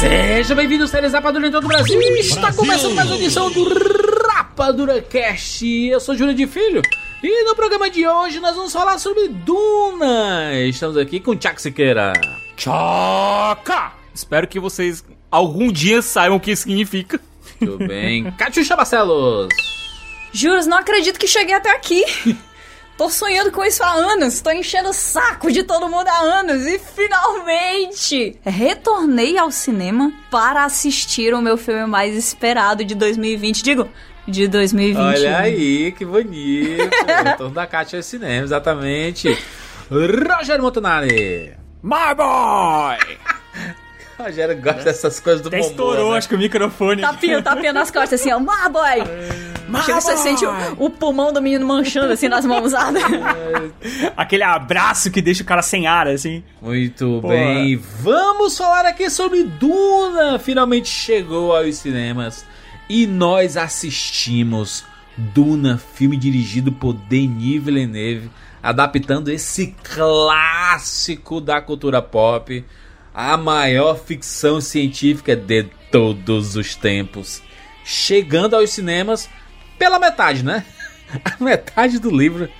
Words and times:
Sejam 0.00 0.56
bem-vindos, 0.56 0.88
séries 0.88 1.12
Rapadura 1.12 1.46
em 1.46 1.50
todo 1.50 1.64
o 1.64 1.68
Brasil. 1.68 2.00
Está 2.00 2.50
começando 2.54 2.94
mais 2.94 3.06
uma 3.10 3.16
edição 3.16 3.50
do 3.50 3.68
Rapadura 4.28 5.02
Cast. 5.02 5.66
Eu 5.66 6.00
sou 6.00 6.16
Júlio 6.16 6.34
de 6.34 6.46
Filho. 6.46 6.80
E 7.22 7.44
no 7.44 7.54
programa 7.54 7.90
de 7.90 8.08
hoje 8.08 8.40
nós 8.40 8.56
vamos 8.56 8.72
falar 8.72 8.98
sobre 8.98 9.28
Duna. 9.28 10.54
Estamos 10.64 10.96
aqui 10.96 11.20
com 11.20 11.32
o 11.32 11.36
Tchak 11.36 11.60
Siqueira. 11.60 12.14
Choca! 12.56 13.92
Espero 14.14 14.48
que 14.48 14.58
vocês 14.58 15.04
algum 15.30 15.70
dia 15.70 16.00
saibam 16.00 16.38
o 16.38 16.40
que 16.40 16.52
isso 16.52 16.62
significa. 16.62 17.20
Tudo 17.58 17.86
bem. 17.86 18.30
Catiuxa 18.38 18.74
Barcelos. 18.74 19.48
Juros, 20.32 20.66
não 20.66 20.78
acredito 20.78 21.18
que 21.18 21.26
cheguei 21.26 21.54
até 21.54 21.72
aqui. 21.72 22.02
Tô 23.00 23.08
sonhando 23.08 23.50
com 23.50 23.64
isso 23.64 23.82
há 23.82 23.94
anos, 23.94 24.42
tô 24.42 24.50
enchendo 24.50 24.90
o 24.90 24.92
saco 24.92 25.50
de 25.50 25.62
todo 25.62 25.88
mundo 25.88 26.06
há 26.06 26.18
anos 26.18 26.66
e 26.66 26.78
finalmente 26.78 28.38
retornei 28.44 29.38
ao 29.38 29.50
cinema 29.50 30.12
para 30.30 30.66
assistir 30.66 31.32
o 31.32 31.40
meu 31.40 31.56
filme 31.56 31.86
mais 31.86 32.14
esperado 32.14 32.84
de 32.84 32.94
2020. 32.94 33.62
Digo, 33.62 33.88
de 34.28 34.46
2021. 34.48 35.02
Olha 35.02 35.38
aí, 35.38 35.92
que 35.92 36.04
bonito. 36.04 36.90
Retorno 37.24 37.54
da 37.54 37.66
Cátia 37.66 38.00
ao 38.00 38.02
cinema, 38.02 38.44
exatamente. 38.44 39.34
Rogério 39.90 40.62
Montanari. 40.62 41.56
My 41.82 42.14
boy! 42.14 42.98
Rogério 44.18 44.60
gosta 44.60 44.82
dessas 44.82 45.18
coisas 45.18 45.40
do 45.40 45.48
Até 45.48 45.56
bombom, 45.56 45.70
estourou, 45.70 46.12
né? 46.12 46.18
acho 46.18 46.28
que 46.28 46.34
o 46.34 46.38
microfone. 46.38 47.00
Tapinha, 47.00 47.40
tapinha 47.40 47.72
nas 47.72 47.90
costas, 47.90 48.20
assim, 48.20 48.30
ó, 48.30 48.38
má 48.38 48.68
boy! 48.68 49.49
Chega, 49.84 50.00
você 50.00 50.16
sente 50.16 50.44
o, 50.44 50.52
o 50.78 50.90
pulmão 50.90 51.32
do 51.32 51.40
menino 51.40 51.66
manchando, 51.66 52.12
assim, 52.12 52.28
nas 52.28 52.44
mãozadas. 52.44 53.02
Aquele 54.16 54.42
abraço 54.42 55.10
que 55.10 55.22
deixa 55.22 55.42
o 55.42 55.46
cara 55.46 55.62
sem 55.62 55.86
ar, 55.86 56.08
assim. 56.08 56.42
Muito 56.60 57.20
Porra. 57.22 57.34
bem, 57.34 57.76
vamos 57.76 58.56
falar 58.56 58.86
aqui 58.86 59.08
sobre 59.10 59.44
Duna. 59.44 60.38
Finalmente 60.38 60.88
chegou 60.88 61.56
aos 61.56 61.76
cinemas 61.76 62.44
e 62.88 63.06
nós 63.06 63.56
assistimos 63.56 64.84
Duna, 65.16 65.78
filme 65.78 66.16
dirigido 66.16 66.72
por 66.72 66.92
Denis 66.92 67.62
Villeneuve, 67.62 68.30
adaptando 68.62 69.28
esse 69.30 69.74
clássico 69.82 71.40
da 71.40 71.60
cultura 71.60 72.00
pop, 72.00 72.64
a 73.14 73.36
maior 73.36 73.98
ficção 73.98 74.60
científica 74.60 75.36
de 75.36 75.64
todos 75.90 76.56
os 76.56 76.74
tempos, 76.74 77.42
chegando 77.84 78.54
aos 78.54 78.70
cinemas 78.70 79.28
pela 79.80 79.98
metade, 79.98 80.44
né? 80.44 80.62
A 81.24 81.42
metade 81.42 81.98
do 81.98 82.14
livro 82.14 82.50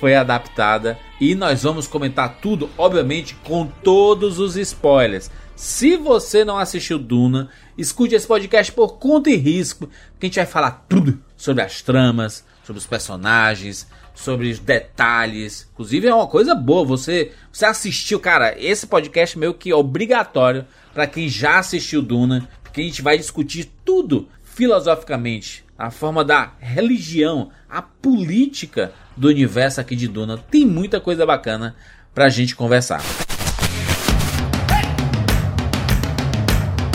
foi 0.00 0.16
adaptada 0.16 0.98
e 1.20 1.34
nós 1.34 1.62
vamos 1.62 1.86
comentar 1.86 2.38
tudo, 2.40 2.70
obviamente, 2.78 3.36
com 3.44 3.66
todos 3.66 4.38
os 4.40 4.56
spoilers. 4.56 5.30
Se 5.54 5.96
você 5.96 6.44
não 6.46 6.58
assistiu 6.58 6.98
Duna, 6.98 7.50
escute 7.76 8.14
esse 8.14 8.26
podcast 8.26 8.72
por 8.72 8.98
conta 8.98 9.28
e 9.28 9.36
risco, 9.36 9.86
que 10.18 10.24
a 10.24 10.26
gente 10.26 10.36
vai 10.36 10.46
falar 10.46 10.86
tudo 10.88 11.22
sobre 11.36 11.62
as 11.62 11.82
tramas, 11.82 12.44
sobre 12.64 12.80
os 12.80 12.86
personagens, 12.86 13.86
sobre 14.14 14.50
os 14.50 14.58
detalhes. 14.58 15.68
Inclusive 15.74 16.08
é 16.08 16.14
uma 16.14 16.26
coisa 16.26 16.54
boa, 16.54 16.86
você 16.86 17.32
você 17.52 17.66
assistiu, 17.66 18.18
cara, 18.18 18.56
esse 18.58 18.86
podcast 18.86 19.36
é 19.36 19.40
meio 19.40 19.54
que 19.54 19.74
obrigatório 19.74 20.66
para 20.94 21.06
quem 21.06 21.28
já 21.28 21.58
assistiu 21.58 22.00
Duna, 22.00 22.48
porque 22.62 22.80
a 22.80 22.84
gente 22.84 23.02
vai 23.02 23.18
discutir 23.18 23.70
tudo 23.84 24.26
filosoficamente, 24.42 25.64
a 25.82 25.90
forma 25.90 26.24
da 26.24 26.52
religião, 26.60 27.50
a 27.68 27.82
política 27.82 28.92
do 29.16 29.26
universo 29.26 29.80
aqui 29.80 29.96
de 29.96 30.06
Duna. 30.06 30.38
Tem 30.38 30.64
muita 30.64 31.00
coisa 31.00 31.26
bacana 31.26 31.74
pra 32.14 32.28
gente 32.28 32.54
conversar. 32.54 33.02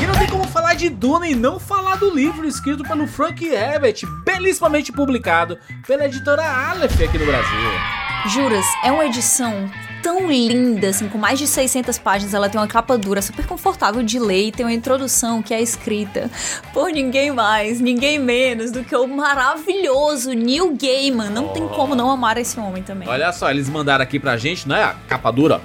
E 0.01 0.07
não 0.07 0.17
tem 0.17 0.27
como 0.29 0.47
falar 0.47 0.73
de 0.75 0.87
Duna 0.87 1.27
e 1.27 1.35
não 1.35 1.59
falar 1.59 1.97
do 1.97 2.09
livro 2.15 2.47
escrito 2.47 2.81
pelo 2.81 3.05
Frank 3.07 3.45
Herbert, 3.45 4.05
belíssimamente 4.23 4.93
publicado 4.93 5.59
pela 5.85 6.05
editora 6.05 6.43
Aleph 6.43 7.01
aqui 7.01 7.17
no 7.17 7.25
Brasil. 7.25 7.59
Juras, 8.29 8.65
é 8.85 8.91
uma 8.91 9.05
edição 9.05 9.69
tão 10.01 10.27
linda, 10.29 10.89
assim, 10.89 11.07
com 11.07 11.17
mais 11.17 11.39
de 11.39 11.47
600 11.47 11.97
páginas. 11.97 12.33
Ela 12.33 12.49
tem 12.49 12.59
uma 12.59 12.67
capa 12.67 12.97
dura, 12.97 13.21
super 13.21 13.45
confortável 13.45 14.03
de 14.03 14.19
ler 14.19 14.47
e 14.47 14.51
tem 14.51 14.65
uma 14.65 14.73
introdução 14.73 15.41
que 15.41 15.53
é 15.53 15.61
escrita 15.61 16.29
por 16.73 16.91
ninguém 16.91 17.31
mais, 17.31 17.79
ninguém 17.79 18.19
menos 18.19 18.71
do 18.71 18.83
que 18.83 18.95
o 18.95 19.07
maravilhoso 19.07 20.33
Neil 20.33 20.75
Gaiman. 20.79 21.29
Não 21.29 21.49
tem 21.49 21.67
como 21.67 21.95
não 21.95 22.09
amar 22.09 22.37
esse 22.37 22.59
homem 22.59 22.83
também. 22.83 23.07
Olha 23.07 23.31
só, 23.31 23.49
eles 23.49 23.69
mandaram 23.69 24.03
aqui 24.03 24.19
pra 24.19 24.37
gente, 24.37 24.67
não 24.67 24.75
é? 24.75 24.83
A 24.83 24.95
capa 25.07 25.31
dura. 25.31 25.61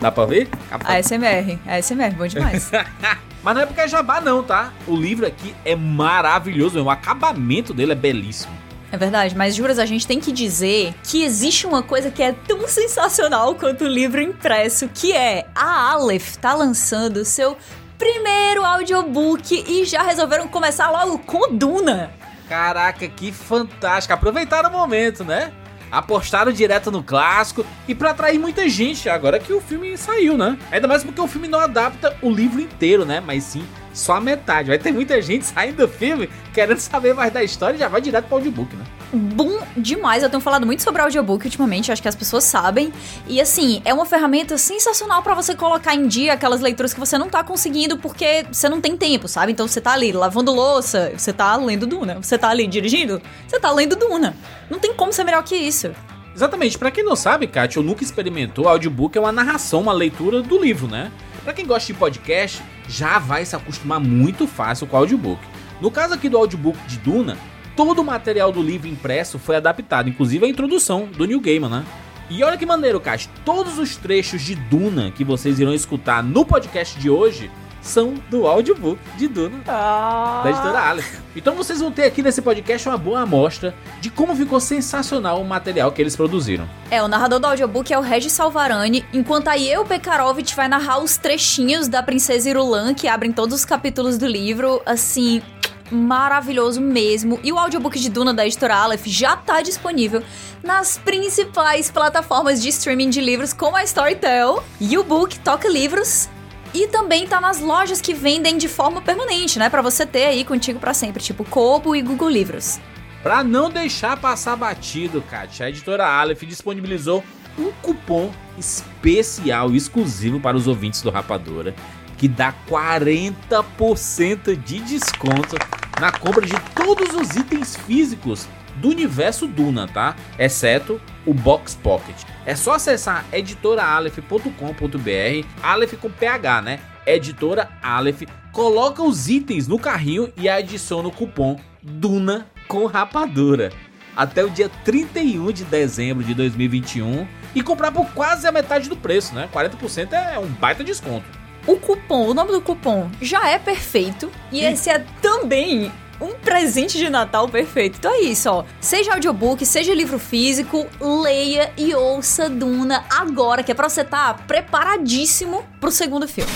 Dá 0.00 0.10
pra 0.10 0.26
ver? 0.26 0.48
Capa 0.68 0.96
ASMR, 0.96 1.58
ASMR, 1.66 2.14
bom 2.16 2.26
demais. 2.26 2.70
Mas 3.42 3.54
não 3.56 3.62
é 3.62 3.66
porque 3.66 3.80
é 3.80 3.88
jabá, 3.88 4.20
não, 4.20 4.42
tá? 4.42 4.72
O 4.86 4.94
livro 4.94 5.26
aqui 5.26 5.54
é 5.64 5.74
maravilhoso, 5.74 6.80
o 6.80 6.88
acabamento 6.88 7.74
dele 7.74 7.92
é 7.92 7.94
belíssimo. 7.96 8.61
É 8.92 8.96
verdade, 8.98 9.34
mas 9.34 9.54
juras, 9.54 9.78
a 9.78 9.86
gente 9.86 10.06
tem 10.06 10.20
que 10.20 10.30
dizer 10.30 10.94
que 11.02 11.24
existe 11.24 11.66
uma 11.66 11.82
coisa 11.82 12.10
que 12.10 12.22
é 12.22 12.30
tão 12.30 12.68
sensacional 12.68 13.54
quanto 13.54 13.84
o 13.84 13.88
livro 13.88 14.20
impresso, 14.20 14.86
que 14.86 15.14
é 15.14 15.46
a 15.54 15.92
Aleph 15.92 16.36
tá 16.36 16.52
lançando 16.52 17.16
o 17.16 17.24
seu 17.24 17.56
primeiro 17.96 18.62
audiobook 18.62 19.64
e 19.66 19.86
já 19.86 20.02
resolveram 20.02 20.46
começar 20.46 20.90
logo 20.90 21.18
com 21.20 21.56
Duna. 21.56 22.12
Caraca, 22.46 23.08
que 23.08 23.32
fantástico. 23.32 24.12
Aproveitaram 24.12 24.68
o 24.68 24.72
momento, 24.72 25.24
né? 25.24 25.50
Apostaram 25.90 26.52
direto 26.52 26.90
no 26.90 27.02
clássico 27.02 27.64
e 27.88 27.94
pra 27.94 28.10
atrair 28.10 28.38
muita 28.38 28.68
gente 28.68 29.08
agora 29.08 29.38
que 29.38 29.54
o 29.54 29.60
filme 29.62 29.96
saiu, 29.96 30.36
né? 30.36 30.58
Ainda 30.70 30.86
mais 30.86 31.02
porque 31.02 31.20
o 31.20 31.26
filme 31.26 31.48
não 31.48 31.60
adapta 31.60 32.14
o 32.20 32.30
livro 32.30 32.60
inteiro, 32.60 33.06
né? 33.06 33.20
Mas 33.20 33.44
sim 33.44 33.66
só 33.92 34.14
a 34.14 34.20
metade. 34.20 34.68
Vai 34.68 34.78
ter 34.78 34.92
muita 34.92 35.20
gente 35.20 35.44
saindo 35.46 35.76
do 35.76 35.88
filme 35.88 36.28
querendo 36.52 36.78
saber 36.78 37.14
mais 37.14 37.32
da 37.32 37.42
história 37.42 37.76
e 37.76 37.78
já 37.78 37.88
vai 37.88 38.00
direto 38.00 38.26
pro 38.26 38.36
audiobook, 38.36 38.74
né? 38.76 38.84
Bom 39.12 39.58
demais, 39.76 40.22
eu 40.22 40.30
tenho 40.30 40.40
falado 40.40 40.64
muito 40.64 40.82
sobre 40.82 41.02
audiobook 41.02 41.44
ultimamente, 41.44 41.92
acho 41.92 42.00
que 42.00 42.08
as 42.08 42.14
pessoas 42.14 42.44
sabem. 42.44 42.90
E 43.26 43.40
assim, 43.40 43.82
é 43.84 43.92
uma 43.92 44.06
ferramenta 44.06 44.56
sensacional 44.56 45.22
pra 45.22 45.34
você 45.34 45.54
colocar 45.54 45.94
em 45.94 46.06
dia 46.06 46.32
aquelas 46.32 46.62
leituras 46.62 46.94
que 46.94 47.00
você 47.00 47.18
não 47.18 47.28
tá 47.28 47.44
conseguindo 47.44 47.98
porque 47.98 48.46
você 48.50 48.70
não 48.70 48.80
tem 48.80 48.96
tempo, 48.96 49.28
sabe? 49.28 49.52
Então 49.52 49.68
você 49.68 49.82
tá 49.82 49.92
ali 49.92 50.12
lavando 50.12 50.50
louça, 50.52 51.12
você 51.16 51.32
tá 51.32 51.54
lendo 51.56 51.86
Duna. 51.86 52.14
Você 52.22 52.38
tá 52.38 52.48
ali 52.48 52.66
dirigindo, 52.66 53.20
você 53.46 53.60
tá 53.60 53.70
lendo 53.70 53.96
Duna. 53.96 54.34
Não 54.70 54.78
tem 54.78 54.94
como 54.94 55.12
ser 55.12 55.24
melhor 55.24 55.42
que 55.42 55.56
isso. 55.56 55.92
Exatamente. 56.34 56.78
Pra 56.78 56.90
quem 56.90 57.04
não 57.04 57.16
sabe, 57.16 57.46
Kátia, 57.46 57.80
ou 57.80 57.86
nunca 57.86 58.02
experimentou, 58.02 58.68
audiobook 58.68 59.16
é 59.16 59.20
uma 59.20 59.32
narração, 59.32 59.80
uma 59.80 59.92
leitura 59.92 60.42
do 60.42 60.58
livro, 60.58 60.86
né? 60.86 61.10
Pra 61.44 61.52
quem 61.52 61.66
gosta 61.66 61.92
de 61.92 61.98
podcast, 61.98 62.62
já 62.88 63.18
vai 63.18 63.44
se 63.44 63.56
acostumar 63.56 64.00
muito 64.00 64.46
fácil 64.46 64.86
com 64.86 64.96
o 64.96 65.00
audiobook. 65.00 65.40
No 65.80 65.90
caso 65.90 66.14
aqui 66.14 66.28
do 66.28 66.38
audiobook 66.38 66.78
de 66.86 66.98
Duna, 66.98 67.36
todo 67.76 68.00
o 68.00 68.04
material 68.04 68.52
do 68.52 68.62
livro 68.62 68.88
impresso 68.88 69.38
foi 69.38 69.56
adaptado, 69.56 70.08
inclusive 70.08 70.46
a 70.46 70.48
introdução 70.48 71.06
do 71.06 71.24
New 71.24 71.40
Gaiman, 71.40 71.68
né? 71.68 71.84
E 72.30 72.42
olha 72.42 72.56
que 72.56 72.64
maneiro, 72.64 73.00
Kátia, 73.00 73.30
todos 73.44 73.78
os 73.78 73.96
trechos 73.96 74.42
de 74.42 74.54
Duna 74.54 75.10
que 75.10 75.24
vocês 75.24 75.58
irão 75.58 75.74
escutar 75.74 76.22
no 76.22 76.46
podcast 76.46 76.98
de 76.98 77.10
hoje 77.10 77.50
são 77.82 78.14
do 78.30 78.46
audiobook 78.46 78.98
de 79.16 79.26
Duna 79.26 79.58
da 79.66 80.44
editora 80.48 80.80
Aleph. 80.80 81.20
Então 81.34 81.54
vocês 81.54 81.80
vão 81.80 81.90
ter 81.90 82.04
aqui 82.04 82.22
nesse 82.22 82.40
podcast 82.40 82.88
uma 82.88 82.96
boa 82.96 83.20
amostra 83.20 83.74
de 84.00 84.08
como 84.08 84.34
ficou 84.36 84.60
sensacional 84.60 85.40
o 85.40 85.44
material 85.44 85.90
que 85.90 86.00
eles 86.00 86.14
produziram. 86.14 86.68
É, 86.90 87.02
o 87.02 87.08
narrador 87.08 87.40
do 87.40 87.46
audiobook 87.46 87.92
é 87.92 87.98
o 87.98 88.02
Regis 88.02 88.32
Salvarani, 88.32 89.04
enquanto 89.12 89.48
aí 89.48 89.70
eu, 89.70 89.84
Pekarovich, 89.84 90.54
vai 90.54 90.68
narrar 90.68 90.98
os 90.98 91.16
trechinhos 91.16 91.88
da 91.88 92.02
Princesa 92.02 92.48
Irulan, 92.48 92.94
que 92.94 93.08
abrem 93.08 93.32
todos 93.32 93.54
os 93.54 93.64
capítulos 93.64 94.16
do 94.16 94.26
livro, 94.26 94.80
assim, 94.86 95.42
maravilhoso 95.90 96.80
mesmo. 96.80 97.40
E 97.42 97.52
o 97.52 97.58
audiobook 97.58 97.98
de 97.98 98.08
Duna 98.08 98.32
da 98.32 98.46
editora 98.46 98.76
Aleph 98.76 99.06
já 99.06 99.36
tá 99.36 99.60
disponível 99.62 100.22
nas 100.62 100.98
principais 100.98 101.90
plataformas 101.90 102.62
de 102.62 102.68
streaming 102.68 103.10
de 103.10 103.20
livros, 103.20 103.52
como 103.52 103.76
a 103.76 103.82
Storytel, 103.84 104.62
YouBook, 104.80 105.38
Toca 105.40 105.68
Livros 105.68 106.28
e 106.74 106.86
também 106.88 107.26
tá 107.26 107.40
nas 107.40 107.60
lojas 107.60 108.00
que 108.00 108.14
vendem 108.14 108.56
de 108.56 108.68
forma 108.68 109.00
permanente, 109.00 109.58
né? 109.58 109.68
Pra 109.68 109.82
você 109.82 110.06
ter 110.06 110.26
aí 110.26 110.44
contigo 110.44 110.78
pra 110.78 110.94
sempre, 110.94 111.22
tipo 111.22 111.44
Kobo 111.44 111.94
e 111.94 112.02
Google 112.02 112.28
Livros. 112.28 112.80
Pra 113.22 113.44
não 113.44 113.70
deixar 113.70 114.16
passar 114.16 114.56
batido, 114.56 115.22
Kátia, 115.22 115.66
a 115.66 115.68
editora 115.68 116.06
Aleph 116.06 116.42
disponibilizou 116.42 117.22
um 117.58 117.70
cupom 117.82 118.30
especial 118.58 119.72
exclusivo 119.72 120.40
para 120.40 120.56
os 120.56 120.66
ouvintes 120.66 121.02
do 121.02 121.10
Rapadura 121.10 121.74
que 122.22 122.28
dá 122.28 122.54
40% 122.68 124.56
de 124.62 124.78
desconto 124.78 125.56
na 126.00 126.12
compra 126.12 126.46
de 126.46 126.54
todos 126.72 127.12
os 127.16 127.34
itens 127.34 127.74
físicos 127.74 128.46
do 128.76 128.88
universo 128.88 129.46
Duna, 129.46 129.86
tá? 129.86 130.16
Exceto 130.38 131.00
o 131.26 131.32
Box 131.32 131.74
Pocket. 131.74 132.16
É 132.44 132.54
só 132.54 132.74
acessar 132.74 133.24
editoraalef.com.br, 133.32 135.46
Aleph 135.62 135.94
com 135.94 136.10
PH, 136.10 136.62
né? 136.62 136.80
Editora 137.06 137.68
Aleph, 137.82 138.22
coloca 138.52 139.02
os 139.02 139.28
itens 139.28 139.66
no 139.66 139.78
carrinho 139.78 140.32
e 140.36 140.48
adiciona 140.48 141.08
o 141.08 141.12
cupom 141.12 141.58
Duna 141.82 142.46
com 142.68 142.86
rapadura 142.86 143.72
até 144.16 144.44
o 144.44 144.50
dia 144.50 144.70
31 144.84 145.52
de 145.52 145.64
dezembro 145.64 146.22
de 146.22 146.34
2021 146.34 147.26
e 147.54 147.62
comprar 147.62 147.92
por 147.92 148.06
quase 148.12 148.46
a 148.46 148.52
metade 148.52 148.88
do 148.88 148.96
preço, 148.96 149.34
né? 149.34 149.48
40% 149.52 150.12
é 150.12 150.38
um 150.38 150.46
baita 150.46 150.84
desconto. 150.84 151.26
O 151.66 151.76
cupom, 151.76 152.28
o 152.28 152.34
nome 152.34 152.52
do 152.52 152.60
cupom 152.60 153.10
já 153.20 153.48
é 153.48 153.58
perfeito 153.58 154.30
e 154.50 154.60
esse 154.60 154.90
é 154.90 155.04
também 155.20 155.92
um 156.22 156.34
presente 156.34 156.96
de 156.96 157.10
Natal 157.10 157.48
perfeito. 157.48 157.96
Então 157.98 158.12
é 158.12 158.20
isso, 158.20 158.48
ó. 158.48 158.64
Seja 158.80 159.14
audiobook, 159.14 159.64
seja 159.66 159.92
livro 159.94 160.18
físico, 160.18 160.86
leia 161.00 161.72
e 161.76 161.94
ouça 161.94 162.48
Duna 162.48 163.04
agora, 163.10 163.62
que 163.62 163.72
é 163.72 163.74
pra 163.74 163.88
você 163.88 164.02
estar 164.02 164.34
tá 164.34 164.42
preparadíssimo 164.46 165.64
pro 165.80 165.90
segundo 165.90 166.28
filme. 166.28 166.50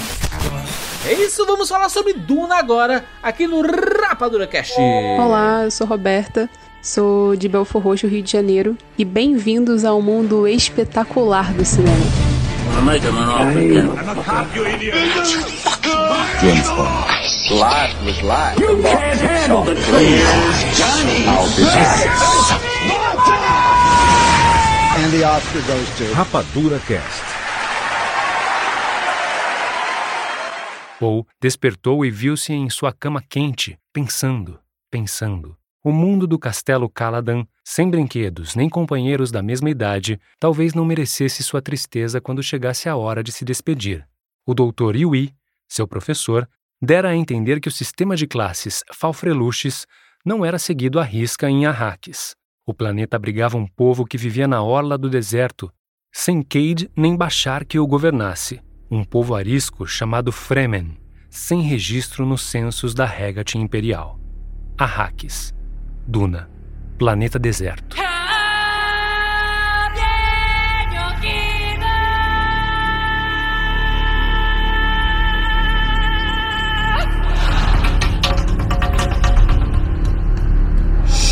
É 1.04 1.12
isso, 1.12 1.44
vamos 1.46 1.68
falar 1.68 1.88
sobre 1.88 2.12
Duna 2.14 2.56
agora, 2.56 3.04
aqui 3.22 3.46
no 3.46 3.60
Rapadura 3.62 4.46
Cast. 4.46 4.74
Olá, 5.18 5.64
eu 5.64 5.70
sou 5.70 5.86
Roberta. 5.86 6.48
Sou 6.82 7.34
de 7.34 7.48
Belfor 7.48 7.82
Roxo, 7.82 8.06
Rio 8.06 8.22
de 8.22 8.30
Janeiro, 8.30 8.78
e 8.96 9.04
bem-vindos 9.04 9.84
ao 9.84 10.00
mundo 10.00 10.46
espetacular 10.46 11.52
do 11.52 11.64
cinema. 11.64 11.96
James 16.40 16.68
Bond. 16.68 17.35
Life 17.50 17.94
was 18.04 18.20
life. 18.22 18.58
You 18.58 18.82
can't 18.82 19.20
handle 19.20 19.62
the 19.62 19.76
truth. 19.76 19.86
Johnny. 20.74 21.28
I'll 21.28 21.46
be 21.54 21.62
back. 21.62 22.10
And 24.98 25.12
the 25.12 25.22
Oscar 25.22 25.62
goes 25.62 25.88
to 25.98 26.12
Rapadura 26.14 26.80
Cast. 26.80 27.22
Paul 30.98 31.24
despertou 31.40 32.04
e 32.04 32.10
viu-se 32.10 32.52
em 32.52 32.68
sua 32.68 32.92
cama 32.92 33.22
quente, 33.22 33.78
pensando, 33.92 34.58
pensando. 34.90 35.56
O 35.84 35.92
mundo 35.92 36.26
do 36.26 36.40
castelo 36.40 36.88
Caladan, 36.88 37.44
sem 37.62 37.88
brinquedos 37.88 38.56
nem 38.56 38.68
companheiros 38.68 39.30
da 39.30 39.40
mesma 39.40 39.70
idade, 39.70 40.18
talvez 40.40 40.74
não 40.74 40.84
merecesse 40.84 41.44
sua 41.44 41.62
tristeza 41.62 42.20
quando 42.20 42.42
chegasse 42.42 42.88
a 42.88 42.96
hora 42.96 43.22
de 43.22 43.30
se 43.30 43.44
despedir. 43.44 44.04
O 44.44 44.52
doutor 44.52 44.96
Yui, 44.96 45.32
seu 45.68 45.86
professor, 45.86 46.48
dera 46.80 47.10
a 47.10 47.16
entender 47.16 47.60
que 47.60 47.68
o 47.68 47.72
sistema 47.72 48.16
de 48.16 48.26
classes 48.26 48.82
Falfreluches 48.92 49.86
não 50.24 50.44
era 50.44 50.58
seguido 50.58 50.98
à 50.98 51.02
risca 51.02 51.48
em 51.48 51.66
Arrakis. 51.66 52.34
O 52.66 52.74
planeta 52.74 53.16
abrigava 53.16 53.56
um 53.56 53.66
povo 53.66 54.04
que 54.04 54.18
vivia 54.18 54.48
na 54.48 54.62
orla 54.62 54.98
do 54.98 55.08
deserto, 55.08 55.72
sem 56.12 56.42
Cade 56.42 56.90
nem 56.96 57.16
Bashar 57.16 57.64
que 57.64 57.78
o 57.78 57.86
governasse. 57.86 58.60
Um 58.90 59.04
povo 59.04 59.34
arisco 59.34 59.86
chamado 59.86 60.32
Fremen, 60.32 60.98
sem 61.30 61.60
registro 61.62 62.26
nos 62.26 62.42
censos 62.42 62.94
da 62.94 63.04
Regat 63.04 63.54
Imperial. 63.54 64.18
Arrakis 64.76 65.54
Duna, 66.06 66.50
planeta 66.98 67.38
deserto. 67.38 67.96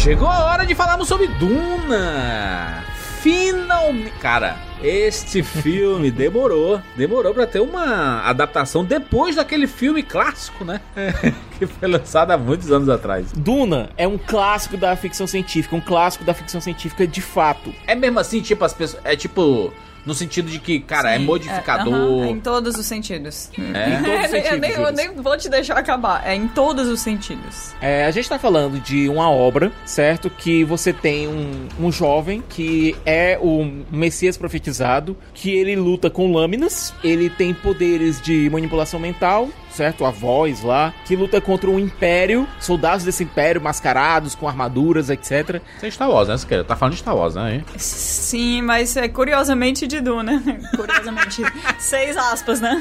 Chegou 0.04 0.28
a 0.28 0.44
hora 0.44 0.66
de 0.66 0.74
falarmos 0.74 1.08
sobre 1.08 1.26
Duna. 1.26 2.84
Finalmente, 3.22 4.10
cara, 4.20 4.58
este 4.82 5.42
filme 5.42 6.10
demorou, 6.10 6.78
demorou 6.94 7.32
para 7.32 7.46
ter 7.46 7.60
uma 7.60 8.20
adaptação 8.20 8.84
depois 8.84 9.36
daquele 9.36 9.66
filme 9.66 10.02
clássico, 10.02 10.62
né? 10.62 10.82
que 11.58 11.66
foi 11.66 11.88
lançado 11.88 12.32
há 12.32 12.36
muitos 12.36 12.70
anos 12.70 12.90
atrás. 12.90 13.32
Duna 13.32 13.88
é 13.96 14.06
um 14.06 14.18
clássico 14.18 14.76
da 14.76 14.94
ficção 14.94 15.26
científica, 15.26 15.74
um 15.74 15.80
clássico 15.80 16.22
da 16.22 16.34
ficção 16.34 16.60
científica 16.60 17.06
de 17.06 17.22
fato. 17.22 17.74
É 17.86 17.94
mesmo 17.94 18.18
assim, 18.20 18.42
tipo 18.42 18.62
as 18.62 18.74
pessoas, 18.74 19.02
é 19.06 19.16
tipo 19.16 19.72
no 20.04 20.14
sentido 20.14 20.50
de 20.50 20.58
que, 20.58 20.80
cara, 20.80 21.12
é 21.12 21.18
Sim, 21.18 21.22
é 21.22 21.26
modificador. 21.26 21.94
É, 21.94 21.96
uh 21.96 22.20
-huh, 22.20 22.30
em 22.30 22.40
todos 22.40 22.76
os 22.76 22.86
sentidos. 22.86 23.50
É? 23.56 23.94
Em 23.94 24.02
todos 24.02 24.24
os 24.24 24.30
sentidos. 24.30 24.52
eu, 24.52 24.58
nem, 24.58 24.70
eu, 24.72 24.92
nem, 24.92 25.14
vou 25.14 25.36
te 25.36 25.48
deixar 25.48 25.78
acabar. 25.78 26.26
É 26.26 26.34
em 26.34 26.48
todos 26.48 26.88
os 26.88 27.00
sentidos. 27.00 27.74
É, 27.80 28.04
a 28.04 28.10
gente 28.10 28.28
tá 28.28 28.38
falando 28.38 28.80
de 28.80 29.08
uma 29.08 29.30
obra, 29.30 29.72
certo? 29.84 30.28
Que 30.30 30.64
você 30.64 30.92
tem 30.92 31.28
um, 31.28 31.68
um 31.78 31.92
jovem 31.92 32.42
que 32.48 32.94
é 33.06 33.38
o 33.40 33.64
Messias 33.90 34.36
profetizado, 34.36 35.16
que 35.32 35.50
ele 35.50 35.76
luta 35.76 36.10
com 36.10 36.32
lâminas, 36.32 36.92
ele 37.02 37.30
tem 37.30 37.54
poderes 37.54 38.20
de 38.20 38.48
manipulação 38.50 39.00
mental, 39.00 39.48
certo? 39.74 40.04
A 40.04 40.10
voz 40.10 40.62
lá, 40.62 40.94
que 41.04 41.16
luta 41.16 41.40
contra 41.40 41.68
um 41.68 41.78
império, 41.78 42.48
soldados 42.60 43.04
desse 43.04 43.24
império 43.24 43.60
mascarados, 43.60 44.34
com 44.34 44.48
armaduras, 44.48 45.10
etc. 45.10 45.60
Isso 45.76 45.86
é 45.86 45.90
Star 45.90 46.10
Wars, 46.10 46.28
né? 46.28 46.36
Você 46.36 46.64
tá 46.64 46.76
falando 46.76 46.94
de 46.94 47.00
Star 47.00 47.16
Wars, 47.16 47.34
né? 47.34 47.62
Sim, 47.76 48.62
mas 48.62 48.96
é 48.96 49.08
curiosamente 49.08 49.86
de 49.86 50.00
Duna. 50.00 50.42
Curiosamente. 50.76 51.42
Seis 51.78 52.16
aspas, 52.16 52.60
né? 52.60 52.80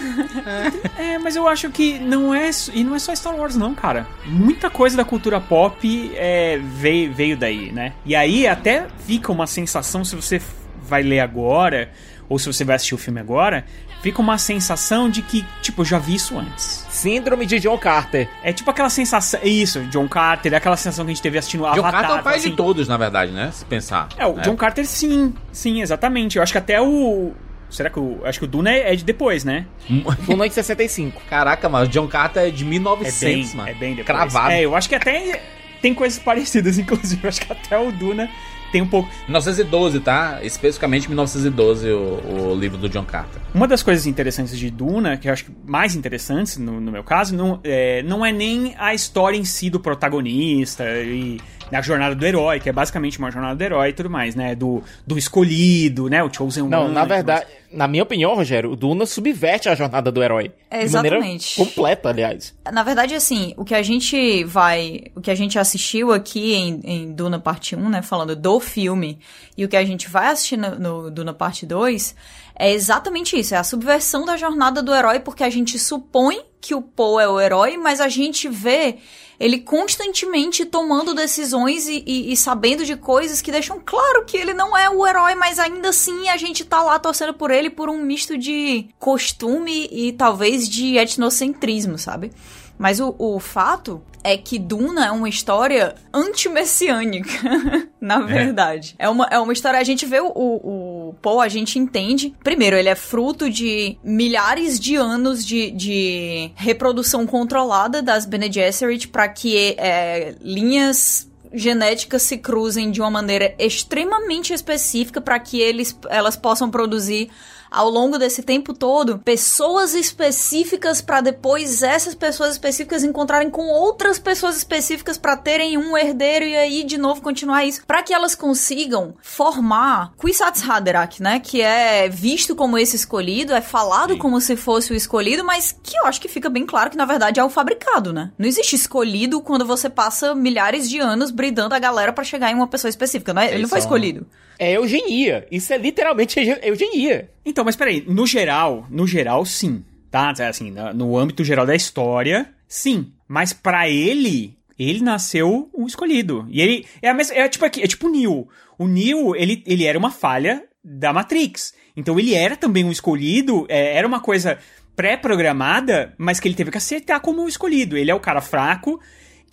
É. 0.97 1.13
é, 1.13 1.19
mas 1.19 1.35
eu 1.35 1.47
acho 1.47 1.69
que 1.69 1.99
não 1.99 2.33
é. 2.33 2.49
E 2.73 2.83
não 2.83 2.95
é 2.95 2.99
só 2.99 3.13
Star 3.15 3.35
Wars, 3.35 3.55
não, 3.55 3.73
cara. 3.73 4.07
Muita 4.25 4.69
coisa 4.69 4.95
da 4.95 5.05
cultura 5.05 5.39
pop 5.39 6.11
é, 6.15 6.59
veio, 6.63 7.13
veio 7.13 7.37
daí, 7.37 7.71
né? 7.71 7.93
E 8.05 8.15
aí 8.15 8.47
até 8.47 8.87
fica 9.05 9.31
uma 9.31 9.47
sensação, 9.47 10.03
se 10.03 10.15
você 10.15 10.41
vai 10.87 11.01
ler 11.01 11.19
agora, 11.19 11.89
ou 12.29 12.37
se 12.37 12.47
você 12.47 12.63
vai 12.63 12.75
assistir 12.75 12.95
o 12.95 12.97
filme 12.97 13.19
agora, 13.19 13.65
fica 14.03 14.21
uma 14.21 14.38
sensação 14.38 15.09
de 15.09 15.21
que, 15.21 15.45
tipo, 15.61 15.81
eu 15.81 15.85
já 15.85 15.97
vi 15.97 16.15
isso 16.15 16.38
antes. 16.38 16.85
Síndrome 16.89 17.45
de 17.45 17.57
John 17.61 17.77
Carter. 17.77 18.29
É 18.44 18.51
tipo 18.51 18.69
aquela 18.69 18.89
sensação. 18.89 19.39
Isso, 19.41 19.79
John 19.85 20.09
Carter, 20.09 20.53
é 20.53 20.57
aquela 20.57 20.75
sensação 20.75 21.05
que 21.05 21.11
a 21.11 21.13
gente 21.13 21.23
teve 21.23 21.38
assistindo 21.38 21.65
Avatar. 21.65 21.83
John 21.83 21.91
Carter 21.91 22.17
é 22.17 22.19
o 22.19 22.23
pai 22.23 22.35
assim. 22.35 22.50
de 22.50 22.55
todos, 22.57 22.88
na 22.89 22.97
verdade, 22.97 23.31
né? 23.31 23.50
Se 23.53 23.63
pensar. 23.63 24.09
É, 24.17 24.27
o 24.27 24.38
é. 24.38 24.41
John 24.41 24.57
Carter, 24.57 24.85
sim. 24.85 25.33
Sim, 25.53 25.81
exatamente. 25.81 26.35
Eu 26.35 26.44
acho 26.44 26.51
que 26.51 26.57
até 26.57 26.81
o. 26.81 27.31
Será 27.69 27.89
que 27.89 27.97
o. 27.97 28.19
Acho 28.25 28.39
que 28.39 28.45
o 28.45 28.47
Duna 28.47 28.71
é, 28.71 28.94
de 28.94 29.05
depois, 29.05 29.45
né? 29.45 29.65
Duna 30.27 30.45
é 30.45 30.50
de 30.50 30.53
65. 30.53 31.21
Caraca, 31.29 31.69
mas 31.69 31.88
o 31.88 31.91
John 31.91 32.07
Carter 32.07 32.44
é 32.44 32.51
de 32.51 32.65
1900, 32.65 33.23
é 33.23 33.25
bem, 33.25 33.55
mano. 33.55 33.69
É 33.69 33.73
bem 33.73 33.95
depois. 33.95 34.05
Cravado. 34.05 34.51
É, 34.51 34.61
eu 34.61 34.75
acho 34.75 34.89
que 34.89 34.95
até. 34.95 35.41
Tem 35.81 35.93
coisas 35.93 36.19
parecidas, 36.19 36.77
inclusive. 36.77 37.24
Eu 37.24 37.29
acho 37.29 37.39
que 37.39 37.51
até 37.51 37.77
o 37.77 37.89
Duna 37.89 38.29
tem 38.74 38.82
um 38.82 38.88
pouco. 38.88 39.08
1912, 39.27 40.00
tá? 40.00 40.39
Especificamente 40.42 41.08
1912, 41.08 41.92
o, 41.92 42.50
o 42.50 42.56
livro 42.56 42.75
do 42.75 42.89
John 42.89 43.06
Carter. 43.06 43.39
Uma 43.53 43.68
das 43.68 43.84
coisas 43.84 44.08
interessantes 44.08 44.58
de 44.58 44.72
Duna, 44.72 45.15
que 45.15 45.30
eu 45.30 45.34
acho 45.34 45.46
que 45.46 45.51
mais 45.63 45.96
interessantes 45.96 46.58
no, 46.58 46.82
no 46.82 46.92
meu 46.92 47.03
caso, 47.03 47.36
não 47.36 47.60
é, 47.63 48.01
não 48.01 48.25
é 48.25 48.32
nem 48.32 48.74
a 48.80 48.94
história 48.96 49.38
em 49.38 49.46
si 49.46 49.70
do 49.70 49.80
protagonista 49.80 50.84
e 51.03 51.39
na 51.74 51.82
jornada 51.82 52.13
do 52.13 52.24
herói, 52.24 52.60
que 52.60 52.70
é 52.70 52.72
basicamente 52.72 53.18
uma 53.18 53.32
jornada 53.32 53.56
do 53.56 53.63
herói 53.63 53.89
e 53.89 53.94
tudo 53.94 54.08
mais, 54.08 54.36
né? 54.36 54.53
Do, 54.53 54.84
do 55.08 55.18
escolhido, 55.18 56.08
né? 56.08 56.24
O 56.24 56.32
Chosen 56.32 56.65
Não, 56.70 56.86
One. 56.86 56.94
na 56.94 57.03
verdade, 57.03 57.48
na 57.72 57.88
minha 57.88 58.03
opinião, 58.03 58.36
Rogério, 58.36 58.72
o 58.72 58.75
Duna 58.75 59.08
subverte 59.08 59.68
a 59.68 59.74
jornada 59.74 60.12
do 60.12 60.22
herói. 60.22 60.51
É, 60.70 60.84
exatamente. 60.84 61.56
completa, 61.56 62.10
aliás. 62.10 62.53
Na 62.72 62.84
verdade, 62.84 63.15
assim, 63.15 63.56
o 63.58 63.65
que 63.65 63.74
a 63.74 63.82
gente 63.82 64.44
vai. 64.44 65.06
O 65.15 65.22
que 65.22 65.32
a 65.32 65.36
gente 65.36 65.58
assistiu 65.58 66.13
aqui 66.13 66.53
em, 66.53 66.80
em 66.84 67.12
Duna 67.12 67.39
Parte 67.39 67.75
1, 67.75 67.89
né? 67.89 68.03
Falando 68.03 68.36
do 68.36 68.60
filme, 68.60 69.18
e 69.58 69.65
o 69.65 69.68
que 69.68 69.75
a 69.75 69.84
gente 69.84 70.08
vai 70.08 70.27
assistir 70.27 70.58
no, 70.58 70.77
no 70.77 71.10
Duna 71.10 71.34
Parte 71.34 71.65
2 71.65 72.15
é 72.56 72.72
exatamente 72.72 73.36
isso. 73.36 73.56
É 73.56 73.58
a 73.58 73.63
subversão 73.63 74.25
da 74.25 74.38
jornada 74.38 74.84
do 74.84 74.94
herói, 74.94 75.20
porque 75.20 75.44
a 75.44 75.50
gente 75.50 75.80
supõe 75.80 76.39
que 76.62 76.75
o 76.75 76.84
Poe 76.84 77.24
é 77.24 77.27
o 77.27 77.42
herói, 77.42 77.77
mas 77.77 78.00
a 78.00 78.08
gente 78.08 78.48
vê 78.48 79.00
ele 79.39 79.59
constantemente 79.59 80.65
tomando 80.65 81.13
decisões 81.13 81.87
e, 81.87 82.03
e, 82.05 82.31
e, 82.31 82.37
sabendo 82.37 82.85
de 82.85 82.95
coisas 82.95 83.41
que 83.41 83.51
deixam 83.51 83.81
claro 83.83 84.25
que 84.25 84.37
ele 84.37 84.53
não 84.53 84.77
é 84.77 84.89
o 84.89 85.05
herói, 85.05 85.35
mas 85.35 85.59
ainda 85.59 85.89
assim 85.89 86.29
a 86.29 86.37
gente 86.37 86.63
tá 86.63 86.81
lá 86.81 86.99
torcendo 86.99 87.33
por 87.33 87.51
ele 87.51 87.69
por 87.69 87.89
um 87.89 88.01
misto 88.01 88.37
de 88.37 88.87
costume 88.99 89.87
e 89.91 90.11
talvez 90.13 90.67
de 90.67 90.97
etnocentrismo, 90.97 91.97
sabe? 91.97 92.31
Mas 92.77 92.99
o, 92.99 93.15
o 93.17 93.39
fato 93.39 94.01
é 94.24 94.38
que 94.38 94.58
Duna 94.58 95.06
é 95.08 95.12
uma 95.12 95.27
história 95.27 95.96
anti-messiânica, 96.13 97.30
na 98.00 98.22
é. 98.22 98.25
verdade. 98.25 98.96
É. 98.98 99.06
é. 99.06 99.10
uma, 99.10 99.27
é 99.30 99.39
uma 99.39 99.53
história. 99.53 99.80
A 99.80 99.84
gente 99.84 100.06
vê 100.06 100.20
o, 100.20 100.27
o, 100.27 101.10
o 101.10 101.13
Paul, 101.22 101.42
a 101.42 101.48
gente 101.48 101.77
entende. 101.77 102.34
Primeiro, 102.44 102.75
ele 102.75 102.89
é 102.89 102.96
fruto 102.96 103.50
de 103.50 103.98
milhares 104.03 104.80
de 104.80 104.96
anos 104.96 105.46
de, 105.46 105.72
de 105.72 106.51
reprodução 106.56 107.27
controlada 107.27 108.01
das 108.01 108.25
Bene 108.25 108.51
Gesserit 108.51 109.08
para 109.08 109.27
que 109.27 109.75
é, 109.77 110.36
linhas 110.42 111.30
genéticas 111.53 112.24
se 112.24 112.38
cruzem 112.38 112.89
de 112.89 113.00
uma 113.00 113.12
maneira 113.12 113.53
extremamente 113.60 114.53
específica 114.53 115.22
para 115.22 115.39
que 115.39 115.62
eles, 115.62 115.96
elas 116.10 116.36
possam 116.36 116.70
produzir 116.72 117.30
ao 117.74 117.89
longo 117.89 118.20
desse 118.20 118.44
tempo 118.44 118.74
todo 118.74 119.20
pessoas 119.20 119.96
específicas 119.96 121.01
para 121.01 121.22
depois 121.22 121.82
essas 121.82 122.13
pessoas 122.13 122.51
específicas 122.53 123.03
encontrarem 123.03 123.50
com 123.50 123.68
outras 123.68 124.20
pessoas 124.20 124.56
específicas 124.56 125.18
para 125.18 125.36
terem 125.36 125.77
um 125.77 125.98
herdeiro 125.98 126.46
e 126.46 126.56
aí 126.56 126.84
de 126.84 126.98
novo 126.98 127.22
continuar 127.22 127.65
isso, 127.65 127.84
para 127.86 128.03
que 128.03 128.13
elas 128.13 128.36
consigam 128.36 129.15
formar 129.22 130.13
Kwisatz 130.15 130.70
Haderach, 130.70 131.22
né, 131.22 131.39
que 131.39 131.62
é 131.62 132.08
visto 132.08 132.56
como 132.56 132.77
esse 132.77 132.96
escolhido, 132.96 133.53
é 133.53 133.62
falado 133.62 134.13
Sim. 134.13 134.20
como 134.20 134.39
se 134.39 134.56
fosse 134.56 134.94
o 134.94 134.96
escolhido, 134.96 135.44
mas 135.44 135.75
que 135.84 135.98
eu 135.98 136.06
acho 136.06 136.22
que 136.22 136.27
fica 136.27 136.50
bem 136.50 136.65
claro 136.65 136.92
que 136.92 136.98
na 136.98 137.06
verdade 137.06 137.39
é 137.39 137.44
o 137.44 137.50
fabricado, 137.50 138.13
né? 138.13 138.32
Não 138.38 138.48
existe 138.48 138.75
escolhido 138.75 139.42
quando 139.42 139.65
você 139.65 139.89
passa 139.89 140.36
milhares 140.36 140.89
de 140.89 141.00
anos 141.00 141.32
bridando 141.32 141.74
a 141.74 141.80
galera 141.80 142.13
para 142.13 142.24
chegar 142.24 142.51
em 142.51 142.56
uma 142.56 142.68
pessoa 142.68 142.89
específica, 142.89 143.34
não 143.34 143.42
é? 143.42 143.51
Ele 143.51 143.63
não 143.63 143.70
foi 143.70 143.80
escolhido. 143.80 144.27
É 144.63 144.77
eugenia. 144.77 145.46
Isso 145.51 145.74
é 145.74 145.77
literalmente 145.77 146.39
euge- 146.39 146.60
eugenia. 146.63 147.29
Então, 147.46 147.63
mas 147.65 147.75
peraí, 147.75 148.03
no 148.08 148.25
geral, 148.25 148.88
no 148.89 149.05
geral, 149.05 149.46
sim, 149.46 149.84
tá? 150.10 150.32
Assim, 150.48 150.72
no, 150.72 151.17
âmbito 151.17 151.43
geral 151.43 151.65
da 151.65 151.75
história, 151.75 152.50
sim. 152.67 153.12
Mas 153.27 153.51
pra 153.53 153.89
ele, 153.89 154.58
ele 154.79 155.01
nasceu 155.01 155.70
o 155.74 155.86
escolhido. 155.86 156.48
E 156.50 156.62
ele 156.62 156.86
é, 157.01 157.10
a 157.10 157.13
mesma, 157.13 157.36
é 157.36 157.48
tipo 157.50 157.65
é 157.65 157.70
tipo 157.70 158.08
o 158.08 158.12
Neo. 158.12 158.48
O 158.77 158.88
Neo, 158.88 159.36
ele, 159.36 159.63
ele 159.65 159.86
era 159.86 159.98
uma 160.00 160.12
falha 160.12 160.63
da 160.84 161.12
Matrix. 161.12 161.74
Então 161.96 162.20
ele 162.20 162.34
era 162.34 162.55
também 162.55 162.84
um 162.84 162.91
escolhido, 162.91 163.65
é, 163.70 163.96
era 163.96 164.08
uma 164.08 164.20
coisa 164.20 164.58
pré-programada, 164.96 166.13
mas 166.17 166.39
que 166.39 166.48
ele 166.48 166.55
teve 166.55 166.72
que 166.72 166.77
acertar 166.77 167.20
como 167.22 167.41
um 167.43 167.48
escolhido. 167.48 167.98
Ele 167.98 168.12
é 168.12 168.15
o 168.15 168.20
cara 168.20 168.41
fraco 168.41 169.00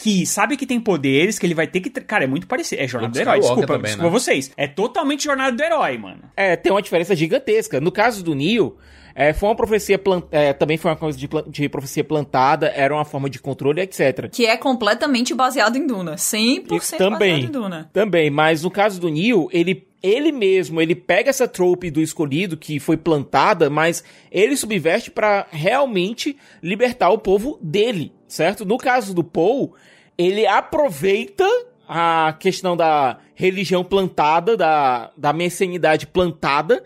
que 0.02 0.25
sabe 0.25 0.57
que 0.57 0.66
tem 0.66 0.80
poderes, 0.80 1.38
que 1.38 1.47
ele 1.47 1.54
vai 1.54 1.66
ter 1.66 1.80
que. 1.80 1.90
Cara, 1.90 2.25
é 2.25 2.26
muito 2.26 2.47
parecido. 2.47 2.80
É 2.83 2.88
Jornada 2.88 3.12
do 3.12 3.19
Herói, 3.21 3.40
desculpa, 3.40 3.66
também, 3.66 3.83
desculpa 3.83 4.04
né? 4.09 4.11
vocês. 4.11 4.50
É 4.57 4.66
totalmente 4.66 5.25
Jornada 5.25 5.54
do 5.57 5.62
Herói, 5.62 5.99
mano. 5.99 6.23
É, 6.37 6.57
tem 6.57 6.73
uma 6.73 6.80
diferença 6.83 7.14
gigantesca. 7.14 7.80
No 7.80 7.92
caso 7.92 8.25
do 8.25 8.35
Neo, 8.35 8.76
é, 9.14 9.33
foi 9.33 9.49
uma 9.49 9.54
profecia 9.57 9.99
plan- 9.99 10.23
é, 10.30 10.52
também 10.52 10.76
foi 10.78 10.90
uma 10.90 10.97
coisa 10.97 11.19
de, 11.19 11.28
plan- 11.28 11.45
de 11.47 11.69
profecia 11.69 12.02
plantada, 12.02 12.69
era 12.75 12.95
uma 12.95 13.04
forma 13.04 13.28
de 13.28 13.38
controle, 13.38 13.80
etc. 13.83 14.28
Que 14.30 14.47
é 14.47 14.57
completamente 14.57 15.35
baseado 15.35 15.76
em 15.76 15.87
Duna. 15.87 16.14
100% 16.14 16.76
Isso 16.76 16.97
também. 16.97 17.33
baseado 17.35 17.45
em 17.49 17.52
Duna. 17.52 17.90
Também, 17.92 18.30
mas 18.30 18.62
no 18.62 18.71
caso 18.71 19.00
do 19.00 19.09
Neo, 19.11 19.49
ele 19.52 19.87
ele 20.02 20.33
mesmo, 20.33 20.80
ele 20.80 20.95
pega 20.95 21.28
essa 21.28 21.47
trope 21.47 21.90
do 21.90 22.00
escolhido 22.00 22.57
que 22.57 22.80
foi 22.80 22.97
plantada, 22.97 23.69
mas 23.69 24.02
ele 24.33 24.57
subverte 24.57 25.11
pra 25.11 25.47
realmente 25.50 26.38
libertar 26.62 27.11
o 27.11 27.19
povo 27.19 27.59
dele, 27.62 28.11
certo? 28.30 28.64
No 28.64 28.78
caso 28.78 29.12
do 29.12 29.25
Paul, 29.25 29.75
ele 30.16 30.46
aproveita 30.46 31.46
a 31.87 32.34
questão 32.38 32.76
da 32.76 33.18
religião 33.34 33.82
plantada, 33.82 34.56
da, 34.56 35.10
da 35.16 35.32
messianidade 35.32 36.06
plantada 36.06 36.82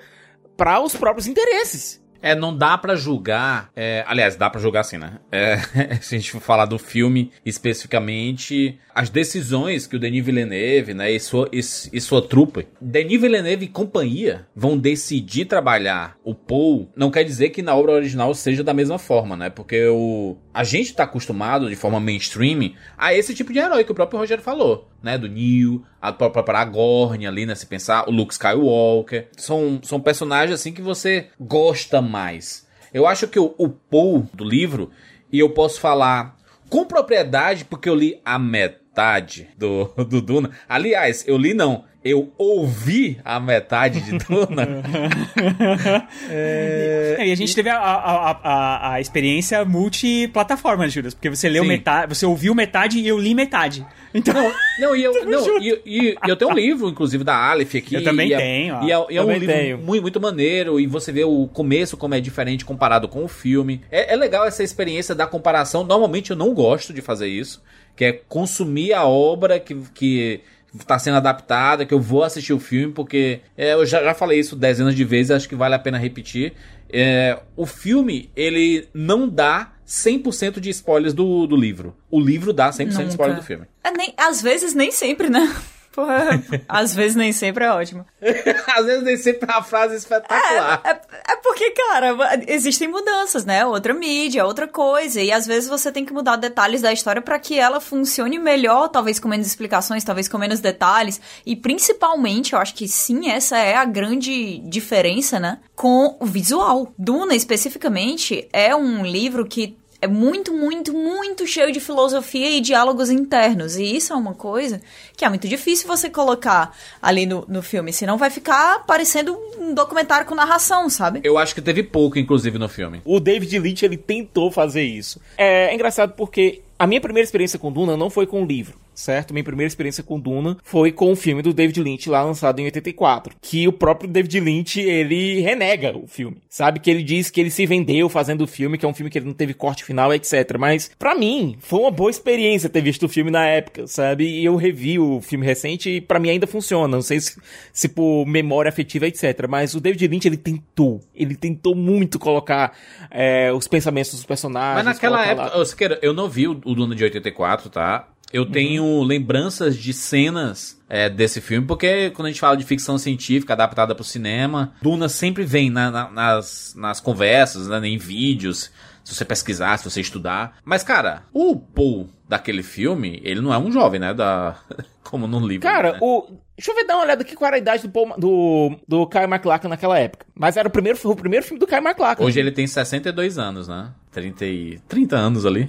para 0.56 0.80
os 0.80 0.96
próprios 0.96 1.26
interesses. 1.26 2.02
É, 2.25 2.35
não 2.35 2.57
dá 2.57 2.78
pra 2.78 2.97
julgar. 2.97 3.71
é, 3.76 4.02
aliás, 4.07 4.35
dá 4.35 4.49
pra 4.49 4.59
julgar 4.59 4.83
sim, 4.83 4.97
né? 4.97 5.19
É, 5.31 5.59
se 6.00 6.14
a 6.14 6.19
gente 6.19 6.31
for 6.31 6.40
falar 6.40 6.64
do 6.64 6.78
filme 6.78 7.31
especificamente, 7.45 8.78
as 8.95 9.11
decisões 9.11 9.87
que 9.87 9.97
o 9.97 9.99
Denis 9.99 10.25
Villeneuve, 10.25 10.95
né, 10.95 11.12
e 11.12 11.21
sua, 11.21 11.50
e, 11.52 11.59
e 11.59 12.00
sua 12.00 12.23
trupe, 12.23 12.66
Denis 12.81 13.21
Villeneuve 13.21 13.66
e 13.66 13.69
companhia 13.69 14.47
vão 14.57 14.78
decidir 14.78 15.45
trabalhar 15.45 16.16
o 16.25 16.35
Paul, 16.35 16.90
não 16.97 17.11
quer 17.11 17.25
dizer 17.25 17.50
que 17.50 17.61
na 17.61 17.75
obra 17.75 17.93
original 17.93 18.33
seja 18.35 18.64
da 18.64 18.73
mesma 18.73 18.99
forma, 18.99 19.37
né? 19.37 19.50
Porque 19.50 19.87
o, 19.88 20.38
a 20.54 20.64
gente 20.64 20.95
tá 20.95 21.04
acostumado 21.04 21.69
de 21.69 21.76
forma 21.76 22.00
mainstream 22.00 22.73
a 22.97 23.12
esse 23.12 23.35
tipo 23.35 23.52
de 23.52 23.59
herói 23.59 23.85
que 23.85 23.93
o 23.93 23.95
próprio 23.95 24.19
Rogério 24.19 24.43
falou, 24.43 24.88
né? 25.04 25.18
Do 25.18 25.28
Neo, 25.28 25.84
a 26.00 26.12
própria 26.12 26.58
Agorn 26.58 27.26
ali, 27.26 27.46
né? 27.46 27.54
Se 27.54 27.66
pensar, 27.66 28.08
o 28.08 28.11
Luke 28.11 28.32
Skywalker. 28.32 29.28
São, 29.37 29.78
são 29.82 30.00
personagens 30.00 30.58
assim 30.58 30.73
que 30.73 30.82
você 30.82 31.28
gosta 31.38 32.00
mais. 32.00 32.66
Eu 32.92 33.06
acho 33.06 33.28
que 33.28 33.38
o, 33.38 33.54
o 33.58 33.68
Paul 33.68 34.28
do 34.32 34.44
livro, 34.44 34.90
e 35.30 35.38
eu 35.38 35.50
posso 35.50 35.80
falar 35.80 36.37
com 36.70 36.84
propriedade 36.84 37.64
porque 37.64 37.88
eu 37.88 37.94
li 37.94 38.20
a 38.25 38.38
metade 38.38 39.49
do, 39.56 39.87
do 40.08 40.23
Duna. 40.23 40.50
Aliás, 40.68 41.25
eu 41.26 41.37
li 41.37 41.54
não. 41.54 41.84
Eu 42.04 42.30
ouvi 42.37 43.18
a 43.25 43.40
metade 43.40 44.00
de 44.02 44.18
Duna. 44.18 44.82
É, 46.30 47.16
e 47.26 47.32
a 47.32 47.34
gente 47.34 47.54
teve 47.54 47.68
a, 47.68 47.76
a, 47.78 48.30
a, 48.30 48.92
a, 48.94 49.00
experiência 49.00 49.64
multiplataforma, 49.64 50.88
Judas, 50.88 51.14
porque 51.14 51.30
você 51.30 51.49
leu 51.49 51.62
Sim. 51.62 51.68
metade, 51.68 52.14
você 52.14 52.26
ouviu 52.26 52.54
metade 52.54 52.99
e 52.99 53.06
eu 53.08 53.18
li 53.18 53.34
metade. 53.34 53.87
Então, 54.12 54.34
Não, 54.78 54.94
e 54.94 55.02
eu, 55.02 55.12
não, 55.26 55.58
e, 55.61 55.80
e- 55.84 56.16
e 56.25 56.30
eu 56.30 56.37
tenho 56.37 56.50
um 56.50 56.54
livro, 56.54 56.88
inclusive, 56.88 57.25
da 57.25 57.34
Aleph 57.37 57.75
aqui. 57.76 57.94
Eu 57.94 58.04
também 58.04 58.28
e 58.30 58.34
é- 58.34 58.38
tenho, 58.38 58.75
ó. 58.76 58.82
E 58.84 58.92
é, 58.92 59.06
e 59.11 59.16
é 59.16 59.20
um 59.23 59.25
Também 59.25 59.38
livro 59.38 59.54
tenho. 59.54 59.78
muito, 59.78 60.02
muito 60.02 60.20
maneiro. 60.20 60.78
E 60.80 60.87
você 60.87 61.11
vê 61.11 61.25
o 61.25 61.49
começo 61.49 61.96
como 61.96 62.14
é 62.14 62.20
diferente 62.20 62.64
comparado 62.64 63.08
com 63.08 63.25
o 63.25 63.28
filme. 63.28 63.80
É, 63.90 64.12
é 64.12 64.16
legal 64.16 64.46
essa 64.46 64.62
experiência 64.62 65.14
da 65.14 65.26
comparação. 65.26 65.84
Normalmente 65.84 66.30
eu 66.30 66.37
não 66.37 66.52
gosto 66.54 66.92
de 66.92 67.00
fazer 67.00 67.28
isso. 67.28 67.62
Que 67.96 68.04
é 68.06 68.12
consumir 68.28 68.92
a 68.92 69.04
obra 69.06 69.58
que, 69.61 69.75
que 69.94 70.40
tá 70.87 70.99
sendo 70.99 71.16
adaptada, 71.16 71.87
que 71.87 71.95
eu 71.95 72.00
vou 72.00 72.25
assistir 72.25 72.52
o 72.52 72.59
filme, 72.59 72.93
porque 72.93 73.40
é, 73.57 73.75
eu 73.75 73.87
já, 73.87 74.02
já 74.02 74.14
falei 74.14 74.40
isso 74.40 74.57
dezenas 74.57 74.95
de 74.95 75.04
vezes, 75.04 75.31
acho 75.31 75.49
que 75.49 75.54
vale 75.54 75.75
a 75.75 75.78
pena 75.78 75.99
repetir. 75.99 76.54
É, 76.90 77.38
o 77.57 77.66
filme, 77.66 78.31
ele 78.35 78.88
não 78.93 79.28
dá 79.28 79.73
100% 79.87 80.61
de 80.61 80.71
spoilers 80.71 81.12
do, 81.12 81.47
do 81.47 81.57
livro. 81.57 81.97
O 82.11 82.21
livro 82.21 82.52
dá 82.52 82.71
100% 82.71 82.76
de 82.76 82.85
Nunca. 82.85 83.02
spoiler 83.09 83.37
do 83.37 83.43
filme. 83.43 83.66
É, 83.83 83.90
nem, 83.90 84.14
às 84.16 84.40
vezes 84.40 84.75
nem 84.75 84.90
sempre, 84.90 85.28
né? 85.28 85.54
Porra, 85.94 86.42
às 86.68 86.92
vezes 86.92 87.14
nem 87.14 87.32
sempre 87.32 87.64
é 87.64 87.70
ótimo. 87.70 88.04
Às 88.74 88.86
vezes 88.86 89.04
nem 89.04 89.16
sempre 89.16 89.48
é 89.48 89.54
uma 89.54 89.62
frase 89.62 89.94
espetacular. 89.94 90.82
É, 90.84 91.32
é 91.32 91.36
porque, 91.36 91.70
cara, 91.70 92.16
existem 92.48 92.88
mudanças, 92.88 93.44
né? 93.44 93.64
Outra 93.64 93.94
mídia, 93.94 94.44
outra 94.44 94.66
coisa. 94.66 95.20
E 95.20 95.30
às 95.30 95.46
vezes 95.46 95.68
você 95.68 95.92
tem 95.92 96.04
que 96.04 96.12
mudar 96.12 96.36
detalhes 96.36 96.82
da 96.82 96.92
história 96.92 97.22
para 97.22 97.38
que 97.38 97.58
ela 97.58 97.80
funcione 97.80 98.38
melhor, 98.38 98.88
talvez 98.88 99.20
com 99.20 99.28
menos 99.28 99.46
explicações, 99.46 100.02
talvez 100.02 100.26
com 100.26 100.36
menos 100.36 100.58
detalhes. 100.58 101.20
E 101.46 101.54
principalmente, 101.54 102.54
eu 102.54 102.58
acho 102.58 102.74
que 102.74 102.88
sim, 102.88 103.30
essa 103.30 103.56
é 103.56 103.76
a 103.76 103.84
grande 103.84 104.58
diferença, 104.68 105.38
né? 105.38 105.58
Com 105.76 106.16
o 106.18 106.26
visual. 106.26 106.92
Duna, 106.98 107.36
especificamente, 107.36 108.48
é 108.52 108.74
um 108.74 109.04
livro 109.06 109.46
que 109.46 109.76
é 110.04 110.06
muito, 110.06 110.52
muito, 110.52 110.92
muito 110.92 111.46
cheio 111.46 111.73
de 111.73 111.80
filosofia 111.80 112.50
e 112.50 112.61
diálogos 112.61 113.08
internos. 113.08 113.76
E 113.76 113.96
isso 113.96 114.12
é 114.12 114.16
uma 114.16 114.34
coisa 114.34 114.80
que 115.16 115.25
é 115.25 115.28
muito 115.30 115.49
difícil 115.49 115.88
você 115.88 116.11
colocar 116.11 116.76
ali 117.00 117.25
no, 117.25 117.44
no 117.49 117.62
filme, 117.62 117.90
senão 117.90 118.18
vai 118.18 118.28
ficar 118.28 118.84
parecendo 118.84 119.34
um 119.58 119.73
documentário 119.73 120.26
com 120.26 120.34
narração, 120.34 120.90
sabe? 120.90 121.20
Eu 121.25 121.38
acho 121.38 121.54
que 121.54 121.62
teve 121.62 121.82
pouco, 121.82 122.18
inclusive, 122.18 122.58
no 122.58 122.68
filme. 122.68 123.00
O 123.04 123.18
David 123.18 123.58
Lynch, 123.58 123.82
ele 123.84 123.96
tentou 123.96 124.50
fazer 124.50 124.82
isso. 124.82 125.20
É, 125.38 125.70
é 125.70 125.75
engraçado 125.75 126.12
porque 126.12 126.61
a 126.78 126.87
minha 126.87 127.00
primeira 127.00 127.25
experiência 127.25 127.58
com 127.58 127.73
Duna 127.73 127.96
não 127.96 128.11
foi 128.11 128.26
com 128.26 128.42
o 128.42 128.46
livro, 128.46 128.78
certo? 128.94 129.32
Minha 129.34 129.44
primeira 129.44 129.66
experiência 129.68 130.02
com 130.02 130.18
Duna 130.18 130.56
foi 130.62 130.92
com 130.92 131.12
o 131.12 131.16
filme 131.16 131.42
do 131.42 131.52
David 131.52 131.80
Lynch 131.82 132.08
lá 132.08 132.22
lançado 132.22 132.60
em 132.60 132.64
84, 132.64 133.34
que 133.40 133.66
o 133.68 133.72
próprio 133.72 134.08
David 134.08 134.40
Lynch, 134.40 134.80
ele 134.80 135.40
renega 135.40 135.96
o 135.96 136.06
filme, 136.06 136.36
sabe? 136.48 136.80
Que 136.80 136.90
ele 136.90 137.02
diz 137.02 137.30
que 137.30 137.40
ele 137.40 137.50
se 137.50 137.66
vendeu 137.66 138.08
fazendo 138.08 138.42
o 138.42 138.46
filme, 138.46 138.78
que 138.78 138.84
é 138.84 138.88
um 138.88 138.94
filme 138.94 139.10
que 139.10 139.18
ele 139.18 139.26
não 139.26 139.34
teve 139.34 139.54
corte 139.54 139.84
final, 139.84 140.12
etc. 140.14 140.56
Mas, 140.58 140.90
pra 140.98 141.14
mim, 141.14 141.56
foi 141.60 141.80
uma 141.80 141.90
boa 141.90 142.10
experiência 142.10 142.68
ter 142.68 142.80
visto 142.82 143.04
o 143.06 143.08
filme 143.08 143.30
na 143.30 143.46
época, 143.46 143.86
sabe? 143.86 144.24
E 144.24 144.44
eu 144.44 144.56
revi 144.56 144.98
o 144.98 145.20
filme 145.20 145.44
recente 145.44 145.90
e 145.90 146.00
pra 146.00 146.18
mim 146.18 146.30
ainda 146.30 146.46
funciona, 146.46 146.88
não 146.96 147.02
sei 147.02 147.20
se, 147.20 147.36
se 147.72 147.88
por 147.88 148.24
memória 148.26 148.68
afetiva, 148.68 149.06
etc. 149.06 149.46
Mas 149.48 149.74
o 149.74 149.80
David 149.80 150.06
Lynch, 150.06 150.26
ele 150.28 150.36
tentou, 150.36 151.00
ele 151.14 151.34
tentou 151.34 151.74
muito 151.74 152.18
colocar 152.18 152.76
é, 153.10 153.52
os 153.52 153.66
pensamentos 153.68 154.12
dos 154.12 154.24
personagens. 154.24 154.84
Mas 154.84 154.94
naquela 154.94 155.16
lá- 155.18 155.26
época, 155.26 155.58
ô, 155.58 155.64
Siqueira, 155.64 155.98
eu 156.02 156.12
não 156.12 156.28
vi 156.28 156.46
o, 156.48 156.52
o 156.64 156.74
Duna 156.74 156.94
de 156.94 157.04
84, 157.04 157.68
tá? 157.70 158.08
Eu 158.35 158.45
tenho 158.47 159.03
lembranças 159.03 159.76
de 159.76 159.93
cenas 159.93 160.79
é, 160.88 161.09
desse 161.09 161.41
filme, 161.41 161.67
porque 161.67 162.11
quando 162.11 162.26
a 162.26 162.31
gente 162.31 162.41
fala 162.41 162.57
de 162.57 162.64
ficção 162.64 162.99
científica 162.99 163.53
adaptada 163.53 163.95
pro 163.95 164.03
cinema, 164.05 164.75
Duna 164.83 165.09
sempre 165.09 165.45
vem 165.45 165.71
na- 165.71 165.91
na- 165.91 166.11
nas, 166.11 166.75
nas 166.76 167.00
conversas, 167.00 167.69
né, 167.69 167.87
em 167.87 167.97
vídeos, 167.97 168.71
se 169.05 169.14
você 169.14 169.25
pesquisar, 169.25 169.79
se 169.79 169.88
você 169.88 170.00
estudar. 170.00 170.57
Mas, 170.64 170.83
cara, 170.83 171.23
o 171.33 171.55
Paul 171.57 172.09
daquele 172.29 172.62
filme, 172.62 173.21
ele 173.23 173.41
não 173.41 173.53
é 173.55 173.59
um 173.59 173.71
jovem, 173.71 174.00
né? 174.00 174.12
Da, 174.14 174.57
como 175.05 175.26
no 175.26 175.47
livro. 175.47 175.62
Cara, 175.62 175.93
né? 175.93 175.99
o. 176.00 176.43
Deixa 176.57 176.71
eu 176.71 176.75
ver 176.76 176.85
dar 176.85 176.95
uma 176.95 177.03
olhada 177.05 177.23
aqui 177.23 177.35
qual 177.35 177.49
era 177.49 177.57
a 177.57 177.59
idade 177.59 177.83
do, 177.83 177.88
Paul 177.91 178.14
do, 178.17 178.76
do 178.87 179.07
Kyle 179.09 179.26
MacLachlan 179.26 179.71
naquela 179.71 179.99
época. 179.99 180.25
Mas 180.35 180.57
era 180.57 180.69
o 180.69 180.71
primeiro, 180.71 180.97
o 181.03 181.17
primeiro 181.17 181.45
filme 181.45 181.59
do 181.59 181.67
Kyle 181.67 181.81
MacLachlan. 181.81 182.25
Hoje 182.25 182.38
ele 182.38 182.53
tem 182.53 182.64
62 182.67 183.37
anos, 183.38 183.67
né? 183.67 183.91
30, 184.12 184.45
e... 184.47 184.79
30 184.88 185.17
anos 185.17 185.45
ali. 185.45 185.69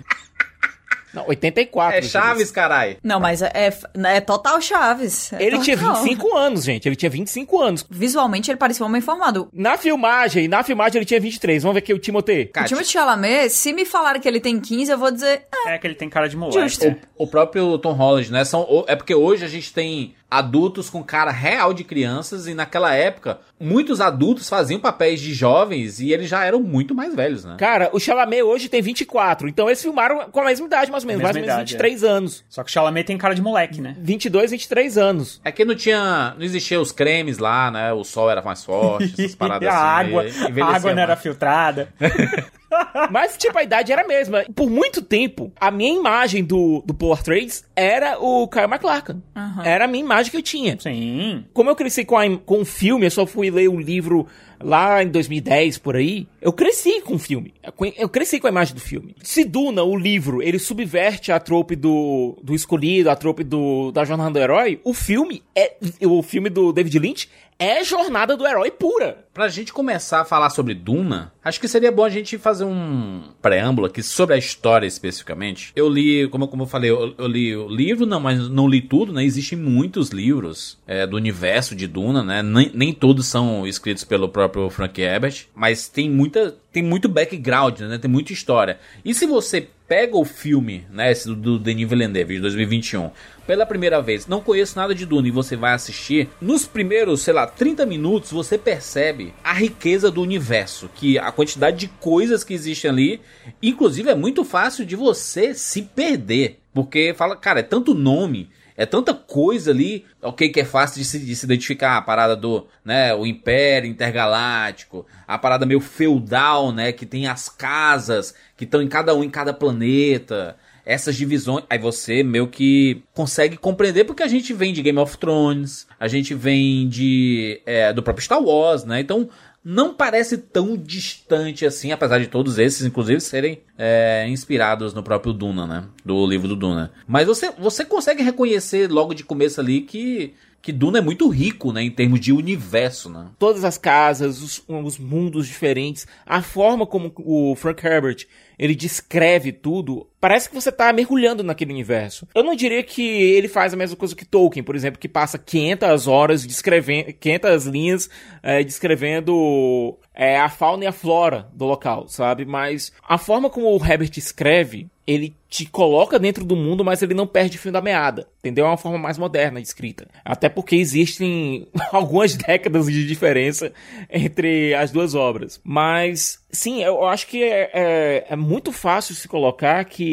Não, 1.15 1.27
84. 1.27 1.97
É. 1.97 2.01
Chaves, 2.01 2.51
carai. 2.51 2.97
Não, 3.03 3.19
mas 3.19 3.41
é, 3.41 3.51
é, 3.53 3.73
é 4.17 4.21
total 4.21 4.61
Chaves. 4.61 5.31
É 5.33 5.41
Ele 5.43 5.59
tinha 5.59 5.77
total. 5.77 6.03
25 6.03 6.35
anos, 6.37 6.63
gente. 6.65 6.87
Ele 6.87 6.95
tinha 6.95 7.09
25 7.09 7.61
anos. 7.61 7.85
Visualmente 7.89 8.51
ele 8.51 8.57
parecia 8.57 8.85
um 8.85 8.89
homem 8.89 9.01
formado. 9.01 9.47
Na 9.53 9.77
filmagem, 9.77 10.47
na 10.47 10.63
filmagem 10.63 10.97
ele 10.99 11.05
tinha 11.05 11.19
23. 11.19 11.63
Vamos 11.63 11.73
ver 11.75 11.79
aqui 11.79 11.93
o 11.93 11.99
Timothée. 11.99 12.43
O 12.45 12.49
Cara, 12.51 12.67
Timothée 12.67 12.91
Chalamet, 12.91 13.49
se 13.49 13.73
me 13.73 13.85
falarem 13.85 14.21
que 14.21 14.27
ele 14.27 14.39
tem 14.39 14.59
15, 14.59 14.91
eu 14.91 14.97
vou 14.97 15.11
dizer, 15.11 15.43
ah, 15.65 15.71
é 15.71 15.77
que 15.77 15.87
ele 15.87 15.95
tem 15.95 16.09
cara 16.09 16.27
de 16.27 16.35
moleque. 16.37 16.87
O, 17.17 17.23
o 17.23 17.27
próprio 17.27 17.77
Tom 17.77 17.93
Holland, 17.93 18.31
né? 18.31 18.43
São, 18.43 18.61
o- 18.61 18.85
é 18.87 18.95
porque 18.95 19.15
hoje 19.15 19.45
a 19.45 19.47
gente 19.47 19.73
tem 19.73 20.13
adultos 20.29 20.89
com 20.89 21.03
cara 21.03 21.31
real 21.31 21.73
de 21.73 21.83
crianças, 21.83 22.47
e 22.47 22.53
naquela 22.53 22.93
época, 22.93 23.39
muitos 23.59 24.01
adultos 24.01 24.49
faziam 24.49 24.79
papéis 24.79 25.19
de 25.21 25.33
jovens 25.33 25.99
e 25.99 26.11
eles 26.11 26.29
já 26.29 26.43
eram 26.43 26.61
muito 26.61 26.93
mais 26.93 27.15
velhos, 27.15 27.45
né? 27.45 27.55
Cara, 27.57 27.89
o 27.93 27.99
Chalamet 27.99 28.43
hoje 28.43 28.67
tem 28.67 28.81
24, 28.81 29.47
então 29.47 29.67
eles 29.67 29.81
filmaram 29.81 30.29
com 30.29 30.41
a 30.41 30.45
mesma 30.45 30.65
idade, 30.65 30.91
mais 30.91 31.03
ou 31.03 31.07
menos, 31.07 31.23
mais 31.23 31.35
ou 31.35 31.41
menos 31.41 31.53
idade, 31.53 31.73
23 31.73 32.03
anos. 32.03 32.43
Só 32.49 32.63
que 32.63 32.69
o 32.69 32.73
Chalamet 32.73 33.05
tem 33.05 33.17
cara 33.17 33.33
de 33.33 33.41
moleque, 33.41 33.81
né? 33.81 33.95
22, 33.99 34.51
23 34.51 34.97
anos. 34.97 35.41
É 35.43 35.51
que 35.51 35.63
não 35.63 35.75
tinha. 35.75 36.33
Não 36.37 36.43
existia 36.43 36.79
os 36.79 36.91
cremes 36.91 37.37
lá, 37.37 37.71
né? 37.71 37.93
O 37.93 38.03
sol 38.03 38.29
era 38.29 38.41
mais 38.41 38.63
forte, 38.63 39.13
essas 39.17 39.35
paradas 39.35 39.69
a 39.69 39.99
assim. 39.99 40.07
água, 40.07 40.25
e 40.25 40.61
a 40.61 40.65
água 40.65 40.93
não 40.93 41.01
era 41.01 41.15
filtrada. 41.15 41.89
Mas, 43.11 43.37
tipo, 43.37 43.57
a 43.57 43.63
idade 43.63 43.91
era 43.91 44.03
a 44.03 44.07
mesma. 44.07 44.43
Por 44.55 44.69
muito 44.69 45.01
tempo, 45.01 45.51
a 45.59 45.71
minha 45.71 45.93
imagem 45.97 46.43
do, 46.43 46.83
do 46.85 46.93
Portraits 46.93 47.63
era 47.75 48.17
o 48.19 48.47
Kyle 48.47 48.67
MacLachlan. 48.67 49.21
Era 49.63 49.85
a 49.85 49.87
minha 49.87 50.03
imagem 50.03 50.31
que 50.31 50.37
eu 50.37 50.41
tinha. 50.41 50.77
Sim. 50.79 51.45
Como 51.53 51.69
eu 51.69 51.75
cresci 51.75 52.05
com, 52.05 52.17
a, 52.17 52.37
com 52.37 52.61
o 52.61 52.65
filme, 52.65 53.05
eu 53.05 53.11
só 53.11 53.25
fui 53.25 53.49
ler 53.49 53.67
o 53.67 53.79
livro 53.79 54.27
lá 54.61 55.03
em 55.03 55.09
2010, 55.09 55.77
por 55.77 55.95
aí. 55.95 56.27
Eu 56.41 56.53
cresci 56.53 57.01
com 57.01 57.15
o 57.15 57.19
filme. 57.19 57.53
Eu 57.97 58.09
cresci 58.09 58.39
com 58.39 58.47
a 58.47 58.49
imagem 58.49 58.73
do 58.73 58.81
filme. 58.81 59.15
Se 59.21 59.43
Duna, 59.43 59.83
o 59.83 59.95
livro, 59.95 60.41
ele 60.41 60.59
subverte 60.59 61.31
a 61.31 61.39
trope 61.39 61.75
do, 61.75 62.37
do 62.41 62.53
escolhido, 62.55 63.09
a 63.09 63.15
trope 63.15 63.43
do, 63.43 63.91
da 63.91 64.03
jornada 64.05 64.31
do 64.31 64.39
herói, 64.39 64.79
o 64.83 64.93
filme 64.93 65.43
é. 65.55 65.75
O 66.01 66.21
filme 66.21 66.49
do 66.49 66.71
David 66.71 66.99
Lynch 66.99 67.29
é 67.57 67.83
jornada 67.83 68.35
do 68.35 68.45
herói 68.45 68.71
pura. 68.71 69.25
Pra 69.33 69.47
gente 69.49 69.73
começar 69.73 70.21
a 70.21 70.25
falar 70.25 70.49
sobre 70.49 70.73
Duna, 70.73 71.33
acho 71.43 71.59
que 71.59 71.67
seria 71.67 71.91
bom 71.91 72.05
a 72.05 72.09
gente 72.09 72.37
fazer 72.37 72.63
um 72.63 73.23
preâmbulo 73.41 73.87
aqui 73.87 74.01
sobre 74.01 74.35
a 74.35 74.37
história 74.37 74.87
especificamente. 74.87 75.73
Eu 75.75 75.89
li, 75.89 76.27
como, 76.29 76.47
como 76.47 76.63
eu 76.63 76.67
falei, 76.67 76.89
eu, 76.89 77.13
eu 77.17 77.27
li 77.27 77.55
o 77.55 77.67
livro, 77.67 78.05
não, 78.05 78.19
mas 78.19 78.47
não 78.49 78.67
li 78.67 78.81
tudo, 78.81 79.11
né? 79.11 79.23
Existem 79.25 79.57
muitos 79.57 80.09
livros 80.09 80.77
é, 80.87 81.05
do 81.05 81.17
universo 81.17 81.75
de 81.75 81.85
Duna, 81.85 82.23
né? 82.23 82.41
Nem, 82.41 82.71
nem 82.73 82.93
todos 82.93 83.25
são 83.27 83.67
escritos 83.67 84.05
pelo 84.05 84.29
próprio 84.29 84.69
Frank 84.69 85.01
Herbert, 85.01 85.47
mas 85.53 85.89
tem 85.89 86.09
muita. 86.09 86.55
Tem 86.71 86.83
muito 86.83 87.07
background, 87.07 87.79
né? 87.81 87.97
Tem 87.97 88.11
muita 88.11 88.33
história. 88.33 88.79
E 89.03 89.13
se 89.13 89.25
você 89.25 89.69
pega 89.87 90.17
o 90.17 90.25
filme, 90.25 90.85
né? 90.89 91.11
Esse 91.11 91.27
do, 91.27 91.35
do 91.35 91.59
Denis 91.59 91.87
Villeneuve 91.87 92.35
de 92.35 92.41
2021, 92.41 93.11
pela 93.45 93.65
primeira 93.65 94.01
vez, 94.01 94.27
não 94.27 94.41
conheço 94.41 94.77
nada 94.77 94.93
de 94.93 95.05
Duna 95.05 95.27
e 95.27 95.31
você 95.31 95.55
vai 95.55 95.73
assistir, 95.73 96.29
nos 96.41 96.65
primeiros, 96.65 97.21
sei 97.21 97.33
lá, 97.33 97.45
30 97.45 97.85
minutos 97.85 98.31
você 98.31 98.57
percebe 98.57 99.33
a 99.43 99.53
riqueza 99.53 100.09
do 100.09 100.21
universo, 100.21 100.89
que 100.93 101.17
a 101.17 101.31
quantidade 101.31 101.77
de 101.77 101.87
coisas 101.87 102.43
que 102.43 102.53
existem 102.53 102.89
ali, 102.89 103.21
inclusive 103.61 104.09
é 104.09 104.15
muito 104.15 104.43
fácil 104.43 104.85
de 104.85 104.95
você 104.95 105.53
se 105.53 105.83
perder, 105.83 106.59
porque 106.73 107.13
fala, 107.15 107.35
cara, 107.35 107.59
é 107.59 107.63
tanto 107.63 107.93
nome, 107.93 108.49
é 108.77 108.85
tanta 108.85 109.13
coisa 109.13 109.71
ali, 109.71 110.05
ok, 110.21 110.49
que 110.49 110.59
é 110.59 110.65
fácil 110.65 110.99
de 111.01 111.05
se, 111.05 111.19
de 111.19 111.35
se 111.35 111.45
identificar, 111.45 111.95
a 111.95 112.01
parada 112.01 112.35
do, 112.35 112.67
né, 112.83 113.15
o 113.15 113.25
Império 113.25 113.89
Intergaláctico, 113.89 115.05
a 115.25 115.37
parada 115.37 115.65
meio 115.65 115.79
feudal, 115.79 116.73
né, 116.73 116.91
que 116.91 117.05
tem 117.05 117.27
as 117.27 117.47
casas 117.47 118.35
que 118.57 118.65
estão 118.65 118.81
em 118.81 118.87
cada 118.89 119.15
um 119.15 119.23
em 119.23 119.29
cada 119.29 119.53
planeta, 119.53 120.57
essas 120.85 121.15
divisões, 121.15 121.65
aí 121.69 121.79
você 121.79 122.23
meio 122.23 122.47
que 122.47 123.01
consegue 123.13 123.57
compreender 123.57 124.03
porque 124.03 124.23
a 124.23 124.27
gente 124.27 124.53
vem 124.53 124.71
de 124.71 124.81
Game 124.81 124.99
of 124.99 125.17
Thrones, 125.17 125.87
a 125.99 126.07
gente 126.07 126.33
vem 126.33 126.87
de 126.87 127.61
é, 127.65 127.91
do 127.91 128.03
próprio 128.03 128.23
Star 128.23 128.41
Wars, 128.41 128.83
né? 128.83 128.99
Então 128.99 129.29
não 129.63 129.95
parece 129.95 130.37
tão 130.37 130.77
distante 130.77 131.65
assim, 131.65 131.91
apesar 131.91 132.19
de 132.19 132.27
todos 132.27 132.59
esses, 132.59 132.85
inclusive, 132.85 133.19
serem 133.19 133.63
é, 133.75 134.27
inspirados 134.29 134.93
no 134.93 135.01
próprio 135.01 135.33
Duna, 135.33 135.65
né? 135.65 135.85
Do 136.05 136.23
livro 136.27 136.47
do 136.47 136.55
Duna. 136.55 136.91
Mas 137.07 137.25
você, 137.25 137.49
você 137.57 137.83
consegue 137.83 138.21
reconhecer 138.21 138.91
logo 138.91 139.15
de 139.15 139.23
começo 139.23 139.59
ali 139.59 139.81
que 139.81 140.35
que 140.65 140.71
Duna 140.71 140.97
é 140.97 141.01
muito 141.01 141.29
rico, 141.29 141.71
né, 141.71 141.83
em 141.83 141.91
termos 141.91 142.19
de 142.19 142.33
universo, 142.33 143.07
né? 143.07 143.27
Todas 143.37 143.63
as 143.63 143.77
casas, 143.77 144.41
os, 144.41 144.63
os 144.67 144.97
mundos 144.97 145.45
diferentes, 145.45 146.07
a 146.25 146.41
forma 146.41 146.87
como 146.87 147.13
o 147.17 147.55
Frank 147.55 147.85
Herbert 147.85 148.25
ele 148.57 148.73
descreve 148.73 149.51
tudo, 149.51 150.07
parece 150.25 150.49
que 150.49 150.55
você 150.55 150.71
tá 150.71 150.91
mergulhando 150.91 151.43
naquele 151.43 151.71
universo. 151.71 152.27
Eu 152.33 152.43
não 152.43 152.55
diria 152.55 152.81
que 152.81 153.03
ele 153.03 153.47
faz 153.47 153.75
a 153.75 153.77
mesma 153.77 153.95
coisa 153.95 154.15
que 154.15 154.25
Tolkien, 154.25 154.63
por 154.63 154.75
exemplo, 154.75 154.99
que 154.99 155.07
passa 155.07 155.37
500 155.37 156.07
horas 156.07 156.43
descrevendo, 156.43 157.13
500 157.13 157.65
linhas 157.67 158.09
é, 158.41 158.63
descrevendo 158.63 159.95
é, 160.15 160.39
a 160.39 160.49
fauna 160.49 160.85
e 160.85 160.87
a 160.87 160.91
flora 160.91 161.47
do 161.53 161.65
local, 161.65 162.07
sabe? 162.07 162.43
Mas 162.43 162.91
a 163.07 163.19
forma 163.19 163.51
como 163.51 163.67
o 163.67 163.85
Herbert 163.85 164.17
escreve, 164.17 164.89
ele 165.05 165.35
te 165.47 165.65
coloca 165.65 166.17
dentro 166.17 166.43
do 166.43 166.55
mundo, 166.55 166.83
mas 166.83 167.01
ele 167.01 167.13
não 167.13 167.27
perde 167.27 167.57
o 167.57 167.59
fio 167.59 167.71
da 167.71 167.81
meada, 167.81 168.27
entendeu? 168.39 168.65
É 168.65 168.69
uma 168.69 168.77
forma 168.77 168.97
mais 168.97 169.17
moderna 169.17 169.61
de 169.61 169.67
escrita. 169.67 170.07
Até 170.23 170.49
porque 170.49 170.75
existem 170.75 171.67
algumas 171.91 172.35
décadas 172.35 172.87
de 172.87 173.05
diferença 173.05 173.71
entre 174.09 174.73
as 174.73 174.91
duas 174.91 175.13
obras. 175.13 175.61
Mas, 175.63 176.39
sim, 176.51 176.83
eu 176.83 177.05
acho 177.05 177.27
que 177.27 177.43
é, 177.43 177.69
é, 177.73 178.25
é 178.29 178.35
muito 178.35 178.71
fácil 178.71 179.13
se 179.13 179.27
colocar 179.27 179.85
que 179.85 180.05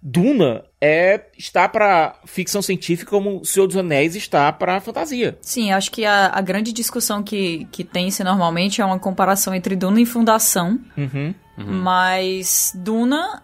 Duna 0.00 0.64
é 0.80 1.26
está 1.36 1.68
para 1.68 2.14
ficção 2.24 2.62
científica 2.62 3.10
como 3.10 3.40
O 3.40 3.44
Senhor 3.44 3.66
dos 3.66 3.76
Anéis 3.76 4.14
está 4.14 4.52
para 4.52 4.80
fantasia. 4.80 5.36
Sim, 5.40 5.72
acho 5.72 5.90
que 5.90 6.04
a, 6.04 6.30
a 6.32 6.40
grande 6.40 6.72
discussão 6.72 7.22
que, 7.22 7.66
que 7.72 7.82
tem-se 7.82 8.22
normalmente 8.22 8.80
é 8.80 8.84
uma 8.84 8.98
comparação 8.98 9.54
entre 9.54 9.74
Duna 9.74 10.00
e 10.00 10.06
Fundação. 10.06 10.78
Uhum. 10.96 11.34
Mas 11.66 12.72
Duna, 12.76 13.42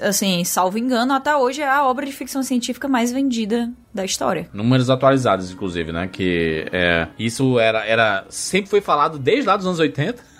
assim, 0.00 0.42
salvo 0.44 0.78
engano, 0.78 1.12
até 1.12 1.36
hoje 1.36 1.60
é 1.60 1.68
a 1.68 1.84
obra 1.84 2.06
de 2.06 2.12
ficção 2.12 2.42
científica 2.42 2.88
mais 2.88 3.12
vendida 3.12 3.70
da 3.92 4.02
história. 4.04 4.48
Números 4.52 4.88
atualizados, 4.88 5.50
inclusive, 5.50 5.92
né? 5.92 6.08
Que 6.10 6.66
é, 6.72 7.08
isso 7.18 7.58
era, 7.58 7.84
era. 7.84 8.24
Sempre 8.30 8.70
foi 8.70 8.80
falado 8.80 9.18
desde 9.18 9.46
lá 9.46 9.56
dos 9.58 9.66
anos 9.66 9.78
80. 9.78 10.31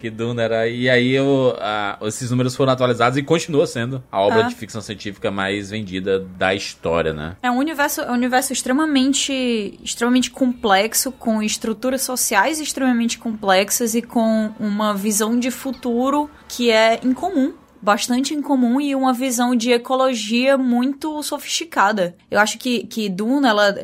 Que 0.00 0.10
Duna 0.10 0.42
era. 0.42 0.68
E 0.68 0.88
aí 0.88 1.18
o, 1.20 1.54
a- 1.58 1.98
esses 2.02 2.30
números 2.30 2.54
foram 2.56 2.72
atualizados 2.72 3.16
e 3.18 3.22
continua 3.22 3.66
sendo 3.66 4.02
a 4.10 4.20
obra 4.20 4.40
Ah. 4.46 4.48
de 4.48 4.54
ficção 4.54 4.80
científica 4.80 5.30
mais 5.30 5.70
vendida 5.70 6.18
da 6.20 6.54
história, 6.54 7.12
né? 7.12 7.36
É 7.42 7.50
um 7.50 7.56
universo, 7.58 8.00
é 8.00 8.10
um 8.10 8.14
universo 8.14 8.52
extremamente, 8.52 9.78
extremamente 9.82 10.30
complexo, 10.30 11.12
com 11.12 11.42
estruturas 11.42 12.02
sociais 12.02 12.60
extremamente 12.60 13.18
complexas 13.18 13.94
e 13.94 14.02
com 14.02 14.50
uma 14.58 14.94
visão 14.94 15.38
de 15.38 15.50
futuro 15.50 16.30
que 16.48 16.70
é 16.70 17.00
incomum. 17.04 17.52
Bastante 17.80 18.32
incomum 18.32 18.80
e 18.80 18.94
uma 18.94 19.12
visão 19.12 19.56
de 19.56 19.72
ecologia 19.72 20.56
muito 20.56 21.20
sofisticada. 21.22 22.14
Eu 22.30 22.38
acho 22.38 22.56
que, 22.56 22.84
que 22.86 23.08
Duna, 23.08 23.48
ela 23.48 23.74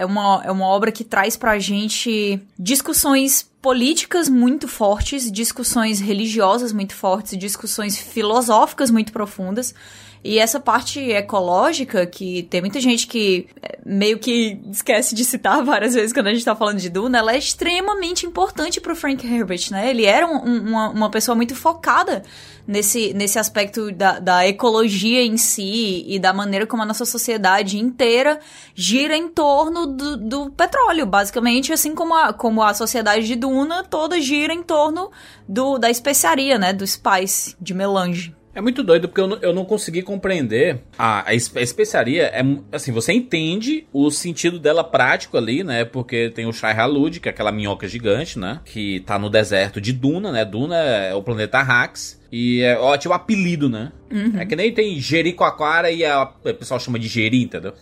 é 0.00 0.04
uma, 0.06 0.40
é 0.42 0.50
uma 0.50 0.64
obra 0.64 0.90
que 0.90 1.04
traz 1.04 1.36
pra 1.36 1.58
gente 1.58 2.40
discussões 2.58 3.46
políticas 3.60 4.30
muito 4.30 4.66
fortes, 4.66 5.30
discussões 5.30 6.00
religiosas 6.00 6.72
muito 6.72 6.94
fortes, 6.94 7.36
discussões 7.36 7.98
filosóficas 7.98 8.90
muito 8.90 9.12
profundas. 9.12 9.74
E 10.22 10.38
essa 10.38 10.60
parte 10.60 11.00
ecológica, 11.00 12.04
que 12.04 12.42
tem 12.44 12.60
muita 12.60 12.78
gente 12.78 13.06
que 13.06 13.46
é, 13.62 13.78
meio 13.86 14.18
que 14.18 14.60
esquece 14.70 15.14
de 15.14 15.24
citar 15.24 15.64
várias 15.64 15.94
vezes 15.94 16.12
quando 16.12 16.26
a 16.26 16.32
gente 16.34 16.44
tá 16.44 16.54
falando 16.54 16.78
de 16.78 16.90
Duna, 16.90 17.18
ela 17.18 17.32
é 17.32 17.38
extremamente 17.38 18.26
importante 18.26 18.80
pro 18.80 18.94
Frank 18.94 19.26
Herbert, 19.26 19.68
né? 19.70 19.88
Ele 19.88 20.04
era 20.04 20.26
um- 20.26 20.44
um- 20.46 20.68
uma, 20.70 20.88
uma 20.90 21.10
pessoa 21.10 21.34
muito 21.34 21.54
focada 21.54 22.22
nesse, 22.66 23.14
nesse 23.14 23.38
aspecto 23.38 23.90
da, 23.90 24.18
da 24.18 24.46
ecologia 24.46 25.22
em 25.22 25.38
si 25.38 26.04
e 26.06 26.18
da 26.18 26.34
maneira 26.34 26.66
como 26.66 26.82
a 26.82 26.86
nossa 26.86 27.06
sociedade 27.06 27.78
inteira 27.78 28.38
gira 28.74 29.16
em 29.16 29.26
torno 29.28 29.86
do, 29.86 30.16
do 30.18 30.50
petróleo, 30.50 31.06
basicamente, 31.06 31.72
assim 31.72 31.94
como 31.94 32.14
a, 32.14 32.32
como 32.34 32.62
a 32.62 32.74
sociedade 32.74 33.26
de 33.26 33.36
Duna 33.36 33.82
toda 33.84 34.20
gira 34.20 34.52
em 34.52 34.62
torno 34.62 35.10
do, 35.48 35.78
da 35.78 35.88
especiaria, 35.90 36.58
né? 36.58 36.74
Do 36.74 36.86
spice, 36.86 37.56
de 37.58 37.72
melange. 37.72 38.34
É 38.60 38.62
muito 38.62 38.82
doido 38.82 39.08
porque 39.08 39.22
eu 39.22 39.26
não, 39.26 39.38
eu 39.38 39.54
não 39.54 39.64
consegui 39.64 40.02
compreender. 40.02 40.80
A, 40.98 41.30
a, 41.30 41.34
espe- 41.34 41.58
a 41.58 41.62
especiaria 41.62 42.24
é 42.24 42.42
assim, 42.70 42.92
você 42.92 43.10
entende 43.10 43.86
o 43.90 44.10
sentido 44.10 44.58
dela 44.58 44.84
prático 44.84 45.38
ali, 45.38 45.64
né? 45.64 45.86
Porque 45.86 46.28
tem 46.28 46.44
o 46.44 46.52
Shai 46.52 46.74
Halud, 46.78 47.20
que 47.20 47.28
é 47.28 47.32
aquela 47.32 47.50
minhoca 47.50 47.88
gigante, 47.88 48.38
né? 48.38 48.60
Que 48.66 49.00
tá 49.00 49.18
no 49.18 49.30
deserto 49.30 49.80
de 49.80 49.94
Duna, 49.94 50.30
né? 50.30 50.44
Duna 50.44 50.76
é 50.76 51.14
o 51.14 51.22
planeta 51.22 51.58
Hax. 51.58 52.20
E 52.30 52.60
é 52.60 52.78
ótimo 52.78 53.14
apelido, 53.14 53.70
né? 53.70 53.92
É 54.38 54.44
que 54.44 54.54
nem 54.54 54.70
tem 54.74 55.00
Jericoacoara 55.00 55.90
e 55.90 56.04
a, 56.04 56.22
o 56.24 56.54
pessoal 56.54 56.78
chama 56.78 56.98
de 56.98 57.08
Jeri, 57.08 57.42
entendeu? 57.42 57.72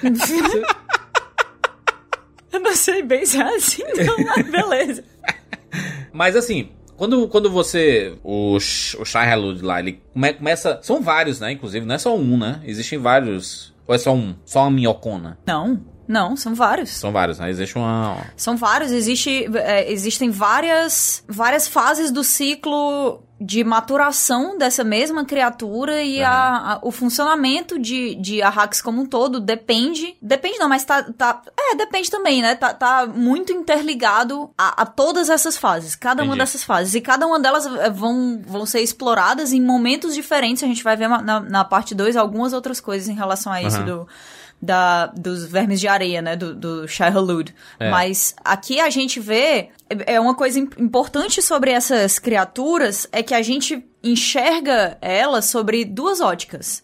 Eu 2.52 2.60
não 2.60 2.74
sei 2.76 3.02
bem 3.02 3.26
se 3.26 3.36
é 3.40 3.56
assim, 3.56 3.82
não, 4.06 4.16
mas 4.24 4.48
beleza. 4.48 5.04
Mas 6.12 6.36
assim, 6.36 6.68
quando, 6.96 7.28
quando 7.28 7.50
você. 7.50 8.14
O, 8.22 8.56
o 8.56 8.60
Shai 8.60 9.30
Halud 9.30 9.62
lá, 9.62 9.80
ele 9.80 10.00
come- 10.12 10.32
começa. 10.34 10.78
São 10.82 11.00
vários, 11.00 11.40
né? 11.40 11.52
Inclusive, 11.52 11.84
não 11.86 11.94
é 11.94 11.98
só 11.98 12.16
um, 12.16 12.36
né? 12.38 12.60
Existem 12.64 12.98
vários. 12.98 13.72
Ou 13.86 13.94
é 13.94 13.98
só 13.98 14.14
um? 14.14 14.34
Só 14.44 14.60
uma 14.62 14.70
minhocona? 14.70 15.38
Não, 15.46 15.80
não, 16.08 16.36
são 16.36 16.54
vários. 16.54 16.90
São 16.90 17.12
vários, 17.12 17.38
né? 17.38 17.50
Existe 17.50 17.76
uma. 17.76 18.16
São 18.36 18.56
vários, 18.56 18.92
existe, 18.92 19.46
é, 19.56 19.90
existem 19.92 20.30
várias, 20.30 21.24
várias 21.28 21.66
fases 21.68 22.10
do 22.10 22.22
ciclo 22.24 23.22
de 23.40 23.64
maturação 23.64 24.56
dessa 24.56 24.84
mesma 24.84 25.24
criatura 25.24 26.00
e 26.02 26.22
Aham. 26.22 26.30
a, 26.32 26.72
a- 26.74 26.78
o 26.82 26.90
funcionamento 26.92 27.78
de, 27.78 28.14
de 28.14 28.40
Arrax 28.40 28.80
como 28.80 29.02
um 29.02 29.06
todo 29.06 29.40
depende. 29.40 30.16
Depende 30.22 30.58
não, 30.58 30.68
mas 30.68 30.84
tá. 30.84 31.02
tá 31.02 31.42
é, 31.58 31.74
depende 31.74 32.10
também, 32.10 32.40
né? 32.40 32.54
Tá, 32.54 32.72
tá 32.72 33.06
muito 33.06 33.52
interligado 33.52 34.50
a, 34.56 34.82
a 34.82 34.86
todas 34.86 35.28
essas 35.28 35.56
fases. 35.56 35.96
Cada 35.96 36.22
uma 36.22 36.28
Entendi. 36.34 36.38
dessas 36.40 36.62
fases. 36.62 36.94
E 36.94 37.00
cada 37.00 37.26
uma 37.26 37.38
delas 37.40 37.66
eh, 37.66 37.90
vão, 37.90 38.40
vão 38.46 38.64
ser 38.64 38.80
exploradas 38.80 39.52
em 39.52 39.60
momentos 39.60 40.14
diferentes. 40.14 40.62
A 40.62 40.66
gente 40.66 40.84
vai 40.84 40.96
ver 40.96 41.08
na, 41.08 41.40
na 41.40 41.64
parte 41.64 41.94
2 41.94 42.16
algumas 42.16 42.52
outras 42.52 42.80
coisas 42.80 43.08
em 43.08 43.14
relação 43.14 43.52
a 43.52 43.60
isso 43.62 43.76
Aham. 43.78 43.84
do. 43.84 44.08
Da, 44.64 45.06
dos 45.06 45.44
vermes 45.44 45.80
de 45.80 45.86
areia, 45.88 46.22
né? 46.22 46.36
Do, 46.36 46.54
do 46.54 46.88
Shai 46.88 47.12
Hulud. 47.14 47.54
É. 47.78 47.90
Mas 47.90 48.34
aqui 48.44 48.80
a 48.80 48.88
gente 48.90 49.20
vê. 49.20 49.70
É 49.90 50.14
é 50.14 50.20
uma 50.20 50.34
coisa 50.34 50.58
im- 50.58 50.70
importante 50.78 51.42
sobre 51.42 51.70
essas 51.70 52.18
criaturas 52.18 53.06
é 53.12 53.22
que 53.22 53.34
a 53.34 53.42
gente 53.42 53.84
enxerga 54.02 54.96
elas 55.00 55.44
sobre 55.46 55.84
duas 55.84 56.20
óticas. 56.20 56.82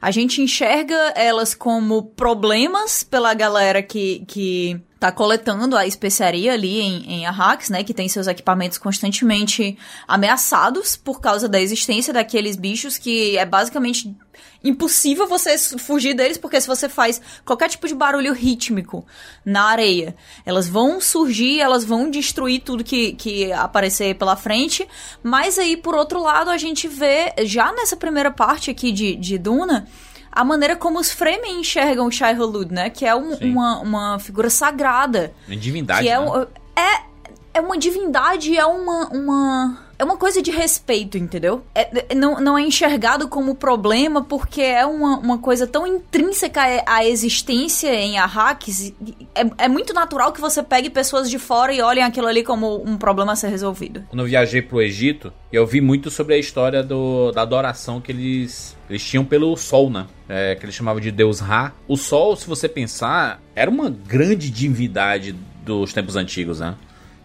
A 0.00 0.10
gente 0.10 0.40
enxerga 0.40 0.94
elas 1.16 1.54
como 1.54 2.02
problemas 2.02 3.02
pela 3.02 3.34
galera 3.34 3.82
que, 3.82 4.24
que 4.28 4.80
tá 4.98 5.12
coletando 5.12 5.76
a 5.76 5.86
especiaria 5.86 6.52
ali 6.52 6.80
em, 6.80 7.12
em 7.12 7.26
Arrax, 7.26 7.70
né? 7.70 7.84
Que 7.84 7.94
tem 7.94 8.08
seus 8.08 8.26
equipamentos 8.26 8.78
constantemente 8.78 9.78
ameaçados 10.06 10.96
por 10.96 11.20
causa 11.20 11.48
da 11.48 11.60
existência 11.60 12.12
daqueles 12.12 12.56
bichos 12.56 12.98
que 12.98 13.38
é 13.38 13.46
basicamente 13.46 14.16
impossível 14.62 15.26
você 15.26 15.56
fugir 15.56 16.14
deles, 16.14 16.36
porque 16.36 16.60
se 16.60 16.66
você 16.66 16.88
faz 16.88 17.20
qualquer 17.44 17.68
tipo 17.68 17.86
de 17.86 17.94
barulho 17.94 18.32
rítmico 18.32 19.06
na 19.44 19.64
areia, 19.64 20.16
elas 20.44 20.68
vão 20.68 21.00
surgir, 21.00 21.60
elas 21.60 21.84
vão 21.84 22.10
destruir 22.10 22.60
tudo 22.60 22.82
que, 22.82 23.12
que 23.12 23.52
aparecer 23.52 24.16
pela 24.16 24.36
frente. 24.36 24.86
Mas 25.22 25.58
aí, 25.58 25.76
por 25.76 25.94
outro 25.94 26.20
lado, 26.20 26.50
a 26.50 26.56
gente 26.56 26.88
vê, 26.88 27.32
já 27.44 27.72
nessa 27.72 27.96
primeira 27.96 28.30
parte 28.30 28.70
aqui 28.70 28.90
de, 28.90 29.14
de 29.14 29.38
Duna, 29.38 29.88
a 30.30 30.44
maneira 30.44 30.76
como 30.76 30.98
os 30.98 31.10
Fremen 31.10 31.60
enxergam 31.60 32.06
o 32.06 32.10
Shai 32.10 32.34
Hulud, 32.38 32.72
né? 32.72 32.90
Que 32.90 33.04
é 33.06 33.14
um- 33.14 33.34
uma, 33.36 33.80
uma 33.80 34.18
figura 34.18 34.50
sagrada. 34.50 35.32
Divindade. 35.48 36.02
que 36.02 36.08
é, 36.08 36.18
né? 36.18 36.46
é, 36.76 37.58
é 37.58 37.60
uma 37.60 37.76
divindade, 37.78 38.56
é 38.56 38.64
uma, 38.66 39.08
uma. 39.08 39.87
É 39.98 40.04
uma 40.04 40.16
coisa 40.16 40.40
de 40.40 40.50
respeito, 40.50 41.18
entendeu? 41.18 41.62
É- 41.74 42.04
é- 42.10 42.14
não, 42.14 42.40
não 42.40 42.56
é 42.56 42.62
enxergado 42.62 43.26
como 43.28 43.54
problema 43.54 44.22
porque 44.22 44.62
é 44.62 44.86
uma, 44.86 45.18
uma 45.18 45.38
coisa 45.38 45.66
tão 45.66 45.86
intrínseca 45.86 46.60
à- 46.86 47.04
existência 47.04 47.92
em 47.94 48.16
Arrakis. 48.18 48.92
É, 49.34 49.64
é 49.64 49.68
muito 49.68 49.92
natural 49.92 50.32
que 50.32 50.40
você 50.40 50.62
pegue 50.62 50.88
pessoas 50.88 51.28
de 51.28 51.38
fora 51.38 51.72
e 51.72 51.80
olhem 51.82 52.04
aquilo 52.04 52.26
ali 52.28 52.44
como 52.44 52.82
um 52.88 52.96
problema 52.96 53.32
a 53.32 53.36
ser 53.36 53.48
resolvido. 53.48 54.04
Quando 54.08 54.20
eu 54.20 54.26
viajei 54.26 54.62
pro 54.62 54.80
Egito, 54.80 55.32
eu 55.52 55.66
vi 55.66 55.80
muito 55.80 56.10
sobre 56.10 56.34
a 56.34 56.38
história 56.38 56.82
do, 56.82 57.32
da 57.32 57.42
adoração 57.42 58.00
que 58.00 58.12
eles, 58.12 58.76
eles 58.88 59.02
tinham 59.02 59.24
pelo 59.24 59.56
sol, 59.56 59.90
né? 59.90 60.06
É, 60.28 60.54
que 60.54 60.64
eles 60.64 60.74
chamavam 60.74 61.00
de 61.00 61.10
Deus 61.10 61.40
Ra. 61.40 61.72
O 61.88 61.96
sol, 61.96 62.36
se 62.36 62.46
você 62.46 62.68
pensar, 62.68 63.40
era 63.54 63.68
uma 63.70 63.90
grande 63.90 64.48
divindade 64.50 65.34
dos 65.64 65.92
tempos 65.92 66.14
antigos, 66.16 66.60
né? 66.60 66.74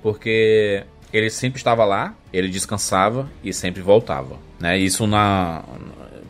Porque 0.01 0.83
ele 1.13 1.29
sempre 1.29 1.59
estava 1.59 1.85
lá, 1.85 2.15
ele 2.33 2.49
descansava 2.49 3.29
e 3.43 3.53
sempre 3.53 3.81
voltava, 3.81 4.37
né? 4.59 4.77
Isso 4.77 5.05
na 5.07 5.63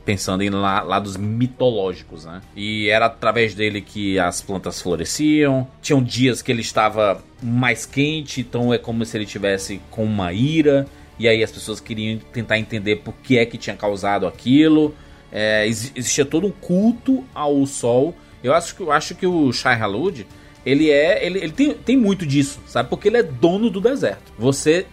pensando 0.05 0.43
em 0.43 0.49
la- 0.49 0.81
lados 0.81 1.15
mitológicos, 1.15 2.25
né? 2.25 2.41
E 2.55 2.89
era 2.89 3.05
através 3.05 3.55
dele 3.55 3.79
que 3.79 4.19
as 4.19 4.41
plantas 4.41 4.81
floresciam. 4.81 5.65
Tinham 5.81 6.03
dias 6.03 6.41
que 6.41 6.51
ele 6.51 6.59
estava 6.61 7.23
mais 7.41 7.85
quente, 7.85 8.41
então 8.41 8.73
é 8.73 8.77
como 8.77 9.05
se 9.05 9.15
ele 9.17 9.25
tivesse 9.25 9.79
com 9.89 10.03
uma 10.03 10.33
ira. 10.33 10.85
E 11.17 11.25
aí 11.27 11.41
as 11.41 11.51
pessoas 11.53 11.79
queriam 11.79 12.19
tentar 12.33 12.59
entender 12.59 12.97
por 12.97 13.13
que 13.13 13.37
é 13.37 13.45
que 13.45 13.57
tinha 13.57 13.77
causado 13.77 14.27
aquilo. 14.27 14.93
É, 15.31 15.65
exi- 15.65 15.93
existia 15.95 16.25
todo 16.25 16.47
um 16.47 16.51
culto 16.51 17.23
ao 17.33 17.65
sol. 17.65 18.13
Eu 18.43 18.53
acho 18.53 18.75
que, 18.75 18.81
eu 18.83 18.91
acho 18.91 19.15
que 19.15 19.25
o 19.25 19.53
Shai 19.53 19.79
Halud, 19.79 20.27
ele 20.65 20.89
é. 20.89 21.25
Ele, 21.25 21.39
ele 21.39 21.51
tem, 21.51 21.73
tem 21.73 21.97
muito 21.97 22.25
disso, 22.25 22.59
sabe? 22.65 22.89
Porque 22.89 23.07
ele 23.07 23.17
é 23.17 23.23
dono 23.23 23.69
do 23.69 23.81
deserto. 23.81 24.31
Você 24.37 24.85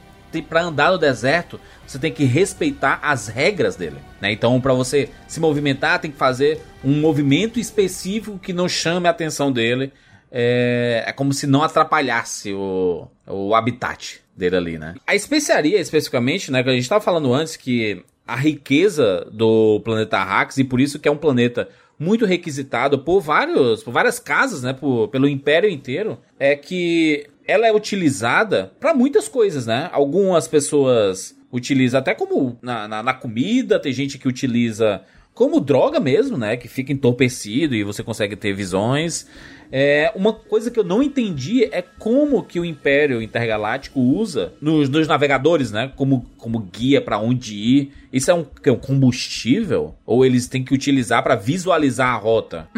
para 0.48 0.62
andar 0.62 0.92
no 0.92 0.98
deserto, 0.98 1.58
você 1.84 1.98
tem 1.98 2.12
que 2.12 2.22
respeitar 2.22 3.00
as 3.02 3.26
regras 3.26 3.74
dele, 3.74 3.96
né? 4.20 4.30
Então, 4.30 4.60
para 4.60 4.72
você 4.72 5.08
se 5.26 5.40
movimentar, 5.40 5.98
tem 5.98 6.12
que 6.12 6.16
fazer 6.16 6.60
um 6.84 7.00
movimento 7.00 7.58
específico 7.58 8.38
que 8.38 8.52
não 8.52 8.68
chame 8.68 9.08
a 9.08 9.10
atenção 9.10 9.50
dele. 9.50 9.92
É, 10.30 11.02
é 11.04 11.12
como 11.12 11.32
se 11.32 11.48
não 11.48 11.64
atrapalhasse 11.64 12.52
o, 12.52 13.08
o 13.26 13.56
habitat 13.56 14.20
dele 14.36 14.56
ali, 14.56 14.78
né? 14.78 14.94
A 15.04 15.16
especiaria, 15.16 15.80
especificamente, 15.80 16.52
né? 16.52 16.62
Que 16.62 16.68
a 16.68 16.72
gente 16.72 16.82
estava 16.82 17.00
falando 17.00 17.34
antes 17.34 17.56
que 17.56 18.04
a 18.24 18.36
riqueza 18.36 19.26
do 19.32 19.80
planeta 19.80 20.18
Arrakis, 20.18 20.58
e 20.58 20.64
por 20.64 20.80
isso 20.80 21.00
que 21.00 21.08
é 21.08 21.10
um 21.10 21.16
planeta 21.16 21.68
muito 22.00 22.24
requisitado 22.24 22.98
por 23.00 23.20
vários, 23.20 23.84
por 23.84 23.92
várias 23.92 24.18
casas, 24.18 24.62
né, 24.62 24.72
por- 24.72 25.08
pelo 25.08 25.28
império 25.28 25.68
inteiro, 25.68 26.18
é 26.38 26.56
que 26.56 27.26
ela 27.46 27.66
é 27.66 27.72
utilizada 27.72 28.72
para 28.80 28.94
muitas 28.94 29.28
coisas, 29.28 29.66
né? 29.66 29.90
Algumas 29.92 30.48
pessoas 30.48 31.36
utilizam 31.52 32.00
até 32.00 32.14
como 32.14 32.56
na, 32.62 32.88
na, 32.88 33.02
na 33.02 33.12
comida, 33.12 33.78
tem 33.78 33.92
gente 33.92 34.16
que 34.18 34.26
utiliza 34.28 35.02
como 35.34 35.60
droga 35.60 36.00
mesmo, 36.00 36.38
né? 36.38 36.56
Que 36.56 36.68
fica 36.68 36.92
entorpecido 36.92 37.74
e 37.74 37.84
você 37.84 38.02
consegue 38.02 38.34
ter 38.36 38.52
visões. 38.54 39.26
É, 39.72 40.12
uma 40.16 40.32
coisa 40.32 40.70
que 40.70 40.78
eu 40.78 40.84
não 40.84 41.02
entendi 41.02 41.64
é 41.64 41.82
como 41.98 42.42
que 42.42 42.58
o 42.58 42.64
Império 42.64 43.22
Intergaláctico 43.22 44.00
usa 44.00 44.52
nos, 44.60 44.88
nos 44.88 45.06
navegadores, 45.06 45.70
né? 45.70 45.92
Como, 45.96 46.26
como 46.36 46.58
guia 46.58 47.00
para 47.00 47.18
onde 47.18 47.54
ir. 47.54 47.92
Isso 48.12 48.30
é 48.30 48.34
um, 48.34 48.44
é 48.64 48.72
um 48.72 48.76
combustível? 48.76 49.94
Ou 50.04 50.24
eles 50.24 50.48
têm 50.48 50.64
que 50.64 50.74
utilizar 50.74 51.22
para 51.22 51.36
visualizar 51.36 52.08
a 52.08 52.16
rota? 52.16 52.68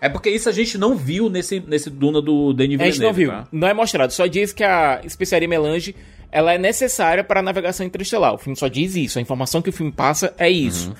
É 0.00 0.08
porque 0.08 0.28
isso 0.28 0.48
a 0.48 0.52
gente 0.52 0.76
não 0.76 0.96
viu 0.96 1.30
nesse, 1.30 1.60
nesse 1.60 1.88
Duna 1.88 2.20
do 2.20 2.52
Denis 2.52 2.78
A 2.80 2.84
gente 2.84 3.00
não 3.00 3.12
Villeneuve, 3.12 3.24
viu. 3.24 3.44
tá? 3.44 3.48
Não 3.50 3.68
é 3.68 3.72
mostrado. 3.74 4.12
Só 4.12 4.26
diz 4.26 4.52
que 4.52 4.62
a 4.62 5.00
especiaria 5.04 5.48
melange 5.48 5.94
ela 6.30 6.52
é 6.52 6.58
necessária 6.58 7.22
para 7.22 7.40
a 7.40 7.42
navegação 7.42 7.86
interestelar. 7.86 8.34
O 8.34 8.38
filme 8.38 8.56
só 8.56 8.66
diz 8.68 8.96
isso. 8.96 9.18
A 9.18 9.22
informação 9.22 9.62
que 9.62 9.70
o 9.70 9.72
filme 9.72 9.92
passa 9.92 10.34
é 10.36 10.50
isso. 10.50 10.88
Uhum. 10.88 10.94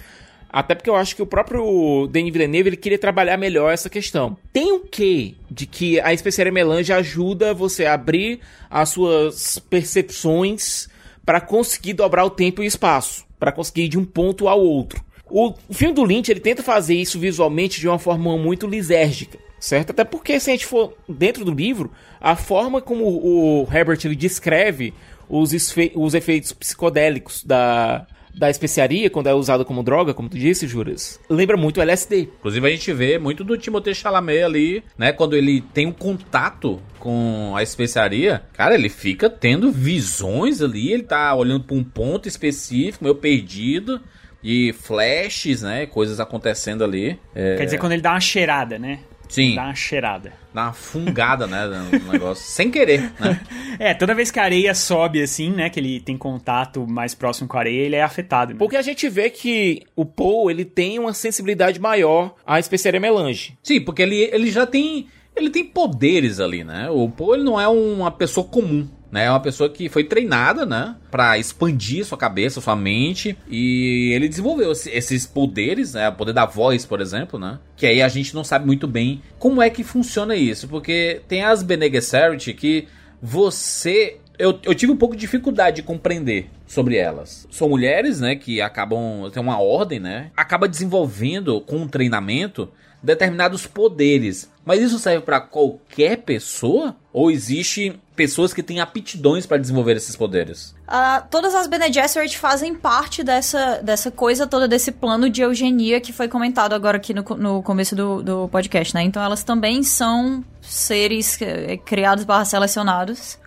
Até 0.55 0.77
porque 0.77 0.89
eu 0.89 0.95
acho 0.95 1.17
que 1.17 1.23
o 1.23 1.27
próprio 1.27 2.07
Denis 2.07 2.33
Villeneuve 2.33 2.69
ele 2.69 2.77
queria 2.77 2.97
trabalhar 2.97 3.37
melhor 3.37 3.73
essa 3.73 3.91
questão. 3.91 4.37
Tem 4.53 4.71
o 4.71 4.79
quê 4.79 5.35
de 5.51 5.67
que 5.67 5.99
a 5.99 6.15
especiaria 6.15 6.53
melange 6.53 6.93
ajuda 6.93 7.53
você 7.53 7.87
a 7.87 7.95
abrir 7.95 8.39
as 8.71 8.91
suas 8.91 9.59
percepções 9.59 10.89
para 11.27 11.41
conseguir 11.41 11.95
dobrar 11.95 12.25
o 12.25 12.31
tempo 12.31 12.63
e 12.63 12.67
o 12.67 12.69
espaço, 12.69 13.27
para 13.37 13.51
conseguir 13.51 13.87
ir 13.87 13.89
de 13.89 13.99
um 13.99 14.05
ponto 14.05 14.47
ao 14.47 14.61
outro. 14.61 15.03
O, 15.29 15.55
o 15.69 15.75
filme 15.75 15.93
do 15.93 16.05
Lynch 16.05 16.31
ele 16.31 16.39
tenta 16.39 16.63
fazer 16.63 16.95
isso 16.95 17.19
visualmente 17.19 17.81
de 17.81 17.89
uma 17.89 17.99
forma 17.99 18.39
muito 18.39 18.65
lisérgica, 18.65 19.41
certo? 19.59 19.91
Até 19.91 20.05
porque 20.05 20.39
se 20.39 20.51
a 20.51 20.53
gente 20.53 20.67
for 20.67 20.97
dentro 21.09 21.45
do 21.45 21.53
livro, 21.53 21.91
a 22.21 22.37
forma 22.37 22.81
como 22.81 23.05
o 23.07 23.67
Herbert 23.73 23.99
ele 24.05 24.15
descreve 24.15 24.95
os, 25.29 25.51
os 25.97 26.15
efeitos 26.15 26.53
psicodélicos 26.53 27.43
da, 27.43 28.07
da 28.37 28.51
especiaria 28.51 29.09
quando 29.09 29.29
é 29.29 29.35
usada 29.35 29.65
como 29.65 29.83
droga, 29.83 30.13
como 30.13 30.29
tu 30.29 30.39
disse, 30.39 30.67
Juras, 30.67 31.21
lembra 31.29 31.57
muito 31.57 31.79
o 31.79 31.83
LSD. 31.83 32.29
Inclusive 32.39 32.67
a 32.67 32.71
gente 32.71 32.93
vê 32.93 33.19
muito 33.19 33.45
do 33.45 33.57
Timothée 33.57 33.95
Chalamet 33.95 34.43
ali, 34.43 34.85
né? 34.99 35.13
Quando 35.13 35.37
ele 35.37 35.61
tem 35.61 35.87
um 35.87 35.93
contato 35.93 36.83
com 36.99 37.55
a 37.57 37.63
especiaria, 37.63 38.43
cara, 38.53 38.75
ele 38.75 38.89
fica 38.89 39.31
tendo 39.31 39.71
visões 39.71 40.61
ali, 40.61 40.93
ele 40.93 41.03
tá 41.05 41.35
olhando 41.35 41.65
pra 41.65 41.77
um 41.77 41.85
ponto 41.85 42.27
específico, 42.27 43.05
meio 43.05 43.15
perdido, 43.15 44.01
e 44.43 44.75
flashes, 44.75 45.63
né? 45.63 45.87
Coisas 45.87 46.21
acontecendo 46.21 46.85
ali. 46.85 47.19
É, 47.35 47.57
Quer 47.57 47.65
dizer, 47.65 47.79
quando 47.79 47.93
ele 47.93 48.03
dá 48.03 48.11
uma 48.11 48.21
cheirada, 48.21 48.79
né? 48.79 48.99
Sim, 49.35 49.55
Dá 49.55 49.65
uma 49.65 49.75
cheirada. 49.75 50.33
dá 50.53 50.63
uma 50.65 50.73
fungada, 50.73 51.47
né? 51.47 51.67
No 51.67 51.91
negócio, 52.13 52.45
sem 52.45 52.71
querer, 52.71 53.13
né? 53.21 53.41
É, 53.79 53.93
toda 53.95 54.15
vez 54.15 54.31
que 54.31 54.39
a 54.39 54.45
areia 54.45 54.75
sobe 54.75 55.21
assim, 55.23 55.51
né? 55.51 55.69
Que 55.69 55.81
ele 55.81 56.01
tem 56.01 56.17
contato 56.17 56.87
mais 56.87 57.15
próximo 57.15 57.49
com 57.49 57.57
a 57.57 57.61
areia, 57.61 57.83
ele 57.83 57.97
é 57.97 58.03
afetado. 58.03 58.53
Né? 58.53 58.59
Porque 58.59 58.77
a 58.77 58.83
gente 58.83 59.09
vê 59.09 59.29
que 59.31 59.83
o 59.97 60.05
Poe 60.05 60.53
ele 60.53 60.65
tem 60.65 60.99
uma 60.99 61.13
sensibilidade 61.13 61.81
maior 61.81 62.35
à 62.47 62.59
especiaria 62.59 63.01
melange. 63.01 63.57
Sim, 63.63 63.81
porque 63.81 64.03
ele, 64.03 64.29
ele 64.33 64.51
já 64.51 64.67
tem. 64.67 65.07
Ele 65.37 65.51
tem 65.51 65.65
poderes 65.65 66.39
ali, 66.39 66.63
né? 66.63 66.89
O 66.91 67.09
Poe 67.09 67.37
ele 67.39 67.45
não 67.45 67.61
é 67.61 67.67
uma 67.67 68.11
pessoa 68.11 68.47
comum. 68.47 68.89
Né? 69.15 69.27
É 69.27 69.31
uma 69.31 69.39
pessoa 69.39 69.71
que 69.71 69.89
foi 69.89 70.03
treinada, 70.03 70.67
né? 70.67 70.97
Pra 71.09 71.39
expandir 71.39 72.05
sua 72.05 72.19
cabeça, 72.19 72.61
sua 72.61 72.75
mente. 72.75 73.39
E 73.49 74.11
ele 74.13 74.29
desenvolveu 74.29 74.73
esse- 74.73 74.91
esses 74.91 75.25
poderes, 75.25 75.95
né? 75.95 76.09
O 76.09 76.13
poder 76.15 76.33
da 76.33 76.45
voz, 76.45 76.85
por 76.85 77.01
exemplo, 77.01 77.39
né? 77.39 77.61
Que 77.77 77.87
aí 77.87 78.03
a 78.03 78.09
gente 78.09 78.35
não 78.35 78.43
sabe 78.43 78.67
muito 78.67 78.89
bem 78.89 79.23
como 79.39 79.63
é 79.63 79.71
que 79.71 79.85
funciona 79.85 80.35
isso. 80.35 80.67
Porque 80.67 81.21
tem 81.29 81.45
as 81.45 81.63
Bene 81.63 81.89
Gesserit 81.89 82.53
que 82.55 82.89
você 83.23 84.17
eu, 84.37 84.59
eu 84.65 84.75
tive 84.75 84.91
um 84.91 84.97
pouco 84.97 85.15
de 85.15 85.21
dificuldade 85.21 85.77
de 85.77 85.83
compreender 85.85 86.51
sobre 86.67 86.97
elas. 86.97 87.47
São 87.53 87.69
mulheres, 87.69 88.21
né, 88.21 88.35
que 88.35 88.61
acabam. 88.61 89.31
tem 89.33 89.41
uma 89.41 89.61
ordem, 89.61 90.01
né? 90.01 90.33
Acaba 90.37 90.67
desenvolvendo 90.67 91.61
com 91.61 91.77
um 91.77 91.87
treinamento 91.87 92.69
determinados 93.01 93.65
poderes. 93.65 94.51
Mas 94.65 94.81
isso 94.83 94.99
serve 94.99 95.25
pra 95.25 95.41
qualquer 95.41 96.17
pessoa? 96.23 96.97
Ou 97.13 97.31
existe 97.31 97.93
pessoas 98.15 98.53
que 98.53 98.63
têm 98.63 98.81
aptidões 98.81 99.45
para 99.47 99.57
desenvolver 99.57 99.97
esses 99.97 100.15
poderes. 100.17 100.75
Ah, 100.87 101.25
todas 101.31 101.55
as 101.55 101.67
Bene 101.67 101.93
Gesserit 101.93 102.39
fazem 102.39 102.75
parte 102.75 103.23
dessa, 103.23 103.81
dessa 103.83 104.11
coisa 104.11 104.47
toda, 104.47 104.69
desse 104.69 104.93
plano 104.93 105.29
de 105.29 105.43
eugenia 105.43 106.01
que 106.01 106.13
foi 106.13 106.29
comentado 106.29 106.75
agora 106.75 106.97
aqui 106.97 107.13
no, 107.13 107.23
no 107.23 107.63
começo 107.63 107.97
do, 107.97 108.23
do 108.23 108.49
podcast, 108.49 108.95
né? 108.95 109.03
Então 109.03 109.23
elas 109.23 109.43
também 109.43 109.83
são 109.83 110.45
seres 110.61 111.41
eh, 111.43 111.77
criados 111.79 112.25
barra 112.25 112.45
selecionados. 112.45 113.39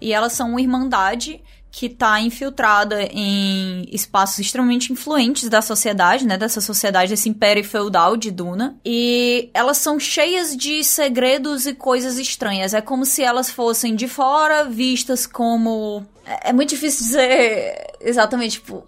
E 0.00 0.12
elas 0.12 0.32
são 0.32 0.50
uma 0.50 0.60
irmandade 0.60 1.40
que 1.72 1.88
tá 1.88 2.20
infiltrada 2.20 3.02
em 3.10 3.86
espaços 3.90 4.38
extremamente 4.38 4.92
influentes 4.92 5.48
da 5.48 5.62
sociedade, 5.62 6.26
né? 6.26 6.36
Dessa 6.36 6.60
sociedade, 6.60 7.10
desse 7.10 7.30
império 7.30 7.64
feudal 7.64 8.16
de 8.16 8.30
Duna. 8.30 8.76
E 8.84 9.50
elas 9.54 9.78
são 9.78 9.98
cheias 9.98 10.54
de 10.54 10.84
segredos 10.84 11.66
e 11.66 11.74
coisas 11.74 12.18
estranhas. 12.18 12.74
É 12.74 12.82
como 12.82 13.06
se 13.06 13.22
elas 13.22 13.50
fossem 13.50 13.96
de 13.96 14.06
fora 14.06 14.64
vistas 14.64 15.26
como. 15.26 16.04
É 16.24 16.52
é 16.52 16.54
muito 16.54 16.68
difícil 16.68 17.06
dizer 17.06 17.94
exatamente, 18.00 18.60
tipo. 18.60 18.86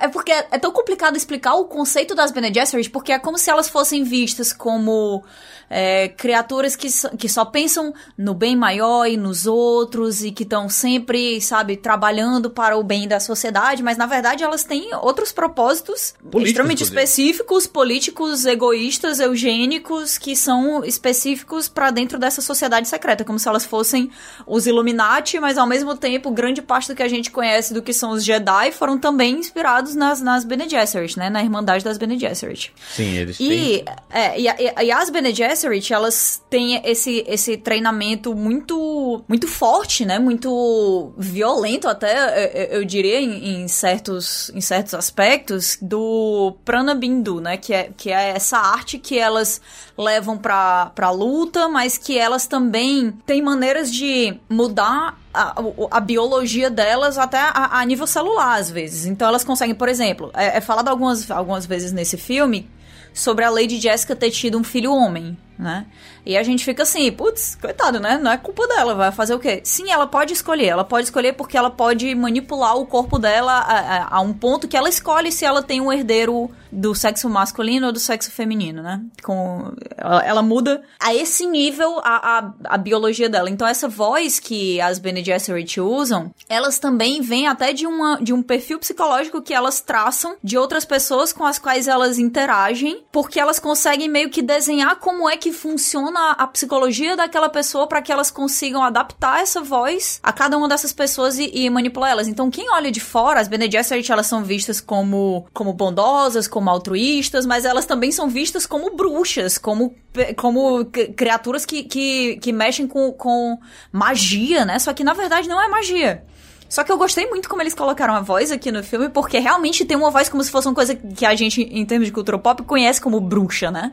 É 0.00 0.08
porque 0.08 0.32
é 0.32 0.58
tão 0.58 0.72
complicado 0.72 1.16
explicar 1.16 1.54
o 1.54 1.64
conceito 1.66 2.14
das 2.14 2.30
Bene 2.32 2.52
Gesserit, 2.52 2.90
porque 2.90 3.12
é 3.12 3.18
como 3.18 3.38
se 3.38 3.48
elas 3.48 3.68
fossem 3.68 4.02
vistas 4.02 4.52
como 4.52 5.22
é, 5.70 6.08
criaturas 6.08 6.74
que, 6.74 6.90
só- 6.90 7.08
que 7.10 7.28
só 7.28 7.44
pensam 7.44 7.94
no 8.18 8.34
bem 8.34 8.56
maior 8.56 9.06
e 9.06 9.16
nos 9.16 9.46
outros 9.46 10.22
e 10.24 10.32
que 10.32 10.42
estão 10.42 10.68
sempre, 10.68 11.40
sabe, 11.40 11.76
trabalhando 11.76 12.50
para 12.50 12.76
o 12.76 12.82
bem 12.82 13.06
da 13.06 13.20
sociedade, 13.20 13.82
mas 13.82 13.96
na 13.96 14.04
verdade 14.06 14.42
elas 14.42 14.64
têm 14.64 14.94
outros 14.96 15.32
propósitos 15.32 16.12
Políticos, 16.18 16.48
extremamente 16.48 16.82
inclusive. 16.82 17.00
específicos, 17.02 17.66
políticos, 17.66 18.44
egoístas, 18.44 19.20
eugênicos, 19.20 20.18
que 20.18 20.34
são 20.34 20.84
específicos 20.84 21.68
para 21.68 21.90
dentro 21.90 22.18
dessa 22.18 22.40
sociedade 22.40 22.88
secreta, 22.88 23.24
como 23.24 23.38
se 23.38 23.48
elas 23.48 23.64
fossem 23.64 24.10
os 24.46 24.66
Illuminati, 24.66 25.38
mas 25.38 25.56
ao 25.56 25.66
mesmo 25.66 25.96
tempo 25.96 26.30
grande 26.32 26.60
parte 26.60 26.88
do 26.88 26.94
que 26.96 27.02
a 27.02 27.08
gente 27.08 27.30
conhece 27.30 27.72
do 27.72 27.80
que 27.80 27.92
são 27.92 28.10
os 28.10 28.24
Jedi 28.24 28.72
foram 28.72 28.98
também 28.98 29.40
inspirados 29.52 29.94
nas, 29.94 30.20
nas 30.22 30.44
Bene 30.44 30.68
Gesserit, 30.68 31.18
né, 31.18 31.28
na 31.28 31.42
Irmandade 31.42 31.84
das 31.84 31.98
Bene 31.98 32.18
Gesserit. 32.18 32.72
Sim, 32.94 33.16
eles 33.16 33.36
têm. 33.36 33.46
E, 33.52 33.84
é, 34.10 34.40
e, 34.40 34.48
a- 34.48 34.82
e 34.82 34.90
as 34.90 35.10
Bene 35.10 35.34
Gesserit, 35.34 35.92
elas 35.92 36.42
têm 36.48 36.80
esse, 36.84 37.22
esse 37.28 37.56
treinamento 37.58 38.34
muito 38.34 39.22
muito 39.28 39.46
forte, 39.46 40.04
né? 40.04 40.18
Muito 40.18 41.12
violento 41.18 41.86
até, 41.88 42.72
eu, 42.72 42.80
eu 42.80 42.84
diria, 42.84 43.20
em, 43.20 43.62
em 43.62 43.68
certos, 43.68 44.50
em 44.54 44.60
certos 44.60 44.94
aspectos, 44.94 45.76
do 45.82 46.56
Prana 46.64 46.94
Bindu, 46.94 47.40
né? 47.40 47.56
Que 47.56 47.74
é, 47.74 47.90
que 47.96 48.10
é 48.10 48.30
essa 48.30 48.56
arte 48.58 48.98
que 48.98 49.18
elas 49.18 49.60
levam 49.96 50.38
pra, 50.38 50.90
pra 50.94 51.10
luta, 51.10 51.68
mas 51.68 51.98
que 51.98 52.18
elas 52.18 52.46
também 52.46 53.10
têm 53.26 53.42
maneiras 53.42 53.92
de 53.92 54.38
mudar 54.48 55.18
a, 55.32 55.54
a 55.90 56.00
biologia 56.00 56.70
delas 56.70 57.18
até 57.18 57.38
a, 57.38 57.80
a 57.80 57.84
nível 57.84 58.06
celular, 58.06 58.58
às 58.58 58.70
vezes. 58.70 59.06
Então 59.06 59.28
elas 59.28 59.44
conseguem, 59.44 59.74
por 59.74 59.88
exemplo, 59.88 60.30
é, 60.34 60.58
é 60.58 60.60
falado 60.60 60.88
algumas, 60.88 61.30
algumas 61.30 61.66
vezes 61.66 61.92
nesse 61.92 62.16
filme 62.16 62.68
sobre 63.14 63.44
a 63.44 63.50
Lady 63.50 63.78
Jessica 63.78 64.16
ter 64.16 64.30
tido 64.30 64.58
um 64.58 64.64
filho 64.64 64.92
homem, 64.92 65.36
né? 65.62 65.86
E 66.26 66.36
a 66.36 66.42
gente 66.42 66.64
fica 66.64 66.82
assim, 66.82 67.10
putz, 67.10 67.56
coitado, 67.60 67.98
né? 67.98 68.18
Não 68.22 68.30
é 68.30 68.36
culpa 68.36 68.66
dela, 68.68 68.94
vai 68.94 69.10
fazer 69.10 69.34
o 69.34 69.38
quê? 69.38 69.60
Sim, 69.64 69.90
ela 69.90 70.06
pode 70.06 70.32
escolher. 70.32 70.66
Ela 70.66 70.84
pode 70.84 71.04
escolher 71.06 71.32
porque 71.32 71.56
ela 71.56 71.70
pode 71.70 72.14
manipular 72.14 72.76
o 72.76 72.86
corpo 72.86 73.18
dela 73.18 73.52
a, 73.52 73.78
a- 73.78 74.08
a 74.16 74.20
um 74.20 74.32
ponto 74.32 74.68
que 74.68 74.76
ela 74.76 74.88
escolhe 74.88 75.32
se 75.32 75.44
ela 75.44 75.62
tem 75.62 75.80
um 75.80 75.92
herdeiro 75.92 76.50
do 76.70 76.94
sexo 76.94 77.28
masculino 77.28 77.86
ou 77.88 77.92
do 77.92 77.98
sexo 77.98 78.30
feminino, 78.30 78.82
né? 78.82 79.00
Com, 79.22 79.72
ela, 79.96 80.24
ela 80.24 80.42
muda 80.42 80.82
a 80.98 81.14
esse 81.14 81.44
nível 81.46 82.00
a, 82.04 82.38
a, 82.38 82.52
a 82.64 82.76
biologia 82.78 83.28
dela. 83.28 83.50
Então, 83.50 83.66
essa 83.66 83.88
voz 83.88 84.38
que 84.40 84.80
as 84.80 84.98
Bene 84.98 85.22
Gesserit 85.24 85.80
usam, 85.80 86.32
elas 86.48 86.78
também 86.78 87.20
vêm 87.20 87.46
até 87.46 87.72
de, 87.72 87.86
uma, 87.86 88.18
de 88.22 88.32
um 88.32 88.42
perfil 88.42 88.78
psicológico 88.78 89.42
que 89.42 89.52
elas 89.52 89.80
traçam 89.80 90.36
de 90.42 90.56
outras 90.56 90.84
pessoas 90.84 91.32
com 91.32 91.44
as 91.44 91.58
quais 91.58 91.88
elas 91.88 92.18
interagem, 92.18 93.04
porque 93.12 93.38
elas 93.38 93.58
conseguem 93.58 94.08
meio 94.08 94.30
que 94.30 94.40
desenhar 94.40 94.96
como 94.96 95.28
é 95.28 95.36
que 95.36 95.51
funciona 95.52 96.32
a 96.32 96.46
psicologia 96.46 97.16
daquela 97.16 97.48
pessoa 97.48 97.86
para 97.86 98.02
que 98.02 98.12
elas 98.12 98.30
consigam 98.30 98.82
adaptar 98.82 99.40
essa 99.40 99.60
voz 99.60 100.20
a 100.22 100.32
cada 100.32 100.56
uma 100.56 100.68
dessas 100.68 100.92
pessoas 100.92 101.38
e, 101.38 101.50
e 101.52 101.70
manipular 101.70 102.10
elas. 102.10 102.28
Então, 102.28 102.50
quem 102.50 102.70
olha 102.70 102.90
de 102.90 103.00
fora, 103.00 103.40
as 103.40 103.48
Bene 103.48 103.70
Gesserit, 103.70 104.10
elas 104.10 104.26
são 104.26 104.44
vistas 104.44 104.80
como, 104.80 105.46
como 105.52 105.72
bondosas, 105.72 106.48
como 106.48 106.70
altruístas, 106.70 107.46
mas 107.46 107.64
elas 107.64 107.86
também 107.86 108.10
são 108.10 108.28
vistas 108.28 108.66
como 108.66 108.94
bruxas, 108.94 109.58
como, 109.58 109.94
como 110.36 110.84
criaturas 110.84 111.64
que, 111.64 111.84
que, 111.84 112.36
que 112.36 112.52
mexem 112.52 112.86
com, 112.86 113.12
com 113.12 113.58
magia, 113.90 114.64
né? 114.64 114.78
Só 114.78 114.92
que 114.92 115.04
na 115.04 115.14
verdade 115.14 115.48
não 115.48 115.60
é 115.60 115.68
magia. 115.68 116.24
Só 116.72 116.82
que 116.82 116.90
eu 116.90 116.96
gostei 116.96 117.28
muito 117.28 117.50
como 117.50 117.60
eles 117.60 117.74
colocaram 117.74 118.14
a 118.14 118.20
voz 118.22 118.50
aqui 118.50 118.72
no 118.72 118.82
filme, 118.82 119.10
porque 119.10 119.38
realmente 119.38 119.84
tem 119.84 119.94
uma 119.94 120.10
voz 120.10 120.30
como 120.30 120.42
se 120.42 120.50
fosse 120.50 120.66
uma 120.66 120.74
coisa 120.74 120.94
que 120.94 121.26
a 121.26 121.34
gente, 121.34 121.60
em 121.60 121.84
termos 121.84 122.06
de 122.06 122.12
cultura 122.14 122.38
pop, 122.38 122.62
conhece 122.62 122.98
como 122.98 123.20
bruxa, 123.20 123.70
né? 123.70 123.92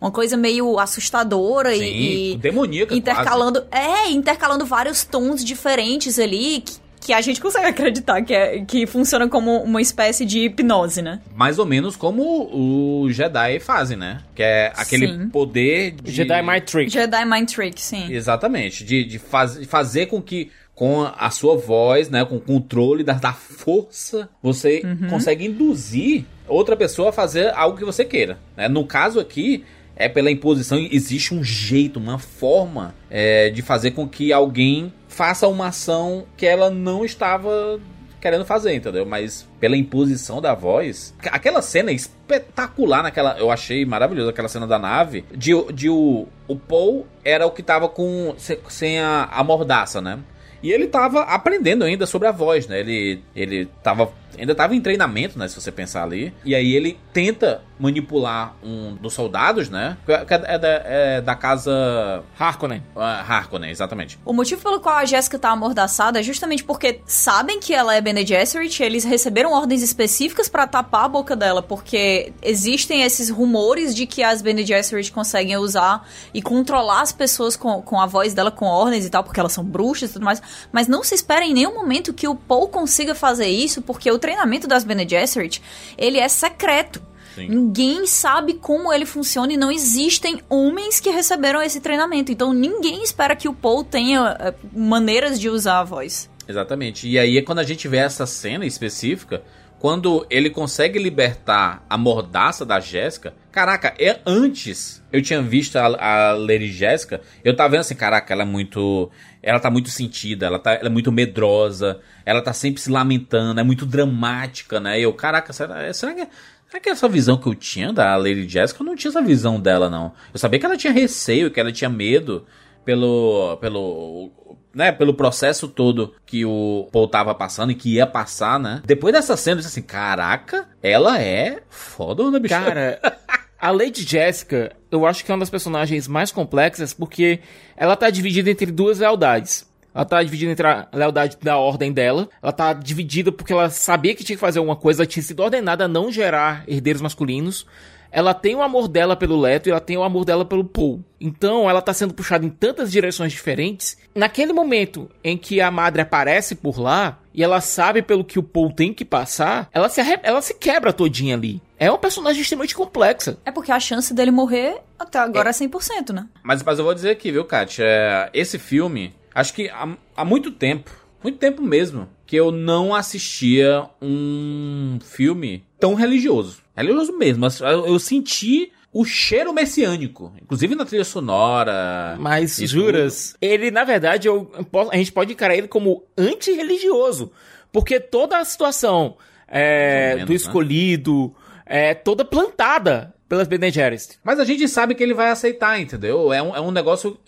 Uma 0.00 0.10
coisa 0.10 0.36
meio 0.36 0.78
assustadora 0.78 1.74
Sim, 1.74 1.82
e, 1.82 2.32
e 2.32 2.36
demoníaca 2.36 2.94
intercalando, 2.94 3.64
é, 3.70 4.10
intercalando 4.10 4.64
vários 4.64 5.04
tons 5.04 5.44
diferentes 5.44 6.18
ali 6.18 6.60
que, 6.64 6.78
que 7.00 7.12
a 7.12 7.20
gente 7.20 7.40
consegue 7.42 7.66
acreditar 7.66 8.22
que, 8.22 8.32
é, 8.34 8.64
que 8.64 8.86
funciona 8.86 9.28
como 9.28 9.62
uma 9.62 9.80
espécie 9.82 10.24
de 10.24 10.40
hipnose, 10.44 11.02
né? 11.02 11.20
Mais 11.34 11.58
ou 11.58 11.66
menos 11.66 11.96
como 11.96 13.02
os 13.02 13.14
Jedi 13.14 13.58
fazem, 13.60 13.96
né? 13.96 14.20
Que 14.34 14.42
é 14.42 14.72
aquele 14.76 15.08
Sim. 15.08 15.28
poder 15.30 15.92
de... 15.92 16.12
Jedi 16.12 16.42
Mind 16.42 16.62
Trick. 16.62 16.92
Jedi 16.92 17.24
Mind 17.24 17.50
Trick, 17.50 17.80
sim. 17.80 18.12
Exatamente, 18.12 18.84
de, 18.84 19.04
de 19.04 19.18
faz, 19.18 19.58
fazer 19.66 20.06
com 20.06 20.22
que 20.22 20.50
com 20.74 21.02
a 21.02 21.28
sua 21.30 21.56
voz, 21.56 22.08
né, 22.08 22.24
com 22.24 22.36
o 22.36 22.40
controle 22.40 23.02
da, 23.02 23.14
da 23.14 23.32
força, 23.32 24.28
você 24.40 24.80
Uhum. 24.84 25.08
consegue 25.10 25.44
induzir 25.44 26.24
outra 26.46 26.76
pessoa 26.76 27.08
a 27.08 27.12
fazer 27.12 27.52
algo 27.52 27.76
que 27.76 27.84
você 27.84 28.04
queira. 28.04 28.38
Né? 28.56 28.68
No 28.68 28.86
caso 28.86 29.18
aqui, 29.18 29.64
é 30.00 30.08
pela 30.08 30.30
imposição, 30.30 30.78
existe 30.78 31.34
um 31.34 31.42
jeito, 31.42 31.98
uma 31.98 32.18
forma 32.18 32.94
é, 33.10 33.50
de 33.50 33.60
fazer 33.60 33.90
com 33.90 34.08
que 34.08 34.32
alguém 34.32 34.92
faça 35.08 35.48
uma 35.48 35.66
ação 35.66 36.24
que 36.36 36.46
ela 36.46 36.70
não 36.70 37.04
estava 37.04 37.80
querendo 38.20 38.44
fazer, 38.44 38.74
entendeu? 38.74 39.04
Mas 39.04 39.46
pela 39.60 39.76
imposição 39.76 40.40
da 40.40 40.54
voz, 40.54 41.14
aquela 41.30 41.60
cena 41.60 41.90
espetacular 41.92 43.02
naquela, 43.02 43.38
eu 43.38 43.50
achei 43.50 43.84
maravilhoso 43.84 44.30
aquela 44.30 44.48
cena 44.48 44.66
da 44.66 44.78
nave, 44.78 45.24
de, 45.34 45.50
de 45.72 45.88
o, 45.90 46.26
o 46.46 46.56
Paul 46.56 47.06
era 47.24 47.46
o 47.46 47.50
que 47.50 47.62
tava 47.62 47.88
com 47.88 48.34
se- 48.38 48.58
sem 48.68 49.00
a, 49.00 49.24
a 49.30 49.42
mordaça, 49.44 50.00
né? 50.00 50.18
E 50.62 50.72
ele 50.72 50.88
tava 50.88 51.22
aprendendo 51.22 51.84
ainda 51.84 52.06
sobre 52.06 52.26
a 52.26 52.32
voz, 52.32 52.66
né? 52.66 52.80
Ele, 52.80 53.22
ele 53.34 53.66
tava, 53.82 54.10
ainda 54.38 54.54
tava 54.54 54.74
em 54.74 54.80
treinamento, 54.80 55.38
né? 55.38 55.48
Se 55.48 55.60
você 55.60 55.70
pensar 55.70 56.02
ali. 56.02 56.32
E 56.44 56.54
aí 56.54 56.74
ele 56.74 56.98
tenta 57.12 57.62
manipular 57.78 58.56
um 58.62 58.94
dos 58.96 59.14
soldados, 59.14 59.68
né? 59.68 59.96
Que 60.04 60.12
é, 60.12 60.24
que 60.24 60.34
é 60.34 60.58
da, 60.58 60.68
é 60.68 61.20
da 61.20 61.34
casa 61.34 62.24
Harkonnen. 62.38 62.82
ah, 62.96 63.24
Harkonnen, 63.26 63.70
exatamente. 63.70 64.18
O 64.24 64.32
motivo 64.32 64.60
pelo 64.62 64.80
qual 64.80 64.96
a 64.96 65.04
Jéssica 65.04 65.38
tá 65.38 65.50
amordaçada 65.50 66.18
é 66.18 66.22
justamente 66.22 66.64
porque 66.64 67.00
sabem 67.06 67.60
que 67.60 67.72
ela 67.72 67.94
é 67.94 68.00
Bene 68.00 68.26
Gesserit, 68.26 68.82
eles 68.82 69.04
receberam 69.04 69.52
ordens 69.52 69.82
específicas 69.82 70.48
pra 70.48 70.66
tapar 70.66 71.04
a 71.04 71.08
boca 71.08 71.36
dela, 71.36 71.62
porque 71.62 72.32
existem 72.42 73.02
esses 73.02 73.30
rumores 73.30 73.94
de 73.94 74.06
que 74.06 74.22
as 74.22 74.42
Bene 74.42 74.66
Gesserit 74.66 75.12
conseguem 75.12 75.56
usar 75.56 76.06
e 76.34 76.42
controlar 76.42 77.02
as 77.02 77.12
pessoas 77.12 77.56
com, 77.56 77.80
com 77.82 78.00
a 78.00 78.06
voz 78.06 78.34
dela, 78.34 78.50
com 78.50 78.66
ordens 78.66 79.04
e 79.04 79.10
tal, 79.10 79.22
porque 79.22 79.38
elas 79.38 79.52
são 79.52 79.64
bruxas 79.64 80.10
e 80.10 80.12
tudo 80.14 80.24
mais, 80.24 80.42
mas 80.72 80.88
não 80.88 81.04
se 81.04 81.14
espera 81.14 81.44
em 81.44 81.54
nenhum 81.54 81.74
momento 81.74 82.12
que 82.12 82.26
o 82.26 82.34
Paul 82.34 82.68
consiga 82.68 83.14
fazer 83.14 83.46
isso, 83.46 83.82
porque 83.82 84.10
o 84.10 84.18
treinamento 84.28 84.68
das 84.68 84.84
Bene 84.84 85.08
Gesserit, 85.08 85.62
ele 85.96 86.18
é 86.18 86.28
secreto. 86.28 87.00
Sim. 87.34 87.48
Ninguém 87.48 88.06
sabe 88.06 88.54
como 88.54 88.92
ele 88.92 89.06
funciona 89.06 89.52
e 89.52 89.56
não 89.56 89.70
existem 89.70 90.40
homens 90.50 91.00
que 91.00 91.08
receberam 91.08 91.62
esse 91.62 91.80
treinamento. 91.80 92.30
Então 92.30 92.52
ninguém 92.52 93.02
espera 93.02 93.34
que 93.34 93.48
o 93.48 93.54
Paul 93.54 93.84
tenha 93.84 94.36
eh, 94.38 94.54
maneiras 94.74 95.40
de 95.40 95.48
usar 95.48 95.80
a 95.80 95.84
voz. 95.84 96.28
Exatamente. 96.46 97.08
E 97.08 97.18
aí 97.18 97.38
é 97.38 97.42
quando 97.42 97.60
a 97.60 97.64
gente 97.64 97.88
vê 97.88 97.98
essa 97.98 98.26
cena 98.26 98.66
específica, 98.66 99.42
quando 99.78 100.26
ele 100.28 100.50
consegue 100.50 100.98
libertar 100.98 101.84
a 101.88 101.96
mordaça 101.96 102.66
da 102.66 102.80
Jéssica. 102.80 103.32
Caraca, 103.52 103.94
é 103.98 104.20
antes 104.26 105.02
eu 105.10 105.22
tinha 105.22 105.40
visto 105.40 105.76
a, 105.76 105.86
a 105.86 106.32
Lady 106.32 106.70
Jéssica, 106.70 107.20
eu 107.42 107.56
tava 107.56 107.70
vendo 107.70 107.80
assim, 107.80 107.94
caraca, 107.94 108.32
ela 108.32 108.42
é 108.42 108.46
muito. 108.46 109.10
Ela 109.42 109.60
tá 109.60 109.70
muito 109.70 109.88
sentida, 109.88 110.46
ela, 110.46 110.58
tá, 110.58 110.72
ela 110.74 110.86
é 110.86 110.90
muito 110.90 111.12
medrosa, 111.12 112.00
ela 112.24 112.42
tá 112.42 112.52
sempre 112.52 112.80
se 112.80 112.90
lamentando, 112.90 113.60
é 113.60 113.62
muito 113.62 113.86
dramática, 113.86 114.80
né? 114.80 114.98
E 114.98 115.02
eu, 115.02 115.12
caraca, 115.12 115.52
será, 115.52 115.92
será 115.92 116.14
que. 116.14 116.26
Será 116.68 116.80
que 116.80 116.90
essa 116.90 117.08
visão 117.08 117.38
que 117.38 117.46
eu 117.46 117.54
tinha 117.54 117.92
da 117.94 118.14
Lady 118.16 118.46
Jéssica, 118.46 118.82
eu 118.82 118.86
não 118.86 118.94
tinha 118.94 119.08
essa 119.10 119.22
visão 119.22 119.58
dela, 119.58 119.88
não. 119.88 120.12
Eu 120.34 120.38
sabia 120.38 120.60
que 120.60 120.66
ela 120.66 120.76
tinha 120.76 120.92
receio, 120.92 121.50
que 121.50 121.58
ela 121.58 121.72
tinha 121.72 121.88
medo 121.88 122.44
pelo. 122.84 123.56
pelo. 123.58 124.30
né, 124.74 124.92
pelo 124.92 125.14
processo 125.14 125.66
todo 125.66 126.14
que 126.26 126.44
o 126.44 126.88
Paul 126.92 127.08
tava 127.08 127.34
passando 127.34 127.72
e 127.72 127.74
que 127.74 127.94
ia 127.94 128.06
passar, 128.06 128.58
né? 128.58 128.82
Depois 128.84 129.14
dessa 129.14 129.36
cena, 129.36 129.54
eu 129.54 129.62
disse 129.62 129.78
assim, 129.78 129.86
caraca, 129.86 130.68
ela 130.82 131.20
é 131.20 131.62
fodona, 131.70 132.38
bicho. 132.38 132.54
Cara, 132.54 133.00
a 133.60 133.70
Lady 133.70 134.02
Jessica, 134.02 134.72
eu 134.90 135.04
acho 135.04 135.24
que 135.24 135.30
é 135.30 135.34
uma 135.34 135.40
das 135.40 135.50
personagens 135.50 136.06
mais 136.06 136.30
complexas 136.30 136.92
porque 136.92 137.40
ela 137.76 137.96
tá 137.96 138.08
dividida 138.08 138.50
entre 138.50 138.66
duas 138.66 139.00
lealdades. 139.00 139.66
ela 139.94 140.04
tá 140.04 140.22
dividida 140.22 140.52
entre 140.52 140.66
a 140.66 140.86
lealdade 140.92 141.36
da 141.42 141.56
ordem 141.56 141.92
dela, 141.92 142.28
ela 142.40 142.52
tá 142.52 142.72
dividida 142.72 143.32
porque 143.32 143.52
ela 143.52 143.68
sabia 143.68 144.14
que 144.14 144.22
tinha 144.22 144.36
que 144.36 144.40
fazer 144.40 144.60
alguma 144.60 144.76
coisa, 144.76 145.02
ela 145.02 145.06
tinha 145.06 145.22
sido 145.22 145.42
ordenada 145.42 145.86
a 145.86 145.88
não 145.88 146.12
gerar 146.12 146.62
herdeiros 146.68 147.02
masculinos. 147.02 147.66
Ela 148.10 148.34
tem 148.34 148.54
o 148.54 148.62
amor 148.62 148.88
dela 148.88 149.16
pelo 149.16 149.40
Leto 149.40 149.68
e 149.68 149.70
ela 149.70 149.80
tem 149.80 149.96
o 149.96 150.02
amor 150.02 150.24
dela 150.24 150.44
pelo 150.44 150.64
Paul. 150.64 151.04
Então 151.20 151.68
ela 151.68 151.82
tá 151.82 151.92
sendo 151.92 152.14
puxada 152.14 152.44
em 152.44 152.50
tantas 152.50 152.90
direções 152.90 153.32
diferentes. 153.32 153.98
Naquele 154.14 154.52
momento 154.52 155.10
em 155.22 155.36
que 155.36 155.60
a 155.60 155.70
madre 155.70 156.02
aparece 156.02 156.54
por 156.54 156.78
lá 156.78 157.18
e 157.34 157.42
ela 157.42 157.60
sabe 157.60 158.02
pelo 158.02 158.24
que 158.24 158.38
o 158.38 158.42
Paul 158.42 158.72
tem 158.72 158.92
que 158.92 159.04
passar, 159.04 159.68
ela 159.72 159.88
se, 159.88 160.00
ela 160.22 160.42
se 160.42 160.54
quebra 160.54 160.92
todinha 160.92 161.36
ali. 161.36 161.60
É 161.78 161.90
uma 161.90 161.98
personagem 161.98 162.42
extremamente 162.42 162.74
complexa. 162.74 163.38
É 163.44 163.52
porque 163.52 163.70
a 163.70 163.78
chance 163.78 164.12
dele 164.12 164.30
morrer 164.30 164.78
até 164.98 165.18
agora 165.18 165.50
é 165.50 165.52
100%, 165.52 166.12
né? 166.12 166.26
Mas, 166.42 166.62
mas 166.62 166.78
eu 166.78 166.84
vou 166.84 166.94
dizer 166.94 167.10
aqui, 167.10 167.30
viu, 167.30 167.44
Kat? 167.44 167.80
É, 167.80 168.28
esse 168.34 168.58
filme, 168.58 169.14
acho 169.32 169.54
que 169.54 169.68
há, 169.68 169.88
há 170.16 170.24
muito 170.24 170.50
tempo, 170.50 170.90
muito 171.22 171.38
tempo 171.38 171.62
mesmo, 171.62 172.08
que 172.26 172.34
eu 172.36 172.50
não 172.50 172.94
assistia 172.94 173.88
um 174.02 174.98
filme 175.00 175.64
tão 175.78 175.94
religioso. 175.94 176.62
Religioso 176.78 177.16
mesmo. 177.16 177.40
mas 177.40 177.60
Eu, 177.60 177.98
senti 177.98 178.72
o 178.92 179.04
cheiro 179.04 179.52
messiânico, 179.52 180.32
inclusive 180.42 180.74
na 180.74 180.84
trilha 180.84 181.04
sonora. 181.04 182.16
Mas, 182.18 182.56
juras, 182.56 183.36
ele, 183.40 183.70
na 183.70 183.84
verdade, 183.84 184.28
eu, 184.28 184.44
posso- 184.70 184.90
a 184.90 184.96
gente 184.96 185.12
pode 185.12 185.32
encarar 185.32 185.56
ele 185.56 185.68
como 185.68 186.04
antirreligioso. 186.16 187.30
Porque 187.70 188.00
toda 188.00 188.38
a 188.38 188.44
situação 188.44 189.16
é, 189.46 190.14
menos, 190.14 190.26
do 190.26 190.30
né? 190.32 190.36
escolhido 190.36 191.34
é 191.66 191.94
toda 191.94 192.24
plantada 192.24 193.14
pelas 193.28 193.46
Bene 193.46 193.70
Gesserit. 193.70 194.18
Mas 194.24 194.40
a 194.40 194.44
gente 194.44 194.66
sabe 194.66 194.94
que 194.94 195.02
ele 195.02 195.12
vai 195.12 195.28
aceitar, 195.30 195.78
entendeu? 195.78 196.32
É 196.32 196.42
um, 196.42 196.56
é 196.56 196.60
um 196.60 196.70
negócio 196.70 197.18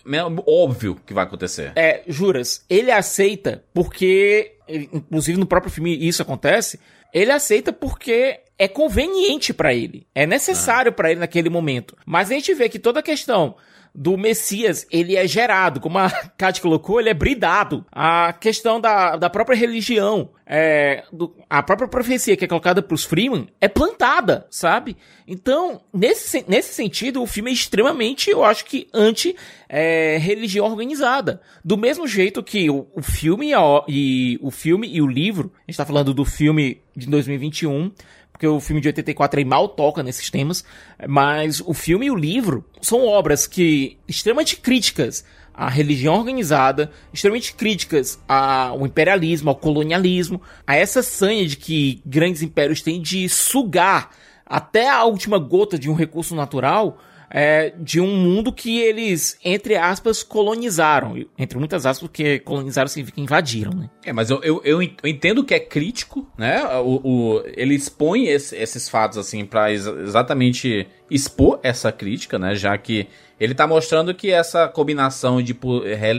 óbvio 0.46 0.98
que 1.04 1.12
vai 1.12 1.24
acontecer. 1.24 1.72
É, 1.76 2.02
juras, 2.08 2.64
ele 2.70 2.90
aceita 2.90 3.62
porque, 3.74 4.52
inclusive 4.66 5.38
no 5.38 5.46
próprio 5.46 5.70
filme 5.70 5.94
isso 5.94 6.22
acontece, 6.22 6.80
ele 7.12 7.32
aceita 7.32 7.72
porque 7.72 8.40
é 8.58 8.68
conveniente 8.68 9.54
pra 9.54 9.72
ele, 9.72 10.06
é 10.14 10.26
necessário 10.26 10.92
pra 10.92 11.10
ele 11.10 11.20
naquele 11.20 11.48
momento. 11.48 11.96
Mas 12.04 12.30
a 12.30 12.34
gente 12.34 12.52
vê 12.54 12.68
que 12.68 12.78
toda 12.78 13.00
a 13.00 13.02
questão 13.02 13.56
do 13.94 14.16
Messias, 14.16 14.86
ele 14.90 15.16
é 15.16 15.26
gerado, 15.26 15.80
como 15.80 15.98
a 15.98 16.08
Kat 16.38 16.60
colocou, 16.60 17.00
ele 17.00 17.08
é 17.10 17.14
bridado. 17.14 17.84
A 17.90 18.32
questão 18.32 18.80
da, 18.80 19.16
da 19.16 19.28
própria 19.28 19.56
religião, 19.56 20.30
é, 20.46 21.04
do- 21.12 21.34
a 21.48 21.62
própria 21.62 21.88
profecia 21.88 22.36
que 22.36 22.44
é 22.44 22.48
colocada 22.48 22.82
pros 22.82 23.04
Freeman 23.04 23.48
é 23.60 23.68
plantada, 23.68 24.46
sabe? 24.50 24.96
Então, 25.26 25.80
nesse, 25.92 26.44
nesse 26.48 26.72
sentido, 26.74 27.22
o 27.22 27.26
filme 27.26 27.50
é 27.50 27.54
extremamente, 27.54 28.30
eu 28.30 28.44
acho 28.44 28.64
que, 28.64 28.88
anti-religião 29.68 30.66
organizada. 30.66 31.40
Do 31.64 31.76
mesmo 31.76 32.06
jeito 32.06 32.42
que 32.42 32.68
o, 32.70 32.86
o 32.94 33.02
filme 33.02 33.48
e, 33.50 33.54
a- 33.54 33.84
e 33.88 34.38
o 34.42 34.50
filme 34.50 34.88
e 34.92 35.00
o 35.02 35.06
livro, 35.06 35.52
a 35.66 35.70
gente 35.70 35.76
tá 35.76 35.84
falando 35.86 36.12
do 36.14 36.24
filme 36.24 36.80
de 36.96 37.06
2021, 37.06 37.92
porque 38.40 38.46
o 38.46 38.58
filme 38.58 38.80
de 38.80 38.88
84 38.88 39.38
aí 39.38 39.44
mal 39.44 39.68
toca 39.68 40.02
nesses 40.02 40.30
temas, 40.30 40.64
mas 41.06 41.60
o 41.60 41.74
filme 41.74 42.06
e 42.06 42.10
o 42.10 42.16
livro 42.16 42.64
são 42.80 43.06
obras 43.06 43.46
que 43.46 43.98
extremamente 44.08 44.56
críticas 44.56 45.22
à 45.52 45.68
religião 45.68 46.14
organizada, 46.14 46.90
extremamente 47.12 47.52
críticas 47.52 48.18
ao 48.26 48.86
imperialismo, 48.86 49.50
ao 49.50 49.56
colonialismo, 49.56 50.40
a 50.66 50.74
essa 50.74 51.02
sanha 51.02 51.46
de 51.46 51.54
que 51.58 52.00
grandes 52.06 52.40
impérios 52.40 52.80
têm 52.80 53.02
de 53.02 53.28
sugar 53.28 54.08
até 54.46 54.88
a 54.88 55.04
última 55.04 55.38
gota 55.38 55.78
de 55.78 55.90
um 55.90 55.94
recurso 55.94 56.34
natural 56.34 56.98
é, 57.30 57.72
de 57.78 58.00
um 58.00 58.16
mundo 58.16 58.52
que 58.52 58.80
eles, 58.80 59.38
entre 59.44 59.76
aspas, 59.76 60.22
colonizaram. 60.22 61.14
Entre 61.38 61.58
muitas 61.58 61.86
aspas, 61.86 62.08
porque 62.08 62.38
colonizaram 62.40 62.88
significa 62.88 63.20
invadiram, 63.20 63.72
né? 63.72 63.88
É, 64.04 64.12
mas 64.12 64.30
eu, 64.30 64.42
eu, 64.42 64.60
eu 64.64 64.82
en- 64.82 64.96
eu 65.02 65.08
entendo 65.08 65.44
que 65.44 65.54
é 65.54 65.60
crítico, 65.60 66.26
né? 66.36 66.62
O, 66.80 67.00
o- 67.36 67.42
ele 67.56 67.74
expõe 67.74 68.26
esse- 68.26 68.56
esses 68.56 68.88
fatos, 68.88 69.16
assim, 69.18 69.44
pra 69.44 69.70
ex- 69.70 69.86
exatamente 69.86 70.86
expor 71.10 71.60
essa 71.62 71.90
crítica, 71.92 72.38
né? 72.38 72.54
Já 72.54 72.76
que 72.76 73.06
ele 73.38 73.54
tá 73.54 73.66
mostrando 73.66 74.14
que 74.14 74.30
essa 74.30 74.68
combinação 74.68 75.40
de 75.40 75.56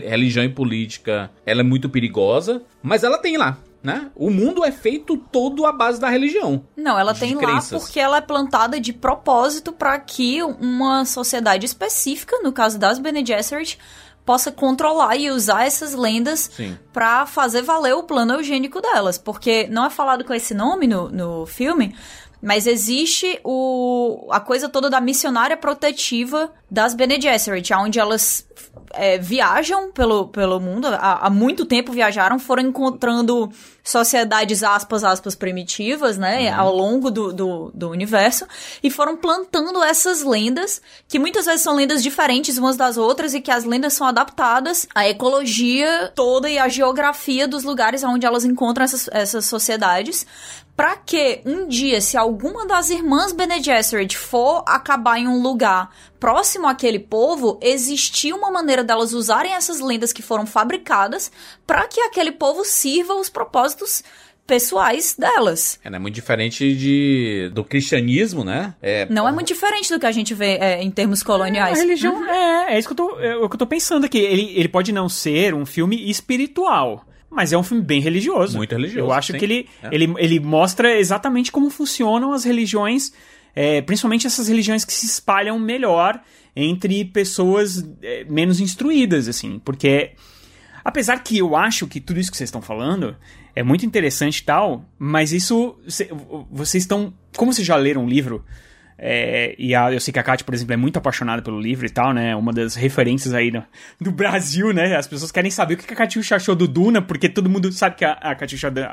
religião 0.08 0.44
e 0.44 0.50
política, 0.50 1.30
ela 1.46 1.62
é 1.62 1.64
muito 1.64 1.90
perigosa, 1.90 2.62
mas 2.82 3.04
ela 3.04 3.18
tem 3.18 3.38
lá, 3.38 3.58
né? 3.84 4.12
O 4.16 4.30
mundo 4.30 4.64
é 4.64 4.72
feito 4.72 5.18
todo 5.18 5.66
à 5.66 5.72
base 5.72 6.00
da 6.00 6.10
religião. 6.10 6.64
Não, 6.76 6.98
ela 7.00 7.14
tem 7.14 7.34
lá 7.36 7.42
crenças. 7.42 7.84
porque 7.84 8.00
ela 8.00 8.18
é 8.18 8.22
plantada 8.22 8.80
de 8.80 8.94
propósito 8.94 9.72
para 9.72 9.98
que 10.00 10.42
uma 10.44 11.04
sociedade 11.06 11.66
específica, 11.66 12.38
no 12.44 12.52
caso 12.52 12.78
das 12.78 13.00
Bene 13.00 13.26
Gesserit, 13.26 13.80
possa 14.26 14.52
controlar 14.52 15.16
e 15.16 15.32
usar 15.32 15.66
essas 15.66 15.94
lendas 15.94 16.52
pra 16.94 17.26
fazer 17.26 17.64
valer 17.64 17.96
o 17.96 18.04
plano 18.04 18.34
eugênico 18.34 18.80
delas. 18.80 19.18
Porque 19.18 19.68
não 19.68 19.86
é 19.86 19.90
falado 19.90 20.24
com 20.24 20.34
esse 20.34 20.54
nome 20.54 20.88
no, 20.88 21.10
no 21.10 21.46
filme, 21.46 21.96
mas 22.42 22.66
existe 22.66 23.40
o, 23.44 24.28
a 24.32 24.40
coisa 24.40 24.68
toda 24.68 24.90
da 24.90 25.00
missionária 25.00 25.56
protetiva 25.56 26.52
das 26.70 26.94
Bene 26.94 27.20
Gesserit, 27.20 27.74
onde 27.74 28.00
elas 28.00 28.48
é, 28.94 29.18
viajam 29.18 29.92
pelo, 29.92 30.28
pelo 30.28 30.60
mundo, 30.60 30.88
há, 30.88 31.28
há 31.28 31.30
muito 31.30 31.66
tempo 31.66 31.92
viajaram, 31.92 32.40
foram 32.40 32.64
encontrando 32.64 33.52
sociedades, 33.84 34.64
aspas, 34.64 35.04
aspas, 35.04 35.36
primitivas, 35.36 36.18
né, 36.18 36.52
ao 36.52 36.74
longo 36.74 37.10
do, 37.10 37.34
do, 37.34 37.72
do 37.74 37.90
universo, 37.90 38.46
e 38.84 38.92
foram 38.92 39.18
plantando 39.18 39.84
essas 39.84 40.24
lendas, 40.24 40.82
que 41.08 41.18
muitas 41.18 41.46
vezes 41.46 41.62
são 41.62 41.76
lendas 41.76 42.04
diferentes 42.04 42.58
umas 42.58 42.78
das 42.78 42.98
outras, 42.98 43.34
e 43.34 43.42
que 43.42 43.52
as 43.52 43.64
lendas 43.64 43.94
são 43.94 44.06
adaptadas 44.06 44.88
à 44.94 45.08
ecologia 45.08 46.12
toda 46.16 46.50
e 46.50 46.60
à 46.60 46.68
geografia 46.68 47.48
dos 47.48 47.64
lugares 47.64 48.04
onde 48.04 48.26
elas 48.26 48.46
encontram 48.46 48.84
essas, 48.84 49.10
essas 49.12 49.46
sociedades, 49.46 50.26
Pra 50.82 50.96
que 50.96 51.42
um 51.46 51.68
dia, 51.68 52.02
se 52.02 52.18
alguma 52.18 52.66
das 52.66 52.90
irmãs 52.90 53.32
Bene 53.32 53.62
Gesserit 53.62 54.18
for 54.18 54.64
acabar 54.68 55.20
em 55.20 55.28
um 55.28 55.40
lugar 55.40 55.92
próximo 56.20 56.66
àquele 56.66 56.98
povo, 56.98 57.60
existir 57.62 58.34
uma 58.34 58.50
maneira 58.50 58.84
delas 58.84 59.14
usarem 59.14 59.54
essas 59.54 59.80
lendas 59.80 60.12
que 60.12 60.24
foram 60.24 60.48
fabricadas 60.48 61.32
pra 61.68 61.88
que 61.88 62.02
aquele 62.02 62.32
povo 62.32 62.66
sirva 62.66 63.14
os 63.14 63.30
propósitos 63.30 64.04
pessoais 64.48 65.16
delas. 65.16 65.80
É 65.84 65.90
né? 65.92 66.00
muito 66.00 66.16
diferente 66.16 66.76
de, 66.76 67.52
do 67.54 67.64
cristianismo, 67.64 68.44
né? 68.44 68.74
É, 68.82 69.06
Não 69.08 69.30
é 69.30 69.32
muito 69.32 69.50
diferente 69.50 69.94
do 69.94 70.00
que 70.00 70.08
a 70.08 70.12
gente 70.12 70.34
vê 70.34 70.58
é, 70.58 70.82
em 70.82 70.90
termos 70.90 71.22
A 71.22 71.26
coloniais. 71.26 71.78
religião 71.78 72.28
é, 72.28 72.74
é 72.74 72.80
isso 72.80 72.88
que 72.88 72.94
eu 72.94 72.98
tô, 72.98 73.20
é 73.20 73.36
o 73.38 73.48
que 73.48 73.54
eu 73.54 73.60
tô 73.60 73.68
pensando 73.68 74.06
aqui. 74.08 74.18
Ele, 74.18 74.52
ele 74.56 74.68
pode 74.68 74.92
não 74.92 75.08
ser 75.08 75.54
um 75.54 75.64
filme 75.64 76.10
espiritual, 76.10 77.06
mas 77.32 77.54
é 77.54 77.58
um 77.58 77.64
filme 77.64 77.82
bem 77.84 78.02
religioso. 78.02 78.58
Muito 78.58 78.72
religioso, 78.76 79.00
Eu 79.08 79.12
acho 79.14 79.32
sim. 79.32 79.40
que 79.40 79.46
ele, 79.46 79.70
É. 79.82 79.90
ele, 79.92 80.14
ele 80.18 80.40
mostra 80.40 81.00
exatamente 81.00 81.52
como 81.52 81.70
funcionam 81.70 82.34
as 82.34 82.44
religiões, 82.44 83.14
é, 83.56 83.82
principalmente 83.82 84.28
essas 84.28 84.48
religiões 84.50 84.84
que 84.86 84.94
se 84.94 85.06
espalham 85.06 85.58
melhor 85.58 86.22
entre 86.56 87.06
pessoas 87.06 87.84
é, 88.02 88.26
menos 88.26 88.60
instruídas, 88.60 89.28
assim, 89.30 89.60
porque 89.64 90.12
apesar 90.84 91.24
que 91.24 91.38
eu 91.38 91.56
acho 91.56 91.88
que 91.88 92.00
tudo 92.02 92.20
isso 92.20 92.30
que 92.30 92.36
vocês 92.38 92.50
estão 92.50 92.62
falando 92.62 93.16
é 93.56 93.64
muito 93.64 93.86
interessante 93.86 94.40
e 94.40 94.44
tal, 94.44 94.86
mas 95.00 95.32
isso 95.32 95.78
cê- 95.88 96.10
vocês 96.52 96.84
estão, 96.84 97.14
como 97.38 97.54
vocês 97.54 97.66
já 97.66 97.76
leram 97.76 98.06
o 98.06 98.10
livro, 98.10 98.44
é, 99.04 99.56
e 99.58 99.74
a- 99.74 99.92
eu 99.92 100.00
sei 100.00 100.14
que 100.14 100.20
a 100.20 100.24
Kátia, 100.24 100.46
por 100.46 100.54
exemplo, 100.54 100.74
é 100.74 100.78
muito 100.78 100.98
apaixonada 100.98 101.42
pelo 101.42 101.60
livro 101.60 101.86
e 101.88 101.90
tal, 101.90 102.14
né? 102.14 102.36
Uma 102.36 102.54
das 102.54 102.76
referências 102.76 103.34
aí 103.34 103.50
no, 103.52 103.64
do 104.00 104.12
Brasil, 104.12 104.72
né? 104.72 104.96
As 104.96 105.08
pessoas 105.08 105.32
querem 105.32 105.50
saber 105.50 105.74
o 105.74 105.78
que 105.78 105.92
a 105.92 105.98
Catiuxa 105.98 106.36
achou 106.36 106.54
do 106.56 106.68
Duna, 106.68 107.02
porque 107.02 107.28
todo 107.28 107.50
mundo 107.50 107.72
sabe 107.72 107.96
que 107.96 108.06
a, 108.06 108.12
a 108.22 108.38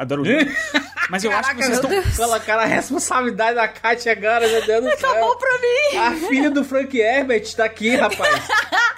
adora 0.00 0.20
o 0.22 0.24
Duna. 0.24 0.46
Mas 1.10 1.24
eu 1.24 1.32
acho 1.32 1.54
que 1.54 1.62
vocês 1.62 1.78
estão. 1.78 1.90
Colocaram 2.26 2.62
a 2.62 2.66
responsabilidade 2.66 3.54
da 3.56 3.68
Kátia 3.68 4.12
agora, 4.12 4.46
meu 4.48 4.64
Deus 4.66 4.84
do 4.84 4.90
céu. 4.98 5.10
Acabou 5.10 5.36
pra 5.36 5.50
mim! 5.58 5.98
A 5.98 6.28
filha 6.28 6.50
do 6.50 6.64
Frank 6.64 6.96
Herbert 6.98 7.54
tá 7.54 7.64
aqui, 7.64 7.94
rapaz. 7.96 8.48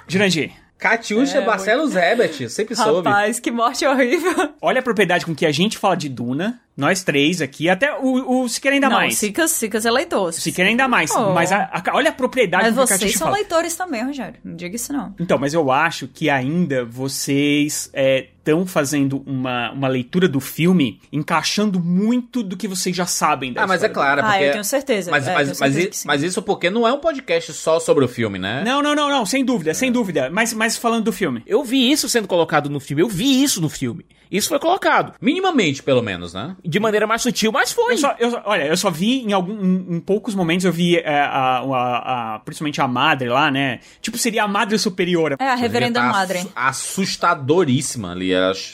Jurandir, 0.07 0.51
Catiuxa 0.77 1.37
É, 1.37 1.41
Barcelos 1.45 1.95
Herbert, 1.95 2.49
sempre 2.49 2.75
soube. 2.75 3.07
Rapaz, 3.07 3.39
que 3.39 3.51
morte 3.51 3.85
horrível. 3.85 4.53
olha 4.61 4.79
a 4.79 4.83
propriedade 4.83 5.25
com 5.25 5.33
que 5.35 5.45
a 5.45 5.51
gente 5.51 5.77
fala 5.77 5.95
de 5.95 6.09
Duna, 6.09 6.59
nós 6.75 7.03
três 7.03 7.41
aqui, 7.41 7.69
até 7.69 7.93
o, 7.97 8.43
o 8.43 8.49
Siqueira 8.49 8.75
ainda 8.75 8.89
Não, 8.89 8.95
mais. 8.95 9.17
Sicas, 9.17 9.51
Sicas 9.51 9.85
é 9.85 9.91
leitor. 9.91 10.31
Siqueira 10.33 10.69
ainda 10.69 10.87
mais. 10.87 11.11
Oh. 11.11 11.31
Mas 11.33 11.51
a- 11.51 11.69
a- 11.71 11.83
olha 11.95 12.09
a 12.09 12.13
propriedade 12.13 12.63
Mas 12.63 12.75
com 12.75 12.85
que 12.87 12.93
a 12.93 12.97
vocês 12.97 13.11
são 13.13 13.27
fala. 13.27 13.37
leitores 13.37 13.75
também, 13.75 14.03
Rogério. 14.03 14.35
Não 14.43 14.55
diga 14.55 14.75
isso 14.75 14.91
não. 14.93 15.13
Então, 15.19 15.37
mas 15.37 15.53
eu 15.53 15.69
acho 15.71 16.07
que 16.07 16.29
ainda 16.29 16.85
vocês 16.85 17.91
estão 17.93 18.65
fazendo 18.65 19.21
uma, 19.25 19.71
uma 19.71 19.87
leitura 19.87 20.27
do 20.27 20.39
filme 20.39 20.99
encaixando 21.11 21.79
muito 21.79 22.41
do 22.41 22.57
que 22.57 22.67
vocês 22.67 22.95
já 22.95 23.05
sabem 23.05 23.53
da 23.53 23.63
Ah, 23.63 23.67
mas 23.67 23.83
é 23.83 23.89
claro, 23.89 24.21
Ah, 24.21 24.29
porque... 24.31 24.43
eu 24.45 24.51
tenho 24.53 24.63
certeza. 24.63 25.11
Mas, 25.11 25.27
É, 25.27 25.33
mas, 25.33 25.47
tenho 25.49 25.59
mas, 25.59 25.73
certeza 25.73 25.97
sim. 25.97 26.07
mas 26.07 26.23
isso 26.23 26.41
porque 26.41 26.69
não 26.69 26.87
é 26.87 26.93
um 26.93 26.99
podcast 26.99 27.53
só 27.53 27.79
sobre 27.79 28.03
o 28.05 28.07
filme, 28.07 28.39
né? 28.39 28.63
Não, 28.65 28.81
não, 28.81 28.95
não, 28.95 29.09
não, 29.09 29.25
sem 29.25 29.43
dúvida, 29.45 29.73
sem 29.73 29.91
dúvida. 29.91 30.29
Mas, 30.31 30.53
mas 30.53 30.77
falando 30.77 31.03
do 31.05 31.11
filme. 31.13 31.43
Eu 31.45 31.63
vi 31.63 31.91
isso 31.91 32.09
sendo 32.09 32.27
colocado 32.27 32.69
no 32.69 32.79
filme, 32.79 33.03
eu 33.03 33.07
vi 33.09 33.43
isso 33.43 33.61
no 33.61 33.69
filme. 33.69 34.05
Isso 34.31 34.47
foi 34.47 34.59
colocado. 34.59 35.13
Minimamente, 35.21 35.83
pelo 35.83 36.01
menos, 36.01 36.33
né? 36.33 36.55
De 36.63 36.79
maneira 36.79 37.05
mais 37.07 37.21
sutil, 37.21 37.51
mas 37.51 37.71
foi. 37.71 37.93
Eu 37.93 37.97
só, 37.97 38.15
eu 38.19 38.31
só- 38.31 38.41
olha, 38.45 38.63
eu 38.65 38.77
só 38.77 38.89
vi 38.91 39.21
em 39.23 39.33
algum, 39.33 39.53
em, 39.63 39.95
em 39.95 39.99
poucos 39.99 40.35
momentos 40.35 40.65
eu 40.65 40.71
vi 40.71 40.97
é, 40.97 41.19
a, 41.21 41.59
a- 41.59 42.35
a- 42.35 42.39
principalmente 42.39 42.79
a 42.81 42.87
madre 42.87 43.29
lá, 43.29 43.49
né? 43.51 43.79
Tipo, 44.01 44.17
seria 44.17 44.43
a 44.43 44.47
madre 44.47 44.77
superior. 44.77 45.35
É, 45.39 45.47
a 45.49 45.55
reverenda 45.55 45.99
Tá 45.99 46.05
madre. 46.07 46.39
assu- 46.55 47.01
Assustadoríssima 47.01 48.11
ali. 48.11 48.31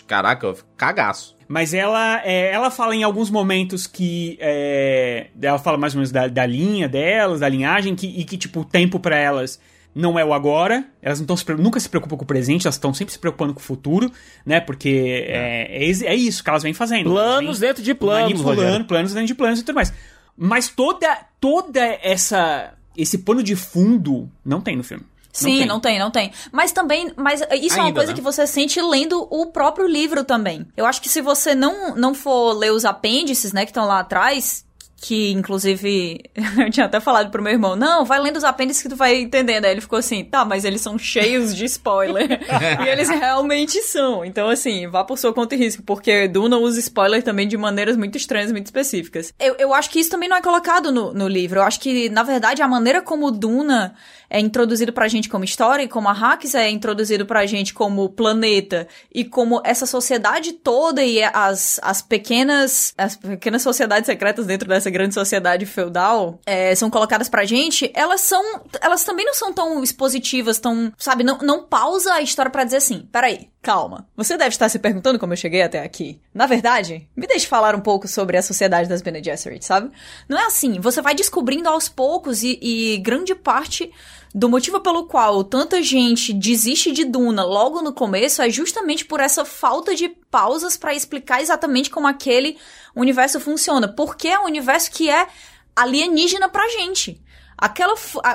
Caraca, 0.08 0.46
eu 0.48 0.56
fico 0.56 0.70
cagaço. 0.78 1.36
Mas 1.48 1.74
ela, 1.74 2.22
é, 2.26 2.52
ela 2.52 2.70
fala 2.70 2.94
em 2.96 3.04
alguns 3.04 3.30
momentos 3.30 3.88
que. 3.88 4.38
é, 4.42 5.28
ela 5.42 5.58
fala 5.58 5.78
mais 5.78 5.94
ou 5.94 6.00
menos 6.00 6.12
da, 6.12 6.28
da 6.28 6.46
linha 6.46 6.90
delas, 6.90 7.40
da 7.40 7.48
linhagem, 7.48 7.96
que, 7.96 8.06
e 8.08 8.26
que, 8.26 8.38
tipo, 8.38 8.62
o 8.62 8.66
tempo 8.66 9.00
pra 9.00 9.18
elas 9.18 9.60
não 9.98 10.18
é 10.18 10.24
o 10.24 10.32
agora. 10.32 10.86
Elas 11.02 11.20
não 11.20 11.36
se 11.36 11.44
nunca 11.56 11.80
se 11.80 11.90
preocupam 11.90 12.16
com 12.16 12.24
o 12.24 12.28
presente, 12.28 12.68
elas 12.68 12.76
estão 12.76 12.94
sempre 12.94 13.12
se 13.12 13.20
preocupando 13.20 13.54
com 13.54 13.60
o 13.60 13.64
futuro, 13.64 14.12
né? 14.46 14.60
Porque 14.60 15.26
é, 15.28 15.84
é, 15.84 15.90
é 15.90 16.16
isso 16.16 16.44
que 16.44 16.50
elas 16.50 16.62
vêm 16.62 16.74
fazendo. 16.74 17.10
Planos 17.10 17.60
vêm 17.60 17.70
dentro 17.70 17.84
de 17.84 17.94
planos, 17.96 18.32
manipulando, 18.34 18.62
Rogério. 18.62 18.86
planos 18.86 19.14
dentro 19.14 19.28
de 19.28 19.36
planos 19.36 19.60
e 19.60 19.64
tudo 19.64 19.76
mais. 19.76 19.92
Mas 20.38 20.70
toda, 20.70 21.18
toda 21.42 21.82
essa. 22.02 22.74
Esse 22.96 23.20
pano 23.20 23.42
de 23.42 23.56
fundo 23.56 24.30
não 24.46 24.62
tem 24.62 24.76
no 24.76 24.84
filme. 24.84 25.04
Sim, 25.32 25.66
não 25.66 25.80
tem. 25.80 26.00
não 26.00 26.10
tem, 26.10 26.32
Mas 26.52 26.72
também, 26.72 27.12
mas 27.16 27.42
isso 27.62 27.76
é 27.76 27.82
uma 27.82 27.88
Ainda, 27.88 28.00
coisa 28.00 28.12
né? 28.12 28.16
que 28.16 28.24
você 28.24 28.48
sente 28.48 28.82
lendo 28.82 29.28
o 29.30 29.46
próprio 29.48 29.88
livro 29.88 30.24
também. 30.24 30.66
Eu 30.76 30.84
acho 30.86 31.00
que 31.00 31.08
se 31.08 31.22
você 31.22 31.54
não, 31.54 31.96
não 31.96 32.16
for 32.16 32.54
ler 32.54 32.72
os 32.72 32.86
apêndices, 32.86 33.54
né, 33.54 33.64
que 33.64 33.70
estão 33.70 33.86
lá 33.86 34.00
atrás, 34.00 34.66
que 35.00 35.32
inclusive 35.32 36.24
eu 36.58 36.72
tinha 36.72 36.88
até 36.88 37.00
falado 37.00 37.30
pro 37.30 37.42
meu 37.42 37.54
irmão, 37.54 37.76
não, 37.76 38.04
vai 38.04 38.20
lendo 38.20 38.38
os 38.38 38.44
apêndices 38.44 38.82
que 38.82 38.90
tu 38.90 38.96
vai 38.96 39.16
entendendo. 39.22 39.66
Aí 39.66 39.72
ele 39.72 39.82
ficou 39.82 40.00
assim, 40.00 40.24
tá, 40.24 40.44
mas 40.44 40.66
eles 40.66 40.82
são 40.82 40.98
cheios 40.98 41.56
de 41.56 41.66
spoiler. 41.66 42.40
e 42.84 42.88
eles 42.88 43.08
realmente 43.08 43.82
são. 43.84 44.26
Então, 44.26 44.50
assim, 44.50 44.88
vá 44.88 45.04
por 45.04 45.18
sua 45.18 45.34
conta 45.34 45.56
e 45.56 45.58
risco, 45.58 45.84
porque 45.84 46.28
Duna 46.28 46.58
usa 46.58 46.80
spoiler 46.80 47.22
também 47.22 47.48
de 47.48 47.58
maneiras 47.58 47.96
muito 47.96 48.18
estranhas, 48.18 48.52
muito 48.52 48.66
específicas. 48.66 49.34
Eu, 49.40 49.56
eu 49.60 49.74
acho 49.74 49.90
que 49.90 50.00
isso 50.00 50.10
também 50.10 50.28
não 50.28 50.38
é 50.38 50.42
colocado 50.42 50.92
no, 50.92 51.14
no 51.14 51.28
livro. 51.28 51.60
Eu 51.60 51.64
acho 51.64 51.80
que, 51.80 52.10
na 52.10 52.24
verdade, 52.24 52.62
a 52.62 52.68
maneira 52.68 53.02
como 53.02 53.32
Duna 53.32 53.96
é 54.30 54.40
introduzido 54.40 54.92
pra 54.94 55.08
gente 55.08 55.30
como 55.30 55.44
história 55.44 55.84
e 55.84 55.88
como 55.88 56.08
a 56.08 56.12
Hax 56.12 56.56
é 56.56 56.70
introduzido 56.70 57.26
pra 57.26 57.46
gente 57.46 57.74
como 57.74 58.10
planeta 58.10 58.88
e 59.14 59.24
como 59.24 59.62
essa 59.64 59.86
sociedade 59.86 60.54
toda 60.54 61.04
e 61.04 61.24
as, 61.24 61.80
as 61.84 62.02
pequenas 62.02 62.94
as 62.98 63.16
pequenas 63.16 63.62
sociedades 63.62 64.06
secretas 64.06 64.46
dentro 64.46 64.68
dessa 64.68 64.90
grande 64.90 65.14
sociedade 65.14 65.66
feudal 65.66 66.40
é, 66.46 66.74
são 66.76 66.90
colocadas 66.90 67.30
pra 67.30 67.46
gente, 67.46 67.92
elas 67.94 68.22
são 68.22 68.62
elas 68.82 69.04
também 69.04 69.26
não 69.26 69.34
são 69.34 69.54
tão 69.54 69.84
expositivas, 69.84 70.60
tão, 70.60 70.92
sabe, 70.98 71.24
não, 71.24 71.38
não 71.40 71.64
pausa 71.64 72.14
a 72.14 72.22
história 72.22 72.52
pra 72.52 72.64
dizer 72.64 72.78
assim, 72.78 73.08
peraí, 73.12 73.50
calma, 73.62 74.08
você 74.16 74.38
deve 74.38 74.50
estar 74.50 74.70
se 74.70 74.80
perguntando 74.80 75.20
como 75.20 75.34
eu 75.34 75.38
cheguei 75.38 75.62
até 75.62 75.84
aqui. 75.84 76.22
Na 76.34 76.46
verdade, 76.46 77.08
me 77.16 77.28
deixe 77.28 77.48
falar 77.48 77.76
um 77.76 77.82
pouco 77.82 78.08
sobre 78.08 78.38
a 78.38 78.42
sociedade 78.42 78.88
das 78.88 79.02
Bene 79.02 79.24
Gesserit, 79.24 79.66
sabe? 79.66 79.92
Não 80.28 80.38
é 80.38 80.46
assim, 80.46 80.80
você 80.80 81.02
vai 81.02 81.14
descobrindo 81.14 81.68
aos 81.70 81.90
poucos 81.90 82.44
e, 82.44 82.58
e 82.62 82.98
grande 83.00 83.36
parte 83.36 83.92
do 84.34 84.50
motivo 84.50 84.80
pelo 84.82 85.08
qual 85.08 85.44
tanta 85.44 85.82
gente 85.82 86.34
desiste 86.34 86.92
de 86.92 87.06
Duna 87.06 87.44
logo 87.44 87.82
no 87.82 87.94
começo 87.94 88.42
é 88.42 88.50
justamente 88.50 89.06
por 89.06 89.20
essa 89.20 89.44
falta 89.46 89.96
de 89.96 90.10
pausas 90.30 90.78
pra 90.78 90.94
explicar 90.94 91.42
exatamente 91.42 91.90
como 91.90 92.08
aquele 92.08 92.58
universo 92.96 93.40
funciona. 93.40 93.88
Porque 93.88 94.28
é 94.28 94.40
um 94.40 94.46
universo 94.46 94.92
que 94.92 95.10
é 95.10 95.28
alienígena 95.76 96.50
pra 96.50 96.68
gente. 96.70 97.22
Aquela, 97.60 97.96
a, 98.24 98.30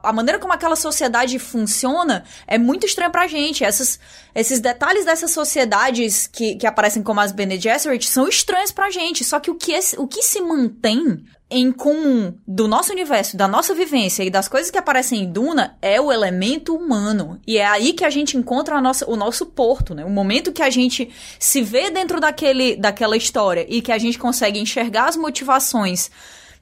a, 0.00 0.08
a 0.08 0.12
maneira 0.12 0.40
como 0.40 0.52
aquela 0.52 0.74
sociedade 0.74 1.38
funciona 1.38 2.24
é 2.44 2.58
muito 2.58 2.84
estranha 2.84 3.08
pra 3.10 3.28
gente. 3.28 3.62
Essas, 3.62 4.00
esses 4.34 4.58
detalhes 4.58 5.04
dessas 5.04 5.30
sociedades 5.30 6.26
que, 6.26 6.56
que 6.56 6.66
aparecem 6.66 7.04
como 7.04 7.20
as 7.20 7.30
Bene 7.30 7.60
Gesserit 7.60 8.08
são 8.08 8.26
estranhos 8.26 8.72
pra 8.72 8.90
gente. 8.90 9.22
Só 9.24 9.38
que 9.38 9.48
o 9.50 9.54
que, 9.54 9.72
é- 9.72 9.80
o 9.96 10.08
que 10.08 10.22
se 10.24 10.40
mantém 10.40 11.24
em 11.52 11.70
comum 11.70 12.34
do 12.48 12.66
nosso 12.66 12.92
universo, 12.92 13.36
da 13.36 13.46
nossa 13.46 13.74
vivência 13.74 14.24
e 14.24 14.30
das 14.30 14.48
coisas 14.48 14.70
que 14.70 14.78
aparecem 14.78 15.20
em 15.20 15.30
Duna 15.30 15.76
é 15.82 16.00
o 16.00 16.10
elemento 16.10 16.74
humano. 16.74 17.38
E 17.46 17.58
é 17.58 17.66
aí 17.66 17.92
que 17.92 18.04
a 18.04 18.10
gente 18.10 18.36
encontra 18.36 18.76
a 18.76 18.80
nossa, 18.80 19.08
o 19.08 19.16
nosso 19.16 19.46
porto, 19.46 19.94
né? 19.94 20.04
O 20.04 20.10
momento 20.10 20.52
que 20.52 20.62
a 20.62 20.70
gente 20.70 21.10
se 21.38 21.60
vê 21.62 21.90
dentro 21.90 22.18
daquele, 22.18 22.76
daquela 22.76 23.16
história 23.16 23.66
e 23.68 23.82
que 23.82 23.92
a 23.92 23.98
gente 23.98 24.18
consegue 24.18 24.58
enxergar 24.58 25.08
as 25.08 25.16
motivações 25.16 26.10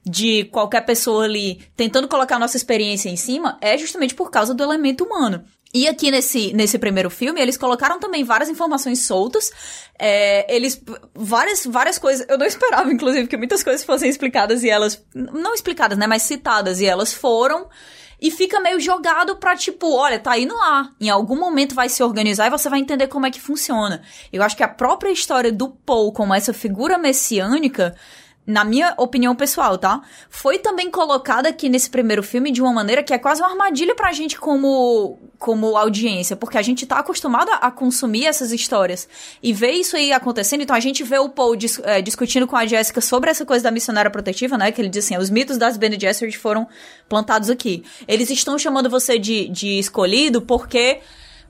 de 0.05 0.45
qualquer 0.45 0.85
pessoa 0.85 1.25
ali 1.25 1.61
tentando 1.77 2.09
colocar 2.09 2.37
a 2.37 2.39
nossa 2.39 2.57
experiência 2.57 3.09
em 3.09 3.17
cima 3.17 3.59
é 3.61 3.77
justamente 3.77 4.15
por 4.15 4.31
causa 4.31 4.55
do 4.55 4.63
elemento 4.63 5.05
humano. 5.05 5.45
E 5.73 5.87
aqui 5.87 6.11
nesse, 6.11 6.53
nesse 6.53 6.79
primeiro 6.79 7.09
filme, 7.09 7.41
eles 7.41 7.57
colocaram 7.57 8.01
também 8.01 8.25
várias 8.25 8.49
informações 8.49 9.03
soltas. 9.03 9.53
É, 9.97 10.53
eles. 10.55 10.83
Várias, 11.15 11.65
várias 11.65 11.97
coisas. 11.97 12.27
Eu 12.29 12.37
não 12.37 12.47
esperava, 12.47 12.93
inclusive, 12.93 13.29
que 13.29 13.37
muitas 13.37 13.63
coisas 13.63 13.85
fossem 13.85 14.11
explicadas 14.11 14.65
e 14.65 14.69
elas. 14.69 15.05
Não 15.15 15.55
explicadas, 15.55 15.97
né? 15.97 16.09
Mas 16.09 16.23
citadas. 16.23 16.81
E 16.81 16.87
elas 16.87 17.13
foram. 17.13 17.69
E 18.21 18.31
fica 18.31 18.61
meio 18.61 18.79
jogado 18.79 19.37
pra, 19.37 19.57
tipo, 19.57 19.95
olha, 19.95 20.19
tá 20.19 20.37
indo 20.39 20.55
lá. 20.55 20.91
Em 21.01 21.09
algum 21.09 21.39
momento 21.39 21.75
vai 21.75 21.89
se 21.89 22.03
organizar 22.03 22.49
e 22.49 22.51
você 22.51 22.69
vai 22.69 22.81
entender 22.81 23.07
como 23.07 23.25
é 23.25 23.31
que 23.31 23.41
funciona. 23.41 24.03
Eu 24.31 24.43
acho 24.43 24.57
que 24.57 24.63
a 24.63 24.69
própria 24.69 25.11
história 25.11 25.51
do 25.51 25.71
Paul 25.71 26.13
como 26.13 26.35
essa 26.35 26.53
figura 26.53 26.99
messiânica 26.99 27.97
na 28.47 28.65
minha 28.65 28.95
opinião 28.97 29.37
pessoal, 29.37 29.79
tá? 29.79 30.03
Foi 30.29 30.59
também 30.59 30.91
colocada 30.91 31.49
aqui 31.49 31.69
nesse 31.69 31.89
primeiro 31.89 32.23
filme 32.23 32.51
de 32.51 32.61
uma 32.61 32.73
maneira 32.73 33.03
que 33.03 33.13
é 33.13 33.19
quase 33.19 33.41
uma 33.41 33.51
armadilha 33.51 33.95
pra 33.95 34.13
gente 34.13 34.39
como, 34.39 35.19
como 35.39 35.77
audiência, 35.77 36.35
porque 36.35 36.59
a 36.59 36.63
gente 36.63 36.85
tá 36.87 36.99
acostumado 36.99 37.51
a, 37.53 37.71
consumir 37.71 38.27
essas 38.27 38.51
histórias 38.51 39.09
e 39.43 39.53
ver 39.53 39.73
isso 39.73 39.95
aí 39.97 40.13
acontecendo. 40.13 40.63
Então 40.63 40.75
a 40.75 40.81
gente 40.81 41.05
vê 41.05 41.19
o 41.19 41.29
Paul 41.29 41.55
dis- 41.55 41.81
eh, 41.85 42.03
discutindo 42.03 42.47
com 42.47 42.57
a 42.57 42.67
Jessica 42.67 43.01
sobre 43.01 43.31
essa 43.31 43.45
coisa 43.45 43.63
da 43.63 43.71
missionária 43.71 44.11
protetiva, 44.11 44.59
né? 44.59 44.73
Que 44.73 44.81
ele 44.81 44.89
diz 44.89 45.05
assim: 45.05 45.17
os 45.17 45.31
mitos 45.31 45.57
das 45.57 45.77
Bene 45.77 45.99
Gesserit 46.01 46.37
foram 46.37 46.67
plantados 47.09 47.51
aqui. 47.51 47.85
Eles 48.09 48.31
estão 48.31 48.59
chamando 48.59 48.91
você 48.91 49.19
de, 49.19 49.49
de 49.49 49.79
escolhido 49.79 50.43
porque 50.43 51.01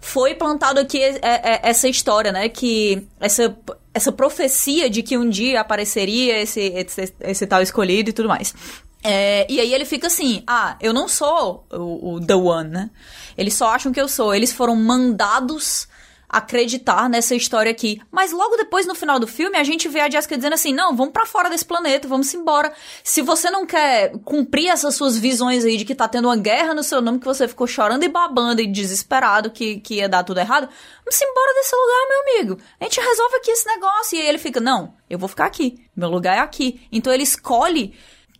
foi 0.01 0.34
plantado 0.34 0.80
aqui 0.80 1.01
é, 1.03 1.18
é, 1.22 1.61
essa 1.62 1.88
história, 1.88 2.32
né? 2.32 2.49
Que 2.49 3.07
essa, 3.20 3.57
essa 3.93 4.12
profecia 4.12 4.88
de 4.88 5.03
que 5.03 5.18
um 5.18 5.28
dia 5.28 5.61
apareceria 5.61 6.41
esse, 6.41 6.61
esse, 6.61 7.14
esse 7.20 7.47
tal 7.47 7.62
escolhido 7.62 8.11
e 8.11 8.12
tudo 8.12 8.28
mais. 8.28 8.55
É, 9.03 9.47
e 9.51 9.59
aí 9.61 9.72
ele 9.72 9.84
fica 9.84 10.07
assim, 10.07 10.43
ah, 10.47 10.76
eu 10.80 10.93
não 10.93 11.09
sou 11.09 11.66
o, 11.72 12.14
o 12.14 12.20
The 12.20 12.34
One, 12.34 12.70
né? 12.70 12.91
Eles 13.36 13.55
só 13.55 13.68
acham 13.68 13.93
que 13.93 14.01
eu 14.01 14.09
sou. 14.09 14.34
Eles 14.34 14.53
foram 14.53 14.76
mandados 14.76 15.88
acreditar 16.30 17.08
nessa 17.08 17.34
história 17.34 17.72
aqui. 17.72 18.00
Mas 18.10 18.30
logo 18.30 18.56
depois, 18.56 18.86
no 18.86 18.94
final 18.94 19.18
do 19.18 19.26
filme, 19.26 19.56
a 19.56 19.64
gente 19.64 19.88
vê 19.88 20.00
a 20.00 20.08
Jessica 20.08 20.36
dizendo 20.36 20.52
assim: 20.52 20.72
não, 20.72 20.96
vamos 20.96 21.12
pra 21.12 21.26
fora 21.26 21.50
desse 21.50 21.64
planeta, 21.64 22.06
vamos 22.06 22.32
embora. 22.32 22.72
Se 23.02 23.20
você 23.20 23.50
não 23.50 23.66
quer 23.66 24.12
cumprir 24.24 24.68
essas 24.68 24.94
suas 24.94 25.18
visões 25.18 25.64
aí 25.64 25.76
de 25.76 25.84
que 25.84 25.94
tá 25.94 26.06
tendo 26.06 26.28
uma 26.28 26.36
guerra 26.36 26.72
no 26.72 26.84
seu 26.84 27.02
nome, 27.02 27.18
que 27.18 27.26
você 27.26 27.48
ficou 27.48 27.66
chorando 27.66 28.04
e 28.04 28.08
babando 28.08 28.60
e 28.62 28.66
desesperado 28.66 29.50
que, 29.50 29.80
que 29.80 29.96
ia 29.96 30.08
dar 30.08 30.22
tudo 30.22 30.38
errado, 30.38 30.68
vamos 31.04 31.20
embora 31.20 31.54
desse 31.54 31.74
lugar, 31.74 32.08
meu 32.08 32.20
amigo. 32.20 32.62
A 32.78 32.84
gente 32.84 33.00
resolve 33.00 33.36
aqui 33.36 33.50
esse 33.50 33.66
negócio. 33.66 34.16
E 34.16 34.20
aí 34.22 34.28
ele 34.28 34.38
fica: 34.38 34.60
não, 34.60 34.94
eu 35.08 35.18
vou 35.18 35.28
ficar 35.28 35.46
aqui. 35.46 35.84
Meu 35.96 36.08
lugar 36.08 36.36
é 36.36 36.40
aqui. 36.40 36.80
Então 36.92 37.12
ele 37.12 37.24
escolhe 37.24 37.94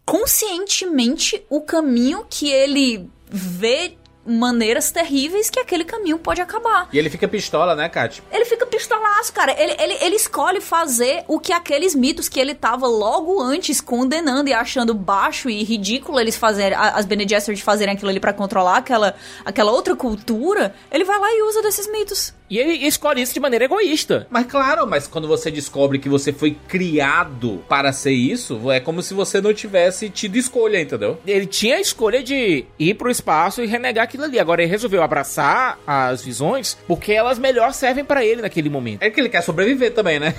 conscientemente 0.07 1.45
o 1.49 1.61
caminho 1.61 2.27
que 2.29 2.51
ele 2.51 3.11
vê 3.29 3.97
maneiras 4.27 4.91
terríveis 4.91 5.49
que 5.49 5.59
aquele 5.59 5.85
caminho 5.85 6.19
pode 6.19 6.41
acabar. 6.41 6.89
E 6.93 6.99
ele 6.99 7.11
fica 7.11 7.27
pistola, 7.27 7.75
né, 7.75 7.89
Kat? 7.89 8.23
Ele 8.31 8.45
fica 8.45 8.67
pistolaço, 8.67 9.33
cara. 9.33 9.53
Ele, 9.59 9.75
ele, 9.79 10.05
ele 10.05 10.17
escolhe 10.17 10.61
fazer 10.61 11.25
o 11.27 11.41
que 11.41 11.53
aqueles 11.53 11.95
mitos 11.95 12.29
que 12.29 12.39
ele 12.39 12.55
tava 12.55 12.87
logo 12.87 13.41
antes 13.41 13.81
condenando 13.81 14.49
e 14.49 14.53
achando 14.53 14.95
baixo 14.95 15.49
e 15.49 15.63
ridículo 15.63 16.21
eles 16.21 16.37
fazerem, 16.37 16.77
as 16.79 17.07
Bene 17.07 17.27
Gesserit 17.29 17.63
fazerem 17.63 17.95
aquilo 17.95 18.11
ali 18.11 18.21
pra 18.21 18.33
controlar 18.33 18.79
aquela, 18.79 19.15
aquela 19.45 19.73
outra 19.73 19.97
cultura, 19.97 20.75
ele 20.91 21.05
vai 21.05 21.19
lá 21.19 21.31
e 21.33 21.43
usa 21.43 21.63
desses 21.63 21.91
mitos. 21.91 22.35
E 22.51 22.59
ele 22.59 22.73
escolhe 22.87 23.23
isso 23.23 23.33
de 23.33 23.39
maneira 23.39 23.65
egoísta. 23.67 24.27
Mas 24.29 24.47
claro, 24.47 24.87
mas 24.87 25.07
quando 25.07 25.29
você 25.29 25.51
descobre 25.53 26.01
que 26.01 26.09
você 26.09 26.33
foi 26.33 26.57
criado 26.67 27.63
para 27.69 27.93
ser 27.93 28.13
isso, 28.13 28.71
é 28.73 28.81
como 28.81 29.03
se 29.03 29.15
você 29.15 29.41
não 29.41 29.55
tivesse 29.55 30.11
tido 30.11 30.37
escolha, 30.37 30.81
entendeu? 30.81 31.19
Ele 31.25 31.47
tinha 31.47 31.77
a 31.77 31.81
escolha 31.81 32.23
de 32.23 32.65
ir 32.79 32.95
pro 32.95 33.11
espaço 33.11 33.63
e 33.63 33.67
renegar 33.67 34.05
aquilo 34.05 34.25
ali. 34.25 34.39
Agora 34.39 34.63
ele 34.63 34.71
resolveu 34.71 35.03
abraçar 35.03 35.79
as 35.87 36.25
visões 36.25 36.77
porque 36.89 37.13
elas 37.13 37.39
melhor 37.39 37.73
servem 37.73 38.05
pra 38.05 38.25
ele 38.25 38.43
naquele 38.43 38.69
momento. 38.69 39.03
É 39.03 39.11
que 39.11 39.21
ele 39.21 39.29
quer 39.29 39.43
sobreviver 39.43 39.93
também, 39.95 40.19
né? 40.19 40.35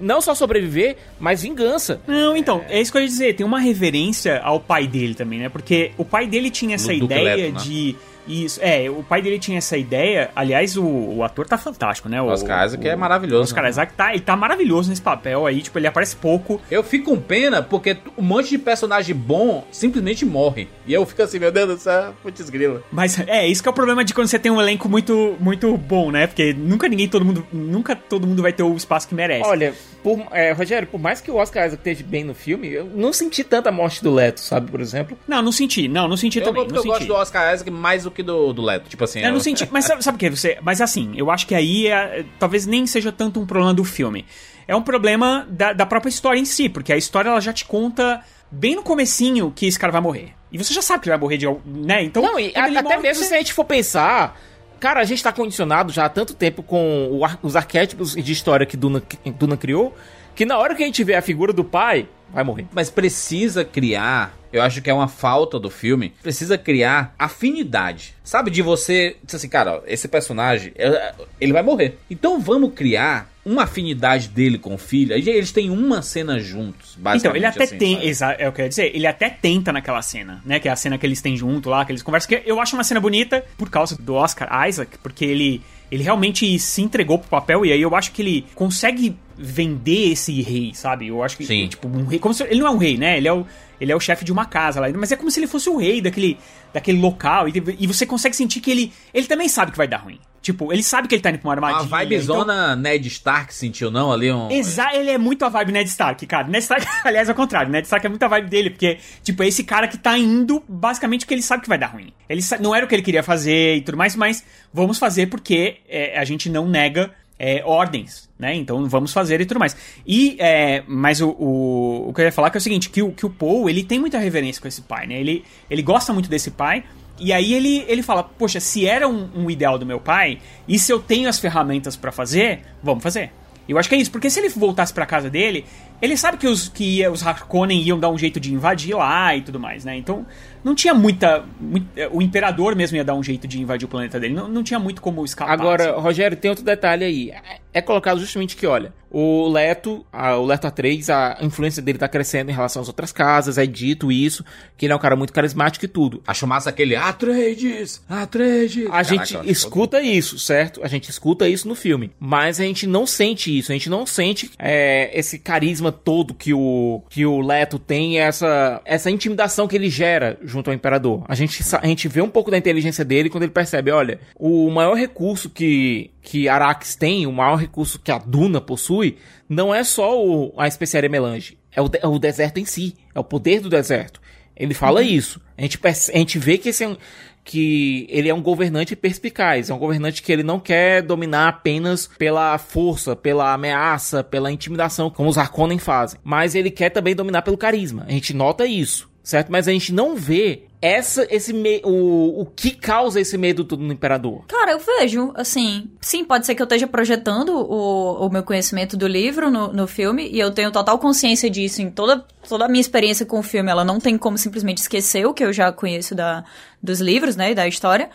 Não 0.00 0.20
só 0.20 0.34
sobreviver, 0.34 0.96
mas 1.20 1.42
vingança. 1.42 2.00
Não, 2.06 2.36
então, 2.36 2.64
é 2.68 2.80
isso 2.80 2.90
que 2.90 2.98
eu 2.98 3.02
ia 3.02 3.08
dizer. 3.08 3.34
Tem 3.36 3.46
uma 3.46 3.60
reverência 3.60 4.40
ao 4.42 4.58
pai 4.58 4.86
dele 4.86 5.14
também, 5.14 5.38
né? 5.38 5.48
Porque 5.48 5.92
o 5.96 6.04
pai 6.04 6.26
dele 6.26 6.50
tinha 6.50 6.74
essa 6.74 6.92
No 6.92 7.04
ideia 7.04 7.36
Leto, 7.36 7.54
né? 7.54 7.60
de. 7.62 7.96
Isso, 8.26 8.60
é, 8.62 8.88
o 8.88 9.02
pai 9.02 9.22
dele 9.22 9.38
tinha 9.38 9.58
essa 9.58 9.76
ideia. 9.76 10.30
Aliás, 10.34 10.76
o, 10.76 10.84
o 10.84 11.22
ator 11.22 11.46
tá 11.46 11.58
fantástico, 11.58 12.08
né? 12.08 12.20
O 12.20 12.26
Oscar 12.26 12.66
Isaac 12.66 12.88
é 12.88 12.96
maravilhoso, 12.96 13.40
O 13.40 13.44
Oscar 13.44 13.64
né? 13.64 13.70
Isaac 13.70 13.92
tá, 13.94 14.12
ele 14.12 14.20
tá 14.20 14.36
maravilhoso 14.36 14.90
nesse 14.90 15.02
papel 15.02 15.46
aí, 15.46 15.62
tipo, 15.62 15.78
ele 15.78 15.86
aparece 15.86 16.16
pouco. 16.16 16.60
Eu 16.70 16.82
fico 16.82 17.04
com 17.04 17.20
pena 17.20 17.62
porque 17.62 17.96
um 18.16 18.22
monte 18.22 18.50
de 18.50 18.58
personagem 18.58 19.14
bom 19.14 19.66
simplesmente 19.70 20.24
morre. 20.24 20.68
E 20.86 20.94
eu 20.94 21.04
fico 21.04 21.22
assim, 21.22 21.38
meu 21.38 21.52
Deus 21.52 21.68
do 21.68 21.78
céu, 21.78 22.14
putz 22.22 22.48
grila. 22.48 22.82
Mas 22.90 23.18
é, 23.26 23.46
isso 23.46 23.62
que 23.62 23.68
é 23.68 23.72
o 23.72 23.74
problema 23.74 24.04
de 24.04 24.14
quando 24.14 24.26
você 24.26 24.38
tem 24.38 24.50
um 24.50 24.60
elenco 24.60 24.88
muito, 24.88 25.36
muito 25.38 25.76
bom, 25.76 26.10
né? 26.10 26.26
Porque 26.26 26.54
nunca 26.54 26.88
ninguém, 26.88 27.08
todo 27.08 27.24
mundo, 27.24 27.46
nunca 27.52 27.94
todo 27.94 28.26
mundo 28.26 28.42
vai 28.42 28.52
ter 28.52 28.62
o 28.62 28.74
espaço 28.74 29.06
que 29.08 29.14
merece. 29.14 29.48
Olha, 29.48 29.74
por, 30.04 30.24
é, 30.30 30.52
Rogério, 30.52 30.86
por 30.86 31.00
mais 31.00 31.20
que 31.20 31.30
o 31.30 31.36
Oscar 31.36 31.66
Isaac 31.66 31.80
esteja 31.80 32.04
bem 32.06 32.22
no 32.22 32.34
filme, 32.34 32.68
eu 32.70 32.84
não 32.84 33.12
senti 33.12 33.42
tanta 33.42 33.72
morte 33.72 34.02
do 34.04 34.12
Leto, 34.14 34.38
sabe, 34.38 34.70
por 34.70 34.80
exemplo. 34.80 35.18
Não, 35.26 35.40
não 35.42 35.50
senti. 35.50 35.88
Não, 35.88 36.06
não 36.06 36.16
senti 36.16 36.38
Eu, 36.38 36.44
também. 36.44 36.62
eu 36.62 36.68
não 36.68 36.82
gosto 36.84 36.98
senti. 36.98 37.08
do 37.08 37.14
Oscar 37.14 37.52
Isaac 37.54 37.70
mais 37.70 38.04
do 38.04 38.10
que 38.10 38.22
do, 38.22 38.52
do 38.52 38.62
Leto. 38.62 38.88
Tipo 38.88 39.02
assim. 39.04 39.20
Eu 39.20 39.32
não 39.32 39.40
senti. 39.40 39.66
Mas 39.72 39.86
sabe, 39.86 40.04
sabe 40.04 40.16
o 40.16 40.18
que? 40.18 40.28
Você, 40.30 40.58
mas 40.62 40.80
assim, 40.82 41.12
eu 41.16 41.30
acho 41.30 41.46
que 41.46 41.54
aí 41.54 41.86
é- 41.88 42.24
talvez 42.38 42.66
nem 42.66 42.86
seja 42.86 43.10
tanto 43.10 43.40
um 43.40 43.46
problema 43.46 43.72
do 43.74 43.82
filme. 43.82 44.26
É 44.68 44.76
um 44.76 44.82
problema 44.82 45.46
da, 45.50 45.72
da 45.72 45.86
própria 45.86 46.10
história 46.10 46.38
em 46.38 46.44
si, 46.44 46.68
porque 46.68 46.92
a 46.92 46.96
história 46.96 47.30
ela 47.30 47.40
já 47.40 47.52
te 47.52 47.64
conta 47.64 48.20
bem 48.50 48.76
no 48.76 48.82
comecinho 48.82 49.50
que 49.56 49.66
esse 49.66 49.78
cara 49.78 49.90
vai 49.90 50.00
morrer. 50.02 50.32
E 50.52 50.58
você 50.58 50.72
já 50.72 50.80
sabe 50.82 51.00
que 51.02 51.08
ele 51.08 51.16
vai 51.16 51.20
morrer 51.20 51.36
de. 51.38 51.46
né? 51.66 52.02
Então. 52.04 52.22
Não, 52.22 52.38
e 52.38 52.52
a- 52.54 52.64
até 52.66 52.82
morre, 52.82 52.96
mesmo 52.98 53.22
você- 53.22 53.28
se 53.30 53.34
a 53.34 53.38
gente 53.38 53.52
for 53.52 53.64
pensar, 53.64 54.38
cara, 54.84 55.00
a 55.00 55.04
gente 55.04 55.22
tá 55.22 55.32
condicionado 55.32 55.90
já 55.90 56.04
há 56.04 56.08
tanto 56.10 56.34
tempo 56.34 56.62
com 56.62 57.18
ar- 57.24 57.38
os 57.42 57.56
arquétipos 57.56 58.14
de 58.14 58.32
história 58.32 58.66
que 58.66 58.76
Duna, 58.76 59.00
que 59.00 59.30
Duna 59.30 59.56
criou, 59.56 59.96
que 60.34 60.44
na 60.44 60.58
hora 60.58 60.74
que 60.74 60.82
a 60.82 60.86
gente 60.86 61.02
vê 61.02 61.14
a 61.14 61.22
figura 61.22 61.54
do 61.54 61.64
pai, 61.64 62.06
vai 62.30 62.44
morrer. 62.44 62.66
Mas 62.70 62.90
precisa 62.90 63.64
criar, 63.64 64.36
eu 64.52 64.60
acho 64.60 64.82
que 64.82 64.90
é 64.90 64.92
uma 64.94 65.08
falta 65.08 65.58
do 65.58 65.70
filme, 65.70 66.12
precisa 66.22 66.58
criar 66.58 67.14
afinidade. 67.18 68.14
Sabe, 68.22 68.50
de 68.50 68.60
você, 68.60 69.16
assim, 69.32 69.48
cara, 69.48 69.82
esse 69.86 70.06
personagem, 70.06 70.72
é- 70.76 71.14
ele 71.40 71.54
vai 71.54 71.62
morrer. 71.62 71.96
Então 72.10 72.38
vamos 72.38 72.74
criar 72.74 73.30
uma 73.44 73.64
afinidade 73.64 74.28
dele 74.28 74.58
com 74.58 74.74
o 74.74 74.78
filho. 74.78 75.12
Eles 75.12 75.52
têm 75.52 75.70
uma 75.70 76.00
cena 76.00 76.38
juntos, 76.38 76.96
basicamente. 76.96 77.18
Então, 77.18 77.36
ele 77.36 77.46
até 77.46 77.64
assim, 77.64 77.78
tem, 77.78 78.14
sabe? 78.14 78.42
é 78.42 78.48
o 78.48 78.52
que 78.52 78.60
eu 78.60 78.64
ia 78.64 78.68
dizer, 78.68 78.96
ele 78.96 79.06
até 79.06 79.28
tenta 79.28 79.72
naquela 79.72 80.00
cena, 80.00 80.42
né? 80.44 80.58
Que 80.58 80.68
é 80.68 80.72
a 80.72 80.76
cena 80.76 80.96
que 80.96 81.04
eles 81.04 81.20
têm 81.20 81.36
junto 81.36 81.68
lá, 81.68 81.84
que 81.84 81.92
eles 81.92 82.02
conversam, 82.02 82.28
que 82.28 82.42
eu 82.46 82.60
acho 82.60 82.74
uma 82.74 82.84
cena 82.84 83.00
bonita 83.00 83.44
por 83.58 83.68
causa 83.68 83.96
do 84.00 84.14
Oscar 84.14 84.66
Isaac, 84.66 84.96
porque 85.02 85.24
ele, 85.24 85.60
ele 85.90 86.02
realmente 86.02 86.58
se 86.58 86.80
entregou 86.80 87.18
pro 87.18 87.28
papel 87.28 87.66
e 87.66 87.72
aí 87.72 87.82
eu 87.82 87.94
acho 87.94 88.12
que 88.12 88.22
ele 88.22 88.46
consegue 88.54 89.14
vender 89.36 90.12
esse 90.12 90.40
rei, 90.40 90.72
sabe? 90.74 91.08
Eu 91.08 91.22
acho 91.22 91.36
que, 91.36 91.44
Sim. 91.44 91.68
tipo, 91.68 91.86
um 91.86 92.06
rei, 92.06 92.18
como 92.18 92.32
se, 92.32 92.44
ele 92.44 92.60
não 92.60 92.68
é 92.68 92.70
um 92.70 92.78
rei, 92.78 92.96
né? 92.96 93.18
Ele 93.18 93.28
é 93.28 93.32
o, 93.32 93.46
ele 93.78 93.92
é 93.92 93.96
o 93.96 94.00
chefe 94.00 94.24
de 94.24 94.32
uma 94.32 94.46
casa 94.46 94.80
lá, 94.80 94.88
mas 94.94 95.12
é 95.12 95.16
como 95.16 95.30
se 95.30 95.38
ele 95.38 95.46
fosse 95.46 95.68
o 95.68 95.76
rei 95.76 96.00
daquele, 96.00 96.38
daquele 96.72 96.98
local 96.98 97.48
e, 97.48 97.52
e 97.78 97.86
você 97.86 98.06
consegue 98.06 98.34
sentir 98.34 98.60
que 98.60 98.70
ele, 98.70 98.92
ele 99.12 99.26
também 99.26 99.48
sabe 99.48 99.72
que 99.72 99.76
vai 99.76 99.88
dar 99.88 99.98
ruim. 99.98 100.18
Tipo, 100.44 100.70
ele 100.74 100.82
sabe 100.82 101.08
que 101.08 101.14
ele 101.14 101.22
tá 101.22 101.30
indo 101.30 101.38
pra 101.38 101.48
uma 101.48 101.54
armadilha. 101.54 101.88
Uma 101.88 101.98
vibezona 102.00 102.76
Ned 102.76 103.08
Stark 103.08 103.54
sentiu, 103.54 103.90
não? 103.90 104.12
Ali 104.12 104.30
um. 104.30 104.50
Exa 104.50 104.94
ele 104.94 105.08
é 105.08 105.16
muito 105.16 105.42
a 105.42 105.48
vibe 105.48 105.72
Ned 105.72 105.88
Stark, 105.88 106.26
cara. 106.26 106.46
Ned 106.46 106.62
Stark, 106.62 106.86
aliás, 107.02 107.30
ao 107.30 107.34
contrário, 107.34 107.72
Ned 107.72 107.86
Stark 107.86 108.04
é 108.04 108.10
muito 108.10 108.22
a 108.22 108.28
vibe 108.28 108.50
dele, 108.50 108.68
porque, 108.68 108.98
tipo, 109.22 109.42
é 109.42 109.48
esse 109.48 109.64
cara 109.64 109.88
que 109.88 109.96
tá 109.96 110.18
indo 110.18 110.62
basicamente 110.68 111.20
porque 111.24 111.32
ele 111.32 111.40
sabe 111.40 111.62
que 111.62 111.68
vai 111.68 111.78
dar 111.78 111.86
ruim. 111.86 112.12
Ele 112.28 112.42
sa- 112.42 112.58
não 112.58 112.74
era 112.74 112.84
o 112.84 112.88
que 112.88 112.94
ele 112.94 113.00
queria 113.02 113.22
fazer 113.22 113.76
e 113.76 113.80
tudo 113.80 113.96
mais, 113.96 114.14
mas 114.14 114.44
vamos 114.70 114.98
fazer 114.98 115.28
porque 115.28 115.78
é, 115.88 116.18
a 116.18 116.24
gente 116.26 116.50
não 116.50 116.68
nega 116.68 117.10
é, 117.38 117.62
ordens, 117.64 118.28
né? 118.38 118.54
Então 118.54 118.86
vamos 118.86 119.14
fazer 119.14 119.40
e 119.40 119.46
tudo 119.46 119.58
mais. 119.58 119.74
E, 120.06 120.36
é, 120.38 120.84
mas 120.86 121.22
o, 121.22 121.30
o, 121.30 122.08
o 122.10 122.12
que 122.12 122.20
eu 122.20 122.26
ia 122.26 122.32
falar 122.32 122.50
que 122.50 122.58
é 122.58 122.60
o 122.60 122.62
seguinte, 122.62 122.90
que 122.90 123.02
o, 123.02 123.12
que 123.12 123.24
o 123.24 123.30
Paul, 123.30 123.70
ele 123.70 123.82
tem 123.82 123.98
muita 123.98 124.18
reverência 124.18 124.60
com 124.60 124.68
esse 124.68 124.82
pai, 124.82 125.06
né? 125.06 125.14
Ele, 125.18 125.42
ele 125.70 125.80
gosta 125.80 126.12
muito 126.12 126.28
desse 126.28 126.50
pai, 126.50 126.84
e 127.18 127.32
aí 127.32 127.54
ele, 127.54 127.84
ele 127.86 128.02
fala, 128.02 128.24
poxa, 128.24 128.58
se 128.60 128.86
era 128.86 129.08
um, 129.08 129.28
um 129.34 129.50
ideal 129.50 129.78
do 129.78 129.86
meu 129.86 130.00
pai, 130.00 130.38
e 130.66 130.78
se 130.78 130.92
eu 130.92 131.00
tenho 131.00 131.28
as 131.28 131.38
ferramentas 131.38 131.96
pra 131.96 132.10
fazer, 132.10 132.62
vamos 132.82 133.02
fazer. 133.02 133.30
Eu 133.68 133.78
acho 133.78 133.88
que 133.88 133.94
é 133.94 133.98
isso, 133.98 134.10
porque 134.10 134.28
se 134.28 134.40
ele 134.40 134.48
voltasse 134.50 134.92
pra 134.92 135.06
casa 135.06 135.30
dele, 135.30 135.64
ele 136.02 136.16
sabe 136.16 136.36
que 136.36 136.46
os 136.46 136.68
que 136.68 137.06
os 137.08 137.26
Harkonnen 137.26 137.80
iam 137.80 137.98
dar 137.98 138.10
um 138.10 138.18
jeito 138.18 138.38
de 138.38 138.52
invadir 138.52 138.94
lá 138.94 139.34
e 139.34 139.40
tudo 139.40 139.58
mais, 139.58 139.84
né? 139.84 139.96
Então, 139.96 140.26
não 140.64 140.74
tinha 140.74 140.94
muita. 140.94 141.44
mui- 141.60 141.84
o 142.10 142.20
imperador 142.22 142.74
mesmo 142.74 142.96
ia 142.96 143.04
dar 143.04 143.14
um 143.14 143.22
jeito 143.22 143.46
de 143.46 143.60
invadir 143.60 143.84
o 143.86 143.88
planeta 143.88 144.18
dele. 144.18 144.34
Não, 144.34 144.48
não 144.48 144.62
tinha 144.62 144.78
muito 144.80 145.00
como 145.02 145.24
escapar. 145.24 145.52
Agora, 145.52 145.92
assim. 145.92 146.00
Rogério, 146.00 146.36
tem 146.36 146.48
outro 146.50 146.64
detalhe 146.64 147.04
aí. 147.04 147.30
É- 147.30 147.64
É 147.76 147.82
colocado 147.82 148.20
justamente 148.20 148.54
que, 148.56 148.68
olha, 148.68 148.92
o 149.10 149.48
Leto, 149.48 150.06
a- 150.12 150.36
o 150.36 150.46
Leto 150.46 150.64
A3, 150.68 151.08
a 151.10 151.38
influência 151.44 151.82
dele 151.82 151.98
tá 151.98 152.06
crescendo 152.06 152.48
em 152.48 152.54
relação 152.54 152.80
às 152.80 152.86
outras 152.86 153.10
casas, 153.10 153.58
é 153.58 153.66
dito 153.66 154.12
isso, 154.12 154.44
que 154.76 154.86
ele 154.86 154.92
é 154.92 154.96
um 154.96 154.98
cara 155.00 155.16
muito 155.16 155.32
carismático 155.32 155.84
e 155.84 155.88
tudo. 155.88 156.22
Acho 156.24 156.46
massa 156.46 156.70
aquele 156.70 156.94
Atreides, 156.94 158.00
Atreides. 158.08 158.86
A 158.92 159.02
gente 159.02 159.32
Caraca, 159.32 159.50
escuta 159.50 160.00
isso, 160.00 160.38
certo? 160.38 160.84
A 160.84 160.86
gente 160.86 161.10
escuta 161.10 161.48
isso 161.48 161.66
no 161.66 161.74
filme. 161.74 162.12
Mas 162.20 162.60
a 162.60 162.62
gente 162.64 162.86
não 162.86 163.06
sente 163.08 163.56
isso. 163.58 163.72
A 163.72 163.74
gente 163.74 163.90
não 163.90 164.06
sente 164.06 164.52
é, 164.56 165.10
esse 165.18 165.38
carisma 165.40 165.90
todo 165.90 166.32
que 166.32 166.54
o, 166.54 167.02
que 167.10 167.26
o 167.26 167.40
Leto 167.40 167.76
tem, 167.76 168.20
essa, 168.20 168.80
essa 168.84 169.10
intimidação 169.10 169.66
que 169.66 169.74
ele 169.74 169.90
gera 169.90 170.38
junto 170.54 170.70
ao 170.70 170.74
Imperador. 170.74 171.24
A 171.28 171.34
gente, 171.34 171.62
a 171.80 171.86
gente 171.86 172.08
vê 172.08 172.22
um 172.22 172.30
pouco 172.30 172.50
da 172.50 172.56
inteligência 172.56 173.04
dele 173.04 173.28
quando 173.28 173.42
ele 173.42 173.52
percebe, 173.52 173.90
olha, 173.90 174.20
o 174.36 174.70
maior 174.70 174.94
recurso 174.94 175.50
que, 175.50 176.10
que 176.22 176.48
Arax 176.48 176.96
tem, 176.96 177.26
o 177.26 177.32
maior 177.32 177.56
recurso 177.56 177.98
que 177.98 178.10
a 178.10 178.18
Duna 178.18 178.60
possui, 178.60 179.18
não 179.48 179.74
é 179.74 179.84
só 179.84 180.18
o, 180.18 180.54
a 180.56 180.66
especiaria 180.66 181.10
melange. 181.10 181.58
É 181.72 181.82
o, 181.82 181.90
é 182.00 182.06
o 182.06 182.18
deserto 182.18 182.58
em 182.58 182.64
si. 182.64 182.94
É 183.14 183.20
o 183.20 183.24
poder 183.24 183.60
do 183.60 183.68
deserto. 183.68 184.20
Ele 184.56 184.72
fala 184.72 185.02
isso. 185.02 185.40
A 185.58 185.62
gente, 185.62 185.80
a 185.84 186.18
gente 186.18 186.38
vê 186.38 186.56
que 186.56 186.68
esse 186.68 186.84
é 186.84 186.88
um, 186.88 186.96
que 187.44 188.06
ele 188.08 188.28
é 188.28 188.34
um 188.34 188.40
governante 188.40 188.96
perspicaz, 188.96 189.68
é 189.68 189.74
um 189.74 189.78
governante 189.78 190.22
que 190.22 190.32
ele 190.32 190.42
não 190.42 190.58
quer 190.58 191.02
dominar 191.02 191.48
apenas 191.48 192.08
pela 192.18 192.56
força, 192.56 193.14
pela 193.14 193.52
ameaça, 193.52 194.24
pela 194.24 194.50
intimidação, 194.50 195.10
como 195.10 195.28
os 195.28 195.36
Harkonnen 195.36 195.78
fazem, 195.78 196.18
mas 196.24 196.54
ele 196.54 196.70
quer 196.70 196.88
também 196.88 197.14
dominar 197.14 197.42
pelo 197.42 197.58
carisma. 197.58 198.04
A 198.08 198.12
gente 198.12 198.32
nota 198.32 198.66
isso, 198.66 199.10
certo? 199.24 199.50
Mas 199.50 199.66
a 199.66 199.72
gente 199.72 199.92
não 199.92 200.14
vê 200.14 200.64
essa, 200.82 201.26
esse 201.30 201.54
me, 201.54 201.80
o, 201.82 202.42
o 202.42 202.46
que 202.46 202.70
causa 202.70 203.18
esse 203.18 203.38
medo 203.38 203.64
todo 203.64 203.82
no 203.82 203.92
imperador. 203.92 204.44
Cara, 204.46 204.72
eu 204.72 204.78
vejo, 204.78 205.32
assim. 205.34 205.90
Sim, 205.98 206.22
pode 206.22 206.44
ser 206.44 206.54
que 206.54 206.60
eu 206.60 206.64
esteja 206.64 206.86
projetando 206.86 207.48
o, 207.54 208.26
o 208.26 208.30
meu 208.30 208.42
conhecimento 208.42 208.94
do 208.94 209.08
livro 209.08 209.50
no, 209.50 209.72
no 209.72 209.86
filme, 209.86 210.28
e 210.30 210.38
eu 210.38 210.50
tenho 210.50 210.70
total 210.70 210.98
consciência 210.98 211.48
disso 211.48 211.80
em 211.80 211.90
toda, 211.90 212.22
toda 212.46 212.66
a 212.66 212.68
minha 212.68 212.82
experiência 212.82 213.24
com 213.24 213.38
o 213.38 213.42
filme. 213.42 213.70
Ela 213.70 213.82
não 213.82 213.98
tem 213.98 214.18
como 214.18 214.36
simplesmente 214.36 214.78
esquecer 214.78 215.26
o 215.26 215.32
que 215.32 215.42
eu 215.42 215.54
já 215.54 215.72
conheço 215.72 216.14
da, 216.14 216.44
dos 216.82 217.00
livros, 217.00 217.34
né, 217.34 217.52
e 217.52 217.54
da 217.54 217.66
história. 217.66 218.10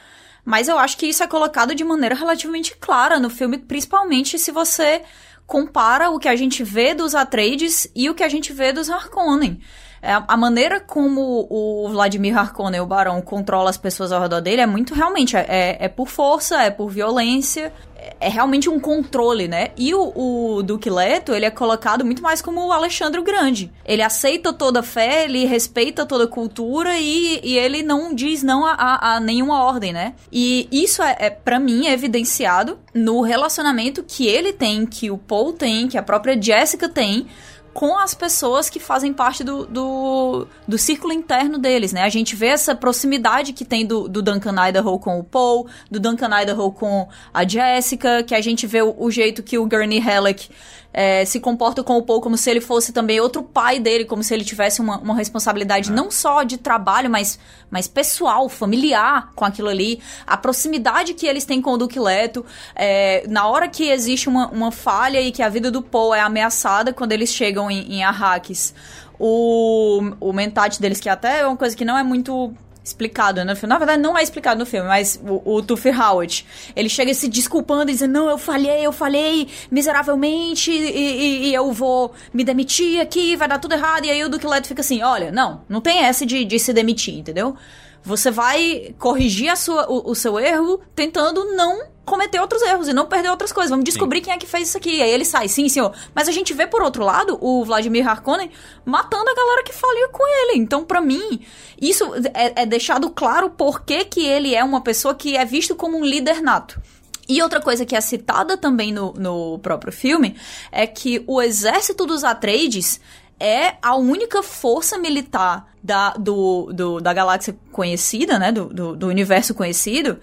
Mas 0.45 0.67
eu 0.67 0.77
acho 0.77 0.95
que 0.95 1.07
isso 1.07 1.23
é 1.23 1.27
colocado 1.27 1.73
de 1.73 1.83
maneira 1.83 2.13
relativamente 2.13 2.75
clara 2.77 3.19
no 3.19 3.31
filme, 3.31 3.57
principalmente 3.57 4.37
se 4.37 4.51
você 4.51 5.01
compara 5.47 6.11
o 6.11 6.19
que 6.19 6.27
a 6.27 6.35
gente 6.35 6.63
vê 6.63 6.93
dos 6.93 7.15
Atreides 7.15 7.89
e 7.95 8.07
o 8.11 8.13
que 8.13 8.23
a 8.23 8.29
gente 8.29 8.53
vê 8.53 8.71
dos 8.71 8.91
Harkonnen. 8.91 9.59
É, 10.01 10.13
a 10.27 10.37
maneira 10.37 10.79
como 10.79 11.45
o 11.49 11.87
Vladimir 11.89 12.37
Harkonnen, 12.37 12.79
o 12.81 12.85
Barão, 12.85 13.21
controla 13.21 13.69
as 13.69 13.77
pessoas 13.77 14.11
ao 14.11 14.21
redor 14.21 14.39
dele 14.41 14.61
é 14.61 14.65
muito 14.65 14.93
realmente 14.93 15.35
é, 15.35 15.45
é- 15.47 15.77
é 15.85 15.87
por 15.89 16.07
força, 16.07 16.61
é 16.63 16.69
por 16.69 16.89
violência, 16.89 17.73
é, 17.97 18.15
é 18.21 18.29
realmente 18.29 18.69
um 18.69 18.79
controle, 18.79 19.47
né? 19.49 19.69
E 19.75 19.93
o, 19.93 20.13
o 20.57 20.63
Duque 20.63 20.89
Leto, 20.89 21.33
ele 21.33 21.45
é 21.45 21.51
colocado 21.51 22.05
muito 22.05 22.21
mais 22.23 22.41
como 22.41 22.65
o 22.65 22.71
Alexandre 22.71 23.19
o 23.19 23.23
Grande. 23.23 23.69
Ele 23.85 24.01
aceita 24.01 24.53
toda 24.53 24.79
a 24.79 24.83
fé, 24.83 25.25
ele 25.25 25.43
respeita 25.45 26.05
toda 26.05 26.23
a 26.23 26.27
cultura 26.27 26.97
e, 26.97 27.41
e 27.43 27.57
ele 27.57 27.83
não 27.83 28.13
diz 28.15 28.41
não 28.41 28.65
a, 28.65 28.71
a- 28.73 29.15
a 29.15 29.19
nenhuma 29.19 29.61
ordem, 29.63 29.91
né? 29.91 30.13
E 30.31 30.67
isso 30.71 31.03
é, 31.03 31.15
é 31.19 31.29
para 31.29 31.59
mim, 31.59 31.87
é 31.87 31.91
evidenciado 31.93 32.79
no 32.93 33.21
relacionamento 33.21 34.01
que 34.07 34.25
ele 34.27 34.53
tem, 34.53 34.85
que 34.85 35.11
o 35.11 35.17
Paul 35.17 35.51
tem, 35.53 35.87
que 35.89 35.97
a 35.97 36.03
própria 36.03 36.41
Jessica 36.41 36.87
tem 36.87 37.27
com 37.73 37.97
as 37.97 38.13
pessoas 38.13 38.69
que 38.69 38.79
fazem 38.79 39.13
parte 39.13 39.43
do, 39.43 39.65
do, 39.65 40.47
do 40.67 40.77
círculo 40.77 41.13
interno 41.13 41.57
deles, 41.57 41.93
né? 41.93 42.03
A 42.03 42.09
gente 42.09 42.35
vê 42.35 42.47
essa 42.47 42.75
proximidade 42.75 43.53
que 43.53 43.63
tem 43.63 43.85
do, 43.85 44.07
do 44.07 44.21
Duncan 44.21 44.55
Idaho 44.67 44.99
com 44.99 45.19
o 45.19 45.23
Paul, 45.23 45.67
do 45.89 45.99
Duncan 45.99 46.29
Idaho 46.41 46.71
com 46.71 47.07
a 47.33 47.47
Jessica, 47.47 48.23
que 48.23 48.35
a 48.35 48.41
gente 48.41 48.65
vê 48.65 48.81
o, 48.81 48.95
o 48.97 49.11
jeito 49.11 49.43
que 49.43 49.57
o 49.57 49.67
Gurney 49.67 49.99
Halleck 49.99 50.49
é, 50.91 51.23
se 51.23 51.39
comporta 51.39 51.83
com 51.83 51.97
o 51.97 52.03
Paul 52.03 52.19
como 52.19 52.37
se 52.37 52.49
ele 52.49 52.61
fosse 52.61 52.91
também 52.91 53.19
outro 53.19 53.43
pai 53.43 53.79
dele, 53.79 54.05
como 54.05 54.23
se 54.23 54.33
ele 54.33 54.43
tivesse 54.43 54.81
uma, 54.81 54.97
uma 54.99 55.15
responsabilidade 55.15 55.91
não 55.91 56.09
só 56.09 56.43
de 56.43 56.57
trabalho, 56.57 57.09
mas, 57.09 57.39
mas 57.69 57.87
pessoal, 57.87 58.49
familiar 58.49 59.31
com 59.35 59.45
aquilo 59.45 59.69
ali. 59.69 60.01
A 60.25 60.35
proximidade 60.35 61.13
que 61.13 61.27
eles 61.27 61.45
têm 61.45 61.61
com 61.61 61.71
o 61.71 61.77
Duque 61.77 61.99
Leto. 61.99 62.45
é, 62.75 63.23
na 63.27 63.47
hora 63.47 63.67
que 63.67 63.89
existe 63.89 64.27
uma, 64.27 64.47
uma 64.49 64.71
falha 64.71 65.21
e 65.21 65.31
que 65.31 65.43
a 65.43 65.49
vida 65.49 65.69
do 65.69 65.81
Paul 65.81 66.13
é 66.13 66.21
ameaçada 66.21 66.91
quando 66.91 67.11
eles 67.11 67.31
chegam 67.31 67.69
em, 67.69 67.93
em 67.93 68.03
Arrakis, 68.03 68.73
o, 69.19 70.01
o 70.19 70.33
mentate 70.33 70.81
deles, 70.81 70.99
que 70.99 71.09
até 71.09 71.41
é 71.41 71.47
uma 71.47 71.57
coisa 71.57 71.75
que 71.75 71.83
não 71.83 71.97
é 71.97 72.03
muito 72.03 72.53
explicado 72.89 73.43
no 73.45 73.55
filme. 73.55 73.69
Na 73.69 73.77
verdade, 73.77 74.01
não 74.01 74.17
é 74.17 74.21
explicado 74.23 74.59
no 74.59 74.65
filme, 74.65 74.87
mas 74.87 75.19
o, 75.25 75.55
o 75.55 75.61
Tuffy 75.63 75.91
Howard, 75.91 76.45
ele 76.75 76.89
chega 76.89 77.13
se 77.13 77.27
desculpando 77.27 77.89
e 77.91 77.93
dizendo, 77.93 78.11
não, 78.13 78.29
eu 78.29 78.37
falhei, 78.37 78.85
eu 78.85 78.91
falhei 78.91 79.47
miseravelmente 79.71 80.71
e, 80.71 80.75
e- 80.75 81.49
e 81.49 81.53
eu 81.53 81.71
vou 81.71 82.13
me 82.33 82.43
demitir 82.43 82.99
aqui, 83.01 83.35
vai 83.35 83.47
dar 83.47 83.59
tudo 83.59 83.73
errado. 83.73 84.05
E 84.05 84.11
aí 84.11 84.23
o 84.23 84.29
Duque 84.29 84.45
Leto 84.47 84.67
fica 84.67 84.81
assim, 84.81 85.01
olha, 85.01 85.31
não, 85.31 85.61
não 85.69 85.81
tem 85.81 85.99
essa 85.99 86.25
de, 86.25 86.45
de 86.45 86.59
se 86.59 86.71
demitir, 86.73 87.15
entendeu? 87.17 87.55
Você 88.03 88.31
vai 88.31 88.95
corrigir 88.97 89.49
a 89.49 89.55
sua, 89.55 89.89
o, 89.89 90.11
o 90.11 90.15
seu 90.15 90.39
erro 90.39 90.81
tentando 90.95 91.55
não 91.55 91.89
cometer 92.09 92.41
outros 92.41 92.61
erros 92.63 92.87
e 92.87 92.93
não 92.93 93.05
perder 93.05 93.29
outras 93.29 93.53
coisas. 93.53 93.69
Vamos 93.69 93.85
descobrir 93.85 94.21
quem 94.21 94.33
é 94.33 94.37
que 94.37 94.47
fez 94.47 94.69
isso 94.69 94.77
aqui. 94.77 94.97
E 94.97 95.01
aí 95.01 95.11
ele 95.11 95.23
sai, 95.23 95.47
sim, 95.47 95.69
senhor. 95.69 95.93
Mas 96.13 96.27
a 96.27 96.31
gente 96.31 96.53
vê, 96.53 96.65
por 96.65 96.81
outro 96.81 97.03
lado, 97.03 97.37
o 97.39 97.63
Vladimir 97.63 98.07
Harkonnen 98.07 98.51
matando 98.83 99.29
a 99.29 99.35
galera 99.35 99.63
que 99.63 99.73
falia 99.73 100.09
com 100.09 100.23
ele. 100.25 100.59
Então, 100.59 100.83
pra 100.83 100.99
mim, 100.99 101.41
isso 101.79 102.11
é, 102.33 102.63
é 102.63 102.65
deixado 102.65 103.09
claro 103.11 103.51
por 103.51 103.81
que 103.81 104.03
que 104.05 104.25
ele 104.25 104.55
é 104.55 104.63
uma 104.63 104.81
pessoa 104.81 105.13
que 105.13 105.37
é 105.37 105.45
visto 105.45 105.75
como 105.75 105.97
um 105.97 106.03
líder 106.03 106.41
nato. 106.41 106.81
E 107.27 107.43
outra 107.43 107.61
coisa 107.61 107.85
que 107.85 107.95
é 107.95 108.01
citada 108.01 108.57
também 108.57 108.91
no, 108.91 109.13
no 109.13 109.59
próprio 109.59 109.93
filme 109.93 110.35
é 110.71 110.87
que 110.87 111.23
o 111.27 111.39
exército 111.39 112.07
dos 112.07 112.23
Atreides 112.23 112.99
é 113.39 113.75
a 113.81 113.95
única 113.95 114.43
força 114.43 114.97
militar 114.97 115.67
da, 115.81 116.11
do, 116.11 116.71
do- 116.73 116.99
da 116.99 117.13
galáxia 117.13 117.57
conhecida, 117.71 118.37
né? 118.37 118.51
Do, 118.51 118.65
do, 118.65 118.95
do 118.95 119.07
universo 119.07 119.53
conhecido, 119.53 120.19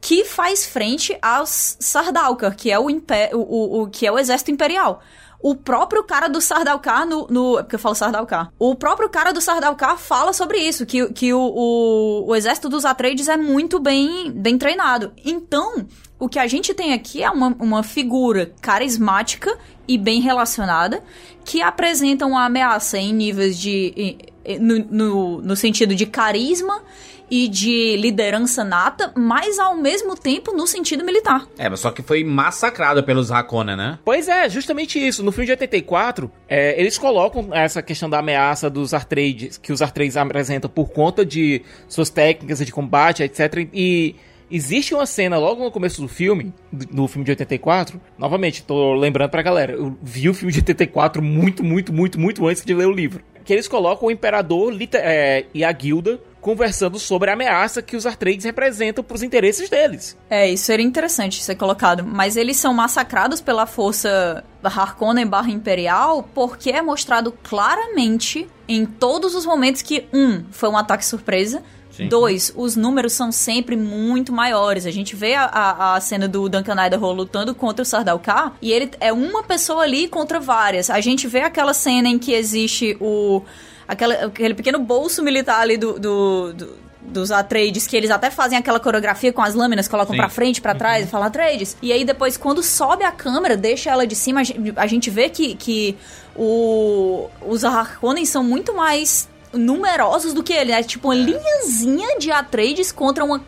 que 0.00 0.24
faz 0.24 0.66
frente 0.66 1.16
aos 1.20 1.76
Sardaukar, 1.80 2.54
que 2.56 2.70
é 2.70 2.78
o, 2.78 2.86
o, 2.86 3.82
o- 3.82 3.86
que 3.88 4.06
é 4.06 4.12
o 4.12 4.18
exército 4.18 4.50
imperial. 4.50 5.02
O 5.42 5.54
próprio 5.54 6.02
cara 6.04 6.26
do 6.26 6.40
Sardaukar 6.40 7.06
no, 7.06 7.26
no. 7.28 7.58
É 7.58 7.62
porque 7.62 7.74
eu 7.76 7.78
falo 7.78 7.94
Sardaukar. 7.94 8.50
O 8.58 8.74
próprio 8.74 9.10
cara 9.10 9.30
do 9.30 9.42
Sardaukar 9.42 9.98
fala 9.98 10.32
sobre 10.32 10.56
isso, 10.58 10.86
que, 10.86 11.06
que 11.12 11.34
o, 11.34 11.38
o, 11.38 12.24
o 12.28 12.34
exército 12.34 12.70
dos 12.70 12.86
Atreides 12.86 13.28
é 13.28 13.36
muito 13.36 13.78
bem, 13.78 14.30
bem 14.32 14.56
treinado. 14.56 15.12
Então, 15.22 15.84
o 16.18 16.28
que 16.28 16.38
a 16.38 16.46
gente 16.46 16.72
tem 16.72 16.92
aqui 16.92 17.22
é 17.22 17.30
uma, 17.30 17.48
uma 17.58 17.82
figura 17.82 18.52
carismática 18.60 19.56
e 19.86 19.98
bem 19.98 20.20
relacionada, 20.20 21.02
que 21.44 21.60
apresenta 21.60 22.24
uma 22.24 22.44
ameaça 22.44 22.98
em 22.98 23.12
níveis 23.12 23.58
de. 23.58 24.16
no, 24.60 24.78
no, 24.78 25.42
no 25.42 25.56
sentido 25.56 25.94
de 25.94 26.06
carisma 26.06 26.82
e 27.30 27.48
de 27.48 27.96
liderança 27.96 28.62
nata, 28.62 29.12
mas 29.16 29.58
ao 29.58 29.76
mesmo 29.76 30.14
tempo 30.14 30.52
no 30.52 30.66
sentido 30.66 31.04
militar. 31.04 31.46
É, 31.58 31.68
mas 31.68 31.80
só 31.80 31.90
que 31.90 32.02
foi 32.02 32.22
massacrado 32.22 33.02
pelos 33.02 33.30
Hakona, 33.30 33.74
né? 33.74 33.98
Pois 34.04 34.28
é, 34.28 34.48
justamente 34.48 35.04
isso. 35.04 35.22
No 35.22 35.32
filme 35.32 35.46
de 35.46 35.52
84, 35.52 36.30
é, 36.48 36.78
eles 36.80 36.98
colocam 36.98 37.48
essa 37.52 37.82
questão 37.82 38.08
da 38.08 38.18
ameaça 38.18 38.68
dos 38.68 38.94
Artrades, 38.94 39.58
que 39.58 39.72
os 39.72 39.82
Artrades 39.82 40.16
apresentam 40.16 40.70
por 40.70 40.90
conta 40.90 41.24
de 41.24 41.62
suas 41.88 42.10
técnicas 42.10 42.58
de 42.58 42.70
combate, 42.70 43.22
etc. 43.22 43.68
E 43.72 44.14
existe 44.50 44.94
uma 44.94 45.06
cena 45.06 45.38
logo 45.38 45.62
no 45.62 45.70
começo 45.70 46.00
do 46.00 46.08
filme, 46.08 46.52
do 46.72 47.06
filme 47.08 47.24
de 47.24 47.32
84. 47.32 48.00
Novamente, 48.18 48.62
tô 48.62 48.94
lembrando 48.94 49.30
pra 49.30 49.42
galera, 49.42 49.72
eu 49.72 49.96
vi 50.02 50.28
o 50.28 50.34
filme 50.34 50.52
de 50.52 50.58
84 50.60 51.22
muito, 51.22 51.64
muito, 51.64 51.92
muito, 51.92 52.18
muito 52.18 52.46
antes 52.46 52.64
de 52.64 52.74
ler 52.74 52.86
o 52.86 52.92
livro. 52.92 53.22
Que 53.44 53.52
eles 53.52 53.68
colocam 53.68 54.08
o 54.08 54.10
Imperador 54.10 54.74
é, 54.94 55.44
e 55.52 55.62
a 55.62 55.70
Guilda 55.70 56.18
conversando 56.44 56.98
sobre 56.98 57.30
a 57.30 57.32
ameaça 57.32 57.80
que 57.80 57.96
os 57.96 58.04
Artrades 58.04 58.44
representam 58.44 59.02
pros 59.02 59.22
interesses 59.22 59.70
deles. 59.70 60.14
É, 60.28 60.46
isso 60.46 60.64
seria 60.64 60.84
interessante 60.84 61.42
ser 61.42 61.54
colocado. 61.54 62.04
Mas 62.04 62.36
eles 62.36 62.58
são 62.58 62.74
massacrados 62.74 63.40
pela 63.40 63.64
força 63.64 64.44
Harkonnen 64.62 65.26
barra 65.26 65.50
Imperial 65.50 66.22
porque 66.34 66.70
é 66.70 66.82
mostrado 66.82 67.32
claramente 67.32 68.46
em 68.68 68.84
todos 68.84 69.34
os 69.34 69.46
momentos 69.46 69.80
que, 69.80 70.06
um, 70.12 70.44
foi 70.50 70.68
um 70.68 70.76
ataque 70.76 71.06
surpresa. 71.06 71.62
Sim. 71.96 72.08
Dois, 72.08 72.52
os 72.56 72.74
números 72.76 73.12
são 73.12 73.30
sempre 73.30 73.76
muito 73.76 74.32
maiores. 74.32 74.84
A 74.86 74.90
gente 74.90 75.14
vê 75.14 75.34
a, 75.34 75.44
a, 75.44 75.94
a 75.96 76.00
cena 76.00 76.26
do 76.26 76.48
Duncan 76.48 76.74
Idaho 76.86 77.12
lutando 77.12 77.54
contra 77.54 77.82
o 77.82 77.86
Sardaukar 77.86 78.52
e 78.60 78.72
ele 78.72 78.90
é 79.00 79.12
uma 79.12 79.42
pessoa 79.44 79.82
ali 79.84 80.08
contra 80.08 80.40
várias. 80.40 80.90
A 80.90 81.00
gente 81.00 81.26
vê 81.28 81.40
aquela 81.40 81.72
cena 81.72 82.08
em 82.08 82.18
que 82.18 82.32
existe 82.32 82.96
o 83.00 83.42
aquela, 83.86 84.14
aquele 84.26 84.54
pequeno 84.54 84.78
bolso 84.78 85.22
militar 85.22 85.60
ali 85.60 85.76
do, 85.76 85.98
do, 85.98 86.52
do- 86.52 86.84
dos 87.06 87.30
Atreides, 87.30 87.86
que 87.86 87.94
eles 87.94 88.10
até 88.10 88.30
fazem 88.30 88.56
aquela 88.56 88.80
coreografia 88.80 89.30
com 89.30 89.42
as 89.42 89.54
lâminas, 89.54 89.86
colocam 89.86 90.16
pra 90.16 90.30
frente, 90.30 90.60
pra 90.62 90.74
trás 90.74 91.04
e 91.06 91.10
falam 91.10 91.26
Atreides. 91.26 91.76
E 91.82 91.92
aí 91.92 92.02
depois, 92.02 92.38
quando 92.38 92.62
sobe 92.62 93.04
a 93.04 93.12
câmera, 93.12 93.58
deixa 93.58 93.90
ela 93.90 94.06
de 94.06 94.16
cima, 94.16 94.40
a 94.40 94.42
gente, 94.42 94.72
a 94.74 94.86
gente 94.86 95.10
vê 95.10 95.28
que, 95.28 95.54
que 95.54 95.96
o, 96.34 97.28
os 97.46 97.62
Harkonnen 97.64 98.24
são 98.24 98.42
muito 98.42 98.74
mais 98.74 99.28
numerosos 99.54 100.32
do 100.32 100.42
que 100.42 100.52
ele, 100.52 100.72
né? 100.72 100.82
Tipo, 100.82 101.08
uma 101.08 101.14
linhazinha 101.14 102.18
de 102.18 102.30
Atreides 102.30 102.92
contra 102.92 103.24
uma 103.24 103.42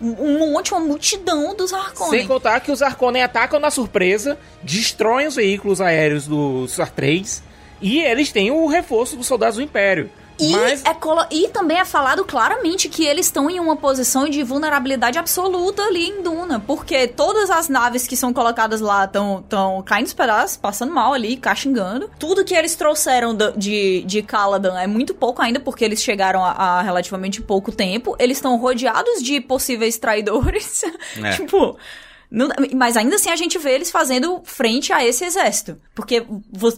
um 0.00 0.52
monte, 0.52 0.72
uma 0.72 0.80
multidão 0.80 1.54
dos 1.54 1.72
Harkonnen. 1.72 2.18
Sem 2.18 2.26
contar 2.26 2.60
que 2.60 2.70
os 2.70 2.82
Harkonnen 2.82 3.22
atacam 3.22 3.58
na 3.58 3.70
surpresa, 3.70 4.38
destroem 4.62 5.26
os 5.26 5.36
veículos 5.36 5.80
aéreos 5.80 6.26
dos 6.26 6.78
Artrades 6.78 7.42
e 7.80 8.00
eles 8.00 8.30
têm 8.30 8.50
o 8.50 8.66
reforço 8.66 9.16
dos 9.16 9.26
soldados 9.26 9.56
do 9.56 9.62
Império. 9.62 10.10
E, 10.38 10.52
Mas 10.52 10.82
é 10.84 10.94
e 11.30 11.48
também 11.48 11.78
é 11.78 11.84
falado 11.84 12.24
claramente 12.24 12.88
que 12.88 13.04
eles 13.06 13.26
estão 13.26 13.48
em 13.48 13.58
uma 13.58 13.76
posição 13.76 14.28
de 14.28 14.42
vulnerabilidade 14.42 15.18
absoluta 15.18 15.82
ali 15.82 16.08
em 16.08 16.22
Duna. 16.22 16.60
Porque 16.60 17.06
todas 17.08 17.48
as 17.50 17.68
naves 17.68 18.06
que 18.06 18.16
são 18.16 18.32
colocadas 18.32 18.80
lá 18.80 19.04
estão 19.04 19.82
caindo 19.84 20.06
os 20.06 20.12
pedaços, 20.12 20.56
passando 20.56 20.92
mal 20.92 21.12
ali, 21.14 21.36
caxingando. 21.36 22.10
Tudo 22.18 22.44
que 22.44 22.54
eles 22.54 22.74
trouxeram 22.74 23.34
do- 23.34 23.52
de, 23.56 24.02
de 24.06 24.22
Caladan 24.22 24.78
é 24.78 24.86
muito 24.86 25.14
pouco 25.14 25.40
ainda, 25.40 25.58
porque 25.60 25.84
eles 25.84 26.02
chegaram 26.02 26.44
a, 26.44 26.50
a 26.52 26.82
relativamente 26.82 27.40
pouco 27.40 27.72
tempo. 27.72 28.14
Eles 28.18 28.36
estão 28.38 28.56
rodeados 28.58 29.22
de 29.22 29.40
possíveis 29.40 29.96
traidores. 29.98 30.82
É. 31.22 31.30
tipo. 31.30 31.76
Não- 32.30 32.48
mas 32.74 32.96
ainda 32.96 33.16
assim 33.16 33.30
a 33.30 33.36
gente 33.36 33.58
vê 33.58 33.72
eles 33.72 33.90
fazendo 33.90 34.40
frente 34.44 34.92
a 34.92 35.04
esse 35.04 35.24
exército. 35.24 35.80
Porque 35.94 36.24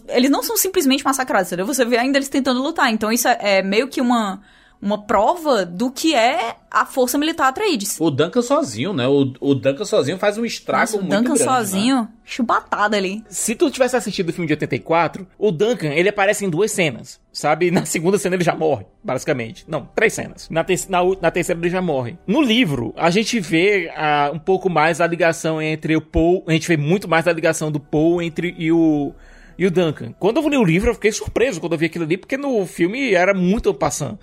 eles 0.09 0.29
não 0.29 0.43
são 0.43 0.55
simplesmente 0.57 1.03
massacrados, 1.03 1.47
entendeu? 1.49 1.65
Você 1.65 1.83
vê 1.85 1.97
ainda 1.97 2.17
eles 2.17 2.29
tentando 2.29 2.61
lutar. 2.61 2.91
Então 2.91 3.11
isso 3.11 3.27
é, 3.27 3.37
é 3.41 3.61
meio 3.63 3.87
que 3.87 3.99
uma, 4.01 4.41
uma 4.81 4.97
prova 5.05 5.65
do 5.65 5.91
que 5.91 6.15
é 6.15 6.55
a 6.71 6.85
força 6.85 7.17
militar 7.17 7.49
Atreides. 7.49 7.97
O 7.99 8.09
Duncan 8.09 8.41
sozinho, 8.41 8.93
né? 8.93 9.07
O, 9.07 9.33
o 9.39 9.55
Duncan 9.55 9.83
sozinho 9.83 10.17
faz 10.17 10.37
um 10.37 10.45
estrago 10.45 10.81
Nossa, 10.81 10.97
o 10.97 10.99
muito 10.99 11.11
Duncan 11.11 11.33
grande, 11.33 11.39
né? 11.39 11.45
sozinho, 11.45 12.07
chubatada 12.23 12.95
ali. 12.95 13.23
se 13.27 13.55
tu 13.55 13.69
tivesse 13.69 13.95
assistido 13.95 14.29
o 14.29 14.33
filme 14.33 14.47
de 14.47 14.53
84, 14.53 15.27
o 15.37 15.51
Duncan, 15.51 15.89
ele 15.89 16.09
aparece 16.09 16.45
em 16.45 16.49
duas 16.49 16.71
cenas, 16.71 17.19
sabe? 17.31 17.71
Na 17.71 17.85
segunda 17.85 18.17
cena 18.17 18.35
ele 18.35 18.43
já 18.43 18.55
morre, 18.55 18.85
basicamente. 19.03 19.65
Não, 19.67 19.85
três 19.95 20.13
cenas. 20.13 20.49
Na, 20.49 20.63
te 20.63 20.75
na, 20.89 20.99
na 21.21 21.31
terceira 21.31 21.59
ele 21.59 21.69
já 21.69 21.81
morre. 21.81 22.17
No 22.25 22.41
livro, 22.41 22.93
a 22.95 23.09
gente 23.09 23.39
vê 23.39 23.91
ah, 23.95 24.31
um 24.33 24.39
pouco 24.39 24.69
mais 24.69 25.01
a 25.01 25.07
ligação 25.07 25.61
entre 25.61 25.95
o 25.95 26.01
Paul, 26.01 26.43
a 26.47 26.53
gente 26.53 26.67
vê 26.67 26.77
muito 26.77 27.07
mais 27.07 27.27
a 27.27 27.33
ligação 27.33 27.71
do 27.71 27.79
Paul 27.79 28.21
entre 28.21 28.55
e 28.57 28.71
o 28.71 29.13
e 29.57 29.65
o 29.65 29.71
Duncan. 29.71 30.13
Quando 30.17 30.37
eu 30.37 30.47
li 30.47 30.55
o 30.55 30.63
livro, 30.63 30.89
eu 30.89 30.93
fiquei 30.93 31.11
surpreso 31.11 31.59
quando 31.59 31.73
eu 31.73 31.77
vi 31.77 31.87
aquilo 31.87 32.05
ali, 32.05 32.15
porque 32.15 32.37
no 32.37 32.65
filme 32.65 33.13
era 33.13 33.33
muito 33.33 33.73
passando. 33.73 34.17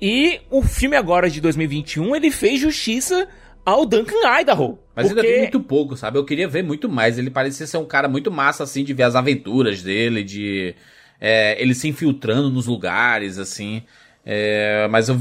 E 0.00 0.40
o 0.50 0.62
filme 0.62 0.96
agora 0.96 1.28
de 1.28 1.40
2021, 1.40 2.16
ele 2.16 2.30
fez 2.30 2.60
justiça 2.60 3.28
ao 3.64 3.84
Duncan 3.84 4.16
Idaho. 4.40 4.78
Mas 4.96 5.08
ainda 5.08 5.20
porque- 5.20 5.34
vi 5.34 5.40
muito 5.40 5.60
pouco, 5.60 5.96
sabe? 5.96 6.18
Eu 6.18 6.24
queria 6.24 6.48
ver 6.48 6.62
muito 6.62 6.88
mais. 6.88 7.18
Ele 7.18 7.30
parecia 7.30 7.66
ser 7.66 7.76
um 7.76 7.84
cara 7.84 8.08
muito 8.08 8.30
massa, 8.30 8.64
assim, 8.64 8.82
de 8.82 8.94
ver 8.94 9.02
as 9.04 9.14
aventuras 9.14 9.82
dele, 9.82 10.22
de 10.24 10.74
é, 11.20 11.60
ele 11.60 11.74
se 11.74 11.86
infiltrando 11.86 12.48
nos 12.50 12.66
lugares, 12.66 13.38
assim. 13.38 13.82
É, 14.24 14.86
mas 14.90 15.08
eu, 15.08 15.16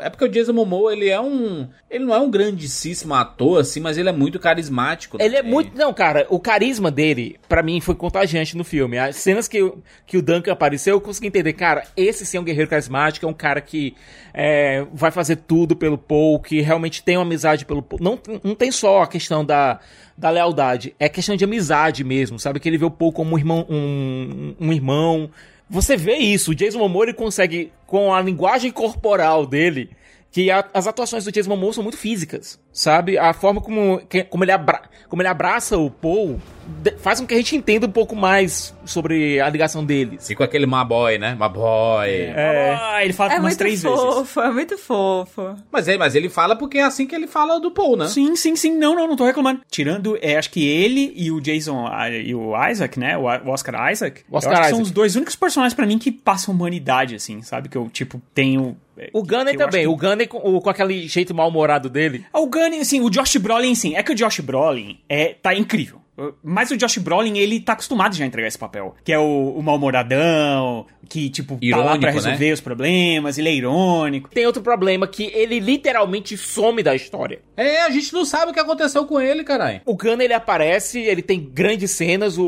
é 0.00 0.08
porque 0.08 0.24
o 0.24 0.28
Jason 0.28 0.52
Momoa, 0.52 0.92
ele 0.92 1.08
é 1.08 1.20
um. 1.20 1.66
Ele 1.90 2.04
não 2.04 2.14
é 2.14 2.18
um 2.20 2.30
grandíssimo 2.30 3.12
ator, 3.12 3.60
assim, 3.60 3.80
mas 3.80 3.98
ele 3.98 4.08
é 4.08 4.12
muito 4.12 4.38
carismático. 4.38 5.16
Ele 5.20 5.34
é 5.34 5.38
também. 5.38 5.52
muito. 5.52 5.76
Não, 5.76 5.92
cara, 5.92 6.24
o 6.30 6.38
carisma 6.38 6.88
dele, 6.88 7.36
pra 7.48 7.64
mim, 7.64 7.80
foi 7.80 7.96
contagiante 7.96 8.56
no 8.56 8.62
filme. 8.62 8.96
As 8.96 9.16
cenas 9.16 9.48
que, 9.48 9.60
o- 9.60 9.82
que 10.06 10.16
o 10.16 10.22
Duncan 10.22 10.52
apareceu, 10.52 10.94
eu 10.94 11.00
consegui 11.00 11.26
entender. 11.26 11.52
Cara, 11.54 11.82
esse 11.96 12.24
sim 12.24 12.36
é 12.36 12.40
um 12.40 12.44
guerreiro 12.44 12.70
carismático, 12.70 13.26
é 13.26 13.28
um 13.28 13.34
cara 13.34 13.60
que 13.60 13.96
é, 14.32 14.86
vai 14.92 15.10
fazer 15.10 15.36
tudo 15.36 15.74
pelo 15.74 15.98
Paul, 15.98 16.38
que 16.38 16.60
realmente 16.60 17.02
tem 17.02 17.16
uma 17.16 17.24
amizade 17.24 17.64
pelo 17.66 17.82
Paul. 17.82 18.00
Não, 18.00 18.18
não 18.42 18.54
tem 18.54 18.70
só 18.70 19.02
a 19.02 19.06
questão 19.08 19.44
da, 19.44 19.80
da 20.16 20.30
lealdade, 20.30 20.94
é 21.00 21.08
questão 21.08 21.34
de 21.34 21.44
amizade 21.44 22.04
mesmo, 22.04 22.38
sabe? 22.38 22.60
Que 22.60 22.68
ele 22.68 22.78
vê 22.78 22.84
o 22.84 22.90
Paul 22.90 23.12
como 23.12 23.34
um 23.34 23.38
irmão. 23.38 23.66
Um, 23.68 24.54
um 24.60 24.72
irmão. 24.72 25.28
Você 25.74 25.96
vê 25.96 26.14
isso, 26.18 26.52
o 26.52 26.54
Jason 26.54 26.78
Momoa 26.78 27.06
ele 27.06 27.12
consegue, 27.12 27.72
com 27.84 28.14
a 28.14 28.20
linguagem 28.22 28.70
corporal 28.70 29.44
dele, 29.44 29.90
que 30.34 30.50
a- 30.50 30.64
as 30.74 30.88
atuações 30.88 31.24
do 31.24 31.30
Jason 31.30 31.48
Momoa 31.50 31.72
são 31.72 31.82
muito 31.84 31.96
físicas, 31.96 32.58
sabe? 32.72 33.16
A 33.16 33.32
forma 33.32 33.60
como, 33.60 33.98
que- 34.08 34.24
como, 34.24 34.42
ele, 34.42 34.50
abra, 34.50 34.82
como 35.08 35.22
ele 35.22 35.28
abraça 35.28 35.78
o 35.78 35.88
Paul 35.88 36.40
de- 36.82 36.96
faz 36.98 37.20
com 37.20 37.26
que 37.26 37.34
a 37.34 37.36
gente 37.36 37.54
entenda 37.54 37.86
um 37.86 37.90
pouco 37.92 38.16
mais 38.16 38.74
sobre 38.84 39.38
a 39.40 39.48
ligação 39.48 39.84
deles. 39.84 40.28
E 40.30 40.34
com 40.34 40.42
aquele 40.42 40.66
Maboy, 40.66 41.18
né? 41.18 41.36
Maboy. 41.36 42.08
Ah, 42.36 43.04
ele 43.04 43.12
fala 43.12 43.30
É 43.32 43.34
umas 43.36 43.42
muito 43.42 43.58
três 43.58 43.80
vezes. 43.80 43.96
fofo, 43.96 44.40
é 44.40 44.50
muito 44.50 44.76
fofo. 44.76 45.54
Mas, 45.70 45.86
ele, 45.86 45.98
mas 45.98 46.14
ele 46.16 46.28
fala 46.28 46.56
porque 46.56 46.78
é 46.78 46.82
assim 46.82 47.06
que 47.06 47.14
ele 47.14 47.28
fala 47.28 47.60
do 47.60 47.70
Paul, 47.70 47.96
né? 47.96 48.08
Sim, 48.08 48.34
sim, 48.34 48.56
sim. 48.56 48.74
Não, 48.76 48.94
não, 48.96 49.06
não 49.06 49.14
tô 49.16 49.24
reclamando. 49.24 49.60
Tirando, 49.70 50.18
é, 50.20 50.36
acho 50.36 50.50
que 50.50 50.66
ele 50.66 51.12
e 51.14 51.30
o 51.30 51.40
Jason 51.40 51.86
e 52.24 52.34
o 52.34 52.52
Isaac, 52.68 52.98
né? 52.98 53.16
O, 53.16 53.22
o 53.22 53.50
Oscar 53.50 53.92
Isaac. 53.92 54.22
O 54.28 54.36
Oscar 54.36 54.52
eu 54.54 54.58
acho 54.58 54.62
que 54.64 54.70
são 54.70 54.78
Isaac. 54.80 54.82
os 54.88 54.90
dois 54.90 55.14
únicos 55.14 55.36
personagens 55.36 55.74
pra 55.74 55.86
mim 55.86 55.96
que 55.98 56.10
passam 56.10 56.52
humanidade, 56.52 57.14
assim, 57.14 57.40
sabe? 57.42 57.68
Que 57.68 57.76
eu, 57.78 57.88
tipo, 57.88 58.20
tenho... 58.34 58.76
é, 58.98 59.10
O 59.12 59.22
Gunner 59.22 59.56
também, 59.56 59.82
que- 59.82 59.88
o 59.88 59.96
Gunner 59.96 60.28
com, 60.28 60.60
com 60.60 60.70
aquele 60.70 61.06
jeito 61.08 61.34
mal-humorado 61.34 61.88
dele. 61.88 62.24
Ah, 62.32 62.40
O 62.40 62.46
Gunny, 62.46 62.78
assim, 62.80 63.00
o 63.00 63.10
Josh 63.10 63.36
Brolin, 63.36 63.74
sim. 63.74 63.94
É 63.96 64.02
que 64.02 64.12
o 64.12 64.14
Josh 64.14 64.40
Brolin 64.40 64.98
é, 65.08 65.34
tá 65.34 65.54
incrível. 65.54 66.00
Mas 66.42 66.70
o 66.70 66.76
Josh 66.76 66.98
Brolin, 66.98 67.38
ele 67.38 67.60
tá 67.60 67.72
acostumado 67.72 68.14
já 68.14 68.24
a 68.24 68.26
entregar 68.26 68.48
esse 68.48 68.58
papel. 68.58 68.94
Que 69.04 69.12
é 69.12 69.18
o, 69.18 69.54
o 69.56 69.62
mal-humoradão, 69.62 70.86
que, 71.08 71.28
tipo, 71.28 71.54
tá 71.54 71.58
lá 71.60 71.66
Irônico, 71.66 72.00
pra 72.00 72.10
né? 72.10 72.14
resolver 72.14 72.52
os 72.52 72.60
problemas, 72.60 73.38
ele 73.38 73.48
é 73.48 73.54
irônico. 73.54 74.30
Tem 74.30 74.46
outro 74.46 74.62
problema 74.62 75.06
que 75.06 75.24
ele 75.34 75.58
literalmente 75.58 76.36
some 76.36 76.82
da 76.82 76.94
história. 76.94 77.40
É, 77.56 77.82
a 77.82 77.90
gente 77.90 78.12
não 78.12 78.24
sabe 78.24 78.50
o 78.50 78.54
que 78.54 78.60
aconteceu 78.60 79.04
com 79.06 79.20
ele, 79.20 79.44
caralho. 79.44 79.80
O 79.84 79.94
Gunn 79.94 80.20
ele 80.20 80.32
aparece, 80.32 81.00
ele 81.00 81.22
tem 81.22 81.40
grandes 81.40 81.90
cenas, 81.90 82.38
o, 82.38 82.44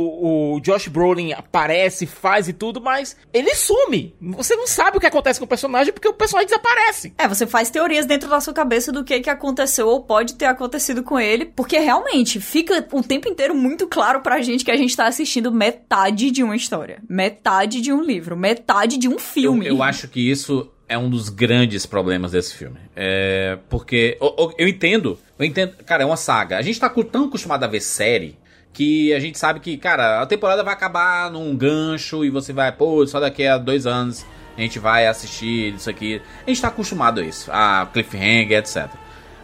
o 0.55 0.61
Josh 0.61 0.89
Brolin 0.89 1.33
aparece, 1.33 2.07
faz 2.07 2.49
e 2.49 2.53
tudo, 2.53 2.81
mas 2.81 3.17
ele 3.33 3.55
some. 3.55 4.14
Você 4.21 4.57
não 4.57 4.67
sabe 4.67 4.97
o 4.97 5.01
que 5.01 5.07
acontece 5.07 5.39
com 5.39 5.45
o 5.45 5.49
personagem 5.49 5.93
porque 5.93 6.09
o 6.09 6.14
personagem 6.14 6.49
desaparece. 6.49 7.12
É, 7.19 7.29
você 7.29 7.47
faz 7.47 7.71
teorias 7.71 8.07
dentro 8.07 8.29
da 8.29 8.41
sua 8.41 8.55
cabeça 8.55 8.93
do 8.93 9.05
que 9.05 9.21
que 9.21 9.31
aconteceu 9.31 9.89
ou 9.89 10.03
pode 10.03 10.35
ter 10.35 10.47
acontecido 10.47 11.03
com 11.03 11.19
ele, 11.19 11.47
porque 11.47 11.79
realmente 11.79 12.41
fica 12.41 12.87
o 12.93 13.03
tempo 13.03 13.29
inteiro 13.29 13.55
muito 13.57 13.86
claro 13.86 14.20
pra 14.20 14.40
gente 14.42 14.64
que 14.64 14.70
a 14.70 14.76
gente 14.76 14.94
tá 14.96 15.07
assistindo 15.07 15.50
metade 15.50 16.30
de 16.30 16.42
uma 16.42 16.54
história, 16.54 17.02
metade 17.09 17.80
de 17.80 17.92
um 17.92 18.02
livro, 18.02 18.36
metade 18.36 18.96
de 18.98 19.09
um 19.09 19.12
Eu, 19.12 19.18
filme. 19.18 19.66
eu 19.66 19.82
acho 19.82 20.07
que 20.09 20.20
isso 20.30 20.70
é 20.88 20.96
um 20.96 21.11
dos 21.11 21.28
grandes 21.28 21.84
problemas 21.86 22.32
desse 22.32 22.54
filme. 22.54 22.76
É. 22.94 23.59
Porque. 23.68 24.16
Eu, 24.20 24.34
eu- 24.38 24.54
eu 24.59 24.68
entendo. 24.68 25.18
Eu 25.38 25.44
entendo. 25.44 25.72
Cara, 25.84 26.02
é 26.04 26.07
uma 26.07 26.16
saga. 26.16 26.59
A 26.59 26.62
gente 26.62 26.78
tá 26.78 26.88
tão 26.88 27.24
acostumado 27.24 27.64
a 27.64 27.66
ver 27.66 27.80
série. 27.80 28.38
Que 28.72 29.14
a 29.14 29.18
gente 29.18 29.38
sabe 29.38 29.59
que, 29.59 29.78
cara, 29.78 30.20
a 30.20 30.26
temporada 30.26 30.62
vai 30.62 30.74
acabar 30.74 31.30
num 31.30 31.57
gancho 31.57 32.22
e 32.24 32.28
você 32.30 32.52
vai, 32.52 32.70
pô, 32.70 33.07
só 33.07 33.18
daqui 33.18 33.46
a 33.46 33.57
dois 33.57 33.86
anos 33.86 34.24
a 34.54 34.61
gente 34.61 34.78
vai 34.78 35.07
assistir 35.07 35.74
isso 35.74 35.88
aqui. 35.88 36.20
A 36.46 36.50
gente 36.50 36.61
tá 36.61 36.68
acostumado 36.68 37.20
a 37.20 37.24
isso, 37.24 37.50
a 37.50 37.88
cliffhanger, 37.90 38.59
etc. 38.59 38.86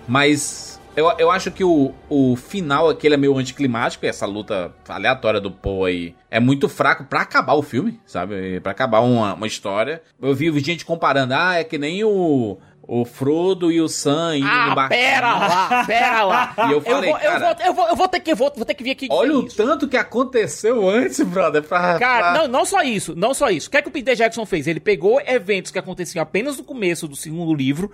Mas 0.06 0.71
eu, 0.96 1.10
eu 1.18 1.30
acho 1.30 1.50
que 1.50 1.64
o, 1.64 1.92
o 2.08 2.36
final 2.36 2.88
aqui 2.88 3.06
ele 3.06 3.14
é 3.14 3.18
meio 3.18 3.36
anticlimático, 3.36 4.04
essa 4.06 4.26
luta 4.26 4.72
aleatória 4.88 5.40
do 5.40 5.50
Poe 5.50 5.90
aí 5.90 6.14
é 6.30 6.38
muito 6.40 6.68
fraco 6.68 7.04
pra 7.04 7.20
acabar 7.22 7.54
o 7.54 7.62
filme, 7.62 8.00
sabe? 8.06 8.60
Pra 8.60 8.72
acabar 8.72 9.00
uma, 9.00 9.34
uma 9.34 9.46
história. 9.46 10.02
Eu 10.20 10.34
vi 10.34 10.56
gente 10.60 10.84
comparando, 10.84 11.34
ah, 11.34 11.54
é 11.54 11.64
que 11.64 11.76
nem 11.78 12.04
o, 12.04 12.58
o 12.82 13.04
Frodo 13.04 13.70
e 13.72 13.80
o 13.80 13.88
Sam 13.88 14.36
indo 14.38 14.46
no 14.46 14.50
Ah, 14.52 14.74
barquinho. 14.74 15.00
pera 15.00 15.34
lá, 15.38 15.84
pera 15.86 16.22
lá. 16.24 16.54
E 16.68 16.72
eu 16.72 16.80
falei, 16.80 17.10
vou, 17.10 17.20
eu, 17.20 17.30
cara- 17.30 17.54
vou, 17.54 17.66
eu, 17.66 17.74
vou, 17.74 17.88
eu 17.88 17.96
vou 17.96 18.08
ter 18.08 18.20
que, 18.20 18.34
vou, 18.34 18.52
vou 18.54 18.64
ter 18.64 18.74
que 18.74 18.84
vir 18.84 18.90
aqui 18.92 19.08
Olha 19.10 19.36
o 19.38 19.46
isso. 19.46 19.56
tanto 19.56 19.86
que 19.88 19.96
aconteceu 19.96 20.88
antes, 20.88 21.20
brother, 21.20 21.62
pra... 21.62 21.98
Cara, 21.98 22.32
pra- 22.32 22.42
não, 22.42 22.48
não 22.48 22.64
só 22.64 22.82
isso, 22.82 23.14
não 23.16 23.32
só 23.34 23.48
isso. 23.50 23.68
O 23.68 23.70
que 23.70 23.76
é 23.78 23.82
que 23.82 23.88
o 23.88 23.92
Peter 23.92 24.14
Jackson 24.14 24.44
fez? 24.46 24.66
Ele 24.66 24.80
pegou 24.80 25.20
eventos 25.26 25.70
que 25.70 25.78
aconteciam 25.78 26.22
apenas 26.22 26.56
no 26.58 26.64
começo 26.64 27.06
do 27.08 27.16
segundo 27.16 27.54
livro, 27.54 27.90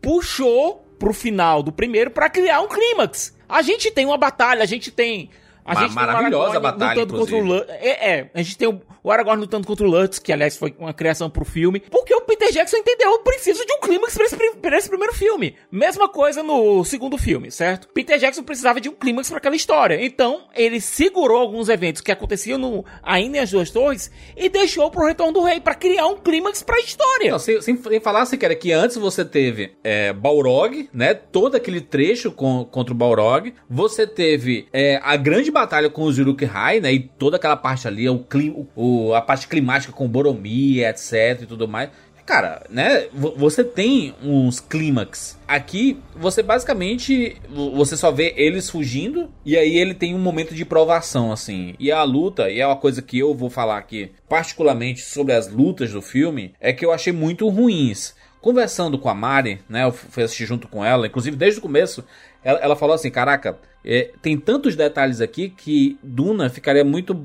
puxou 0.00 0.84
pro 1.02 1.12
final 1.12 1.64
do 1.64 1.72
primeiro 1.72 2.12
pra 2.12 2.30
criar 2.30 2.60
um 2.60 2.68
clímax. 2.68 3.36
A 3.48 3.60
gente 3.60 3.90
tem 3.90 4.06
uma 4.06 4.16
batalha, 4.16 4.62
a 4.62 4.66
gente 4.66 4.92
tem. 4.92 5.30
A 5.64 5.74
Ma- 5.74 5.80
gente 5.80 5.88
tem 5.88 5.96
maravilhosa 5.96 6.50
Aragorn 6.58 6.78
batalha, 6.78 7.00
lutando 7.00 7.18
contra 7.18 7.36
o. 7.36 7.54
É, 7.70 8.10
é, 8.18 8.30
a 8.32 8.40
gente 8.42 8.56
tem 8.56 8.68
o, 8.68 8.80
o 9.02 9.10
Aragorn 9.10 9.40
lutando 9.40 9.66
contra 9.66 9.86
o 9.86 9.90
Lutz, 9.90 10.18
que 10.18 10.32
aliás 10.32 10.56
foi 10.56 10.74
uma 10.78 10.92
criação 10.92 11.28
pro 11.28 11.44
filme. 11.44 11.80
Porque 11.90 12.14
o 12.14 12.20
Peter 12.22 12.52
Jackson 12.52 12.76
entendeu, 12.76 13.10
eu 13.10 13.18
preciso 13.20 13.64
de 13.66 13.72
um 13.72 13.80
clímax 13.80 14.14
pra 14.14 14.24
esse, 14.24 14.36
pra 14.56 14.78
esse 14.78 14.88
primeiro 14.88 15.12
filme. 15.14 15.56
Mesma 15.70 16.08
coisa 16.08 16.42
no 16.42 16.84
segundo 16.84 17.18
filme, 17.18 17.50
certo? 17.50 17.88
Peter 17.88 18.18
Jackson 18.18 18.42
precisava 18.42 18.80
de 18.80 18.88
um 18.88 18.92
clímax 18.94 19.28
pra 19.28 19.38
aquela 19.38 19.56
história. 19.56 20.04
Então, 20.04 20.42
ele 20.54 20.80
segurou 20.80 21.38
alguns 21.38 21.68
eventos 21.68 22.00
que 22.00 22.12
aconteciam 22.12 22.58
no, 22.58 22.84
ainda 23.02 23.38
em 23.38 23.40
As 23.40 23.50
Duas 23.50 23.70
Torres 23.70 24.10
e 24.36 24.48
deixou 24.48 24.90
pro 24.90 25.06
Retorno 25.06 25.32
do 25.32 25.42
Rei 25.42 25.60
pra 25.60 25.74
criar 25.74 26.06
um 26.06 26.16
clímax 26.16 26.62
pra 26.62 26.78
história. 26.78 27.30
Não, 27.32 27.38
sem, 27.38 27.60
sem, 27.60 27.76
falar, 28.00 28.26
se 28.26 28.36
quer 28.36 28.54
que 28.54 28.72
antes 28.72 28.96
você 28.96 29.24
teve 29.24 29.72
é, 29.82 30.12
Balrog, 30.12 30.88
né? 30.92 31.14
Todo 31.14 31.56
aquele 31.56 31.80
trecho 31.80 32.30
com, 32.30 32.64
contra 32.64 32.92
o 32.94 32.96
Balrog. 32.96 33.52
Você 33.68 34.06
teve 34.06 34.68
é, 34.72 35.00
a 35.02 35.16
grande 35.16 35.50
batalha 35.50 35.90
com 35.90 36.04
os 36.04 36.18
Uruk-hai, 36.18 36.80
né? 36.80 36.92
E 36.92 37.00
toda 37.00 37.36
aquela 37.36 37.56
parte 37.56 37.88
ali, 37.88 38.08
o, 38.08 38.18
clim, 38.20 38.50
o- 38.76 38.91
a 39.14 39.20
parte 39.20 39.46
climática 39.48 39.92
com 39.92 40.08
Boromir, 40.08 40.86
etc 40.86 41.40
e 41.42 41.46
tudo 41.46 41.66
mais. 41.68 41.90
Cara, 42.24 42.64
né? 42.70 43.08
vo- 43.12 43.34
Você 43.36 43.64
tem 43.64 44.14
uns 44.22 44.60
clímax. 44.60 45.36
Aqui, 45.46 45.98
você 46.14 46.40
basicamente. 46.40 47.36
vo- 47.50 47.72
Você 47.72 47.96
só 47.96 48.12
vê 48.12 48.32
eles 48.36 48.70
fugindo. 48.70 49.28
E 49.44 49.56
aí 49.56 49.76
ele 49.76 49.92
tem 49.92 50.14
um 50.14 50.20
momento 50.20 50.54
de 50.54 50.64
provação, 50.64 51.32
assim. 51.32 51.74
E 51.80 51.90
a 51.90 52.02
luta, 52.04 52.48
e 52.48 52.60
é 52.60 52.66
uma 52.66 52.76
coisa 52.76 53.02
que 53.02 53.18
eu 53.18 53.34
vou 53.34 53.50
falar 53.50 53.76
aqui, 53.76 54.12
particularmente 54.28 55.00
sobre 55.02 55.32
as 55.34 55.48
lutas 55.50 55.90
do 55.90 56.00
filme, 56.00 56.54
é 56.60 56.72
que 56.72 56.84
eu 56.86 56.92
achei 56.92 57.12
muito 57.12 57.48
ruins. 57.48 58.14
Conversando 58.40 58.98
com 58.98 59.08
a 59.08 59.14
Mari, 59.14 59.60
né? 59.68 59.84
Eu 59.84 59.92
fui 59.92 60.22
assistir 60.22 60.46
junto 60.46 60.66
com 60.68 60.84
ela, 60.84 61.06
inclusive 61.08 61.36
desde 61.36 61.58
o 61.58 61.62
começo, 61.62 62.04
ela, 62.42 62.58
ela 62.60 62.76
falou 62.76 62.94
assim: 62.94 63.10
Caraca, 63.10 63.58
é, 63.84 64.10
tem 64.22 64.36
tantos 64.38 64.74
detalhes 64.76 65.20
aqui 65.20 65.48
que 65.48 65.98
Duna 66.02 66.48
ficaria 66.50 66.84
muito 66.84 67.16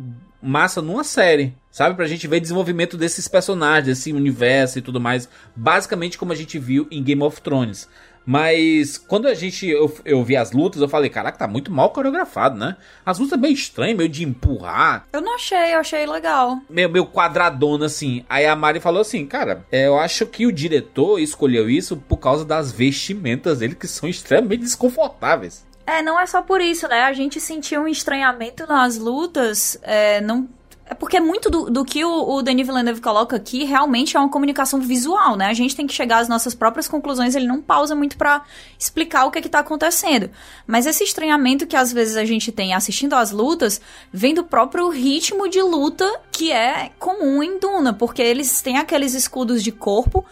massa 0.41 0.81
numa 0.81 1.03
série, 1.03 1.55
sabe? 1.71 1.95
Pra 1.95 2.07
gente 2.07 2.27
ver 2.27 2.39
desenvolvimento 2.39 2.97
desses 2.97 3.27
personagens, 3.27 3.85
desse 3.85 4.13
universo 4.13 4.79
e 4.79 4.81
tudo 4.81 4.99
mais. 4.99 5.29
Basicamente 5.55 6.17
como 6.17 6.31
a 6.31 6.35
gente 6.35 6.57
viu 6.59 6.87
em 6.91 7.03
Game 7.03 7.21
of 7.23 7.41
Thrones. 7.41 7.87
Mas 8.29 8.97
quando 8.97 9.25
a 9.25 9.33
gente 9.33 9.65
eu, 9.65 9.89
eu 10.03 10.21
vi 10.21 10.35
as 10.35 10.51
lutas, 10.51 10.81
eu 10.81 10.89
falei, 10.89 11.09
caraca, 11.09 11.37
tá 11.37 11.47
muito 11.47 11.71
mal 11.71 11.91
coreografado, 11.91 12.59
né? 12.59 12.75
As 13.05 13.19
lutas 13.19 13.39
bem 13.39 13.53
estranhas, 13.53 13.95
meio 13.95 14.09
de 14.09 14.25
empurrar, 14.25 15.07
Eu 15.13 15.21
não 15.21 15.35
achei, 15.35 15.73
eu 15.73 15.79
achei 15.79 16.05
legal. 16.05 16.59
meio, 16.69 16.89
meio 16.89 17.05
quadradona 17.05 17.85
assim. 17.85 18.25
Aí 18.27 18.45
a 18.45 18.53
Mari 18.53 18.81
falou 18.81 18.99
assim, 18.99 19.25
cara, 19.25 19.65
é, 19.71 19.87
eu 19.87 19.97
acho 19.97 20.25
que 20.25 20.45
o 20.45 20.51
diretor 20.51 21.19
escolheu 21.19 21.69
isso 21.69 21.95
por 21.95 22.17
causa 22.17 22.43
das 22.43 22.69
vestimentas 22.69 23.59
dele 23.59 23.75
que 23.75 23.87
são 23.87 24.09
extremamente 24.09 24.63
desconfortáveis. 24.63 25.65
É, 25.87 26.01
não 26.01 26.19
é 26.19 26.25
só 26.25 26.41
por 26.41 26.59
isso, 26.59 26.85
né? 26.89 27.03
A 27.03 27.13
gente 27.13 27.39
sentiu 27.39 27.83
um 27.83 27.87
estranhamento 27.87 28.67
nas 28.67 28.97
lutas, 28.97 29.79
é, 29.81 30.19
não... 30.19 30.49
É 30.89 30.93
porque 30.93 31.19
muito 31.19 31.49
do, 31.49 31.69
do 31.69 31.83
que 31.83 32.05
o, 32.05 32.29
o 32.29 32.41
Denis 32.41 32.65
Villeneuve 32.65 33.01
coloca 33.01 33.35
aqui 33.35 33.65
realmente 33.65 34.15
é 34.15 34.19
uma 34.19 34.29
comunicação 34.29 34.79
visual, 34.79 35.35
né? 35.35 35.47
A 35.47 35.53
gente 35.53 35.75
tem 35.75 35.85
que 35.85 35.93
chegar 35.93 36.19
às 36.19 36.29
nossas 36.29 36.55
próprias 36.55 36.87
conclusões, 36.87 37.35
ele 37.35 37.45
não 37.45 37.61
pausa 37.61 37.93
muito 37.93 38.17
pra 38.17 38.43
explicar 38.79 39.25
o 39.25 39.31
que 39.31 39.39
é 39.39 39.41
que 39.41 39.49
tá 39.49 39.59
acontecendo. 39.59 40.29
Mas 40.65 40.85
esse 40.85 41.03
estranhamento 41.03 41.67
que 41.67 41.75
às 41.75 41.91
vezes 41.91 42.15
a 42.15 42.23
gente 42.23 42.53
tem 42.53 42.73
assistindo 42.73 43.15
às 43.15 43.31
lutas, 43.31 43.81
vem 44.13 44.33
do 44.33 44.45
próprio 44.45 44.87
ritmo 44.87 45.49
de 45.49 45.61
luta 45.61 46.09
que 46.31 46.53
é 46.53 46.91
comum 46.97 47.43
em 47.43 47.59
Duna, 47.59 47.91
porque 47.91 48.21
eles 48.21 48.61
têm 48.61 48.77
aqueles 48.77 49.13
escudos 49.13 49.61
de 49.61 49.73
corpo 49.73 50.25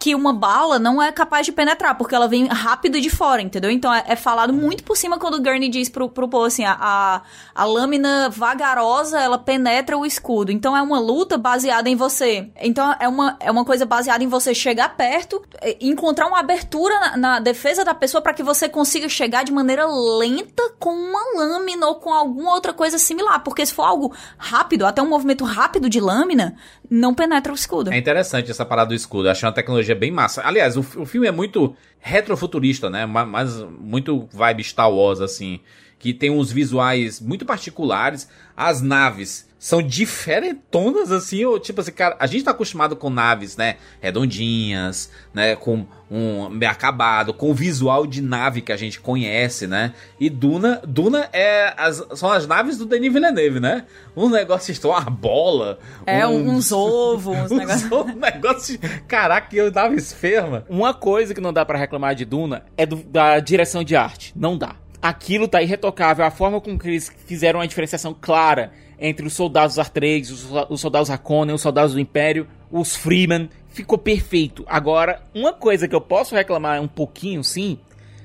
que 0.00 0.14
uma 0.14 0.32
bala 0.32 0.78
não 0.78 1.00
é 1.00 1.12
capaz 1.12 1.44
de 1.44 1.52
penetrar, 1.52 1.94
porque 1.94 2.14
ela 2.14 2.26
vem 2.26 2.46
rápido 2.46 2.98
de 2.98 3.10
fora, 3.10 3.42
entendeu? 3.42 3.70
Então 3.70 3.92
é, 3.92 4.02
é 4.08 4.16
falado 4.16 4.50
muito 4.50 4.82
por 4.82 4.96
cima 4.96 5.18
quando 5.18 5.34
o 5.34 5.42
Gurney 5.42 5.68
diz 5.68 5.90
pro, 5.90 6.08
pro 6.08 6.26
Poe 6.26 6.46
assim, 6.46 6.64
a, 6.64 6.74
a, 6.80 7.22
a 7.54 7.64
lâmina 7.66 8.30
vagarosa, 8.30 9.20
ela 9.20 9.36
penetra 9.36 9.98
o 9.98 10.06
escudo. 10.06 10.50
Então 10.50 10.74
é 10.74 10.80
uma 10.80 10.98
luta 10.98 11.36
baseada 11.36 11.90
em 11.90 11.96
você. 11.96 12.48
Então 12.58 12.96
é 12.98 13.06
uma, 13.06 13.36
é 13.40 13.50
uma 13.50 13.62
coisa 13.62 13.84
baseada 13.84 14.24
em 14.24 14.26
você 14.26 14.54
chegar 14.54 14.96
perto, 14.96 15.42
é, 15.60 15.76
encontrar 15.82 16.28
uma 16.28 16.40
abertura 16.40 16.98
na, 16.98 17.16
na 17.18 17.40
defesa 17.40 17.84
da 17.84 17.94
pessoa 17.94 18.22
para 18.22 18.32
que 18.32 18.42
você 18.42 18.70
consiga 18.70 19.06
chegar 19.06 19.44
de 19.44 19.52
maneira 19.52 19.84
lenta 19.86 20.62
com 20.78 20.94
uma 20.94 21.20
lâmina 21.36 21.86
ou 21.86 21.96
com 21.96 22.14
alguma 22.14 22.54
outra 22.54 22.72
coisa 22.72 22.96
similar. 22.96 23.40
Porque 23.44 23.66
se 23.66 23.74
for 23.74 23.82
algo 23.82 24.14
rápido, 24.38 24.86
até 24.86 25.02
um 25.02 25.08
movimento 25.10 25.44
rápido 25.44 25.90
de 25.90 26.00
lâmina, 26.00 26.56
não 26.88 27.12
penetra 27.12 27.52
o 27.52 27.54
escudo. 27.54 27.92
É 27.92 27.98
interessante 27.98 28.50
essa 28.50 28.64
parada 28.64 28.88
do 28.88 28.94
escudo. 28.94 29.28
Eu 29.28 29.32
achei 29.32 29.46
uma 29.46 29.54
tecnologia 29.54 29.89
bem 29.94 30.10
massa. 30.10 30.42
Aliás, 30.44 30.76
o, 30.76 30.80
o 30.80 31.06
filme 31.06 31.26
é 31.26 31.32
muito 31.32 31.74
retrofuturista, 31.98 32.88
né? 32.90 33.06
Ma- 33.06 33.26
Mas 33.26 33.62
muito 33.78 34.28
vibe 34.32 34.64
Star 34.64 34.90
Wars, 34.90 35.20
assim. 35.20 35.60
Que 35.98 36.14
tem 36.14 36.30
uns 36.30 36.50
visuais 36.50 37.20
muito 37.20 37.44
particulares. 37.44 38.28
As 38.62 38.82
naves 38.82 39.48
são 39.58 39.80
diferentonas, 39.82 41.10
assim. 41.10 41.44
Ou, 41.44 41.58
tipo 41.58 41.80
assim, 41.80 41.92
cara, 41.92 42.16
a 42.18 42.26
gente 42.26 42.44
tá 42.44 42.50
acostumado 42.50 42.94
com 42.94 43.08
naves, 43.10 43.56
né? 43.56 43.76
Redondinhas, 44.00 45.10
né? 45.34 45.56
Com 45.56 45.86
um 46.10 46.48
meio 46.48 46.70
acabado, 46.70 47.32
com 47.32 47.50
o 47.50 47.54
visual 47.54 48.06
de 48.06 48.20
nave 48.20 48.60
que 48.62 48.72
a 48.72 48.76
gente 48.76 49.00
conhece, 49.00 49.66
né? 49.66 49.92
E 50.18 50.28
Duna, 50.28 50.80
Duna 50.86 51.28
é 51.32 51.72
as, 51.76 52.02
são 52.16 52.30
as 52.30 52.46
naves 52.46 52.76
do 52.76 52.84
Denis 52.86 53.12
Villeneuve, 53.12 53.60
né? 53.60 53.84
Um 54.16 54.28
negócio, 54.28 54.72
estão 54.72 54.90
uma 54.90 55.00
bola. 55.02 55.78
É, 56.06 56.26
um- 56.26 56.50
uns 56.50 56.72
ovos, 56.72 57.36
uns 57.36 57.50
negócios. 57.56 57.90
um 57.92 58.14
negócio. 58.16 58.78
de- 58.78 58.88
Caraca, 59.02 59.54
eu 59.54 59.70
dava 59.70 59.94
esferma. 59.94 60.64
Uma 60.68 60.92
coisa 60.92 61.32
que 61.34 61.40
não 61.40 61.52
dá 61.52 61.64
pra 61.64 61.78
reclamar 61.78 62.14
de 62.14 62.24
Duna 62.24 62.64
é 62.76 62.84
do- 62.84 62.96
da 63.04 63.38
direção 63.40 63.84
de 63.84 63.94
arte. 63.96 64.32
Não 64.36 64.56
dá. 64.58 64.74
Aquilo 65.02 65.48
tá 65.48 65.62
irretocável. 65.62 66.24
A 66.24 66.30
forma 66.30 66.60
com 66.60 66.78
que 66.78 66.88
eles 66.88 67.12
fizeram 67.26 67.60
uma 67.60 67.68
diferenciação 67.68 68.14
clara 68.18 68.72
entre 68.98 69.26
os 69.26 69.32
soldados 69.32 69.78
Artrades, 69.78 70.30
os, 70.30 70.46
os 70.68 70.80
soldados 70.80 71.10
Harkonnen, 71.10 71.54
os 71.54 71.62
soldados 71.62 71.94
do 71.94 72.00
Império, 72.00 72.46
os 72.70 72.94
Freeman, 72.94 73.48
ficou 73.68 73.96
perfeito. 73.96 74.64
Agora, 74.68 75.22
uma 75.34 75.52
coisa 75.52 75.88
que 75.88 75.94
eu 75.94 76.00
posso 76.00 76.34
reclamar 76.34 76.82
um 76.82 76.88
pouquinho, 76.88 77.42
sim, 77.42 77.78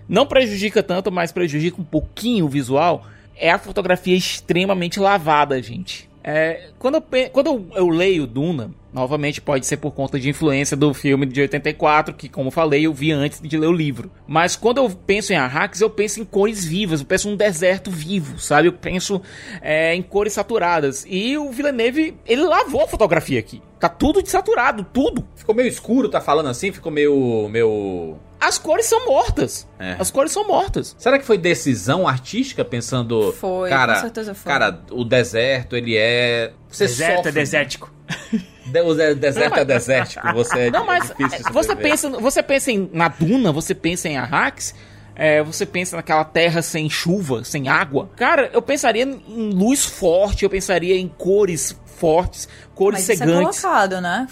não 0.07 0.25
prejudica 0.25 0.83
tanto, 0.83 1.11
mas 1.11 1.31
prejudica 1.31 1.79
um 1.79 1.85
pouquinho 1.85 2.45
o 2.45 2.49
visual, 2.49 3.05
é 3.37 3.51
a 3.51 3.57
fotografia 3.57 4.15
extremamente 4.15 4.99
lavada, 4.99 5.61
gente. 5.61 6.09
É, 6.23 6.69
quando 6.79 6.95
eu, 6.95 7.29
quando 7.31 7.47
eu, 7.47 7.67
eu 7.75 7.87
leio 7.87 8.27
Duna, 8.27 8.71
Novamente, 8.95 9.41
pode 9.41 9.65
ser 9.65 9.75
por 9.75 9.91
conta 9.91 10.17
de 10.17 10.29
influência 10.29 10.77
do 10.77 10.93
filme 10.93 11.25
de 11.25 11.41
84, 11.41 12.13
que, 12.13 12.29
como 12.29 12.47
eu 12.47 12.51
falei, 12.51 12.85
eu 12.85 12.93
vi 12.93 13.11
antes 13.11 13.41
de 13.41 13.57
ler 13.57 13.67
o 13.67 13.73
livro. 13.73 14.09
Mas 14.25 14.55
quando 14.55 14.77
eu 14.77 14.89
penso 14.89 15.33
em 15.33 15.35
Arrakis, 15.35 15.81
eu 15.81 15.89
penso 15.89 16.21
em 16.21 16.23
cores 16.23 16.63
vivas, 16.63 17.01
eu 17.01 17.05
penso 17.05 17.27
em 17.27 17.33
um 17.33 17.35
deserto 17.35 17.91
vivo, 17.91 18.39
sabe? 18.39 18.69
Eu 18.69 18.73
penso 18.73 19.21
é, 19.61 19.93
em 19.93 20.01
cores 20.01 20.31
saturadas. 20.31 21.05
E 21.09 21.37
o 21.37 21.51
Villeneuve, 21.51 22.17
ele 22.25 22.43
lavou 22.43 22.83
a 22.83 22.87
fotografia 22.87 23.37
aqui. 23.37 23.61
Tá 23.81 23.89
tudo 23.89 24.23
desaturado, 24.23 24.85
tudo. 24.93 25.27
Ficou 25.35 25.53
meio 25.53 25.67
escuro, 25.67 26.07
tá 26.07 26.21
falando 26.21 26.47
assim? 26.47 26.71
Ficou 26.71 26.89
meio. 26.91 27.49
meio. 27.49 28.15
As 28.39 28.57
cores 28.57 28.85
são 28.85 29.05
mortas. 29.05 29.67
É. 29.77 29.97
As 29.99 30.09
cores 30.09 30.31
são 30.31 30.47
mortas. 30.47 30.95
Será 30.97 31.19
que 31.19 31.25
foi 31.25 31.37
decisão 31.37 32.07
artística 32.07 32.63
pensando. 32.63 33.33
Foi, 33.33 33.69
cara, 33.69 33.95
com 33.95 34.01
certeza 34.01 34.33
foi. 34.33 34.49
Cara, 34.51 34.79
o 34.89 35.03
deserto, 35.03 35.75
ele 35.75 35.97
é. 35.97 36.53
Você 36.69 36.85
Deserto 36.85 37.15
sofre. 37.17 37.29
é 37.29 37.33
desértico. 37.33 37.91
De- 38.31 38.54
o 38.83 38.95
de- 38.95 39.15
deserto 39.15 39.57
é 39.59 39.65
desértico. 39.65 40.33
Você 40.33 40.59
é, 40.59 40.71
Não, 40.71 40.85
mas 40.85 41.11
é 41.11 41.51
você 41.51 41.75
pensa, 41.75 42.09
você 42.09 42.43
pensa 42.43 42.71
em, 42.71 42.89
na 42.91 43.07
Duna, 43.07 43.51
você 43.51 43.73
pensa 43.75 44.07
em 44.09 44.17
Arrakis, 44.17 44.73
é, 45.15 45.41
você 45.43 45.65
pensa 45.65 45.95
naquela 45.95 46.25
terra 46.25 46.61
sem 46.61 46.89
chuva, 46.89 47.43
sem 47.43 47.67
água. 47.69 48.09
Cara, 48.15 48.49
eu 48.53 48.61
pensaria 48.61 49.03
em 49.03 49.49
luz 49.51 49.85
forte, 49.85 50.43
eu 50.43 50.49
pensaria 50.49 50.97
em 50.97 51.07
cores 51.07 51.75
fortes, 51.95 52.47
cores 52.75 52.99
Mas 52.99 53.03
isso 53.03 53.11
é 53.13 53.15
cegantes. 53.27 53.61
colocado, 53.61 54.01
né? 54.01 54.27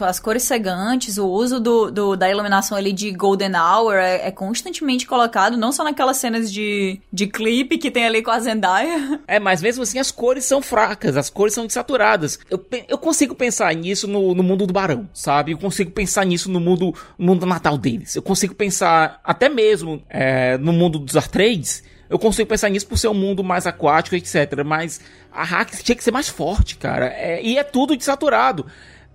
As 0.00 0.18
cores 0.18 0.42
cegantes, 0.44 1.18
o 1.18 1.26
uso 1.28 1.60
do, 1.60 1.90
do- 1.90 2.16
da 2.16 2.30
iluminação 2.30 2.76
ali 2.76 2.92
de 2.92 3.10
Golden 3.12 3.52
Hour 3.54 3.94
é, 3.96 4.28
é 4.28 4.30
constantemente 4.30 5.06
colocado, 5.06 5.56
não 5.56 5.70
só 5.72 5.84
naquelas 5.84 6.16
cenas 6.16 6.50
de, 6.52 6.98
de 7.12 7.26
clipe 7.26 7.76
que 7.78 7.90
tem 7.90 8.06
ali 8.06 8.22
com 8.22 8.30
a 8.30 8.40
Zendaya. 8.40 9.20
É, 9.28 9.38
mas 9.38 9.62
mesmo 9.62 9.82
assim 9.82 9.98
as 9.98 10.10
cores 10.10 10.44
são 10.44 10.60
fracas, 10.60 11.16
as 11.16 11.30
cores 11.30 11.54
são 11.54 11.66
desaturadas. 11.66 12.38
Eu, 12.50 12.62
eu 12.88 12.98
consigo 12.98 13.34
pensar 13.34 13.74
nisso 13.74 14.06
no, 14.08 14.34
no 14.34 14.42
mundo 14.42 14.66
do 14.66 14.72
Barão, 14.72 15.08
sabe? 15.14 15.52
Eu 15.52 15.58
consigo 15.58 15.90
pensar 15.90 16.24
nisso 16.26 16.50
no 16.50 16.60
mundo, 16.60 16.94
no 17.18 17.26
mundo 17.26 17.46
natal 17.46 17.78
deles. 17.78 18.16
Eu 18.16 18.22
consigo 18.22 18.54
pensar 18.54 19.20
até 19.24 19.48
mesmo 19.48 20.02
é, 20.10 20.56
no 20.58 20.72
mundo 20.72 20.98
dos 20.98 21.16
Atreides. 21.16 21.82
Eu 22.12 22.18
consigo 22.18 22.46
pensar 22.46 22.68
nisso 22.68 22.86
por 22.86 22.98
ser 22.98 23.08
um 23.08 23.14
mundo 23.14 23.42
mais 23.42 23.66
aquático, 23.66 24.14
etc. 24.14 24.62
Mas 24.66 25.00
a 25.32 25.42
Hack 25.42 25.70
tinha 25.82 25.96
que 25.96 26.04
ser 26.04 26.10
mais 26.10 26.28
forte, 26.28 26.76
cara. 26.76 27.06
É, 27.06 27.42
e 27.42 27.56
é 27.56 27.64
tudo 27.64 27.96
desaturado. 27.96 28.66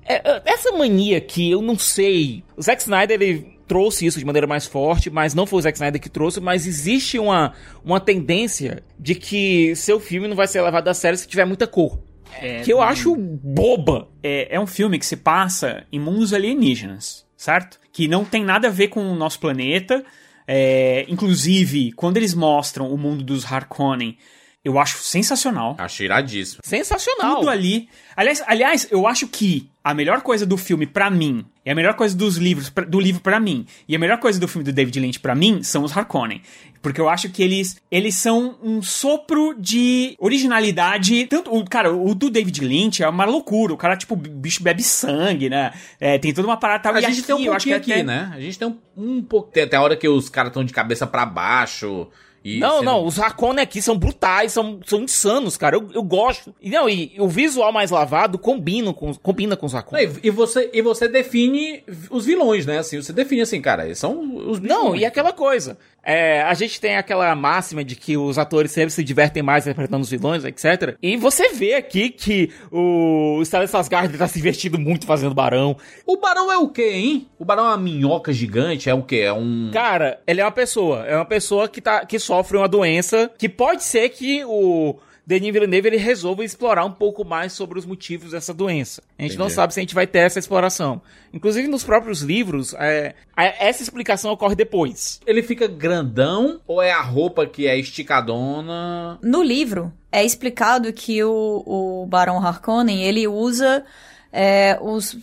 É, 0.04 0.16
é, 0.16 0.42
essa 0.46 0.72
mania 0.72 1.22
que 1.22 1.52
eu 1.52 1.62
não 1.62 1.78
sei. 1.78 2.44
O 2.56 2.62
Zack 2.64 2.82
Snyder 2.82 3.22
ele 3.22 3.60
trouxe 3.68 4.08
isso 4.08 4.18
de 4.18 4.26
maneira 4.26 4.48
mais 4.48 4.66
forte, 4.66 5.12
mas 5.12 5.36
não 5.36 5.46
foi 5.46 5.60
o 5.60 5.62
Zack 5.62 5.78
Snyder 5.78 6.02
que 6.02 6.10
trouxe. 6.10 6.40
Mas 6.40 6.66
existe 6.66 7.20
uma, 7.20 7.54
uma 7.86 8.00
tendência 8.00 8.82
de 8.98 9.14
que 9.14 9.76
seu 9.76 10.00
filme 10.00 10.28
não 10.28 10.36
vai 10.36 10.48
ser 10.48 10.64
levado 10.64 10.88
a 10.88 10.94
sério 10.96 11.20
se 11.20 11.28
tiver 11.28 11.46
muita 11.46 11.68
cor. 11.68 12.00
É, 12.42 12.62
Que 12.62 12.74
eu 12.74 12.82
acho 12.82 13.16
boba. 13.16 14.08
é, 14.24 14.56
é 14.56 14.60
um 14.60 14.66
filme 14.66 14.98
que 14.98 15.06
se 15.06 15.18
passa 15.18 15.86
em 15.92 16.00
mundos 16.00 16.34
alienígenas, 16.34 17.28
certo? 17.38 17.80
Que 17.92 18.08
não 18.08 18.26
tem 18.26 18.44
nada 18.44 18.70
a 18.70 18.72
ver 18.72 18.88
com 18.88 19.02
o 19.02 19.16
nosso 19.16 19.40
planeta. 19.40 20.04
É, 20.48 21.06
inclusive, 21.10 21.92
quando 21.92 22.18
eles 22.18 22.34
mostram 22.34 22.92
o 22.92 22.98
mundo 22.98 23.24
dos 23.24 23.46
Harkonnen, 23.46 24.18
eu 24.64 24.80
acho 24.80 24.98
sensacional. 25.00 25.76
Acho 25.78 26.04
iradíssimo. 26.04 26.62
Sensacional. 26.64 27.38
Tudo 27.40 27.50
ali. 27.50 27.88
Aliás, 28.16 28.42
aliás, 28.48 28.88
eu 28.92 29.06
acho 29.08 29.28
que 29.28 29.70
a 29.84 29.94
melhor 29.94 30.22
coisa 30.22 30.46
do 30.46 30.58
filme 30.58 30.86
pra 30.86 31.10
mim, 31.10 31.46
e 31.66 31.70
a 31.72 31.76
melhor 31.76 31.94
coisa 31.94 32.16
dos 32.16 32.36
livros 32.38 32.70
pra- 32.70 32.84
do 32.84 33.00
livro 33.00 33.22
pra 33.22 33.40
mim, 33.40 33.66
e 33.88 33.96
a 33.96 34.00
melhor 34.00 34.20
coisa 34.20 34.38
do 34.40 34.48
filme 34.48 34.66
do 34.66 34.74
David 34.74 35.00
Lynch 35.00 35.20
pra 35.20 35.36
mim 35.36 35.64
são 35.64 35.84
os 35.84 35.96
Harkonnen. 35.96 36.42
Porque 36.88 37.02
eu 37.02 37.10
acho 37.10 37.30
que 37.30 37.42
eles 37.44 37.78
eles 37.92 38.16
são 38.16 38.56
um 38.64 38.82
sopro 38.82 39.54
de 39.60 40.16
originalidade. 40.20 41.26
Tanto 41.28 41.54
o 41.56 41.64
cara, 41.70 41.94
o 41.94 42.14
do 42.16 42.30
David 42.30 42.62
Lynch 42.66 43.04
é 43.04 43.10
uma 43.10 43.26
loucura. 43.26 43.74
O 43.74 43.78
cara 43.78 43.96
tipo 43.98 44.14
o 44.14 44.18
bicho 44.18 44.64
bebe 44.64 44.84
sangue, 44.84 45.50
né? 45.50 45.74
É, 46.00 46.18
tem 46.18 46.34
toda 46.34 46.48
uma 46.48 46.58
parada 46.58 46.84
tal. 46.84 46.96
A 46.96 47.00
E 47.00 47.02
gente 47.04 47.24
tem 47.24 47.36
um 47.36 47.40
eu 47.40 47.54
acho 47.54 47.66
que 47.66 47.72
pouquinho 47.74 47.96
aqui, 47.98 48.10
até- 48.10 48.26
né? 48.28 48.32
A 48.36 48.40
gente 48.40 48.58
tem 48.58 48.68
um, 48.68 48.78
um 48.98 49.22
pouco. 49.22 49.52
Tem 49.52 49.64
até 49.64 49.76
a 49.76 49.82
hora 49.82 49.96
que 49.96 50.08
os 50.08 50.30
caras 50.30 50.50
estão 50.50 50.64
de 50.64 50.74
cabeça 50.74 51.06
pra 51.06 51.26
baixo. 51.26 52.08
E 52.46 52.60
Não, 52.60 52.76
sendo- 52.78 52.86
não, 52.86 53.04
os 53.06 53.20
Hakone 53.20 53.60
aqui 53.60 53.82
são 53.82 53.98
brutais, 53.98 54.54
são, 54.54 54.80
são 54.86 55.02
insanos, 55.02 55.58
cara. 55.58 55.76
Eu, 55.76 55.90
eu 55.94 56.04
gosto. 56.04 56.56
E 56.62 56.70
não, 56.70 56.88
e 56.88 57.14
o 57.20 57.28
visual 57.28 57.74
mais 57.74 57.92
lavado 57.92 58.38
combina 58.38 58.94
com, 58.94 59.14
combina 59.16 59.58
com 59.58 59.66
os 59.66 59.74
Não, 59.74 59.80
Hakone. 59.80 60.04
e, 60.24 60.28
e 60.28 60.30
você, 60.30 60.70
e 60.72 60.82
você 60.82 61.10
define 61.10 61.84
os 62.10 62.26
vilões, 62.26 62.66
né? 62.66 62.78
Assim, 62.78 63.02
você 63.02 63.12
define 63.12 63.42
assim, 63.42 63.60
cara, 63.60 63.86
eles 63.86 63.98
são 64.00 64.22
os 64.48 64.60
bichos. 64.60 64.78
Não, 64.78 64.96
e 64.96 65.04
aquela 65.04 65.34
coisa. 65.34 65.78
É, 66.08 66.42
a 66.44 66.54
gente 66.54 66.80
tem 66.80 66.96
aquela 66.96 67.36
máxima 67.36 67.84
de 67.84 67.94
que 67.94 68.16
os 68.16 68.38
atores 68.38 68.72
sempre 68.72 68.92
se 68.92 69.04
divertem 69.04 69.44
mais 69.44 69.68
interpretando 69.68 70.04
os 70.04 70.10
vilões, 70.10 70.46
etc. 70.46 70.96
E 71.04 71.18
você 71.18 71.50
vê 71.50 71.74
aqui 71.74 72.10
que 72.10 72.50
o 72.72 73.42
Stellan 73.44 73.66
Skarsgård 73.66 74.18
tá 74.18 74.26
se 74.26 74.36
divertindo 74.36 74.80
muito 74.80 75.06
fazendo 75.06 75.36
barão. 75.36 75.76
O 76.06 76.16
barão 76.16 76.50
é 76.50 76.58
o 76.58 76.70
quê, 76.70 76.92
hein? 76.94 77.28
O 77.38 77.44
barão 77.44 77.66
é 77.66 77.68
uma 77.68 77.78
minhoca 77.78 78.32
gigante? 78.32 78.90
É 78.90 78.94
o 78.94 79.04
quê? 79.04 79.18
É 79.18 79.34
um. 79.34 79.70
Cara, 79.74 80.22
ele 80.26 80.40
é 80.40 80.46
uma 80.46 80.52
pessoa. 80.52 81.06
É 81.06 81.14
uma 81.18 81.26
pessoa 81.26 81.68
que, 81.68 81.82
tá, 81.82 82.06
que 82.06 82.18
sofre 82.18 82.56
uma 82.56 82.70
doença 82.70 83.30
que 83.38 83.50
pode 83.50 83.84
ser 83.84 84.08
que 84.08 84.46
o 84.46 84.96
Denis 85.28 85.52
Villeneuve 85.52 85.90
ele 85.90 85.98
resolva 85.98 86.46
explorar 86.46 86.86
um 86.86 86.92
pouco 86.92 87.26
mais 87.26 87.52
sobre 87.52 87.78
os 87.78 87.86
motivos 87.86 88.32
dessa 88.32 88.54
doença. 88.54 89.04
A 89.20 89.24
gente 89.24 89.38
não 89.38 89.48
Entendi. 89.48 89.56
sabe 89.56 89.74
se 89.74 89.80
a 89.82 89.84
gente 89.84 89.94
vai 89.94 90.08
ter 90.08 90.20
essa 90.20 90.40
exploração. 90.40 91.02
Inclusive, 91.34 91.68
nos 91.68 91.84
próprios 91.84 92.22
livros, 92.22 92.74
é, 92.76 93.14
essa 93.36 93.84
explicação 93.84 94.32
ocorre 94.32 94.56
depois. 94.56 95.20
Ele 95.28 95.44
fica 95.44 95.68
grandão 95.68 96.62
ou 96.66 96.82
é 96.82 96.94
a 96.94 97.02
roupa 97.02 97.46
que 97.46 97.68
é 97.68 97.78
esticadona? 97.78 99.20
No 99.22 99.44
livro, 99.44 99.92
é 100.10 100.24
explicado 100.24 100.94
que 100.94 101.22
o, 101.22 101.62
o 101.66 102.06
Barão 102.06 102.40
Harkonnen, 102.40 103.04
ele 103.04 103.28
usa 103.28 103.84
é, 104.32 104.80
os 104.82 105.18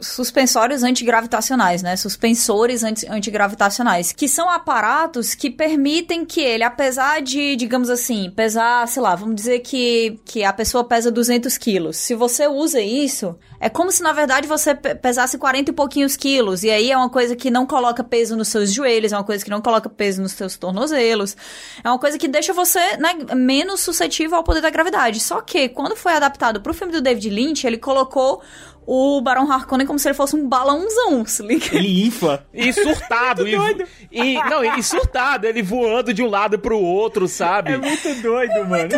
suspensórios 0.00 0.82
antigravitacionais, 0.82 1.82
né? 1.82 1.96
Suspensores 1.96 2.84
anti- 2.84 3.06
antigravitacionais, 3.08 4.12
que 4.12 4.28
são 4.28 4.48
aparatos 4.48 5.34
que 5.34 5.50
permitem 5.50 6.24
que 6.24 6.40
ele, 6.40 6.62
apesar 6.64 7.20
de, 7.22 7.56
digamos 7.56 7.90
assim, 7.90 8.30
pesar, 8.34 8.86
sei 8.88 9.02
lá, 9.02 9.14
vamos 9.14 9.34
dizer 9.34 9.60
que, 9.60 10.20
que 10.24 10.44
a 10.44 10.52
pessoa 10.52 10.84
pesa 10.84 11.10
200 11.10 11.56
quilos. 11.58 11.96
Se 11.96 12.14
você 12.14 12.46
usa 12.46 12.80
isso, 12.80 13.36
é 13.60 13.68
como 13.68 13.90
se 13.90 14.02
na 14.02 14.12
verdade 14.12 14.46
você 14.46 14.74
pe- 14.74 14.94
pesasse 14.94 15.36
40 15.36 15.70
e 15.70 15.74
pouquinhos 15.74 16.16
quilos. 16.16 16.62
E 16.62 16.70
aí 16.70 16.90
é 16.90 16.96
uma 16.96 17.10
coisa 17.10 17.34
que 17.34 17.50
não 17.50 17.66
coloca 17.66 18.04
peso 18.04 18.36
nos 18.36 18.48
seus 18.48 18.72
joelhos, 18.72 19.12
é 19.12 19.16
uma 19.16 19.24
coisa 19.24 19.44
que 19.44 19.50
não 19.50 19.60
coloca 19.60 19.88
peso 19.88 20.22
nos 20.22 20.32
seus 20.32 20.56
tornozelos. 20.56 21.36
É 21.82 21.88
uma 21.88 21.98
coisa 21.98 22.16
que 22.18 22.28
deixa 22.28 22.52
você 22.52 22.78
né, 22.98 23.14
menos 23.34 23.80
suscetível 23.80 24.36
ao 24.36 24.44
poder 24.44 24.60
da 24.60 24.70
gravidade. 24.70 25.18
Só 25.20 25.40
que 25.40 25.68
quando 25.68 25.96
foi 25.96 26.12
adaptado 26.12 26.60
pro 26.60 26.72
filme 26.74 26.92
do 26.92 27.00
David 27.02 27.30
Lynch, 27.30 27.66
ele 27.66 27.78
colocou 27.78 28.40
o 28.90 29.20
Barão 29.20 29.52
Harkonnen 29.52 29.86
como 29.86 29.98
se 29.98 30.08
ele 30.08 30.14
fosse 30.14 30.34
um 30.34 30.48
balãozão, 30.48 31.22
se 31.26 31.42
liga? 31.42 31.76
Ele 31.76 32.06
infla. 32.06 32.46
E 32.54 32.72
surtado. 32.72 33.46
e, 33.46 33.54
e, 34.10 34.34
não, 34.48 34.64
e 34.64 34.82
surtado, 34.82 35.46
ele 35.46 35.62
voando 35.62 36.14
de 36.14 36.22
um 36.22 36.26
lado 36.26 36.58
pro 36.58 36.80
outro, 36.80 37.28
sabe? 37.28 37.72
É 37.72 37.76
muito 37.76 38.22
doido, 38.22 38.66
mano. 38.66 38.88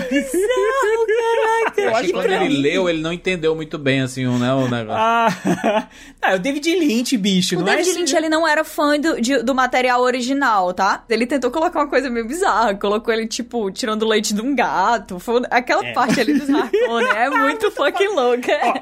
Eu 1.77 1.97
acho 1.97 2.07
que 2.07 2.13
quando 2.13 2.31
ele 2.31 2.57
leu, 2.57 2.89
ele 2.89 3.01
não 3.01 3.13
entendeu 3.13 3.57
muito 3.57 3.79
bem, 3.79 4.03
assim, 4.03 4.27
o, 4.27 4.39
né, 4.39 4.53
o 4.55 4.69
negócio. 4.69 5.03
Ah, 5.03 5.89
é 6.23 6.37
o 6.37 6.39
David 6.39 6.73
Lynch, 6.73 7.17
bicho. 7.17 7.57
O 7.57 7.59
não 7.59 7.65
David 7.65 7.91
é 7.91 7.93
Lynch, 7.95 8.15
ele 8.15 8.29
não 8.29 8.47
era 8.47 8.63
fã 8.63 8.97
do, 8.97 9.21
de- 9.21 9.43
do 9.43 9.57
material 9.57 10.03
original, 10.03 10.73
tá? 10.73 11.03
Ele 11.09 11.27
tentou 11.27 11.51
colocar 11.51 11.81
uma 11.81 11.89
coisa 11.89 12.09
meio 12.09 12.29
bizarra. 12.29 12.77
Colocou 12.77 13.13
ele, 13.13 13.27
tipo, 13.27 13.73
tirando 13.73 14.05
o 14.05 14.09
leite 14.09 14.33
de 14.33 14.41
um 14.41 14.55
gato. 14.55 15.19
Foi 15.19 15.43
aquela 15.51 15.83
parte 15.93 16.21
ali 16.21 16.39
dos 16.39 16.49
Harkonnen. 16.49 17.11
É 17.17 17.29
muito 17.43 17.73
fucking 17.73 18.15
louca. 18.15 18.53
Ó, 18.63 18.75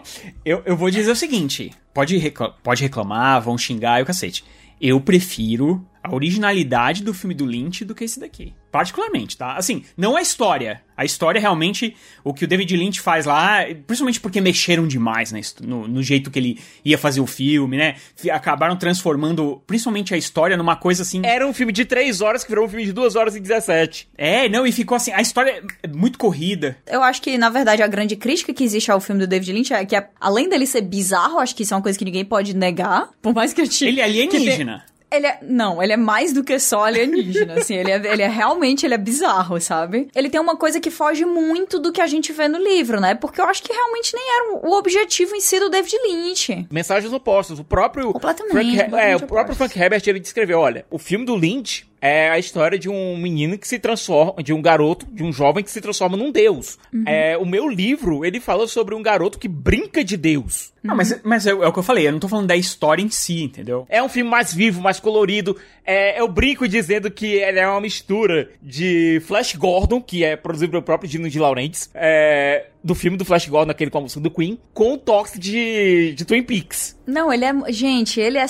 eu, 0.44 0.62
eu 0.66 0.76
vou 0.76 0.90
dizer 0.98 1.12
o 1.12 1.16
seguinte: 1.16 1.72
pode, 1.94 2.16
recla- 2.16 2.50
pode 2.62 2.82
reclamar, 2.82 3.40
vão 3.40 3.56
xingar 3.58 4.00
e 4.00 4.02
o 4.02 4.06
cacete. 4.06 4.44
Eu 4.80 5.00
prefiro 5.00 5.84
a 6.02 6.14
originalidade 6.14 7.02
do 7.02 7.12
filme 7.12 7.34
do 7.34 7.44
Lynch 7.46 7.84
do 7.84 7.94
que 7.94 8.04
esse 8.04 8.20
daqui. 8.20 8.54
Particularmente, 8.70 9.36
tá? 9.36 9.54
Assim, 9.56 9.84
não 9.96 10.16
a 10.16 10.22
história. 10.22 10.82
A 10.96 11.04
história 11.04 11.40
realmente, 11.40 11.94
o 12.24 12.34
que 12.34 12.44
o 12.44 12.48
David 12.48 12.76
Lynch 12.76 13.00
faz 13.00 13.24
lá, 13.24 13.64
principalmente 13.86 14.20
porque 14.20 14.40
mexeram 14.40 14.86
demais 14.86 15.30
né, 15.30 15.40
no, 15.62 15.86
no 15.86 16.02
jeito 16.02 16.28
que 16.28 16.38
ele 16.38 16.60
ia 16.84 16.98
fazer 16.98 17.20
o 17.20 17.26
filme, 17.26 17.76
né? 17.76 17.94
Acabaram 18.32 18.76
transformando, 18.76 19.62
principalmente 19.64 20.12
a 20.12 20.16
história, 20.16 20.56
numa 20.56 20.74
coisa 20.74 21.02
assim. 21.02 21.22
Era 21.24 21.46
um 21.46 21.54
filme 21.54 21.72
de 21.72 21.84
3 21.84 22.20
horas 22.20 22.42
que 22.42 22.50
virou 22.50 22.66
um 22.66 22.68
filme 22.68 22.84
de 22.84 22.92
2 22.92 23.14
horas 23.14 23.36
e 23.36 23.40
17. 23.40 24.08
É, 24.18 24.48
não, 24.48 24.66
e 24.66 24.72
ficou 24.72 24.96
assim. 24.96 25.12
A 25.12 25.20
história 25.20 25.62
é 25.82 25.88
muito 25.88 26.18
corrida. 26.18 26.76
Eu 26.84 27.02
acho 27.02 27.22
que, 27.22 27.38
na 27.38 27.48
verdade, 27.48 27.80
a 27.80 27.86
grande 27.86 28.16
crítica 28.16 28.52
que 28.52 28.64
existe 28.64 28.90
ao 28.90 29.00
filme 29.00 29.20
do 29.20 29.26
David 29.28 29.52
Lynch 29.52 29.72
é 29.72 29.84
que, 29.84 29.94
além 30.20 30.48
dele 30.48 30.66
ser 30.66 30.82
bizarro, 30.82 31.38
acho 31.38 31.54
que 31.54 31.62
isso 31.62 31.74
é 31.74 31.76
uma 31.76 31.82
coisa 31.82 31.96
que 31.96 32.04
ninguém 32.04 32.24
pode 32.24 32.56
negar. 32.56 33.10
Por 33.22 33.32
mais 33.32 33.52
que 33.52 33.60
eu 33.60 33.68
te... 33.68 33.86
Ele 33.86 34.00
é 34.00 34.04
alienígena. 34.04 34.84
Ele 35.10 35.26
é, 35.26 35.38
não, 35.42 35.82
ele 35.82 35.92
é 35.92 35.96
mais 35.96 36.32
do 36.32 36.44
que 36.44 36.58
só 36.58 36.84
alienígena, 36.84 37.54
assim, 37.60 37.74
ele 37.74 37.90
é, 37.90 38.12
ele 38.12 38.22
é 38.22 38.28
realmente, 38.28 38.84
ele 38.84 38.94
é 38.94 38.98
bizarro, 38.98 39.60
sabe? 39.60 40.08
Ele 40.14 40.28
tem 40.28 40.40
uma 40.40 40.56
coisa 40.56 40.80
que 40.80 40.90
foge 40.90 41.24
muito 41.24 41.78
do 41.78 41.92
que 41.92 42.00
a 42.00 42.06
gente 42.06 42.32
vê 42.32 42.46
no 42.46 42.58
livro, 42.58 43.00
né? 43.00 43.14
Porque 43.14 43.40
eu 43.40 43.46
acho 43.46 43.62
que 43.62 43.72
realmente 43.72 44.14
nem 44.14 44.24
era 44.36 44.66
o 44.66 44.72
objetivo 44.76 45.34
em 45.34 45.40
si 45.40 45.58
do 45.58 45.70
David 45.70 45.96
Lynch. 46.06 46.66
Mensagens 46.70 47.12
opostas. 47.12 47.58
O 47.58 47.64
próprio 47.64 48.12
Completamente, 48.12 48.52
Frank, 48.52 48.76
é, 48.76 48.82
completamente 48.84 49.24
o 49.24 49.26
próprio. 49.26 49.56
Frank 49.56 49.78
Herbert 49.78 50.02
ele 50.06 50.20
descreveu, 50.20 50.58
olha, 50.60 50.84
o 50.90 50.98
filme 50.98 51.24
do 51.24 51.34
Lynch 51.34 51.87
é 52.00 52.30
a 52.30 52.38
história 52.38 52.78
de 52.78 52.88
um 52.88 53.16
menino 53.16 53.58
que 53.58 53.66
se 53.66 53.78
transforma, 53.78 54.42
de 54.42 54.52
um 54.52 54.62
garoto, 54.62 55.06
de 55.06 55.22
um 55.22 55.32
jovem 55.32 55.64
que 55.64 55.70
se 55.70 55.80
transforma 55.80 56.16
num 56.16 56.30
deus. 56.30 56.78
É, 57.06 57.36
o 57.36 57.44
meu 57.44 57.68
livro, 57.68 58.24
ele 58.24 58.40
fala 58.40 58.66
sobre 58.66 58.94
um 58.94 59.02
garoto 59.02 59.38
que 59.38 59.48
brinca 59.48 60.04
de 60.04 60.16
Deus. 60.16 60.72
Não, 60.82 60.96
mas, 60.96 61.20
mas 61.22 61.46
é, 61.46 61.50
é 61.50 61.54
o 61.54 61.72
que 61.72 61.78
eu 61.78 61.82
falei, 61.82 62.06
eu 62.06 62.12
não 62.12 62.20
tô 62.20 62.28
falando 62.28 62.46
da 62.46 62.56
história 62.56 63.02
em 63.02 63.10
si, 63.10 63.42
entendeu? 63.42 63.86
É 63.88 64.02
um 64.02 64.08
filme 64.08 64.30
mais 64.30 64.54
vivo, 64.54 64.80
mais 64.80 65.00
colorido. 65.00 65.56
É, 65.84 66.20
eu 66.20 66.28
brinco 66.28 66.68
dizendo 66.68 67.10
que 67.10 67.26
ele 67.26 67.58
é 67.58 67.68
uma 67.68 67.80
mistura 67.80 68.50
de 68.62 69.20
Flash 69.26 69.56
Gordon, 69.56 70.00
que 70.00 70.24
é 70.24 70.36
produzido 70.36 70.70
pelo 70.70 70.82
próprio 70.82 71.10
Dino 71.10 71.28
de 71.28 71.38
Laurentiis, 71.38 71.90
é, 71.94 72.66
do 72.82 72.94
filme 72.94 73.16
do 73.16 73.24
Flash 73.24 73.48
Gordon, 73.48 73.70
aquele 73.70 73.90
com 73.90 73.98
a 73.98 74.00
música 74.02 74.20
do 74.20 74.30
Queen, 74.30 74.58
com 74.72 74.94
o 74.94 74.98
toque 74.98 75.38
de, 75.38 76.14
de 76.14 76.24
Twin 76.24 76.42
Peaks. 76.42 76.96
Não, 77.06 77.32
ele 77.32 77.44
é. 77.44 77.72
Gente, 77.72 78.20
ele 78.20 78.38
é 78.38 78.46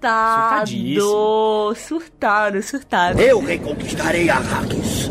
surtado. 0.00 1.76
Surtado, 1.76 2.62
surtado. 2.62 3.20
Eu 3.20 3.40
reconquistarei 3.40 4.30
Arrakis. 4.30 5.10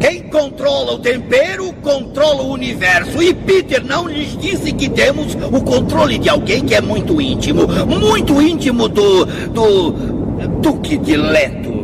Quem 0.00 0.22
controla 0.30 0.92
o 0.92 0.98
tempero, 0.98 1.72
controla 1.82 2.42
o 2.42 2.52
universo. 2.52 3.22
E 3.22 3.34
Peter 3.34 3.84
não 3.84 4.08
lhes 4.08 4.36
disse 4.38 4.72
que 4.72 4.88
temos 4.88 5.34
o 5.34 5.60
controle 5.62 6.18
de 6.18 6.28
alguém 6.28 6.64
que 6.64 6.74
é 6.74 6.80
muito 6.80 7.20
íntimo. 7.20 7.66
Muito 7.86 8.40
íntimo 8.40 8.88
do. 8.88 9.26
do. 9.26 10.20
Duque 10.62 10.96
de 10.96 11.16
Leto. 11.16 11.79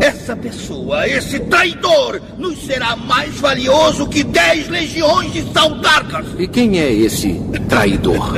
Essa 0.00 0.36
pessoa, 0.36 1.08
esse 1.08 1.38
traidor, 1.40 2.20
nos 2.36 2.58
será 2.66 2.96
mais 2.96 3.34
valioso 3.36 4.06
que 4.08 4.22
dez 4.24 4.68
legiões 4.68 5.32
de 5.32 5.42
saudarcas. 5.52 6.26
E 6.38 6.46
quem 6.46 6.78
é 6.78 6.92
esse 6.92 7.40
traidor? 7.68 8.34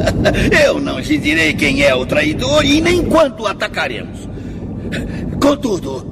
Eu 0.64 0.80
não 0.80 1.02
te 1.02 1.18
direi 1.18 1.52
quem 1.54 1.82
é 1.82 1.94
o 1.94 2.06
traidor 2.06 2.64
e 2.64 2.80
nem 2.80 3.04
quanto 3.04 3.46
atacaremos. 3.46 4.28
Contudo, 5.40 6.06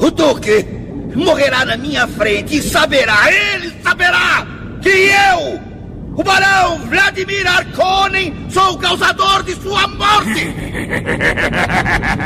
o 0.00 0.10
Duque 0.10 0.66
morrerá 1.14 1.64
na 1.64 1.76
minha 1.76 2.06
frente 2.08 2.56
e 2.56 2.62
saberá, 2.62 3.30
ele 3.32 3.72
saberá, 3.82 4.46
que 4.80 4.88
eu, 4.88 5.71
o 6.14 6.22
Barão 6.22 6.78
Vladimir 6.86 7.46
Arkonen, 7.46 8.50
sou 8.50 8.74
o 8.74 8.78
causador 8.78 9.42
de 9.42 9.54
sua 9.56 9.86
morte! 9.88 10.44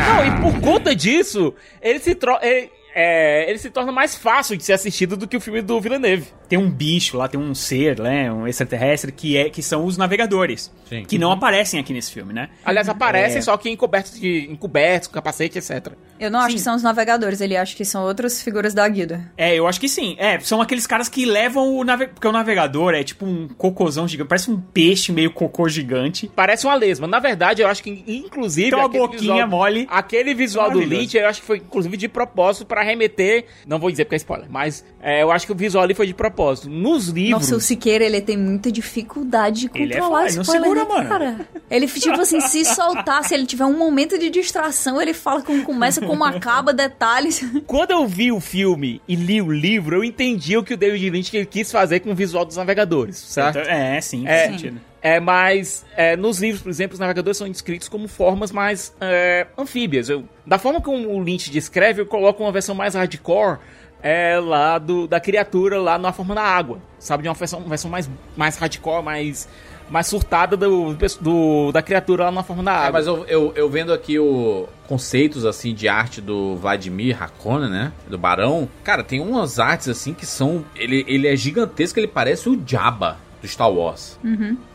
Não, 0.07 0.27
e 0.27 0.41
por 0.41 0.61
conta 0.61 0.95
disso, 0.95 1.55
ele 1.81 1.99
se, 1.99 2.15
tro 2.15 2.39
ele, 2.43 2.71
é, 2.95 3.49
ele 3.49 3.59
se 3.59 3.71
torna 3.71 3.93
mais 3.93 4.15
fácil 4.15 4.57
de 4.57 4.65
ser 4.65 4.73
assistido 4.73 5.17
do 5.17 5.29
que 5.29 5.37
o 5.37 5.41
filme 5.41 5.63
do 5.63 5.81
Villeneuve. 5.81 6.27
Tem 6.49 6.59
um 6.59 6.71
bicho 6.71 7.17
lá, 7.17 7.29
tem 7.29 7.39
um 7.41 7.55
ser, 7.55 7.99
né, 7.99 8.33
um 8.33 8.47
extraterrestre, 8.47 9.11
que, 9.13 9.37
é, 9.37 9.51
que 9.51 9.63
são 9.63 9.85
os 9.85 9.97
navegadores. 9.97 10.73
Sim. 10.89 11.05
Que 11.05 11.19
não 11.19 11.33
aparecem 11.33 11.81
aqui 11.81 11.93
nesse 11.93 12.13
filme, 12.13 12.33
né? 12.33 12.49
Aliás, 12.65 12.89
aparecem 12.89 13.39
É. 13.39 13.43
só 13.43 13.57
que 13.57 13.69
encobertos 13.69 14.19
de 14.21 14.47
encobertos, 14.51 15.09
com 15.09 15.15
capacete, 15.15 15.59
etc. 15.59 15.89
Eu 16.19 16.31
não 16.31 16.39
acho 16.41 16.51
Sim. 16.51 16.57
que 16.57 16.63
são 16.63 16.77
os 16.77 16.83
navegadores, 16.83 17.41
ele 17.41 17.57
acha 17.57 17.77
que 17.77 17.85
são 17.85 18.05
outras 18.05 18.41
figuras 18.41 18.73
da 18.73 18.89
guilda. 18.89 19.31
É, 19.37 19.55
eu 19.55 19.67
acho 19.67 19.81
que 19.81 19.89
sim. 19.89 20.15
É, 20.19 20.39
são 20.41 20.63
aqueles 20.63 20.87
caras 20.87 21.09
que 21.09 21.27
levam 21.27 21.75
o 21.77 21.85
navegador. 21.85 22.15
Porque 22.15 22.29
o 22.29 22.33
navegador 22.33 22.95
é 22.95 23.03
tipo 23.05 23.27
um 23.27 23.49
cocôzão 23.49 24.07
gigante. 24.09 24.29
Parece 24.29 24.51
um 24.51 24.59
peixe 24.61 25.13
meio 25.13 25.31
cocô 25.33 25.69
gigante. 25.69 26.31
Parece 26.35 26.65
uma 26.67 26.75
lesma. 26.75 27.07
Na 27.07 27.19
verdade, 27.19 27.61
eu 27.63 27.69
acho 27.69 27.83
que, 27.83 28.03
inclusive. 28.07 28.71
Tem 28.71 28.79
uma 28.79 28.87
aquele 28.87 29.03
boquinha 29.07 29.19
visual- 29.33 29.49
mole. 29.49 29.87
Aquele 29.91 30.35
visual 30.35 30.71
do. 30.71 30.79
Lynch, 30.79 31.17
eu 31.17 31.29
acho 31.29 31.41
que 31.41 31.47
foi, 31.47 31.59
inclusive, 31.59 31.97
de 31.97 32.09
propósito 32.09 32.65
pra 32.65 32.83
remeter. 32.83 33.45
Não 33.67 33.79
vou 33.79 33.91
dizer 33.91 34.05
porque 34.05 34.15
é 34.15 34.19
spoiler, 34.19 34.47
mas 34.49 34.85
é, 35.03 35.23
eu 35.23 35.31
acho 35.33 35.45
que 35.45 35.53
o 35.53 35.57
visual 35.57 35.83
ali 35.85 35.93
foi 35.95 36.07
de 36.07 36.15
propósito. 36.15 36.36
Nos 36.69 37.09
livros. 37.09 37.31
Nossa, 37.43 37.57
o 37.57 37.61
Siqueira, 37.61 38.05
ele 38.05 38.21
tem 38.21 38.37
muita 38.37 38.71
dificuldade 38.71 39.63
de 39.63 39.71
Ele 39.75 39.93
é 39.95 39.99
controlar 39.99 40.27
ele 40.27 40.35
não 40.37 40.43
spoiler, 40.43 40.63
segura, 40.69 40.85
né, 40.85 40.89
mano. 40.95 41.09
cara? 41.09 41.41
Ele, 41.71 41.87
tipo 41.87 42.21
assim, 42.21 42.41
se 42.41 42.65
soltar, 42.65 43.25
se 43.25 43.35
ele 43.35 43.47
tiver 43.47 43.65
um 43.65 43.77
momento 43.77 44.19
de 44.19 44.31
distração, 44.31 45.01
ele 45.01 45.15
fala 45.15 45.43
como 45.43 45.63
começa, 45.65 46.01
como 46.01 46.25
acaba, 46.25 46.73
detalhes. 46.73 47.45
Quando 47.67 47.91
eu 47.91 48.07
vi 48.07 48.31
o 48.31 48.41
filme 48.41 49.01
e 49.09 49.15
li 49.17 49.41
o 49.41 49.51
livro, 49.51 49.97
eu 49.97 50.05
entendi 50.05 50.57
o 50.57 50.63
que 50.63 50.75
o 50.75 50.77
David 50.77 51.11
Lynch 51.11 51.47
quis 51.47 51.73
fazer 51.73 52.01
com 52.01 52.11
o 52.11 52.15
visual 52.15 52.45
dos 52.45 52.57
navegadores, 52.57 53.17
certo? 53.17 53.59
Então, 53.59 53.71
é, 53.73 54.01
sim, 54.01 54.27
É. 54.27 54.49
sentido. 54.49 54.81
É, 55.03 55.21
mas 55.21 55.87
é, 55.97 56.17
nos 56.17 56.41
livros, 56.41 56.63
por 56.63 56.69
exemplo, 56.69 56.95
os 56.95 56.99
navegadores 56.99 57.37
são 57.37 57.49
descritos 57.49 57.89
como 57.89 58.09
formas 58.09 58.51
mais 58.51 58.93
é, 59.01 59.47
anfíbias. 59.57 60.09
Eu, 60.09 60.25
da 60.45 60.59
forma 60.59 60.81
como 60.81 61.09
o 61.09 61.23
Lynch 61.23 61.49
descreve, 61.49 62.01
eu 62.03 62.07
coloco 62.07 62.43
uma 62.43 62.51
versão 62.51 62.75
mais 62.75 62.95
hardcore 62.97 63.59
é, 64.03 64.39
lá 64.39 64.79
do, 64.79 65.07
da 65.09 65.19
criatura 65.21 65.81
lá 65.81 65.99
na 65.99 66.13
forma 66.13 66.35
da 66.35 66.43
água. 66.43 66.79
Sabe? 66.99 67.23
De 67.25 67.29
uma 67.29 67.35
versão, 67.35 67.61
versão 67.63 67.91
mais, 67.91 68.09
mais 68.37 68.57
hardcore, 68.57 69.03
mais, 69.03 69.49
mais 69.91 70.07
surtada 70.07 70.57
do, 70.57 70.95
do- 71.21 71.73
da 71.73 71.83
criatura 71.83 72.25
lá 72.25 72.31
na 72.31 72.43
forma 72.43 72.63
da 72.63 72.73
É, 72.73 72.77
água. 72.77 72.93
mas 72.93 73.07
eu, 73.07 73.25
eu, 73.27 73.53
eu 73.57 73.69
vendo 73.69 73.93
aqui 73.93 74.19
o 74.19 74.69
conceitos 74.89 75.45
assim 75.45 75.75
de 75.75 75.89
arte 75.89 76.21
do 76.21 76.57
Vladimir 76.57 77.21
Harkonnen, 77.21 77.69
né? 77.71 77.93
Do 78.09 78.17
Barão. 78.19 78.69
Cara, 78.85 79.03
tem 79.03 79.21
umas 79.21 79.59
artes 79.59 79.89
assim 79.89 80.15
que 80.15 80.25
são. 80.27 80.65
Ele, 80.77 81.05
ele 81.09 81.27
é 81.29 81.35
gigantesco, 81.37 81.99
ele 81.99 82.07
parece 82.09 82.49
o 82.49 82.61
Jabba 82.67 83.17
do 83.43 83.49
Star 83.49 83.71
Wars. 83.71 84.19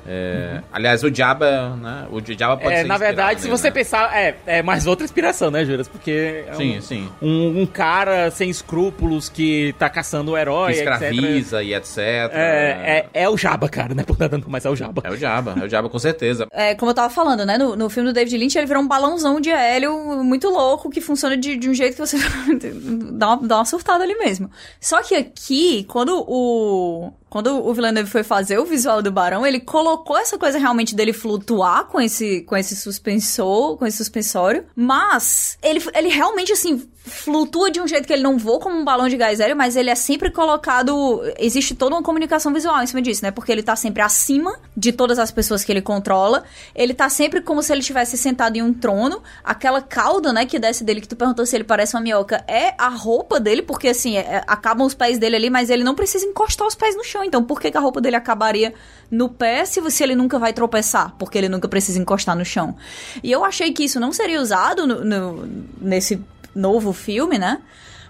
É, 0.07 0.61
Aliás, 0.71 1.03
o 1.03 1.13
Jabba, 1.13 1.75
né? 1.75 2.07
O 2.11 2.19
Jabba 2.21 2.57
pode 2.57 2.73
É, 2.73 2.81
ser 2.81 2.87
na 2.87 2.97
verdade, 2.97 3.41
se 3.41 3.47
você 3.47 3.67
né? 3.67 3.71
pensar, 3.71 4.15
é, 4.17 4.35
é 4.45 4.61
mais 4.63 4.87
outra 4.87 5.05
inspiração, 5.05 5.51
né, 5.51 5.63
Juras? 5.65 5.87
Porque 5.87 6.45
é 6.47 6.53
Sim, 6.55 6.77
um, 6.77 6.81
sim. 6.81 7.09
Um, 7.21 7.61
um 7.61 7.65
cara 7.65 8.31
sem 8.31 8.49
escrúpulos 8.49 9.29
que 9.29 9.73
tá 9.77 9.89
caçando 9.89 10.31
o 10.31 10.37
herói, 10.37 10.73
Que 10.73 10.79
etc. 10.79 10.93
escraviza 10.93 11.63
e 11.63 11.73
etc. 11.73 11.97
É, 11.97 13.07
é, 13.13 13.23
é 13.23 13.29
o 13.29 13.37
Jabba, 13.37 13.69
cara, 13.69 13.93
não 13.95 14.01
é 14.01 14.05
por 14.05 14.17
nada 14.19 14.37
não, 14.37 14.45
mas 14.47 14.65
é 14.65 14.69
o 14.69 14.75
Jabba. 14.75 15.01
É 15.05 15.11
o 15.11 15.17
Jabba, 15.17 15.55
é 15.61 15.65
o 15.65 15.69
Jabba 15.69 15.89
com 15.89 15.99
certeza. 15.99 16.47
É, 16.51 16.75
como 16.75 16.91
eu 16.91 16.95
tava 16.95 17.09
falando, 17.13 17.45
né? 17.45 17.57
No, 17.57 17.75
no 17.75 17.89
filme 17.89 18.09
do 18.09 18.13
David 18.13 18.37
Lynch, 18.37 18.57
ele 18.57 18.67
virou 18.67 18.81
um 18.83 18.87
balãozão 18.87 19.39
de 19.39 19.49
hélio 19.49 20.23
muito 20.23 20.49
louco 20.49 20.89
que 20.89 21.01
funciona 21.01 21.37
de, 21.37 21.55
de 21.55 21.69
um 21.69 21.73
jeito 21.73 21.93
que 21.95 21.99
você 21.99 22.17
dá, 23.11 23.35
uma, 23.35 23.47
dá 23.47 23.55
uma 23.57 23.65
surtada 23.65 24.03
ali 24.03 24.15
mesmo. 24.17 24.49
Só 24.79 25.01
que 25.01 25.15
aqui, 25.15 25.83
quando 25.87 26.23
o. 26.27 27.11
Quando 27.29 27.65
o 27.65 27.73
Villeneuve 27.73 28.09
foi 28.09 28.23
fazer 28.23 28.57
o 28.57 28.65
visual 28.65 29.01
do 29.01 29.09
Barão, 29.09 29.47
ele 29.47 29.61
colocou 29.61 29.90
essa 30.17 30.37
coisa 30.37 30.57
realmente 30.57 30.95
dele 30.95 31.13
flutuar 31.13 31.85
com 31.85 31.99
esse, 31.99 32.41
com 32.41 32.55
esse 32.55 32.75
suspensor, 32.75 33.77
com 33.77 33.85
esse 33.85 33.97
suspensório, 33.97 34.65
mas 34.75 35.57
ele, 35.61 35.81
ele 35.93 36.09
realmente, 36.09 36.51
assim, 36.51 36.87
flutua 37.03 37.71
de 37.71 37.81
um 37.81 37.87
jeito 37.87 38.05
que 38.05 38.13
ele 38.13 38.21
não 38.21 38.37
voa 38.37 38.59
como 38.59 38.75
um 38.77 38.85
balão 38.85 39.09
de 39.09 39.17
gás 39.17 39.39
hélio, 39.39 39.55
mas 39.55 39.75
ele 39.75 39.89
é 39.89 39.95
sempre 39.95 40.29
colocado. 40.29 41.21
Existe 41.39 41.73
toda 41.75 41.95
uma 41.95 42.03
comunicação 42.03 42.53
visual 42.53 42.81
em 42.81 42.87
cima 42.87 43.01
disso, 43.01 43.23
né? 43.23 43.31
Porque 43.31 43.51
ele 43.51 43.63
tá 43.63 43.75
sempre 43.75 44.01
acima 44.03 44.55
de 44.77 44.91
todas 44.91 45.17
as 45.17 45.31
pessoas 45.31 45.63
que 45.63 45.71
ele 45.71 45.81
controla. 45.81 46.43
Ele 46.75 46.93
tá 46.93 47.09
sempre 47.09 47.41
como 47.41 47.63
se 47.63 47.71
ele 47.73 47.79
estivesse 47.81 48.17
sentado 48.17 48.55
em 48.55 48.61
um 48.61 48.71
trono. 48.73 49.21
Aquela 49.43 49.81
cauda, 49.81 50.31
né, 50.31 50.45
que 50.45 50.59
desce 50.59 50.83
dele, 50.83 51.01
que 51.01 51.07
tu 51.07 51.15
perguntou 51.15 51.45
se 51.45 51.55
ele 51.55 51.63
parece 51.63 51.95
uma 51.95 52.01
minhoca, 52.01 52.43
é 52.47 52.75
a 52.77 52.89
roupa 52.89 53.39
dele, 53.39 53.61
porque 53.63 53.87
assim, 53.87 54.17
é- 54.17 54.43
acabam 54.47 54.85
os 54.85 54.93
pés 54.93 55.17
dele 55.17 55.35
ali, 55.35 55.49
mas 55.49 55.69
ele 55.69 55.83
não 55.83 55.95
precisa 55.95 56.25
encostar 56.25 56.67
os 56.67 56.75
pés 56.75 56.95
no 56.95 57.03
chão. 57.03 57.23
Então, 57.23 57.43
por 57.43 57.59
que, 57.59 57.71
que 57.71 57.77
a 57.77 57.81
roupa 57.81 57.99
dele 57.99 58.15
acabaria 58.15 58.73
no 59.09 59.27
pé 59.27 59.65
se 59.65 59.81
você 59.81 60.03
ele 60.03 60.15
nunca 60.15 60.37
vai 60.37 60.53
tropeçar? 60.53 61.15
Porque 61.17 61.37
ele 61.37 61.49
nunca 61.49 61.67
precisa 61.67 61.99
encostar 61.99 62.35
no 62.35 62.45
chão. 62.45 62.75
E 63.23 63.31
eu 63.31 63.43
achei 63.43 63.71
que 63.73 63.83
isso 63.83 63.99
não 63.99 64.13
seria 64.13 64.39
usado 64.39 64.85
no- 64.85 65.03
no- 65.03 65.49
nesse 65.81 66.21
novo 66.55 66.93
filme, 66.93 67.37
né? 67.37 67.61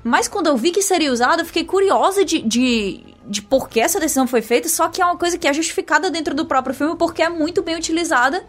Mas 0.03 0.27
quando 0.27 0.47
eu 0.47 0.57
vi 0.57 0.71
que 0.71 0.81
seria 0.81 1.11
usado, 1.11 1.41
eu 1.41 1.45
fiquei 1.45 1.63
curiosa 1.63 2.25
de, 2.25 2.41
de, 2.41 3.03
de 3.27 3.41
por 3.41 3.69
que 3.69 3.79
essa 3.79 3.99
decisão 3.99 4.25
foi 4.25 4.41
feita, 4.41 4.67
só 4.67 4.87
que 4.87 5.01
é 5.01 5.05
uma 5.05 5.17
coisa 5.17 5.37
que 5.37 5.47
é 5.47 5.53
justificada 5.53 6.09
dentro 6.09 6.33
do 6.33 6.45
próprio 6.45 6.73
filme, 6.73 6.95
porque 6.95 7.21
é 7.21 7.29
muito 7.29 7.61
bem 7.61 7.75
utilizada, 7.75 8.43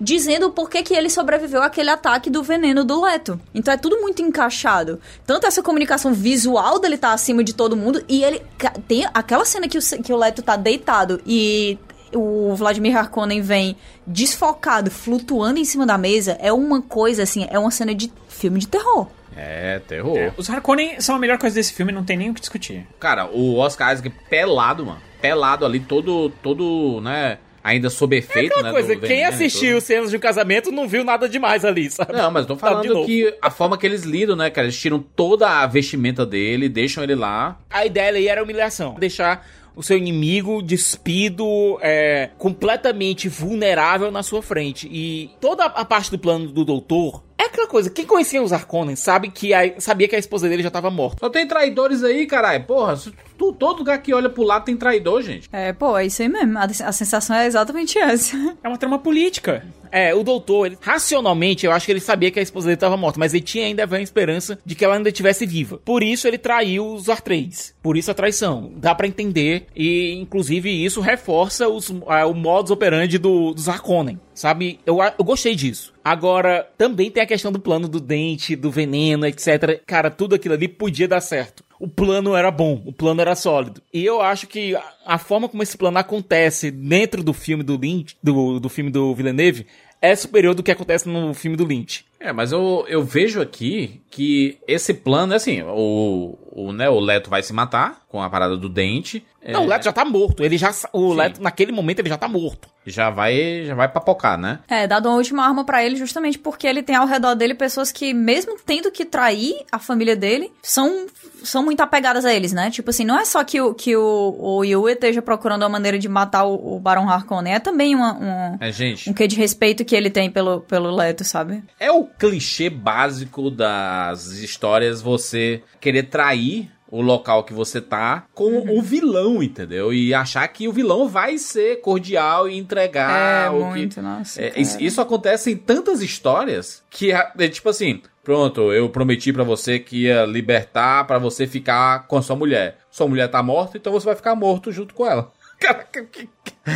dizendo 0.00 0.48
o 0.48 0.50
porquê 0.50 0.82
que 0.82 0.94
ele 0.94 1.08
sobreviveu 1.08 1.62
àquele 1.62 1.90
ataque 1.90 2.28
do 2.28 2.42
veneno 2.42 2.84
do 2.84 3.00
Leto. 3.00 3.40
Então 3.54 3.72
é 3.72 3.76
tudo 3.76 4.00
muito 4.00 4.20
encaixado. 4.20 5.00
Tanto 5.24 5.46
essa 5.46 5.62
comunicação 5.62 6.12
visual 6.12 6.78
dele 6.80 6.98
tá 6.98 7.12
acima 7.12 7.44
de 7.44 7.54
todo 7.54 7.76
mundo, 7.76 8.04
e 8.08 8.24
ele 8.24 8.42
tem 8.88 9.06
aquela 9.14 9.44
cena 9.44 9.68
que 9.68 9.78
o, 9.78 10.02
que 10.02 10.12
o 10.12 10.16
Leto 10.16 10.42
tá 10.42 10.56
deitado 10.56 11.20
e 11.24 11.78
o 12.12 12.54
Vladimir 12.56 12.96
Harkonnen 12.96 13.40
vem 13.40 13.76
desfocado, 14.06 14.90
flutuando 14.90 15.60
em 15.60 15.64
cima 15.64 15.86
da 15.86 15.96
mesa, 15.96 16.36
é 16.40 16.52
uma 16.52 16.82
coisa 16.82 17.22
assim, 17.22 17.46
é 17.48 17.58
uma 17.58 17.70
cena 17.70 17.94
de 17.94 18.12
filme 18.28 18.58
de 18.58 18.66
terror. 18.66 19.06
É, 19.36 19.80
terror. 19.80 20.32
Os 20.36 20.48
Harkonnen 20.48 21.00
são 21.00 21.14
a 21.14 21.18
melhor 21.18 21.38
coisa 21.38 21.54
desse 21.54 21.72
filme, 21.74 21.92
não 21.92 22.04
tem 22.04 22.16
nem 22.16 22.30
o 22.30 22.34
que 22.34 22.40
discutir. 22.40 22.86
Cara, 22.98 23.26
o 23.26 23.56
Oscar 23.58 23.92
Isaac 23.92 24.10
pelado, 24.30 24.86
mano. 24.86 25.00
Pelado 25.20 25.66
ali, 25.66 25.80
todo, 25.80 26.30
todo, 26.42 27.00
né? 27.02 27.38
Ainda 27.62 27.90
sob 27.90 28.16
efeito, 28.16 28.52
Aquela 28.52 28.68
né? 28.68 28.70
coisa, 28.70 28.94
do 28.94 29.00
quem 29.00 29.24
assistiu 29.24 29.80
cenas 29.80 30.10
de 30.10 30.16
um 30.16 30.20
casamento 30.20 30.70
não 30.70 30.86
viu 30.86 31.02
nada 31.02 31.28
demais 31.28 31.64
ali, 31.64 31.90
sabe? 31.90 32.12
Não, 32.12 32.30
mas 32.30 32.46
tô 32.46 32.54
de 32.54 32.60
falando 32.60 33.04
que 33.04 33.34
a 33.42 33.50
forma 33.50 33.76
que 33.76 33.84
eles 33.84 34.04
lidam, 34.04 34.36
né, 34.36 34.48
cara? 34.50 34.68
Eles 34.68 34.78
tiram 34.80 35.00
toda 35.00 35.48
a 35.48 35.66
vestimenta 35.66 36.24
dele, 36.24 36.68
deixam 36.68 37.02
ele 37.02 37.16
lá. 37.16 37.58
A 37.68 37.84
ideia 37.84 38.08
ali 38.08 38.28
era 38.28 38.42
humilhação. 38.42 38.94
Deixar 38.94 39.44
o 39.76 39.82
seu 39.82 39.96
inimigo 39.96 40.62
despido, 40.62 41.78
é, 41.82 42.30
completamente 42.38 43.28
vulnerável 43.28 44.10
na 44.10 44.22
sua 44.22 44.42
frente. 44.42 44.88
E 44.90 45.30
toda 45.40 45.64
a 45.66 45.84
parte 45.84 46.10
do 46.10 46.18
plano 46.18 46.48
do 46.48 46.64
doutor 46.64 47.22
é 47.38 47.44
aquela 47.44 47.66
coisa. 47.68 47.90
Quem 47.90 48.06
conhecia 48.06 48.42
os 48.42 48.52
Harkonnen 48.52 48.96
sabe 48.96 49.30
que 49.30 49.52
a- 49.52 49.78
sabia 49.78 50.08
que 50.08 50.16
a 50.16 50.18
esposa 50.18 50.48
dele 50.48 50.62
já 50.62 50.70
tava 50.70 50.90
morta. 50.90 51.18
Só 51.20 51.28
tem 51.30 51.46
traidores 51.46 52.02
aí, 52.02 52.26
caralho. 52.26 52.64
Porra, 52.64 52.98
tu- 53.38 53.52
todo 53.52 53.78
lugar 53.78 53.98
que 54.02 54.12
olha 54.14 54.30
pro 54.30 54.42
lado 54.42 54.64
tem 54.64 54.76
traidor, 54.76 55.20
gente. 55.22 55.48
É, 55.52 55.72
pô, 55.72 55.96
é 55.96 56.06
isso 56.06 56.22
aí 56.22 56.28
mesmo. 56.28 56.58
A, 56.58 56.64
a 56.64 56.92
sensação 56.92 57.36
é 57.36 57.46
exatamente 57.46 57.98
essa. 57.98 58.34
É 58.64 58.68
uma 58.68 58.78
trama 58.78 58.98
política. 58.98 59.64
É, 59.90 60.14
o 60.14 60.22
doutor, 60.22 60.66
ele, 60.66 60.78
racionalmente, 60.80 61.66
eu 61.66 61.72
acho 61.72 61.86
que 61.86 61.92
ele 61.92 62.00
sabia 62.00 62.30
que 62.30 62.38
a 62.38 62.42
esposa 62.42 62.66
dele 62.66 62.76
estava 62.76 62.96
morta, 62.96 63.18
mas 63.18 63.34
ele 63.34 63.42
tinha 63.42 63.66
ainda 63.66 63.86
a 63.90 64.00
esperança 64.00 64.58
de 64.64 64.74
que 64.74 64.84
ela 64.84 64.96
ainda 64.96 65.08
estivesse 65.08 65.46
viva. 65.46 65.80
Por 65.84 66.02
isso 66.02 66.26
ele 66.26 66.38
traiu 66.38 66.86
os 66.94 67.08
Artrades. 67.08 67.74
Por 67.82 67.96
isso 67.96 68.10
a 68.10 68.14
traição. 68.14 68.72
Dá 68.76 68.94
pra 68.94 69.06
entender. 69.06 69.66
E, 69.74 70.14
inclusive, 70.14 70.70
isso 70.70 71.00
reforça 71.00 71.68
os, 71.68 71.92
ah, 72.06 72.26
o 72.26 72.34
modus 72.34 72.70
operandi 72.70 73.18
do, 73.18 73.52
dos 73.52 73.68
Harkonnen. 73.68 74.20
Sabe? 74.34 74.78
Eu, 74.84 74.98
eu 75.00 75.24
gostei 75.24 75.54
disso. 75.54 75.94
Agora, 76.04 76.68
também 76.76 77.10
tem 77.10 77.22
a 77.22 77.26
questão 77.26 77.50
do 77.50 77.58
plano 77.58 77.88
do 77.88 77.98
dente, 77.98 78.54
do 78.54 78.70
veneno, 78.70 79.26
etc. 79.26 79.80
Cara, 79.86 80.10
tudo 80.10 80.34
aquilo 80.34 80.54
ali 80.54 80.68
podia 80.68 81.08
dar 81.08 81.20
certo 81.20 81.65
o 81.78 81.88
plano 81.88 82.34
era 82.34 82.50
bom, 82.50 82.82
o 82.84 82.92
plano 82.92 83.20
era 83.20 83.34
sólido. 83.34 83.82
E 83.92 84.04
eu 84.04 84.20
acho 84.20 84.46
que 84.46 84.76
a, 85.04 85.18
forma 85.18 85.48
como 85.48 85.62
esse 85.62 85.76
plano 85.76 85.98
acontece 85.98 86.70
dentro 86.70 87.22
do 87.22 87.32
filme 87.32 87.62
do 87.62 87.76
Lynch, 87.76 88.16
do, 88.22 88.58
do 88.58 88.68
filme 88.68 88.90
do 88.90 89.14
Villeneuve, 89.14 89.66
é 90.00 90.14
superior 90.14 90.54
do 90.54 90.62
que 90.62 90.70
acontece 90.70 91.08
no 91.08 91.34
filme 91.34 91.56
do 91.56 91.64
Lynch. 91.64 92.04
É, 92.18 92.32
mas 92.32 92.52
eu, 92.52 92.84
eu 92.88 93.02
vejo 93.04 93.40
aqui 93.40 94.00
que 94.10 94.58
esse 94.66 94.94
plano 94.94 95.32
é 95.32 95.36
assim, 95.36 95.62
o, 95.62 96.36
o, 96.56 96.72
né, 96.72 96.88
o 96.88 96.98
Leto 96.98 97.28
vai 97.28 97.42
se 97.42 97.52
matar 97.52 98.00
com 98.08 98.22
a 98.22 98.30
parada 98.30 98.56
do 98.56 98.66
dente. 98.66 99.22
Não, 99.46 99.60
é, 99.60 99.64
o 99.64 99.66
Leto 99.68 99.84
já 99.84 99.92
tá 99.92 100.04
morto. 100.04 100.42
Ele 100.42 100.56
já. 100.56 100.70
O 100.92 101.10
Sim. 101.10 101.16
Leto, 101.16 101.42
naquele 101.42 101.70
momento, 101.70 101.98
ele 102.00 102.08
já 102.08 102.16
tá 102.16 102.26
morto. 102.26 102.66
Já 102.86 103.10
vai, 103.10 103.64
já 103.64 103.74
vai 103.74 103.88
papocar, 103.88 104.38
né? 104.38 104.60
É, 104.68 104.86
dado 104.86 105.08
uma 105.08 105.16
última 105.16 105.44
arma 105.44 105.64
pra 105.64 105.84
ele 105.84 105.96
justamente 105.96 106.38
porque 106.38 106.66
ele 106.66 106.82
tem 106.82 106.96
ao 106.96 107.06
redor 107.06 107.34
dele 107.34 107.54
pessoas 107.54 107.92
que, 107.92 108.14
mesmo 108.14 108.56
tendo 108.64 108.90
que 108.90 109.04
trair 109.04 109.54
a 109.70 109.78
família 109.78 110.16
dele, 110.16 110.52
são, 110.62 111.06
são 111.44 111.64
muito 111.64 111.80
apegadas 111.80 112.24
a 112.24 112.32
eles, 112.32 112.52
né? 112.52 112.70
Tipo 112.70 112.90
assim, 112.90 113.04
não 113.04 113.18
é 113.18 113.24
só 113.24 113.42
que 113.44 113.60
o, 113.60 113.74
que 113.74 113.96
o, 113.96 114.36
o 114.38 114.64
Yue 114.64 114.92
esteja 114.92 115.20
procurando 115.20 115.62
uma 115.62 115.68
maneira 115.68 115.98
de 115.98 116.08
matar 116.08 116.44
o, 116.44 116.76
o 116.76 116.80
Baron 116.80 117.08
Harkonnen, 117.08 117.54
é 117.54 117.58
também 117.60 117.94
uma, 117.94 118.14
um, 118.14 118.56
É, 118.60 118.72
gente. 118.72 119.10
um 119.10 119.12
quê 119.12 119.26
de 119.28 119.36
respeito 119.36 119.84
que 119.84 119.94
ele 119.94 120.10
tem 120.10 120.30
pelo, 120.30 120.60
pelo 120.60 120.94
Leto, 120.94 121.22
sabe? 121.24 121.62
É 121.78 121.90
o 121.90 122.04
clichê 122.04 122.70
básico 122.70 123.50
das 123.50 124.26
histórias 124.32 125.02
você 125.02 125.60
querer 125.80 126.04
trair 126.04 126.45
o 126.88 127.00
local 127.02 127.42
que 127.44 127.52
você 127.52 127.80
tá 127.80 128.24
com 128.32 128.44
Uhum. 128.58 128.78
o 128.78 128.82
vilão, 128.82 129.42
entendeu? 129.42 129.92
E 129.92 130.14
achar 130.14 130.46
que 130.48 130.68
o 130.68 130.72
vilão 130.72 131.08
vai 131.08 131.36
ser 131.36 131.80
cordial 131.80 132.48
e 132.48 132.56
entregar 132.56 133.46
é, 133.46 133.50
o 133.50 133.64
muito, 133.66 133.96
que. 133.96 134.00
nossa. 134.00 134.40
É, 134.40 134.52
isso, 134.56 135.00
acontece 135.00 135.50
em 135.50 135.56
tantas 135.56 136.00
histórias 136.00 136.82
que 136.88 137.10
é, 137.12 137.32
é 137.38 137.48
tipo 137.48 137.68
assim, 137.68 138.00
pronto, 138.22 138.72
eu 138.72 138.88
prometi 138.88 139.32
pra 139.32 139.42
você 139.44 139.78
que 139.80 140.04
ia 140.04 140.24
libertar 140.24 141.04
pra 141.06 141.18
você 141.18 141.46
ficar 141.46 142.06
com 142.06 142.16
a 142.18 142.22
sua 142.22 142.36
mulher. 142.36 142.78
Sua 142.90 143.08
mulher 143.08 143.28
tá 143.28 143.42
morta, 143.42 143.76
então 143.76 143.92
você 143.92 144.06
vai 144.06 144.14
ficar 144.16 144.34
morto 144.36 144.70
junto 144.72 144.94
com 144.94 145.04
ela. 145.04 145.32
Caraca, 145.58 146.04
que- 146.04 146.28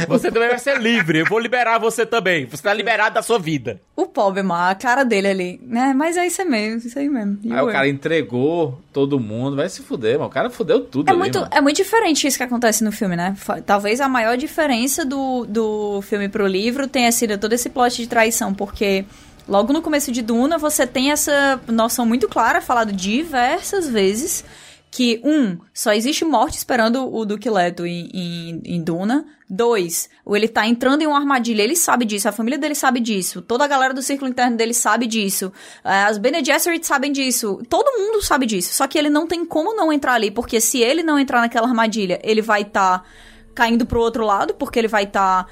Você 0.09 0.31
também 0.31 0.49
vai 0.49 0.59
ser 0.59 0.81
livre. 0.81 1.19
Eu 1.19 1.27
vou 1.27 1.39
liberar 1.39 1.79
você 1.79 2.07
também. 2.07 2.47
Você 2.47 2.63
tá 2.63 2.73
liberado 2.73 3.15
da 3.17 3.23
sua 3.23 3.39
vida. 3.39 3.81
O 3.97 4.07
pobre, 4.07 4.43
mano, 4.43 4.71
a 4.71 4.75
cara 4.75 5.05
dele 5.05 5.27
ali, 5.29 5.61
né? 5.65 5.93
Mas 5.95 6.17
é 6.17 6.27
isso 6.27 6.41
aí 6.41 6.49
mesmo, 6.49 6.79
isso 6.89 6.99
aí 6.99 7.09
mesmo. 7.09 7.39
Aí 7.45 7.51
Yue. 7.51 7.69
o 7.69 7.73
cara 7.73 7.89
entregou 7.89 8.81
todo 8.93 9.19
mundo, 9.21 9.57
vai 9.57 9.69
se 9.69 9.83
fuder, 9.83 10.15
mano. 10.17 10.31
O 10.31 10.33
cara 10.33 10.49
fudeu 10.49 10.81
tudo 10.85 11.09
É 11.09 11.11
ali, 11.11 11.19
muito, 11.19 11.41
mano. 11.41 11.51
é 11.53 11.61
muito 11.61 11.77
diferente 11.77 12.27
isso 12.27 12.37
que 12.39 12.43
acontece 12.45 12.83
no 12.85 12.93
filme, 12.93 13.17
né? 13.17 13.35
Talvez 13.67 14.01
a 14.01 14.09
maior 14.09 14.37
diferença 14.37 15.05
do, 15.05 15.45
do 15.47 16.01
filme 16.03 16.29
pro 16.29 16.47
livro 16.47 16.87
tenha 16.87 17.11
sido 17.13 17.37
todo 17.37 17.53
esse 17.53 17.69
plot 17.69 17.97
de 17.97 18.07
traição, 18.09 18.55
porque 18.55 19.05
logo 19.49 19.73
no 19.73 19.83
começo 19.83 20.13
de 20.13 20.23
Duna 20.23 20.57
você 20.57 20.87
tem 20.87 21.11
essa 21.11 21.61
noção 21.67 22.07
muito 22.07 22.29
clara, 22.29 22.61
falado 22.61 22.93
diversas 22.93 23.89
vezes, 23.89 24.45
que, 24.91 25.21
um, 25.25 25.57
só 25.73 25.93
existe 25.93 26.25
morte 26.25 26.59
esperando 26.59 27.15
o 27.15 27.25
Duque 27.25 27.49
Leto 27.49 27.87
em, 27.87 28.11
em, 28.13 28.63
em 28.65 28.83
Duna. 28.83 29.25
Dois, 29.53 30.09
ou 30.25 30.37
ele 30.37 30.47
tá 30.47 30.65
entrando 30.65 31.03
em 31.03 31.09
uma 31.09 31.19
armadilha, 31.19 31.61
ele 31.61 31.75
sabe 31.75 32.05
disso, 32.05 32.29
a 32.29 32.33
família 32.33 32.57
dele 32.57 32.77
sabe 32.77 33.01
disso, 33.01 33.43
toda 33.43 33.65
a 33.65 33.67
galera 33.67 33.93
do 33.93 34.01
círculo 34.01 34.31
interno 34.31 34.57
dele 34.57 34.73
sabe 34.73 35.09
disso, 35.09 35.53
eh, 35.85 36.05
as 36.05 36.19
Bene 36.19 36.45
Gesserit 36.45 36.87
sabem 36.87 37.11
disso, 37.11 37.61
todo 37.69 37.99
mundo 37.99 38.23
sabe 38.23 38.47
disso, 38.47 38.73
só 38.73 38.87
que 38.87 38.97
ele 38.97 39.11
não 39.11 39.27
tem 39.27 39.45
como 39.45 39.75
não 39.75 39.93
entrar 39.93 40.15
ali, 40.15 40.31
porque 40.31 40.61
se 40.61 40.79
ele 40.79 41.03
não 41.03 41.19
entrar 41.19 41.41
naquela 41.41 41.67
armadilha, 41.67 42.21
ele 42.23 42.41
vai 42.41 42.63
estar 42.63 43.05
caindo 43.53 43.85
pro 43.85 44.01
outro 44.01 44.25
lado, 44.25 44.55
porque 44.55 44.79
ele 44.79 44.87
vai 44.87 45.03
estar 45.03 45.49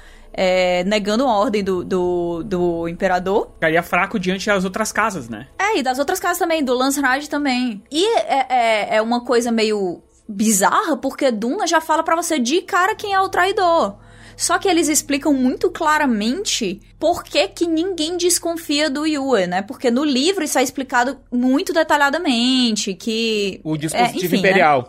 negando 0.85 1.25
a 1.25 1.37
ordem 1.37 1.63
do, 1.63 1.83
do, 1.83 2.43
do 2.43 2.87
imperador, 2.87 3.51
Ficaria 3.55 3.83
fraco 3.83 4.19
diante 4.19 4.47
das 4.47 4.63
outras 4.63 4.91
casas, 4.91 5.29
né? 5.29 5.47
é, 5.57 5.79
e 5.79 5.83
das 5.83 5.99
outras 5.99 6.19
casas 6.19 6.37
também, 6.37 6.63
do 6.63 6.73
Lansraj 6.73 7.27
também. 7.27 7.83
E 7.91 8.05
é, 8.17 8.45
é, 8.49 8.95
é 8.97 9.01
uma 9.01 9.23
coisa 9.23 9.51
meio 9.51 10.01
bizarra, 10.27 10.95
porque 10.97 11.31
Duna 11.31 11.65
já 11.67 11.81
fala 11.81 12.03
pra 12.03 12.15
você 12.15 12.39
de 12.39 12.61
cara 12.61 12.95
quem 12.95 13.13
é 13.13 13.19
o 13.19 13.29
traidor. 13.29 13.97
Só 14.37 14.57
que 14.57 14.69
eles 14.69 14.87
explicam 14.87 15.33
muito 15.33 15.69
claramente 15.69 16.79
por 16.97 17.25
que, 17.25 17.45
que 17.49 17.67
ninguém 17.67 18.15
desconfia 18.15 18.89
do 18.89 19.05
Yue, 19.05 19.47
né? 19.47 19.61
Porque 19.61 19.91
no 19.91 20.05
livro 20.05 20.45
isso 20.45 20.57
é 20.57 20.63
explicado 20.63 21.17
muito 21.29 21.73
detalhadamente, 21.73 22.93
que... 22.93 23.59
O 23.65 23.75
dispositivo 23.75 24.35
é, 24.35 24.37
enfim, 24.37 24.41
né? 24.41 24.83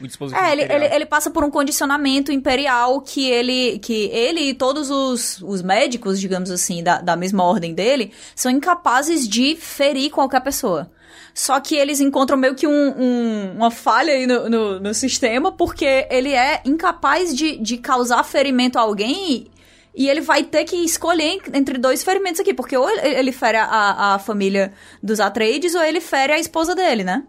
O 0.00 0.06
dispositivo 0.06 0.44
É, 0.44 0.52
ele, 0.52 0.62
ele, 0.62 0.84
ele 0.94 1.06
passa 1.06 1.30
por 1.30 1.42
um 1.44 1.50
condicionamento 1.50 2.30
imperial 2.32 3.00
que 3.00 3.30
ele, 3.30 3.78
que 3.78 4.10
ele 4.12 4.40
e 4.50 4.54
todos 4.54 4.90
os, 4.90 5.40
os 5.42 5.62
médicos, 5.62 6.20
digamos 6.20 6.50
assim, 6.50 6.82
da, 6.82 7.00
da 7.00 7.16
mesma 7.16 7.42
ordem 7.44 7.72
dele, 7.74 8.12
são 8.34 8.50
incapazes 8.50 9.26
de 9.28 9.56
ferir 9.56 10.10
qualquer 10.10 10.40
pessoa. 10.42 10.90
Só 11.32 11.60
que 11.60 11.74
eles 11.76 12.00
encontram 12.00 12.36
meio 12.38 12.54
que 12.54 12.66
um, 12.66 12.72
um- 12.72 13.52
uma 13.56 13.70
falha 13.70 14.12
aí 14.14 14.26
no, 14.26 14.48
no, 14.48 14.80
no 14.80 14.94
sistema, 14.94 15.52
porque 15.52 16.06
ele 16.10 16.32
é 16.32 16.60
incapaz 16.64 17.34
de, 17.34 17.56
de 17.58 17.76
causar 17.78 18.22
ferimento 18.24 18.78
a 18.78 18.82
alguém 18.82 19.46
e 19.94 20.08
ele 20.10 20.20
vai 20.20 20.42
ter 20.44 20.64
que 20.64 20.76
escolher 20.76 21.40
entre 21.54 21.78
dois 21.78 22.02
ferimentos 22.04 22.40
aqui, 22.40 22.52
porque 22.52 22.76
ou 22.76 22.88
ele 22.88 23.00
ele 23.18 23.32
fere 23.32 23.56
a, 23.58 24.14
a 24.14 24.18
família 24.18 24.72
dos 25.02 25.20
Atreides 25.20 25.74
ou 25.74 25.82
ele 25.82 26.00
fere 26.02 26.32
a 26.34 26.38
esposa 26.38 26.74
dele, 26.74 27.02
né? 27.04 27.22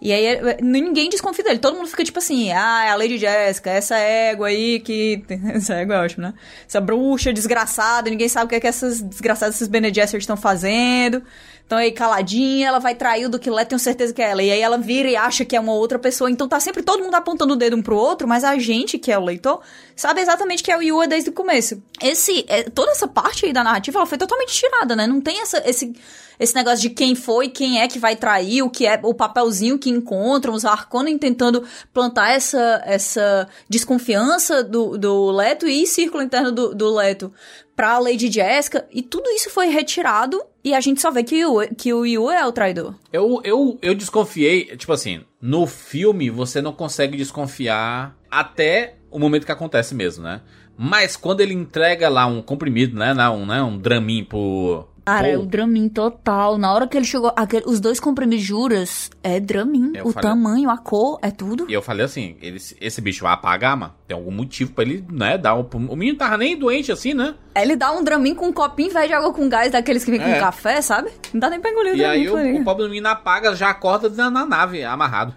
E 0.00 0.12
aí 0.12 0.26
eh, 0.26 0.58
ninguém 0.62 1.10
desconfia 1.10 1.44
dele. 1.44 1.58
Todo 1.58 1.76
mundo 1.76 1.88
fica 1.88 2.02
tipo 2.02 2.18
assim, 2.18 2.50
ah, 2.52 2.84
é 2.86 2.90
a 2.90 2.96
Lady 2.96 3.18
Jessica, 3.18 3.70
essa 3.70 3.96
égua 3.96 4.48
aí 4.48 4.80
que. 4.80 5.22
Essa 5.54 5.74
égua 5.74 5.96
é 5.96 6.04
ótima, 6.04 6.28
né? 6.28 6.34
Essa 6.66 6.80
bruxa 6.80 7.32
desgraçada, 7.32 8.08
ninguém 8.08 8.28
sabe 8.28 8.46
o 8.46 8.48
que 8.48 8.54
é 8.54 8.60
que 8.60 8.66
essas 8.66 9.00
desgraçadas, 9.00 9.56
esses 9.56 9.68
Bene 9.68 9.92
Gesserit 9.92 10.22
estão 10.22 10.36
fazendo. 10.36 11.22
Então 11.70 11.78
aí 11.78 11.92
caladinha, 11.92 12.66
ela 12.66 12.80
vai 12.80 12.96
trair 12.96 13.26
o 13.26 13.28
Duque 13.28 13.48
Leto, 13.48 13.68
tenho 13.68 13.78
certeza 13.78 14.12
que 14.12 14.20
é 14.20 14.30
ela. 14.30 14.42
E 14.42 14.50
aí 14.50 14.60
ela 14.60 14.76
vira 14.76 15.08
e 15.08 15.14
acha 15.14 15.44
que 15.44 15.54
é 15.54 15.60
uma 15.60 15.72
outra 15.72 16.00
pessoa. 16.00 16.28
Então 16.28 16.48
tá 16.48 16.58
sempre 16.58 16.82
todo 16.82 17.00
mundo 17.00 17.14
apontando 17.14 17.52
o 17.52 17.56
dedo 17.56 17.76
um 17.76 17.82
pro 17.82 17.94
outro, 17.94 18.26
mas 18.26 18.42
a 18.42 18.58
gente, 18.58 18.98
que 18.98 19.12
é 19.12 19.16
o 19.16 19.24
leitor, 19.24 19.60
sabe 19.94 20.20
exatamente 20.20 20.64
que 20.64 20.72
é 20.72 20.76
o 20.76 20.82
Yua 20.82 21.06
desde 21.06 21.30
o 21.30 21.32
começo. 21.32 21.80
Esse, 22.02 22.44
eh, 22.48 22.64
toda 22.70 22.90
essa 22.90 23.06
parte 23.06 23.46
aí 23.46 23.52
da 23.52 23.62
narrativa, 23.62 24.00
ela 24.00 24.06
foi 24.06 24.18
totalmente 24.18 24.52
tirada, 24.52 24.96
né? 24.96 25.06
Não 25.06 25.20
tem 25.20 25.40
essa, 25.40 25.62
esse, 25.64 25.94
esse 26.40 26.54
negócio 26.54 26.80
de 26.80 26.88
quem 26.88 27.14
foi, 27.14 27.50
quem 27.50 27.80
é 27.80 27.86
que 27.86 27.98
vai 27.98 28.16
trair, 28.16 28.62
o 28.62 28.70
que 28.70 28.86
é 28.86 28.98
o 29.02 29.12
papelzinho 29.12 29.78
que 29.78 29.90
encontram, 29.90 30.54
os 30.54 30.64
Harkonnen 30.64 31.18
tentando 31.18 31.62
plantar 31.92 32.30
essa, 32.30 32.82
essa 32.86 33.46
desconfiança 33.68 34.64
do, 34.64 34.96
do 34.96 35.30
Leto 35.30 35.68
e 35.68 35.86
círculo 35.86 36.22
interno 36.22 36.50
do, 36.50 36.74
do 36.74 36.94
Leto 36.94 37.30
pra 37.76 37.98
Lady 37.98 38.30
Jessica, 38.30 38.86
e 38.90 39.02
tudo 39.02 39.30
isso 39.30 39.50
foi 39.50 39.68
retirado 39.68 40.42
e 40.62 40.74
a 40.74 40.80
gente 40.80 41.00
só 41.00 41.10
vê 41.10 41.22
que 41.22 41.44
o, 41.46 41.60
que 41.74 41.92
o 41.92 42.04
Yu 42.04 42.30
é 42.30 42.46
o 42.46 42.52
traidor. 42.52 42.94
Eu, 43.12 43.40
eu, 43.44 43.78
eu 43.80 43.94
desconfiei, 43.94 44.76
tipo 44.76 44.92
assim, 44.92 45.22
no 45.40 45.66
filme 45.66 46.28
você 46.28 46.60
não 46.60 46.72
consegue 46.72 47.16
desconfiar 47.16 48.16
até 48.30 48.96
o 49.10 49.18
momento 49.18 49.46
que 49.46 49.52
acontece 49.52 49.94
mesmo, 49.94 50.24
né? 50.24 50.42
Mas 50.82 51.14
quando 51.14 51.42
ele 51.42 51.52
entrega 51.52 52.08
lá 52.08 52.24
um 52.24 52.40
comprimido, 52.40 52.96
né? 52.98 53.12
Um, 53.28 53.44
né, 53.44 53.62
um 53.62 53.76
dramin 53.76 54.24
pro. 54.24 54.88
Cara, 55.04 55.28
é 55.28 55.36
o 55.38 55.44
Dramin 55.46 55.88
total. 55.88 56.56
Na 56.58 56.72
hora 56.72 56.86
que 56.86 56.96
ele 56.96 57.04
chegou, 57.04 57.32
aquele- 57.36 57.64
os 57.66 57.80
dois 57.80 57.98
comprimidos 57.98 58.44
juras, 58.44 59.10
é 59.22 59.40
Dramin. 59.40 59.92
Eu 59.94 60.06
O 60.06 60.12
falei- 60.12 60.30
tamanho, 60.30 60.70
a 60.70 60.78
cor, 60.78 61.18
é 61.22 61.30
tudo. 61.30 61.66
E 61.68 61.72
eu 61.72 61.82
falei 61.82 62.04
assim, 62.04 62.36
ele, 62.40 62.58
esse 62.80 63.00
bicho 63.00 63.22
vai 63.24 63.32
apagar, 63.32 63.76
mano. 63.76 63.94
Tem 64.06 64.16
algum 64.16 64.30
motivo 64.30 64.72
pra 64.72 64.84
ele, 64.84 65.04
né, 65.10 65.36
dar 65.38 65.54
um... 65.56 65.66
O 65.88 65.96
menino 65.96 66.16
tava 66.18 66.36
nem 66.36 66.56
doente 66.56 66.92
assim, 66.92 67.12
né? 67.14 67.34
Ele 67.56 67.74
dá 67.76 67.90
um 67.92 68.04
Dramin 68.04 68.34
com 68.34 68.46
um 68.48 68.52
copinho 68.52 68.92
vez 68.92 69.08
de 69.08 69.12
água 69.14 69.32
com 69.32 69.48
gás, 69.48 69.72
daqueles 69.72 70.04
que 70.04 70.10
vem 70.10 70.20
É. 70.20 70.34
com 70.34 70.40
café, 70.40 70.80
sabe? 70.82 71.10
Não 71.32 71.40
dá 71.40 71.50
nem 71.50 71.60
pra 71.60 71.70
engolir 71.70 71.92
o 71.92 71.96
E 71.96 71.98
Dramin. 71.98 72.16
aí 72.46 72.56
o, 72.58 72.60
o 72.60 72.64
pobre 72.64 72.86
menino 72.88 73.08
apaga, 73.08 73.54
já 73.56 73.70
acorda 73.70 74.08
na, 74.10 74.30
na 74.30 74.46
nave, 74.46 74.84
amarrado. 74.84 75.34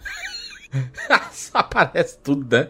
Só 1.31 1.59
aparece 1.59 2.17
tudo, 2.19 2.55
né? 2.55 2.69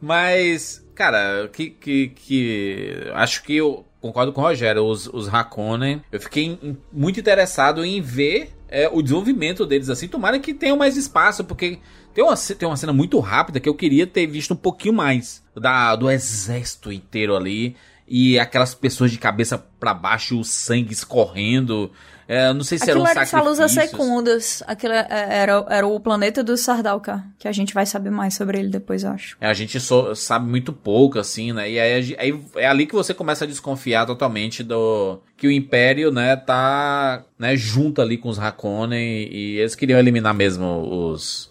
Mas, 0.00 0.84
cara, 0.94 1.48
que, 1.52 1.70
que, 1.70 2.08
que... 2.08 3.10
Acho 3.14 3.42
que 3.42 3.56
eu 3.56 3.84
concordo 4.00 4.32
com 4.32 4.40
o 4.40 4.44
Rogério. 4.44 4.84
Os, 4.84 5.06
os 5.06 5.32
Hakonnen, 5.32 6.02
eu 6.10 6.20
fiquei 6.20 6.58
muito 6.92 7.20
interessado 7.20 7.84
em 7.84 8.00
ver 8.00 8.52
é, 8.68 8.88
o 8.88 9.02
desenvolvimento 9.02 9.66
deles 9.66 9.90
assim. 9.90 10.08
Tomara 10.08 10.38
que 10.38 10.54
tenham 10.54 10.76
mais 10.76 10.96
espaço, 10.96 11.44
porque 11.44 11.78
tem 12.14 12.24
uma, 12.24 12.34
tem 12.36 12.68
uma 12.68 12.76
cena 12.76 12.92
muito 12.92 13.18
rápida 13.20 13.60
que 13.60 13.68
eu 13.68 13.74
queria 13.74 14.06
ter 14.06 14.26
visto 14.26 14.52
um 14.54 14.56
pouquinho 14.56 14.94
mais 14.94 15.42
da, 15.56 15.94
do 15.96 16.10
exército 16.10 16.90
inteiro 16.92 17.36
ali. 17.36 17.76
e 18.08 18.38
aquelas 18.38 18.74
pessoas 18.74 19.10
de 19.12 19.18
cabeça 19.18 19.56
pra 19.78 19.94
baixo, 19.94 20.38
o 20.40 20.44
sangue 20.44 20.92
escorrendo. 20.92 21.90
É, 22.26 22.52
não 22.52 22.62
sei 22.62 22.78
se 22.78 22.84
Aquilo 22.84 23.00
eram 23.00 23.10
era 23.10 23.26
Salusa 23.26 23.66
sacrifícios. 23.68 23.90
Secundas. 23.90 24.62
Aquilo 24.66 24.92
é- 24.94 25.06
era, 25.10 25.66
era 25.68 25.84
o 25.86 25.98
planeta 25.98 26.44
do 26.44 26.56
Sardaukar. 26.56 27.26
Que 27.40 27.48
a 27.48 27.52
gente 27.52 27.74
vai 27.74 27.84
saber 27.84 28.10
mais 28.10 28.34
sobre 28.34 28.56
ele 28.60 28.68
depois, 28.68 29.02
eu 29.02 29.10
acho. 29.10 29.36
É, 29.40 29.48
A 29.48 29.52
gente 29.52 29.80
só 29.80 30.14
sabe 30.14 30.48
muito 30.48 30.72
pouco, 30.72 31.18
assim, 31.18 31.52
né? 31.52 31.68
E 31.68 31.78
aí, 31.80 32.16
aí 32.18 32.40
é 32.54 32.68
ali 32.68 32.86
que 32.86 32.94
você 32.94 33.12
começa 33.12 33.44
a 33.44 33.48
desconfiar 33.48 34.06
totalmente 34.06 34.62
do. 34.62 35.20
Que 35.36 35.48
o 35.48 35.50
Império, 35.50 36.12
né, 36.12 36.36
tá 36.36 37.24
né, 37.36 37.56
junto 37.56 38.00
ali 38.00 38.16
com 38.16 38.28
os 38.28 38.38
Hakonnen 38.38 39.28
e 39.28 39.58
eles 39.58 39.74
queriam 39.74 39.98
eliminar 39.98 40.32
mesmo 40.34 40.66
os. 41.12 41.50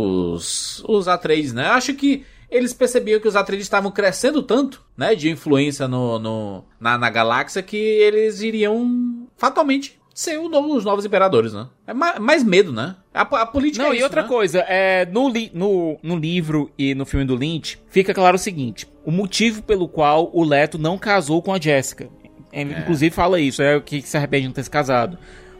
Os. 0.00 0.82
Os 0.86 1.08
Atreides, 1.08 1.52
né? 1.52 1.66
Eu 1.68 1.72
acho 1.72 1.94
que 1.94 2.24
eles 2.50 2.72
percebiam 2.72 3.18
que 3.20 3.26
os 3.28 3.34
Atreides 3.36 3.66
estavam 3.66 3.90
crescendo 3.90 4.42
tanto, 4.42 4.82
né? 4.96 5.14
De 5.14 5.30
influência 5.30 5.88
no, 5.88 6.18
no, 6.18 6.64
na, 6.80 6.96
na 6.98 7.10
galáxia 7.10 7.62
que 7.62 7.76
eles 7.76 8.40
iriam 8.40 9.26
fatalmente 9.36 9.98
ser 10.14 10.38
novo- 10.48 10.74
os 10.76 10.84
novos 10.84 11.04
imperadores, 11.04 11.52
né? 11.52 11.66
É 11.86 11.92
ma- 11.92 12.18
mais 12.18 12.42
medo, 12.44 12.72
né? 12.72 12.96
A, 13.12 13.22
a 13.22 13.46
política 13.46 13.84
Não, 13.84 13.90
é 13.90 13.94
e 13.94 13.96
isso, 13.96 14.04
outra 14.06 14.22
né? 14.22 14.28
coisa, 14.28 14.60
é, 14.68 15.04
no, 15.06 15.28
li- 15.28 15.50
no, 15.52 15.98
no 16.02 16.16
livro 16.16 16.70
e 16.78 16.94
no 16.94 17.04
filme 17.04 17.26
do 17.26 17.34
Lynch, 17.34 17.78
fica 17.88 18.14
claro 18.14 18.36
o 18.36 18.38
seguinte: 18.38 18.86
o 19.04 19.10
motivo 19.10 19.62
pelo 19.62 19.88
qual 19.88 20.30
o 20.32 20.42
Leto 20.44 20.78
não 20.78 20.96
casou 20.96 21.42
com 21.42 21.52
a 21.52 21.60
Jessica. 21.60 22.08
É, 22.52 22.62
Inclusive 22.62 23.14
fala 23.14 23.38
isso, 23.38 23.60
é 23.60 23.76
o 23.76 23.82
que 23.82 24.00
se 24.00 24.16
arrepende 24.16 24.42
de 24.42 24.48
não 24.48 24.54
ter 24.54 24.62
se 24.62 24.70
casado. 24.70 25.18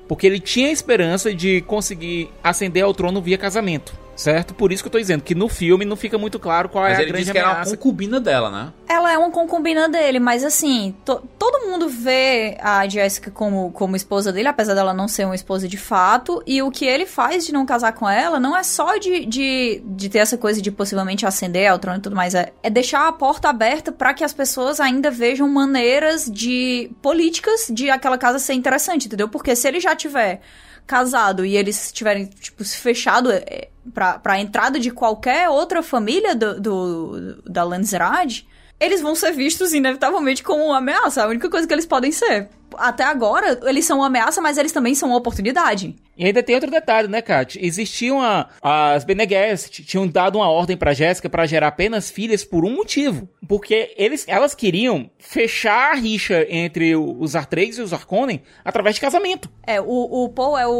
Porque 0.09 0.27
ele 0.27 0.39
tinha 0.41 0.69
a 0.69 0.73
esperança 0.73 1.35
de 1.35 1.61
conseguir 1.63 2.31
ascender 2.43 2.83
ao 2.85 2.95
trono 2.95 3.21
via 3.21 3.37
casamento, 3.37 3.93
certo? 4.17 4.55
Por 4.55 4.73
isso 4.73 4.83
que 4.83 4.89
eu 4.89 4.93
tô 4.93 4.99
dizendo 4.99 5.23
que 5.23 5.35
no 5.35 5.49
filme 5.49 5.85
não 5.85 5.95
fica 5.95 6.17
muito 6.19 6.39
claro 6.39 6.69
qual 6.69 6.83
Mas 6.85 6.95
é 6.95 6.97
a 6.97 7.03
ele 7.03 7.13
grande 7.13 7.31
que 7.31 7.39
era 7.39 7.47
uma 7.49 7.53
ameaça. 7.55 7.77
concubina 7.77 8.19
dela, 8.19 8.51
né? 8.51 8.73
Ela 8.89 9.13
é 9.13 9.19
uma 9.19 9.31
concubina 9.31 9.89
dele, 9.89 10.19
mas 10.19 10.43
assim, 10.43 10.95
to- 11.05 11.23
todo 11.39 11.67
mundo 11.67 11.89
vê 11.89 12.57
a 12.61 12.89
Jessica 12.89 13.31
como, 13.31 13.71
como 13.73 13.95
esposa 13.95 14.33
dele, 14.33 14.49
apesar 14.49 14.75
dela 14.75 14.95
não 14.95 15.07
ser 15.07 15.25
uma 15.27 15.35
esposa 15.35 15.69
de 15.69 15.77
fato. 15.77 16.43
E 16.47 16.63
o 16.63 16.71
que 16.71 16.85
ele 16.87 17.05
faz 17.05 17.45
de 17.45 17.53
não 17.53 17.67
casar 17.67 17.93
com 17.93 18.09
ela 18.09 18.41
não 18.41 18.57
é 18.57 18.63
só 18.63 18.97
de, 18.97 19.27
de, 19.27 19.83
de 19.85 20.09
ter 20.09 20.19
essa 20.19 20.39
coisa 20.39 20.63
de 20.63 20.71
possivelmente 20.71 21.27
ascender 21.27 21.71
ao 21.71 21.79
trono 21.79 21.99
e 21.99 22.03
tudo 22.03 22.17
mais, 22.17 22.35
é, 22.35 22.53
é 22.63 22.71
deixar 22.71 23.07
a 23.07 23.13
porta 23.13 23.49
aberta 23.51 23.93
para 23.93 24.15
que 24.15 24.25
as 24.25 24.33
pessoas 24.33 24.81
ainda 24.81 25.11
vejam 25.11 25.49
maneiras 25.49 26.25
de 26.31 26.91
políticas 27.03 27.67
de 27.71 27.91
aquela 27.91 28.17
casa 28.17 28.39
ser 28.39 28.55
interessante, 28.55 29.07
entendeu? 29.07 29.29
Porque 29.29 29.55
se 29.55 29.69
ele 29.69 29.81
já 29.81 29.95
tiver 29.95 30.41
casado 30.87 31.45
e 31.45 31.57
eles 31.57 31.91
tiverem, 31.93 32.27
tipo, 32.27 32.63
se 32.65 32.77
fechado 32.79 33.31
é, 33.33 33.69
pra, 33.93 34.19
pra 34.19 34.39
entrada 34.41 34.79
de 34.79 34.91
qualquer 34.91 35.49
outra 35.49 35.83
família 35.83 36.35
do, 36.35 36.61
do- 36.61 37.43
da 37.45 37.65
Landsrad, 37.65 38.43
eles 38.79 39.01
vão 39.01 39.15
ser 39.15 39.33
vistos 39.33 39.73
inevitavelmente 39.73 40.43
como 40.43 40.65
uma 40.65 40.79
ameaça. 40.79 41.25
A 41.25 41.29
única 41.29 41.49
coisa 41.49 41.67
que 41.67 41.73
eles 41.75 41.87
podem 41.87 42.13
ser. 42.13 42.49
Até 42.77 43.05
agora, 43.05 43.59
eles 43.65 43.85
são 43.87 43.99
uma 43.99 44.07
ameaça, 44.07 44.41
mas 44.41 44.59
eles 44.59 44.73
também 44.73 44.95
são 44.95 45.09
uma 45.09 45.19
oportunidade. 45.19 45.97
E 46.17 46.25
ainda 46.25 46.43
tem 46.43 46.55
outro 46.55 46.71
detalhe, 46.71 47.09
né, 47.09 47.21
Kat? 47.21 47.59
Existiam 47.61 48.21
as 48.63 49.05
Bene 49.05 49.29
Gesserit, 49.29 49.85
tinham 49.85 50.09
dado 50.09 50.39
uma 50.39 50.49
ordem 50.49 50.77
pra 50.77 50.95
Jéssica 50.95 51.29
pra 51.29 51.47
gerar 51.47 51.69
apenas 51.69 52.11
filhas 52.11 52.45
por 52.45 52.65
um 52.65 52.75
motivo. 52.75 53.29
Porque 53.47 53.95
eles, 53.97 54.25
elas 54.27 54.55
queriam 54.55 55.11
fechar 55.19 55.93
a 55.93 55.95
rixa 55.95 56.47
entre 56.49 56.97
os 56.97 57.37
Artreyes 57.37 57.79
e 57.79 57.83
os 57.83 57.93
Arconen 57.93 58.43
através 58.65 58.95
de 58.95 59.01
casamento. 59.01 59.51
É, 59.67 59.81
o, 59.81 60.25
o 60.25 60.29
Paul 60.31 60.57
é 60.57 60.67
o, 60.67 60.73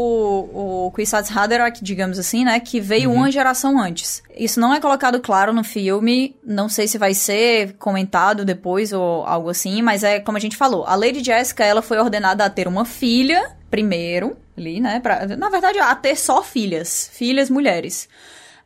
o 0.87 0.91
Kwisatz 0.91 1.35
Haderach, 1.35 1.83
digamos 1.83 2.17
assim, 2.17 2.43
né? 2.43 2.59
Que 2.59 2.79
veio 2.79 3.11
uma 3.11 3.31
geração 3.31 3.79
antes. 3.79 4.23
Isso 4.35 4.59
não 4.59 4.73
é 4.73 4.79
colocado 4.79 5.19
claro 5.19 5.53
no 5.53 5.63
filme. 5.63 6.35
Não 6.43 6.67
sei 6.67 6.87
se 6.87 6.97
vai 6.97 7.13
ser 7.13 7.73
comentado 7.73 8.43
depois 8.43 8.91
ou 8.91 9.23
algo 9.25 9.49
assim, 9.49 9.81
mas 9.81 10.03
é 10.03 10.19
como 10.19 10.37
a 10.37 10.41
gente 10.41 10.57
falou. 10.57 10.83
A 10.85 10.95
Lady 10.95 11.23
Jessica, 11.23 11.63
ela 11.63 11.81
foi 11.81 11.99
ordenada 11.99 12.43
a 12.43 12.49
ter 12.49 12.67
uma 12.67 12.85
filha 12.85 13.55
primeiro, 13.69 14.37
ali, 14.57 14.79
né? 14.79 14.99
Pra, 14.99 15.25
na 15.27 15.49
verdade, 15.49 15.79
a 15.79 15.95
ter 15.95 16.15
só 16.15 16.43
filhas. 16.43 17.09
Filhas 17.13 17.49
mulheres. 17.49 18.09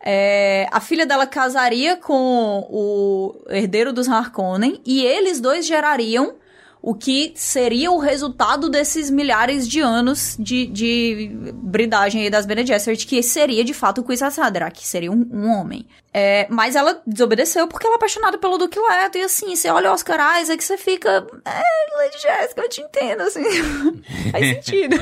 É, 0.03 0.67
a 0.71 0.79
filha 0.79 1.05
dela 1.05 1.27
casaria 1.27 1.95
com 1.95 2.67
o 2.69 3.43
herdeiro 3.49 3.93
dos 3.93 4.09
Harkonnen 4.09 4.81
e 4.83 5.05
eles 5.05 5.39
dois 5.39 5.65
gerariam 5.65 6.35
o 6.81 6.95
que 6.95 7.33
seria 7.35 7.91
o 7.91 7.99
resultado 7.99 8.67
desses 8.67 9.11
milhares 9.11 9.67
de 9.67 9.79
anos 9.79 10.35
de, 10.39 10.65
de 10.65 11.31
bridagem 11.53 12.23
aí 12.23 12.29
das 12.29 12.47
Bene 12.47 12.65
Gesserit, 12.65 13.05
que 13.05 13.21
seria 13.21 13.63
de 13.63 13.73
fato 13.73 14.01
o 14.01 14.41
Haderach, 14.41 14.73
que 14.73 14.87
seria 14.87 15.11
um, 15.11 15.29
um 15.31 15.47
homem. 15.47 15.85
É, 16.13 16.45
mas 16.49 16.75
ela 16.75 17.01
desobedeceu 17.07 17.67
porque 17.67 17.85
ela 17.85 17.95
é 17.95 17.97
apaixonada 17.97 18.37
pelo 18.37 18.57
Duque 18.57 18.79
Leto, 18.79 19.17
e 19.17 19.23
assim, 19.23 19.55
você 19.55 19.69
olha 19.69 19.91
Oscar 19.91 20.41
Isaac, 20.41 20.61
você 20.63 20.77
fica... 20.77 21.25
É, 21.45 21.97
Lady 21.97 22.21
Jessica, 22.21 22.61
eu 22.61 22.69
te 22.69 22.81
entendo, 22.81 23.21
assim, 23.21 23.43
faz 24.31 24.45
sentido. 24.45 24.97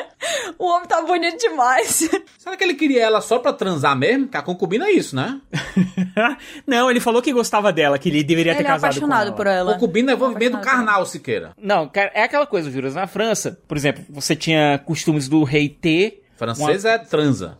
o 0.58 0.66
homem 0.66 0.88
tá 0.88 1.02
bonito 1.02 1.38
demais. 1.38 2.08
Será 2.38 2.56
que 2.56 2.64
ele 2.64 2.74
queria 2.74 3.02
ela 3.02 3.20
só 3.20 3.38
pra 3.38 3.52
transar 3.52 3.96
mesmo? 3.96 4.28
Que 4.28 4.36
a 4.36 4.42
concubina 4.42 4.86
é 4.86 4.92
isso, 4.92 5.14
né? 5.14 5.40
Não, 6.66 6.90
ele 6.90 7.00
falou 7.00 7.20
que 7.20 7.32
gostava 7.32 7.72
dela, 7.72 7.98
que 7.98 8.08
ele 8.08 8.22
deveria 8.24 8.54
ter 8.54 8.60
Ele 8.60 8.68
é 8.68 8.70
casado 8.70 8.90
apaixonado 8.90 9.30
com 9.30 9.36
por 9.36 9.46
ela. 9.46 9.56
ela. 9.56 9.74
Concubina 9.74 10.12
é 10.12 10.14
envolvimento 10.14 10.56
Apaixonado. 10.56 10.86
carnal, 10.86 11.06
Siqueira. 11.06 11.52
Não, 11.60 11.88
cara, 11.88 12.10
é 12.14 12.22
aquela 12.22 12.46
coisa, 12.46 12.70
Juras. 12.70 12.94
Na 12.94 13.06
França, 13.06 13.58
por 13.68 13.76
exemplo, 13.76 14.04
você 14.08 14.34
tinha 14.34 14.78
costumes 14.78 15.28
do 15.28 15.44
rei 15.44 15.68
ter. 15.68 16.22
Francês 16.36 16.84
é 16.84 16.98
transa. 16.98 17.58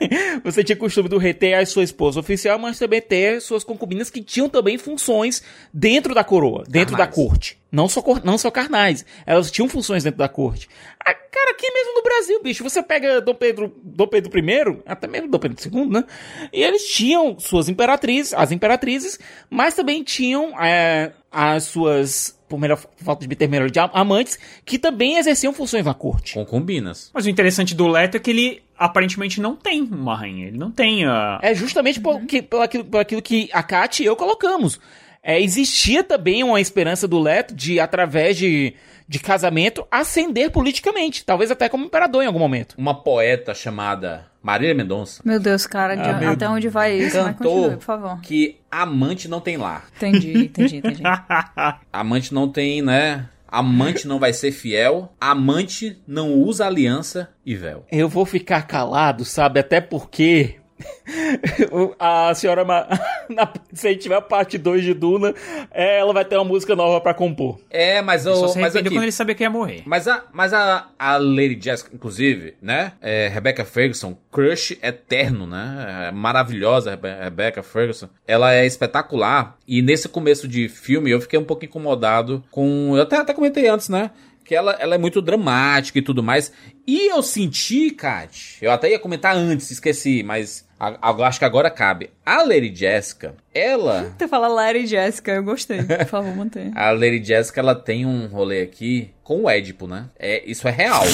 Você 0.44 0.64
tinha 0.64 0.76
costume 0.76 1.08
do 1.08 1.18
rei 1.18 1.34
ter 1.34 1.54
a 1.54 1.66
sua 1.66 1.82
esposa 1.82 2.20
oficial, 2.20 2.58
mas 2.58 2.78
também 2.78 3.00
ter 3.00 3.40
suas 3.40 3.64
concubinas 3.64 4.10
que 4.10 4.22
tinham 4.22 4.48
também 4.48 4.78
funções 4.78 5.42
dentro 5.72 6.14
da 6.14 6.24
coroa, 6.24 6.64
dentro 6.68 6.96
Carnais. 6.96 7.16
da 7.16 7.22
corte. 7.22 7.58
Não 7.70 7.88
só, 7.88 8.02
não 8.24 8.38
só 8.38 8.50
carnais. 8.50 9.04
Elas 9.26 9.50
tinham 9.50 9.68
funções 9.68 10.02
dentro 10.02 10.18
da 10.18 10.28
corte. 10.28 10.68
Ah, 11.00 11.12
cara, 11.12 11.50
aqui 11.50 11.70
mesmo 11.70 11.94
no 11.96 12.02
Brasil, 12.02 12.42
bicho, 12.42 12.64
você 12.64 12.82
pega 12.82 13.20
Dom 13.20 13.34
Pedro, 13.34 13.74
Dom 13.82 14.06
Pedro 14.06 14.38
I, 14.38 14.82
até 14.86 15.06
mesmo 15.06 15.28
Dom 15.28 15.38
Pedro 15.38 15.58
II, 15.70 15.86
né? 15.86 16.04
E 16.50 16.62
eles 16.62 16.84
tinham 16.84 17.38
suas 17.38 17.68
imperatrizes, 17.68 18.32
as 18.32 18.52
imperatrizes, 18.52 19.18
mas 19.50 19.74
também 19.74 20.02
tinham 20.02 20.58
é, 20.58 21.12
as 21.30 21.64
suas, 21.64 22.38
por 22.48 22.58
melhor 22.58 22.82
falta 22.96 23.26
de 23.26 23.36
ter 23.36 23.48
melhor 23.48 23.70
de 23.70 23.78
amantes, 23.78 24.38
que 24.64 24.78
também 24.78 25.16
exerciam 25.18 25.52
funções 25.52 25.84
na 25.84 25.92
corte. 25.92 26.34
Concumbinas. 26.34 27.10
Mas 27.12 27.26
o 27.26 27.30
interessante 27.30 27.74
do 27.74 27.86
Leto 27.86 28.16
é 28.16 28.20
que 28.20 28.30
ele 28.30 28.62
aparentemente 28.78 29.40
não 29.40 29.56
tem 29.56 29.82
uma 29.82 30.16
rainha. 30.16 30.46
Ele 30.46 30.58
não 30.58 30.70
tem 30.70 31.04
a. 31.04 31.38
É 31.42 31.54
justamente 31.54 32.00
por, 32.00 32.20
que, 32.22 32.40
por, 32.42 32.62
aquilo, 32.62 32.84
por 32.84 33.00
aquilo 33.00 33.20
que 33.22 33.48
a 33.52 33.62
Kat 33.62 34.02
e 34.02 34.06
eu 34.06 34.16
colocamos. 34.16 34.80
É, 35.22 35.40
existia 35.40 36.02
também 36.04 36.42
uma 36.44 36.60
esperança 36.60 37.06
do 37.08 37.18
Leto 37.18 37.54
de, 37.54 37.80
através 37.80 38.36
de, 38.36 38.72
de 39.06 39.18
casamento, 39.18 39.86
ascender 39.90 40.50
politicamente. 40.50 41.24
Talvez 41.24 41.50
até 41.50 41.68
como 41.68 41.84
imperador 41.84 42.22
em 42.22 42.26
algum 42.26 42.38
momento. 42.38 42.74
Uma 42.78 42.94
poeta 42.94 43.52
chamada 43.52 44.26
Marília 44.40 44.74
Mendonça 44.74 45.20
Meu 45.24 45.40
Deus, 45.40 45.66
cara, 45.66 45.96
de- 45.96 46.20
meu 46.20 46.30
até 46.30 46.48
onde 46.48 46.68
vai 46.68 46.96
isso? 46.96 47.16
Mas 47.18 47.36
continue, 47.36 47.62
cantou 47.62 47.70
por 47.78 47.84
favor. 47.84 48.20
que 48.22 48.56
amante 48.70 49.28
não 49.28 49.40
tem 49.40 49.56
lar. 49.56 49.86
Entendi, 49.96 50.44
entendi, 50.44 50.76
entendi. 50.76 51.02
Amante 51.92 52.32
não 52.32 52.48
tem, 52.48 52.80
né? 52.80 53.28
Amante 53.48 54.06
não 54.06 54.18
vai 54.18 54.32
ser 54.32 54.52
fiel. 54.52 55.12
Amante 55.20 56.00
não 56.06 56.34
usa 56.34 56.66
aliança 56.66 57.30
e 57.44 57.56
véu. 57.56 57.84
Eu 57.90 58.08
vou 58.08 58.26
ficar 58.26 58.62
calado, 58.66 59.24
sabe? 59.24 59.58
Até 59.58 59.80
porque. 59.80 60.56
a 61.98 62.34
senhora. 62.34 62.64
Ma- 62.64 62.86
na- 63.28 63.52
se 63.72 63.88
a 63.88 63.90
gente 63.90 64.02
tiver 64.02 64.16
a 64.16 64.20
parte 64.20 64.58
2 64.58 64.82
de 64.84 64.94
Duna, 64.94 65.34
é, 65.70 65.98
ela 65.98 66.12
vai 66.12 66.24
ter 66.24 66.36
uma 66.36 66.44
música 66.44 66.74
nova 66.76 67.00
pra 67.00 67.14
compor. 67.14 67.58
É, 67.70 68.00
mas 68.02 68.22
só 68.22 68.32
o. 68.44 68.48
se 68.48 68.58
Mas 68.58 68.74
aqui, 68.76 68.88
quando 68.90 69.02
ele 69.02 69.12
sabia 69.12 69.34
que 69.34 69.42
ia 69.42 69.50
morrer. 69.50 69.82
Mas 69.86 70.06
a, 70.08 70.24
mas 70.32 70.52
a, 70.52 70.88
a 70.98 71.16
Lady 71.16 71.58
Jessica, 71.60 71.90
inclusive, 71.94 72.54
né? 72.60 72.92
É, 73.00 73.28
Rebecca 73.28 73.64
Ferguson, 73.64 74.16
crush 74.30 74.78
eterno, 74.82 75.46
né? 75.46 76.08
É 76.08 76.12
maravilhosa, 76.12 76.90
Rebe 76.90 77.08
Rebecca 77.08 77.62
Ferguson. 77.62 78.08
Ela 78.26 78.54
é 78.54 78.66
espetacular. 78.66 79.56
E 79.66 79.82
nesse 79.82 80.08
começo 80.08 80.46
de 80.48 80.68
filme 80.68 81.10
eu 81.10 81.20
fiquei 81.20 81.38
um 81.38 81.44
pouco 81.44 81.64
incomodado 81.64 82.44
com. 82.50 82.96
Eu 82.96 83.02
até, 83.02 83.16
até 83.16 83.34
comentei 83.34 83.68
antes, 83.68 83.88
né? 83.88 84.10
Que 84.44 84.54
ela, 84.54 84.72
ela 84.80 84.94
é 84.94 84.98
muito 84.98 85.20
dramática 85.20 85.98
e 85.98 86.02
tudo 86.02 86.22
mais. 86.22 86.50
E 86.86 87.08
eu 87.10 87.22
senti, 87.22 87.90
Kat, 87.90 88.56
eu 88.62 88.70
até 88.72 88.90
ia 88.90 88.98
comentar 88.98 89.36
antes, 89.36 89.70
esqueci, 89.70 90.22
mas 90.22 90.66
a- 90.78 90.96
a- 91.10 91.26
acho 91.26 91.38
que 91.38 91.44
agora 91.44 91.70
cabe. 91.70 92.10
A 92.24 92.42
Lady 92.42 92.74
Jessica, 92.74 93.34
ela. 93.54 94.12
Tu 94.18 94.28
fala 94.28 94.48
Larry 94.48 94.86
Jessica, 94.86 95.32
eu 95.32 95.42
gostei. 95.42 95.82
Por 95.82 96.04
favor, 96.06 96.34
mantenha. 96.36 96.72
A 96.76 96.90
Lady 96.90 97.22
Jessica, 97.24 97.60
ela 97.60 97.74
tem 97.74 98.04
um 98.06 98.26
rolê 98.26 98.62
aqui 98.62 99.10
com 99.24 99.42
o 99.44 99.50
Édipo, 99.50 99.86
né? 99.86 100.06
É, 100.18 100.42
isso 100.44 100.66
é 100.68 100.70
real. 100.70 101.02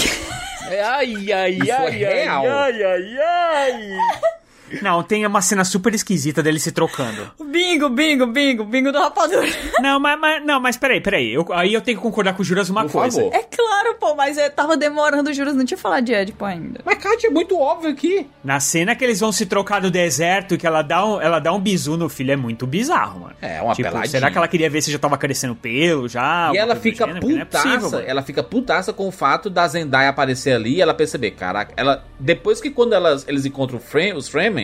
Ai, 0.67 1.31
ai, 1.31 1.51
Isso 1.51 1.71
é 1.71 1.77
ai, 1.77 2.05
ai, 2.05 2.15
real. 2.25 2.47
ai, 2.49 2.83
ai, 2.83 3.19
ai. 3.19 3.89
Não, 4.83 5.03
tem 5.03 5.27
uma 5.27 5.43
cena 5.43 5.65
super 5.65 5.95
esquisita 5.95 6.43
dele 6.43 6.59
se 6.59 6.73
trocando. 6.73 7.31
Bingo, 7.45 7.89
bingo, 7.89 8.27
bingo, 8.27 8.65
bingo 8.65 8.93
do 8.93 8.99
rapadura. 8.99 9.47
Não, 9.81 9.99
mas, 10.01 10.19
mas- 10.21 10.45
não, 10.45 10.61
mas 10.61 10.77
peraí, 10.77 11.01
peraí. 11.01 11.33
Eu- 11.35 11.47
aí 11.53 11.73
eu 11.75 11.81
tenho 11.81 11.97
que 11.99 12.03
concordar 12.03 12.35
com 12.35 12.43
o 12.43 12.45
Juras 12.45 12.69
uma 12.69 12.83
Por 12.85 12.93
coisa. 12.93 13.21
favor. 13.21 13.35
É 13.35 13.43
claro, 13.43 13.95
pô, 13.99 14.15
mas 14.15 14.37
eu 14.39 14.51
tava 14.51 14.77
demorando, 14.77 15.33
juros, 15.33 15.55
não 15.55 15.65
tinha 15.65 15.79
falado 15.79 16.05
de 16.05 16.13
Edipo 16.13 16.45
ainda. 16.45 16.81
Mas, 16.85 16.99
Kátia, 16.99 17.29
é 17.29 17.31
muito 17.31 17.59
óbvio 17.59 17.91
aqui. 17.91 18.27
Na 18.43 18.61
cena 18.61 18.95
que 18.95 19.05
eles 19.05 19.21
vão 19.21 19.33
se 19.33 19.47
trocar 19.47 19.81
do 19.81 19.91
deserto, 19.91 20.57
que 20.57 20.67
ela 20.67 20.83
dá 20.83 21.05
um, 21.05 21.21
ela 21.21 21.39
dá 21.39 21.53
um 21.53 21.61
bisu 21.61 21.97
no 21.97 22.09
filho, 22.09 22.33
é 22.33 22.37
muito 22.37 22.67
bizarro, 22.67 23.21
mano. 23.21 23.35
É, 23.41 23.61
uma 23.63 23.75
tipo, 23.75 23.89
peladinha. 23.89 24.11
será 24.11 24.31
que 24.31 24.39
ela 24.39 24.49
queria 24.49 24.69
ver 24.71 24.83
se 24.83 24.91
já 24.91 24.99
tava 24.99 25.17
crescendo 25.19 25.55
pelo 25.55 26.09
já? 26.09 26.51
E 26.53 26.57
ela 26.59 26.77
fica 26.77 27.07
gênero? 27.07 27.21
Porque 27.21 27.35
não 27.35 27.43
é 27.43 27.45
possível, 27.45 27.81
putaça, 27.81 28.03
ela 28.03 28.23
fica 28.23 28.43
putaça 28.43 28.93
com 28.93 29.07
o 29.09 29.11
fato 29.13 29.49
da 29.51 29.67
Zendaya 29.69 30.09
aparecer 30.09 30.53
ali 30.55 30.75
e 30.77 30.81
ela 30.81 30.95
perceber, 30.95 31.33
caraca, 31.33 31.73
ela 31.77 32.05
depois 32.19 32.61
que 32.61 32.71
quando 32.71 32.93
elas, 32.95 33.25
eles 33.29 33.45
encontram 33.45 33.79
o 33.79 33.81
Fre- 33.81 34.13
os 34.15 34.29
Fremen 34.29 34.64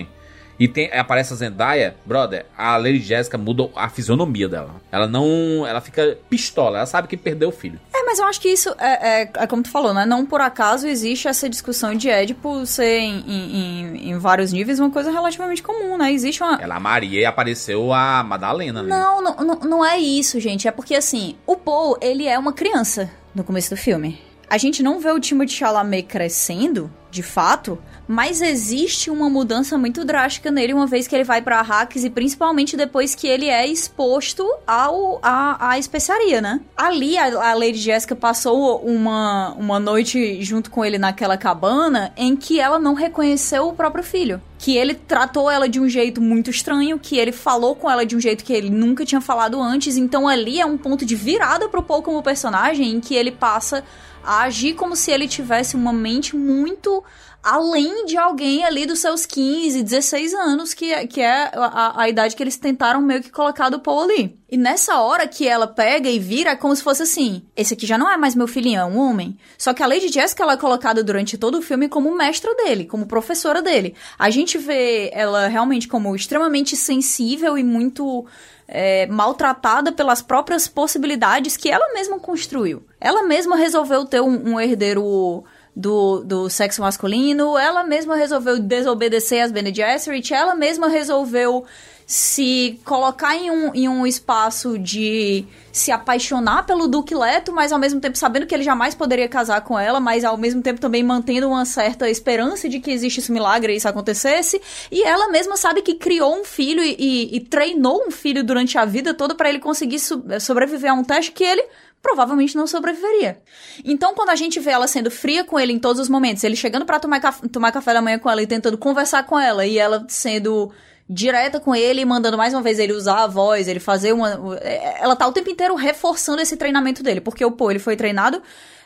e 0.60 0.68
tem, 0.68 0.92
aparece 0.92 1.32
a 1.32 1.36
Zendaya, 1.36 1.96
brother, 2.04 2.44
a 2.56 2.76
Lady 2.76 2.98
Jessica 3.00 3.38
muda 3.38 3.68
a 3.74 3.88
fisionomia 3.88 4.46
dela. 4.46 4.76
Ela 4.92 5.08
não, 5.08 5.66
ela 5.66 5.80
fica 5.80 6.18
pistola, 6.28 6.76
ela 6.76 6.86
sabe 6.86 7.08
que 7.08 7.16
perdeu 7.16 7.48
o 7.48 7.52
filho. 7.52 7.80
É, 7.94 8.02
mas 8.04 8.18
eu 8.18 8.26
acho 8.26 8.38
que 8.40 8.48
isso 8.48 8.68
é, 8.78 9.22
é- 9.22 9.30
é 9.34 9.46
como 9.46 9.62
tu 9.62 9.70
falou, 9.70 9.94
né? 9.94 10.04
Não 10.04 10.26
por 10.26 10.40
acaso 10.42 10.86
existe 10.86 11.26
essa 11.26 11.48
discussão 11.48 11.94
de 11.94 12.10
Édipo 12.10 12.66
ser 12.66 12.98
em, 12.98 13.24
em- 13.26 14.10
em- 14.10 14.18
vários 14.18 14.52
níveis 14.52 14.78
uma 14.78 14.90
coisa 14.90 15.10
relativamente 15.10 15.62
comum, 15.62 15.96
né? 15.96 16.12
Existe 16.12 16.42
uma. 16.42 16.60
Ela 16.60 16.76
a 16.76 16.80
Maria 16.80 17.20
e 17.20 17.24
apareceu 17.24 17.92
a 17.92 18.22
Madalena, 18.22 18.82
né? 18.82 18.88
Não, 18.90 19.22
não, 19.22 19.36
não, 19.36 19.54
não 19.60 19.84
é 19.84 19.98
isso, 19.98 20.38
gente. 20.38 20.68
É 20.68 20.70
porque, 20.70 20.94
assim, 20.94 21.36
o 21.46 21.56
Paul, 21.56 21.96
ele 22.02 22.26
é 22.26 22.38
uma 22.38 22.52
criança 22.52 23.10
no 23.34 23.42
começo 23.42 23.70
do 23.70 23.76
filme. 23.76 24.20
A 24.50 24.58
gente 24.58 24.82
não 24.82 24.98
vê 24.98 25.12
o 25.12 25.20
Timothée 25.20 25.56
Chalamet 25.56 26.08
crescendo, 26.08 26.92
de 27.08 27.22
fato, 27.22 27.78
mas 28.06 28.40
existe 28.40 29.08
uma 29.08 29.30
mudança 29.30 29.78
muito 29.78 30.04
drástica 30.04 30.50
nele 30.50 30.74
uma 30.74 30.88
vez 30.88 31.06
que 31.06 31.14
ele 31.14 31.22
vai 31.22 31.40
pra 31.40 31.60
Arrakis 31.60 32.04
e 32.04 32.10
principalmente 32.10 32.76
depois 32.76 33.14
que 33.14 33.28
ele 33.28 33.46
é 33.46 33.64
exposto 33.64 34.44
ao, 34.66 35.20
à, 35.22 35.70
à 35.70 35.78
especiaria, 35.78 36.40
né? 36.40 36.60
Ali, 36.76 37.16
a, 37.16 37.50
a 37.50 37.54
Lady 37.54 37.78
Jessica 37.78 38.16
passou 38.16 38.78
uma, 38.80 39.54
uma 39.54 39.78
noite 39.78 40.42
junto 40.42 40.68
com 40.68 40.84
ele 40.84 40.98
naquela 40.98 41.36
cabana 41.36 42.12
em 42.16 42.34
que 42.34 42.58
ela 42.58 42.80
não 42.80 42.94
reconheceu 42.94 43.68
o 43.68 43.72
próprio 43.72 44.02
filho. 44.02 44.42
Que 44.58 44.76
ele 44.76 44.94
tratou 44.94 45.48
ela 45.48 45.68
de 45.68 45.78
um 45.80 45.88
jeito 45.88 46.20
muito 46.20 46.50
estranho, 46.50 46.98
que 46.98 47.16
ele 47.16 47.32
falou 47.32 47.76
com 47.76 47.88
ela 47.88 48.04
de 48.04 48.16
um 48.16 48.20
jeito 48.20 48.44
que 48.44 48.52
ele 48.52 48.68
nunca 48.68 49.06
tinha 49.06 49.20
falado 49.20 49.60
antes. 49.62 49.96
Então 49.96 50.26
ali 50.26 50.60
é 50.60 50.66
um 50.66 50.76
ponto 50.76 51.06
de 51.06 51.14
virada 51.14 51.68
pro 51.68 51.82
Paul 51.82 52.02
como 52.02 52.22
personagem, 52.22 52.90
em 52.90 53.00
que 53.00 53.14
ele 53.14 53.30
passa 53.30 53.84
a 54.24 54.42
agir 54.42 54.74
como 54.74 54.94
se 54.96 55.10
ele 55.10 55.28
tivesse 55.28 55.76
uma 55.76 55.92
mente 55.92 56.36
muito 56.36 57.02
além 57.42 58.04
de 58.04 58.18
alguém 58.18 58.64
ali 58.64 58.84
dos 58.84 58.98
seus 58.98 59.24
15, 59.24 59.82
16 59.82 60.34
anos, 60.34 60.74
que 60.74 60.92
é, 60.92 61.06
que 61.06 61.20
é 61.20 61.50
a, 61.54 62.02
a 62.02 62.08
idade 62.08 62.36
que 62.36 62.42
eles 62.42 62.56
tentaram 62.56 63.00
meio 63.00 63.22
que 63.22 63.30
colocar 63.30 63.70
do 63.70 63.80
Paul 63.80 64.02
ali. 64.02 64.38
E 64.50 64.56
nessa 64.56 65.00
hora 65.00 65.26
que 65.26 65.48
ela 65.48 65.66
pega 65.66 66.08
e 66.10 66.18
vira, 66.18 66.50
é 66.50 66.56
como 66.56 66.74
se 66.76 66.82
fosse 66.82 67.02
assim: 67.02 67.42
esse 67.56 67.74
aqui 67.74 67.86
já 67.86 67.96
não 67.96 68.10
é 68.10 68.16
mais 68.16 68.34
meu 68.34 68.46
filhinho, 68.46 68.80
é 68.80 68.84
um 68.84 68.98
homem. 68.98 69.38
Só 69.56 69.72
que 69.72 69.82
a 69.82 69.86
Lady 69.86 70.08
Jessica 70.08 70.42
ela 70.42 70.54
é 70.54 70.56
colocada 70.58 71.02
durante 71.02 71.38
todo 71.38 71.58
o 71.58 71.62
filme 71.62 71.88
como 71.88 72.14
mestra 72.14 72.54
dele, 72.56 72.84
como 72.84 73.06
professora 73.06 73.62
dele. 73.62 73.94
A 74.18 74.28
gente 74.28 74.58
vê 74.58 75.10
ela 75.14 75.48
realmente 75.48 75.88
como 75.88 76.14
extremamente 76.14 76.76
sensível 76.76 77.56
e 77.56 77.64
muito 77.64 78.26
é, 78.70 79.04
maltratada 79.06 79.90
pelas 79.90 80.22
próprias 80.22 80.68
possibilidades 80.68 81.56
que 81.56 81.68
ela 81.68 81.92
mesma 81.92 82.20
construiu. 82.20 82.86
Ela 83.00 83.24
mesma 83.24 83.56
resolveu 83.56 84.04
ter 84.04 84.20
um, 84.20 84.52
um 84.52 84.60
herdeiro 84.60 85.42
do, 85.74 86.22
do 86.24 86.48
sexo 86.48 86.80
masculino, 86.80 87.58
ela 87.58 87.82
mesma 87.82 88.14
resolveu 88.14 88.60
desobedecer 88.60 89.44
as 89.44 89.50
Bene 89.50 89.74
Gesserit, 89.74 90.32
ela 90.32 90.54
mesma 90.54 90.88
resolveu 90.88 91.64
se 92.12 92.80
colocar 92.84 93.36
em 93.36 93.52
um, 93.52 93.72
em 93.72 93.88
um 93.88 94.04
espaço 94.04 94.76
de 94.76 95.46
se 95.70 95.92
apaixonar 95.92 96.66
pelo 96.66 96.88
Duque 96.88 97.14
Leto, 97.14 97.52
mas 97.52 97.70
ao 97.70 97.78
mesmo 97.78 98.00
tempo 98.00 98.18
sabendo 98.18 98.46
que 98.48 98.52
ele 98.52 98.64
jamais 98.64 98.96
poderia 98.96 99.28
casar 99.28 99.60
com 99.60 99.78
ela, 99.78 100.00
mas 100.00 100.24
ao 100.24 100.36
mesmo 100.36 100.60
tempo 100.60 100.80
também 100.80 101.04
mantendo 101.04 101.46
uma 101.46 101.64
certa 101.64 102.10
esperança 102.10 102.68
de 102.68 102.80
que 102.80 102.90
existisse 102.90 103.30
um 103.30 103.34
milagre 103.34 103.72
e 103.72 103.76
isso 103.76 103.86
acontecesse. 103.86 104.60
E 104.90 105.04
ela 105.04 105.28
mesma 105.28 105.56
sabe 105.56 105.82
que 105.82 105.94
criou 105.94 106.34
um 106.34 106.42
filho 106.42 106.82
e, 106.82 107.36
e- 107.36 107.38
treinou 107.42 108.04
um 108.04 108.10
filho 108.10 108.42
durante 108.42 108.76
a 108.76 108.84
vida 108.84 109.14
toda 109.14 109.32
para 109.32 109.48
ele 109.48 109.60
conseguir 109.60 110.00
so- 110.00 110.24
sobreviver 110.40 110.90
a 110.90 110.94
um 110.94 111.04
teste 111.04 111.30
que 111.30 111.44
ele 111.44 111.64
provavelmente 112.02 112.56
não 112.56 112.66
sobreviveria. 112.66 113.40
Então, 113.84 114.14
quando 114.14 114.30
a 114.30 114.34
gente 114.34 114.58
vê 114.58 114.72
ela 114.72 114.88
sendo 114.88 115.12
fria 115.12 115.44
com 115.44 115.60
ele 115.60 115.72
em 115.72 115.78
todos 115.78 116.02
os 116.02 116.08
momentos, 116.08 116.42
ele 116.42 116.56
chegando 116.56 116.84
pra 116.84 116.98
tomar, 116.98 117.20
tomar 117.52 117.70
café 117.70 117.94
da 117.94 118.02
manhã 118.02 118.18
com 118.18 118.28
ela 118.28 118.42
e 118.42 118.48
tentando 118.48 118.76
conversar 118.76 119.22
com 119.26 119.38
ela, 119.38 119.64
e 119.64 119.78
ela 119.78 120.04
sendo 120.08 120.72
direta 121.12 121.58
com 121.58 121.74
ele, 121.74 122.04
mandando 122.04 122.38
mais 122.38 122.54
uma 122.54 122.62
vez 122.62 122.78
ele 122.78 122.92
usar 122.92 123.24
a 123.24 123.26
voz, 123.26 123.66
ele 123.66 123.80
fazer 123.80 124.12
uma. 124.12 124.58
é, 124.62 125.02
Ela 125.02 125.16
tá 125.16 125.26
o 125.26 125.32
tempo 125.32 125.50
inteiro 125.50 125.74
reforçando 125.74 126.40
esse 126.40 126.56
treinamento 126.56 127.02
dele, 127.02 127.20
porque 127.20 127.44
o 127.44 127.50
Poe 127.50 127.72
ele 127.72 127.80
foi 127.80 127.96
treinado. 127.96 128.40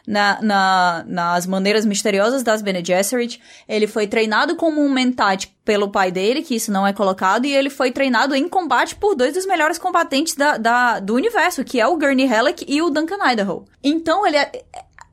Na, 0.06 0.38
na- 0.42 1.02
nas 1.08 1.46
maneiras 1.46 1.86
misteriosas 1.86 2.42
das 2.42 2.60
Bene 2.60 2.84
Gesserit, 2.84 3.40
ele 3.66 3.86
foi 3.86 4.06
treinado 4.06 4.54
como 4.54 4.82
um 4.82 4.92
mentat 4.92 5.50
pelo 5.64 5.88
pai 5.90 6.12
dele, 6.12 6.42
que 6.42 6.54
isso 6.56 6.70
não 6.70 6.86
é 6.86 6.92
colocado, 6.92 7.46
e 7.46 7.56
ele 7.56 7.70
foi 7.70 7.90
treinado 7.90 8.34
em 8.34 8.46
combate 8.46 8.94
por 8.96 9.14
dois 9.14 9.32
dos 9.32 9.46
melhores 9.46 9.78
combatentes 9.78 10.34
da, 10.34 10.58
da- 10.58 11.00
do 11.00 11.14
universo, 11.14 11.64
que 11.64 11.80
é 11.80 11.86
o 11.86 11.96
Gurney 11.96 12.26
Halleck 12.26 12.66
e 12.68 12.82
o 12.82 12.90
Duncan 12.90 13.16
Idaho. 13.32 13.64
Então 13.82 14.26
ele 14.26 14.36
é, 14.36 14.52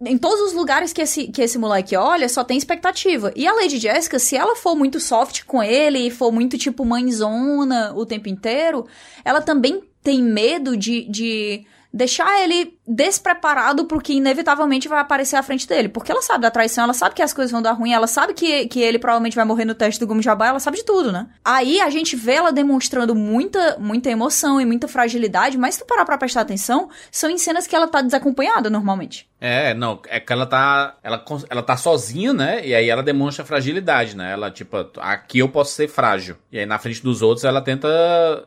em 0.06 0.18
todos 0.18 0.42
os 0.42 0.54
lugares 0.54 0.92
que 0.92 1.02
esse, 1.02 1.28
que 1.28 1.42
esse 1.42 1.58
moleque 1.58 1.96
olha, 1.96 2.28
só 2.28 2.44
tem 2.44 2.58
expectativa. 2.58 3.32
E 3.36 3.48
a 3.48 3.54
Lady 3.54 3.78
Jessica, 3.78 4.18
se 4.18 4.36
ela 4.36 4.56
for 4.56 4.76
muito 4.76 5.00
soft 5.00 5.44
com 5.46 5.62
ele 5.62 6.00
e 6.00 6.12
for 6.12 6.32
muito 6.32 6.58
tipo 6.58 6.84
mãezona 6.84 7.94
o 7.96 8.06
tempo 8.06 8.28
inteiro, 8.28 8.88
ela 9.24 9.42
também 9.42 9.84
tem 10.04 10.22
medo 10.22 10.76
de, 10.76 11.08
de 11.08 11.66
deixar 11.94 12.42
ele 12.42 12.78
despreparado 12.88 13.86
pro 13.86 14.00
que 14.00 14.14
inevitavelmente 14.14 14.88
vai 14.88 15.00
aparecer 15.00 15.36
à 15.36 15.44
frente 15.44 15.68
dele. 15.68 15.90
Porque 15.90 16.12
ela 16.12 16.22
sabe 16.22 16.42
da 16.42 16.52
traição, 16.52 16.84
ela 16.84 16.94
sabe 16.94 17.14
que 17.14 17.22
as 17.22 17.34
coisas 17.34 17.52
vão 17.52 17.62
dar 17.62 17.74
ruim, 17.74 17.94
ela 17.94 18.08
sabe 18.08 18.34
que, 18.34 18.68
que 18.68 18.80
ele 18.80 18.98
provavelmente 18.98 19.36
vai 19.36 19.46
morrer 19.46 19.66
no 19.66 19.76
teste 19.76 20.00
do 20.00 20.08
Gume 20.08 20.24
Jabá, 20.24 20.48
ela 20.48 20.60
sabe 20.60 20.78
de 20.78 20.86
tudo, 20.86 21.12
né? 21.12 21.28
Aí 21.44 21.80
a 21.80 21.90
gente 21.90 22.16
vê 22.16 22.34
ela 22.34 22.52
demonstrando 22.52 23.14
muita, 23.14 23.78
muita 23.78 24.10
emoção 24.10 24.60
e 24.60 24.66
muita 24.66 24.88
fragilidade, 24.88 25.58
mas 25.58 25.76
se 25.76 25.82
tu 25.82 25.86
parar 25.86 26.06
pra 26.06 26.18
prestar 26.18 26.42
atenção, 26.42 26.90
são 27.12 27.30
em 27.30 27.38
cenas 27.38 27.68
que 27.68 27.76
ela 27.76 27.88
tá 27.88 28.02
desacompanhada 28.02 28.70
normalmente. 28.70 29.31
É, 29.44 29.74
não, 29.74 30.00
é 30.08 30.20
que 30.20 30.32
ela 30.32 30.46
tá. 30.46 30.96
Ela, 31.02 31.26
ela 31.50 31.64
tá 31.64 31.76
sozinha, 31.76 32.32
né? 32.32 32.64
E 32.64 32.76
aí 32.76 32.88
ela 32.88 33.02
demonstra 33.02 33.44
fragilidade, 33.44 34.16
né? 34.16 34.32
Ela, 34.34 34.52
tipo, 34.52 34.78
aqui 35.00 35.40
eu 35.40 35.50
posso 35.50 35.74
ser 35.74 35.88
frágil. 35.88 36.36
E 36.52 36.60
aí 36.60 36.66
na 36.68 36.78
frente 36.78 37.02
dos 37.02 37.24
outros 37.24 37.44
ela 37.44 37.60
tenta 37.60 37.88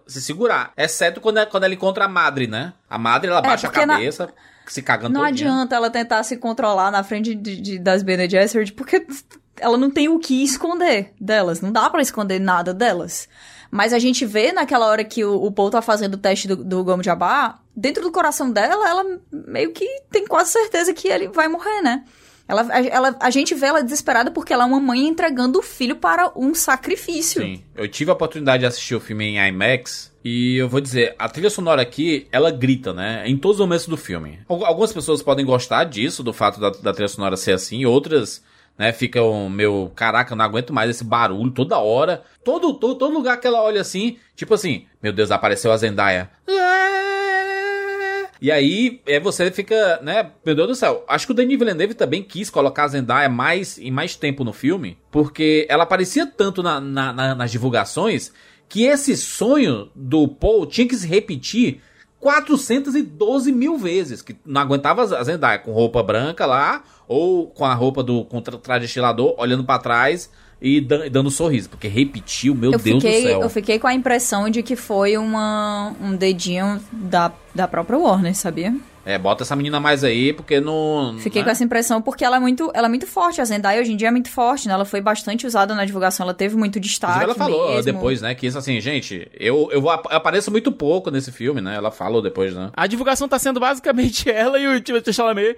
se 0.07 0.23
segurar. 0.23 0.73
Exceto 0.77 1.21
quando, 1.21 1.39
ela- 1.39 1.47
quando 1.47 1.65
ela 1.65 1.75
encontra 1.75 2.05
a 2.05 2.09
madre, 2.09 2.47
né? 2.47 2.73
A 2.89 2.97
madre 2.97 3.29
ela 3.29 3.41
É, 3.41 3.43
baixa 3.43 3.67
a 3.67 3.71
porque 3.71 3.85
na- 3.85 3.95
cabeça, 3.95 4.29
se 4.67 4.81
cagando 4.83 5.15
Não 5.15 5.23
todinha. 5.27 5.51
adianta 5.51 5.75
ela 5.75 5.91
tentar 5.91 6.23
se 6.23 6.37
controlar 6.37 6.93
na 6.93 7.03
frente 7.03 7.35
de, 7.35 7.61
de- 7.61 7.79
das 7.81 8.05
Bene 8.05 8.31
Gesserit, 8.31 8.73
porque 8.73 9.05
ela 9.59 9.77
não 9.77 9.91
tem 9.91 10.09
o 10.09 10.21
que 10.21 10.45
esconder 10.45 11.13
delas. 11.21 11.61
Não 11.61 11.73
dá 11.73 11.91
pra 11.91 12.03
esconder 12.03 12.39
nada 12.39 12.73
delas. 12.73 13.29
Mas 13.77 13.93
a 13.93 13.99
gente 13.99 14.25
vê 14.25 14.53
naquela 14.53 14.87
hora 14.87 15.03
que 15.03 15.25
o, 15.25 15.35
o 15.43 15.51
Paul 15.51 15.69
tá 15.69 15.83
fazendo 15.83 16.15
o 16.15 16.19
teste 16.19 16.47
do, 16.47 16.55
do 16.57 16.85
Gomo 16.85 17.03
Jabá, 17.03 17.59
dentro 17.75 18.05
do 18.05 18.13
coração 18.13 18.49
dela, 18.53 18.89
ela 18.89 19.05
meio 19.33 19.73
que 19.73 19.85
tem 20.13 20.25
quase 20.29 20.53
certeza 20.53 20.95
que 20.95 21.09
ele 21.09 21.27
vai 21.27 21.49
morrer, 21.49 21.83
né? 21.83 22.05
Ela, 22.47 22.67
a, 22.71 22.81
ela- 22.87 23.17
a 23.19 23.31
gente 23.31 23.53
vê 23.53 23.67
ela 23.67 23.83
desesperada 23.83 24.31
porque 24.31 24.53
ela 24.53 24.63
é 24.63 24.67
uma 24.67 24.79
mãe 24.79 25.09
entregando 25.09 25.59
o 25.59 25.63
filho 25.63 25.97
para 25.97 26.31
um 26.37 26.55
sacrifício. 26.55 27.43
Sim. 27.43 27.65
Eu 27.75 27.89
tive 27.89 28.11
a 28.11 28.15
oportunidade 28.15 28.61
de 28.61 28.67
assistir 28.67 28.95
o 28.95 29.01
filme 29.01 29.25
em 29.25 29.49
IMAX. 29.49 30.13
E 30.25 30.57
eu 30.59 30.69
vou 30.69 30.81
dizer, 30.81 31.15
a 31.19 31.29
trilha 31.29 31.51
sonora 31.51 31.83
aqui, 31.83 32.29
ela 32.31 32.51
grita, 32.53 32.93
né? 32.93 33.25
Em 33.27 33.37
todos 33.37 33.59
os 33.59 33.67
momentos 33.67 33.87
do 33.89 33.97
filme. 33.97 34.39
Al- 34.49 34.65
Algumas 34.67 34.93
pessoas 34.93 35.21
podem 35.21 35.45
gostar 35.45 35.83
disso, 35.85 36.23
do 36.23 36.33
fato 36.33 36.61
da, 36.61 36.71
da 36.71 36.93
trilha 36.93 37.09
sonora 37.09 37.37
ser 37.37 37.53
assim, 37.53 37.85
outras, 37.87 38.41
né, 38.79 38.93
ficam, 38.93 39.49
meu, 39.49 39.93
caraca, 39.95 40.35
não 40.35 40.45
aguento 40.45 40.73
mais 40.73 40.91
esse 40.91 41.05
barulho 41.05 41.51
toda 41.51 41.79
hora. 41.79 42.23
Todo, 42.45 42.75
todo, 42.75 42.97
todo 42.97 43.15
lugar 43.15 43.39
que 43.41 43.47
ela 43.47 43.63
olha 43.63 43.81
assim, 43.81 44.17
tipo 44.35 44.55
assim, 44.55 44.87
meu 45.03 45.13
Deus, 45.13 45.31
apareceu 45.31 45.71
a 45.73 45.77
Zendaya. 45.77 46.31
E 48.41 48.51
aí, 48.51 49.01
é, 49.07 49.19
você 49.19 49.51
fica, 49.51 50.01
né? 50.03 50.31
Meu 50.45 50.55
Deus 50.55 50.69
do 50.69 50.75
céu. 50.75 51.03
Acho 51.09 51.25
que 51.27 51.33
o 51.33 51.35
Denis 51.35 51.59
Villeneuve 51.59 51.95
também 51.95 52.23
quis 52.23 52.51
colocar 52.51 52.85
a 52.85 52.89
Zendaya 52.89 53.29
mais 53.29 53.79
e 53.79 53.91
mais 53.91 54.17
tempo 54.17 54.45
no 54.45 54.53
filme, 54.53 54.99
porque 55.11 55.67
ela 55.71 55.85
aparecia 55.85 56.27
tanto 56.27 56.63
na- 56.63 56.81
na- 56.81 57.13
na- 57.13 57.35
nas 57.35 57.51
divulgações 57.51 58.33
que 58.69 58.85
esse 58.85 59.17
sonho 59.17 59.89
do 59.95 60.29
Paul 60.29 60.67
tinha 60.67 60.87
que 60.87 60.97
se 60.97 61.07
repetir 61.07 61.81
412 62.21 63.53
mil 63.53 63.79
vezes, 63.79 64.21
que 64.21 64.37
não 64.45 64.61
aguentava 64.61 65.03
a 65.03 65.23
Zendaya 65.25 65.59
com 65.59 65.73
roupa 65.73 66.03
branca 66.03 66.45
lá, 66.45 66.83
ou 67.09 67.47
com 67.49 67.65
a 67.65 67.75
roupa 67.75 68.03
do 68.03 68.25
com 68.25 68.41
tra- 68.41 68.59
traje 68.59 68.87
estilador, 68.87 69.35
olhando 69.39 69.65
pra 69.65 69.79
trás 69.79 70.31
e 70.61 70.81
dan- 70.81 71.09
dando 71.11 71.27
um 71.27 71.31
sorriso, 71.31 71.69
porque 71.69 71.89
repetiu, 71.89 72.55
meu 72.55 72.73
eu 72.73 72.79
Deus 72.79 73.03
fiquei, 73.03 73.23
do 73.23 73.29
céu. 73.29 73.41
Eu 73.43 73.51
fiquei 73.51 73.79
com 73.79 73.87
a 73.87 73.95
impressão 73.95 74.49
de 74.49 74.63
que 74.63 74.77
foi 74.77 75.17
uma, 75.17 75.95
um 76.01 76.17
dedinho 76.17 76.81
da, 76.93 77.33
da 77.55 77.69
própria 77.69 77.99
Warner, 77.99 78.35
sabia? 78.35 78.75
É, 79.05 79.19
bota 79.19 79.43
essa 79.45 79.55
menina 79.55 79.79
mais 79.79 80.03
aí, 80.03 80.33
porque 80.33 80.61
não. 80.61 81.17
Fiquei 81.19 81.43
né? 81.43 81.45
com 81.45 81.51
essa 81.51 81.63
impressão 81.65 82.01
porque 82.01 82.25
ela 82.25 82.37
é 82.37 82.41
muito, 82.41 82.71
ela 82.75 82.87
é 82.87 82.89
muito 82.89 83.07
forte. 83.07 83.41
A 83.41 83.45
Zendaya 83.45 83.81
hoje 83.81 83.93
em 83.93 83.97
dia 83.97 84.09
é 84.09 84.11
muito 84.11 84.31
forte, 84.31 84.67
né? 84.69 84.75
Ela 84.75 84.85
foi 84.85 85.01
bastante 85.01 85.47
usada 85.47 85.75
na 85.75 85.85
divulgação, 85.85 86.25
ela 86.25 86.35
teve 86.35 86.57
muito 86.57 86.81
destaque. 86.81 87.23
Inclusive, 87.23 87.41
ela 87.41 87.51
falou 87.57 87.75
mesmo. 87.75 87.93
depois, 87.93 88.23
né? 88.23 88.35
Que 88.35 88.47
isso 88.47 88.57
assim, 88.59 88.81
gente, 88.81 89.29
eu, 89.39 89.69
eu 89.73 89.89
ap- 89.91 90.07
apareço 90.11 90.51
muito 90.51 90.73
pouco 90.73 91.11
nesse 91.11 91.31
filme, 91.31 91.61
né? 91.61 91.75
Ela 91.77 91.91
falou 91.91 92.23
depois, 92.23 92.55
né? 92.55 92.71
A 92.75 92.87
divulgação 92.87 93.29
tá 93.29 93.39
sendo 93.39 93.61
basicamente 93.61 94.29
ela 94.33 94.59
e 94.59 94.67
o 94.67 94.81
Timothée 94.81 95.13
Chalamet 95.13 95.57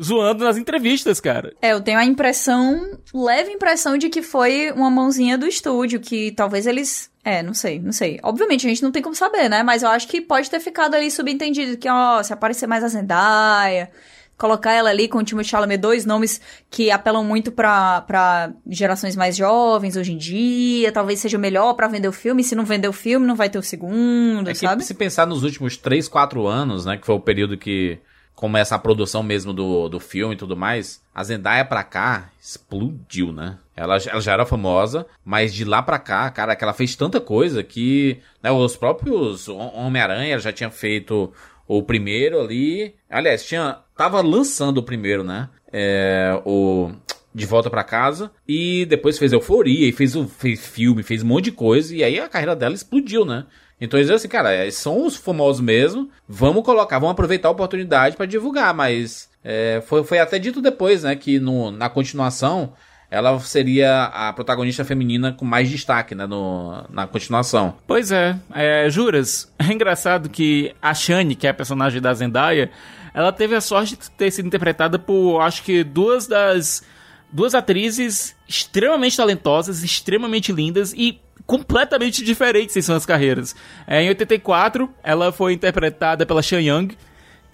zoando 0.00 0.44
nas 0.44 0.56
entrevistas, 0.56 1.20
cara. 1.20 1.52
É, 1.62 1.72
eu 1.72 1.80
tenho 1.80 1.98
a 1.98 2.04
impressão, 2.04 2.98
leve 3.14 3.50
impressão 3.52 3.96
de 3.96 4.08
que 4.08 4.22
foi 4.22 4.72
uma 4.72 4.90
mãozinha 4.90 5.38
do 5.38 5.46
estúdio, 5.46 6.00
que 6.00 6.32
talvez 6.32 6.66
eles. 6.66 7.10
É, 7.28 7.42
não 7.42 7.52
sei, 7.52 7.78
não 7.78 7.92
sei. 7.92 8.18
Obviamente 8.22 8.66
a 8.66 8.70
gente 8.70 8.82
não 8.82 8.90
tem 8.90 9.02
como 9.02 9.14
saber, 9.14 9.48
né? 9.50 9.62
Mas 9.62 9.82
eu 9.82 9.90
acho 9.90 10.08
que 10.08 10.20
pode 10.20 10.48
ter 10.48 10.60
ficado 10.60 10.94
ali 10.94 11.10
subentendido 11.10 11.76
que, 11.76 11.88
ó, 11.88 12.22
se 12.22 12.32
aparecer 12.32 12.66
mais 12.66 12.82
a 12.82 12.88
Zendaya, 12.88 13.90
colocar 14.38 14.72
ela 14.72 14.88
ali 14.88 15.08
com 15.08 15.18
o 15.18 15.22
Timothée 15.22 15.50
Chalamet, 15.50 15.78
dois 15.78 16.06
nomes 16.06 16.40
que 16.70 16.90
apelam 16.90 17.22
muito 17.24 17.52
pra, 17.52 18.00
pra 18.02 18.52
gerações 18.66 19.14
mais 19.16 19.36
jovens 19.36 19.96
hoje 19.96 20.12
em 20.12 20.16
dia, 20.16 20.90
talvez 20.92 21.18
seja 21.20 21.36
o 21.36 21.40
melhor 21.40 21.74
pra 21.74 21.86
vender 21.88 22.08
o 22.08 22.12
filme. 22.12 22.42
Se 22.42 22.54
não 22.54 22.64
vender 22.64 22.88
o 22.88 22.92
filme, 22.92 23.26
não 23.26 23.36
vai 23.36 23.50
ter 23.50 23.58
o 23.58 23.62
segundo, 23.62 24.48
É 24.48 24.52
que 24.54 24.60
sabe? 24.60 24.82
se 24.84 24.94
pensar 24.94 25.26
nos 25.26 25.42
últimos 25.42 25.76
3, 25.76 26.08
4 26.08 26.46
anos, 26.46 26.86
né? 26.86 26.96
Que 26.96 27.04
foi 27.04 27.14
o 27.14 27.20
período 27.20 27.58
que 27.58 27.98
começa 28.34 28.74
a 28.74 28.78
produção 28.78 29.22
mesmo 29.22 29.52
do, 29.52 29.88
do 29.88 29.98
filme 30.00 30.34
e 30.34 30.38
tudo 30.38 30.56
mais, 30.56 31.02
a 31.12 31.24
Zendaya 31.24 31.64
pra 31.64 31.82
cá 31.82 32.30
explodiu, 32.40 33.32
né? 33.32 33.58
Ela, 33.78 33.96
ela 33.96 34.20
já 34.20 34.32
era 34.32 34.44
famosa, 34.44 35.06
mas 35.24 35.54
de 35.54 35.64
lá 35.64 35.80
pra 35.82 35.98
cá, 35.98 36.28
cara, 36.30 36.56
que 36.56 36.64
ela 36.64 36.72
fez 36.74 36.96
tanta 36.96 37.20
coisa 37.20 37.62
que 37.62 38.18
né, 38.42 38.50
os 38.50 38.76
próprios 38.76 39.48
Hom- 39.48 39.72
Homem-Aranha 39.74 40.38
já 40.38 40.52
tinha 40.52 40.70
feito 40.70 41.32
o 41.66 41.82
primeiro 41.82 42.40
ali. 42.40 42.94
Aliás, 43.08 43.44
tinha 43.44 43.78
tava 43.96 44.20
lançando 44.20 44.78
o 44.78 44.82
primeiro, 44.82 45.22
né? 45.22 45.48
É, 45.72 46.40
o 46.44 46.90
de 47.34 47.46
volta 47.46 47.70
pra 47.70 47.84
casa 47.84 48.32
e 48.48 48.84
depois 48.86 49.18
fez 49.18 49.32
Euforia 49.32 49.86
e 49.88 49.92
fez 49.92 50.16
o 50.16 50.26
fez 50.26 50.66
filme, 50.66 51.02
fez 51.04 51.22
um 51.22 51.26
monte 51.26 51.44
de 51.44 51.52
coisa 51.52 51.94
e 51.94 52.02
aí 52.02 52.18
a 52.18 52.28
carreira 52.28 52.56
dela 52.56 52.74
explodiu, 52.74 53.24
né? 53.24 53.44
Então 53.80 54.00
eles 54.00 54.10
assim, 54.10 54.26
cara, 54.26 54.50
é, 54.52 54.68
são 54.72 55.06
os 55.06 55.14
famosos 55.14 55.60
mesmo, 55.60 56.10
vamos 56.26 56.64
colocar, 56.64 56.98
vamos 56.98 57.12
aproveitar 57.12 57.46
a 57.48 57.52
oportunidade 57.52 58.16
pra 58.16 58.26
divulgar, 58.26 58.74
mas 58.74 59.28
é, 59.44 59.80
foi, 59.86 60.02
foi 60.02 60.18
até 60.18 60.36
dito 60.38 60.60
depois, 60.60 61.04
né, 61.04 61.14
que 61.14 61.38
no, 61.38 61.70
na 61.70 61.88
continuação 61.88 62.72
ela 63.10 63.38
seria 63.40 64.04
a 64.04 64.32
protagonista 64.32 64.84
feminina 64.84 65.32
com 65.32 65.44
mais 65.44 65.68
destaque, 65.70 66.14
né, 66.14 66.26
no, 66.26 66.84
na 66.90 67.06
continuação. 67.06 67.74
Pois 67.86 68.12
é, 68.12 68.38
é, 68.54 68.88
juras. 68.90 69.50
É 69.58 69.72
engraçado 69.72 70.30
que 70.30 70.74
a 70.80 70.94
Shani, 70.94 71.34
que 71.34 71.46
é 71.46 71.50
a 71.50 71.54
personagem 71.54 72.00
da 72.00 72.14
Zendaya, 72.14 72.70
ela 73.12 73.32
teve 73.32 73.54
a 73.54 73.60
sorte 73.60 73.96
de 73.96 74.10
ter 74.12 74.30
sido 74.30 74.46
interpretada 74.46 74.98
por, 74.98 75.40
acho 75.40 75.62
que, 75.62 75.84
duas 75.84 76.26
das. 76.26 76.82
Duas 77.30 77.54
atrizes 77.54 78.34
extremamente 78.48 79.14
talentosas, 79.14 79.82
extremamente 79.82 80.50
lindas 80.50 80.94
e 80.94 81.20
completamente 81.44 82.24
diferentes 82.24 82.74
em 82.74 82.80
suas 82.80 83.04
carreiras. 83.04 83.54
É, 83.86 84.02
em 84.02 84.08
84, 84.08 84.88
ela 85.02 85.30
foi 85.30 85.52
interpretada 85.52 86.24
pela 86.24 86.42
Sean 86.42 86.62
Young, 86.62 86.96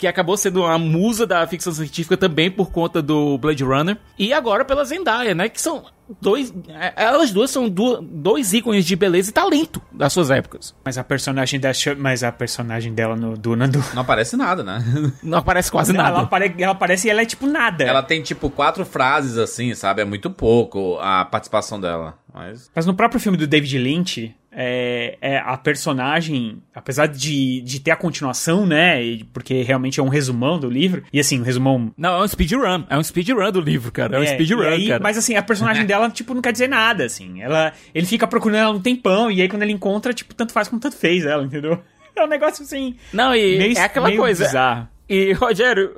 que 0.05 0.09
acabou 0.09 0.37
sendo 0.37 0.63
a 0.67 0.79
musa 0.79 1.27
da 1.27 1.47
ficção 1.47 1.73
científica 1.73 2.15
também 2.15 2.51
por 2.51 2.71
conta 2.71 3.01
do 3.01 3.39
Blade 3.39 3.65
Runner. 3.65 3.97
E 4.19 4.35
agora 4.35 4.63
pela 4.63 4.85
Zendaya, 4.85 5.35
né? 5.35 5.49
Que 5.49 5.59
são 5.59 5.87
dois. 6.21 6.53
é, 6.69 6.93
Elas 7.05 7.31
duas 7.33 7.51
são 7.51 7.67
du- 7.71 8.03
dois 8.03 8.53
ícones 8.53 8.85
de 8.85 8.95
beleza 8.95 9.31
e 9.31 9.33
talento 9.33 9.81
das 9.91 10.13
suas 10.13 10.31
épocas. 10.31 10.75
Mas 10.85 10.99
a 10.99 11.03
personagem 11.05 11.59
da 11.59 11.71
mas 11.97 12.23
a 12.23 12.31
personagem 12.31 12.93
dela 12.93 13.17
no 13.17 13.35
Duna 13.35 13.67
do 13.67 13.83
Não 13.95 14.03
aparece 14.03 14.37
nada, 14.37 14.63
né? 14.63 14.85
Não 15.25 15.39
aparece 15.39 15.71
quase 15.71 15.95
ela, 15.95 16.03
nada. 16.03 16.21
apare... 16.21 16.55
ela 16.59 16.73
aparece 16.73 17.09
e 17.09 17.11
ela 17.11 17.23
é 17.23 17.27
tipo 17.27 17.47
nada. 17.47 17.83
Ela 17.85 18.03
tem 18.03 18.21
tipo 18.23 18.51
quatro 18.51 18.85
frases 18.85 19.39
assim, 19.39 19.75
sabe? 19.75 20.03
É 20.03 20.05
muito 20.05 20.31
pouco 20.31 20.99
a 21.01 21.25
participação 21.25 21.81
dela. 21.81 22.19
Mas. 22.33 22.71
Mas 22.75 22.85
no 22.85 22.93
próprio 22.93 23.19
filme 23.21 23.39
do 23.39 23.47
David 23.47 23.79
Lynch, 23.79 24.35
é, 24.57 25.19
é 25.21 25.39
a 25.39 25.57
personagem, 25.57 26.63
apesar 26.75 27.07
de, 27.07 27.61
de 27.63 27.81
ter 27.81 27.91
a 27.91 27.97
continuação, 27.97 28.67
né? 28.67 28.99
Porque 29.33 29.63
realmente 29.63 29.99
é 30.01 30.03
um 30.03 30.09
resumão 30.09 30.59
do 30.59 30.69
livro. 30.71 31.03
E 31.13 31.19
assim, 31.21 31.41
um 31.41 31.43
resumão. 31.43 31.93
Não, 31.97 32.21
é 32.21 32.25
um 32.25 32.29
speedrun. 32.29 32.85
É 32.89 32.97
um 32.97 33.03
speedrun 33.03 33.51
do 33.51 33.61
livro, 33.61 33.91
cara. 33.93 34.17
É 34.17 34.21
um 34.21 34.23
e 34.23 34.27
speedrun, 34.29 34.63
aí- 34.63 34.89
cara. 34.89 35.03
Mas 35.03 35.19
assim, 35.19 35.35
a 35.37 35.43
personagem 35.43 35.85
dela, 35.87 36.09
tipo, 36.11 36.33
não 36.35 36.43
quer 36.43 36.53
dizer 36.53 36.69
nada, 36.69 37.05
assim. 37.05 37.43
Ela, 37.43 37.73
ele 37.95 38.07
fica 38.07 38.27
procurando 38.27 38.59
ela 38.59 38.71
um 38.73 38.81
tempão, 38.81 39.31
e 39.31 39.43
aí 39.43 39.49
quando 39.49 39.63
ele 39.63 39.73
encontra, 39.73 40.13
tipo, 40.15 40.35
tanto 40.35 40.53
faz 40.53 40.69
como 40.69 40.81
tanto 40.81 40.97
fez 40.97 41.25
ela, 41.27 41.43
entendeu? 41.45 41.83
É 42.17 42.23
um 42.23 42.29
negócio 42.29 42.63
assim. 42.63 42.95
Não, 43.13 43.35
e 43.35 43.59
meio- 43.59 43.77
é 43.77 43.81
aquela 43.83 44.07
meio 44.07 44.21
coisa. 44.21 44.45
bizarro. 44.45 44.89
E, 45.09 45.33
Rogério, 45.39 45.95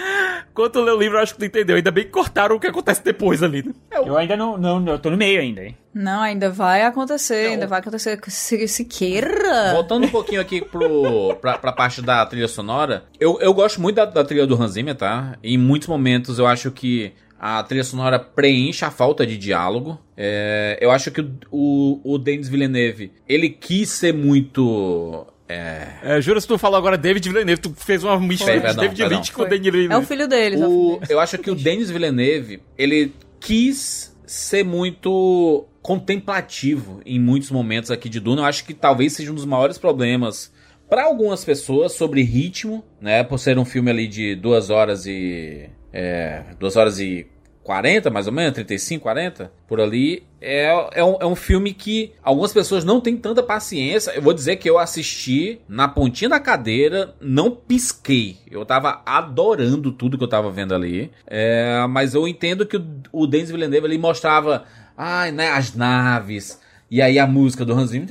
quando 0.52 0.72
tu 0.72 0.80
lê 0.82 0.90
o 0.90 0.98
livro, 0.98 1.18
eu 1.18 1.22
acho 1.22 1.34
que 1.34 1.40
tu 1.40 1.44
entendeu. 1.44 1.76
Ainda 1.76 1.90
bem 1.90 2.04
que 2.04 2.10
cortaram 2.10 2.56
o 2.56 2.60
que 2.60 2.66
acontece 2.66 3.02
depois 3.04 3.42
ali, 3.42 3.62
né? 3.62 3.72
Eu 3.92 4.16
ainda 4.16 4.36
não, 4.36 4.56
não, 4.58 4.86
eu 4.86 4.98
tô 4.98 5.10
no 5.10 5.16
meio 5.16 5.40
ainda, 5.40 5.64
hein? 5.64 5.76
Não, 5.94 6.20
ainda 6.20 6.50
vai 6.50 6.82
acontecer, 6.82 7.48
ainda 7.48 7.66
vai 7.66 7.80
acontecer. 7.80 8.18
Se, 8.28 8.68
se 8.68 8.84
queira. 8.84 9.72
Voltando 9.72 10.06
um 10.06 10.10
pouquinho 10.10 10.40
aqui 10.40 10.60
pro, 10.60 11.34
pra, 11.40 11.58
pra 11.58 11.72
parte 11.72 12.02
da 12.02 12.24
trilha 12.26 12.48
sonora, 12.48 13.04
eu, 13.18 13.38
eu 13.40 13.52
gosto 13.52 13.80
muito 13.80 13.96
da, 13.96 14.04
da 14.04 14.24
trilha 14.24 14.46
do 14.46 14.60
Hans 14.60 14.72
Zimmer, 14.72 14.94
tá? 14.94 15.36
Em 15.42 15.58
muitos 15.58 15.88
momentos 15.88 16.38
eu 16.38 16.46
acho 16.46 16.70
que 16.70 17.12
a 17.38 17.62
trilha 17.62 17.84
sonora 17.84 18.18
preenche 18.18 18.84
a 18.84 18.90
falta 18.90 19.24
de 19.26 19.38
diálogo. 19.38 19.98
É, 20.16 20.76
eu 20.80 20.90
acho 20.90 21.10
que 21.10 21.20
o, 21.20 21.28
o, 21.50 22.14
o 22.14 22.18
Denis 22.18 22.48
Villeneuve, 22.48 23.12
ele 23.28 23.48
quis 23.48 23.88
ser 23.90 24.12
muito... 24.12 25.26
É, 25.48 25.86
É, 26.02 26.20
juro, 26.20 26.40
se 26.40 26.46
tu 26.46 26.58
falou 26.58 26.76
agora 26.76 26.98
David 26.98 27.26
Villeneuve, 27.28 27.60
tu 27.62 27.72
fez 27.74 28.04
uma 28.04 28.20
mistura 28.20 28.54
de 28.54 28.60
perdão, 28.60 28.82
David 28.82 28.98
perdão. 28.98 29.18
Lynch 29.18 29.32
com 29.32 29.42
o. 29.42 29.46
Denis 29.46 29.64
Villeneuve. 29.64 29.94
É 29.94 29.98
o 29.98 30.02
filho 30.02 30.28
deles. 30.28 30.60
é 30.60 30.66
o 30.66 31.00
eu 31.08 31.20
acho 31.20 31.38
que 31.38 31.50
o 31.50 31.54
Denis 31.54 31.90
Villeneuve, 31.90 32.62
ele 32.76 33.14
quis 33.40 34.14
ser 34.26 34.64
muito 34.64 35.66
contemplativo 35.80 37.00
em 37.06 37.18
muitos 37.18 37.50
momentos 37.50 37.90
aqui 37.90 38.08
de 38.08 38.20
Duna. 38.20 38.42
Eu 38.42 38.46
acho 38.46 38.64
que 38.64 38.74
talvez 38.74 39.14
seja 39.14 39.32
um 39.32 39.34
dos 39.34 39.46
maiores 39.46 39.78
problemas 39.78 40.52
para 40.88 41.04
algumas 41.04 41.44
pessoas 41.44 41.92
sobre 41.92 42.22
ritmo, 42.22 42.84
né? 43.00 43.24
Por 43.24 43.38
ser 43.38 43.58
um 43.58 43.64
filme 43.64 43.90
ali 43.90 44.06
de 44.06 44.34
duas 44.34 44.68
horas 44.70 45.06
e. 45.06 45.68
É, 45.92 46.42
duas 46.60 46.76
horas 46.76 47.00
e 47.00 47.26
40, 47.68 48.08
mais 48.08 48.26
ou 48.26 48.32
menos, 48.32 48.54
35, 48.54 49.02
40, 49.02 49.52
por 49.66 49.78
ali. 49.78 50.22
É, 50.40 50.68
é, 50.94 51.04
um, 51.04 51.18
é 51.20 51.26
um 51.26 51.36
filme 51.36 51.74
que 51.74 52.14
algumas 52.22 52.50
pessoas 52.50 52.82
não 52.82 52.98
têm 52.98 53.14
tanta 53.14 53.42
paciência. 53.42 54.10
Eu 54.12 54.22
vou 54.22 54.32
dizer 54.32 54.56
que 54.56 54.70
eu 54.70 54.78
assisti 54.78 55.60
na 55.68 55.86
pontinha 55.86 56.30
da 56.30 56.40
cadeira, 56.40 57.14
não 57.20 57.50
pisquei. 57.50 58.38
Eu 58.50 58.64
tava 58.64 59.02
adorando 59.04 59.92
tudo 59.92 60.16
que 60.16 60.24
eu 60.24 60.28
tava 60.28 60.50
vendo 60.50 60.74
ali. 60.74 61.10
É, 61.26 61.86
mas 61.90 62.14
eu 62.14 62.26
entendo 62.26 62.64
que 62.64 62.78
o, 62.78 62.86
o 63.12 63.26
Denis 63.26 63.50
Villeneuve 63.50 63.86
ele 63.86 63.98
mostrava 63.98 64.64
ai, 64.96 65.30
né, 65.30 65.50
as 65.50 65.74
naves, 65.74 66.58
e 66.90 67.02
aí 67.02 67.18
a 67.18 67.26
música 67.26 67.66
do 67.66 67.74
Hans 67.74 67.90
Zimmer. 67.90 68.08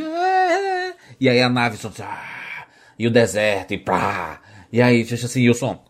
E 1.19 1.27
aí 1.27 1.41
a 1.41 1.49
nave. 1.49 1.79
E 2.99 3.07
o 3.07 3.09
deserto, 3.09 3.73
e 3.73 3.79
pá. 3.79 4.39
E 4.71 4.83
aí, 4.83 5.01
assim, 5.01 5.41
e 5.41 5.49
o 5.49 5.55
som. 5.55 5.83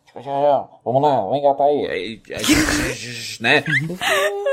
Vamos 0.84 1.02
lá, 1.02 1.30
vem 1.30 1.39
engatar 1.39 1.68
aí. 1.68 1.88
aí, 1.88 2.22
aí 2.31 2.44
né? 3.39 3.64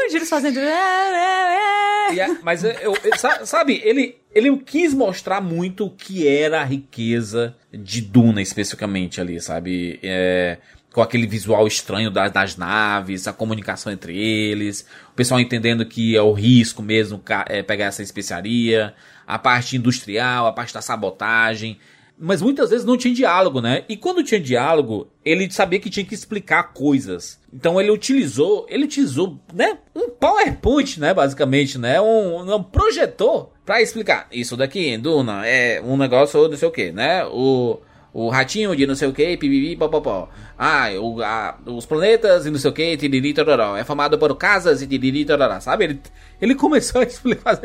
Os 0.06 0.14
eles 0.14 0.28
fazendo. 0.28 0.58
"É, 0.58 2.14
E 2.14 2.20
é- 2.20 2.36
mas 2.42 2.62
eu, 2.64 2.70
eu- 2.72 2.96
sa- 3.16 3.44
sabe, 3.46 3.80
ele, 3.84 4.16
ele 4.34 4.56
quis 4.58 4.92
mostrar 4.94 5.40
muito 5.40 5.86
o 5.86 5.90
que 5.90 6.28
era 6.28 6.60
a 6.60 6.64
riqueza 6.64 7.56
de 7.72 8.00
Duna, 8.02 8.42
especificamente 8.42 9.20
ali, 9.20 9.40
sabe? 9.40 9.98
É, 10.02 10.58
com 10.92 11.00
aquele 11.00 11.26
visual 11.26 11.66
estranho 11.66 12.10
das, 12.10 12.30
das 12.30 12.56
naves, 12.56 13.26
a 13.26 13.32
comunicação 13.32 13.92
entre 13.92 14.16
eles, 14.16 14.86
o 15.10 15.14
pessoal 15.14 15.40
entendendo 15.40 15.84
que 15.86 16.14
é 16.16 16.22
o 16.22 16.32
risco 16.32 16.82
mesmo 16.82 17.20
é, 17.48 17.62
pegar 17.62 17.86
essa 17.86 18.02
especiaria, 18.02 18.94
a 19.26 19.38
parte 19.38 19.76
industrial, 19.76 20.46
a 20.46 20.52
parte 20.52 20.72
da 20.74 20.82
sabotagem. 20.82 21.78
Mas 22.18 22.40
muitas 22.40 22.70
vezes 22.70 22.86
não 22.86 22.96
tinha 22.96 23.12
diálogo, 23.12 23.60
né? 23.60 23.84
E 23.88 23.96
quando 23.96 24.22
tinha 24.22 24.40
diálogo, 24.40 25.08
ele 25.24 25.50
sabia 25.50 25.80
que 25.80 25.90
tinha 25.90 26.06
que 26.06 26.14
explicar 26.14 26.72
coisas. 26.72 27.40
Então 27.52 27.80
ele 27.80 27.90
utilizou, 27.90 28.66
ele 28.68 28.84
utilizou, 28.84 29.40
né? 29.52 29.78
Um 29.94 30.10
PowerPoint, 30.10 31.00
né? 31.00 31.12
Basicamente, 31.12 31.76
né? 31.76 32.00
Um, 32.00 32.54
um 32.54 32.62
projetor 32.62 33.50
pra 33.64 33.82
explicar. 33.82 34.28
Isso 34.30 34.56
daqui, 34.56 34.96
Duna, 34.96 35.46
é 35.46 35.82
um 35.82 35.96
negócio 35.96 36.48
não 36.48 36.56
sei 36.56 36.68
o 36.68 36.72
que, 36.72 36.92
né? 36.92 37.24
O, 37.26 37.80
o 38.14 38.28
ratinho 38.28 38.76
de 38.76 38.86
não 38.86 38.94
sei 38.94 39.08
o 39.08 39.12
que, 39.12 39.36
pipipi, 39.36 39.74
popopó. 39.74 40.28
Ah, 40.56 40.88
o, 41.00 41.20
a, 41.20 41.58
os 41.66 41.84
planetas 41.84 42.46
e 42.46 42.50
não 42.50 42.58
sei 42.60 42.70
o 42.70 42.72
que, 42.72 42.96
tiriri, 42.96 43.34
tororó. 43.34 43.76
É 43.76 43.82
formado 43.82 44.16
por 44.16 44.36
casas 44.36 44.80
e 44.80 44.86
tiriri, 44.86 45.24
tororó. 45.24 45.58
Sabe? 45.58 45.84
Ele, 45.84 46.00
ele 46.40 46.54
começou 46.56 47.00
a 47.00 47.04
explicar 47.04 47.60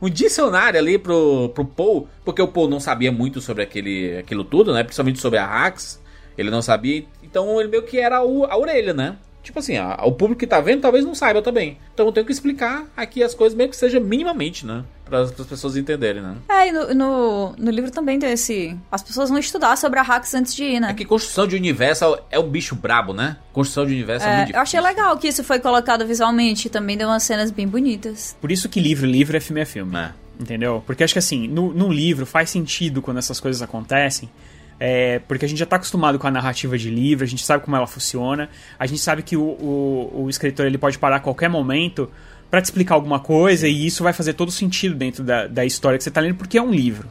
um 0.00 0.08
dicionário 0.08 0.78
ali 0.78 0.98
pro, 0.98 1.48
pro 1.48 1.64
Paul, 1.64 2.08
porque 2.24 2.40
o 2.40 2.46
Paul 2.46 2.68
não 2.68 2.78
sabia 2.78 3.10
muito 3.10 3.40
sobre 3.40 3.64
aquele, 3.64 4.18
aquilo 4.18 4.44
tudo, 4.44 4.72
né? 4.72 4.84
Principalmente 4.84 5.18
sobre 5.20 5.40
a 5.40 5.44
Hax. 5.44 6.00
Ele 6.38 6.52
não 6.52 6.62
sabia, 6.62 7.04
então 7.20 7.60
ele 7.60 7.68
meio 7.68 7.82
que 7.82 7.98
era 7.98 8.18
a 8.18 8.56
orelha, 8.56 8.94
né? 8.94 9.16
Tipo 9.42 9.58
assim, 9.60 9.76
a- 9.76 9.98
o 10.04 10.12
público 10.12 10.40
que 10.40 10.46
tá 10.46 10.60
vendo 10.60 10.80
talvez 10.82 11.04
não 11.04 11.14
saiba 11.14 11.40
também. 11.40 11.78
Então 11.94 12.06
eu 12.06 12.12
tenho 12.12 12.26
que 12.26 12.32
explicar 12.32 12.84
aqui 12.96 13.22
as 13.22 13.34
coisas 13.34 13.56
meio 13.56 13.70
que 13.70 13.76
seja 13.76 13.98
minimamente, 13.98 14.66
né? 14.66 14.84
para 15.08 15.20
as 15.22 15.30
pessoas 15.30 15.74
entenderem, 15.76 16.20
né? 16.22 16.36
É, 16.48 16.68
e 16.68 16.72
no, 16.72 16.94
no, 16.94 17.54
no 17.56 17.70
livro 17.70 17.90
também 17.90 18.18
tem 18.18 18.30
esse. 18.30 18.76
As 18.92 19.02
pessoas 19.02 19.30
vão 19.30 19.38
estudar 19.38 19.76
sobre 19.76 19.98
a 19.98 20.02
Hax 20.02 20.34
antes 20.34 20.54
de 20.54 20.64
ir, 20.64 20.80
né? 20.80 20.90
É 20.90 20.94
que 20.94 21.04
construção 21.04 21.46
de 21.46 21.56
universo 21.56 22.18
é 22.30 22.38
um 22.38 22.48
bicho 22.48 22.76
brabo, 22.76 23.14
né? 23.14 23.38
Construção 23.52 23.86
de 23.86 23.94
universo 23.94 24.26
é, 24.26 24.30
é 24.32 24.36
muito 24.36 24.52
Eu 24.54 24.60
achei 24.60 24.80
legal 24.80 25.16
que 25.16 25.26
isso 25.26 25.42
foi 25.42 25.58
colocado 25.58 26.06
visualmente. 26.06 26.68
Também 26.68 26.96
deu 26.96 27.08
umas 27.08 27.22
cenas 27.22 27.50
bem 27.50 27.66
bonitas. 27.66 28.36
Por 28.40 28.52
isso 28.52 28.68
que 28.68 28.80
livro, 28.80 29.06
livro 29.06 29.34
é 29.36 29.40
filme 29.40 29.62
é 29.62 29.64
filme. 29.64 29.96
É. 29.96 30.10
Entendeu? 30.38 30.82
Porque 30.86 31.02
acho 31.02 31.14
que 31.14 31.18
assim, 31.18 31.48
no, 31.48 31.72
no 31.72 31.90
livro 31.90 32.24
faz 32.26 32.50
sentido 32.50 33.00
quando 33.00 33.16
essas 33.16 33.40
coisas 33.40 33.62
acontecem. 33.62 34.28
É, 34.80 35.18
porque 35.20 35.44
a 35.44 35.48
gente 35.48 35.58
já 35.58 35.64
está 35.64 35.76
acostumado 35.76 36.18
com 36.18 36.26
a 36.26 36.30
narrativa 36.30 36.78
de 36.78 36.88
livro, 36.88 37.24
a 37.24 37.28
gente 37.28 37.44
sabe 37.44 37.64
como 37.64 37.76
ela 37.76 37.86
funciona, 37.86 38.48
a 38.78 38.86
gente 38.86 39.00
sabe 39.00 39.22
que 39.22 39.36
o, 39.36 39.42
o, 39.42 40.22
o 40.24 40.30
escritor 40.30 40.66
ele 40.66 40.78
pode 40.78 40.98
parar 40.98 41.16
a 41.16 41.20
qualquer 41.20 41.48
momento 41.48 42.08
para 42.50 42.62
te 42.62 42.66
explicar 42.66 42.94
alguma 42.94 43.18
coisa 43.18 43.66
e 43.66 43.86
isso 43.86 44.02
vai 44.02 44.12
fazer 44.12 44.34
todo 44.34 44.50
sentido 44.50 44.94
dentro 44.94 45.24
da, 45.24 45.46
da 45.46 45.64
história 45.64 45.98
que 45.98 46.04
você 46.04 46.10
está 46.10 46.20
lendo, 46.20 46.36
porque 46.36 46.56
é 46.56 46.62
um 46.62 46.70
livro. 46.70 47.08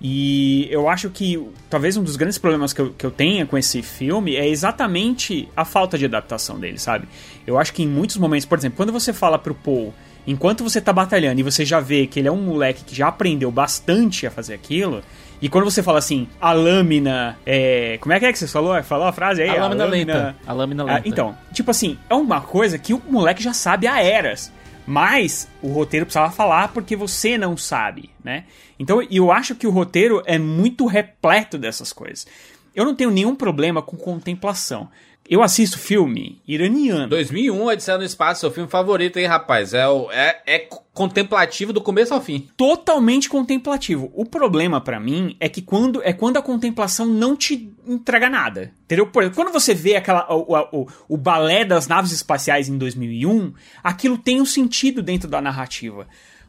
E 0.00 0.68
eu 0.70 0.88
acho 0.88 1.08
que 1.08 1.42
talvez 1.70 1.96
um 1.96 2.02
dos 2.02 2.16
grandes 2.16 2.36
problemas 2.36 2.72
que 2.72 2.80
eu, 2.80 2.92
que 2.92 3.06
eu 3.06 3.10
tenha 3.10 3.46
com 3.46 3.56
esse 3.56 3.80
filme 3.82 4.36
é 4.36 4.46
exatamente 4.46 5.48
a 5.56 5.64
falta 5.64 5.96
de 5.96 6.04
adaptação 6.04 6.58
dele, 6.58 6.78
sabe? 6.78 7.08
Eu 7.46 7.58
acho 7.58 7.72
que 7.72 7.82
em 7.82 7.88
muitos 7.88 8.18
momentos, 8.18 8.44
por 8.44 8.58
exemplo, 8.58 8.76
quando 8.76 8.92
você 8.92 9.12
fala 9.12 9.38
pro 9.38 9.54
Paul, 9.54 9.94
enquanto 10.26 10.62
você 10.62 10.82
tá 10.82 10.92
batalhando 10.92 11.40
e 11.40 11.42
você 11.42 11.64
já 11.64 11.80
vê 11.80 12.06
que 12.06 12.18
ele 12.18 12.28
é 12.28 12.32
um 12.32 12.42
moleque 12.42 12.84
que 12.84 12.94
já 12.94 13.08
aprendeu 13.08 13.50
bastante 13.50 14.26
a 14.26 14.30
fazer 14.30 14.52
aquilo, 14.52 15.02
e 15.40 15.48
quando 15.48 15.64
você 15.64 15.82
fala 15.82 15.98
assim, 15.98 16.28
a 16.40 16.52
lâmina. 16.52 17.38
É... 17.44 17.98
Como 18.00 18.12
é 18.12 18.18
que 18.18 18.26
é 18.26 18.32
que 18.32 18.38
você 18.38 18.46
falou? 18.46 18.82
Falou 18.82 19.06
a 19.06 19.12
frase 19.12 19.42
aí? 19.42 19.50
A, 19.50 19.52
a 19.52 19.62
lâmina, 19.62 19.84
lâmina 19.84 20.14
lenta. 20.14 20.36
A 20.46 20.52
lâmina 20.52 20.84
lenta. 20.84 20.98
Ah, 20.98 21.02
então, 21.04 21.36
tipo 21.52 21.70
assim, 21.70 21.98
é 22.08 22.14
uma 22.14 22.40
coisa 22.40 22.78
que 22.78 22.94
o 22.94 23.02
moleque 23.08 23.42
já 23.42 23.52
sabe 23.52 23.86
há 23.86 24.02
eras. 24.02 24.52
Mas 24.86 25.48
o 25.60 25.72
roteiro 25.72 26.06
precisava 26.06 26.30
falar 26.30 26.68
porque 26.68 26.94
você 26.94 27.36
não 27.36 27.56
sabe, 27.56 28.10
né? 28.22 28.44
Então 28.78 29.02
eu 29.10 29.32
acho 29.32 29.56
que 29.56 29.66
o 29.66 29.70
roteiro 29.70 30.22
é 30.26 30.38
muito 30.38 30.86
repleto 30.86 31.58
dessas 31.58 31.92
coisas. 31.92 32.26
Eu 32.74 32.84
não 32.84 32.94
tenho 32.94 33.10
nenhum 33.10 33.34
problema 33.34 33.82
com 33.82 33.96
contemplação. 33.96 34.88
Eu 35.28 35.42
assisto 35.42 35.78
filme 35.78 36.40
iraniano. 36.46 37.08
2001, 37.08 37.66
Odisseia 37.66 37.98
no 37.98 38.04
Espaço, 38.04 38.40
seu 38.40 38.50
filme 38.50 38.68
favorito 38.68 39.18
aí, 39.18 39.26
rapaz. 39.26 39.74
É, 39.74 39.86
o, 39.88 40.10
é, 40.10 40.40
é 40.46 40.68
contemplativo 40.94 41.72
do 41.72 41.80
começo 41.80 42.14
ao 42.14 42.20
fim. 42.20 42.48
Totalmente 42.56 43.28
contemplativo. 43.28 44.10
O 44.14 44.24
problema 44.24 44.80
para 44.80 45.00
mim 45.00 45.36
é 45.40 45.48
que 45.48 45.60
quando 45.60 46.00
é 46.02 46.12
quando 46.12 46.36
a 46.36 46.42
contemplação 46.42 47.06
não 47.06 47.36
te 47.36 47.70
entrega 47.86 48.30
nada. 48.30 48.72
Entendeu? 48.84 49.06
Por 49.06 49.22
exemplo, 49.22 49.36
quando 49.36 49.52
você 49.52 49.74
vê 49.74 49.96
aquela, 49.96 50.26
o, 50.32 50.54
o, 50.72 50.88
o 51.08 51.16
balé 51.16 51.64
das 51.64 51.88
naves 51.88 52.12
espaciais 52.12 52.68
em 52.68 52.78
2001, 52.78 53.52
aquilo 53.82 54.16
tem 54.16 54.40
um 54.40 54.46
sentido 54.46 55.02
dentro 55.02 55.28
da 55.28 55.40
narrativa. 55.40 56.06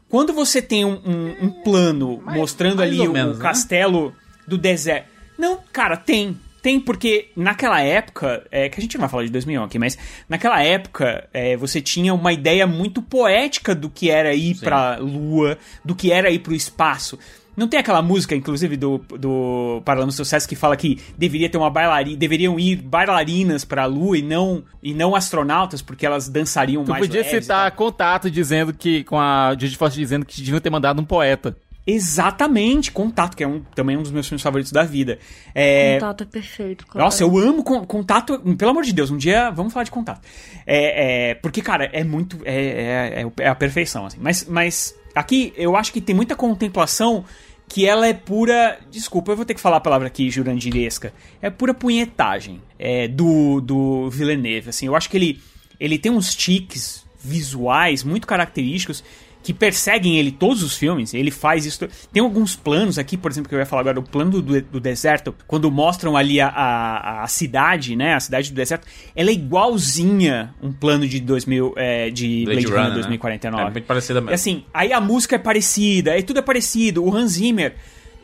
Quando 0.08 0.32
você 0.32 0.62
tem 0.62 0.84
um, 0.84 1.00
um, 1.04 1.46
um 1.46 1.50
plano 1.50 2.22
mais, 2.22 2.38
mostrando 2.38 2.76
mais 2.76 2.90
ali 2.90 3.06
o 3.06 3.12
menos, 3.12 3.38
né? 3.38 3.42
castelo 3.42 4.14
do 4.46 4.56
deserto. 4.56 5.08
Não, 5.36 5.58
cara, 5.72 5.96
tem 5.96 6.38
tem, 6.68 6.78
porque 6.78 7.30
naquela 7.34 7.80
época, 7.80 8.46
é, 8.50 8.68
que 8.68 8.78
a 8.78 8.82
gente 8.82 8.94
não 8.98 9.00
vai 9.00 9.08
falar 9.08 9.24
de 9.24 9.30
2001 9.30 9.64
aqui, 9.64 9.78
mas 9.78 9.96
naquela 10.28 10.62
época 10.62 11.26
é, 11.32 11.56
você 11.56 11.80
tinha 11.80 12.12
uma 12.12 12.30
ideia 12.30 12.66
muito 12.66 13.00
poética 13.00 13.74
do 13.74 13.88
que 13.88 14.10
era 14.10 14.34
ir 14.34 14.54
Sim. 14.54 14.66
pra 14.66 14.98
lua, 14.98 15.56
do 15.82 15.94
que 15.94 16.12
era 16.12 16.30
ir 16.30 16.40
pro 16.40 16.54
espaço. 16.54 17.18
Não 17.56 17.66
tem 17.66 17.80
aquela 17.80 18.02
música, 18.02 18.36
inclusive, 18.36 18.76
do, 18.76 18.98
do 19.18 19.80
Paralama 19.82 20.12
Sucesso 20.12 20.46
que 20.46 20.54
fala 20.54 20.76
que 20.76 21.00
deveria 21.16 21.48
ter 21.48 21.56
uma 21.56 21.70
bailarina, 21.70 22.18
deveriam 22.18 22.60
ir 22.60 22.76
bailarinas 22.76 23.64
pra 23.64 23.86
lua 23.86 24.18
e 24.18 24.22
não, 24.22 24.62
e 24.82 24.92
não 24.92 25.16
astronautas, 25.16 25.80
porque 25.80 26.04
elas 26.04 26.28
dançariam 26.28 26.84
tu 26.84 26.90
mais 26.90 27.00
podia 27.00 27.24
citar 27.24 27.70
contato 27.72 28.30
dizendo 28.30 28.74
que, 28.74 29.04
com 29.04 29.18
a 29.18 29.56
Judy 29.58 29.74
Foster 29.74 29.98
dizendo 29.98 30.26
que 30.26 30.36
deviam 30.42 30.60
ter 30.60 30.70
mandado 30.70 31.00
um 31.00 31.04
poeta. 31.04 31.56
Exatamente, 31.90 32.92
Contato, 32.92 33.34
que 33.34 33.42
é 33.42 33.48
um, 33.48 33.60
também 33.74 33.96
um 33.96 34.02
dos 34.02 34.10
meus 34.10 34.28
filmes 34.28 34.42
favoritos 34.42 34.70
da 34.70 34.82
vida. 34.82 35.18
É... 35.54 35.94
Contato 35.94 36.22
é 36.22 36.26
perfeito. 36.26 36.86
Claro. 36.86 37.02
Nossa, 37.02 37.22
eu 37.22 37.38
amo 37.38 37.64
Contato, 37.64 38.38
pelo 38.58 38.72
amor 38.72 38.84
de 38.84 38.92
Deus, 38.92 39.10
um 39.10 39.16
dia 39.16 39.50
vamos 39.50 39.72
falar 39.72 39.84
de 39.84 39.90
Contato. 39.90 40.20
É, 40.66 41.30
é 41.30 41.34
porque, 41.36 41.62
cara, 41.62 41.88
é 41.90 42.04
muito. 42.04 42.40
É, 42.44 42.54
é, 42.54 43.22
é, 43.22 43.32
é 43.38 43.48
a 43.48 43.54
perfeição, 43.54 44.04
assim. 44.04 44.18
Mas, 44.20 44.44
mas 44.44 44.94
aqui 45.14 45.54
eu 45.56 45.76
acho 45.76 45.90
que 45.90 46.02
tem 46.02 46.14
muita 46.14 46.36
contemplação 46.36 47.24
que 47.66 47.86
ela 47.86 48.06
é 48.06 48.12
pura. 48.12 48.78
Desculpa, 48.90 49.32
eu 49.32 49.36
vou 49.36 49.46
ter 49.46 49.54
que 49.54 49.60
falar 49.60 49.78
a 49.78 49.80
palavra 49.80 50.08
aqui 50.08 50.28
jurandiresca. 50.28 51.14
É 51.40 51.48
pura 51.48 51.72
punhetagem 51.72 52.60
é, 52.78 53.08
do, 53.08 53.62
do 53.62 54.10
Villeneuve. 54.10 54.68
Assim, 54.68 54.84
eu 54.84 54.94
acho 54.94 55.08
que 55.08 55.16
ele, 55.16 55.40
ele 55.80 55.98
tem 55.98 56.12
uns 56.12 56.34
tiques 56.34 57.06
visuais 57.18 58.04
muito 58.04 58.26
característicos 58.26 59.02
que 59.48 59.54
perseguem 59.54 60.18
ele 60.18 60.30
todos 60.30 60.62
os 60.62 60.76
filmes. 60.76 61.14
Ele 61.14 61.30
faz 61.30 61.64
isso. 61.64 61.88
Tem 62.12 62.22
alguns 62.22 62.54
planos 62.54 62.98
aqui, 62.98 63.16
por 63.16 63.30
exemplo, 63.30 63.48
que 63.48 63.54
eu 63.54 63.58
ia 63.58 63.64
falar 63.64 63.80
agora, 63.80 63.98
o 63.98 64.02
plano 64.02 64.42
do, 64.42 64.60
do 64.60 64.78
deserto, 64.78 65.34
quando 65.46 65.70
mostram 65.70 66.18
ali 66.18 66.38
a, 66.38 66.48
a, 66.48 67.22
a, 67.22 67.26
cidade, 67.28 67.96
né? 67.96 68.12
A 68.12 68.20
cidade 68.20 68.52
do 68.52 68.54
deserto, 68.54 68.86
ela 69.16 69.30
é 69.30 69.32
igualzinha 69.32 70.54
um 70.62 70.70
plano 70.70 71.08
de 71.08 71.18
2000, 71.20 71.72
é, 71.78 72.10
de 72.10 72.44
Blade, 72.44 72.60
Blade 72.60 72.66
Runner, 72.66 72.82
Runner 72.82 72.94
2049. 72.96 73.64
Né? 73.64 73.70
É 73.70 73.72
muito 73.72 73.86
parecida 73.86 74.20
mesmo. 74.20 74.34
assim, 74.34 74.64
aí 74.74 74.92
a 74.92 75.00
música 75.00 75.36
é 75.36 75.38
parecida, 75.38 76.12
aí 76.12 76.22
tudo 76.22 76.40
é 76.40 76.42
parecido. 76.42 77.02
O 77.02 77.16
Hans 77.16 77.32
Zimmer 77.32 77.74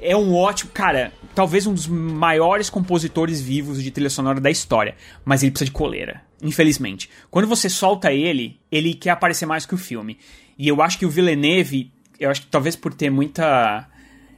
é 0.02 0.14
um 0.14 0.34
ótimo. 0.34 0.72
Cara, 0.74 1.10
talvez 1.34 1.66
um 1.66 1.72
dos 1.72 1.86
maiores 1.86 2.68
compositores 2.68 3.40
vivos 3.40 3.82
de 3.82 3.90
trilha 3.90 4.10
sonora 4.10 4.42
da 4.42 4.50
história. 4.50 4.94
Mas 5.24 5.42
ele 5.42 5.52
precisa 5.52 5.70
de 5.70 5.72
coleira. 5.72 6.20
Infelizmente. 6.42 7.08
Quando 7.30 7.48
você 7.48 7.70
solta 7.70 8.12
ele, 8.12 8.60
ele 8.70 8.92
quer 8.92 9.10
aparecer 9.10 9.46
mais 9.46 9.64
que 9.64 9.74
o 9.74 9.78
filme. 9.78 10.18
E 10.58 10.68
eu 10.68 10.80
acho 10.82 10.98
que 10.98 11.06
o 11.06 11.10
Villeneuve, 11.10 11.92
eu 12.18 12.30
acho 12.30 12.42
que 12.42 12.46
talvez 12.46 12.76
por 12.76 12.94
ter 12.94 13.10
muita, 13.10 13.88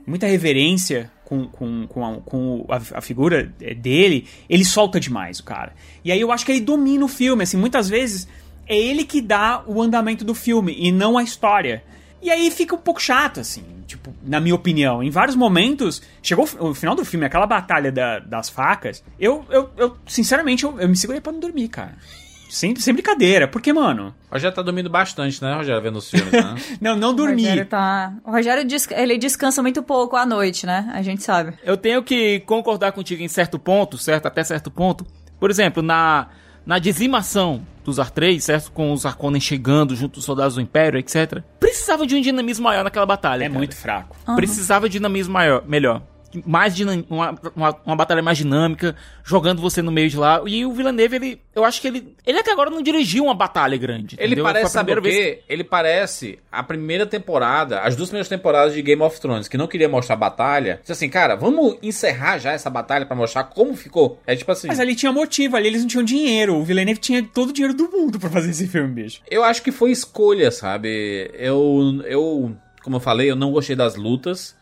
muita 0.06 0.26
reverência 0.26 1.10
com, 1.24 1.46
com, 1.48 1.86
com, 1.88 2.06
a, 2.06 2.20
com 2.20 2.66
a, 2.68 2.98
a, 2.98 3.00
figura 3.00 3.44
dele, 3.44 4.26
ele 4.48 4.64
solta 4.64 5.00
demais 5.00 5.40
o 5.40 5.44
cara. 5.44 5.74
E 6.04 6.12
aí 6.12 6.20
eu 6.20 6.30
acho 6.30 6.46
que 6.46 6.52
ele 6.52 6.60
domina 6.60 7.04
o 7.04 7.08
filme, 7.08 7.42
assim, 7.42 7.56
muitas 7.56 7.88
vezes 7.88 8.28
é 8.66 8.78
ele 8.78 9.04
que 9.04 9.20
dá 9.20 9.62
o 9.66 9.82
andamento 9.82 10.24
do 10.24 10.34
filme 10.34 10.74
e 10.78 10.90
não 10.92 11.18
a 11.18 11.22
história. 11.22 11.82
E 12.22 12.30
aí 12.30 12.50
fica 12.50 12.74
um 12.74 12.78
pouco 12.78 13.00
chato, 13.00 13.40
assim, 13.40 13.62
tipo, 13.86 14.14
na 14.22 14.40
minha 14.40 14.54
opinião. 14.54 15.02
Em 15.02 15.10
vários 15.10 15.36
momentos, 15.36 16.02
chegou 16.22 16.48
o 16.58 16.74
final 16.74 16.94
do 16.94 17.04
filme, 17.04 17.26
aquela 17.26 17.46
batalha 17.46 17.92
da, 17.92 18.18
das 18.20 18.48
facas, 18.48 19.04
eu, 19.18 19.44
eu, 19.50 19.70
eu 19.76 19.96
sinceramente, 20.06 20.64
eu, 20.64 20.80
eu 20.80 20.88
me 20.88 20.96
segurei 20.96 21.20
pra 21.20 21.32
não 21.32 21.40
dormir, 21.40 21.68
cara. 21.68 21.96
Sem, 22.56 22.74
sem 22.76 22.94
brincadeira, 22.94 23.46
porque, 23.46 23.70
mano. 23.70 24.14
O 24.30 24.32
Rogério 24.32 24.56
tá 24.56 24.62
dormindo 24.62 24.88
bastante, 24.88 25.42
né, 25.42 25.54
Rogério, 25.54 25.82
vendo 25.82 25.96
os 25.96 26.08
filmes, 26.08 26.32
né? 26.32 26.54
não, 26.80 26.96
não 26.96 27.14
dormi. 27.14 27.42
O 27.42 27.48
Rogério, 27.48 27.66
tá... 27.66 28.14
o 28.24 28.30
Rogério 28.30 28.66
ele 28.92 29.18
descansa 29.18 29.60
muito 29.60 29.82
pouco 29.82 30.16
à 30.16 30.24
noite, 30.24 30.64
né? 30.64 30.90
A 30.94 31.02
gente 31.02 31.22
sabe. 31.22 31.52
Eu 31.62 31.76
tenho 31.76 32.02
que 32.02 32.40
concordar 32.46 32.92
contigo 32.92 33.22
em 33.22 33.28
certo 33.28 33.58
ponto, 33.58 33.98
certo? 33.98 34.24
Até 34.24 34.42
certo 34.42 34.70
ponto. 34.70 35.06
Por 35.38 35.50
exemplo, 35.50 35.82
na, 35.82 36.28
na 36.64 36.78
dizimação 36.78 37.60
dos 37.84 38.00
Ar-3, 38.00 38.40
certo? 38.40 38.72
Com 38.72 38.90
os 38.90 39.04
Arconen 39.04 39.38
chegando 39.38 39.94
junto 39.94 40.14
dos 40.14 40.24
soldados 40.24 40.54
do 40.54 40.62
Império, 40.62 40.98
etc. 40.98 41.42
Precisava 41.60 42.06
de 42.06 42.16
um 42.16 42.22
dinamismo 42.22 42.64
maior 42.64 42.84
naquela 42.84 43.04
batalha. 43.04 43.44
É 43.44 43.48
cara. 43.48 43.58
muito 43.58 43.76
fraco. 43.76 44.16
Uhum. 44.26 44.34
Precisava 44.34 44.88
de 44.88 44.94
dinamismo 44.94 45.34
maior, 45.34 45.62
melhor 45.68 46.00
mais 46.44 46.78
uma, 46.80 47.04
uma, 47.54 47.76
uma, 47.84 47.96
batalha 47.96 48.22
mais 48.22 48.38
dinâmica, 48.38 48.94
jogando 49.24 49.60
você 49.60 49.80
no 49.82 49.92
meio 49.92 50.10
de 50.10 50.16
lá. 50.16 50.42
E 50.46 50.64
o 50.64 50.72
Villeneuve, 50.72 51.16
ele, 51.16 51.40
eu 51.54 51.64
acho 51.64 51.80
que 51.80 51.88
ele, 51.88 52.14
ele 52.26 52.38
até 52.38 52.52
agora 52.52 52.70
não 52.70 52.82
dirigiu 52.82 53.24
uma 53.24 53.34
batalha 53.34 53.76
grande. 53.76 54.16
Ele 54.18 54.40
parece, 54.42 54.72
sabe 54.72 54.92
o 54.92 55.02
quê? 55.02 55.42
Ele 55.48 55.64
parece 55.64 56.38
a 56.50 56.62
primeira 56.62 57.06
temporada, 57.06 57.80
as 57.80 57.96
duas 57.96 58.08
primeiras 58.08 58.28
temporadas 58.28 58.74
de 58.74 58.82
Game 58.82 59.02
of 59.02 59.20
Thrones, 59.20 59.48
que 59.48 59.56
não 59.56 59.66
queria 59.66 59.88
mostrar 59.88 60.14
a 60.14 60.18
batalha. 60.18 60.78
Disse 60.80 60.92
assim, 60.92 61.08
cara, 61.08 61.34
vamos 61.34 61.76
encerrar 61.82 62.38
já 62.38 62.52
essa 62.52 62.68
batalha 62.68 63.06
para 63.06 63.16
mostrar 63.16 63.44
como 63.44 63.74
ficou. 63.76 64.20
É 64.26 64.34
tipo 64.34 64.50
assim. 64.52 64.68
Mas 64.68 64.80
ali 64.80 64.94
tinha 64.94 65.12
motivo, 65.12 65.56
ali 65.56 65.68
eles 65.68 65.82
não 65.82 65.88
tinham 65.88 66.04
dinheiro. 66.04 66.56
O 66.56 66.64
Villeneuve 66.64 67.00
tinha 67.00 67.22
todo 67.22 67.50
o 67.50 67.52
dinheiro 67.52 67.74
do 67.74 67.90
mundo 67.90 68.18
para 68.18 68.30
fazer 68.30 68.50
esse 68.50 68.66
filme, 68.66 68.88
bicho. 68.88 69.20
Eu 69.30 69.44
acho 69.44 69.62
que 69.62 69.72
foi 69.72 69.90
escolha, 69.90 70.50
sabe? 70.50 71.30
Eu, 71.34 72.02
eu, 72.04 72.56
como 72.82 72.96
eu 72.96 73.00
falei, 73.00 73.30
eu 73.30 73.36
não 73.36 73.52
gostei 73.52 73.76
das 73.76 73.96
lutas. 73.96 74.56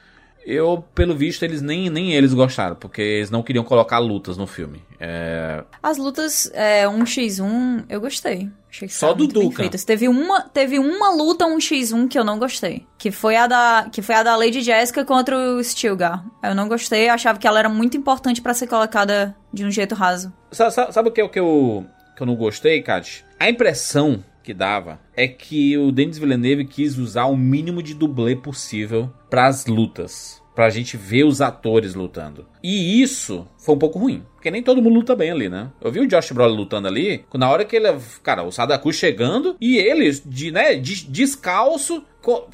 Eu, 0.47 0.85
pelo 0.95 1.15
visto, 1.15 1.43
eles 1.43 1.62
nem, 1.62 1.89
nem 1.89 2.12
eles 2.12 2.35
gostaram, 2.35 2.77
porque 2.77 3.01
eles 3.01 3.31
não 3.31 3.43
queriam 3.43 3.65
colocar 3.65 3.99
lutas 3.99 4.37
no 4.37 4.47
filme. 4.47 4.83
É... 5.01 5.65
As 5.83 5.97
lutas 5.97 6.51
é, 6.53 6.85
1x1, 6.87 7.85
eu 7.89 8.01
gostei. 8.01 8.51
Achei 8.71 8.89
que 8.89 8.95
Só 8.95 9.15
do 9.15 9.27
Duca. 9.27 9.69
Teve 9.87 10.09
uma, 10.09 10.43
teve 10.43 10.79
uma 10.79 11.15
luta 11.15 11.47
1x1 11.47 12.09
que 12.09 12.19
eu 12.19 12.25
não 12.25 12.39
gostei. 12.39 12.85
Que 12.99 13.11
foi 13.11 13.37
a 13.37 13.47
da, 13.47 13.89
que 13.91 14.03
foi 14.03 14.16
a 14.16 14.23
da 14.23 14.37
Lady 14.37 14.61
Jessica 14.61 15.05
contra 15.05 15.37
o 15.39 15.62
Stilgar. 15.62 16.25
Eu 16.43 16.55
não 16.55 16.69
gostei, 16.69 17.09
achava 17.09 17.39
que 17.39 17.47
ela 17.47 17.59
era 17.59 17.69
muito 17.69 17.97
importante 17.97 18.43
para 18.43 18.53
ser 18.53 18.66
colocada 18.66 19.35
de 19.53 19.65
um 19.65 19.71
jeito 19.71 19.95
raso. 19.95 20.33
Sabe, 20.51 20.73
sabe, 20.73 20.93
sabe 20.93 21.09
o 21.09 21.12
que, 21.12 21.29
que, 21.29 21.39
eu, 21.39 21.87
que 22.16 22.23
eu 22.23 22.27
não 22.27 22.35
gostei, 22.35 22.83
Kat? 22.83 23.25
A 23.39 23.49
impressão 23.49 24.23
que 24.45 24.55
dava 24.55 25.01
é 25.16 25.27
que 25.27 25.77
o 25.79 25.91
Denis 25.91 26.19
Villeneuve 26.19 26.66
quis 26.66 26.99
usar 26.99 27.25
o 27.25 27.37
mínimo 27.37 27.83
de 27.83 27.95
dublê 27.95 28.37
possível 28.37 29.11
para 29.31 29.47
as 29.47 29.66
lutas. 29.66 30.44
Pra 30.55 30.70
gente 30.70 30.97
ver 30.97 31.24
os 31.24 31.40
atores 31.40 31.94
lutando. 31.94 32.47
E 32.62 33.02
isso 33.02 33.47
foi 33.59 33.74
um 33.74 33.78
pouco 33.78 33.98
ruim. 33.98 34.22
Porque 34.35 34.51
nem 34.51 34.62
todo 34.62 34.81
mundo 34.81 34.94
luta 34.94 35.16
bem 35.16 35.31
ali, 35.31 35.48
né? 35.48 35.70
Eu 35.81 35.90
vi 35.90 36.01
o 36.01 36.06
Josh 36.06 36.32
Brolin 36.32 36.56
lutando 36.56 36.86
ali, 36.86 37.24
na 37.35 37.51
hora 37.51 37.64
que 37.64 37.76
ele. 37.76 37.89
Cara, 38.22 38.43
o 38.43 38.52
Sadaku 38.52 38.93
chegando 38.93 39.56
e 39.60 39.78
ele, 39.78 40.10
de, 40.24 40.51
né, 40.51 40.74
de, 40.74 41.06
descalço. 41.06 42.05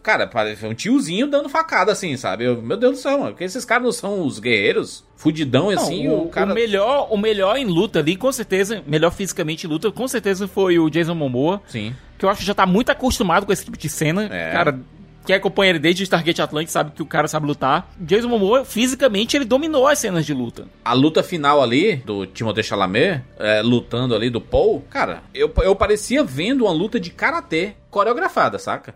Cara, 0.02 0.27
parece 0.27 0.66
um 0.66 0.74
tiozinho 0.74 1.28
dando 1.28 1.48
facada 1.48 1.93
assim, 1.93 2.16
sabe? 2.16 2.44
Eu, 2.44 2.60
meu 2.60 2.77
Deus 2.77 2.93
do 2.93 2.98
céu, 2.98 3.18
mano. 3.18 3.31
Porque 3.32 3.44
esses 3.44 3.64
caras 3.64 3.85
não 3.85 3.93
são 3.93 4.24
os 4.24 4.39
guerreiros? 4.39 5.05
Fudidão 5.16 5.68
assim, 5.68 6.09
Não, 6.09 6.22
o, 6.24 6.28
cara. 6.28 6.51
o 6.51 6.55
melhor, 6.55 7.09
o 7.10 7.18
melhor 7.18 7.56
em 7.56 7.66
luta 7.66 7.98
ali, 7.98 8.16
com 8.16 8.32
certeza, 8.32 8.82
melhor 8.86 9.12
fisicamente 9.12 9.66
em 9.66 9.70
luta, 9.70 9.93
com 9.93 10.09
certeza 10.09 10.48
foi 10.48 10.78
o 10.78 10.89
Jason 10.89 11.14
Momoa, 11.14 11.60
Sim. 11.68 11.94
que 12.18 12.24
eu 12.24 12.31
acho 12.31 12.40
que 12.40 12.47
já 12.47 12.55
tá 12.55 12.64
muito 12.64 12.90
acostumado 12.90 13.44
com 13.44 13.52
esse 13.52 13.64
tipo 13.64 13.77
de 13.77 13.89
cena. 13.89 14.28
É. 14.32 14.52
Cara, 14.52 14.81
quem 15.24 15.36
acompanha 15.36 15.70
ele 15.70 15.78
desde 15.78 16.02
Stargate 16.05 16.42
Atlantis 16.42 16.72
sabe 16.72 16.92
que 16.92 17.02
o 17.02 17.06
cara 17.06 17.28
sabe 17.28 17.47
lutar. 17.47 17.88
Jason 17.98 18.28
Momoa, 18.28 18.64
fisicamente, 18.64 19.36
ele 19.36 19.44
dominou 19.44 19.86
as 19.86 19.98
cenas 19.98 20.24
de 20.26 20.34
luta. 20.34 20.66
A 20.84 20.92
luta 20.92 21.22
final 21.22 21.62
ali, 21.62 21.97
do 21.97 22.26
Timothée 22.26 22.64
Chalamet, 22.64 23.22
é, 23.38 23.62
lutando 23.62 24.14
ali 24.14 24.30
do 24.30 24.40
Paul, 24.40 24.82
cara, 24.90 25.22
eu, 25.34 25.52
eu 25.62 25.76
parecia 25.76 26.24
vendo 26.24 26.64
uma 26.64 26.72
luta 26.72 26.98
de 26.98 27.10
karatê 27.10 27.74
coreografada, 27.90 28.59
saca? 28.59 28.94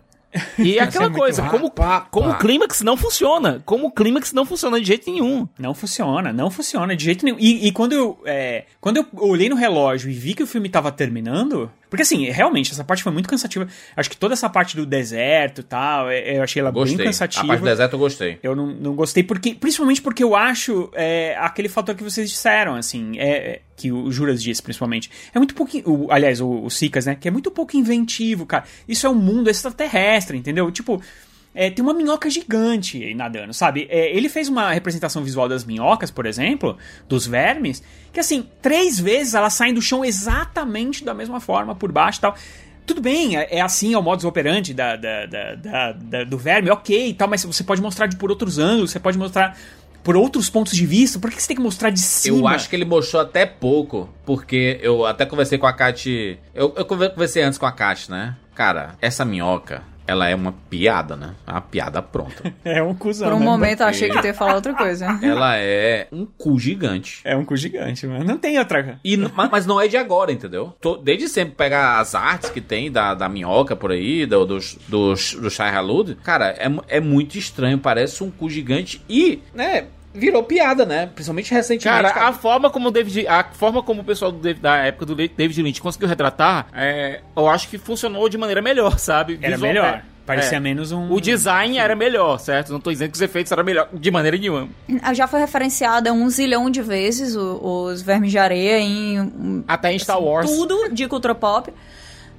E 0.58 0.78
é 0.78 0.82
aquela 0.82 1.10
coisa, 1.10 1.42
como, 1.48 1.70
pá, 1.70 2.00
pá. 2.00 2.06
como 2.10 2.30
o 2.30 2.38
clímax 2.38 2.80
não 2.82 2.96
funciona. 2.96 3.62
Como 3.64 3.86
o 3.86 3.90
clímax 3.90 4.32
não 4.32 4.44
funciona 4.44 4.80
de 4.80 4.86
jeito 4.86 5.10
nenhum. 5.10 5.48
Não 5.58 5.74
funciona, 5.74 6.32
não 6.32 6.50
funciona 6.50 6.96
de 6.96 7.04
jeito 7.04 7.24
nenhum. 7.24 7.38
E, 7.38 7.68
e 7.68 7.72
quando, 7.72 7.92
eu, 7.92 8.18
é, 8.24 8.64
quando 8.80 8.96
eu 8.96 9.06
olhei 9.18 9.48
no 9.48 9.56
relógio 9.56 10.10
e 10.10 10.14
vi 10.14 10.34
que 10.34 10.42
o 10.42 10.46
filme 10.46 10.68
tava 10.68 10.90
terminando. 10.90 11.70
Porque 11.94 12.02
assim, 12.02 12.28
realmente, 12.28 12.72
essa 12.72 12.82
parte 12.82 13.04
foi 13.04 13.12
muito 13.12 13.28
cansativa. 13.28 13.68
Acho 13.96 14.10
que 14.10 14.16
toda 14.16 14.34
essa 14.34 14.50
parte 14.50 14.74
do 14.76 14.84
deserto 14.84 15.60
e 15.60 15.64
tal, 15.64 16.10
é- 16.10 16.38
eu 16.38 16.42
achei 16.42 16.60
ela 16.60 16.72
Gostei. 16.72 16.96
bem 16.96 17.06
A 17.06 17.08
cansativa. 17.10 17.46
parte 17.46 17.60
do 17.60 17.66
deserto 17.66 17.92
eu 17.92 17.98
gostei. 18.00 18.38
Eu 18.42 18.56
não, 18.56 18.66
não 18.66 18.94
gostei, 18.96 19.22
porque, 19.22 19.54
principalmente 19.54 20.02
porque 20.02 20.24
eu 20.24 20.34
acho 20.34 20.90
é, 20.94 21.36
aquele 21.38 21.68
fator 21.68 21.94
que 21.94 22.02
vocês 22.02 22.28
disseram, 22.28 22.74
assim, 22.74 23.12
é, 23.16 23.28
é, 23.28 23.60
que 23.76 23.92
o 23.92 24.10
Juras 24.10 24.42
disse, 24.42 24.60
principalmente. 24.60 25.08
É 25.32 25.38
muito 25.38 25.54
pouco. 25.54 25.70
o- 25.88 26.10
aliás, 26.10 26.40
o, 26.40 26.64
o 26.64 26.70
Sicas, 26.70 27.06
né? 27.06 27.14
Que 27.14 27.28
é 27.28 27.30
muito 27.30 27.50
pouco 27.50 27.76
inventivo, 27.76 28.44
cara. 28.44 28.64
Isso 28.88 29.06
é 29.06 29.10
um 29.10 29.14
mundo 29.14 29.48
extraterrestre, 29.48 30.36
entendeu? 30.36 30.70
Tipo. 30.72 31.00
É, 31.54 31.70
tem 31.70 31.84
uma 31.84 31.94
minhoca 31.94 32.28
gigante 32.28 33.02
aí 33.02 33.14
nadando, 33.14 33.54
sabe? 33.54 33.86
É, 33.88 34.14
ele 34.14 34.28
fez 34.28 34.48
uma 34.48 34.72
representação 34.72 35.22
visual 35.22 35.48
das 35.48 35.64
minhocas, 35.64 36.10
por 36.10 36.26
exemplo, 36.26 36.76
dos 37.08 37.26
vermes, 37.26 37.82
que 38.12 38.18
assim, 38.20 38.46
três 38.60 38.98
vezes 38.98 39.34
elas 39.34 39.54
saem 39.54 39.72
do 39.72 39.80
chão 39.80 40.04
exatamente 40.04 41.04
da 41.04 41.14
mesma 41.14 41.40
forma, 41.40 41.74
por 41.74 41.90
baixo 41.92 42.18
e 42.18 42.20
tal. 42.22 42.34
Tudo 42.86 43.00
bem, 43.00 43.36
é 43.38 43.48
é 43.58 43.60
assim, 43.62 43.94
é 43.94 43.98
o 43.98 44.02
modus 44.02 44.24
operandi 44.26 44.74
da, 44.74 44.96
da, 44.96 45.26
da- 45.26 45.92
da- 45.92 46.24
do 46.24 46.36
verme, 46.36 46.70
ok 46.70 47.08
e 47.08 47.14
tal, 47.14 47.28
mas 47.28 47.44
você 47.44 47.64
pode 47.64 47.80
mostrar 47.80 48.06
de 48.06 48.16
por 48.16 48.30
outros 48.30 48.58
ângulos, 48.58 48.90
você 48.90 49.00
pode 49.00 49.16
mostrar 49.16 49.56
por 50.02 50.16
outros 50.18 50.50
pontos 50.50 50.74
de 50.76 50.84
vista. 50.84 51.18
Por 51.18 51.30
que 51.30 51.40
você 51.40 51.48
tem 51.48 51.56
que 51.56 51.62
mostrar 51.62 51.88
de 51.88 51.98
cima? 52.00 52.36
Eu 52.36 52.46
acho 52.48 52.68
que 52.68 52.76
ele 52.76 52.84
mostrou 52.84 53.22
até 53.22 53.46
pouco, 53.46 54.10
porque 54.26 54.78
eu 54.82 55.06
até 55.06 55.24
conversei 55.24 55.56
com 55.56 55.66
a 55.66 55.72
Kat. 55.72 56.38
Eu, 56.54 56.74
eu 56.76 56.84
conver- 56.84 57.10
conversei 57.14 57.42
antes 57.42 57.58
com 57.58 57.64
a 57.64 57.72
Kat, 57.72 58.10
né? 58.10 58.36
Cara, 58.54 58.96
essa 59.00 59.24
minhoca, 59.24 59.82
ela 60.06 60.28
é 60.28 60.34
uma 60.34 60.52
piada, 60.68 61.16
né? 61.16 61.34
É 61.46 61.50
uma 61.50 61.60
piada 61.60 62.02
pronta. 62.02 62.52
É 62.64 62.82
um 62.82 62.94
cuzão. 62.94 63.28
Por 63.28 63.36
um 63.36 63.40
né? 63.40 63.44
momento 63.44 63.80
eu 63.80 63.86
achei 63.86 64.08
que 64.10 64.18
tu 64.20 64.26
ia 64.26 64.34
falar 64.34 64.54
outra 64.54 64.74
coisa. 64.74 65.06
ela 65.22 65.56
é 65.56 66.08
um 66.12 66.24
cu 66.26 66.58
gigante. 66.58 67.20
É 67.24 67.36
um 67.36 67.44
cu 67.44 67.56
gigante, 67.56 68.06
mano. 68.06 68.24
Não 68.24 68.38
tem 68.38 68.58
outra. 68.58 68.98
E, 69.04 69.16
n- 69.16 69.30
ma- 69.34 69.48
mas 69.50 69.66
não 69.66 69.80
é 69.80 69.86
de 69.88 69.96
agora, 69.96 70.32
entendeu? 70.32 70.74
Tô- 70.80 70.96
desde 70.96 71.28
sempre 71.28 71.54
pegar 71.54 71.98
as 72.00 72.14
artes 72.14 72.50
que 72.50 72.60
tem 72.60 72.90
da, 72.90 73.14
da 73.14 73.28
minhoca 73.28 73.76
por 73.76 73.90
aí, 73.92 74.24
do, 74.26 74.44
dos, 74.44 74.78
dos, 74.88 75.34
do 75.34 75.50
Shai 75.50 75.70
Halud, 75.74 76.16
cara, 76.22 76.54
é, 76.58 76.96
é 76.96 77.00
muito 77.00 77.36
estranho, 77.38 77.78
parece 77.78 78.22
um 78.24 78.30
cu 78.30 78.48
gigante 78.50 79.02
e, 79.08 79.40
né, 79.54 79.86
virou 80.14 80.42
piada, 80.44 80.86
né? 80.86 81.06
Principalmente 81.14 81.52
recentemente. 81.52 82.02
Cara, 82.12 82.28
a 82.28 82.32
forma 82.32 82.70
como 82.70 82.88
o 82.88 82.90
David, 82.90 83.26
a 83.26 83.44
forma 83.52 83.82
como 83.82 84.00
o 84.02 84.04
pessoal 84.04 84.30
David- 84.32 84.62
da 84.62 84.76
época 84.76 85.04
do 85.06 85.14
David 85.14 85.60
Lynch 85.62 85.82
conseguiu 85.82 86.08
retratar, 86.08 86.68
é, 86.72 87.20
eu 87.36 87.48
acho 87.48 87.68
que 87.68 87.76
funcionou 87.76 88.28
de 88.28 88.38
maneira 88.38 88.62
melhor, 88.62 88.98
sabe? 88.98 89.38
Era 89.42 89.56
Visual- 89.56 89.72
melhor. 89.72 90.02
Parecia 90.24 90.56
é. 90.56 90.60
menos 90.60 90.90
um. 90.90 91.12
O 91.12 91.20
design 91.20 91.76
era 91.76 91.94
melhor, 91.94 92.38
certo? 92.38 92.72
Não 92.72 92.80
tô 92.80 92.90
dizendo 92.90 93.10
que 93.10 93.16
os 93.16 93.20
efeitos 93.20 93.52
eram 93.52 93.62
melhor 93.62 93.90
de 93.92 94.10
maneira 94.10 94.38
nenhuma. 94.38 94.68
Já 95.12 95.26
foi 95.26 95.38
referenciada 95.38 96.14
um 96.14 96.30
zilhão 96.30 96.70
de 96.70 96.80
vezes 96.80 97.36
o- 97.36 97.60
os 97.62 98.00
vermes 98.00 98.30
de 98.30 98.38
areia 98.38 98.78
em 98.80 99.62
Até 99.68 99.92
em 99.92 99.98
Star 99.98 100.18
Wars. 100.22 100.50
tudo 100.50 100.88
de 100.94 101.06
cultura 101.08 101.34
pop. 101.34 101.70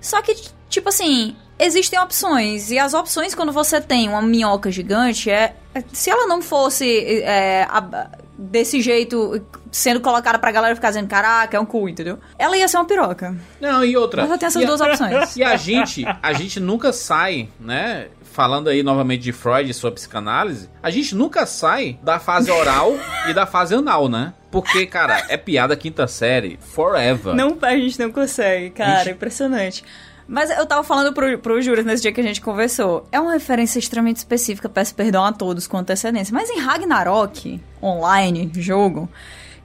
Só 0.01 0.19
que, 0.23 0.35
tipo 0.75 0.89
assim, 0.89 1.35
existem 1.59 1.99
opções. 1.99 2.69
E 2.71 2.77
as 2.79 2.93
opções, 2.93 3.33
quando 3.33 3.51
você 3.51 3.81
tem 3.81 4.07
uma 4.07 4.21
minhoca 4.21 4.71
gigante, 4.71 5.29
é. 5.29 5.55
é- 5.73 5.83
Se 5.91 6.09
ela 6.09 6.27
não 6.27 6.41
fosse 6.41 7.21
é, 7.23 7.63
a- 7.69 8.09
desse 8.37 8.81
jeito, 8.81 9.41
sendo 9.71 10.01
colocada 10.01 10.37
pra 10.37 10.51
galera 10.51 10.75
ficar 10.75 10.89
dizendo, 10.89 11.07
caraca, 11.07 11.55
é 11.55 11.59
um 11.59 11.65
cu, 11.65 11.87
entendeu? 11.87 12.19
Ela 12.37 12.57
ia 12.57 12.67
ser 12.67 12.77
uma 12.77 12.85
piroca. 12.85 13.35
Não, 13.61 13.83
e 13.83 13.95
outra. 13.95 14.23
Mas 14.23 14.31
eu 14.31 14.37
tenho 14.37 14.47
essas 14.47 14.61
E 14.61 14.65
a- 14.65 14.67
duas 14.67 14.81
opções. 14.81 15.35
E 15.37 15.43
a 15.43 15.55
gente, 15.55 16.05
a 16.21 16.33
gente 16.33 16.59
nunca 16.59 16.91
sai, 16.93 17.47
né? 17.59 18.07
Falando 18.33 18.67
aí 18.67 18.83
novamente 18.83 19.21
de 19.21 19.31
Freud 19.31 19.71
e 19.71 19.73
sua 19.73 19.93
psicanálise, 19.93 20.69
a 20.83 20.89
gente 20.89 21.15
nunca 21.15 21.45
sai 21.45 21.97
da 22.03 22.19
fase 22.19 22.51
oral 22.51 22.93
e 23.29 23.33
da 23.33 23.45
fase 23.45 23.73
anal, 23.73 24.09
né? 24.09 24.33
Porque, 24.51 24.85
cara, 24.85 25.23
é 25.29 25.37
piada 25.37 25.73
quinta 25.77 26.05
série, 26.05 26.59
forever. 26.61 27.33
Não, 27.33 27.57
a 27.61 27.77
gente 27.77 27.97
não 27.97 28.11
consegue, 28.11 28.71
cara, 28.71 29.05
Gente. 29.05 29.11
impressionante. 29.13 29.85
Mas 30.27 30.49
eu 30.49 30.65
tava 30.65 30.83
falando 30.83 31.13
pro, 31.13 31.37
pro 31.39 31.61
Juras 31.61 31.85
nesse 31.85 32.01
dia 32.01 32.11
que 32.11 32.19
a 32.19 32.23
gente 32.23 32.41
conversou. 32.41 33.07
É 33.11 33.19
uma 33.19 33.33
referência 33.33 33.77
extremamente 33.77 34.17
específica, 34.17 34.67
peço 34.67 34.95
perdão 34.95 35.23
a 35.23 35.31
todos 35.31 35.67
com 35.67 35.77
antecedência. 35.77 36.33
Mas 36.33 36.49
em 36.49 36.59
Ragnarok, 36.59 37.61
online, 37.81 38.51
jogo, 38.55 39.07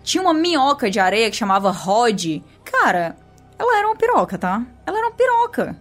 tinha 0.02 0.22
uma 0.22 0.34
minhoca 0.34 0.90
de 0.90 1.00
areia 1.00 1.30
que 1.30 1.36
chamava 1.36 1.70
Rod. 1.70 2.42
Cara, 2.64 3.16
ela 3.58 3.78
era 3.78 3.86
uma 3.86 3.96
piroca, 3.96 4.36
tá? 4.36 4.62
Ela 4.86 4.98
era 4.98 5.06
uma 5.08 5.14
piroca. 5.14 5.76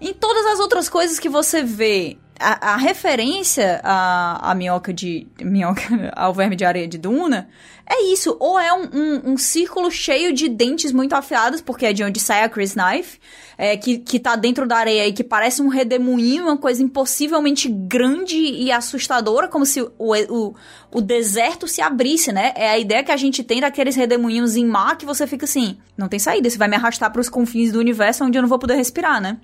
Em 0.00 0.14
todas 0.14 0.46
as 0.46 0.60
outras 0.60 0.88
coisas 0.88 1.18
que 1.18 1.28
você 1.28 1.62
vê, 1.62 2.16
a, 2.40 2.72
a 2.72 2.76
referência 2.76 3.80
à, 3.84 4.50
à 4.50 4.54
minhoca 4.54 4.92
de. 4.92 5.28
minhoca, 5.40 5.82
ao 6.16 6.32
verme 6.32 6.56
de 6.56 6.64
areia 6.64 6.88
de 6.88 6.96
Duna 6.96 7.48
é 7.90 8.04
isso. 8.04 8.36
Ou 8.38 8.58
é 8.58 8.72
um, 8.72 8.88
um, 8.92 9.32
um 9.32 9.36
círculo 9.36 9.90
cheio 9.90 10.32
de 10.32 10.48
dentes 10.48 10.92
muito 10.92 11.12
afiados, 11.12 11.60
porque 11.60 11.86
é 11.86 11.92
de 11.92 12.04
onde 12.04 12.20
sai 12.20 12.44
a 12.44 12.48
Chris 12.48 12.74
Knife, 12.74 13.18
é, 13.58 13.76
que, 13.76 13.98
que 13.98 14.20
tá 14.20 14.36
dentro 14.36 14.66
da 14.66 14.76
areia 14.76 15.08
e 15.08 15.12
que 15.12 15.24
parece 15.24 15.60
um 15.60 15.68
redemoinho, 15.68 16.44
uma 16.44 16.56
coisa 16.56 16.82
impossivelmente 16.82 17.68
grande 17.68 18.36
e 18.36 18.70
assustadora, 18.70 19.48
como 19.48 19.66
se 19.66 19.82
o, 19.82 19.90
o, 19.98 20.54
o 20.92 21.00
deserto 21.00 21.66
se 21.66 21.82
abrisse, 21.82 22.32
né? 22.32 22.52
É 22.54 22.70
a 22.70 22.78
ideia 22.78 23.02
que 23.02 23.12
a 23.12 23.16
gente 23.16 23.42
tem 23.42 23.60
daqueles 23.60 23.96
redemoinhos 23.96 24.56
em 24.56 24.64
mar 24.64 24.96
que 24.96 25.04
você 25.04 25.26
fica 25.26 25.44
assim: 25.44 25.76
não 25.96 26.08
tem 26.08 26.18
saída, 26.18 26.48
você 26.48 26.56
vai 26.56 26.68
me 26.68 26.76
arrastar 26.76 27.12
pros 27.12 27.28
confins 27.28 27.72
do 27.72 27.80
universo 27.80 28.24
onde 28.24 28.38
eu 28.38 28.42
não 28.42 28.48
vou 28.48 28.58
poder 28.58 28.76
respirar, 28.76 29.20
né? 29.20 29.38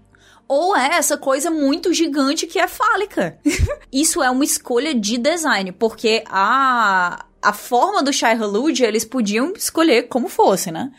Ou 0.49 0.77
é 0.77 0.97
essa 0.97 1.17
coisa 1.17 1.51
muito 1.51 1.93
gigante 1.93 2.47
que 2.47 2.59
é 2.59 2.69
fálica. 2.69 3.39
Isso 3.93 4.23
é 4.23 4.31
uma 4.31 4.45
escolha 4.45 4.95
de 4.95 5.19
design, 5.19 5.73
porque 5.73 6.23
a, 6.29 7.25
a 7.43 7.53
forma 7.53 8.03
do 8.03 8.13
Shai 8.13 8.35
Halud, 8.37 8.83
eles 8.85 9.05
podiam 9.05 9.53
escolher 9.57 10.05
como 10.09 10.29
fosse, 10.29 10.71
né? 10.71 10.93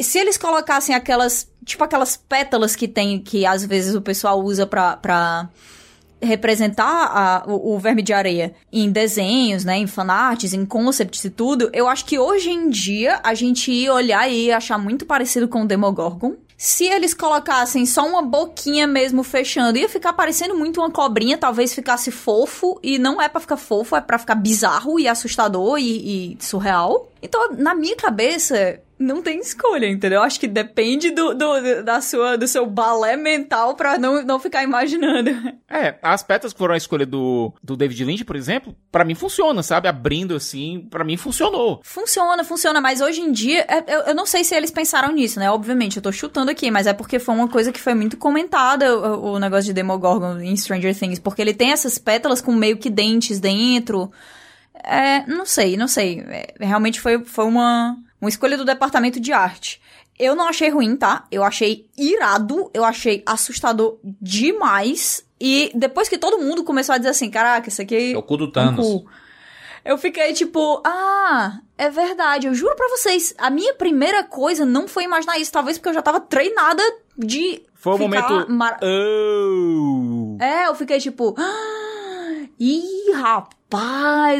Se 0.00 0.18
eles 0.18 0.36
colocassem 0.38 0.94
aquelas, 0.94 1.46
tipo 1.64 1.84
aquelas 1.84 2.16
pétalas 2.16 2.74
que 2.74 2.88
tem, 2.88 3.18
que 3.22 3.44
às 3.44 3.64
vezes 3.64 3.94
o 3.94 4.00
pessoal 4.00 4.40
usa 4.42 4.66
pra, 4.66 4.96
pra 4.96 5.48
representar 6.20 6.86
a- 6.86 7.44
o, 7.46 7.74
o 7.74 7.78
verme 7.78 8.00
de 8.02 8.12
areia 8.12 8.54
em 8.72 8.90
desenhos, 8.90 9.64
né, 9.64 9.76
em 9.76 9.86
fanarts, 9.86 10.52
em 10.54 10.64
concepts 10.64 11.24
e 11.24 11.30
tudo, 11.30 11.68
eu 11.72 11.88
acho 11.88 12.04
que 12.06 12.18
hoje 12.18 12.50
em 12.50 12.70
dia 12.70 13.20
a 13.22 13.34
gente 13.34 13.70
ia 13.72 13.92
olhar 13.92 14.30
e 14.30 14.46
ia 14.46 14.56
achar 14.56 14.78
muito 14.78 15.04
parecido 15.04 15.48
com 15.48 15.62
o 15.62 15.66
Demogorgon. 15.66 16.34
Se 16.56 16.84
eles 16.84 17.12
colocassem 17.12 17.84
só 17.84 18.06
uma 18.06 18.22
boquinha 18.22 18.86
mesmo 18.86 19.22
fechando, 19.22 19.78
ia 19.78 19.88
ficar 19.88 20.12
parecendo 20.12 20.54
muito 20.54 20.80
uma 20.80 20.90
cobrinha, 20.90 21.36
talvez 21.36 21.74
ficasse 21.74 22.10
fofo, 22.10 22.78
e 22.82 22.98
não 22.98 23.20
é 23.20 23.28
pra 23.28 23.40
ficar 23.40 23.56
fofo, 23.56 23.96
é 23.96 24.00
pra 24.00 24.18
ficar 24.18 24.36
bizarro 24.36 24.98
e 24.98 25.08
assustador 25.08 25.78
e, 25.78 26.34
e 26.34 26.36
surreal. 26.40 27.08
Então, 27.20 27.52
na 27.52 27.74
minha 27.74 27.96
cabeça, 27.96 28.80
não 29.02 29.20
tem 29.20 29.40
escolha, 29.40 29.86
entendeu? 29.88 30.22
Acho 30.22 30.38
que 30.40 30.46
depende 30.46 31.10
do, 31.10 31.34
do, 31.34 31.82
da 31.84 32.00
sua, 32.00 32.36
do 32.38 32.46
seu 32.46 32.64
balé 32.64 33.16
mental 33.16 33.74
pra 33.74 33.98
não, 33.98 34.22
não 34.24 34.38
ficar 34.38 34.62
imaginando. 34.62 35.30
É, 35.68 35.96
as 36.02 36.22
pétalas 36.22 36.52
que 36.52 36.58
foram 36.58 36.74
a 36.74 36.76
escolha 36.76 37.04
do, 37.04 37.52
do 37.62 37.76
David 37.76 38.04
Lynch, 38.04 38.24
por 38.24 38.36
exemplo, 38.36 38.74
pra 38.90 39.04
mim 39.04 39.14
funciona, 39.14 39.62
sabe? 39.62 39.88
Abrindo 39.88 40.34
assim, 40.34 40.86
pra 40.90 41.04
mim 41.04 41.16
funcionou. 41.16 41.80
Funciona, 41.82 42.44
funciona, 42.44 42.80
mas 42.80 43.00
hoje 43.00 43.20
em 43.20 43.32
dia, 43.32 43.66
é- 43.68 43.84
eu, 43.94 44.00
eu 44.02 44.14
não 44.14 44.24
sei 44.26 44.44
se 44.44 44.54
eles 44.54 44.70
pensaram 44.70 45.12
nisso, 45.12 45.38
né? 45.40 45.50
Obviamente, 45.50 45.96
eu 45.96 46.02
tô 46.02 46.12
chutando 46.12 46.50
aqui, 46.50 46.70
mas 46.70 46.86
é 46.86 46.92
porque 46.92 47.18
foi 47.18 47.34
uma 47.34 47.48
coisa 47.48 47.72
que 47.72 47.80
foi 47.80 47.94
muito 47.94 48.16
comentada, 48.16 48.96
o, 48.96 49.32
o 49.32 49.38
negócio 49.38 49.64
de 49.64 49.72
Demogorgon 49.72 50.38
em 50.40 50.56
Stranger 50.56 50.96
Things, 50.96 51.18
porque 51.18 51.42
ele 51.42 51.54
tem 51.54 51.72
essas 51.72 51.98
pétalas 51.98 52.40
com 52.40 52.52
meio 52.52 52.76
que 52.76 52.88
dentes 52.90 53.40
dentro. 53.40 54.10
É, 54.84 55.24
não 55.26 55.44
sei, 55.46 55.76
não 55.76 55.86
sei. 55.88 56.20
É, 56.28 56.54
realmente 56.60 57.00
foi, 57.00 57.22
foi 57.24 57.44
uma, 57.44 57.96
uma 58.22 58.30
escolha 58.30 58.56
do 58.56 58.64
departamento 58.64 59.20
de 59.20 59.32
arte. 59.32 59.82
Eu 60.18 60.34
não 60.36 60.48
achei 60.48 60.70
ruim, 60.70 60.96
tá? 60.96 61.24
Eu 61.30 61.42
achei 61.42 61.86
irado, 61.98 62.70
eu 62.72 62.84
achei 62.84 63.22
assustador 63.26 63.98
demais. 64.20 65.24
E 65.40 65.70
depois 65.74 66.08
que 66.08 66.16
todo 66.16 66.38
mundo 66.38 66.62
começou 66.64 66.94
a 66.94 66.98
dizer 66.98 67.10
assim, 67.10 67.28
caraca, 67.30 67.68
isso 67.68 67.82
aqui 67.82 68.12
É 68.14 68.16
o 68.16 68.22
cu 68.22 68.36
do 68.36 68.44
é 68.44 68.48
um 68.48 68.50
Thanos. 68.52 68.86
cu. 68.86 69.04
Eu 69.84 69.98
fiquei 69.98 70.32
tipo, 70.32 70.80
ah, 70.86 71.58
é 71.76 71.90
verdade. 71.90 72.46
Eu 72.46 72.54
juro 72.54 72.76
pra 72.76 72.86
vocês, 72.90 73.34
a 73.36 73.50
minha 73.50 73.74
primeira 73.74 74.22
coisa 74.22 74.64
não 74.64 74.86
foi 74.86 75.02
imaginar 75.02 75.38
isso. 75.38 75.50
Talvez 75.50 75.76
porque 75.76 75.88
eu 75.88 75.94
já 75.94 76.02
tava 76.02 76.20
treinada 76.20 76.80
de. 77.18 77.60
Foi 77.74 77.94
o 77.94 77.98
momento. 77.98 78.46
mar- 78.48 78.78
Oh! 78.82 80.36
É, 80.40 80.68
eu 80.68 80.74
fiquei 80.76 80.98
tipo. 81.00 81.34
"Ah, 81.36 82.46
Ih, 82.60 83.10
rapaz, 83.14 83.56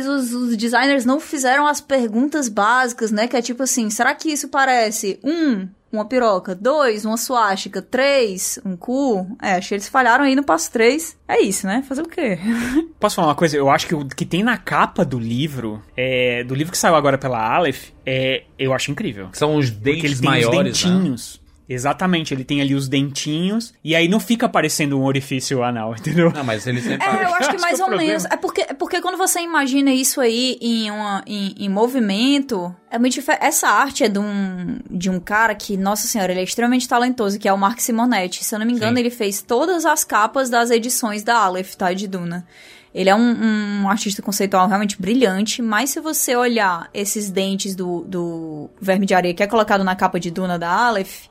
os, 0.07 0.33
os 0.33 0.57
designers 0.57 1.05
não 1.05 1.21
fizeram 1.21 1.67
as 1.67 1.81
perguntas 1.81 2.49
básicas, 2.49 3.11
né? 3.11 3.27
Que 3.27 3.37
é 3.37 3.43
tipo 3.43 3.63
assim: 3.63 3.91
será 3.91 4.15
que 4.15 4.31
isso 4.31 4.49
parece? 4.49 5.19
Um, 5.23 5.69
uma 5.93 6.07
piroca. 6.07 6.55
Dois, 6.55 7.05
uma 7.05 7.17
suástica. 7.17 7.83
Três, 7.83 8.59
um 8.65 8.77
cu. 8.77 9.27
É, 9.41 9.53
acho 9.53 9.69
que 9.69 9.75
eles 9.75 9.89
falharam 9.89 10.25
aí 10.25 10.35
no 10.35 10.43
passo 10.43 10.73
três. 10.73 11.17
É 11.29 11.41
isso, 11.41 11.67
né? 11.67 11.85
Fazer 11.87 12.03
o 12.03 12.09
quê? 12.09 12.39
Posso 12.99 13.17
falar 13.17 13.29
uma 13.29 13.35
coisa? 13.35 13.57
Eu 13.57 13.71
acho 13.71 13.87
que 13.87 13.95
o 13.95 14.07
que 14.07 14.25
tem 14.25 14.43
na 14.43 14.57
capa 14.57 15.05
do 15.05 15.19
livro, 15.19 15.83
é, 15.97 16.43
do 16.45 16.55
livro 16.55 16.73
que 16.73 16.79
saiu 16.79 16.95
agora 16.95 17.19
pela 17.19 17.39
Aleph, 17.39 17.91
é, 18.07 18.45
eu 18.59 18.73
acho 18.73 18.91
incrível. 18.91 19.29
São 19.33 19.57
os 19.57 19.71
dentes 19.71 20.21
maiores, 20.21 20.83
os 20.83 20.91
né? 20.91 21.42
Exatamente, 21.73 22.35
ele 22.35 22.45
tem 22.45 22.61
ali 22.61 22.75
os 22.75 22.89
dentinhos. 22.89 23.73
E 23.83 23.95
aí 23.95 24.09
não 24.09 24.21
fica 24.21 24.49
parecendo 24.49 24.99
um 24.99 25.05
orifício 25.05 25.63
anal, 25.63 25.95
entendeu? 25.99 26.33
Não, 26.33 26.45
mas 26.45 26.67
eles 26.67 26.85
sempre... 26.85 27.07
É, 27.07 27.25
eu 27.25 27.35
acho 27.35 27.51
que 27.51 27.57
Acho 27.57 27.61
mais 27.61 27.77
que 27.77 27.83
é 27.83 27.85
o 27.85 27.91
ou 27.91 27.97
menos. 27.97 28.25
É 28.27 28.37
porque, 28.37 28.61
é 28.63 28.75
porque 28.75 29.01
quando 29.01 29.17
você 29.17 29.41
imagina 29.41 29.93
isso 29.93 30.21
aí 30.21 30.59
em, 30.61 30.91
uma, 30.91 31.23
em, 31.27 31.55
em 31.59 31.69
movimento, 31.69 32.75
é 32.91 32.99
muito 32.99 33.15
diferente. 33.15 33.45
Essa 33.45 33.69
arte 33.69 34.05
é 34.05 34.09
de 34.09 34.19
um, 34.19 34.79
de 34.91 35.11
um 35.11 35.19
cara 35.19 35.55
que, 35.55 35.77
nossa 35.77 36.07
senhora, 36.07 36.33
ele 36.33 36.41
é 36.41 36.45
extremamente 36.45 36.87
talentoso, 36.87 37.39
que 37.39 37.49
é 37.49 37.53
o 37.53 37.59
Mark 37.59 37.81
Simonetti. 37.81 38.45
Se 38.45 38.55
eu 38.55 38.59
não 38.59 38.67
me 38.67 38.73
engano, 38.73 38.97
Sim. 38.97 39.01
ele 39.01 39.11
fez 39.11 39.43
todas 39.43 39.87
as 39.87 40.05
capas 40.05 40.51
das 40.51 40.71
edições 40.71 41.23
da 41.23 41.37
Aleph, 41.37 41.75
tá? 41.75 41.93
De 41.93 42.07
Duna. 42.07 42.47
Ele 42.95 43.09
é 43.09 43.15
um, 43.15 43.83
um 43.83 43.89
artista 43.89 44.21
conceitual 44.21 44.69
realmente 44.69 45.01
brilhante, 45.01 45.63
mas 45.63 45.91
se 45.91 46.01
você 46.01 46.37
olhar 46.37 46.91
esses 46.93 47.31
dentes 47.31 47.75
do, 47.75 48.03
do 48.03 48.71
verme 48.81 49.07
de 49.07 49.15
areia 49.15 49.33
que 49.33 49.43
é 49.43 49.47
colocado 49.47 49.83
na 49.83 49.97
capa 49.97 50.21
de 50.21 50.31
Duna 50.31 50.59
da 50.59 50.71
Aleph, 50.71 51.27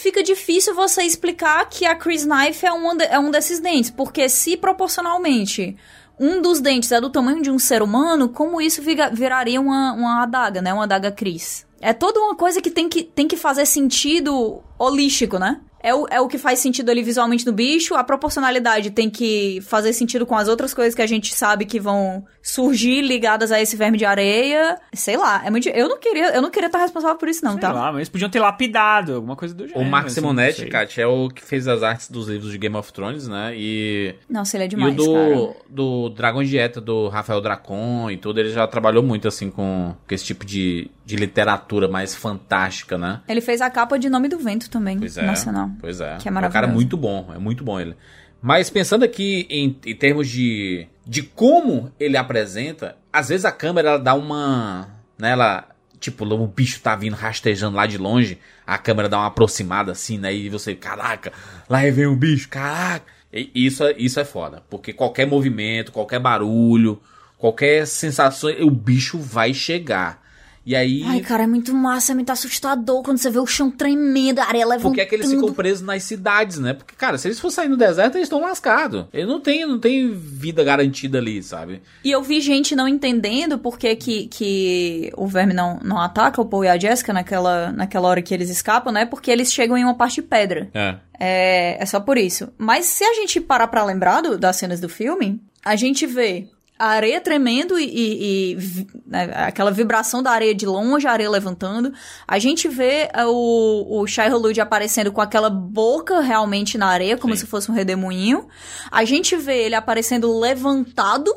fica 0.00 0.22
difícil 0.22 0.76
você 0.76 1.02
explicar 1.02 1.68
que 1.68 1.84
a 1.84 1.94
Chris 1.96 2.24
Knife 2.24 2.64
é 2.64 2.72
um, 2.72 3.00
é 3.00 3.18
um 3.18 3.32
desses 3.32 3.58
dentes. 3.58 3.90
Porque 3.90 4.28
se 4.28 4.56
proporcionalmente 4.56 5.76
um 6.20 6.40
dos 6.40 6.60
dentes 6.60 6.92
é 6.92 7.00
do 7.00 7.10
tamanho 7.10 7.42
de 7.42 7.50
um 7.50 7.58
ser 7.58 7.82
humano, 7.82 8.28
como 8.28 8.60
isso 8.60 8.80
viga- 8.80 9.10
viraria 9.10 9.60
uma, 9.60 9.92
uma 9.92 10.22
adaga, 10.22 10.62
né? 10.62 10.72
Uma 10.72 10.84
adaga 10.84 11.10
Chris. 11.10 11.66
É 11.80 11.92
toda 11.92 12.20
uma 12.20 12.36
coisa 12.36 12.60
que 12.62 12.70
tem 12.70 12.88
que, 12.88 13.02
tem 13.02 13.26
que 13.26 13.36
fazer 13.36 13.66
sentido 13.66 14.62
holístico, 14.78 15.36
né? 15.36 15.60
É 15.80 15.94
o, 15.94 16.06
é 16.08 16.20
o 16.20 16.28
que 16.28 16.38
faz 16.38 16.58
sentido 16.58 16.90
ali 16.90 17.02
visualmente 17.02 17.46
no 17.46 17.52
bicho, 17.52 17.94
a 17.94 18.02
proporcionalidade 18.02 18.90
tem 18.90 19.08
que 19.08 19.60
fazer 19.62 19.92
sentido 19.92 20.26
com 20.26 20.34
as 20.36 20.48
outras 20.48 20.74
coisas 20.74 20.92
que 20.94 21.02
a 21.02 21.06
gente 21.06 21.32
sabe 21.32 21.64
que 21.66 21.78
vão 21.78 22.24
surgir 22.48 23.02
ligadas 23.02 23.52
a 23.52 23.60
esse 23.60 23.76
verme 23.76 23.98
de 23.98 24.04
areia. 24.04 24.78
Sei 24.92 25.16
lá, 25.16 25.44
é 25.44 25.50
muito. 25.50 25.68
Eu 25.68 25.88
não 25.88 25.98
queria, 25.98 26.34
eu 26.34 26.40
não 26.40 26.50
queria 26.50 26.66
estar 26.68 26.78
responsável 26.78 27.16
por 27.16 27.28
isso, 27.28 27.44
não, 27.44 27.52
Sei 27.52 27.60
tá? 27.60 27.72
lá, 27.72 27.86
mas 27.88 27.96
eles 27.96 28.08
podiam 28.08 28.30
ter 28.30 28.40
lapidado, 28.40 29.14
alguma 29.16 29.36
coisa 29.36 29.54
do 29.54 29.64
O 29.64 29.68
gênero. 29.68 29.84
Mark 29.90 30.06
assim, 30.06 30.14
Simonetti, 30.16 30.62
não. 30.62 30.70
Kat, 30.70 31.00
é 31.00 31.06
o 31.06 31.28
que 31.28 31.42
fez 31.44 31.68
as 31.68 31.82
artes 31.82 32.10
dos 32.10 32.26
livros 32.28 32.50
de 32.50 32.56
Game 32.58 32.74
of 32.74 32.90
Thrones, 32.92 33.28
né? 33.28 33.52
E, 33.54 34.14
Nossa, 34.28 34.56
ele 34.56 34.64
é 34.64 34.66
e 34.66 34.70
demais, 34.70 34.94
o 34.94 34.96
do, 34.96 35.12
cara. 35.12 35.56
do 35.68 36.08
Dragão 36.10 36.42
de 36.42 36.48
Dieta, 36.48 36.80
do 36.80 37.08
Rafael 37.08 37.40
Dracon 37.40 38.10
e 38.10 38.16
tudo, 38.16 38.40
ele 38.40 38.50
já 38.50 38.66
trabalhou 38.66 39.02
muito, 39.02 39.28
assim, 39.28 39.50
com, 39.50 39.94
com 40.06 40.14
esse 40.14 40.24
tipo 40.24 40.44
de, 40.46 40.90
de 41.04 41.16
literatura 41.16 41.86
mais 41.86 42.14
fantástica, 42.14 42.96
né? 42.96 43.20
Ele 43.28 43.40
fez 43.42 43.60
a 43.60 43.68
capa 43.68 43.98
de 43.98 44.08
Nome 44.08 44.28
do 44.28 44.38
Vento 44.38 44.70
também, 44.70 44.98
Pois 44.98 45.18
é. 45.18 45.22
nacional. 45.22 45.70
Pois 45.80 46.00
é. 46.00 46.16
Que 46.18 46.28
é 46.28 46.30
um 46.30 46.34
cara 46.34 46.48
maravilhoso. 46.48 46.74
muito 46.74 46.96
bom, 46.96 47.30
é 47.34 47.38
muito 47.38 47.62
bom 47.62 47.78
ele. 47.78 47.94
Mas 48.40 48.70
pensando 48.70 49.04
aqui 49.04 49.46
em, 49.50 49.76
em 49.84 49.94
termos 49.94 50.28
de, 50.28 50.86
de 51.06 51.22
como 51.22 51.92
ele 51.98 52.16
apresenta, 52.16 52.96
às 53.12 53.28
vezes 53.28 53.44
a 53.44 53.52
câmera 53.52 53.90
ela 53.90 53.98
dá 53.98 54.14
uma. 54.14 54.88
Né, 55.18 55.30
ela, 55.32 55.68
tipo, 55.98 56.24
o 56.24 56.46
bicho 56.46 56.80
tá 56.80 56.94
vindo 56.94 57.14
rastejando 57.14 57.76
lá 57.76 57.86
de 57.86 57.98
longe, 57.98 58.38
a 58.66 58.78
câmera 58.78 59.08
dá 59.08 59.18
uma 59.18 59.26
aproximada 59.26 59.90
assim, 59.92 60.18
né? 60.18 60.32
E 60.32 60.48
você, 60.48 60.74
caraca, 60.74 61.32
lá 61.68 61.80
vem 61.90 62.06
o 62.06 62.14
bicho, 62.14 62.48
caraca. 62.48 63.06
E 63.32 63.50
isso, 63.54 63.84
é- 63.84 63.94
isso 63.98 64.18
é 64.20 64.24
foda, 64.24 64.62
porque 64.70 64.92
qualquer 64.92 65.26
movimento, 65.26 65.92
qualquer 65.92 66.20
barulho, 66.20 67.00
qualquer 67.36 67.86
sensação, 67.86 68.50
o 68.60 68.70
bicho 68.70 69.18
vai 69.18 69.52
chegar. 69.52 70.22
E 70.68 70.76
aí. 70.76 71.02
Ai, 71.06 71.20
cara, 71.20 71.44
é 71.44 71.46
muito 71.46 71.74
massa, 71.74 72.12
é 72.12 72.14
muito 72.14 72.28
assustador 72.30 73.02
quando 73.02 73.16
você 73.16 73.30
vê 73.30 73.38
o 73.38 73.46
chão 73.46 73.70
tremendo, 73.70 74.38
a 74.40 74.44
areia 74.44 74.66
levantando. 74.66 74.90
Porque 74.90 75.00
é 75.00 75.06
que 75.06 75.14
eles 75.14 75.30
ficam 75.30 75.50
presos 75.54 75.80
nas 75.80 76.02
cidades, 76.02 76.58
né? 76.58 76.74
Porque, 76.74 76.94
cara, 76.94 77.16
se 77.16 77.26
eles 77.26 77.40
for 77.40 77.50
sair 77.50 77.68
no 77.70 77.76
deserto, 77.76 78.16
eles 78.16 78.26
estão 78.26 78.38
lascados. 78.42 79.06
Eles 79.10 79.26
não 79.26 79.40
têm 79.40 79.64
não 79.66 79.78
tem 79.78 80.12
vida 80.12 80.62
garantida 80.62 81.16
ali, 81.16 81.42
sabe? 81.42 81.80
E 82.04 82.10
eu 82.10 82.22
vi 82.22 82.42
gente 82.42 82.76
não 82.76 82.86
entendendo 82.86 83.58
por 83.58 83.78
que, 83.78 83.96
que, 83.96 84.26
que 84.28 85.10
o 85.16 85.26
verme 85.26 85.54
não, 85.54 85.80
não 85.82 85.98
ataca 85.98 86.38
o 86.42 86.44
Paul 86.44 86.64
e 86.64 86.68
a 86.68 86.78
Jessica 86.78 87.14
naquela, 87.14 87.72
naquela 87.72 88.06
hora 88.06 88.20
que 88.20 88.34
eles 88.34 88.50
escapam, 88.50 88.92
né? 88.92 89.06
Porque 89.06 89.30
eles 89.30 89.50
chegam 89.50 89.74
em 89.78 89.84
uma 89.84 89.94
parte 89.94 90.16
de 90.16 90.22
pedra. 90.28 90.68
É. 90.74 90.96
É, 91.18 91.82
é 91.82 91.86
só 91.86 91.98
por 91.98 92.18
isso. 92.18 92.48
Mas 92.58 92.84
se 92.84 93.02
a 93.04 93.14
gente 93.14 93.40
parar 93.40 93.68
pra 93.68 93.82
lembrar 93.84 94.20
do- 94.20 94.36
das 94.36 94.56
cenas 94.56 94.80
do 94.80 94.88
filme, 94.88 95.40
a 95.64 95.74
gente 95.76 96.06
vê 96.06 96.46
a 96.78 96.86
areia 96.88 97.20
tremendo 97.20 97.78
e, 97.78 97.84
e- 97.84 98.52
e 98.52 98.86
né, 99.06 99.30
aquela 99.34 99.70
vibração 99.70 100.22
da 100.22 100.30
areia 100.30 100.54
de 100.54 100.64
longe, 100.64 101.06
a 101.06 101.12
areia 101.12 101.28
levantando. 101.30 101.92
A 102.26 102.38
gente 102.38 102.68
vê 102.68 103.08
é, 103.12 103.26
o, 103.26 103.86
o 104.00 104.06
Shai 104.06 104.30
Hulud 104.30 104.60
aparecendo 104.60 105.10
com 105.10 105.20
aquela 105.20 105.50
boca 105.50 106.20
realmente 106.20 106.78
na 106.78 106.86
areia, 106.86 107.16
como 107.16 107.34
Sim. 107.34 107.40
se 107.40 107.46
fosse 107.46 107.70
um 107.70 107.74
redemoinho. 107.74 108.46
A 108.90 109.04
gente 109.04 109.36
vê 109.36 109.64
ele 109.64 109.74
aparecendo 109.74 110.38
levantado 110.38 111.34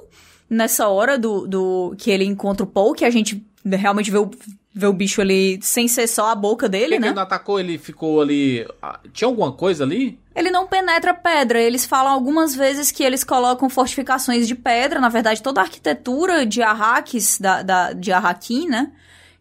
nessa 0.49 0.87
hora 0.89 1.17
do, 1.17 1.47
do 1.47 1.95
que 1.97 2.11
ele 2.11 2.25
encontra 2.25 2.63
o 2.63 2.67
Paul, 2.67 2.93
que 2.93 3.05
a 3.05 3.09
gente 3.09 3.43
realmente 3.65 4.11
vê 4.11 4.17
o, 4.17 4.29
vê 4.73 4.85
o 4.87 4.93
bicho 4.93 5.19
ali 5.21 5.59
sem 5.61 5.87
ser 5.87 6.07
só 6.07 6.29
a 6.29 6.35
boca 6.35 6.69
dele, 6.69 6.97
né? 6.99 7.07
ele 7.07 7.15
não 7.15 7.23
atacou? 7.23 7.59
Ele 7.59 7.77
ficou 7.77 8.21
ali. 8.21 8.65
ah, 8.81 8.99
Tinha 9.11 9.27
alguma 9.27 9.51
coisa 9.51 9.83
ali? 9.83 10.17
Ele 10.33 10.49
não 10.49 10.65
penetra 10.65 11.13
pedra. 11.13 11.59
Eles 11.59 11.85
falam 11.85 12.13
algumas 12.13 12.55
vezes 12.55 12.89
que 12.91 13.03
eles 13.03 13.23
colocam 13.23 13.69
fortificações 13.69 14.47
de 14.47 14.55
pedra. 14.55 14.99
Na 14.99 15.09
verdade, 15.09 15.41
toda 15.41 15.59
a 15.59 15.63
arquitetura 15.63 16.45
de 16.45 16.61
Arrakis, 16.61 17.37
da, 17.39 17.61
da, 17.61 17.91
de 17.93 18.11
Arraquim, 18.13 18.67
né? 18.69 18.91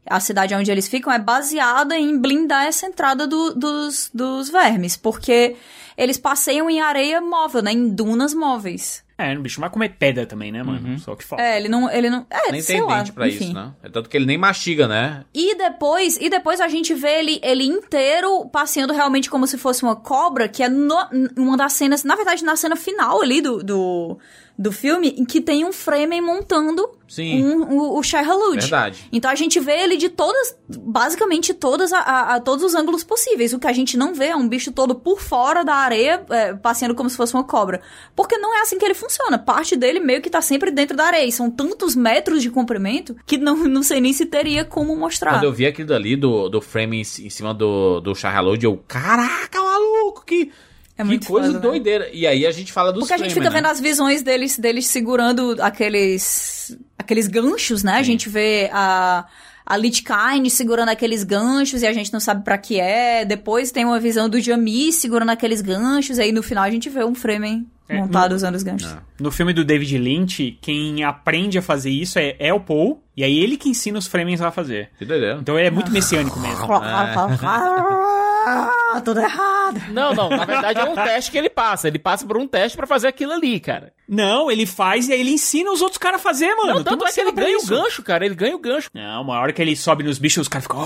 A 0.07 0.19
cidade 0.19 0.55
onde 0.55 0.71
eles 0.71 0.89
ficam 0.89 1.13
é 1.13 1.19
baseada 1.19 1.97
em 1.97 2.19
blindar 2.19 2.65
essa 2.67 2.87
entrada 2.87 3.27
do- 3.27 3.55
dos, 3.55 4.11
dos 4.13 4.49
vermes. 4.51 4.97
Porque 4.97 5.55
eles 5.97 6.19
passeiam 6.19 6.69
em 6.69 6.81
areia 6.81 7.21
móvel, 7.21 7.63
né? 7.63 7.71
Em 7.73 7.89
dunas 7.89 8.35
móveis. 8.35 9.05
É, 9.21 9.37
o 9.37 9.41
bicho 9.43 9.61
vai 9.61 9.69
comer 9.71 9.91
pedra 9.99 10.25
também, 10.27 10.51
né, 10.51 10.63
mano? 10.63 10.99
Só 10.99 11.15
que 11.15 11.25
falta. 11.25 11.43
É, 11.45 11.57
ele 11.59 11.69
não... 11.69 11.91
Ele 11.91 12.09
não 12.09 12.27
é, 12.31 12.51
nem 12.53 12.61
sei 12.61 12.77
tem 12.77 12.85
lá, 12.85 12.99
dente 12.99 13.13
pra 13.13 13.29
enfim. 13.29 13.45
isso, 13.45 13.53
né? 13.55 13.73
É 13.83 13.89
tanto 13.89 14.09
que 14.09 14.17
ele 14.17 14.27
nem 14.27 14.39
mastiga, 14.39 14.87
né? 14.89 15.25
E 15.35 15.55
depois, 15.57 16.17
e 16.21 16.29
depois 16.31 16.61
a 16.61 16.69
gente 16.69 16.95
vê 16.95 17.19
ele, 17.21 17.41
ele 17.43 17.65
inteiro 17.65 18.47
passeando 18.47 18.93
realmente 18.93 19.29
como 19.31 19.47
se 19.47 19.59
fosse 19.59 19.83
uma 19.83 19.97
cobra, 19.97 20.49
que 20.49 20.63
é 20.63 20.69
no- 20.69 21.09
uma 21.37 21.57
das 21.57 21.73
cenas, 21.75 22.05
na 22.05 22.15
verdade, 22.17 22.45
na 22.45 22.57
cena 22.57 22.77
final 22.77 23.21
ali 23.23 23.41
do, 23.41 23.63
do, 23.63 24.19
do 24.63 24.71
filme, 24.71 25.15
em 25.17 25.25
que 25.25 25.41
tem 25.41 25.65
um 25.65 25.73
Fremen 25.73 26.21
montando 26.21 26.87
Sim. 27.09 27.43
um- 27.43 27.63
o, 27.79 27.99
o 27.99 28.03
Shai 28.03 28.23
Hulud. 28.23 28.61
Verdade. 28.61 29.09
Então 29.11 29.31
a 29.31 29.35
gente 29.35 29.59
vê 29.59 29.73
ele 29.81 29.97
de 29.97 30.11
todas, 30.11 30.55
basicamente 30.69 31.55
todas, 31.55 31.95
a, 31.95 31.99
a- 32.01 32.35
a 32.35 32.41
todos 32.41 32.63
os 32.65 32.75
ângulos 32.75 33.03
possíveis. 33.03 33.55
O 33.55 33.59
que 33.59 33.67
a 33.67 33.73
gente 33.73 33.97
não 33.97 34.13
vê 34.15 34.27
é 34.27 34.37
um 34.37 34.47
bicho 34.47 34.71
todo 34.71 34.95
por 34.95 35.19
fora 35.19 35.65
da 35.65 35.75
areia, 35.77 36.23
é, 36.29 36.53
passeando 36.55 36.95
como 36.95 37.09
se 37.09 37.17
fosse 37.17 37.33
uma 37.33 37.43
cobra. 37.43 37.81
Porque 38.15 38.37
não 38.37 38.55
é 38.55 38.61
assim 38.61 38.77
que 38.79 38.85
ele 38.85 38.93
funciona. 38.95 39.39
Parte 39.39 39.77
dele 39.77 39.99
meio 39.99 40.21
que 40.21 40.29
tá 40.29 40.43
sempre 40.43 40.71
dentro 40.71 40.95
da 40.95 41.07
areia. 41.07 41.25
E 41.27 41.33
são 41.33 41.51
tantos 41.51 41.97
metros 41.97 42.43
de 42.43 42.51
comprimento 42.51 43.17
que 43.25 43.39
não, 43.39 43.57
não 43.57 43.83
sei 43.83 43.99
nem 43.99 44.13
se 44.13 44.27
teria 44.27 44.63
como 44.65 44.95
mostrar. 44.95 45.33
Quando 45.33 45.45
eu 45.45 45.53
vi 45.53 45.67
aquilo 45.67 45.89
dali 45.89 46.17
do, 46.17 46.51
do 46.51 46.61
frame 46.61 46.99
em, 46.99 47.01
em 47.01 47.31
cima 47.31 47.55
do, 47.55 48.01
do 48.01 48.15
Charlotte, 48.15 48.63
eu, 48.65 48.77
caraca, 48.87 49.59
maluco, 49.59 50.23
que, 50.27 50.51
É 51.01 51.05
que 51.05 51.09
muito 51.09 51.27
coisa 51.27 51.47
foda, 51.49 51.59
né? 51.59 51.63
doideira. 51.69 52.09
E 52.13 52.27
aí 52.27 52.47
a 52.47 52.51
gente 52.51 52.73
fala 52.73 52.93
dos 52.93 53.01
Porque 53.01 53.15
a 53.15 53.17
gente 53.19 53.33
frame, 53.33 53.41
fica 53.47 53.55
né? 53.55 53.61
vendo 53.61 53.71
as 53.73 53.81
visões 53.81 54.23
deles, 54.23 54.59
deles 54.59 54.87
segurando 54.87 55.57
aqueles 55.61 56.77
aqueles 56.99 57.27
ganchos, 57.27 57.83
né? 57.83 57.95
A 57.95 58.03
gente 58.03 58.29
vê 58.29 58.69
a 58.73 59.27
a 59.67 59.77
Litkine 59.77 60.51
segurando 60.51 60.89
aqueles 60.89 61.23
ganchos 61.23 61.83
e 61.83 61.87
a 61.87 61.93
gente 61.93 62.13
não 62.13 62.19
sabe 62.19 62.43
pra 62.43 62.59
que 62.59 62.81
é. 62.81 63.25
Depois 63.25 63.71
tem 63.71 63.85
uma 63.85 64.01
visão 64.01 64.29
do 64.29 64.41
Jami 64.41 64.93
segurando 64.93 65.31
aqueles 65.31 65.61
ganchos. 65.61 66.19
E 66.19 66.23
aí 66.23 66.33
no 66.33 66.43
final 66.43 66.65
a 66.65 66.71
gente 66.71 66.89
vê 66.89 67.05
um 67.05 67.15
Fremen 67.15 67.69
É, 67.89 67.97
montado 67.97 68.31
no- 68.31 68.37
usando 68.37 68.57
os 68.57 68.65
ganchos. 68.65 68.97
No 69.21 69.31
filme 69.31 69.53
do 69.53 69.65
David 69.65 69.97
Lynch, 69.97 70.59
quem 70.61 71.05
aprende 71.05 71.57
a 71.57 71.63
fazer 71.63 71.91
isso 71.91 72.19
é, 72.19 72.35
é 72.41 72.53
o 72.53 72.59
Paul, 72.59 73.01
e 73.17 73.23
aí 73.23 73.39
ele 73.39 73.57
que 73.57 73.69
ensina 73.69 73.97
os 73.97 74.09
Fremens 74.09 74.41
a 74.41 74.51
fazer. 74.51 74.91
Que 74.99 75.05
doideira. 75.05 75.39
Então 75.41 75.57
ele 75.57 75.69
é 75.69 75.71
muito 75.71 75.91
messiânico 75.93 76.41
mesmo. 76.41 76.67
Ah, 78.93 79.01
tudo 79.01 79.21
errado. 79.21 79.81
Não, 79.91 80.15
não, 80.15 80.29
na 80.31 80.45
verdade 80.45 80.81
é 80.81 80.85
um 80.85 80.95
teste 80.95 81.31
que 81.31 81.39
ele 81.39 81.51
passa. 81.51 81.89
Ele 81.89 81.99
passa 81.99 82.27
por 82.27 82.37
um 82.37 82.47
teste 82.47 82.77
pra 82.77 82.87
fazer 82.87 83.09
aquilo 83.09 83.33
ali, 83.33 83.61
cara. 83.61 83.93
Não, 84.09 84.51
ele 84.51 84.67
faz 84.67 85.09
e 85.09 85.13
aí 85.13 85.21
ele 85.21 85.31
ensina 85.31 85.71
os 85.71 85.81
outros 85.81 85.99
caras 85.99 86.21
a 86.21 86.23
fazer, 86.23 86.53
mano. 86.55 86.75
Não, 86.75 86.85
tanto 86.85 86.99
Tudo 86.99 87.09
é 87.09 87.13
que 87.13 87.21
ele 87.21 87.33
ganha 87.33 87.57
o 87.57 87.61
isso. 87.61 87.69
gancho, 87.69 88.03
cara. 88.03 88.27
Ele 88.27 88.35
ganha 88.35 88.57
o 88.57 88.59
gancho. 88.59 88.91
Não, 88.93 89.23
uma 89.23 89.39
hora 89.39 89.53
que 89.53 89.63
ele 89.63 89.77
sobe 89.77 90.03
nos 90.03 90.19
bichos, 90.19 90.43
os 90.43 90.49
caras 90.49 90.65
ficam, 90.65 90.81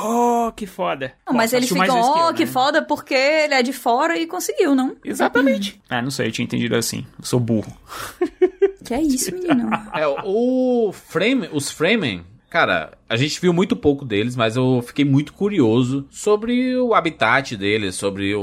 oh, 0.48 0.52
que 0.52 0.66
foda. 0.66 1.14
Não, 1.26 1.34
mas 1.34 1.50
Pô, 1.50 1.56
eles 1.56 1.72
assistiu 1.72 1.76
mais 1.78 1.90
ficam, 1.90 2.24
ó, 2.24 2.28
eu, 2.30 2.34
que 2.34 2.44
né? 2.44 2.50
foda, 2.50 2.82
porque 2.82 3.14
ele 3.14 3.54
é 3.54 3.62
de 3.62 3.72
fora 3.72 4.18
e 4.18 4.26
conseguiu, 4.26 4.74
não? 4.74 4.94
Exatamente. 5.04 5.80
Ah, 5.88 6.02
não 6.02 6.10
sei, 6.10 6.26
eu 6.28 6.32
tinha 6.32 6.44
entendido 6.44 6.76
assim. 6.76 7.06
Eu 7.18 7.24
sou 7.24 7.40
burro. 7.40 7.72
Que 8.84 8.92
é 8.94 9.00
isso, 9.00 9.32
menino? 9.32 9.70
É, 9.94 10.06
o 10.24 10.92
Frame, 10.92 11.48
os 11.52 11.70
Fremen, 11.70 12.24
cara, 12.54 12.92
a 13.08 13.16
gente 13.16 13.40
viu 13.40 13.52
muito 13.52 13.74
pouco 13.74 14.04
deles, 14.04 14.36
mas 14.36 14.54
eu 14.54 14.80
fiquei 14.80 15.04
muito 15.04 15.32
curioso 15.32 16.06
sobre 16.08 16.76
o 16.76 16.94
habitat 16.94 17.56
deles, 17.56 17.96
sobre 17.96 18.32
o, 18.32 18.42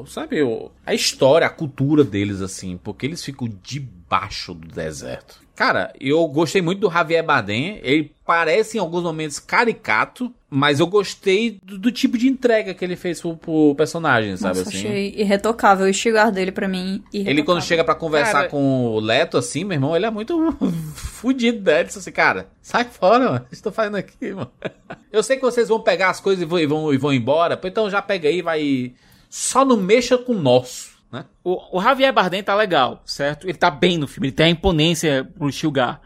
o 0.00 0.06
sabe, 0.06 0.42
o, 0.42 0.70
a 0.86 0.94
história, 0.94 1.46
a 1.46 1.50
cultura 1.50 2.04
deles 2.04 2.40
assim, 2.40 2.78
porque 2.78 3.04
eles 3.04 3.22
ficam 3.22 3.46
debaixo 3.62 4.54
do 4.54 4.66
deserto. 4.66 5.42
Cara, 5.62 5.92
eu 6.00 6.26
gostei 6.26 6.60
muito 6.60 6.80
do 6.80 6.90
Javier 6.90 7.24
Bardem. 7.24 7.78
Ele 7.84 8.10
parece 8.26 8.76
em 8.76 8.80
alguns 8.80 9.04
momentos 9.04 9.38
caricato, 9.38 10.34
mas 10.50 10.80
eu 10.80 10.88
gostei 10.88 11.56
do, 11.62 11.78
do 11.78 11.92
tipo 11.92 12.18
de 12.18 12.26
entrega 12.26 12.74
que 12.74 12.84
ele 12.84 12.96
fez 12.96 13.20
pro, 13.20 13.36
pro 13.36 13.72
personagem, 13.76 14.36
sabe 14.36 14.58
Nossa, 14.58 14.70
assim? 14.70 14.78
achei 14.88 15.14
irretocável 15.16 15.86
o 15.86 15.88
estigar 15.88 16.32
dele 16.32 16.50
pra 16.50 16.66
mim. 16.66 17.00
Ele 17.12 17.22
irretocável. 17.22 17.44
quando 17.44 17.62
chega 17.62 17.84
pra 17.84 17.94
conversar 17.94 18.32
Cara- 18.32 18.48
com 18.48 18.86
o 18.86 18.98
Leto, 18.98 19.38
assim, 19.38 19.62
meu 19.62 19.76
irmão, 19.76 19.94
ele 19.94 20.04
é 20.04 20.10
muito 20.10 20.36
fudido, 20.96 21.62
né? 21.70 21.76
Ele 21.78 21.84
disse 21.84 22.00
assim, 22.00 22.10
cara, 22.10 22.48
sai 22.60 22.82
fora, 22.82 23.24
mano. 23.26 23.44
O 23.44 23.48
que 23.48 23.54
estou 23.54 23.70
fazendo 23.70 23.98
aqui, 23.98 24.32
mano? 24.32 24.50
Eu 25.12 25.22
sei 25.22 25.36
que 25.36 25.42
vocês 25.42 25.68
vão 25.68 25.78
pegar 25.78 26.10
as 26.10 26.18
coisas 26.18 26.42
e 26.42 26.44
vão, 26.44 26.58
e 26.58 26.66
vão, 26.66 26.92
e 26.92 26.96
vão 26.98 27.12
embora, 27.12 27.56
pô, 27.56 27.68
então 27.68 27.88
já 27.88 28.02
pega 28.02 28.28
aí 28.28 28.38
e 28.38 28.42
vai... 28.42 28.94
Só 29.30 29.64
não 29.64 29.76
mexa 29.76 30.18
com 30.18 30.32
o 30.32 30.42
nosso, 30.42 30.91
né? 31.12 31.26
O, 31.44 31.78
o 31.78 31.82
Javier 31.82 32.12
Bardem 32.12 32.42
tá 32.42 32.54
legal, 32.54 33.02
certo? 33.04 33.46
Ele 33.46 33.58
tá 33.58 33.70
bem 33.70 33.98
no 33.98 34.08
filme, 34.08 34.28
ele 34.28 34.34
tem 34.34 34.46
a 34.46 34.50
imponência 34.50 35.28
pro 35.36 35.52
Stilgar. 35.52 36.00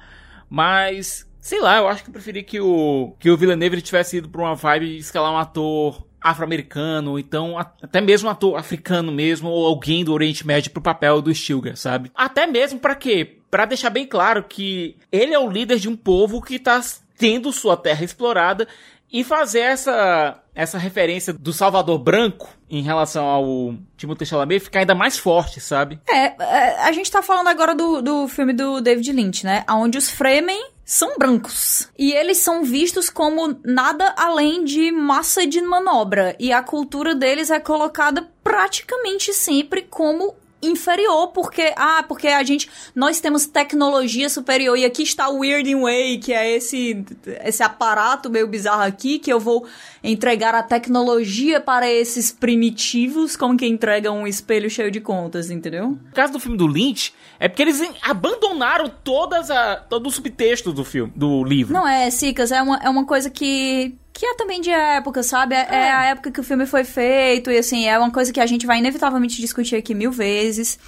Mas, 0.50 1.26
sei 1.40 1.60
lá, 1.60 1.76
eu 1.76 1.86
acho 1.86 2.02
que 2.02 2.10
eu 2.10 2.12
preferi 2.12 2.42
que 2.42 2.60
o, 2.60 3.14
que 3.20 3.30
o 3.30 3.36
Villeneuve 3.36 3.80
tivesse 3.80 4.16
ido 4.16 4.28
pra 4.28 4.42
uma 4.42 4.56
vibe 4.56 4.88
de 4.88 4.98
escalar 4.98 5.32
um 5.32 5.38
ator 5.38 6.04
afro-americano, 6.20 7.20
então 7.20 7.56
até 7.56 8.00
mesmo 8.00 8.28
um 8.28 8.32
ator 8.32 8.58
africano 8.58 9.12
mesmo, 9.12 9.48
ou 9.48 9.64
alguém 9.64 10.04
do 10.04 10.12
Oriente 10.12 10.44
Médio 10.44 10.72
pro 10.72 10.82
papel 10.82 11.22
do 11.22 11.32
Stilgar, 11.32 11.76
sabe? 11.76 12.10
Até 12.12 12.48
mesmo 12.48 12.80
pra 12.80 12.96
quê? 12.96 13.38
Pra 13.48 13.64
deixar 13.64 13.90
bem 13.90 14.04
claro 14.04 14.42
que 14.42 14.96
ele 15.12 15.32
é 15.32 15.38
o 15.38 15.48
líder 15.48 15.78
de 15.78 15.88
um 15.88 15.96
povo 15.96 16.42
que 16.42 16.58
tá 16.58 16.80
tendo 17.16 17.52
sua 17.52 17.76
terra 17.76 18.04
explorada 18.04 18.66
e 19.12 19.22
fazer 19.22 19.60
essa 19.60 20.42
essa 20.52 20.78
referência 20.78 21.32
do 21.32 21.52
Salvador 21.52 21.98
Branco 21.98 22.55
em 22.68 22.82
relação 22.82 23.26
ao 23.26 23.74
Timothée 23.96 24.26
Chalamet 24.26 24.60
ficar 24.60 24.80
ainda 24.80 24.94
mais 24.94 25.18
forte, 25.18 25.60
sabe? 25.60 26.00
É, 26.08 26.34
é, 26.42 26.82
a 26.82 26.92
gente 26.92 27.10
tá 27.10 27.22
falando 27.22 27.48
agora 27.48 27.74
do, 27.74 28.02
do 28.02 28.28
filme 28.28 28.52
do 28.52 28.80
David 28.80 29.12
Lynch, 29.12 29.44
né? 29.44 29.64
Onde 29.68 29.98
os 29.98 30.10
Fremen 30.10 30.70
são 30.84 31.18
brancos. 31.18 31.88
E 31.98 32.12
eles 32.12 32.38
são 32.38 32.62
vistos 32.62 33.10
como 33.10 33.58
nada 33.64 34.14
além 34.16 34.64
de 34.64 34.92
massa 34.92 35.46
de 35.46 35.60
manobra. 35.60 36.36
E 36.38 36.52
a 36.52 36.62
cultura 36.62 37.14
deles 37.14 37.50
é 37.50 37.58
colocada 37.58 38.28
praticamente 38.42 39.32
sempre 39.32 39.82
como 39.82 40.34
inferior, 40.68 41.28
porque, 41.28 41.72
ah, 41.76 42.04
porque 42.06 42.28
a 42.28 42.42
gente, 42.42 42.68
nós 42.94 43.20
temos 43.20 43.46
tecnologia 43.46 44.28
superior, 44.28 44.76
e 44.76 44.84
aqui 44.84 45.02
está 45.02 45.28
o 45.28 45.38
Weirding 45.38 45.80
Way, 45.80 46.18
que 46.18 46.32
é 46.32 46.56
esse, 46.56 47.04
esse 47.44 47.62
aparato 47.62 48.30
meio 48.30 48.46
bizarro 48.46 48.82
aqui, 48.82 49.18
que 49.18 49.32
eu 49.32 49.40
vou 49.40 49.66
entregar 50.02 50.54
a 50.54 50.62
tecnologia 50.62 51.60
para 51.60 51.90
esses 51.90 52.30
primitivos, 52.30 53.36
como 53.36 53.56
que 53.56 53.66
entregam 53.66 54.18
um 54.18 54.26
espelho 54.26 54.70
cheio 54.70 54.90
de 54.90 55.00
contas, 55.00 55.50
entendeu? 55.50 55.90
No 55.90 56.12
caso 56.12 56.32
do 56.32 56.40
filme 56.40 56.56
do 56.56 56.66
Lynch, 56.66 57.12
é 57.38 57.48
porque 57.48 57.62
eles 57.62 57.82
abandonaram 58.02 58.90
todas 59.02 59.50
a, 59.50 59.76
todo 59.76 60.06
o 60.06 60.10
subtexto 60.10 60.72
do 60.72 60.84
filme, 60.84 61.12
do 61.14 61.44
livro. 61.44 61.74
Não 61.74 61.86
é, 61.86 62.10
Sicas, 62.10 62.52
é 62.52 62.62
uma, 62.62 62.76
é 62.78 62.88
uma 62.88 63.04
coisa 63.04 63.28
que. 63.30 63.94
Que 64.18 64.24
é 64.24 64.34
também 64.34 64.62
de 64.62 64.70
época, 64.70 65.22
sabe? 65.22 65.54
É, 65.54 65.66
é 65.70 65.90
a 65.92 66.04
época 66.06 66.30
que 66.30 66.40
o 66.40 66.42
filme 66.42 66.64
foi 66.64 66.84
feito, 66.84 67.50
e 67.50 67.58
assim, 67.58 67.86
é 67.86 67.98
uma 67.98 68.10
coisa 68.10 68.32
que 68.32 68.40
a 68.40 68.46
gente 68.46 68.64
vai 68.66 68.78
inevitavelmente 68.78 69.38
discutir 69.42 69.76
aqui 69.76 69.94
mil 69.94 70.10
vezes. 70.10 70.78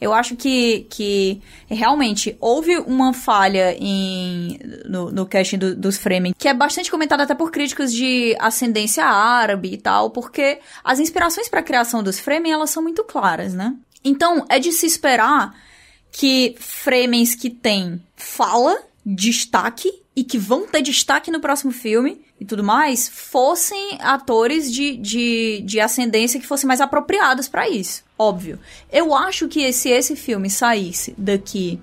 Eu 0.00 0.14
acho 0.14 0.34
que, 0.36 0.86
que 0.88 1.42
realmente 1.68 2.34
houve 2.40 2.78
uma 2.78 3.12
falha 3.12 3.76
em, 3.78 4.58
no, 4.86 5.10
no 5.12 5.26
casting 5.26 5.58
do- 5.58 5.76
dos 5.76 5.98
Fremen, 5.98 6.32
que 6.38 6.48
é 6.48 6.54
bastante 6.54 6.90
comentada 6.90 7.24
até 7.24 7.34
por 7.34 7.50
críticos 7.50 7.92
de 7.92 8.34
ascendência 8.40 9.04
árabe 9.04 9.70
e 9.74 9.76
tal, 9.76 10.08
porque 10.08 10.58
as 10.82 10.98
inspirações 10.98 11.46
para 11.46 11.60
a 11.60 11.64
criação 11.64 12.02
dos 12.02 12.18
Fremen, 12.18 12.52
elas 12.52 12.70
são 12.70 12.82
muito 12.82 13.04
claras, 13.04 13.52
né? 13.52 13.74
Então, 14.02 14.46
é 14.48 14.58
de 14.58 14.72
se 14.72 14.86
esperar 14.86 15.54
que 16.10 16.54
Fremens 16.58 17.34
que 17.34 17.50
têm 17.50 18.00
fala, 18.16 18.78
destaque 19.04 19.90
e 20.16 20.24
que 20.24 20.38
vão 20.38 20.66
ter 20.66 20.80
destaque 20.80 21.30
no 21.30 21.38
próximo 21.38 21.70
filme 21.70 22.26
e 22.40 22.44
tudo 22.44 22.62
mais, 22.62 23.08
fossem 23.08 23.98
atores 24.00 24.72
de, 24.72 24.96
de, 24.96 25.62
de 25.64 25.80
ascendência 25.80 26.38
que 26.38 26.46
fossem 26.46 26.68
mais 26.68 26.80
apropriados 26.80 27.48
pra 27.48 27.68
isso. 27.68 28.04
Óbvio. 28.18 28.58
Eu 28.92 29.14
acho 29.14 29.48
que 29.48 29.72
se 29.72 29.88
esse 29.90 30.14
filme 30.14 30.48
saísse 30.48 31.14
daqui 31.18 31.80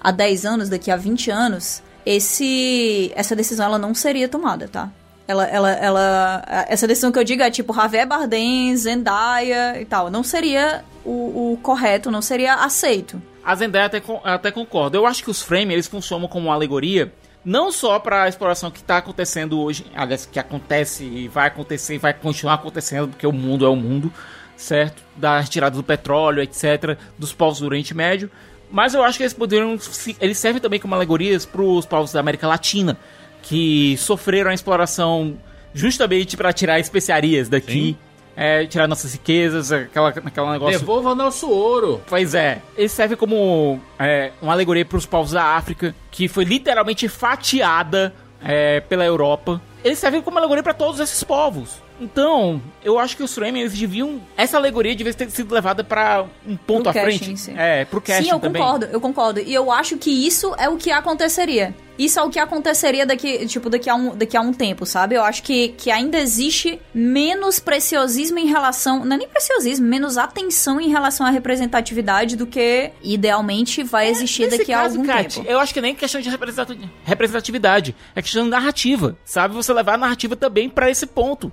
a 0.00 0.10
10 0.10 0.44
anos, 0.44 0.68
daqui 0.68 0.90
a 0.90 0.96
20 0.96 1.30
anos, 1.30 1.82
esse 2.04 3.12
essa 3.14 3.36
decisão 3.36 3.66
ela 3.66 3.78
não 3.78 3.94
seria 3.94 4.28
tomada, 4.28 4.68
tá? 4.68 4.90
Ela, 5.26 5.46
ela, 5.46 5.70
ela, 5.70 6.66
essa 6.68 6.86
decisão 6.86 7.10
que 7.10 7.18
eu 7.18 7.24
digo 7.24 7.42
é 7.42 7.50
tipo 7.50 7.72
Javier 7.72 8.06
Bardem, 8.06 8.76
Zendaya 8.76 9.80
e 9.80 9.84
tal. 9.86 10.10
Não 10.10 10.22
seria 10.22 10.84
o, 11.04 11.52
o 11.52 11.58
correto, 11.62 12.10
não 12.10 12.20
seria 12.20 12.56
aceito. 12.56 13.22
A 13.42 13.54
Zendaya 13.54 13.86
até, 13.86 14.02
até 14.24 14.50
concorda. 14.50 14.98
Eu 14.98 15.06
acho 15.06 15.22
que 15.22 15.30
os 15.30 15.40
frames 15.40 15.72
eles 15.72 15.86
funcionam 15.86 16.28
como 16.28 16.48
uma 16.48 16.54
alegoria 16.54 17.10
não 17.44 17.70
só 17.70 17.98
para 17.98 18.22
a 18.22 18.28
exploração 18.28 18.70
que 18.70 18.78
está 18.78 18.96
acontecendo 18.96 19.60
hoje, 19.60 19.84
aliás, 19.94 20.26
que 20.26 20.38
acontece 20.38 21.04
e 21.04 21.28
vai 21.28 21.48
acontecer 21.48 21.96
e 21.96 21.98
vai 21.98 22.14
continuar 22.14 22.54
acontecendo, 22.54 23.08
porque 23.08 23.26
o 23.26 23.32
mundo 23.32 23.66
é 23.66 23.68
o 23.68 23.76
mundo, 23.76 24.12
certo? 24.56 25.02
Da 25.16 25.40
retirada 25.40 25.76
do 25.76 25.82
petróleo, 25.82 26.42
etc., 26.42 26.96
dos 27.18 27.32
povos 27.32 27.60
do 27.60 27.66
Oriente 27.66 27.94
Médio. 27.94 28.30
Mas 28.70 28.94
eu 28.94 29.02
acho 29.02 29.18
que 29.18 29.24
eles 29.24 29.34
poderiam. 29.34 29.78
Eles 30.20 30.38
servem 30.38 30.60
também 30.60 30.80
como 30.80 30.94
alegorias 30.94 31.44
para 31.44 31.62
os 31.62 31.84
povos 31.84 32.12
da 32.12 32.20
América 32.20 32.48
Latina, 32.48 32.96
que 33.42 33.96
sofreram 33.98 34.50
a 34.50 34.54
exploração 34.54 35.36
justamente 35.74 36.36
para 36.36 36.52
tirar 36.52 36.80
especiarias 36.80 37.48
daqui. 37.48 37.96
É, 38.36 38.66
tirar 38.66 38.88
nossas 38.88 39.12
riquezas, 39.12 39.70
aquela, 39.70 40.08
aquela 40.08 40.52
negócio. 40.52 40.78
Devolva 40.78 41.14
nosso 41.14 41.48
ouro. 41.48 42.00
Pois 42.06 42.34
é, 42.34 42.60
ele 42.76 42.88
serve 42.88 43.14
como 43.14 43.80
é, 43.98 44.32
uma 44.42 44.52
alegoria 44.52 44.84
para 44.84 44.98
os 44.98 45.06
povos 45.06 45.30
da 45.32 45.44
África, 45.56 45.94
que 46.10 46.26
foi 46.26 46.44
literalmente 46.44 47.08
fatiada 47.08 48.12
é, 48.42 48.80
pela 48.80 49.04
Europa. 49.04 49.60
Ele 49.84 49.94
serve 49.94 50.20
como 50.22 50.38
alegoria 50.38 50.62
para 50.62 50.74
todos 50.74 50.98
esses 50.98 51.22
povos. 51.22 51.83
Então, 52.00 52.60
eu 52.82 52.98
acho 52.98 53.16
que 53.16 53.22
os 53.22 53.32
Fremen 53.34 53.62
eles 53.62 53.72
deviam. 53.78 54.20
Essa 54.36 54.56
alegoria 54.56 54.94
devia 54.96 55.14
ter 55.14 55.30
sido 55.30 55.54
levada 55.54 55.84
para 55.84 56.24
um 56.46 56.56
ponto 56.56 56.82
Pro 56.82 56.90
à 56.90 56.92
frente. 56.92 57.36
sim. 57.36 57.54
É, 57.56 57.84
pro 57.84 58.00
casting 58.00 58.24
Sim, 58.24 58.30
eu 58.32 58.40
também. 58.40 58.60
concordo, 58.60 58.86
eu 58.86 59.00
concordo. 59.00 59.40
E 59.40 59.54
eu 59.54 59.70
acho 59.70 59.96
que 59.96 60.10
isso 60.10 60.54
é 60.58 60.68
o 60.68 60.76
que 60.76 60.90
aconteceria. 60.90 61.74
Isso 61.96 62.18
é 62.18 62.22
o 62.24 62.28
que 62.28 62.40
aconteceria 62.40 63.06
daqui, 63.06 63.46
tipo, 63.46 63.70
daqui 63.70 63.88
a 63.88 63.94
um, 63.94 64.16
daqui 64.16 64.36
a 64.36 64.40
um 64.40 64.52
tempo, 64.52 64.84
sabe? 64.84 65.14
Eu 65.14 65.22
acho 65.22 65.44
que, 65.44 65.68
que 65.68 65.92
ainda 65.92 66.18
existe 66.18 66.80
menos 66.92 67.60
preciosismo 67.60 68.36
em 68.40 68.46
relação. 68.46 69.04
Não 69.04 69.14
é 69.14 69.18
nem 69.20 69.28
preciosismo, 69.28 69.86
menos 69.86 70.18
atenção 70.18 70.80
em 70.80 70.88
relação 70.88 71.24
à 71.24 71.30
representatividade 71.30 72.34
do 72.34 72.48
que 72.48 72.90
idealmente 73.00 73.84
vai 73.84 74.08
existir 74.08 74.42
É, 74.42 74.46
Nesse 74.46 74.58
daqui 74.58 74.72
a 74.72 74.78
caso, 74.82 74.96
algum 74.96 75.06
Kat, 75.06 75.36
tempo. 75.36 75.48
eu 75.48 75.60
acho 75.60 75.72
que 75.72 75.80
nem 75.80 75.94
questão 75.94 76.20
de 76.20 76.28
representati- 76.28 76.90
representatividade, 77.04 77.94
é 78.16 78.20
questão 78.20 78.42
de 78.42 78.50
narrativa, 78.50 79.16
sabe? 79.24 79.54
Você 79.54 79.72
levar 79.72 79.94
a 79.94 79.98
narrativa 79.98 80.34
também 80.34 80.68
para 80.68 80.90
esse 80.90 81.06
ponto. 81.06 81.52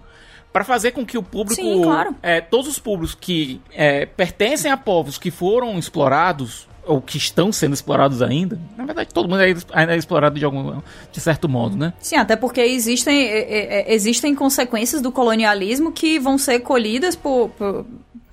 Pra 0.52 0.64
fazer 0.64 0.92
com 0.92 1.06
que 1.06 1.18
o 1.18 1.24
público. 1.24 1.62
Sim, 1.62 1.82
claro. 1.82 2.16
é, 2.22 2.42
todos 2.42 2.68
os 2.68 2.78
públicos 2.78 3.16
que 3.20 3.62
é, 3.72 4.06
pertencem 4.06 4.70
a 4.72 4.76
povos 4.78 5.18
que 5.18 5.32
foram 5.32 5.78
explorados, 5.80 6.68
ou 6.86 7.00
que 7.00 7.18
estão 7.18 7.52
sendo 7.52 7.74
explorados 7.74 8.22
ainda. 8.22 8.60
Na 8.76 8.84
verdade, 8.86 9.14
todo 9.14 9.30
mundo 9.30 9.42
é 9.42 9.54
ainda 9.72 9.94
é 9.94 9.98
explorado 9.98 10.38
de 10.38 10.44
algum. 10.44 10.82
de 11.12 11.20
certo 11.22 11.48
modo, 11.48 11.78
né? 11.78 11.94
Sim, 12.00 12.16
até 12.18 12.36
porque 12.36 12.60
existem, 12.60 13.22
é, 13.28 13.40
é, 13.40 13.82
é, 13.92 13.94
existem 13.94 14.34
consequências 14.36 15.02
do 15.02 15.12
colonialismo 15.12 15.92
que 15.92 16.20
vão 16.20 16.38
ser 16.38 16.60
colhidas 16.62 17.16
por, 17.16 17.50
por- 17.50 17.86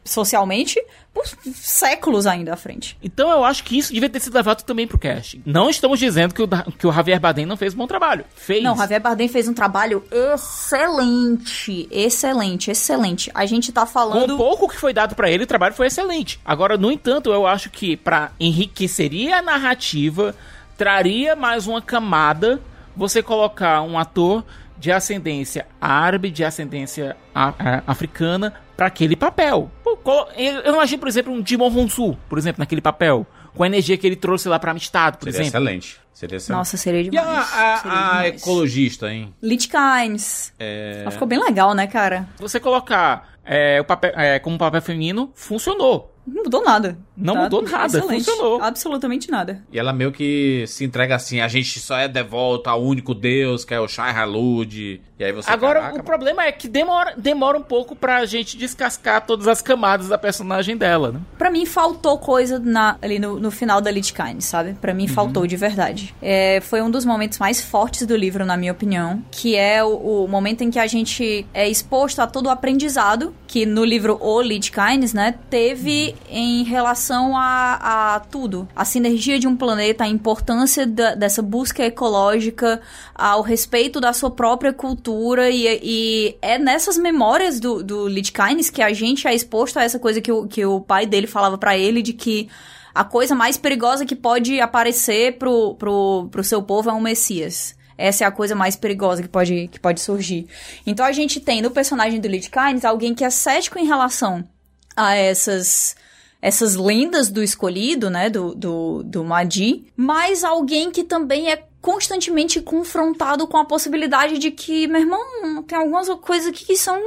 socialmente 0.08 0.82
por 1.12 1.24
séculos 1.54 2.26
ainda 2.26 2.52
à 2.54 2.56
frente. 2.56 2.96
Então 3.02 3.30
eu 3.30 3.44
acho 3.44 3.64
que 3.64 3.76
isso 3.78 3.92
devia 3.92 4.08
ter 4.08 4.20
sido 4.20 4.34
levado 4.34 4.62
também 4.62 4.86
pro 4.86 4.98
casting. 4.98 5.42
Não 5.44 5.68
estamos 5.70 5.98
dizendo 5.98 6.32
que 6.34 6.42
o, 6.42 6.48
que 6.78 6.86
o 6.86 6.92
Javier 6.92 7.18
Bardem 7.20 7.44
não 7.46 7.56
fez 7.56 7.74
um 7.74 7.78
bom 7.78 7.86
trabalho. 7.86 8.24
Fez. 8.36 8.62
Não, 8.62 8.76
Javier 8.76 9.00
Bardem 9.00 9.28
fez 9.28 9.48
um 9.48 9.54
trabalho 9.54 10.04
excelente, 10.12 11.88
excelente, 11.90 12.70
excelente. 12.70 13.30
A 13.34 13.46
gente 13.46 13.72
tá 13.72 13.82
Com 13.82 13.86
o 13.88 13.92
falando 13.92 14.36
pouco 14.36 14.68
que 14.68 14.76
foi 14.76 14.92
dado 14.92 15.14
pra 15.14 15.30
ele, 15.30 15.44
o 15.44 15.46
trabalho 15.46 15.74
foi 15.74 15.86
excelente. 15.86 16.40
Agora, 16.44 16.76
no 16.76 16.90
entanto, 16.90 17.30
eu 17.32 17.46
acho 17.46 17.70
que 17.70 17.96
pra 17.96 18.30
enriqueceria 18.38 19.38
a 19.38 19.42
narrativa, 19.42 20.34
traria 20.76 21.34
mais 21.34 21.66
uma 21.66 21.82
camada 21.82 22.60
você 22.96 23.22
colocar 23.22 23.82
um 23.82 23.98
ator 23.98 24.44
de 24.78 24.92
ascendência 24.92 25.66
árabe, 25.80 26.30
de 26.30 26.44
ascendência 26.44 27.16
a- 27.34 27.82
africana, 27.86 28.54
pra 28.78 28.86
aquele 28.86 29.16
papel. 29.16 29.68
Eu 29.84 30.62
eu 30.64 30.72
imagino, 30.72 31.00
por 31.00 31.08
exemplo, 31.08 31.32
um 31.32 31.44
Jimon 31.44 31.66
Honsu, 31.76 32.16
por 32.28 32.38
exemplo, 32.38 32.60
naquele 32.60 32.80
papel, 32.80 33.26
com 33.54 33.64
a 33.64 33.66
energia 33.66 33.98
que 33.98 34.06
ele 34.06 34.14
trouxe 34.14 34.48
lá 34.48 34.56
pra 34.58 34.70
Amistad, 34.70 35.16
por 35.16 35.24
Seria 35.30 35.40
exemplo. 35.48 35.60
excelente. 35.60 35.96
Seria 36.14 36.36
excelente. 36.36 36.58
Nossa, 36.58 36.76
seria 36.76 37.00
E 37.00 37.10
demais. 37.10 37.28
a, 37.28 37.74
a- 37.74 37.76
seria 37.78 37.92
a 37.98 38.08
demais. 38.22 38.42
ecologista, 38.42 39.12
hein? 39.12 39.34
Lit 39.42 39.68
Kynes. 39.68 40.52
É... 40.58 41.00
Ela 41.02 41.10
ficou 41.10 41.26
bem 41.26 41.38
legal, 41.42 41.74
né, 41.74 41.86
cara? 41.88 42.28
Você 42.38 42.58
colocar 42.60 43.28
é, 43.44 43.80
o 43.80 43.84
papel, 43.84 44.12
é, 44.16 44.38
como 44.38 44.56
papel 44.56 44.80
feminino, 44.80 45.30
funcionou. 45.34 46.14
Não 46.26 46.44
mudou 46.44 46.62
nada. 46.62 46.98
Não 47.16 47.34
Tá 47.34 47.42
mudou 47.44 47.62
nada, 47.62 47.86
excelente. 47.98 48.24
funcionou. 48.26 48.62
Absolutamente 48.62 49.30
nada. 49.30 49.64
E 49.72 49.78
ela 49.78 49.92
meio 49.92 50.12
que 50.12 50.64
se 50.68 50.84
entrega 50.84 51.14
assim, 51.16 51.40
a 51.40 51.48
gente 51.48 51.80
só 51.80 51.96
é 51.98 52.06
devolto 52.06 52.68
ao 52.70 52.82
único 52.82 53.14
Deus, 53.14 53.64
que 53.64 53.72
é 53.74 53.80
o 53.80 53.88
Shai 53.88 54.12
Halud. 54.12 55.00
E 55.18 55.24
aí 55.24 55.32
você 55.32 55.50
Agora, 55.50 55.80
caraca, 55.80 56.00
o 56.00 56.04
problema 56.04 56.44
é 56.44 56.52
que 56.52 56.68
demora, 56.68 57.12
demora 57.16 57.58
um 57.58 57.62
pouco 57.62 57.96
pra 57.96 58.24
gente 58.24 58.56
descascar 58.56 59.26
todas 59.26 59.48
as 59.48 59.60
camadas 59.60 60.06
da 60.08 60.16
personagem 60.16 60.76
dela, 60.76 61.10
né? 61.10 61.20
Pra 61.36 61.50
mim, 61.50 61.66
faltou 61.66 62.18
coisa 62.18 62.60
na- 62.60 62.96
ali 63.02 63.18
no, 63.18 63.40
no 63.40 63.50
final 63.50 63.80
da 63.80 63.90
Lich 63.90 64.12
Kind, 64.12 64.40
sabe? 64.42 64.74
Pra 64.80 64.94
mim, 64.94 65.08
faltou 65.08 65.44
de 65.44 65.56
verdade. 65.56 66.14
É, 66.22 66.60
foi 66.60 66.80
um 66.82 66.88
dos 66.90 67.04
momentos 67.04 67.38
mais 67.38 67.60
fortes 67.60 68.06
do 68.06 68.14
livro, 68.16 68.46
na 68.46 68.56
minha 68.56 68.70
opinião, 68.70 69.20
que 69.30 69.56
é 69.56 69.82
o, 69.82 70.24
o 70.24 70.28
momento 70.28 70.62
em 70.62 70.70
que 70.70 70.78
a 70.78 70.86
gente 70.86 71.44
é 71.52 71.68
exposto 71.68 72.20
a 72.20 72.26
todo 72.28 72.46
o 72.46 72.50
aprendizado 72.50 73.34
que 73.48 73.64
no 73.66 73.84
livro 73.84 74.18
O 74.20 74.40
Lich 74.42 74.70
Kind, 74.70 75.14
né, 75.14 75.34
teve 75.50 76.14
em 76.28 76.62
relação 76.62 77.36
a, 77.36 78.14
a 78.14 78.20
tudo. 78.20 78.68
A 78.76 78.84
sinergia 78.84 79.38
de 79.38 79.48
um 79.48 79.56
planeta, 79.56 80.04
a 80.04 80.08
importância 80.08 80.86
da- 80.86 81.14
dessa 81.16 81.40
busca 81.42 81.82
ecológica, 81.82 82.80
ao 83.14 83.42
respeito 83.42 84.00
da 84.00 84.12
sua 84.12 84.30
própria 84.30 84.72
cultura 84.72 85.07
e, 85.50 85.80
e 85.82 86.38
é 86.40 86.58
nessas 86.58 86.98
memórias 86.98 87.60
do, 87.60 87.82
do 87.82 88.08
Lich 88.08 88.32
Kynes 88.32 88.70
que 88.70 88.82
a 88.82 88.92
gente 88.92 89.26
é 89.26 89.34
exposto 89.34 89.78
a 89.78 89.82
essa 89.82 89.98
coisa 89.98 90.20
que 90.20 90.30
o, 90.30 90.46
que 90.46 90.64
o 90.64 90.80
pai 90.80 91.06
dele 91.06 91.26
falava 91.26 91.56
pra 91.56 91.76
ele 91.76 92.02
de 92.02 92.12
que 92.12 92.48
a 92.94 93.04
coisa 93.04 93.34
mais 93.34 93.56
perigosa 93.56 94.04
que 94.04 94.16
pode 94.16 94.60
aparecer 94.60 95.38
pro, 95.38 95.74
pro, 95.74 96.28
pro 96.30 96.44
seu 96.44 96.62
povo 96.62 96.90
é 96.90 96.92
um 96.92 97.00
Messias. 97.00 97.76
Essa 97.96 98.24
é 98.24 98.26
a 98.26 98.30
coisa 98.30 98.54
mais 98.54 98.76
perigosa 98.76 99.22
que 99.22 99.28
pode, 99.28 99.68
que 99.68 99.80
pode 99.80 100.00
surgir. 100.00 100.46
Então 100.86 101.04
a 101.04 101.12
gente 101.12 101.40
tem 101.40 101.60
no 101.60 101.70
personagem 101.70 102.20
do 102.20 102.28
Lich 102.28 102.50
Kynes 102.50 102.84
alguém 102.84 103.14
que 103.14 103.24
é 103.24 103.30
cético 103.30 103.78
em 103.78 103.86
relação 103.86 104.48
a 104.96 105.14
essas 105.14 105.96
essas 106.40 106.76
lendas 106.76 107.28
do 107.30 107.42
escolhido, 107.42 108.08
né, 108.08 108.30
do, 108.30 108.54
do, 108.54 109.02
do 109.02 109.24
Madi, 109.24 109.86
mas 109.96 110.44
alguém 110.44 110.90
que 110.90 111.02
também 111.02 111.50
é 111.50 111.64
constantemente 111.80 112.60
confrontado 112.60 113.46
com 113.46 113.56
a 113.56 113.64
possibilidade 113.64 114.38
de 114.38 114.50
que, 114.50 114.86
meu 114.86 115.00
irmão, 115.00 115.62
tem 115.62 115.78
algumas 115.78 116.08
coisas 116.20 116.48
aqui 116.48 116.64
que 116.64 116.76
são 116.76 117.00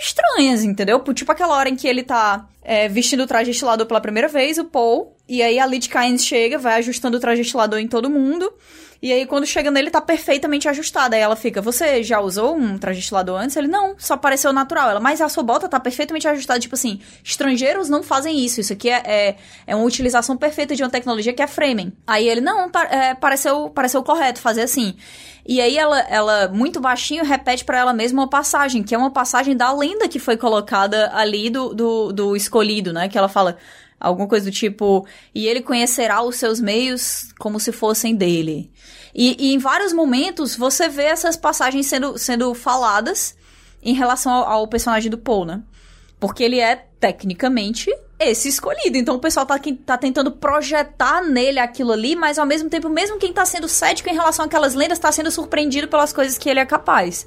estranhas, 0.00 0.64
entendeu? 0.64 1.00
Tipo 1.12 1.32
aquela 1.32 1.54
hora 1.54 1.68
em 1.68 1.76
que 1.76 1.86
ele 1.86 2.02
tá 2.02 2.48
é, 2.62 2.88
vestindo 2.88 3.22
o 3.22 3.26
traje 3.26 3.50
estilador 3.50 3.86
pela 3.86 4.00
primeira 4.00 4.28
vez, 4.28 4.58
o 4.58 4.64
Paul, 4.64 5.14
e 5.28 5.42
aí 5.42 5.58
a 5.58 5.66
Lich 5.66 5.88
Kynes 5.88 6.24
chega, 6.24 6.58
vai 6.58 6.78
ajustando 6.78 7.18
o 7.18 7.20
traje 7.20 7.42
estilador 7.42 7.78
em 7.78 7.88
todo 7.88 8.08
mundo, 8.08 8.52
e 9.00 9.12
aí, 9.12 9.26
quando 9.26 9.46
chega 9.46 9.70
nele, 9.70 9.90
tá 9.90 10.00
perfeitamente 10.00 10.68
ajustada. 10.68 11.14
Aí 11.14 11.22
ela 11.22 11.36
fica, 11.36 11.62
você 11.62 12.02
já 12.02 12.20
usou 12.20 12.56
um 12.56 12.76
traje 12.76 12.98
estilador 12.98 13.40
antes? 13.40 13.56
Ele, 13.56 13.68
não, 13.68 13.94
só 13.96 14.16
pareceu 14.16 14.52
natural. 14.52 14.90
Ela, 14.90 15.00
mas 15.00 15.20
a 15.20 15.28
sua 15.28 15.44
bota 15.44 15.68
tá 15.68 15.78
perfeitamente 15.78 16.26
ajustada. 16.26 16.58
Tipo 16.58 16.74
assim, 16.74 17.00
estrangeiros 17.22 17.88
não 17.88 18.02
fazem 18.02 18.44
isso. 18.44 18.60
Isso 18.60 18.72
aqui 18.72 18.90
é, 18.90 19.02
é, 19.04 19.36
é 19.68 19.76
uma 19.76 19.84
utilização 19.84 20.36
perfeita 20.36 20.74
de 20.74 20.82
uma 20.82 20.90
tecnologia 20.90 21.32
que 21.32 21.40
é 21.40 21.46
framing. 21.46 21.92
Aí 22.04 22.28
ele, 22.28 22.40
não, 22.40 22.68
é, 22.90 23.14
pareceu, 23.14 23.70
pareceu 23.70 24.02
correto 24.02 24.40
fazer 24.40 24.62
assim. 24.62 24.96
E 25.46 25.60
aí 25.60 25.78
ela, 25.78 26.00
ela 26.00 26.48
muito 26.48 26.80
baixinho, 26.80 27.24
repete 27.24 27.64
pra 27.64 27.78
ela 27.78 27.92
mesma 27.92 28.22
uma 28.22 28.28
passagem, 28.28 28.82
que 28.82 28.94
é 28.94 28.98
uma 28.98 29.12
passagem 29.12 29.56
da 29.56 29.72
lenda 29.72 30.08
que 30.08 30.18
foi 30.18 30.36
colocada 30.36 31.10
ali 31.14 31.48
do, 31.50 31.72
do, 31.72 32.12
do 32.12 32.36
escolhido, 32.36 32.92
né? 32.92 33.08
Que 33.08 33.16
ela 33.16 33.28
fala... 33.28 33.56
Alguma 34.00 34.28
coisa 34.28 34.44
do 34.44 34.52
tipo, 34.52 35.06
e 35.34 35.46
ele 35.46 35.60
conhecerá 35.60 36.22
os 36.22 36.36
seus 36.36 36.60
meios 36.60 37.32
como 37.38 37.58
se 37.58 37.72
fossem 37.72 38.14
dele. 38.14 38.70
E, 39.14 39.36
e 39.38 39.54
em 39.54 39.58
vários 39.58 39.92
momentos 39.92 40.54
você 40.54 40.88
vê 40.88 41.04
essas 41.04 41.36
passagens 41.36 41.86
sendo, 41.86 42.16
sendo 42.16 42.54
faladas 42.54 43.36
em 43.82 43.94
relação 43.94 44.32
ao, 44.32 44.44
ao 44.44 44.68
personagem 44.68 45.10
do 45.10 45.18
Paul, 45.18 45.44
né? 45.44 45.62
Porque 46.20 46.44
ele 46.44 46.60
é, 46.60 46.76
tecnicamente, 47.00 47.90
esse 48.18 48.48
escolhido. 48.48 48.96
Então 48.96 49.16
o 49.16 49.20
pessoal 49.20 49.46
tá, 49.46 49.58
tá 49.86 49.96
tentando 49.96 50.32
projetar 50.32 51.22
nele 51.22 51.58
aquilo 51.58 51.92
ali, 51.92 52.16
mas 52.16 52.38
ao 52.38 52.46
mesmo 52.46 52.68
tempo, 52.68 52.88
mesmo 52.88 53.18
quem 53.18 53.32
tá 53.32 53.44
sendo 53.44 53.68
cético 53.68 54.08
em 54.08 54.14
relação 54.14 54.44
àquelas 54.44 54.74
lendas, 54.74 54.98
tá 54.98 55.10
sendo 55.12 55.30
surpreendido 55.30 55.88
pelas 55.88 56.12
coisas 56.12 56.36
que 56.38 56.48
ele 56.48 56.60
é 56.60 56.66
capaz. 56.66 57.26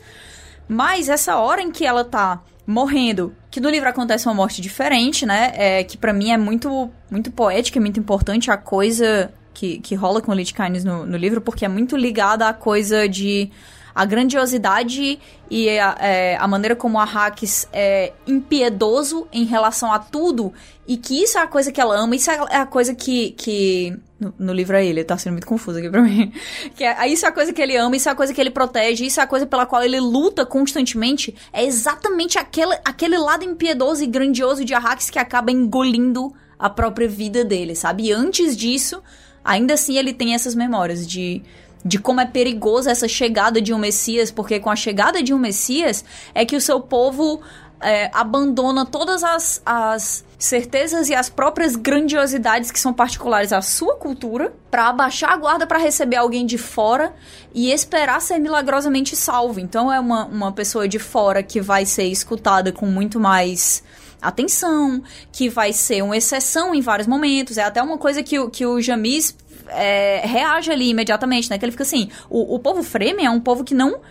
Mas 0.68 1.10
essa 1.10 1.38
hora 1.38 1.62
em 1.62 1.72
que 1.72 1.86
ela 1.86 2.04
tá 2.04 2.42
morrendo, 2.66 3.36
que 3.50 3.60
no 3.60 3.70
livro 3.70 3.90
acontece 3.90 4.28
uma 4.28 4.34
morte 4.34 4.62
diferente, 4.62 5.26
né? 5.26 5.52
É, 5.56 5.84
que 5.84 5.98
pra 5.98 6.14
mim 6.14 6.32
é 6.32 6.38
muito, 6.38 6.90
muito 7.10 7.32
poética 7.32 7.78
e 7.78 7.82
muito 7.82 8.00
importante 8.00 8.52
a 8.52 8.58
coisa 8.58 9.32
que, 9.54 9.80
que 9.80 9.96
rola 9.96 10.22
com 10.22 10.32
o 10.32 10.36
Lich 10.36 10.54
Kynes 10.54 10.84
no, 10.84 11.06
no 11.06 11.18
livro, 11.18 11.42
porque 11.42 11.66
é 11.66 11.68
muito 11.68 11.98
ligada 11.98 12.48
à 12.48 12.54
coisa 12.54 13.08
de 13.08 13.50
a 13.94 14.06
grandiosidade 14.06 15.20
e 15.50 15.80
a, 15.80 15.98
é, 16.00 16.38
a 16.38 16.48
maneira 16.48 16.76
como 16.76 17.00
a 17.00 17.04
Hax 17.04 17.68
é 17.74 18.14
impiedoso 18.26 19.28
em 19.32 19.44
relação 19.44 19.92
a 19.92 20.00
tudo 20.00 20.54
e 20.88 20.98
que 20.98 21.22
isso 21.22 21.38
é 21.38 21.42
a 21.42 21.48
coisa 21.48 21.72
que 21.72 21.80
ela 21.80 21.98
ama, 21.98 22.16
isso 22.16 22.30
é 22.32 22.58
a 22.58 22.66
coisa 22.66 22.94
que, 22.94 23.32
que 23.32 23.98
no, 24.20 24.34
no 24.38 24.54
livro 24.54 24.76
é 24.76 24.86
ele, 24.86 25.04
tá 25.04 25.18
sendo 25.18 25.34
muito 25.34 25.48
confuso 25.48 25.80
aqui 25.80 25.90
pra 25.90 26.02
mim. 26.02 26.32
Que 26.76 26.84
é, 26.84 27.08
isso 27.08 27.26
é 27.26 27.30
a 27.30 27.32
coisa 27.32 27.52
que 27.52 27.62
ele 27.62 27.76
ama, 27.76 27.96
isso 27.96 28.08
é 28.08 28.12
a 28.12 28.16
coisa 28.16 28.34
que 28.34 28.40
ele 28.40 28.52
protege, 28.52 29.06
isso 29.06 29.20
é 29.20 29.24
a 29.24 29.28
coisa 29.28 29.46
pela 29.46 29.66
qual 29.66 29.84
ele 29.84 30.00
luta 30.00 30.46
constantemente. 30.46 31.36
É 31.52 31.66
exatamente 31.66 32.38
aquele, 32.38 32.78
aquele 32.86 33.18
lado 33.18 33.44
impiedoso 33.44 34.04
e 34.04 34.08
grandioso 34.08 34.64
de 34.64 34.74
Arrax 34.74 35.10
que 35.10 35.20
acaba 35.20 35.52
engolindo 35.52 36.34
a 36.58 36.70
própria 36.70 37.08
vida 37.08 37.44
dele, 37.44 37.76
sabe? 37.76 38.04
E 38.04 38.12
antes 38.12 38.56
disso, 38.56 39.02
ainda 39.44 39.74
assim 39.74 39.98
ele 39.98 40.14
tem 40.14 40.34
essas 40.36 40.54
memórias 40.54 41.08
de 41.08 41.42
de 41.84 42.00
como 42.00 42.22
é 42.22 42.26
perigoso 42.26 42.90
essa 42.90 43.08
chegada 43.08 43.62
de 43.62 43.74
um 43.74 43.78
Messias, 43.78 44.32
porque 44.32 44.60
com 44.60 44.70
a 44.70 44.76
chegada 44.76 45.22
de 45.22 45.34
um 45.34 45.40
Messias 45.40 46.06
é 46.34 46.46
que 46.46 46.56
o 46.56 46.62
seu 46.62 46.80
povo 46.80 47.42
é, 47.82 48.10
abandona 48.14 48.86
todas 48.86 49.24
as, 49.24 49.62
as 49.66 50.24
certezas 50.38 51.10
e 51.10 51.16
as 51.16 51.30
próprias 51.30 51.76
grandiosidades 51.76 52.72
que 52.72 52.80
são 52.80 52.94
particulares 52.94 53.52
à 53.52 53.62
sua 53.62 53.96
cultura 53.96 54.54
para 54.70 54.88
abaixar 54.88 55.32
a 55.32 55.38
guarda 55.38 55.66
para 55.66 55.80
receber 55.80 56.18
alguém 56.18 56.46
de 56.46 56.58
fora 56.58 57.14
e 57.54 57.72
esperar 57.72 58.22
ser 58.22 58.40
milagrosamente 58.40 59.16
salvo. 59.16 59.60
Então 59.60 59.92
é 59.92 60.00
uma, 60.00 60.26
uma 60.26 60.52
pessoa 60.52 60.88
de 60.88 61.00
fora 61.00 61.42
que 61.42 61.60
vai 61.60 61.86
ser 61.86 62.04
escutada 62.04 62.72
com 62.72 62.86
muito 62.86 63.20
mais 63.20 63.84
atenção, 64.22 65.02
que 65.32 65.50
vai 65.50 65.74
ser 65.74 66.04
uma 66.04 66.16
exceção 66.16 66.76
em 66.76 66.82
vários 66.82 67.08
momentos. 67.08 67.58
É 67.58 67.64
até 67.64 67.82
uma 67.82 67.98
coisa 67.98 68.22
que, 68.22 68.50
que 68.50 68.66
o 68.66 68.80
Jamis 68.80 69.36
é, 69.70 70.22
reage 70.26 70.72
ali 70.72 70.90
imediatamente, 70.90 71.50
né? 71.50 71.58
Que 71.58 71.66
ele 71.66 71.72
fica 71.72 71.84
assim: 71.84 72.10
o, 72.30 72.56
o 72.56 72.60
povo 72.60 72.84
Fremen 72.84 73.26
é 73.26 73.30
um 73.30 73.40
povo 73.40 73.64
que 73.64 73.74
não. 73.74 74.02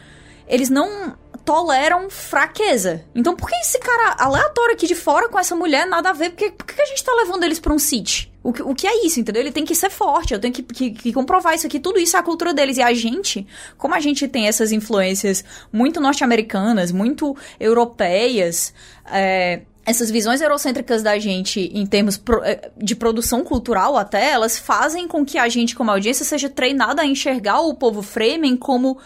Eles 0.47 0.69
não 0.69 1.17
toleram 1.45 2.11
fraqueza. 2.11 3.05
Então 3.15 3.35
por 3.35 3.49
que 3.49 3.57
esse 3.57 3.79
cara 3.79 4.17
aleatório 4.19 4.75
aqui 4.75 4.87
de 4.87 4.95
fora 4.95 5.29
com 5.29 5.39
essa 5.39 5.55
mulher 5.55 5.87
nada 5.87 6.11
a 6.11 6.13
ver? 6.13 6.31
Por 6.31 6.37
que, 6.37 6.51
por 6.51 6.67
que 6.67 6.81
a 6.81 6.87
gente 6.87 7.05
tá 7.05 7.13
levando 7.15 7.45
eles 7.45 7.59
pra 7.59 7.73
um 7.73 7.79
City? 7.79 8.31
O 8.43 8.53
que, 8.53 8.63
o 8.63 8.75
que 8.75 8.87
é 8.87 9.05
isso, 9.05 9.21
entendeu? 9.21 9.43
Ele 9.43 9.53
tem 9.53 9.65
que 9.65 9.75
ser 9.75 9.91
forte, 9.91 10.33
eu 10.33 10.41
tenho 10.41 10.53
que, 10.55 10.63
que, 10.63 10.91
que 10.91 11.13
comprovar 11.13 11.55
isso 11.55 11.67
aqui. 11.67 11.79
Tudo 11.79 11.99
isso 11.99 12.17
é 12.17 12.21
a 12.21 12.23
cultura 12.23 12.55
deles. 12.55 12.79
E 12.79 12.83
a 12.83 12.93
gente, 12.95 13.47
como 13.77 13.95
a 13.95 14.01
gente 14.01 14.27
tem 14.27 14.49
essas 14.49 14.73
influências 14.73 15.45
muito 15.71 16.01
norte-americanas, 16.01 16.91
muito 16.91 17.37
europeias, 17.59 18.73
é, 19.13 19.63
essas 19.91 20.11
visões 20.11 20.41
eurocêntricas 20.41 21.03
da 21.03 21.19
gente 21.19 21.71
em 21.75 21.85
termos 21.85 22.21
eh, 22.45 22.71
de 22.77 22.95
produção 22.95 23.43
cultural 23.43 23.97
até, 23.97 24.31
elas 24.31 24.59
fazem 24.59 25.09
com 25.09 25.25
que 25.25 25.37
a 25.37 25.49
gente, 25.49 25.75
como 25.75 25.91
audiência, 25.91 26.25
seja 26.25 26.49
treinada 26.49 27.03
a 27.03 27.07
enxergar 27.07 27.61
o 27.61 27.75
povo 27.75 28.01
Fremen 28.01 28.57
como 28.57 28.99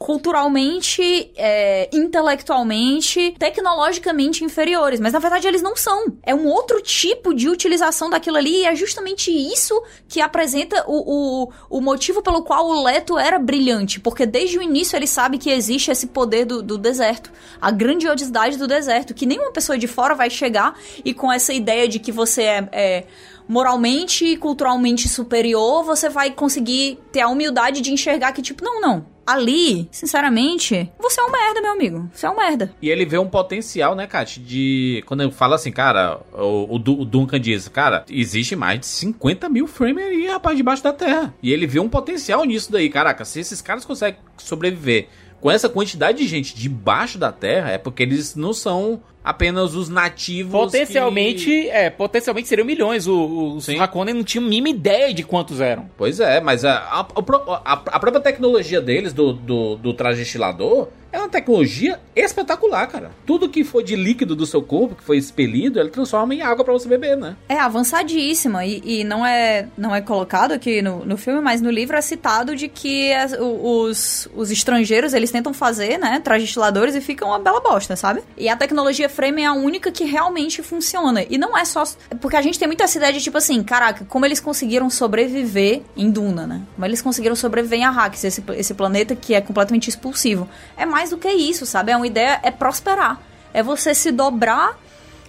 culturalmente, 0.00 1.30
é, 1.36 1.86
intelectualmente, 1.92 3.34
tecnologicamente 3.38 4.42
inferiores. 4.42 4.98
Mas 4.98 5.12
na 5.12 5.18
verdade 5.18 5.46
eles 5.46 5.60
não 5.60 5.76
são. 5.76 6.16
É 6.22 6.34
um 6.34 6.46
outro 6.46 6.80
tipo 6.80 7.34
de 7.34 7.50
utilização 7.50 8.08
daquilo 8.08 8.38
ali 8.38 8.62
e 8.62 8.64
é 8.64 8.74
justamente 8.74 9.30
isso 9.30 9.78
que 10.08 10.22
apresenta 10.22 10.82
o, 10.88 11.44
o, 11.44 11.52
o 11.68 11.80
motivo 11.82 12.22
pelo 12.22 12.42
qual 12.42 12.66
o 12.66 12.82
Leto 12.82 13.18
era 13.18 13.38
brilhante. 13.38 14.00
Porque 14.00 14.24
desde 14.24 14.58
o 14.58 14.62
início 14.62 14.96
ele 14.96 15.06
sabe 15.06 15.36
que 15.36 15.50
existe 15.50 15.90
esse 15.90 16.06
poder 16.06 16.46
do, 16.46 16.62
do 16.62 16.78
deserto. 16.78 17.30
A 17.60 17.70
grandiosidade 17.70 18.56
do 18.56 18.66
deserto. 18.66 19.12
Que 19.12 19.26
nenhuma 19.26 19.52
pessoa 19.52 19.76
de 19.76 19.86
fora 19.86 20.14
vai 20.14 20.30
chegar 20.30 20.78
e 21.04 21.12
com 21.12 21.30
essa 21.30 21.52
ideia 21.52 21.86
de 21.86 21.98
que 21.98 22.10
você 22.10 22.42
é- 22.44 22.68
é 22.72 23.04
moralmente 23.50 24.24
e 24.24 24.36
culturalmente 24.36 25.08
superior, 25.08 25.82
você 25.82 26.08
vai 26.08 26.30
conseguir 26.30 27.00
ter 27.10 27.20
a 27.20 27.28
humildade 27.28 27.80
de 27.80 27.92
enxergar 27.92 28.30
que, 28.32 28.40
tipo, 28.40 28.64
não, 28.64 28.80
não. 28.80 29.04
Ali, 29.26 29.88
sinceramente, 29.90 30.90
você 30.98 31.20
é 31.20 31.24
um 31.24 31.32
merda, 31.32 31.60
meu 31.60 31.72
amigo. 31.72 32.08
Você 32.12 32.26
é 32.26 32.30
um 32.30 32.36
merda. 32.36 32.72
E 32.80 32.88
ele 32.88 33.04
vê 33.04 33.18
um 33.18 33.28
potencial, 33.28 33.96
né, 33.96 34.06
Kat, 34.06 34.38
de... 34.38 35.02
Quando 35.04 35.24
eu 35.24 35.32
falo 35.32 35.54
assim, 35.54 35.72
cara, 35.72 36.20
o, 36.32 36.76
o 36.76 36.76
o 36.76 37.04
Duncan 37.04 37.40
diz, 37.40 37.66
cara, 37.66 38.04
existe 38.08 38.54
mais 38.54 38.78
de 38.80 38.86
50 38.86 39.48
mil 39.48 39.66
frames 39.66 40.04
aí, 40.04 40.28
rapaz, 40.28 40.56
debaixo 40.56 40.84
da 40.84 40.92
terra. 40.92 41.34
E 41.42 41.50
ele 41.50 41.66
vê 41.66 41.80
um 41.80 41.88
potencial 41.88 42.44
nisso 42.44 42.70
daí. 42.70 42.88
Caraca, 42.88 43.24
se 43.24 43.40
esses 43.40 43.60
caras 43.60 43.84
conseguem 43.84 44.20
sobreviver 44.38 45.08
com 45.40 45.50
essa 45.50 45.68
quantidade 45.68 46.18
de 46.18 46.28
gente 46.28 46.54
debaixo 46.54 47.18
da 47.18 47.32
terra, 47.32 47.70
é 47.70 47.78
porque 47.78 48.02
eles 48.02 48.36
não 48.36 48.52
são 48.52 49.02
apenas 49.22 49.74
os 49.74 49.88
nativos 49.88 50.52
Potencialmente, 50.52 51.44
que- 51.44 51.68
é, 51.70 51.90
potencialmente 51.90 52.48
seriam 52.48 52.66
milhões. 52.66 53.06
O- 53.06 53.54
Os 53.56 53.68
Hakonnen 53.68 54.14
não 54.14 54.24
tinham 54.24 54.44
a 54.46 54.48
mínima 54.48 54.68
ideia 54.70 55.12
de 55.12 55.22
quantos 55.22 55.60
eram. 55.60 55.90
Pois 55.96 56.20
é, 56.20 56.40
mas 56.40 56.64
a, 56.64 56.74
a, 56.78 57.00
a, 57.00 57.72
a- 57.92 57.98
própria 58.00 58.20
tecnologia 58.20 58.80
deles, 58.80 59.12
do, 59.12 59.32
do, 59.32 59.76
do 59.76 59.92
traje 59.94 60.22
estilador, 60.22 60.88
tecnologia 61.30 61.98
espetacular, 62.14 62.86
cara. 62.86 63.10
Tudo 63.24 63.48
que 63.48 63.64
for 63.64 63.82
de 63.82 63.96
líquido 63.96 64.36
do 64.36 64.46
seu 64.46 64.62
corpo, 64.62 64.94
que 64.94 65.02
foi 65.02 65.16
expelido, 65.16 65.80
ele 65.80 65.90
transforma 65.90 66.34
em 66.34 66.42
água 66.42 66.64
para 66.64 66.72
você 66.72 66.88
beber, 66.88 67.16
né? 67.16 67.36
É 67.48 67.58
avançadíssima 67.58 68.64
e, 68.66 68.82
e, 68.84 69.04
não 69.04 69.24
é 69.24 69.68
não 69.76 69.94
é 69.94 70.00
colocado 70.00 70.52
aqui 70.52 70.82
no, 70.82 71.04
no 71.04 71.16
filme, 71.16 71.40
mas 71.40 71.60
no 71.60 71.70
livro 71.70 71.96
é 71.96 72.00
citado 72.00 72.54
de 72.54 72.68
que 72.68 73.12
as, 73.12 73.32
os, 73.38 74.28
os 74.34 74.50
estrangeiros 74.50 75.14
eles 75.14 75.30
tentam 75.30 75.54
fazer, 75.54 75.98
né, 75.98 76.20
trajes 76.20 76.50
e 76.94 77.00
ficam 77.00 77.28
uma 77.28 77.38
bela 77.38 77.60
bosta, 77.60 77.96
sabe? 77.96 78.22
E 78.36 78.48
a 78.48 78.56
tecnologia 78.56 79.08
Frame 79.08 79.42
é 79.42 79.46
a 79.46 79.52
única 79.52 79.90
que 79.90 80.04
realmente 80.04 80.62
funciona. 80.62 81.24
E 81.28 81.38
não 81.38 81.56
é 81.56 81.64
só. 81.64 81.84
Porque 82.20 82.36
a 82.36 82.42
gente 82.42 82.58
tem 82.58 82.68
muita 82.68 82.84
ideia 82.84 83.12
de 83.12 83.20
tipo 83.20 83.38
assim, 83.38 83.62
caraca, 83.62 84.04
como 84.08 84.26
eles 84.26 84.40
conseguiram 84.40 84.90
sobreviver 84.90 85.82
em 85.96 86.10
Duna, 86.10 86.46
né? 86.46 86.62
Como 86.74 86.84
eles 86.84 87.00
conseguiram 87.00 87.36
sobreviver 87.36 87.78
em 87.78 87.84
Arrakis, 87.84 88.24
esse, 88.24 88.42
esse 88.54 88.74
planeta 88.74 89.14
que 89.14 89.34
é 89.34 89.40
completamente 89.40 89.88
expulsivo. 89.88 90.48
É 90.76 90.84
mais 90.84 91.10
do 91.10 91.18
que 91.20 91.30
isso, 91.30 91.64
sabe? 91.66 91.92
É 91.92 91.96
uma 91.96 92.06
ideia, 92.06 92.40
é 92.42 92.50
prosperar. 92.50 93.20
É 93.52 93.62
você 93.62 93.94
se 93.94 94.10
dobrar 94.10 94.76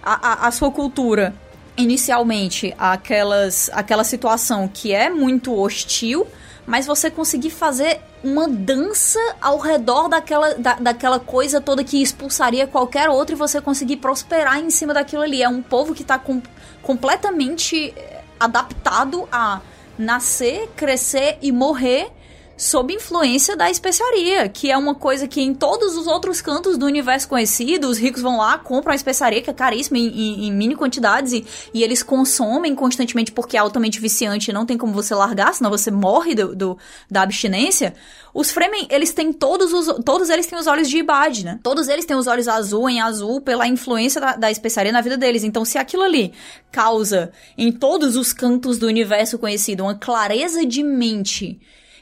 a, 0.02 0.44
a, 0.44 0.48
a 0.48 0.50
sua 0.50 0.70
cultura 0.70 1.34
inicialmente 1.76 2.74
aquelas, 2.78 3.70
aquela 3.72 4.04
situação 4.04 4.68
que 4.68 4.92
é 4.92 5.08
muito 5.08 5.58
hostil, 5.58 6.26
mas 6.66 6.86
você 6.86 7.10
conseguir 7.10 7.50
fazer 7.50 8.00
uma 8.22 8.46
dança 8.46 9.18
ao 9.40 9.58
redor 9.58 10.08
daquela, 10.08 10.54
da, 10.54 10.74
daquela 10.74 11.18
coisa 11.18 11.60
toda 11.60 11.82
que 11.82 12.00
expulsaria 12.00 12.66
qualquer 12.66 13.08
outro 13.08 13.34
e 13.34 13.38
você 13.38 13.60
conseguir 13.60 13.96
prosperar 13.96 14.58
em 14.58 14.70
cima 14.70 14.94
daquilo 14.94 15.22
ali. 15.22 15.42
É 15.42 15.48
um 15.48 15.62
povo 15.62 15.94
que 15.94 16.02
está 16.02 16.18
com, 16.18 16.40
completamente 16.82 17.92
eh, 17.96 18.20
adaptado 18.38 19.28
a 19.32 19.60
nascer, 19.98 20.70
crescer 20.76 21.38
e 21.42 21.50
morrer 21.50 22.10
sob 22.56 22.92
influência 22.92 23.56
da 23.56 23.70
especiaria, 23.70 24.48
que 24.48 24.70
é 24.70 24.76
uma 24.76 24.94
coisa 24.94 25.26
que 25.26 25.40
em 25.40 25.54
todos 25.54 25.96
os 25.96 26.06
outros 26.06 26.40
cantos 26.40 26.78
do 26.78 26.86
universo 26.86 27.28
conhecido, 27.28 27.88
os 27.88 27.98
ricos 27.98 28.22
vão 28.22 28.38
lá, 28.38 28.58
compram 28.58 28.92
a 28.92 28.94
especiaria, 28.94 29.42
que 29.42 29.50
é 29.50 29.52
caríssima 29.52 29.98
em, 29.98 30.08
em, 30.08 30.46
em 30.46 30.52
mini 30.52 30.76
quantidades, 30.76 31.32
e, 31.32 31.44
e, 31.72 31.82
eles 31.82 32.02
consomem 32.02 32.74
constantemente 32.74 33.32
porque 33.32 33.56
é 33.56 33.60
altamente 33.60 34.00
viciante 34.00 34.50
e 34.50 34.54
não 34.54 34.66
tem 34.66 34.78
como 34.78 34.92
você 34.92 35.14
largar, 35.14 35.54
senão 35.54 35.70
você 35.70 35.90
morre 35.90 36.34
do, 36.34 36.54
do 36.54 36.78
da 37.10 37.22
abstinência. 37.22 37.94
Os 38.34 38.50
Fremen, 38.50 38.86
eles 38.90 39.12
têm 39.12 39.32
todos 39.32 39.72
os. 39.72 40.04
Todos 40.04 40.30
eles 40.30 40.46
têm 40.46 40.58
os 40.58 40.66
olhos 40.66 40.88
de 40.88 40.98
Ibad, 40.98 41.44
né? 41.44 41.60
Todos 41.62 41.88
eles 41.88 42.06
têm 42.06 42.16
os 42.16 42.26
olhos 42.26 42.48
azul 42.48 42.88
em 42.88 43.00
azul 43.00 43.40
pela 43.42 43.66
influência 43.66 44.20
da, 44.20 44.36
da 44.36 44.50
especiaria 44.50 44.92
na 44.92 45.02
vida 45.02 45.18
deles. 45.18 45.44
Então, 45.44 45.64
se 45.64 45.76
aquilo 45.76 46.02
ali 46.02 46.32
causa 46.70 47.30
em 47.58 47.70
todos 47.70 48.16
os 48.16 48.32
cantos 48.32 48.78
do 48.78 48.86
universo 48.86 49.38
conhecido 49.38 49.82
uma 49.82 49.94
clareza 49.94 50.64
de 50.64 50.82
mente 50.82 51.60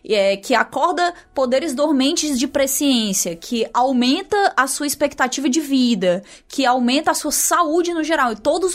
é, 0.09 0.36
que 0.36 0.55
acorda 0.55 1.14
poderes 1.35 1.74
dormentes 1.74 2.39
de 2.39 2.47
presciência, 2.48 3.36
que 3.36 3.68
aumenta 3.72 4.52
a 4.56 4.66
sua 4.66 4.86
expectativa 4.86 5.48
de 5.48 5.60
vida, 5.60 6.22
que 6.48 6.64
aumenta 6.64 7.10
a 7.10 7.14
sua 7.14 7.32
saúde 7.32 7.93
no 7.93 8.02
geral, 8.02 8.32
e 8.32 8.36
todas 8.36 8.74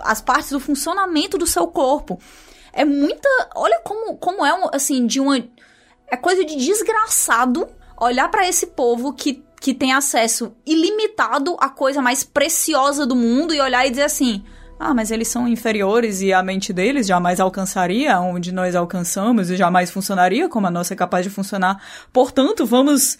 as 0.00 0.20
partes 0.20 0.50
do 0.50 0.60
funcionamento 0.60 1.38
do 1.38 1.46
seu 1.46 1.66
corpo. 1.66 2.18
É 2.72 2.84
muita. 2.84 3.28
Olha 3.54 3.80
como, 3.84 4.16
como 4.16 4.44
é, 4.44 4.52
assim, 4.72 5.06
de 5.06 5.20
uma. 5.20 5.38
É 6.06 6.16
coisa 6.16 6.44
de 6.44 6.56
desgraçado 6.56 7.68
olhar 8.00 8.28
para 8.28 8.48
esse 8.48 8.68
povo 8.68 9.12
que, 9.12 9.44
que 9.60 9.74
tem 9.74 9.92
acesso 9.92 10.54
ilimitado 10.64 11.56
à 11.60 11.68
coisa 11.68 12.00
mais 12.00 12.22
preciosa 12.24 13.04
do 13.04 13.16
mundo 13.16 13.52
e 13.52 13.60
olhar 13.60 13.86
e 13.86 13.90
dizer 13.90 14.04
assim 14.04 14.44
ah, 14.78 14.94
mas 14.94 15.10
eles 15.10 15.28
são 15.28 15.48
inferiores 15.48 16.22
e 16.22 16.32
a 16.32 16.42
mente 16.42 16.72
deles 16.72 17.06
jamais 17.06 17.40
alcançaria 17.40 18.18
onde 18.20 18.52
nós 18.52 18.74
alcançamos 18.74 19.50
e 19.50 19.56
jamais 19.56 19.90
funcionaria 19.90 20.48
como 20.48 20.66
a 20.66 20.70
nossa 20.70 20.94
é 20.94 20.96
capaz 20.96 21.24
de 21.24 21.30
funcionar. 21.30 21.82
Portanto, 22.12 22.64
vamos 22.64 23.18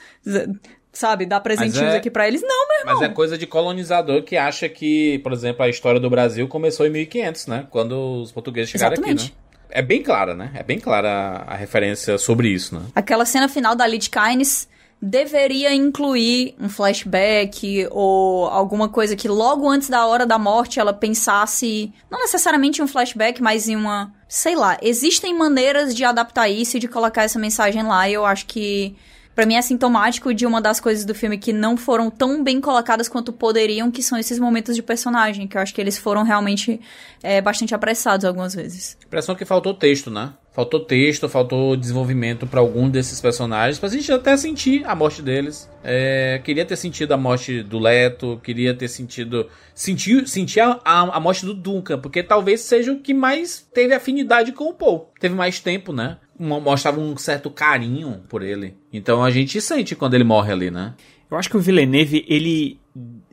sabe, 0.93 1.27
dar 1.27 1.41
presentinhos 1.41 1.95
é, 1.95 1.97
aqui 1.97 2.11
para 2.11 2.27
eles. 2.27 2.43
Não, 2.43 2.69
meu 2.69 2.79
irmão. 2.81 2.95
Mas 2.95 3.03
é 3.03 3.13
coisa 3.13 3.39
de 3.39 3.47
colonizador 3.47 4.23
que 4.23 4.37
acha 4.37 4.69
que, 4.69 5.19
por 5.21 5.33
exemplo, 5.33 5.65
a 5.65 5.69
história 5.69 6.01
do 6.01 6.11
Brasil 6.11 6.47
começou 6.49 6.87
em 6.87 6.91
1500, 6.91 7.47
né? 7.47 7.67
Quando 7.71 8.23
os 8.23 8.33
portugueses 8.33 8.71
chegaram 8.71 8.95
Exatamente. 8.95 9.27
aqui, 9.27 9.33
né? 9.33 9.39
É 9.71 9.83
bem 9.83 10.03
clara, 10.03 10.35
né? 10.35 10.51
É 10.55 10.63
bem 10.63 10.79
clara 10.79 11.09
a, 11.09 11.55
a 11.55 11.57
referência 11.57 12.19
sobre 12.19 12.49
isso, 12.49 12.75
né? 12.75 12.83
Aquela 12.95 13.25
cena 13.25 13.49
final 13.49 13.77
da 13.77 13.87
Lid 13.87 14.09
Kynes 14.11 14.69
deveria 15.01 15.73
incluir 15.75 16.55
um 16.61 16.69
flashback 16.69 17.87
ou 17.91 18.47
alguma 18.47 18.89
coisa 18.89 19.15
que 19.15 19.29
logo 19.29 19.69
antes 19.69 19.89
da 19.89 20.07
hora 20.07 20.27
da 20.27 20.39
morte 20.39 20.81
ela 20.81 20.93
pensasse, 20.93 21.93
não 22.11 22.21
necessariamente 22.21 22.81
em 22.81 22.85
um 22.85 22.89
flashback, 22.89 23.41
mas 23.41 23.69
em 23.69 23.77
uma, 23.77 24.13
sei 24.29 24.57
lá, 24.57 24.77
existem 24.83 25.37
maneiras 25.37 25.95
de 25.95 26.05
adaptar 26.05 26.49
isso 26.49 26.77
e 26.77 26.81
de 26.81 26.89
colocar 26.89 27.23
essa 27.23 27.39
mensagem 27.39 27.83
lá, 27.83 28.09
e 28.09 28.15
eu 28.15 28.25
acho 28.25 28.47
que 28.47 28.97
para 29.39 29.47
mim 29.47 29.55
é 29.55 29.63
sintomático 29.63 30.35
de 30.35 30.45
uma 30.45 30.61
das 30.61 30.81
coisas 30.81 31.05
do 31.05 31.15
filme 31.15 31.39
que 31.39 31.53
não 31.53 31.77
foram 31.77 32.11
tão 32.11 32.43
bem 32.43 32.61
colocadas 32.61 33.09
quanto 33.09 33.33
poderiam, 33.33 33.89
que 33.89 34.03
são 34.03 34.19
esses 34.19 34.37
momentos 34.37 34.75
de 34.75 34.83
personagem, 34.83 35.47
que 35.47 35.57
eu 35.57 35.61
acho 35.61 35.73
que 35.73 35.81
eles 35.81 35.97
foram 35.97 36.25
realmente 36.25 36.81
é, 37.23 37.41
bastante 37.41 37.73
apressados 37.73 38.25
algumas 38.25 38.53
vezes. 38.53 38.99
Impressão 39.07 39.37
que 39.37 39.45
faltou 39.45 39.73
texto, 39.73 40.11
né? 40.11 40.33
Faltou 40.59 40.81
texto, 40.81 41.29
faltou 41.29 41.77
desenvolvimento 41.77 42.45
para 42.45 42.59
algum 42.59 42.91
desses 42.91 43.21
personagens, 43.21 43.79
pra 43.79 43.89
gente 43.89 44.11
até 44.11 44.37
sentir 44.37 44.85
a 44.87 44.93
morte 44.93 45.23
deles. 45.23 45.71
É, 45.85 46.41
queria 46.43 46.65
ter 46.65 46.75
sentido 46.75 47.13
a 47.13 47.17
morte 47.17 47.63
do 47.63 47.79
Leto, 47.79 48.41
queria 48.43 48.75
ter 48.75 48.89
sentido. 48.89 49.47
Sentir, 49.73 50.27
sentir 50.27 50.59
a, 50.59 50.81
a, 50.85 51.17
a, 51.17 51.21
morte 51.21 51.47
do 51.47 51.55
Duncan, 51.55 52.01
porque 52.01 52.25
talvez 52.25 52.63
seja 52.63 52.91
o 52.91 52.99
que 52.99 53.15
mais 53.15 53.65
teve 53.73 53.95
afinidade 53.95 54.51
com 54.51 54.65
o 54.65 54.75
Paul. 54.75 55.13
Teve 55.21 55.37
mais 55.37 55.61
tempo, 55.61 55.93
né? 55.93 56.17
mostrava 56.37 56.99
um 56.99 57.17
certo 57.17 57.51
carinho 57.51 58.25
por 58.29 58.43
ele. 58.43 58.77
Então 58.93 59.23
a 59.23 59.31
gente 59.31 59.61
sente 59.61 59.95
quando 59.95 60.15
ele 60.15 60.25
morre 60.25 60.53
ali, 60.53 60.73
né? 60.73 60.95
Eu 61.31 61.37
acho 61.37 61.49
que 61.49 61.57
o 61.57 61.61
Villeneuve, 61.61 62.25
ele. 62.29 62.81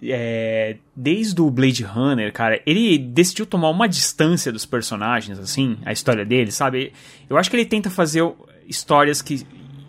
É, 0.04 0.78
desde 0.96 1.42
o 1.42 1.50
Blade 1.50 1.84
Runner, 1.84 2.32
cara, 2.32 2.62
ele 2.66 2.98
decidiu 2.98 3.46
tomar 3.46 3.70
uma 3.70 3.88
distância 3.88 4.52
dos 4.52 4.66
personagens, 4.66 5.40
assim, 5.40 5.78
a 5.86 5.92
história 5.92 6.26
dele, 6.26 6.52
sabe? 6.52 6.92
Eu 7.30 7.38
acho 7.38 7.50
que 7.50 7.56
ele 7.56 7.66
tenta 7.66 7.90
fazer 7.90 8.22
histórias 8.68 9.22
que 9.22 9.46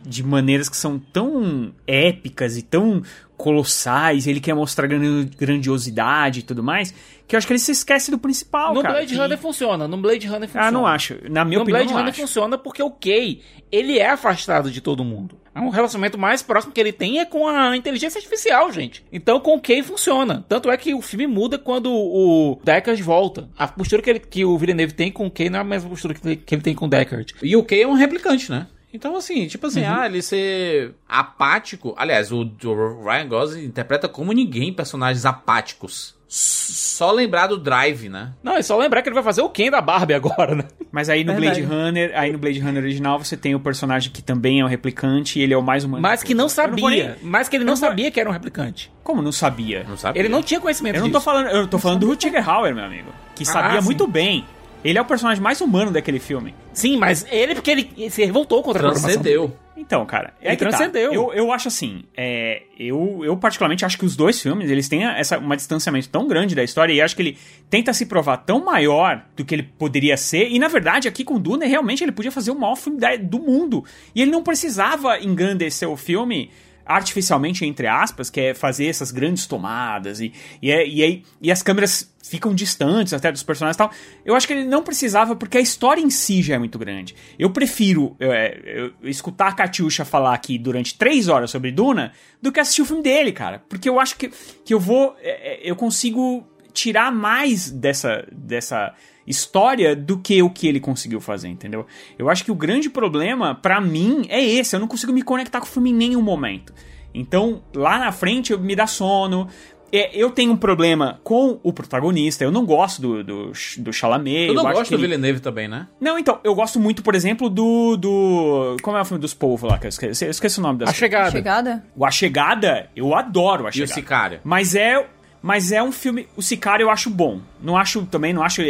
de 0.06 0.22
maneiras 0.22 0.68
que 0.68 0.76
são 0.76 0.98
tão 0.98 1.72
épicas 1.86 2.56
e 2.56 2.62
tão 2.62 3.02
colossais, 3.36 4.26
ele 4.26 4.40
quer 4.40 4.54
mostrar 4.54 4.86
grandiosidade 4.86 6.40
e 6.40 6.42
tudo 6.42 6.62
mais, 6.62 6.94
que 7.26 7.34
eu 7.34 7.38
acho 7.38 7.46
que 7.46 7.52
ele 7.52 7.60
se 7.60 7.72
esquece 7.72 8.10
do 8.10 8.18
principal, 8.18 8.72
no 8.74 8.82
cara. 8.82 8.94
Blade 8.94 9.14
e... 9.14 9.16
Runner 9.16 9.38
funciona, 9.38 9.88
no 9.88 9.96
Blade 9.96 10.26
Runner 10.26 10.48
funciona. 10.48 10.66
Ah, 10.66 10.70
não 10.70 10.86
acho. 10.86 11.14
Na 11.28 11.44
minha 11.44 11.58
no 11.58 11.64
opinião, 11.64 11.80
Blade 11.80 11.92
Runner 11.92 12.10
acho. 12.10 12.20
funciona 12.20 12.56
porque 12.56 12.82
o 12.82 12.90
Kay, 12.90 13.42
ele 13.70 13.98
é 13.98 14.10
afastado 14.10 14.70
de 14.70 14.80
todo 14.80 15.04
mundo. 15.04 15.38
É 15.54 15.60
um 15.60 15.70
relacionamento 15.70 16.18
mais 16.18 16.42
próximo 16.42 16.72
que 16.72 16.80
ele 16.80 16.92
tem 16.92 17.18
é 17.18 17.24
com 17.24 17.48
a 17.48 17.76
inteligência 17.76 18.18
artificial, 18.18 18.70
gente. 18.70 19.04
Então 19.12 19.40
com 19.40 19.56
o 19.56 19.60
Kay 19.60 19.82
funciona. 19.82 20.44
Tanto 20.48 20.70
é 20.70 20.76
que 20.76 20.94
o 20.94 21.00
filme 21.00 21.26
muda 21.26 21.58
quando 21.58 21.90
o 21.90 22.60
Deckard 22.62 23.02
volta. 23.02 23.48
A 23.56 23.66
postura 23.66 24.02
que, 24.02 24.10
ele, 24.10 24.20
que 24.20 24.44
o 24.44 24.56
Villeneuve 24.58 24.92
tem 24.92 25.10
com 25.10 25.26
o 25.26 25.30
Kay 25.30 25.48
não 25.50 25.58
é 25.58 25.62
a 25.62 25.64
mesma 25.64 25.88
postura 25.88 26.14
que 26.14 26.26
ele, 26.26 26.36
que 26.36 26.54
ele 26.54 26.62
tem 26.62 26.74
com 26.74 26.86
o 26.86 26.88
Deckard. 26.88 27.34
E 27.42 27.56
o 27.56 27.64
Kay 27.64 27.82
é 27.82 27.88
um 27.88 27.94
replicante, 27.94 28.50
né? 28.50 28.66
Então, 28.96 29.14
assim, 29.14 29.46
tipo 29.46 29.66
assim, 29.66 29.82
uhum. 29.82 29.94
ah, 29.94 30.06
ele 30.06 30.22
ser 30.22 30.94
apático. 31.06 31.94
Aliás, 31.98 32.32
o, 32.32 32.50
o 32.64 33.04
Ryan 33.04 33.28
Gosling 33.28 33.64
interpreta 33.64 34.08
como 34.08 34.32
ninguém 34.32 34.72
personagens 34.72 35.26
apáticos. 35.26 36.16
Só 36.26 37.12
lembrar 37.12 37.46
do 37.46 37.58
Drive, 37.58 38.08
né? 38.08 38.32
Não, 38.42 38.56
é 38.56 38.62
só 38.62 38.76
lembrar 38.76 39.02
que 39.02 39.08
ele 39.08 39.14
vai 39.14 39.22
fazer 39.22 39.42
o 39.42 39.50
Ken 39.50 39.70
da 39.70 39.82
Barbie 39.82 40.14
agora, 40.14 40.56
né? 40.56 40.64
Mas 40.90 41.10
aí 41.10 41.22
no 41.22 41.34
Blade 41.34 41.60
Runner, 41.60 42.10
aí 42.14 42.32
no 42.32 42.38
Blade 42.38 42.58
Runner 42.58 42.82
original 42.82 43.18
você 43.18 43.36
tem 43.36 43.54
o 43.54 43.60
personagem 43.60 44.10
que 44.10 44.22
também 44.22 44.60
é 44.60 44.64
um 44.64 44.66
replicante 44.66 45.38
e 45.38 45.42
ele 45.42 45.52
é 45.52 45.56
o 45.56 45.62
mais 45.62 45.84
humano. 45.84 46.02
Mas 46.02 46.22
que 46.22 46.34
não 46.34 46.48
sabia. 46.48 46.88
Nem... 46.88 47.30
Mas 47.30 47.48
que 47.48 47.56
ele 47.56 47.64
não, 47.64 47.72
não 47.72 47.76
sabia 47.76 48.10
que 48.10 48.18
era 48.18 48.28
um 48.28 48.32
replicante. 48.32 48.90
Como 49.04 49.20
não 49.20 49.30
sabia? 49.30 49.84
Não 49.86 49.96
sabia. 49.96 50.20
Ele 50.20 50.28
não 50.28 50.42
tinha 50.42 50.58
conhecimento 50.58 50.96
Eu 50.96 51.02
não 51.02 51.10
tô 51.10 51.20
falando, 51.20 51.48
eu 51.48 51.66
tô 51.68 51.78
falando 51.78 52.00
do 52.00 52.06
Rutger 52.06 52.48
Hauer, 52.48 52.74
meu 52.74 52.84
amigo, 52.84 53.10
que 53.34 53.44
ah, 53.44 53.46
sabia 53.46 53.80
sim. 53.80 53.84
muito 53.84 54.06
bem 54.06 54.44
ele 54.84 54.98
é 54.98 55.02
o 55.02 55.04
personagem 55.04 55.42
mais 55.42 55.60
humano 55.60 55.90
daquele 55.90 56.18
filme. 56.18 56.54
Sim, 56.72 56.96
mas 56.96 57.26
ele 57.30 57.54
porque 57.54 57.70
ele 57.70 58.10
se 58.10 58.24
revoltou 58.24 58.62
contra 58.62 58.88
a 58.88 58.90
Transcendeu. 58.92 59.56
Então, 59.76 60.04
cara, 60.06 60.32
é 60.40 60.48
ele 60.48 60.56
transcendeu. 60.56 61.10
Tá. 61.10 61.14
Eu, 61.14 61.32
eu 61.34 61.52
acho 61.52 61.68
assim, 61.68 62.04
é, 62.16 62.62
eu, 62.78 63.20
eu 63.22 63.36
particularmente 63.36 63.84
acho 63.84 63.98
que 63.98 64.06
os 64.06 64.16
dois 64.16 64.40
filmes, 64.40 64.70
eles 64.70 64.88
têm 64.88 65.04
essa, 65.04 65.38
uma 65.38 65.54
distanciamento 65.54 66.08
tão 66.08 66.26
grande 66.26 66.54
da 66.54 66.64
história 66.64 66.92
e 66.92 67.00
acho 67.00 67.14
que 67.14 67.22
ele 67.22 67.38
tenta 67.68 67.92
se 67.92 68.06
provar 68.06 68.38
tão 68.38 68.64
maior 68.64 69.22
do 69.36 69.44
que 69.44 69.54
ele 69.54 69.62
poderia 69.62 70.16
ser. 70.16 70.48
E, 70.48 70.58
na 70.58 70.68
verdade, 70.68 71.06
aqui 71.06 71.22
com 71.22 71.38
Duna, 71.38 71.66
realmente 71.66 72.02
ele 72.02 72.12
podia 72.12 72.32
fazer 72.32 72.50
o 72.50 72.58
maior 72.58 72.76
filme 72.76 72.98
da, 72.98 73.16
do 73.16 73.38
mundo. 73.38 73.84
E 74.14 74.22
ele 74.22 74.30
não 74.30 74.42
precisava 74.42 75.20
engrandecer 75.20 75.88
o 75.88 75.96
filme 75.96 76.50
artificialmente, 76.86 77.64
entre 77.64 77.86
aspas, 77.86 78.30
que 78.30 78.40
é 78.40 78.54
fazer 78.54 78.86
essas 78.86 79.10
grandes 79.10 79.46
tomadas 79.46 80.20
e, 80.20 80.32
e, 80.62 80.70
é, 80.70 80.86
e, 80.86 81.02
aí, 81.02 81.22
e 81.40 81.50
as 81.50 81.62
câmeras 81.62 82.14
ficam 82.22 82.54
distantes 82.54 83.12
até 83.12 83.30
dos 83.30 83.42
personagens 83.42 83.76
e 83.76 83.78
tal. 83.78 83.90
Eu 84.24 84.34
acho 84.34 84.46
que 84.46 84.52
ele 84.52 84.64
não 84.64 84.82
precisava, 84.82 85.36
porque 85.36 85.58
a 85.58 85.60
história 85.60 86.00
em 86.00 86.10
si 86.10 86.42
já 86.42 86.54
é 86.54 86.58
muito 86.58 86.78
grande. 86.78 87.14
Eu 87.38 87.50
prefiro 87.50 88.16
é, 88.18 88.60
eu, 88.64 88.92
escutar 89.02 89.48
a 89.48 89.52
Katiusha 89.52 90.04
falar 90.04 90.34
aqui 90.34 90.58
durante 90.58 90.96
três 90.96 91.28
horas 91.28 91.50
sobre 91.50 91.70
Duna 91.70 92.12
do 92.40 92.50
que 92.50 92.60
assistir 92.60 92.82
o 92.82 92.86
filme 92.86 93.02
dele, 93.02 93.32
cara. 93.32 93.62
Porque 93.68 93.88
eu 93.88 94.00
acho 94.00 94.16
que, 94.16 94.30
que 94.64 94.74
eu 94.74 94.80
vou. 94.80 95.16
É, 95.20 95.66
é 95.66 95.70
eu 95.70 95.76
consigo 95.76 96.46
tirar 96.72 97.12
mais 97.12 97.70
dessa. 97.70 98.26
dessa 98.32 98.94
história 99.26 99.94
do 99.96 100.18
que 100.18 100.42
o 100.42 100.48
que 100.50 100.66
ele 100.68 100.80
conseguiu 100.80 101.20
fazer, 101.20 101.48
entendeu? 101.48 101.86
Eu 102.18 102.28
acho 102.30 102.44
que 102.44 102.50
o 102.50 102.54
grande 102.54 102.88
problema, 102.88 103.54
para 103.54 103.80
mim, 103.80 104.24
é 104.28 104.42
esse. 104.42 104.76
Eu 104.76 104.80
não 104.80 104.88
consigo 104.88 105.12
me 105.12 105.22
conectar 105.22 105.60
com 105.60 105.66
o 105.66 105.68
filme 105.68 105.90
em 105.90 105.94
nenhum 105.94 106.22
momento. 106.22 106.72
Então, 107.14 107.62
lá 107.74 107.98
na 107.98 108.12
frente 108.12 108.56
me 108.56 108.76
dá 108.76 108.86
sono. 108.86 109.48
É, 109.92 110.10
eu 110.14 110.30
tenho 110.32 110.50
um 110.52 110.56
problema 110.56 111.20
com 111.22 111.60
o 111.62 111.72
protagonista. 111.72 112.42
Eu 112.42 112.50
não 112.50 112.66
gosto 112.66 113.00
do, 113.00 113.22
do, 113.24 113.52
do 113.78 113.92
Chalamet. 113.92 114.48
Eu 114.48 114.54
não 114.54 114.66
acho 114.66 114.74
gosto 114.78 114.90
que 114.90 114.96
do 114.96 115.00
ele- 115.00 115.06
Villeneuve 115.14 115.40
também, 115.40 115.68
né? 115.68 115.86
Não, 116.00 116.18
então, 116.18 116.40
eu 116.42 116.54
gosto 116.56 116.80
muito, 116.80 117.04
por 117.04 117.14
exemplo, 117.14 117.48
do. 117.48 117.96
do 117.96 118.76
como 118.82 118.96
é 118.96 119.00
o 119.00 119.04
filme 119.04 119.20
dos 119.20 119.32
povos 119.32 119.70
lá? 119.70 119.78
Que 119.78 119.86
eu 119.86 119.88
esqueci, 119.88 120.24
eu 120.24 120.30
esqueci 120.30 120.58
o 120.58 120.62
nome 120.62 120.80
das 120.80 120.90
A 120.90 120.92
chegada. 120.92 121.30
Chegada? 121.30 121.84
O 121.96 122.04
A 122.04 122.10
Chegada, 122.10 122.90
eu 122.96 123.14
adoro 123.14 123.64
A 123.64 123.68
E 123.68 123.70
o 123.70 123.72
Chegada. 123.72 123.94
Sicário. 123.94 124.40
Mas 124.42 124.74
é. 124.74 125.06
Mas 125.46 125.70
é 125.70 125.80
um 125.80 125.92
filme. 125.92 126.26
O 126.36 126.42
Sicário 126.42 126.82
eu 126.82 126.90
acho 126.90 127.08
bom. 127.08 127.40
Não 127.62 127.76
acho 127.76 128.04
também, 128.06 128.32
não 128.32 128.42
acho 128.42 128.62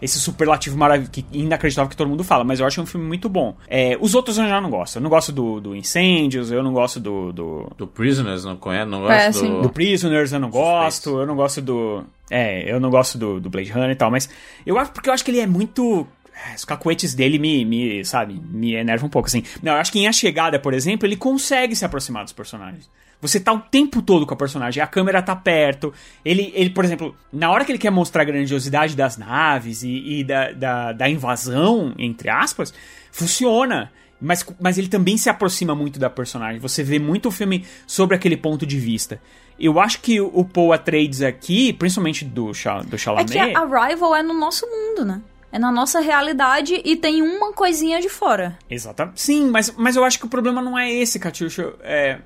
esse 0.00 0.18
superlativo 0.18 0.78
maravilhoso, 0.78 1.12
que, 1.12 1.26
inacreditável 1.30 1.90
que 1.90 1.96
todo 1.96 2.08
mundo 2.08 2.24
fala, 2.24 2.42
mas 2.42 2.58
eu 2.58 2.64
acho 2.66 2.80
um 2.80 2.86
filme 2.86 3.06
muito 3.06 3.28
bom. 3.28 3.54
É, 3.68 3.98
os 4.00 4.14
outros 4.14 4.38
eu 4.38 4.48
já 4.48 4.58
não 4.58 4.70
gosto. 4.70 4.96
Eu 4.96 5.02
não 5.02 5.10
gosto 5.10 5.30
do, 5.30 5.60
do 5.60 5.76
Incêndios, 5.76 6.50
eu 6.50 6.62
não 6.62 6.72
gosto 6.72 6.98
do. 6.98 7.34
do, 7.34 7.70
Do 7.76 7.86
Prisoners, 7.86 8.46
não 8.46 8.56
conhece? 8.56 8.86
Não 8.88 9.10
É, 9.10 9.26
gosto 9.26 9.40
sim. 9.40 9.50
do... 9.50 9.60
do 9.60 9.68
Prisoners, 9.68 10.32
eu 10.32 10.40
não 10.40 10.48
gosto. 10.48 11.10
Eu 11.20 11.26
não 11.26 11.36
gosto 11.36 11.60
do. 11.60 12.02
É, 12.30 12.72
eu 12.72 12.80
não 12.80 12.88
gosto 12.88 13.18
do, 13.18 13.38
do 13.38 13.50
Blade 13.50 13.70
Runner 13.70 13.90
e 13.90 13.94
tal, 13.94 14.10
mas. 14.10 14.26
Eu 14.64 14.78
acho 14.78 14.90
porque 14.90 15.10
eu 15.10 15.12
acho 15.12 15.22
que 15.22 15.30
ele 15.32 15.40
é 15.40 15.46
muito. 15.46 16.06
é, 16.50 16.54
Os 16.54 16.64
cacuetes 16.64 17.12
dele 17.12 17.38
me, 17.38 17.62
me, 17.66 18.02
sabe, 18.06 18.40
me 18.50 18.74
enervam 18.74 19.06
um 19.06 19.10
pouco, 19.10 19.28
assim. 19.28 19.42
Não, 19.62 19.72
eu 19.72 19.78
acho 19.78 19.92
que 19.92 19.98
em 19.98 20.08
A 20.08 20.12
Chegada, 20.12 20.58
por 20.58 20.72
exemplo, 20.72 21.06
ele 21.06 21.16
consegue 21.16 21.76
se 21.76 21.84
aproximar 21.84 22.24
dos 22.24 22.32
personagens. 22.32 22.88
Você 23.22 23.38
tá 23.38 23.52
o 23.52 23.60
tempo 23.60 24.02
todo 24.02 24.26
com 24.26 24.34
a 24.34 24.36
personagem, 24.36 24.82
a 24.82 24.86
câmera 24.86 25.22
tá 25.22 25.36
perto. 25.36 25.94
Ele, 26.24 26.52
ele 26.56 26.70
por 26.70 26.84
exemplo, 26.84 27.16
na 27.32 27.50
hora 27.52 27.64
que 27.64 27.70
ele 27.70 27.78
quer 27.78 27.90
mostrar 27.90 28.22
a 28.22 28.24
grandiosidade 28.24 28.96
das 28.96 29.16
naves 29.16 29.84
e, 29.84 30.18
e 30.18 30.24
da, 30.24 30.50
da, 30.50 30.92
da 30.92 31.08
invasão, 31.08 31.94
entre 31.96 32.28
aspas, 32.28 32.74
funciona. 33.12 33.92
Mas, 34.20 34.44
mas 34.60 34.76
ele 34.76 34.88
também 34.88 35.16
se 35.16 35.30
aproxima 35.30 35.72
muito 35.72 36.00
da 36.00 36.10
personagem. 36.10 36.60
Você 36.60 36.82
vê 36.82 36.98
muito 36.98 37.28
o 37.28 37.30
filme 37.30 37.64
sobre 37.86 38.16
aquele 38.16 38.36
ponto 38.36 38.66
de 38.66 38.78
vista. 38.78 39.20
Eu 39.58 39.78
acho 39.78 40.00
que 40.00 40.20
o 40.20 40.44
Paul 40.44 40.72
Atreides 40.72 41.22
aqui, 41.22 41.72
principalmente 41.72 42.24
do, 42.24 42.46
do 42.46 42.94
É 42.94 42.98
Chalamet... 42.98 43.32
que 43.32 43.38
a 43.38 43.60
Arrival 43.60 44.16
é 44.16 44.22
no 44.22 44.34
nosso 44.34 44.66
mundo, 44.66 45.04
né? 45.04 45.22
É 45.52 45.58
na 45.58 45.70
nossa 45.70 46.00
realidade 46.00 46.80
e 46.84 46.96
tem 46.96 47.22
uma 47.22 47.52
coisinha 47.52 48.00
de 48.00 48.08
fora. 48.08 48.58
Exatamente. 48.70 49.20
Sim, 49.20 49.50
mas, 49.50 49.72
mas 49.76 49.94
eu 49.94 50.04
acho 50.04 50.18
que 50.18 50.24
o 50.24 50.28
problema 50.28 50.62
não 50.62 50.76
é 50.76 50.90
esse, 50.90 51.18
Catiuxa. 51.18 51.74
É, 51.82 52.18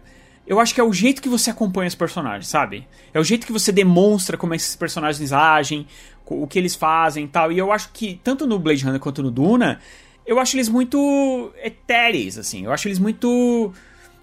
eu 0.46 0.60
acho 0.60 0.74
que 0.74 0.80
é 0.80 0.84
o 0.84 0.92
jeito 0.92 1.20
que 1.20 1.28
você 1.28 1.50
acompanha 1.50 1.88
os 1.88 1.94
personagens, 1.94 2.46
sabe? 2.48 2.86
É 3.12 3.18
o 3.18 3.24
jeito 3.24 3.46
que 3.46 3.52
você 3.52 3.72
demonstra 3.72 4.36
como 4.36 4.54
esses 4.54 4.76
personagens 4.76 5.32
agem, 5.32 5.86
o 6.24 6.46
que 6.46 6.58
eles 6.58 6.74
fazem 6.74 7.24
e 7.24 7.28
tal. 7.28 7.50
E 7.52 7.58
eu 7.58 7.72
acho 7.72 7.90
que, 7.92 8.20
tanto 8.22 8.46
no 8.46 8.58
Blade 8.58 8.84
Runner 8.84 9.00
quanto 9.00 9.22
no 9.22 9.30
Duna, 9.30 9.80
eu 10.26 10.38
acho 10.40 10.56
eles 10.56 10.68
muito 10.68 11.52
etéreis, 11.62 12.36
assim. 12.38 12.64
Eu 12.64 12.72
acho 12.72 12.88
eles 12.88 12.98
muito 12.98 13.72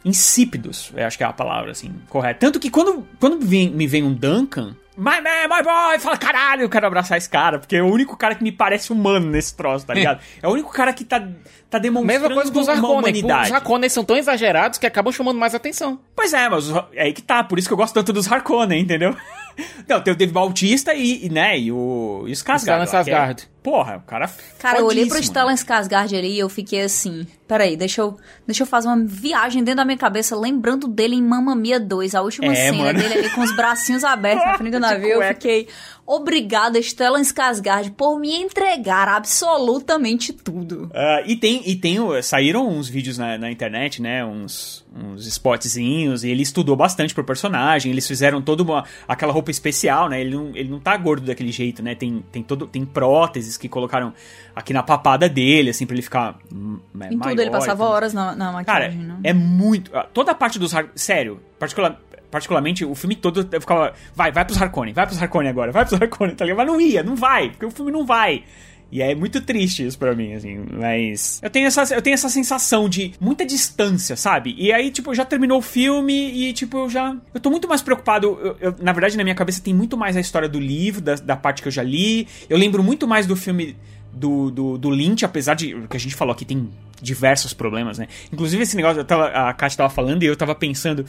insípidos, 0.05 0.91
eu 0.95 1.05
acho 1.05 1.17
que 1.17 1.23
é 1.23 1.27
a 1.27 1.31
palavra, 1.33 1.71
assim, 1.71 1.93
correta. 2.09 2.39
Tanto 2.41 2.59
que 2.59 2.69
quando, 2.69 3.07
quando 3.19 3.39
vem- 3.45 3.69
me 3.71 3.87
vem 3.87 4.03
um 4.03 4.13
Duncan, 4.13 4.75
my 4.97 5.21
man, 5.21 5.47
my 5.49 5.63
boy, 5.63 5.99
fala, 5.99 6.17
caralho, 6.17 6.61
eu 6.63 6.69
quero 6.69 6.87
abraçar 6.87 7.17
esse 7.17 7.29
cara, 7.29 7.59
porque 7.59 7.75
é 7.75 7.83
o 7.83 7.87
único 7.87 8.15
cara 8.15 8.35
que 8.35 8.43
me 8.43 8.51
parece 8.51 8.91
humano 8.91 9.29
nesse 9.29 9.55
troço, 9.55 9.85
tá 9.85 9.93
ligado? 9.93 10.21
é 10.41 10.47
o 10.47 10.51
único 10.51 10.71
cara 10.71 10.93
que 10.93 11.03
tá, 11.03 11.27
tá 11.69 11.79
demonstrando 11.79 12.21
Mesma 12.21 12.33
coisa 12.33 12.51
com 12.51 12.59
os 12.59 12.69
Harkonnen. 12.69 13.25
Os 13.25 13.51
Harkonnen 13.51 13.89
são 13.89 14.03
tão 14.03 14.15
exagerados 14.17 14.77
que 14.77 14.85
acabam 14.85 15.11
chamando 15.11 15.39
mais 15.39 15.55
atenção. 15.55 15.99
Pois 16.15 16.33
é, 16.33 16.47
mas 16.49 16.69
é 16.93 17.03
aí 17.03 17.13
que 17.13 17.21
tá, 17.21 17.43
por 17.43 17.59
isso 17.59 17.67
que 17.67 17.73
eu 17.73 17.77
gosto 17.77 17.93
tanto 17.93 18.13
dos 18.13 18.31
Harkonnen, 18.31 18.81
entendeu? 18.81 19.15
Não, 19.87 20.01
tem 20.01 20.13
o 20.13 20.17
Dave 20.17 20.31
Bautista 20.31 20.93
e, 20.93 21.25
e, 21.25 21.29
né, 21.29 21.57
e 21.59 21.71
o, 21.71 22.23
e 22.27 22.31
o 22.31 22.33
Skarsgård. 22.35 22.59
Stellan 22.59 22.83
é- 22.83 22.85
Skarsgård. 22.87 23.47
porra, 23.61 23.97
o 23.97 24.01
cara 24.01 24.29
Cara, 24.59 24.79
eu 24.79 24.85
olhei 24.85 25.05
pro. 25.05 25.21
Stellan 25.21 25.53
Skarsgård 25.55 26.17
ali 26.17 26.33
e 26.35 26.39
eu 26.39 26.49
fiquei 26.49 26.81
assim... 26.81 27.27
Peraí, 27.47 27.77
deixa 27.77 28.01
eu, 28.01 28.17
deixa 28.47 28.63
eu 28.63 28.67
fazer 28.67 28.87
uma 28.87 29.03
viagem 29.05 29.63
dentro 29.63 29.77
da 29.77 29.85
minha 29.85 29.97
cabeça, 29.97 30.35
lembrando 30.35 30.87
dele 30.87 31.15
em 31.15 31.21
Mamma 31.21 31.55
Mia 31.55 31.79
2, 31.79 32.15
a 32.15 32.21
última 32.21 32.51
É, 32.51 32.55
cena 32.55 32.77
mano. 32.85 32.97
dele 32.99 33.13
ali 33.13 33.29
com 33.29 33.41
os 33.41 33.55
bracinhos 33.55 34.03
abertos 34.03 34.43
na 34.45 34.57
frente 34.57 34.71
do 34.71 34.79
navio. 34.81 35.21
Eu 35.21 35.21
fiquei... 35.35 35.67
Obrigada, 36.05 36.81
Stellan 36.81 37.21
Skarsgård, 37.21 37.91
por 37.91 38.19
me 38.19 38.33
entregar 38.33 39.07
absolutamente 39.07 40.33
tudo. 40.33 40.91
Ah, 40.93 41.23
e 41.25 41.35
tem, 41.35 41.61
e 41.65 41.75
tem, 41.77 41.99
o- 41.99 42.21
saíram 42.21 42.67
uns 42.67 42.89
vídeos 42.89 43.17
na, 43.17 43.37
na 43.37 43.49
internet, 43.49 44.01
né? 44.01 44.23
Uns, 44.25 44.85
uns 44.93 45.25
spotzinhos, 45.25 46.23
e 46.25 46.29
ele 46.29 46.43
estudou 46.43 46.75
bastante 46.75 47.13
pro 47.13 47.23
personagem. 47.23 47.91
Eles 47.91 48.05
fizeram 48.05 48.41
toda 48.41 48.63
uma, 48.63 48.83
aquela 49.07 49.31
roupa 49.31 49.49
especial, 49.49 50.09
né? 50.09 50.19
Ele 50.19 50.35
não, 50.35 50.51
ele 50.53 50.69
não 50.69 50.79
tá 50.79 50.95
gordo 50.97 51.25
daquele 51.25 51.51
jeito, 51.53 51.81
né? 51.81 51.95
Tem, 51.95 52.23
tem, 52.31 52.43
todo, 52.43 52.67
tem 52.67 52.83
próteses 52.85 53.55
que 53.57 53.69
colocaram 53.69 54.13
aqui 54.53 54.73
na 54.73 54.83
papada 54.83 55.29
dele, 55.29 55.69
assim, 55.69 55.85
pra 55.85 55.95
ele 55.95 56.01
ficar. 56.03 56.37
hum, 56.53 56.79
né, 56.93 57.09
Em 57.13 57.17
tudo 57.19 57.41
ele 57.41 57.49
passava 57.49 57.85
horas 57.85 58.13
na, 58.13 58.35
na 58.35 58.63
Cara, 58.65 58.87
maquiagem, 58.89 58.99
né? 58.99 59.19
é 59.23 59.33
muito. 59.33 59.89
ah, 59.95 60.05
Toda 60.13 60.31
a 60.31 60.35
parte 60.35 60.59
dos. 60.59 60.73
Sério, 60.95 61.39
particular, 61.57 61.99
particularmente 62.33 62.83
o 62.83 62.95
filme 62.95 63.15
todo 63.15 63.47
eu 63.51 63.61
ficava. 63.61 63.93
Vai, 64.15 64.31
vai 64.31 64.43
pros 64.43 64.59
Harkonnen, 64.59 64.91
vai 64.93 65.05
pros 65.05 65.21
Harkonnen 65.21 65.49
agora, 65.51 65.71
vai 65.71 65.85
pros 65.85 66.01
Harkonnen, 66.01 66.35
tá 66.35 66.43
ligado? 66.43 66.57
Mas 66.57 66.67
não 66.67 66.81
ia, 66.81 67.03
não 67.03 67.15
vai, 67.15 67.49
porque 67.51 67.65
o 67.67 67.71
filme 67.71 67.91
não 67.91 68.05
vai. 68.05 68.43
E 68.91 69.01
é 69.01 69.15
muito 69.15 69.41
triste 69.41 69.85
isso 69.85 69.97
pra 69.97 70.13
mim, 70.15 70.33
assim, 70.33 70.65
mas. 70.71 71.39
Eu 71.43 71.49
tenho, 71.49 71.65
essa, 71.67 71.95
eu 71.95 72.01
tenho 72.01 72.13
essa 72.13 72.29
sensação 72.29 72.87
de 72.89 73.13
muita 73.19 73.43
distância, 73.45 74.15
sabe? 74.15 74.53
E 74.57 74.71
aí, 74.73 74.91
tipo, 74.91 75.13
já 75.15 75.23
terminou 75.25 75.57
o 75.59 75.61
filme 75.61 76.13
e, 76.31 76.53
tipo, 76.53 76.77
eu 76.77 76.89
já. 76.89 77.15
Eu 77.33 77.39
tô 77.39 77.49
muito 77.49 77.67
mais 77.67 77.81
preocupado. 77.81 78.27
eu- 78.41 78.57
eu- 78.59 78.75
na 78.79 78.91
verdade, 78.93 79.15
na 79.17 79.23
minha 79.23 79.35
cabeça 79.35 79.61
tem 79.61 79.73
muito 79.73 79.95
mais 79.97 80.15
a 80.17 80.19
história 80.19 80.47
do 80.49 80.59
livro, 80.59 81.01
da, 81.01 81.15
da 81.15 81.35
parte 81.35 81.61
que 81.61 81.67
eu 81.67 81.71
já 81.71 81.81
li. 81.83 82.27
Eu 82.49 82.57
lembro 82.57 82.83
muito 82.83 83.07
mais 83.07 83.25
do 83.25 83.35
filme 83.35 83.75
do, 84.11 84.51
do, 84.51 84.77
do 84.77 84.89
Lynch, 84.91 85.25
apesar 85.25 85.55
de 85.55 85.73
o 85.73 85.87
que 85.87 85.97
a 85.97 85.99
gente 85.99 86.13
falou 86.13 86.31
aqui 86.33 86.45
tem 86.45 86.69
diversos 87.01 87.51
problemas, 87.51 87.97
né? 87.97 88.07
Inclusive 88.31 88.61
esse 88.61 88.75
negócio, 88.75 88.99
eu 88.99 89.05
tava, 89.05 89.25
a 89.29 89.51
Kátia 89.53 89.77
tava 89.79 89.89
falando 89.89 90.21
e 90.21 90.27
eu 90.27 90.35
tava 90.35 90.53
pensando, 90.53 91.03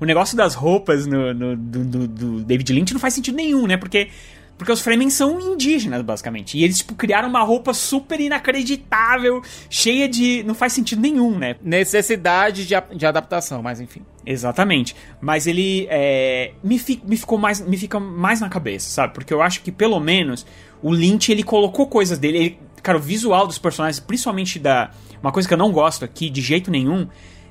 o 0.00 0.04
negócio 0.04 0.36
das 0.36 0.54
roupas 0.54 1.06
no, 1.06 1.32
no- 1.34 1.56
do, 1.56 1.84
do- 1.84 2.08
do 2.08 2.40
David 2.44 2.72
Lynch 2.72 2.92
não 2.92 3.00
faz 3.00 3.14
sentido 3.14 3.34
nenhum, 3.36 3.66
né? 3.66 3.76
Porque, 3.76 4.08
porque 4.56 4.72
os 4.72 4.80
Fremen 4.80 5.10
são 5.10 5.40
indígenas, 5.40 6.02
basicamente. 6.02 6.56
E 6.58 6.64
eles, 6.64 6.78
tipo, 6.78 6.94
criaram 6.94 7.28
uma 7.28 7.42
roupa 7.42 7.72
super 7.74 8.20
inacreditável, 8.20 9.42
cheia 9.70 10.08
de... 10.08 10.42
não 10.44 10.54
faz 10.54 10.72
sentido 10.72 11.00
nenhum, 11.00 11.36
né? 11.36 11.56
Necessidade 11.62 12.66
de, 12.66 12.74
a- 12.74 12.80
de 12.94 13.06
adaptação, 13.06 13.62
mas 13.62 13.80
enfim. 13.80 14.02
Exatamente. 14.26 14.94
Mas 15.20 15.46
ele 15.46 15.86
é, 15.90 16.52
me, 16.62 16.78
fi- 16.78 17.00
me 17.06 17.16
ficou 17.16 17.38
mais 17.38 17.60
me 17.60 17.76
fica 17.76 17.98
mais 17.98 18.40
na 18.40 18.48
cabeça, 18.48 18.90
sabe? 18.90 19.14
Porque 19.14 19.32
eu 19.32 19.40
acho 19.42 19.62
que 19.62 19.72
pelo 19.72 19.98
menos 19.98 20.44
o 20.82 20.92
Lynch 20.92 21.32
ele 21.32 21.42
colocou 21.42 21.86
coisas 21.86 22.18
dele, 22.18 22.38
ele- 22.38 22.58
cara, 22.82 22.98
o 22.98 23.00
visual 23.00 23.46
dos 23.46 23.58
personagens, 23.58 23.98
principalmente 24.00 24.58
da 24.58 24.90
uma 25.22 25.32
coisa 25.32 25.48
que 25.48 25.54
eu 25.54 25.58
não 25.58 25.72
gosto 25.72 26.04
aqui 26.04 26.30
de 26.30 26.40
jeito 26.40 26.70
nenhum, 26.70 27.08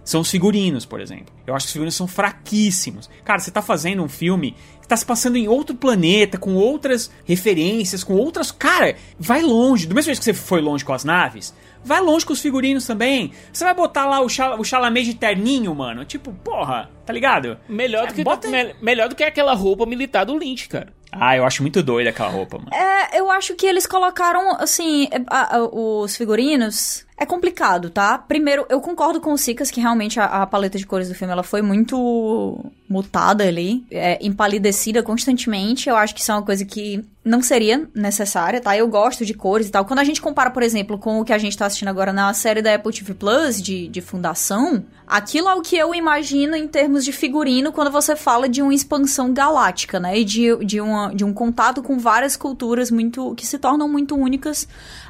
são 0.09 0.21
os 0.21 0.29
figurinos, 0.31 0.85
por 0.85 1.01
exemplo. 1.01 1.33
Eu 1.45 1.53
acho 1.55 1.65
que 1.65 1.69
os 1.69 1.73
figurinos 1.73 1.95
são 1.95 2.07
fraquíssimos. 2.07 3.09
Cara, 3.25 3.39
você 3.39 3.51
tá 3.51 3.61
fazendo 3.61 4.03
um 4.03 4.07
filme 4.09 4.55
que 4.81 4.87
tá 4.87 4.95
se 4.95 5.05
passando 5.05 5.35
em 5.37 5.47
outro 5.47 5.75
planeta, 5.75 6.37
com 6.37 6.55
outras 6.55 7.11
referências, 7.25 8.03
com 8.03 8.13
outras. 8.15 8.51
Cara, 8.51 8.95
vai 9.19 9.41
longe. 9.41 9.85
Do 9.85 9.93
mesmo 9.95 10.05
jeito 10.07 10.19
que 10.19 10.25
você 10.25 10.33
foi 10.33 10.61
longe 10.61 10.85
com 10.85 10.93
as 10.93 11.03
naves, 11.03 11.53
vai 11.83 11.99
longe 12.01 12.25
com 12.25 12.31
os 12.33 12.39
figurinos 12.41 12.85
também. 12.85 13.31
Você 13.51 13.63
vai 13.65 13.73
botar 13.73 14.05
lá 14.05 14.21
o, 14.21 14.29
Chal 14.29 14.59
o 14.59 14.63
Chalamet 14.63 15.05
de 15.05 15.13
terninho, 15.15 15.73
mano. 15.75 16.05
Tipo, 16.05 16.31
porra, 16.31 16.89
tá 17.05 17.11
ligado? 17.11 17.57
Melhor 17.67 18.07
do, 18.07 18.13
que, 18.13 18.23
Bota- 18.23 18.47
me- 18.47 18.75
melhor 18.81 19.09
do 19.09 19.15
que 19.15 19.23
aquela 19.23 19.53
roupa 19.53 19.85
militar 19.85 20.25
do 20.25 20.37
Lynch, 20.37 20.69
cara. 20.69 20.93
Ah, 21.11 21.35
eu 21.37 21.45
acho 21.45 21.61
muito 21.61 21.81
doida 21.81 22.09
aquela 22.09 22.29
roupa, 22.29 22.57
mano. 22.57 22.69
É, 22.73 23.19
eu 23.19 23.31
acho 23.31 23.55
que 23.55 23.65
eles 23.65 23.87
colocaram, 23.87 24.55
assim, 24.59 25.07
é, 25.11 25.21
a- 25.27 25.57
a- 25.57 25.63
os 25.71 26.15
figurinos. 26.15 27.05
É 27.19 27.25
complicado, 27.25 27.89
tá? 27.89 28.15
Primeiro, 28.15 28.65
eu 28.69 28.79
concordo 28.79 29.19
com 29.19 29.33
o 29.33 29.37
Sicas 29.37 29.71
que 29.71 29.81
realmente 29.81 30.19
a, 30.19 30.25
a 30.25 30.45
paleta 30.45 30.77
de 30.77 30.85
cores 30.85 31.09
do 31.09 31.15
filme 31.15 31.33
ela 31.33 31.41
foi 31.41 31.63
muito 31.63 32.63
mutada 32.87 33.43
ali, 33.43 33.85
é, 33.89 34.19
empalidecida 34.25 35.01
constantemente. 35.01 35.89
Eu 35.89 35.95
acho 35.95 36.13
que 36.13 36.21
isso 36.21 36.31
é 36.31 36.35
uma 36.35 36.43
coisa 36.43 36.63
que 36.63 37.03
não 37.27 37.41
seria 37.41 37.87
necessária, 37.93 38.61
tá? 38.61 38.77
Eu 38.77 38.87
gosto 38.87 39.25
de 39.25 39.33
cores 39.33 39.67
e 39.67 39.71
tal. 39.71 39.83
Quando 39.83 39.99
a 39.99 40.03
gente 40.03 40.21
compara, 40.21 40.49
por 40.49 40.63
exemplo, 40.63 40.97
com 40.97 41.19
o 41.19 41.25
que 41.25 41.33
a 41.33 41.37
gente 41.37 41.57
tá 41.57 41.65
assistindo 41.65 41.89
agora 41.89 42.13
na 42.13 42.33
série 42.33 42.61
da 42.61 42.73
Apple 42.73 42.93
TV 42.93 43.13
Plus 43.13 43.61
de, 43.61 43.89
de 43.89 43.99
Fundação, 43.99 44.85
aquilo 45.05 45.49
é 45.49 45.53
o 45.53 45.61
que 45.61 45.75
eu 45.75 45.93
imagino 45.93 46.55
em 46.55 46.67
termos 46.67 47.03
de 47.03 47.11
figurino 47.11 47.73
quando 47.73 47.91
você 47.91 48.15
fala 48.15 48.47
de 48.47 48.61
uma 48.61 48.73
expansão 48.73 49.33
galáctica, 49.33 49.99
né? 49.99 50.17
E 50.19 50.23
de, 50.23 50.55
de, 50.65 50.79
uma, 50.79 51.13
de 51.13 51.25
um 51.25 51.33
contato 51.33 51.83
com 51.83 51.99
várias 51.99 52.37
culturas 52.37 52.89
muito 52.89 53.35
que 53.35 53.45
se 53.45 53.57
tornam 53.57 53.89
muito 53.89 54.15
únicas. 54.15 54.65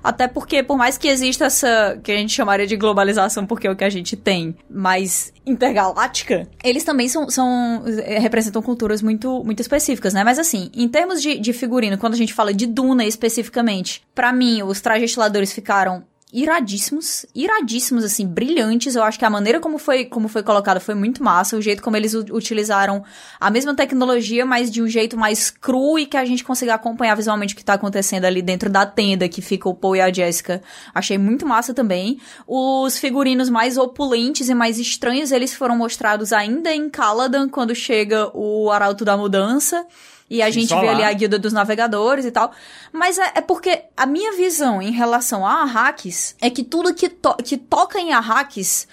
Até 0.07 0.25
porque, 0.25 0.63
por 0.63 0.77
mais 0.77 0.97
que 0.97 1.09
exista 1.09 1.47
essa 1.47 1.99
que 2.01 2.13
a 2.13 2.15
gente 2.15 2.31
chamaria 2.31 2.65
de 2.65 2.77
globalização, 2.77 3.45
porque 3.45 3.67
é 3.67 3.71
o 3.71 3.75
que 3.75 3.83
a 3.83 3.89
gente 3.89 4.15
tem, 4.15 4.55
mais 4.69 5.33
intergaláctica, 5.45 6.47
eles 6.63 6.85
também 6.85 7.09
são, 7.09 7.29
são 7.29 7.83
eh, 7.85 8.17
representam 8.17 8.61
culturas 8.61 9.01
muito, 9.01 9.43
muito 9.43 9.59
específicas, 9.59 10.13
né? 10.13 10.23
Mas 10.23 10.39
assim, 10.39 10.71
em 10.73 10.87
termos 10.87 11.21
de, 11.21 11.37
de 11.37 11.51
figurino, 11.51 11.97
quando 11.97 12.13
a 12.13 12.17
gente 12.17 12.33
fala 12.33 12.53
de 12.53 12.65
Duna 12.65 13.03
especificamente, 13.03 14.01
pra 14.15 14.31
mim, 14.31 14.63
os 14.63 14.79
trajes 14.79 15.09
estiladores 15.09 15.51
ficaram 15.51 16.05
iradíssimos, 16.31 17.25
iradíssimos, 17.33 18.03
assim, 18.03 18.27
brilhantes. 18.27 18.95
Eu 18.95 19.03
acho 19.03 19.17
que 19.17 19.23
a 19.23 19.29
maneira 19.29 19.59
como 19.59 19.77
foi, 19.77 20.05
como 20.05 20.27
foi 20.27 20.43
colocada 20.43 20.79
foi 20.79 20.93
muito 20.93 21.23
massa. 21.23 21.55
O 21.55 21.61
jeito 21.61 21.81
como 21.81 21.95
eles 21.95 22.13
utilizaram 22.13 23.03
a 23.39 23.49
mesma 23.49 23.73
tecnologia, 23.73 24.45
mas 24.45 24.69
de 24.69 24.81
um 24.81 24.87
jeito 24.87 25.17
mais 25.17 25.49
cru 25.49 25.97
e 25.97 26.05
que 26.05 26.17
a 26.17 26.25
gente 26.25 26.43
consiga 26.43 26.73
acompanhar 26.73 27.15
visualmente 27.15 27.53
o 27.53 27.57
que 27.57 27.63
tá 27.63 27.73
acontecendo 27.73 28.25
ali 28.25 28.41
dentro 28.41 28.69
da 28.69 28.85
tenda 28.85 29.29
que 29.29 29.41
fica 29.41 29.69
o 29.69 29.73
Paul 29.73 29.95
e 29.95 30.01
a 30.01 30.11
Jessica. 30.11 30.61
Achei 30.93 31.17
muito 31.17 31.45
massa 31.45 31.73
também. 31.73 32.19
Os 32.45 32.97
figurinos 32.97 33.49
mais 33.49 33.77
opulentes 33.77 34.49
e 34.49 34.53
mais 34.53 34.77
estranhos, 34.79 35.31
eles 35.31 35.53
foram 35.53 35.77
mostrados 35.77 36.33
ainda 36.33 36.73
em 36.73 36.89
Caladan, 36.89 37.47
quando 37.47 37.73
chega 37.73 38.29
o 38.33 38.69
Arauto 38.69 39.05
da 39.05 39.15
Mudança. 39.15 39.85
E 40.29 40.41
a 40.41 40.49
gente 40.49 40.67
só 40.69 40.79
vê 40.81 40.87
lá. 40.87 40.91
ali 40.91 41.03
a 41.03 41.13
guilda 41.13 41.39
dos 41.39 41.53
navegadores 41.53 42.25
e 42.25 42.31
tal. 42.31 42.51
Mas 42.91 43.17
é, 43.17 43.31
é 43.35 43.41
porque 43.41 43.83
a 43.95 44.05
minha 44.05 44.33
visão 44.33 44.81
em 44.81 44.91
relação 44.91 45.45
a 45.47 45.61
Arrakis 45.61 46.35
é 46.41 46.49
que 46.49 46.63
tudo 46.63 46.93
que, 46.93 47.07
to- 47.07 47.37
que 47.43 47.55
toca 47.57 47.97
em 47.99 48.11
Arrakis, 48.11 48.87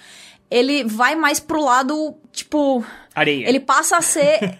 ele 0.49 0.83
vai 0.85 1.15
mais 1.15 1.39
pro 1.39 1.61
lado, 1.61 2.15
tipo... 2.31 2.85
Areia. 3.13 3.47
Ele 3.49 3.59
passa 3.59 3.97
a 3.97 4.01
ser... 4.01 4.39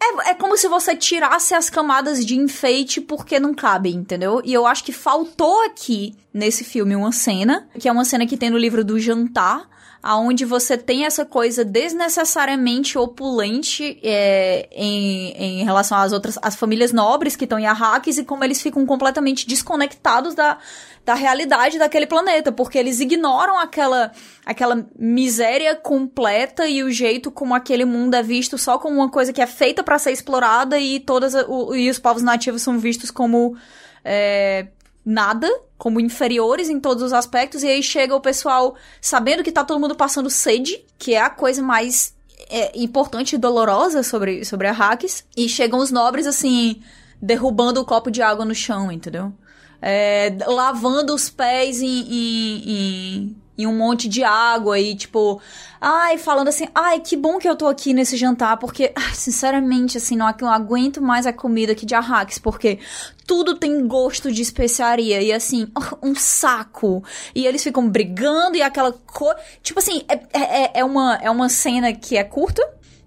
é, 0.00 0.30
é 0.30 0.34
como 0.34 0.56
se 0.56 0.66
você 0.68 0.96
tirasse 0.96 1.54
as 1.54 1.68
camadas 1.68 2.24
de 2.24 2.36
enfeite 2.36 3.00
porque 3.02 3.38
não 3.38 3.52
cabe, 3.52 3.90
entendeu? 3.94 4.40
E 4.44 4.52
eu 4.54 4.66
acho 4.66 4.82
que 4.84 4.92
faltou 4.92 5.62
aqui, 5.66 6.14
nesse 6.32 6.64
filme, 6.64 6.96
uma 6.96 7.12
cena, 7.12 7.68
que 7.78 7.86
é 7.88 7.92
uma 7.92 8.04
cena 8.04 8.26
que 8.26 8.36
tem 8.38 8.48
no 8.48 8.56
livro 8.58 8.82
do 8.82 8.98
Jantar, 8.98 9.68
aonde 10.06 10.44
você 10.44 10.76
tem 10.76 11.06
essa 11.06 11.24
coisa 11.24 11.64
desnecessariamente 11.64 12.98
opulente 12.98 13.98
é, 14.02 14.68
em, 14.70 15.32
em 15.32 15.64
relação 15.64 15.96
às 15.96 16.12
outras 16.12 16.38
as 16.42 16.54
famílias 16.54 16.92
nobres 16.92 17.34
que 17.34 17.44
estão 17.44 17.58
em 17.58 17.64
Arrakis 17.64 18.18
e 18.18 18.24
como 18.24 18.44
eles 18.44 18.60
ficam 18.60 18.84
completamente 18.84 19.48
desconectados 19.48 20.34
da, 20.34 20.58
da 21.06 21.14
realidade 21.14 21.78
daquele 21.78 22.06
planeta, 22.06 22.52
porque 22.52 22.76
eles 22.76 23.00
ignoram 23.00 23.58
aquela, 23.58 24.12
aquela 24.44 24.86
miséria 24.94 25.74
completa 25.74 26.66
e 26.66 26.82
o 26.82 26.90
jeito 26.90 27.30
como 27.30 27.54
aquele 27.54 27.86
mundo 27.86 28.14
é 28.14 28.22
visto 28.22 28.58
só 28.58 28.78
como 28.78 28.96
uma 28.96 29.10
coisa 29.10 29.32
que 29.32 29.40
é 29.40 29.46
feita 29.46 29.82
para 29.82 29.98
ser 29.98 30.12
explorada 30.12 30.78
e 30.78 31.00
todas 31.00 31.32
o, 31.48 31.74
e 31.74 31.88
os 31.88 31.98
povos 31.98 32.22
nativos 32.22 32.60
são 32.60 32.78
vistos 32.78 33.10
como 33.10 33.56
é, 34.04 34.66
nada, 35.04 35.50
como 35.76 36.00
inferiores 36.00 36.68
em 36.68 36.80
todos 36.80 37.02
os 37.02 37.12
aspectos, 37.12 37.62
e 37.62 37.68
aí 37.68 37.82
chega 37.82 38.16
o 38.16 38.20
pessoal 38.20 38.74
sabendo 39.00 39.42
que 39.42 39.52
tá 39.52 39.64
todo 39.64 39.80
mundo 39.80 39.94
passando 39.94 40.30
sede, 40.30 40.84
que 40.98 41.14
é 41.14 41.20
a 41.20 41.30
coisa 41.30 41.62
mais 41.62 42.14
é, 42.48 42.72
importante 42.78 43.34
e 43.34 43.38
dolorosa 43.38 44.02
sobre, 44.02 44.44
sobre 44.44 44.66
a 44.66 44.72
Hakis, 44.72 45.24
e 45.36 45.48
chegam 45.48 45.78
os 45.78 45.90
nobres 45.90 46.26
assim, 46.26 46.82
derrubando 47.20 47.80
o 47.80 47.84
copo 47.84 48.10
de 48.10 48.22
água 48.22 48.44
no 48.44 48.54
chão, 48.54 48.90
entendeu? 48.90 49.32
É, 49.80 50.34
lavando 50.46 51.14
os 51.14 51.28
pés 51.28 51.82
em, 51.82 51.86
em, 51.86 52.62
em, 52.66 53.36
em 53.56 53.66
um 53.66 53.76
monte 53.76 54.08
de 54.08 54.24
água 54.24 54.78
e, 54.78 54.94
tipo, 54.94 55.40
ai, 55.80 56.18
falando 56.18 56.48
assim, 56.48 56.66
ai, 56.74 57.00
que 57.00 57.16
bom 57.16 57.38
que 57.38 57.48
eu 57.48 57.54
tô 57.54 57.66
aqui 57.66 57.92
nesse 57.92 58.16
jantar, 58.16 58.56
porque, 58.56 58.92
ai, 58.96 59.14
sinceramente, 59.14 59.96
assim, 59.96 60.16
não, 60.16 60.32
não 60.40 60.50
aguento 60.50 61.00
mais 61.00 61.26
a 61.26 61.32
comida 61.32 61.72
aqui 61.72 61.86
de 61.86 61.94
Arrakis, 61.94 62.38
porque 62.38 62.78
tudo 63.26 63.54
tem 63.56 63.86
gosto 63.86 64.32
de 64.32 64.42
especiaria 64.42 65.22
e, 65.22 65.32
assim, 65.32 65.68
um 66.02 66.14
saco. 66.14 67.02
E 67.34 67.46
eles 67.46 67.62
ficam 67.62 67.88
brigando 67.88 68.56
e 68.56 68.62
aquela 68.62 68.92
coisa. 68.92 69.38
Tipo 69.62 69.78
assim, 69.78 70.02
é, 70.08 70.20
é, 70.32 70.70
é, 70.80 70.84
uma, 70.84 71.16
é 71.16 71.30
uma 71.30 71.48
cena 71.48 71.92
que 71.92 72.16
é 72.16 72.24
curta, 72.24 72.62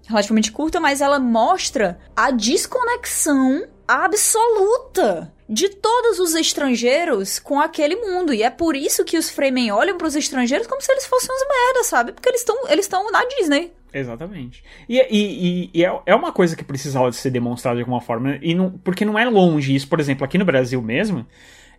relativamente 0.06 0.50
curta, 0.50 0.80
mas 0.80 1.00
ela 1.00 1.18
mostra 1.18 1.98
a 2.16 2.30
desconexão 2.30 3.66
absoluta 3.86 5.32
de 5.48 5.68
todos 5.70 6.18
os 6.18 6.34
estrangeiros 6.34 7.38
com 7.38 7.58
aquele 7.60 7.96
mundo. 7.96 8.34
E 8.34 8.42
é 8.42 8.50
por 8.50 8.76
isso 8.76 9.04
que 9.04 9.16
os 9.16 9.30
Fremen 9.30 9.72
olham 9.72 9.96
pros 9.96 10.14
estrangeiros 10.14 10.66
como 10.66 10.82
se 10.82 10.92
eles 10.92 11.06
fossem 11.06 11.34
uns 11.34 11.46
merda, 11.48 11.84
sabe? 11.84 12.12
Porque 12.12 12.28
eles 12.28 12.40
estão 12.40 12.56
eles 12.68 12.88
na 13.12 13.24
Disney. 13.24 13.72
Exatamente. 13.92 14.62
E, 14.88 14.98
e, 15.10 15.70
e- 15.72 15.84
é, 15.84 16.00
é 16.06 16.14
uma 16.14 16.32
coisa 16.32 16.54
que 16.54 16.62
precisava 16.62 17.10
ser 17.12 17.30
demonstrada 17.30 17.76
de 17.76 17.82
alguma 17.82 18.00
forma, 18.00 18.38
e 18.42 18.54
não, 18.54 18.70
porque 18.70 19.04
não 19.04 19.18
é 19.18 19.24
longe 19.24 19.74
isso. 19.74 19.88
Por 19.88 19.98
exemplo, 19.98 20.24
aqui 20.24 20.36
no 20.36 20.44
Brasil 20.44 20.82
mesmo, 20.82 21.26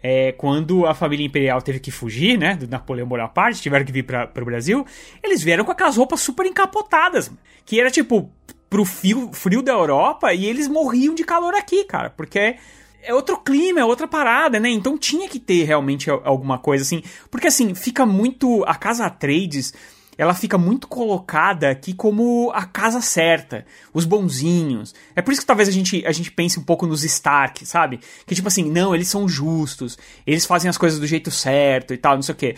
é, 0.01 0.31
quando 0.31 0.87
a 0.87 0.95
família 0.95 1.25
imperial 1.25 1.61
teve 1.61 1.79
que 1.79 1.91
fugir, 1.91 2.37
né, 2.37 2.55
do 2.55 2.67
Napoleão 2.67 3.07
Bonaparte, 3.07 3.61
tiveram 3.61 3.85
que 3.85 3.91
vir 3.91 4.03
para 4.03 4.31
o 4.41 4.45
Brasil, 4.45 4.85
eles 5.23 5.43
vieram 5.43 5.63
com 5.63 5.71
aquelas 5.71 5.97
roupas 5.97 6.19
super 6.21 6.45
encapotadas, 6.47 7.31
que 7.65 7.79
era 7.79 7.91
tipo 7.91 8.31
pro 8.69 8.85
frio, 8.85 9.31
frio 9.33 9.61
da 9.61 9.71
Europa, 9.73 10.33
e 10.33 10.45
eles 10.45 10.67
morriam 10.67 11.13
de 11.13 11.23
calor 11.23 11.53
aqui, 11.55 11.83
cara, 11.83 12.09
porque 12.09 12.55
é 13.03 13.13
outro 13.13 13.37
clima, 13.37 13.79
é 13.79 13.85
outra 13.85 14.07
parada, 14.07 14.59
né? 14.59 14.69
Então 14.69 14.97
tinha 14.97 15.27
que 15.29 15.39
ter 15.39 15.63
realmente 15.63 16.09
al- 16.09 16.21
alguma 16.23 16.57
coisa 16.57 16.83
assim. 16.83 17.01
Porque 17.31 17.47
assim, 17.47 17.73
fica 17.73 18.05
muito. 18.05 18.63
A 18.65 18.75
casa 18.75 19.09
Trades, 19.09 19.73
ela 20.17 20.33
fica 20.33 20.57
muito 20.57 20.87
colocada 20.87 21.69
aqui 21.69 21.93
como 21.93 22.51
a 22.53 22.65
casa 22.65 22.99
certa, 22.99 23.65
os 23.93 24.03
bonzinhos. 24.05 24.93
É 25.15 25.21
por 25.21 25.31
isso 25.31 25.41
que 25.41 25.47
talvez 25.47 25.69
a 25.69 25.71
gente, 25.71 26.05
a 26.05 26.11
gente 26.11 26.29
pense 26.31 26.59
um 26.59 26.63
pouco 26.63 26.85
nos 26.85 27.03
Stark, 27.05 27.65
sabe? 27.65 28.01
Que 28.25 28.35
tipo 28.35 28.47
assim, 28.49 28.69
não, 28.69 28.93
eles 28.93 29.07
são 29.07 29.29
justos, 29.29 29.97
eles 30.27 30.45
fazem 30.45 30.69
as 30.69 30.77
coisas 30.77 30.99
do 30.99 31.07
jeito 31.07 31.31
certo 31.31 31.93
e 31.93 31.97
tal, 31.97 32.15
não 32.15 32.21
sei 32.21 32.33
o 32.35 32.37
quê. 32.37 32.55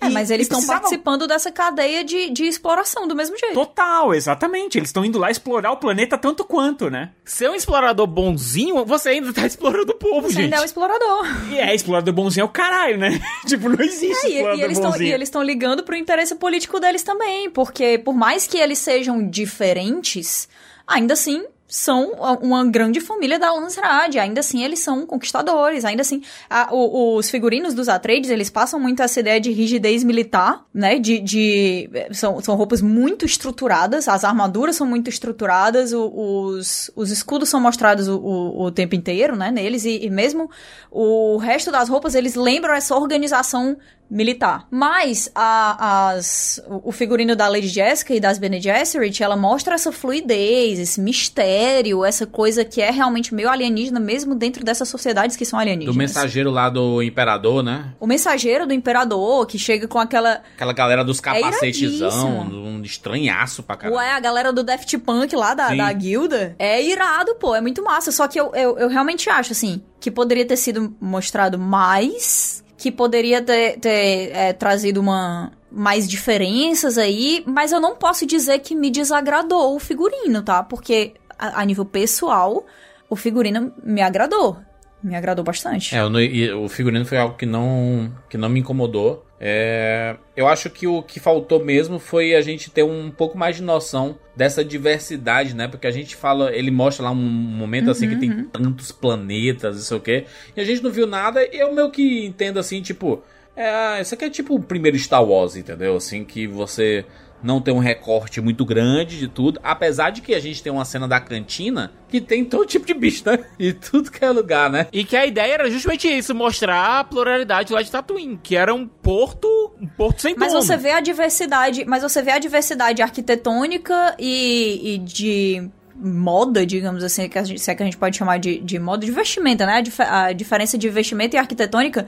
É, 0.00 0.06
E- 0.06 0.10
mas 0.10 0.30
eles 0.30 0.44
e 0.44 0.48
estão 0.48 0.58
precisava- 0.58 0.80
participando 0.80 1.26
dessa 1.26 1.50
cadeia 1.52 2.02
de, 2.02 2.30
de 2.30 2.44
exploração 2.44 3.06
do 3.06 3.14
mesmo 3.14 3.36
jeito. 3.38 3.54
Total, 3.54 4.14
exatamente. 4.14 4.78
Eles 4.78 4.88
estão 4.88 5.04
indo 5.04 5.18
lá 5.18 5.30
explorar 5.30 5.72
o 5.72 5.76
planeta 5.76 6.16
tanto 6.16 6.42
quanto, 6.44 6.88
né? 6.90 7.10
Ser 7.24 7.50
um 7.50 7.54
explorador 7.54 8.06
bonzinho, 8.06 8.84
você 8.84 9.10
ainda 9.10 9.32
tá 9.32 9.46
explorando 9.46 9.92
o 9.92 9.94
povo, 9.96 10.22
Você 10.28 10.34
gente. 10.34 10.44
ainda 10.44 10.56
é 10.56 10.60
um 10.60 10.64
explorador. 10.64 11.26
E 11.50 11.58
é, 11.58 11.74
explorador 11.74 12.14
bonzinho 12.14 12.42
é 12.42 12.46
o 12.46 12.48
caralho, 12.48 12.96
né? 12.98 13.20
tipo, 13.46 13.68
não 13.68 13.84
existe 13.84 14.26
É, 14.26 14.30
e, 14.30 14.32
explorador 14.36 14.58
e 14.60 14.62
eles 14.64 14.78
tão, 14.78 14.90
bonzinho. 14.90 15.08
e 15.08 15.12
eles 15.12 15.28
estão 15.28 15.42
ligando 15.42 15.82
pro 15.82 15.94
interesse 15.96 16.34
político 16.34 16.80
deles 16.80 17.02
também, 17.02 17.50
porque 17.50 17.98
por 17.98 18.14
mais 18.14 18.46
que 18.46 18.56
eles 18.58 18.78
sejam 18.78 19.28
diferentes, 19.28 20.48
ainda 20.86 21.12
assim 21.12 21.44
são 21.70 22.12
uma 22.42 22.64
grande 22.66 23.00
família 23.00 23.38
da 23.38 23.52
Lancerade, 23.52 24.18
ainda 24.18 24.40
assim 24.40 24.64
eles 24.64 24.80
são 24.80 25.06
conquistadores, 25.06 25.84
ainda 25.84 26.02
assim 26.02 26.20
a- 26.50 26.68
o- 26.72 27.16
os 27.16 27.30
figurinos 27.30 27.72
dos 27.74 27.88
Atreides, 27.88 28.28
eles 28.28 28.50
passam 28.50 28.80
muito 28.80 29.00
essa 29.02 29.20
ideia 29.20 29.40
de 29.40 29.52
rigidez 29.52 30.02
militar, 30.02 30.64
né, 30.74 30.98
de, 30.98 31.20
de 31.20 31.88
são, 32.12 32.40
são 32.40 32.56
roupas 32.56 32.82
muito 32.82 33.24
estruturadas, 33.24 34.08
as 34.08 34.24
armaduras 34.24 34.74
são 34.74 34.86
muito 34.86 35.08
estruturadas, 35.08 35.92
o- 35.92 36.10
os, 36.12 36.90
os 36.96 37.10
escudos 37.12 37.48
são 37.48 37.60
mostrados 37.60 38.08
o, 38.08 38.18
o, 38.18 38.62
o 38.64 38.70
tempo 38.72 38.96
inteiro, 38.96 39.36
né, 39.36 39.50
neles, 39.52 39.84
e, 39.84 40.04
e 40.04 40.10
mesmo 40.10 40.50
o 40.90 41.36
resto 41.36 41.70
das 41.70 41.88
roupas, 41.88 42.16
eles 42.16 42.34
lembram 42.34 42.74
essa 42.74 42.96
organização 42.96 43.76
militar. 44.10 44.66
Mas 44.70 45.30
a, 45.34 46.10
as, 46.10 46.60
o 46.68 46.90
figurino 46.90 47.36
da 47.36 47.48
Lady 47.48 47.68
Jessica 47.68 48.14
e 48.14 48.20
das 48.20 48.38
Bene 48.38 48.60
Gesserit, 48.60 49.22
ela 49.22 49.36
mostra 49.36 49.74
essa 49.74 49.92
fluidez, 49.92 50.78
esse 50.78 51.00
mistério, 51.00 52.04
essa 52.04 52.26
coisa 52.26 52.64
que 52.64 52.82
é 52.82 52.90
realmente 52.90 53.34
meio 53.34 53.48
alienígena, 53.48 54.00
mesmo 54.00 54.34
dentro 54.34 54.64
dessas 54.64 54.88
sociedades 54.88 55.36
que 55.36 55.44
são 55.44 55.58
alienígenas. 55.58 55.94
Do 55.94 55.98
mensageiro 55.98 56.50
lá 56.50 56.68
do 56.68 57.02
imperador, 57.02 57.62
né? 57.62 57.92
O 58.00 58.06
mensageiro 58.06 58.66
do 58.66 58.74
imperador, 58.74 59.46
que 59.46 59.58
chega 59.58 59.86
com 59.86 59.98
aquela... 59.98 60.42
Aquela 60.54 60.72
galera 60.72 61.04
dos 61.04 61.20
capacetezão, 61.20 62.32
iradíssimo. 62.34 62.56
um 62.56 62.82
estranhaço 62.82 63.62
pra 63.62 63.76
caralho. 63.76 63.96
Ué, 63.98 64.12
a 64.12 64.20
galera 64.20 64.52
do 64.52 64.62
Daft 64.62 64.98
Punk 64.98 65.34
lá, 65.36 65.54
da, 65.54 65.68
Sim. 65.68 65.76
da 65.76 65.92
guilda, 65.92 66.56
é 66.58 66.82
irado, 66.82 67.34
pô, 67.36 67.54
é 67.54 67.60
muito 67.60 67.82
massa. 67.82 68.10
Só 68.10 68.26
que 68.26 68.40
eu, 68.40 68.52
eu, 68.54 68.78
eu 68.78 68.88
realmente 68.88 69.30
acho, 69.30 69.52
assim, 69.52 69.82
que 70.00 70.10
poderia 70.10 70.44
ter 70.44 70.56
sido 70.56 70.94
mostrado 71.00 71.58
mais, 71.58 72.64
que 72.80 72.90
poderia 72.90 73.42
ter, 73.42 73.78
ter 73.78 74.30
é, 74.32 74.54
trazido 74.54 75.00
uma 75.00 75.52
mais 75.70 76.08
diferenças 76.08 76.96
aí, 76.96 77.44
mas 77.46 77.72
eu 77.72 77.78
não 77.78 77.94
posso 77.94 78.24
dizer 78.24 78.58
que 78.60 78.74
me 78.74 78.90
desagradou 78.90 79.76
o 79.76 79.78
figurino, 79.78 80.42
tá? 80.42 80.62
Porque 80.62 81.12
a, 81.38 81.60
a 81.60 81.64
nível 81.66 81.84
pessoal, 81.84 82.64
o 83.10 83.14
figurino 83.14 83.70
me 83.84 84.00
agradou. 84.00 84.56
Me 85.02 85.14
agradou 85.14 85.44
bastante. 85.44 85.94
É, 85.96 86.00
e 86.00 86.52
o 86.52 86.68
figurino 86.68 87.04
foi 87.04 87.18
algo 87.18 87.36
que 87.36 87.46
não, 87.46 88.12
que 88.28 88.36
não 88.36 88.48
me 88.48 88.60
incomodou. 88.60 89.24
É, 89.42 90.16
eu 90.36 90.46
acho 90.46 90.68
que 90.68 90.86
o 90.86 91.02
que 91.02 91.18
faltou 91.18 91.64
mesmo 91.64 91.98
foi 91.98 92.34
a 92.34 92.42
gente 92.42 92.70
ter 92.70 92.82
um 92.82 93.10
pouco 93.10 93.38
mais 93.38 93.56
de 93.56 93.62
noção 93.62 94.18
dessa 94.36 94.62
diversidade, 94.62 95.54
né? 95.54 95.66
Porque 95.66 95.86
a 95.86 95.90
gente 95.90 96.14
fala, 96.14 96.54
ele 96.54 96.70
mostra 96.70 97.06
lá 97.06 97.10
um 97.10 97.14
momento 97.14 97.90
assim 97.90 98.06
que 98.06 98.16
tem 98.16 98.44
tantos 98.44 98.92
planetas, 98.92 99.76
não 99.76 99.82
sei 99.82 99.96
o 99.96 100.00
quê, 100.00 100.26
e 100.54 100.60
a 100.60 100.64
gente 100.64 100.82
não 100.82 100.90
viu 100.90 101.06
nada, 101.06 101.42
e 101.42 101.58
eu 101.58 101.74
meio 101.74 101.90
que 101.90 102.26
entendo 102.26 102.58
assim, 102.58 102.82
tipo, 102.82 103.22
é, 103.56 104.00
isso 104.02 104.14
aqui 104.14 104.26
é 104.26 104.30
tipo 104.30 104.54
o 104.54 104.62
primeiro 104.62 104.98
Star 104.98 105.24
Wars, 105.24 105.56
entendeu? 105.56 105.96
Assim, 105.96 106.22
que 106.22 106.46
você 106.46 107.06
não 107.42 107.60
tem 107.60 107.72
um 107.72 107.78
recorte 107.78 108.40
muito 108.40 108.64
grande 108.64 109.18
de 109.18 109.28
tudo, 109.28 109.58
apesar 109.62 110.10
de 110.10 110.20
que 110.20 110.34
a 110.34 110.40
gente 110.40 110.62
tem 110.62 110.72
uma 110.72 110.84
cena 110.84 111.06
da 111.08 111.18
cantina 111.20 111.92
que 112.08 112.20
tem 112.20 112.44
todo 112.44 112.66
tipo 112.66 112.86
de 112.86 112.94
bicho, 112.94 113.22
né? 113.26 113.38
E 113.58 113.72
tudo 113.72 114.10
que 114.10 114.24
é 114.24 114.30
lugar, 114.30 114.68
né? 114.70 114.86
E 114.92 115.04
que 115.04 115.16
a 115.16 115.24
ideia 115.26 115.54
era 115.54 115.70
justamente 115.70 116.08
isso, 116.08 116.34
mostrar 116.34 117.00
a 117.00 117.04
pluralidade 117.04 117.72
lá 117.72 117.82
de 117.82 117.90
Tatooine, 117.90 118.38
que 118.42 118.56
era 118.56 118.74
um 118.74 118.86
porto, 118.86 119.48
um 119.80 119.86
porto 119.86 120.22
sem 120.22 120.34
Mas 120.36 120.52
dono. 120.52 120.62
você 120.64 120.76
vê 120.76 120.90
a 120.92 121.00
diversidade, 121.00 121.84
mas 121.84 122.02
você 122.02 122.22
vê 122.22 122.32
a 122.32 122.38
diversidade 122.38 123.00
arquitetônica 123.02 124.14
e, 124.18 124.94
e 124.94 124.98
de 124.98 125.68
moda, 126.02 126.64
digamos 126.64 127.04
assim, 127.04 127.28
que 127.28 127.38
a 127.38 127.44
gente, 127.44 127.60
se 127.60 127.70
é 127.70 127.74
que 127.74 127.82
a 127.82 127.84
gente 127.84 127.96
pode 127.98 128.16
chamar 128.16 128.38
de, 128.38 128.58
de 128.60 128.78
moda, 128.78 129.04
de 129.04 129.12
vestimenta, 129.12 129.66
né? 129.66 129.74
A, 129.74 129.80
dif- 129.82 130.00
a 130.00 130.32
diferença 130.32 130.78
de 130.78 130.88
vestimenta 130.88 131.36
e 131.36 131.38
arquitetônica, 131.38 132.06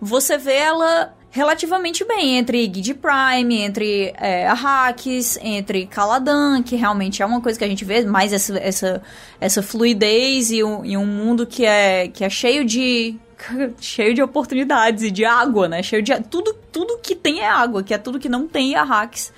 você 0.00 0.38
vê 0.38 0.54
ela 0.54 1.12
relativamente 1.32 2.04
bem 2.04 2.36
entre 2.36 2.64
Gid 2.64 2.94
Prime, 2.94 3.56
entre 3.62 4.12
é, 4.18 4.46
Arrakis, 4.46 5.38
entre 5.40 5.86
Caladan, 5.86 6.62
que 6.62 6.76
realmente 6.76 7.22
é 7.22 7.26
uma 7.26 7.40
coisa 7.40 7.58
que 7.58 7.64
a 7.64 7.68
gente 7.68 7.86
vê 7.86 8.04
mais 8.04 8.34
essa, 8.34 8.58
essa, 8.58 9.02
essa 9.40 9.62
fluidez 9.62 10.50
e 10.50 10.62
um, 10.62 10.84
e 10.84 10.94
um 10.94 11.06
mundo 11.06 11.46
que 11.46 11.64
é, 11.64 12.08
que 12.08 12.22
é 12.22 12.28
cheio 12.28 12.66
de 12.66 13.16
cheio 13.80 14.12
de 14.12 14.22
oportunidades 14.22 15.04
e 15.04 15.10
de 15.10 15.24
água, 15.24 15.66
né? 15.66 15.82
Cheio 15.82 16.02
de 16.02 16.12
tudo 16.24 16.54
tudo 16.70 16.98
que 16.98 17.16
tem 17.16 17.40
é 17.40 17.48
água, 17.48 17.82
que 17.82 17.94
é 17.94 17.98
tudo 17.98 18.20
que 18.20 18.28
não 18.28 18.46
tem 18.46 18.72
em 18.72 18.74
Arrakis. 18.74 19.32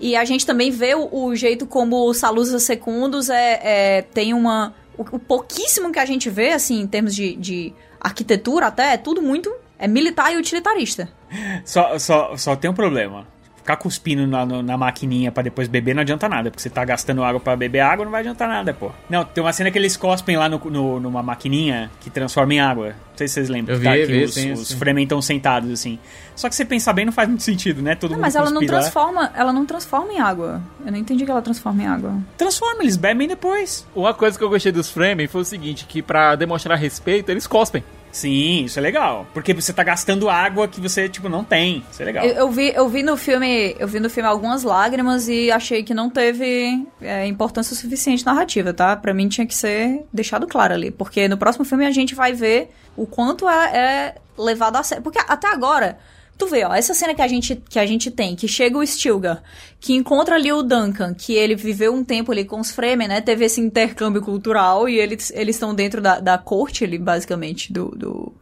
E 0.00 0.16
a 0.16 0.24
gente 0.24 0.44
também 0.44 0.72
vê 0.72 0.96
o, 0.96 1.08
o 1.12 1.36
jeito 1.36 1.64
como 1.64 2.08
os 2.08 2.16
Salusa 2.16 2.58
Secundos 2.58 3.30
é, 3.30 3.60
é, 3.62 4.02
tem 4.02 4.34
uma 4.34 4.74
o, 4.98 5.02
o, 5.02 5.18
pouquíssimo 5.18 5.92
que 5.92 5.98
a 6.00 6.06
gente 6.06 6.28
vê 6.28 6.50
assim 6.50 6.80
em 6.80 6.88
termos 6.88 7.14
de, 7.14 7.36
de 7.36 7.72
arquitetura 8.00 8.66
até 8.66 8.94
é 8.94 8.96
tudo 8.96 9.22
muito 9.22 9.54
é 9.78 9.86
militar 9.86 10.32
e 10.32 10.36
utilitarista. 10.36 11.19
Só, 11.64 11.98
só, 11.98 12.36
só 12.36 12.56
tem 12.56 12.70
um 12.70 12.74
problema. 12.74 13.26
Ficar 13.56 13.76
cuspindo 13.76 14.26
na, 14.26 14.46
na 14.46 14.76
maquininha 14.78 15.30
para 15.30 15.42
depois 15.42 15.68
beber 15.68 15.94
não 15.94 16.00
adianta 16.00 16.26
nada, 16.28 16.50
porque 16.50 16.62
você 16.62 16.70
tá 16.70 16.82
gastando 16.82 17.22
água 17.22 17.38
para 17.38 17.54
beber 17.54 17.80
água, 17.80 18.06
não 18.06 18.10
vai 18.10 18.22
adiantar 18.22 18.48
nada, 18.48 18.72
pô. 18.72 18.90
Não, 19.08 19.22
tem 19.22 19.44
uma 19.44 19.52
cena 19.52 19.70
que 19.70 19.76
eles 19.76 19.98
cospem 19.98 20.34
lá 20.34 20.48
no, 20.48 20.58
no 20.70 20.98
numa 20.98 21.22
maquininha 21.22 21.90
que 22.00 22.08
transforma 22.08 22.54
em 22.54 22.58
água. 22.60 22.86
Não 22.88 22.94
sei 23.16 23.28
se 23.28 23.34
vocês 23.34 23.48
lembram. 23.50 23.74
Eu 23.74 23.78
que 23.78 23.84
tá 23.86 23.92
vi, 23.92 24.02
aqui 24.02 24.12
vi, 24.12 24.24
os, 24.24 24.34
sim, 24.34 24.52
os 24.52 24.68
sim. 24.68 24.76
Fremen 24.78 25.02
estão 25.04 25.20
sentados, 25.20 25.70
assim. 25.70 25.98
Só 26.34 26.48
que 26.48 26.54
você 26.54 26.64
pensar 26.64 26.94
bem 26.94 27.04
não 27.04 27.12
faz 27.12 27.28
muito 27.28 27.42
sentido, 27.42 27.82
né? 27.82 27.94
Todo 27.94 28.12
Não, 28.12 28.16
mundo 28.16 28.22
mas 28.22 28.34
ela 28.34 28.50
não 28.50 28.62
lá. 28.62 28.66
transforma, 28.66 29.30
ela 29.36 29.52
não 29.52 29.66
transforma 29.66 30.10
em 30.10 30.18
água. 30.20 30.62
Eu 30.84 30.90
não 30.90 30.98
entendi 30.98 31.26
que 31.26 31.30
ela 31.30 31.42
transforma 31.42 31.82
em 31.82 31.86
água. 31.86 32.14
Transforma, 32.38 32.82
eles 32.82 32.96
bebem 32.96 33.28
depois. 33.28 33.86
Uma 33.94 34.14
coisa 34.14 34.38
que 34.38 34.42
eu 34.42 34.48
gostei 34.48 34.72
dos 34.72 34.88
Fremen 34.88 35.28
foi 35.28 35.42
o 35.42 35.44
seguinte, 35.44 35.84
que 35.84 36.00
pra 36.00 36.34
demonstrar 36.34 36.78
respeito, 36.78 37.28
eles 37.30 37.46
cospem. 37.46 37.84
Sim, 38.12 38.64
isso 38.64 38.78
é 38.78 38.82
legal. 38.82 39.26
Porque 39.32 39.54
você 39.54 39.72
tá 39.72 39.82
gastando 39.82 40.28
água 40.28 40.66
que 40.68 40.80
você, 40.80 41.08
tipo, 41.08 41.28
não 41.28 41.44
tem. 41.44 41.84
Isso 41.90 42.02
é 42.02 42.04
legal. 42.04 42.24
Eu, 42.24 42.34
eu 42.34 42.50
vi, 42.50 42.72
eu 42.74 42.88
vi 42.88 43.02
no 43.02 43.16
filme, 43.16 43.74
eu 43.78 43.86
vi 43.86 44.00
no 44.00 44.10
filme 44.10 44.28
algumas 44.28 44.62
lágrimas 44.62 45.28
e 45.28 45.50
achei 45.50 45.82
que 45.82 45.94
não 45.94 46.10
teve 46.10 46.86
é, 47.00 47.26
importância 47.26 47.74
suficiente 47.76 48.24
narrativa, 48.24 48.72
tá? 48.72 48.96
Pra 48.96 49.14
mim 49.14 49.28
tinha 49.28 49.46
que 49.46 49.54
ser 49.54 50.04
deixado 50.12 50.46
claro 50.46 50.74
ali, 50.74 50.90
porque 50.90 51.28
no 51.28 51.36
próximo 51.36 51.64
filme 51.64 51.86
a 51.86 51.90
gente 51.90 52.14
vai 52.14 52.32
ver 52.32 52.70
o 52.96 53.06
quanto 53.06 53.48
é, 53.48 53.76
é 53.76 54.14
levado 54.36 54.76
a 54.76 54.82
sério. 54.82 55.02
Porque 55.02 55.18
até 55.18 55.48
agora, 55.48 55.98
tu 56.40 56.46
vê, 56.46 56.64
ó, 56.64 56.74
essa 56.74 56.94
cena 56.94 57.14
que 57.14 57.20
a 57.20 57.28
gente, 57.28 57.54
que 57.68 57.78
a 57.78 57.84
gente 57.84 58.10
tem, 58.10 58.34
que 58.34 58.48
chega 58.48 58.78
o 58.78 58.86
Stilgar, 58.86 59.42
que 59.78 59.94
encontra 59.94 60.36
ali 60.36 60.50
o 60.50 60.62
Duncan, 60.62 61.12
que 61.12 61.34
ele 61.34 61.54
viveu 61.54 61.94
um 61.94 62.02
tempo 62.02 62.32
ali 62.32 62.46
com 62.46 62.58
os 62.58 62.70
Fremen, 62.70 63.06
né? 63.06 63.20
Teve 63.20 63.44
esse 63.44 63.60
intercâmbio 63.60 64.22
cultural 64.22 64.88
e 64.88 64.98
eles 64.98 65.30
eles 65.34 65.56
estão 65.56 65.74
dentro 65.74 66.00
da, 66.00 66.18
da 66.18 66.38
corte 66.38 66.82
ali, 66.82 66.98
basicamente, 66.98 67.70
do, 67.70 67.90
do, 67.90 68.32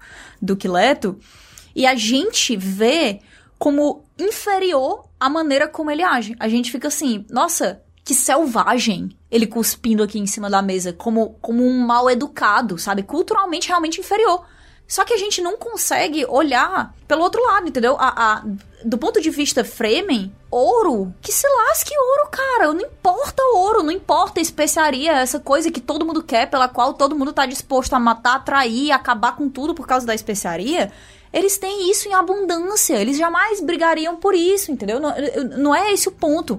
do 0.41 0.57
Quileto. 0.57 1.19
E 1.75 1.85
a 1.85 1.97
gente 1.97 2.57
vê 2.57 3.21
como 3.59 4.05
inferior 4.17 5.05
a 5.19 5.29
maneira 5.29 5.67
como 5.67 5.91
ele 5.91 6.03
age. 6.03 6.37
A 6.39 6.49
gente 6.49 6.71
fica 6.71 6.87
assim, 6.87 7.27
nossa, 7.29 7.83
que 8.05 8.15
selvagem 8.15 9.11
ele 9.29 9.47
cuspindo 9.47 10.05
aqui 10.05 10.21
em 10.21 10.27
cima 10.27 10.49
da 10.49 10.63
mesa, 10.63 10.93
como, 10.93 11.37
como 11.41 11.67
um 11.67 11.85
mal 11.85 12.09
educado, 12.09 12.79
sabe? 12.79 13.03
Culturalmente 13.03 13.69
realmente 13.69 14.01
inferior. 14.01 14.47
Só 14.89 15.05
que 15.05 15.13
a 15.13 15.19
gente 15.19 15.43
não 15.43 15.59
consegue 15.59 16.25
olhar 16.27 16.95
pelo 17.07 17.23
outro 17.23 17.43
lado, 17.45 17.69
entendeu? 17.69 17.95
A, 18.01 18.09
a- 18.39 18.43
do 18.83 18.97
ponto 18.97 19.21
de 19.21 19.29
vista 19.29 19.63
Fremen, 19.63 20.33
ouro, 20.51 21.13
que 21.21 21.31
se 21.31 21.47
lasque 21.47 21.93
ouro, 21.97 22.31
cara. 22.31 22.73
Não 22.73 22.81
importa 22.81 23.43
ouro, 23.55 23.83
não 23.83 23.91
importa 23.91 24.41
especiaria, 24.41 25.13
essa 25.13 25.39
coisa 25.39 25.71
que 25.71 25.81
todo 25.81 26.07
mundo 26.07 26.23
quer, 26.23 26.49
pela 26.49 26.69
qual 26.69 26.95
todo 26.95 27.15
mundo 27.15 27.35
tá 27.35 27.45
disposto 27.45 27.93
a 27.93 27.99
matar, 28.01 28.37
atrair, 28.37 28.91
acabar 28.91 29.37
com 29.37 29.49
tudo 29.51 29.75
por 29.75 29.87
causa 29.87 30.07
da 30.07 30.15
especiaria. 30.15 30.91
Eles 31.31 31.59
têm 31.59 31.91
isso 31.91 32.09
em 32.09 32.15
abundância, 32.15 32.95
eles 32.97 33.19
jamais 33.19 33.61
brigariam 33.61 34.17
por 34.17 34.35
isso, 34.35 34.73
entendeu? 34.73 34.99
Não, 34.99 35.13
não 35.59 35.75
é 35.75 35.93
esse 35.93 36.09
o 36.09 36.13
ponto. 36.13 36.59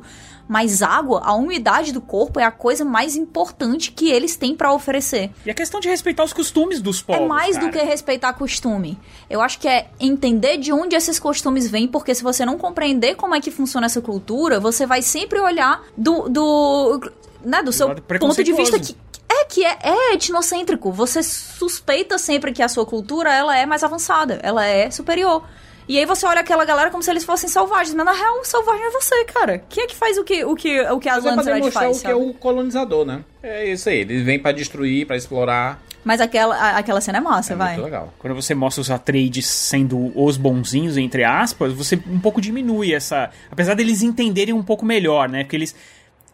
Mas 0.50 0.82
água, 0.82 1.22
a 1.24 1.36
umidade 1.36 1.94
do 1.94 2.02
corpo 2.02 2.40
é 2.40 2.44
a 2.44 2.50
coisa 2.50 2.84
mais 2.84 3.16
importante 3.16 3.92
que 3.92 4.10
eles 4.10 4.36
têm 4.36 4.56
pra 4.56 4.74
oferecer. 4.74 5.30
E 5.46 5.52
a 5.52 5.54
questão 5.54 5.80
de 5.80 5.88
respeitar 5.88 6.24
os 6.24 6.34
costumes 6.34 6.82
dos 6.82 7.04
povos. 7.04 7.22
É 7.22 7.28
mais 7.28 7.56
cara. 7.56 7.68
do 7.68 7.72
que 7.72 7.78
respeitar 7.84 8.34
costume. 8.34 8.98
Eu 9.30 9.42
acho 9.42 9.60
que 9.60 9.68
é 9.68 9.92
entender 10.00 10.58
de 10.58 10.74
onde 10.74 10.96
esses 10.96 11.20
costumes 11.20 11.70
vêm, 11.70 11.88
porque 11.88 12.16
se 12.16 12.24
você 12.24 12.44
não 12.48 12.58
compreender 12.58 13.14
como 13.14 13.36
é 13.36 13.40
que 13.40 13.52
funciona 13.52 13.86
essa 13.86 14.02
cultura, 14.02 14.60
você 14.60 14.88
vai 14.88 15.04
sempre 15.04 15.40
olhar 15.40 15.84
do. 15.96 16.28
do 16.28 17.12
né, 17.46 17.62
do 17.62 17.72
seu 17.72 17.94
ponto 18.20 18.44
de 18.44 18.52
vista 18.52 18.80
que. 18.80 18.98
É 19.32 19.46
que 19.46 19.64
é, 19.64 19.78
é 19.84 20.14
etnocêntrico. 20.16 20.92
Você 20.92 21.22
suspeita 21.22 22.18
sempre 22.18 22.52
que 22.52 22.64
a 22.64 22.68
sua 22.68 22.88
cultura 22.88 23.32
ela 23.32 23.56
é 23.56 23.68
mais 23.68 23.84
avançada, 23.84 24.40
ela 24.42 24.66
é 24.66 24.90
superior. 24.90 25.44
E 25.90 25.98
aí 25.98 26.06
você 26.06 26.24
olha 26.26 26.41
aquela 26.41 26.64
galera 26.66 26.91
como 26.91 27.02
se 27.02 27.10
eles 27.10 27.24
fossem 27.26 27.49
selvagens, 27.49 27.95
mas 27.95 28.06
na 28.06 28.11
real, 28.14 28.40
o 28.41 28.45
selvagem 28.45 28.86
é 28.86 28.91
você, 28.91 29.26
cara. 29.26 29.57
Quem 29.68 29.84
é 29.86 29.88
que 29.88 29.95
faz 29.95 30.20
o 30.20 30.24
que, 30.24 30.45
o 30.45 30.56
que, 30.56 30.80
o 30.82 30.99
que 30.99 31.10
as 31.10 31.24
Mas 31.26 31.48
é 31.48 31.53
demonstrar 31.56 31.84
faz, 31.86 31.98
o 31.98 32.02
que 32.02 32.07
é 32.07 32.16
o 32.16 32.32
colonizador, 32.36 33.03
né? 33.03 33.24
É 33.41 33.66
isso 33.72 33.90
aí. 33.90 34.02
Ele 34.02 34.22
vem 34.24 34.38
pra 34.38 34.52
destruir, 34.52 35.07
pra 35.07 35.18
explorar. 35.18 35.82
Mas 36.06 36.22
aquela, 36.22 36.56
a- 36.56 36.78
aquela 36.78 37.02
cena 37.02 37.18
é 37.18 37.22
massa, 37.22 37.53
É 37.53 37.56
vai. 37.56 37.72
muito 37.74 37.84
legal. 37.86 38.14
Quando 38.20 38.36
você 38.36 38.53
mostra 38.53 38.82
os 38.82 38.91
Atreides 38.91 39.48
sendo 39.48 40.11
os 40.16 40.38
bonzinhos, 40.38 40.95
entre 40.95 41.24
aspas, 41.24 41.74
você 41.74 41.99
um 42.07 42.20
pouco 42.20 42.40
diminui 42.40 42.94
essa... 42.94 43.32
Apesar 43.52 43.74
deles 43.74 44.03
entenderem 44.03 44.53
um 44.53 44.64
pouco 44.64 44.86
melhor, 44.86 45.28
né? 45.28 45.44
Porque 45.44 45.56
eles... 45.56 45.76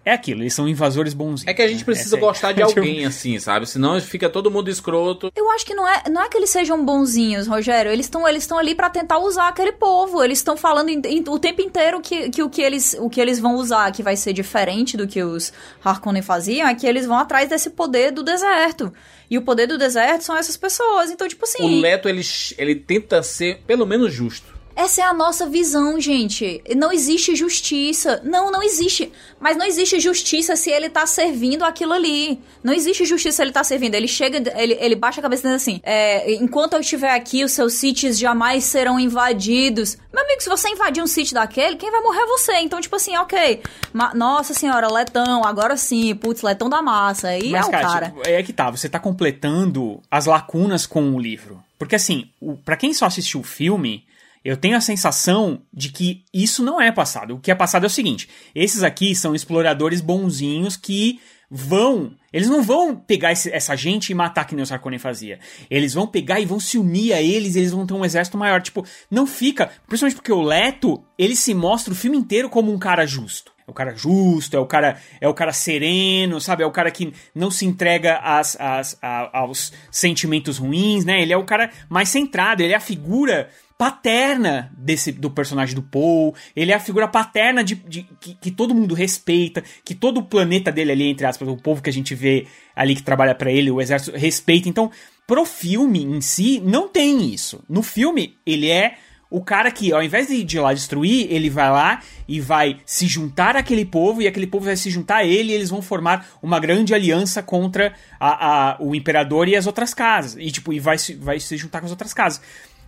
É 0.06 0.14
aquilo, 0.14 0.44
eles 0.44 0.54
são 0.54 0.68
invasores 0.70 1.16
bonzinhos. 1.16 1.48
É 1.50 1.54
que 1.54 1.64
a 1.64 1.68
gente 1.68 1.84
precisa 1.84 2.10
Essa 2.10 2.18
é- 2.18 2.20
gostar 2.20 2.52
de 2.52 2.62
alguém, 2.62 3.06
assim, 3.08 3.40
sabe? 3.40 3.68
Senão 3.68 4.00
fica 4.00 4.30
todo 4.30 4.52
mundo 4.52 4.70
escroto. 4.70 5.32
Eu 5.36 5.50
acho 5.50 5.66
que 5.66 5.74
não 5.74 5.88
é, 5.88 6.04
não 6.12 6.22
é 6.22 6.30
que 6.30 6.38
eles 6.38 6.52
sejam 6.52 6.86
bonzinhos, 6.86 7.48
Rogério. 7.48 7.92
Eles 7.92 8.06
estão 8.06 8.28
eles 8.28 8.44
estão 8.44 8.60
ali 8.60 8.76
pra 8.76 8.88
tentar 8.88 9.18
usar 9.18 9.48
aquele 9.48 9.72
povo. 9.72 10.24
Eles 10.24 10.38
estão 10.38 10.56
falando 10.56 10.90
em- 10.90 11.02
em- 11.06 11.24
o 11.28 11.40
tempo 11.40 11.60
inteiro 11.62 12.00
que, 12.02 12.30
que, 12.30 12.44
o, 12.44 12.50
que 12.52 12.62
eles, 12.62 12.96
o 13.00 13.10
que 13.10 13.20
eles 13.20 13.40
vão 13.40 13.56
usar, 13.56 13.92
que 13.92 14.04
vai 14.04 14.16
ser 14.16 14.32
diferente 14.32 14.96
do 14.96 15.08
que 15.08 15.24
os 15.24 15.52
Harkonnen 15.84 16.22
faziam, 16.22 16.68
é 16.68 16.76
que 16.76 16.86
eles 16.86 17.08
vão 17.08 17.18
atrás 17.18 17.50
desse 17.50 17.72
poder 17.72 18.12
do 18.12 18.22
deserto. 18.22 18.94
E 19.28 19.40
o 19.40 19.42
poder 19.42 19.66
do 19.66 19.76
deserto 19.76 20.22
são 20.24 20.38
essas 20.38 20.56
pessoas. 20.56 21.10
Então, 21.10 21.28
tipo 21.28 21.46
assim. 21.46 21.64
O 21.64 21.82
Leto, 21.82 22.08
ele, 22.08 22.22
ele 22.60 22.76
tenta 22.76 23.24
ser 23.24 23.62
pelo 23.66 23.88
menos 23.88 24.14
justo. 24.14 24.54
Essa 24.76 25.02
é 25.02 25.04
a 25.06 25.14
nossa 25.14 25.48
visão, 25.48 26.00
gente. 26.02 26.62
Não 26.76 26.92
existe 26.92 27.34
justiça. 27.36 28.22
Não, 28.26 28.52
não 28.52 28.62
existe. 28.62 29.10
Mas 29.40 29.56
não 29.56 29.66
existe 29.66 30.00
justiça 30.02 30.56
se 30.58 30.70
ele 30.70 30.90
tá 30.90 31.06
servindo 31.06 31.64
aquilo 31.64 31.94
ali. 31.94 32.42
Não 32.62 32.74
existe 32.74 33.06
justiça 33.06 33.38
se 33.38 33.42
ele 33.42 33.52
tá 33.54 33.64
servindo. 33.64 33.96
Ele 33.96 34.08
chega, 34.08 34.38
ele, 34.60 34.78
ele 34.80 34.96
baixa 34.96 35.22
a 35.22 35.24
cabeça 35.24 35.48
e 35.48 35.52
diz 35.52 35.62
assim: 35.62 35.80
é, 35.82 36.34
enquanto 36.34 36.74
eu 36.74 36.82
estiver 36.82 37.12
aqui, 37.12 37.44
os 37.44 37.54
seus 37.54 37.74
sítios 37.74 38.18
jamais 38.20 38.66
serão 38.66 39.00
invadidos. 39.00 39.98
Meu 40.14 40.24
amigo, 40.24 40.42
se 40.42 40.50
você 40.50 40.68
invadir 40.70 41.02
um 41.02 41.08
sítio 41.08 41.36
daquele, 41.36 41.78
quem 41.78 41.90
vai 41.90 42.02
morrer 42.02 42.22
é 42.22 42.26
você. 42.26 42.54
Então, 42.58 42.82
tipo 42.82 42.96
assim, 42.98 43.16
ok. 43.18 43.62
Ma- 43.94 44.14
Nossa 44.14 44.54
senhora, 44.54 44.92
Letão, 44.92 45.44
agora 45.46 45.78
sim. 45.78 46.14
Putz, 46.16 46.42
Letão 46.42 46.70
da 46.70 46.82
massa. 46.82 47.30
Aí 47.30 47.50
Mas, 47.50 47.66
é 47.66 47.68
o 47.68 47.72
cara, 47.72 47.88
cara. 47.88 48.14
é 48.26 48.44
que 48.44 48.52
tá, 48.52 48.70
você 48.70 48.90
tá 48.90 49.00
completando 49.00 50.02
as 50.12 50.26
lacunas 50.26 50.86
com 50.86 51.12
o 51.16 51.20
livro. 51.20 51.64
Porque 51.80 51.96
assim, 51.96 52.30
para 52.64 52.78
quem 52.78 52.94
só 52.94 53.06
assistiu 53.06 53.40
o 53.42 53.44
filme, 53.44 54.04
eu 54.46 54.56
tenho 54.56 54.78
a 54.78 54.82
sensação 54.82 55.64
de 55.74 55.90
que 55.90 56.24
isso 56.34 56.64
não 56.64 56.80
é 56.80 56.92
passado. 56.92 57.36
O 57.36 57.40
que 57.40 57.50
é 57.52 57.56
passado 57.56 57.84
é 57.84 57.88
o 57.88 57.90
seguinte: 57.90 58.30
esses 58.54 58.84
aqui 58.84 59.16
são 59.16 59.34
exploradores 59.34 60.00
bonzinhos 60.00 60.78
que 60.78 61.20
vão. 61.50 62.14
Eles 62.34 62.50
não 62.50 62.62
vão 62.62 62.96
pegar 62.96 63.32
esse- 63.32 63.52
essa 63.52 63.76
gente 63.76 64.10
e 64.10 64.16
matar 64.16 64.46
que 64.46 64.56
nem 64.56 64.64
o 64.64 64.66
Sarkozy 64.66 65.00
fazia. 65.00 65.40
Eles 65.70 65.94
vão 65.94 66.06
pegar 66.08 66.40
e 66.40 66.46
vão 66.46 66.60
se 66.60 66.78
unir 66.78 67.14
a 67.14 67.22
eles, 67.22 67.56
eles 67.56 67.72
vão 67.72 67.86
ter 67.86 67.94
um 67.94 68.04
exército 68.06 68.38
maior. 68.38 68.62
Tipo, 68.62 68.86
não 69.10 69.26
fica. 69.26 69.72
Principalmente 69.88 70.16
porque 70.16 70.32
o 70.32 70.42
Leto, 70.42 71.04
ele 71.18 71.36
se 71.36 71.54
mostra 71.54 71.94
o 71.94 71.96
filme 71.96 72.18
inteiro 72.18 72.50
como 72.50 72.72
um 72.74 72.78
cara 72.80 73.06
justo. 73.06 73.52
É 73.68 73.72
o 73.72 73.74
cara 73.74 73.96
justo, 73.96 74.56
é 74.56 74.60
o 74.60 74.66
cara, 74.68 75.02
é 75.20 75.28
o 75.28 75.34
cara 75.34 75.52
sereno, 75.52 76.40
sabe? 76.40 76.62
É 76.62 76.68
o 76.68 76.72
cara 76.72 76.92
que 76.92 77.12
não 77.34 77.50
se 77.50 77.66
entrega 77.66 78.18
às, 78.18 78.56
às, 78.60 78.98
aos 79.02 79.74
sentimentos 79.90 80.58
ruins, 80.60 81.04
né? 81.04 81.20
Ele 81.22 81.34
é 81.34 81.38
o 81.38 81.46
cara 81.46 81.72
mais 81.90 82.10
centrado, 82.10 82.62
ele 82.62 82.74
é 82.74 82.76
a 82.76 82.80
figura 82.82 83.50
paterna 83.78 84.72
desse 84.78 85.12
do 85.12 85.30
personagem 85.30 85.76
do 85.76 85.82
Paul. 85.84 86.34
Ele 86.56 86.72
é 86.72 86.76
a 86.76 86.80
figura 86.80 87.08
paterna 87.08 87.64
de, 87.64 87.76
de- 87.76 88.08
que, 88.20 88.34
que 88.36 88.52
todo 88.52 88.74
mundo 88.74 88.96
respeita, 88.96 89.64
que 89.84 89.94
todo 89.94 90.20
o 90.20 90.24
planeta 90.24 90.72
dele 90.72 90.92
ali, 90.92 91.10
entre 91.10 91.26
aspas, 91.26 91.48
o 91.48 91.58
povo 91.58 91.82
que 91.82 91.90
a 91.90 91.94
gente 91.94 92.16
vê 92.16 92.48
ali 92.76 92.96
que 92.96 93.04
trabalha 93.04 93.36
pra 93.36 93.52
ele, 93.52 93.70
o 93.72 93.82
exército 93.82 94.18
respeita. 94.18 94.70
Então, 94.70 94.92
pro 95.28 95.46
filme 95.46 96.04
em 96.04 96.22
si, 96.22 96.62
não 96.64 96.88
tem 96.88 97.34
isso. 97.34 97.64
No 97.70 97.82
filme, 97.84 98.38
ele 98.46 98.70
é 98.70 98.96
o 99.30 99.42
cara 99.44 99.70
que, 99.72 99.92
ao 99.92 100.02
invés 100.04 100.28
de 100.28 100.36
ir 100.58 100.60
lá 100.62 100.74
destruir, 100.74 101.28
ele 101.30 101.50
vai 101.50 101.70
lá 101.70 102.02
e 102.28 102.40
vai 102.40 102.78
se 102.86 103.08
juntar 103.08 103.58
àquele 103.58 103.84
povo, 103.84 104.22
e 104.22 104.28
aquele 104.28 104.48
povo 104.48 104.66
vai 104.66 104.78
se 104.78 104.90
juntar 104.90 105.18
a 105.18 105.26
ele, 105.26 105.52
e 105.52 105.56
eles 105.56 105.70
vão 105.70 105.82
formar 105.82 106.28
uma 106.42 106.60
grande 106.60 106.94
aliança 106.94 107.44
contra 107.44 107.94
a, 108.20 108.72
a- 108.74 108.78
o 108.80 108.96
imperador 108.96 109.50
e 109.50 109.56
as 109.56 109.68
outras 109.68 109.94
casas. 109.94 110.38
E, 110.40 110.50
tipo, 110.52 110.72
e 110.72 110.80
vai, 110.80 110.96
vai 111.20 111.40
se 111.40 111.58
juntar 111.58 111.80
com 111.82 111.86
as 111.88 111.92
outras 111.92 112.14
casas. 112.14 112.40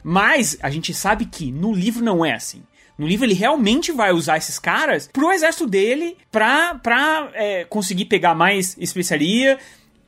Mas 0.03 0.57
a 0.61 0.69
gente 0.69 0.93
sabe 0.93 1.25
que 1.25 1.51
no 1.51 1.73
livro 1.73 2.03
não 2.03 2.25
é 2.25 2.33
assim. 2.33 2.63
No 2.97 3.07
livro 3.07 3.25
ele 3.25 3.33
realmente 3.33 3.91
vai 3.91 4.11
usar 4.11 4.37
esses 4.37 4.57
caras 4.57 5.07
pro 5.11 5.31
exército 5.31 5.67
dele 5.67 6.17
pra, 6.31 6.75
pra 6.75 7.29
é, 7.33 7.63
conseguir 7.65 8.05
pegar 8.05 8.33
mais 8.33 8.75
especiaria. 8.79 9.59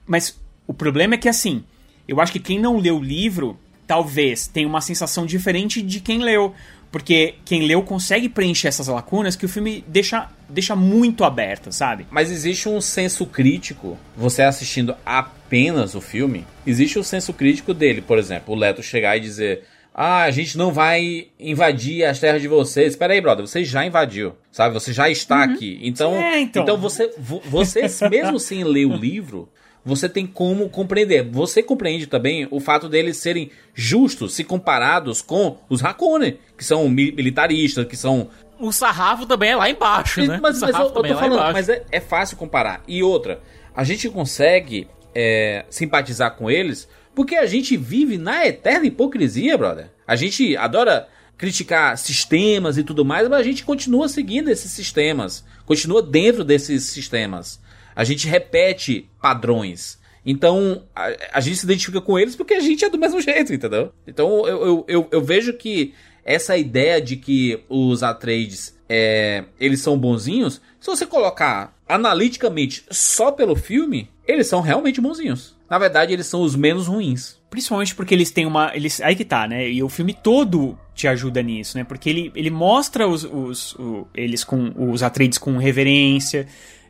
Mas 0.08 0.40
o 0.66 0.74
problema 0.74 1.14
é 1.14 1.18
que 1.18 1.30
assim, 1.30 1.64
eu 2.08 2.20
acho 2.20 2.32
que 2.32 2.40
quem 2.40 2.60
não 2.60 2.78
leu 2.78 2.98
o 2.98 3.04
livro 3.04 3.60
talvez 3.86 4.48
tenha 4.48 4.68
uma 4.68 4.82
sensação 4.82 5.26
diferente 5.26 5.82
de 5.82 6.00
quem 6.00 6.20
leu. 6.20 6.54
porque 6.92 7.36
quem 7.46 7.68
leu 7.68 7.84
consegue 7.84 8.28
preencher 8.28 8.68
essas 8.68 8.88
lacunas 8.88 9.36
que 9.36 9.46
o 9.46 9.50
filme 9.50 9.84
deixa, 9.88 10.28
deixa 10.48 10.76
muito 10.76 11.24
aberto, 11.24 11.72
sabe? 11.72 12.08
Mas 12.10 12.32
existe 12.32 12.68
um 12.68 12.82
senso 12.82 13.26
crítico, 13.26 13.98
você 14.18 14.42
assistindo 14.42 14.96
apenas 15.06 15.94
o 15.94 16.02
filme, 16.02 16.46
existe 16.66 16.98
o 16.98 17.04
senso 17.04 17.34
crítico 17.34 17.74
dele, 17.74 18.02
por 18.02 18.18
exemplo, 18.18 18.56
o 18.56 18.58
Leto 18.58 18.82
chegar 18.82 19.18
e 19.18 19.20
dizer. 19.20 19.64
Ah, 20.02 20.24
a 20.24 20.32
gente 20.32 20.58
não 20.58 20.72
vai 20.72 21.28
invadir 21.38 22.06
as 22.06 22.22
terras 22.22 22.42
de 22.42 22.48
vocês. 22.48 22.94
Espera 22.94 23.12
aí, 23.12 23.20
brother, 23.20 23.46
você 23.46 23.66
já 23.66 23.86
invadiu, 23.86 24.34
sabe? 24.50 24.74
Você 24.74 24.94
já 24.94 25.10
está 25.10 25.44
aqui. 25.44 25.78
Então, 25.84 26.14
É, 26.14 26.40
então. 26.40 26.64
então 26.64 26.78
você, 26.78 27.14
vo- 27.18 27.42
você 27.46 27.82
mesmo 28.10 28.40
sem 28.40 28.64
ler 28.64 28.86
o 28.86 28.96
livro, 28.96 29.50
você 29.84 30.08
tem 30.08 30.26
como 30.26 30.70
compreender. 30.70 31.24
Você 31.30 31.62
compreende 31.62 32.08
também 32.08 32.48
o 32.50 32.62
fato 32.62 32.88
deles 32.88 33.18
serem 33.18 33.52
justos 33.74 34.34
se 34.36 34.46
comparados 34.46 35.22
com 35.22 35.58
os 35.70 35.84
Hakone, 35.84 36.40
que 36.58 36.64
são 36.64 36.88
mi- 36.88 37.12
militaristas, 37.12 37.86
que 37.86 37.98
são 37.98 38.30
O 38.58 38.72
sarrafo 38.72 39.26
também 39.26 39.50
é 39.52 39.56
lá 39.58 39.70
embaixo, 39.70 40.22
né? 40.26 40.40
mas, 40.42 40.62
mas 40.62 40.76
eu, 40.76 40.86
eu 40.86 40.92
tô 40.92 41.04
é 41.06 41.14
falando, 41.14 41.52
mas 41.54 41.68
é, 41.68 41.84
é 41.92 42.00
fácil 42.00 42.38
comparar. 42.38 42.82
E 42.88 43.04
outra, 43.04 43.42
a 43.76 43.84
gente 43.84 44.08
consegue 44.10 44.88
é, 45.14 45.66
simpatizar 45.70 46.36
com 46.38 46.50
eles 46.50 46.88
porque 47.20 47.36
a 47.36 47.46
gente 47.46 47.76
vive 47.76 48.18
na 48.18 48.48
eterna 48.48 48.86
hipocrisia, 48.86 49.58
brother. 49.58 49.90
A 50.08 50.16
gente 50.16 50.56
adora 50.56 51.10
criticar 51.38 51.98
sistemas 51.98 52.78
e 52.78 52.84
tudo 52.84 53.04
mais, 53.04 53.28
mas 53.28 53.42
a 53.42 53.44
gente 53.44 53.66
continua 53.66 54.08
seguindo 54.08 54.48
esses 54.48 54.72
sistemas, 54.72 55.44
continua 55.66 56.02
dentro 56.02 56.46
desses 56.46 56.86
sistemas. 56.86 57.60
A 57.94 58.06
gente 58.06 58.26
repete 58.26 59.10
padrões. 59.22 60.00
Então, 60.26 60.86
a, 60.96 61.10
a 61.34 61.42
gente 61.42 61.58
se 61.58 61.66
identifica 61.66 62.00
com 62.00 62.18
eles 62.18 62.38
porque 62.38 62.54
a 62.54 62.62
gente 62.62 62.86
é 62.86 62.90
do 62.90 62.98
mesmo 62.98 63.20
jeito, 63.20 63.54
entendeu? 63.54 63.92
Então, 64.08 64.48
eu, 64.48 64.66
eu, 64.66 64.86
eu, 64.88 65.08
eu 65.12 65.22
vejo 65.22 65.52
que 65.52 65.94
essa 66.24 66.56
ideia 66.56 67.02
de 67.02 67.18
que 67.18 67.62
os 67.68 68.02
Atreides 68.02 68.80
é, 68.88 69.44
eles 69.60 69.82
são 69.82 69.98
bonzinhos, 69.98 70.62
se 70.80 70.88
você 70.88 71.06
colocar 71.06 71.78
analiticamente 71.86 72.86
só 72.90 73.30
pelo 73.30 73.58
filme, 73.58 74.10
eles 74.26 74.48
são 74.48 74.62
realmente 74.62 75.02
bonzinhos. 75.02 75.59
Na 75.70 75.78
verdade, 75.78 76.14
eles 76.14 76.26
são 76.28 76.42
os 76.42 76.56
menos 76.56 76.88
ruins. 76.88 77.38
Principalmente 77.50 77.96
porque 77.96 78.14
eles 78.14 78.32
têm 78.32 78.46
uma. 78.46 78.72
Eles, 78.76 79.00
aí 79.02 79.16
que 79.16 79.26
tá, 79.26 79.48
né? 79.48 79.70
E 79.70 79.82
o 79.84 79.90
filme 79.90 80.14
todo 80.14 80.78
te 80.96 81.08
ajuda 81.08 81.42
nisso, 81.42 81.78
né? 81.78 81.84
Porque 81.84 82.10
ele, 82.10 82.32
ele 82.36 82.50
mostra 82.50 83.08
os, 83.08 83.24
os, 83.24 83.74
o- 83.76 84.08
eles 84.14 84.44
com 84.44 84.72
os 84.92 85.02
Atreides 85.04 85.38
com 85.38 85.58
reverência. 85.58 86.48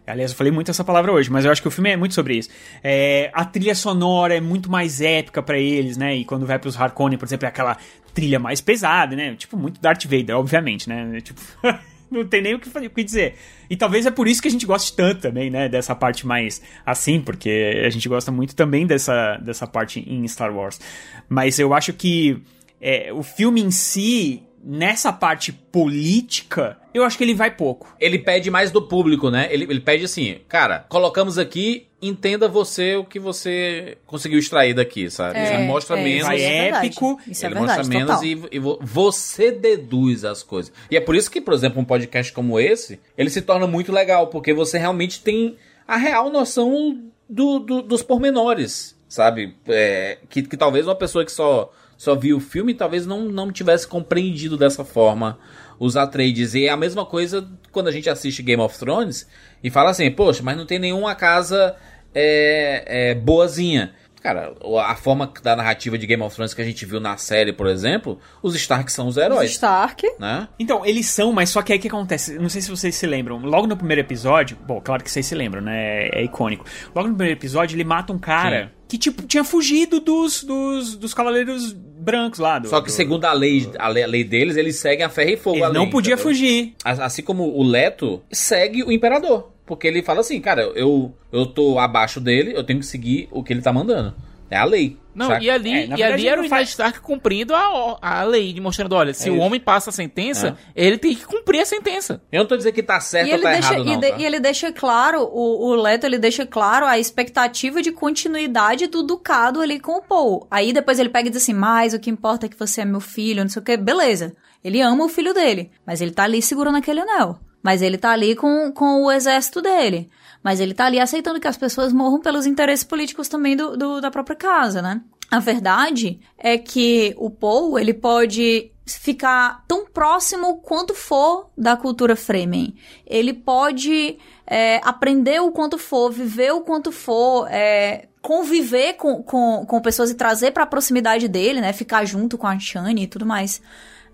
Aliás, 0.08 0.32
eu 0.32 0.38
falei 0.38 0.52
muito 0.52 0.72
essa 0.72 0.84
palavra 0.84 1.12
hoje, 1.12 1.30
mas 1.32 1.46
eu 1.46 1.52
acho 1.52 1.62
que 1.62 1.68
o 1.68 1.72
filme 1.72 1.92
é 1.92 1.96
muito 1.96 2.16
sobre 2.16 2.36
isso. 2.38 2.50
É, 2.84 3.30
a 3.32 3.46
trilha 3.46 3.76
sonora 3.76 4.36
é 4.36 4.42
muito 4.42 4.70
mais 4.72 5.02
épica 5.02 5.42
pra 5.44 5.58
eles, 5.60 5.98
né? 5.98 6.16
E 6.16 6.26
quando 6.26 6.46
vai 6.48 6.58
pros 6.58 6.76
Harkonnen, 6.80 7.18
por 7.18 7.26
exemplo, 7.26 7.46
é 7.46 7.50
aquela 7.50 7.78
trilha 8.14 8.40
mais 8.40 8.60
pesada, 8.60 9.16
né? 9.16 9.36
Tipo, 9.36 9.56
muito 9.56 9.80
Darth 9.80 10.06
Vader, 10.06 10.36
obviamente, 10.36 10.90
né? 10.90 11.22
Tipo, 11.22 11.40
não 12.10 12.26
tem 12.26 12.42
nem 12.42 12.56
o 12.56 12.60
que, 12.60 12.70
o 12.70 12.90
que 12.90 13.04
dizer. 13.04 13.36
E 13.70 13.76
talvez 13.76 14.06
é 14.06 14.12
por 14.12 14.28
isso 14.28 14.42
que 14.42 14.48
a 14.48 14.52
gente 14.52 14.66
goste 14.66 14.96
tanto 14.96 15.22
também, 15.22 15.50
né? 15.50 15.70
Dessa 15.70 15.96
parte 15.96 16.26
mais 16.26 16.62
assim, 16.86 17.22
porque 17.22 17.84
a 17.86 17.90
gente 17.90 18.08
gosta 18.10 18.32
muito 18.32 18.56
também 18.56 18.86
dessa, 18.88 19.38
dessa 19.38 19.68
parte 19.68 20.00
em 20.00 20.28
Star 20.28 20.56
Wars. 20.56 20.80
Mas 21.28 21.60
eu 21.60 21.74
acho 21.74 21.94
que 21.94 22.42
é, 22.82 23.12
o 23.14 23.24
filme 23.24 23.62
em 23.62 23.72
si, 23.72 24.44
nessa 24.64 25.12
parte 25.14 25.52
política, 25.52 26.78
eu 26.94 27.04
acho 27.04 27.18
que 27.18 27.24
ele 27.24 27.34
vai 27.34 27.52
pouco. 27.52 27.96
Ele 28.00 28.20
pede 28.20 28.50
mais 28.52 28.72
do 28.72 28.82
público, 28.82 29.30
né? 29.30 29.48
Ele, 29.52 29.66
ele 29.66 29.80
pede 29.80 30.06
assim, 30.06 30.40
cara, 30.48 30.86
colocamos 30.90 31.38
aqui, 31.38 31.88
entenda 32.02 32.48
você 32.48 32.96
o 32.96 33.04
que 33.04 33.20
você 33.20 33.98
conseguiu 34.06 34.40
extrair 34.40 34.74
daqui, 34.74 35.10
sabe? 35.10 35.38
É, 35.40 35.56
ele 35.56 35.64
mostra 35.68 36.00
é, 36.00 36.04
menos. 36.04 36.22
isso 36.22 36.32
é 36.32 36.68
épico, 36.70 37.20
Isso 37.28 37.46
é 37.46 37.48
ele 37.48 37.56
verdade, 37.56 37.80
mostra 37.80 37.98
menos 37.98 38.16
total. 38.16 38.26
e, 38.26 38.56
e 38.56 38.60
vo- 38.60 38.80
você 38.82 39.52
deduz 39.52 40.24
as 40.26 40.44
coisas. 40.44 40.72
E 40.90 40.96
é 40.98 41.02
por 41.02 41.16
isso 41.16 41.30
que, 41.30 41.42
por 41.42 41.54
exemplo, 41.54 41.82
um 41.82 41.86
podcast 41.86 42.32
como 42.34 42.60
esse, 42.60 43.00
ele 43.18 43.30
se 43.30 43.42
torna 43.42 43.68
muito 43.68 43.92
legal, 43.92 44.28
porque 44.28 44.54
você 44.54 44.78
realmente 44.78 45.22
tem 45.22 45.58
a 45.88 45.98
real 45.98 46.30
noção 46.32 47.00
do, 47.30 47.60
do- 47.60 47.82
dos 47.82 48.02
pormenores, 48.04 48.96
sabe? 49.08 49.56
É, 49.68 50.18
que, 50.30 50.44
que 50.44 50.56
talvez 50.58 50.86
uma 50.88 50.96
pessoa 50.96 51.26
que 51.26 51.32
só, 51.32 51.72
só 52.00 52.16
viu 52.16 52.38
o 52.38 52.40
filme 52.40 52.74
talvez 52.74 53.06
não, 53.06 53.26
não 53.26 53.52
tivesse 53.52 53.86
compreendido 53.86 54.56
dessa 54.56 54.86
forma 54.86 55.38
os 55.78 55.98
Atreides. 55.98 56.54
E 56.54 56.64
é 56.64 56.70
a 56.70 56.78
mesma 56.78 57.06
coisa 57.06 57.46
quando 57.74 57.90
a 57.90 57.92
gente 57.92 58.10
assiste 58.10 58.42
Game 58.42 58.64
of 58.64 58.80
Thrones 58.80 59.28
e 59.62 59.70
fala 59.70 59.90
assim, 59.90 60.10
poxa, 60.10 60.42
mas 60.42 60.56
não 60.56 60.66
tem 60.66 60.80
nenhuma 60.80 61.14
casa 61.14 61.76
é, 62.16 63.10
é, 63.10 63.16
boazinha. 63.16 63.94
Cara, 64.22 64.54
a 64.86 64.96
forma 64.96 65.32
da 65.42 65.56
narrativa 65.56 65.98
de 65.98 66.06
Game 66.06 66.22
of 66.22 66.36
Thrones 66.36 66.54
que 66.54 66.62
a 66.62 66.66
gente 66.66 66.86
viu 66.86 67.00
na 67.00 67.16
série, 67.18 67.54
por 67.54 67.68
exemplo, 67.68 68.20
os 68.44 68.54
Stark 68.56 68.92
são 68.92 69.08
os 69.08 69.16
Os 69.18 69.24
heróis, 69.24 69.52
Stark. 69.52 70.06
né? 70.20 70.48
Então, 70.60 70.86
eles 70.86 71.08
são, 71.08 71.32
mas 71.32 71.50
só 71.50 71.62
que 71.62 71.72
aí 71.72 71.80
o 71.80 71.82
que 71.82 71.88
acontece? 71.88 72.38
Não 72.38 72.50
sei 72.50 72.62
se 72.62 72.70
vocês 72.70 72.94
se 72.96 73.08
lembram. 73.08 73.38
Logo 73.40 73.66
no 73.68 73.78
primeiro 73.78 74.02
episódio, 74.02 74.58
bom, 74.68 74.82
claro 74.82 75.04
que 75.04 75.10
vocês 75.10 75.26
se 75.26 75.36
lembram, 75.36 75.62
né? 75.62 76.08
É, 76.10 76.20
é 76.20 76.24
icônico. 76.24 76.66
Logo 76.94 77.08
no 77.08 77.16
primeiro 77.16 77.40
episódio, 77.40 77.76
ele 77.76 77.84
mata 77.84 78.12
um 78.12 78.20
cara 78.20 78.74
que, 78.88 78.98
tipo, 78.98 79.22
tinha 79.24 79.44
fugido 79.44 80.00
dos, 80.00 80.44
dos, 80.44 80.96
dos 80.96 81.14
cavaleiros 81.14 81.72
brancos 81.74 82.40
lá. 82.40 82.58
Do, 82.60 82.68
Só 82.70 82.82
que 82.82 82.88
do- 82.88 82.92
segundo 82.94 83.24
a 83.26 83.32
lei, 83.34 83.70
a 83.78 83.88
lei, 83.88 84.04
a 84.04 84.08
lei 84.08 84.24
deles, 84.24 84.58
eles 84.58 84.78
seguem 84.78 85.06
a 85.06 85.10
ferro 85.10 85.30
e 85.30 85.38
fogo. 85.38 85.58
Ele 85.58 85.64
a 85.66 85.70
não 85.70 85.90
podia 85.90 86.16
entendeu? 86.16 86.32
fugir. 86.32 86.74
Assim 86.84 87.22
como 87.22 87.44
o 87.56 87.64
Leto 87.64 88.22
segue 88.32 88.84
o 88.84 88.92
Imperador. 88.92 89.52
Porque 89.70 89.88
ele 89.88 90.02
fala 90.02 90.22
assim, 90.22 90.42
cara, 90.42 90.64
eu, 90.76 91.14
eu 91.32 91.46
tô 91.46 91.78
abaixo 91.78 92.20
dele, 92.20 92.54
eu 92.56 92.64
tenho 92.64 92.80
que 92.80 92.86
seguir 92.88 93.30
o 93.32 93.44
que 93.44 93.54
ele 93.54 93.62
tá 93.62 93.72
mandando. 93.72 94.16
É 94.52 94.58
a 94.58 94.64
lei. 94.66 94.98
Não, 95.14 95.28
saca? 95.28 95.44
e 95.44 95.50
ali, 95.50 95.72
É, 95.72 95.86
e 95.96 96.02
ali 96.04 96.14
ele 96.22 96.28
era 96.28 96.42
o 96.42 96.50
faz- 96.50 96.62
Ned 96.62 96.70
Stark 96.72 97.02
cumprindo 97.02 97.54
a, 97.54 97.98
a 98.02 98.24
lei, 98.24 98.52
de 98.52 98.60
mostrando, 98.60 98.94
olha, 98.96 99.14
se 99.14 99.30
É 99.30 99.32
o 99.32 99.38
homem 99.38 99.60
passa 99.60 99.92
a 99.92 99.94
sentença, 99.94 100.58
ele 100.76 100.98
tem 100.98 101.14
que 101.14 101.24
cumprir 101.24 101.62
a 101.62 101.66
sentença. 101.68 102.20
Eu 102.32 102.40
não 102.40 102.48
tô 102.48 102.58
dizendo 102.58 102.74
que 102.74 102.82
tá 102.82 103.00
certo 103.00 103.28
E 103.28 103.30
ou 103.30 103.36
ele, 103.36 103.44
tá 103.44 103.52
deixa, 103.52 103.74
errado, 103.76 103.88
e, 103.88 103.92
não. 103.94 104.00
de- 104.00 104.10
tá? 104.10 104.18
e 104.18 104.26
ele 104.26 104.40
deixa 104.40 104.72
claro, 104.72 105.22
o, 105.22 105.68
o 105.68 105.76
Leto, 105.76 106.06
ele 106.08 106.18
deixa 106.18 106.48
claro 106.48 106.88
a 106.88 106.98
expectativa 106.98 107.80
de 107.80 107.92
continuidade 107.92 108.88
do 108.88 109.04
Ducado 109.04 109.62
ali 109.62 109.80
com 109.80 109.98
o 109.98 110.02
Paul. 110.02 110.48
Aí 110.50 110.74
depois 110.74 110.98
ele 110.98 111.10
pega 111.10 111.28
e 111.28 111.32
diz 111.32 111.44
assim, 111.44 111.54
mas 111.54 111.94
o 111.94 112.00
que 112.00 112.10
importa 112.10 112.48
é 112.48 112.50
que 112.50 112.58
você 112.58 112.82
é 112.82 112.86
meu 112.86 113.00
filho, 113.02 113.44
não 113.44 113.50
sei 113.50 113.62
o 113.62 113.66
que. 113.66 113.78
Beleza, 113.78 114.36
ele 114.64 114.82
ama 114.82 115.06
o 115.06 115.10
filho 115.10 115.32
dele, 115.32 115.70
mas 115.86 116.02
ele 116.02 116.10
tá 116.12 116.24
ali 116.24 116.42
segurando 116.42 116.78
aquele 116.78 117.02
anel. 117.02 117.38
Mas 117.62 117.82
ele 117.82 117.98
tá 117.98 118.12
ali 118.12 118.36
com, 118.36 118.72
com 118.72 119.04
o 119.04 119.12
exército 119.12 119.62
dele. 119.62 120.10
Mas 120.44 120.60
ele 120.60 120.74
tá 120.74 120.86
ali 120.86 121.00
aceitando 121.00 121.40
que 121.40 121.48
as 121.48 121.58
pessoas 121.58 121.92
morram 121.92 122.20
pelos 122.22 122.46
interesses 122.46 122.84
políticos 122.86 123.28
também 123.28 123.56
do, 123.58 123.76
do- 123.76 124.00
da 124.02 124.10
própria 124.10 124.36
casa, 124.36 124.82
né? 124.82 125.02
A 125.30 125.40
verdade 125.40 126.20
é 126.38 126.58
que 126.58 127.14
o 127.18 127.30
Paul, 127.30 127.78
ele 127.78 127.94
pode 127.94 128.72
ficar 128.88 129.64
tão 129.68 129.86
próximo 129.86 130.58
quanto 130.62 130.96
for 130.96 131.50
da 131.56 131.76
cultura 131.78 132.16
Fremen. 132.16 132.74
Ele 133.06 133.34
pode 133.34 134.18
é, 134.48 134.82
aprender 134.84 135.40
o 135.42 135.52
quanto 135.52 135.78
for, 135.78 136.10
viver 136.12 136.52
o 136.54 136.62
quanto 136.62 136.92
for, 136.92 137.48
é, 137.52 138.08
conviver 138.22 138.94
com, 138.94 139.22
com, 139.22 139.66
com 139.68 139.82
pessoas 139.82 140.10
e 140.10 140.16
trazer 140.16 140.52
pra 140.52 140.66
proximidade 140.66 141.28
dele, 141.28 141.62
né? 141.62 141.74
Ficar 141.74 142.04
junto 142.06 142.36
com 142.38 142.48
a 142.48 142.58
Shani 142.58 143.04
e 143.04 143.08
tudo 143.08 143.26
mais. 143.26 143.62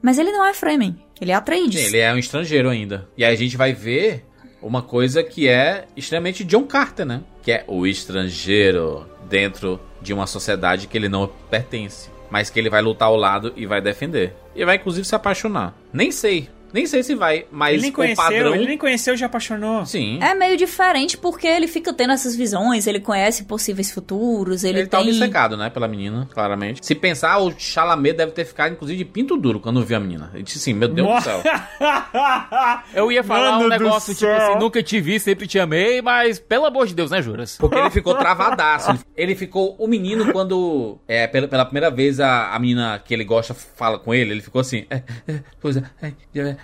Mas 0.02 0.18
ele 0.18 0.32
não 0.34 0.44
é 0.46 0.54
Fremen, 0.54 1.02
ele 1.22 1.32
é. 1.32 1.36
Sim, 1.80 1.86
ele 1.88 1.98
é 2.00 2.14
um 2.14 2.18
estrangeiro 2.18 2.70
ainda. 2.70 3.08
E 3.18 3.24
aí 3.24 3.34
a 3.34 3.38
gente 3.38 3.58
vai 3.58 3.74
ver 3.74 4.26
uma 4.62 4.82
coisa 4.82 5.24
que 5.24 5.48
é 5.48 5.86
extremamente 5.96 6.44
John 6.44 6.64
Carter, 6.64 7.06
né? 7.06 7.22
Que 7.42 7.52
é 7.52 7.64
o 7.68 7.86
estrangeiro 7.86 9.08
dentro 9.30 9.80
de 10.02 10.14
uma 10.14 10.28
sociedade 10.28 10.88
que 10.88 10.98
ele 10.98 11.10
não 11.10 11.30
pertence. 11.50 12.10
Mas 12.30 12.50
que 12.50 12.60
ele 12.60 12.70
vai 12.70 12.82
lutar 12.82 13.08
ao 13.08 13.16
lado 13.16 13.54
e 13.56 13.66
vai 13.66 13.80
defender. 13.80 14.34
E 14.56 14.66
vai 14.66 14.78
inclusive 14.78 15.06
se 15.06 15.16
apaixonar. 15.16 15.78
Nem 15.94 16.12
sei. 16.12 16.50
Nem 16.76 16.86
sei 16.86 17.04
se 17.04 17.16
vai, 17.16 17.46
mas 17.50 17.76
Ele 17.76 17.84
nem 17.84 17.92
o 17.92 17.94
conheceu, 17.94 18.24
padrão... 18.26 18.54
ele 18.54 18.66
nem 18.68 18.78
conheceu 18.78 19.14
e 19.14 19.18
já 19.18 19.28
apaixonou. 19.28 19.86
Sim. 19.86 20.20
É 20.22 20.36
meio 20.36 20.58
diferente 20.58 21.18
porque 21.18 21.48
ele 21.48 21.68
fica 21.68 21.94
tendo 21.94 22.12
essas 22.12 22.36
visões, 22.36 22.86
ele 22.86 23.00
conhece 23.00 23.46
possíveis 23.46 23.92
futuros, 23.92 24.66
ele, 24.66 24.80
Ele, 24.80 24.88
tá 24.88 25.00
tem... 25.00 25.08
obcecado, 25.08 25.56
né, 25.56 25.70
pela 25.70 25.88
menina, 25.88 26.28
claramente. 26.34 26.86
Se 26.86 26.94
pensar, 26.94 27.38
o 27.38 27.54
Chalamet 27.58 28.18
deve 28.18 28.34
ter 28.34 28.44
ficado, 28.44 28.74
inclusive, 28.74 28.98
de 28.98 29.06
pinto 29.06 29.38
duro 29.38 29.62
quando 29.62 29.86
viu 29.86 29.96
a 29.96 30.00
menina. 30.02 30.30
Ele 30.34 30.44
disse 30.44 30.58
assim, 30.58 30.74
meu 30.74 30.90
Deus 30.90 31.08
do 31.08 31.22
céu. 31.22 31.42
Eu 32.94 33.10
ia 33.10 33.24
falar 33.24 33.54
Mano 33.54 33.66
um 33.66 33.70
negócio 33.70 34.14
tipo 34.14 34.30
assim, 34.30 34.60
nunca 34.60 34.84
te 34.84 35.00
vi, 35.00 35.18
sempre 35.18 35.48
te 35.48 35.58
amei, 35.58 36.02
mas 36.02 36.40
pelo 36.40 36.66
amor 36.66 36.88
de 36.88 36.94
Deus, 36.94 37.10
né, 37.10 37.22
Juras? 37.22 37.56
Porque 37.58 37.78
ele 37.78 37.90
ficou 37.90 38.16
travadaço. 38.20 39.00
Ele- 39.16 39.36
ficou 39.36 39.76
o 39.78 39.88
menino 39.88 40.32
quando, 40.32 40.98
é, 41.08 41.28
pela, 41.28 41.48
pela 41.48 41.66
primeira 41.66 41.90
vez, 41.92 42.20
a, 42.20 42.54
a 42.54 42.60
menina 42.60 43.02
que 43.04 43.14
ele 43.14 43.24
gosta 43.24 43.54
fala 43.54 44.00
com 44.00 44.14
ele. 44.14 44.32
Ele 44.32 44.42
ficou 44.42 44.60
assim. 44.62 44.86
É, 44.90 45.04
é, 45.28 45.40
pois 45.62 45.78
é, 45.78 45.84
é, 46.02 46.08
é, 46.08 46.40
é, 46.40 46.50
é. 46.50 46.58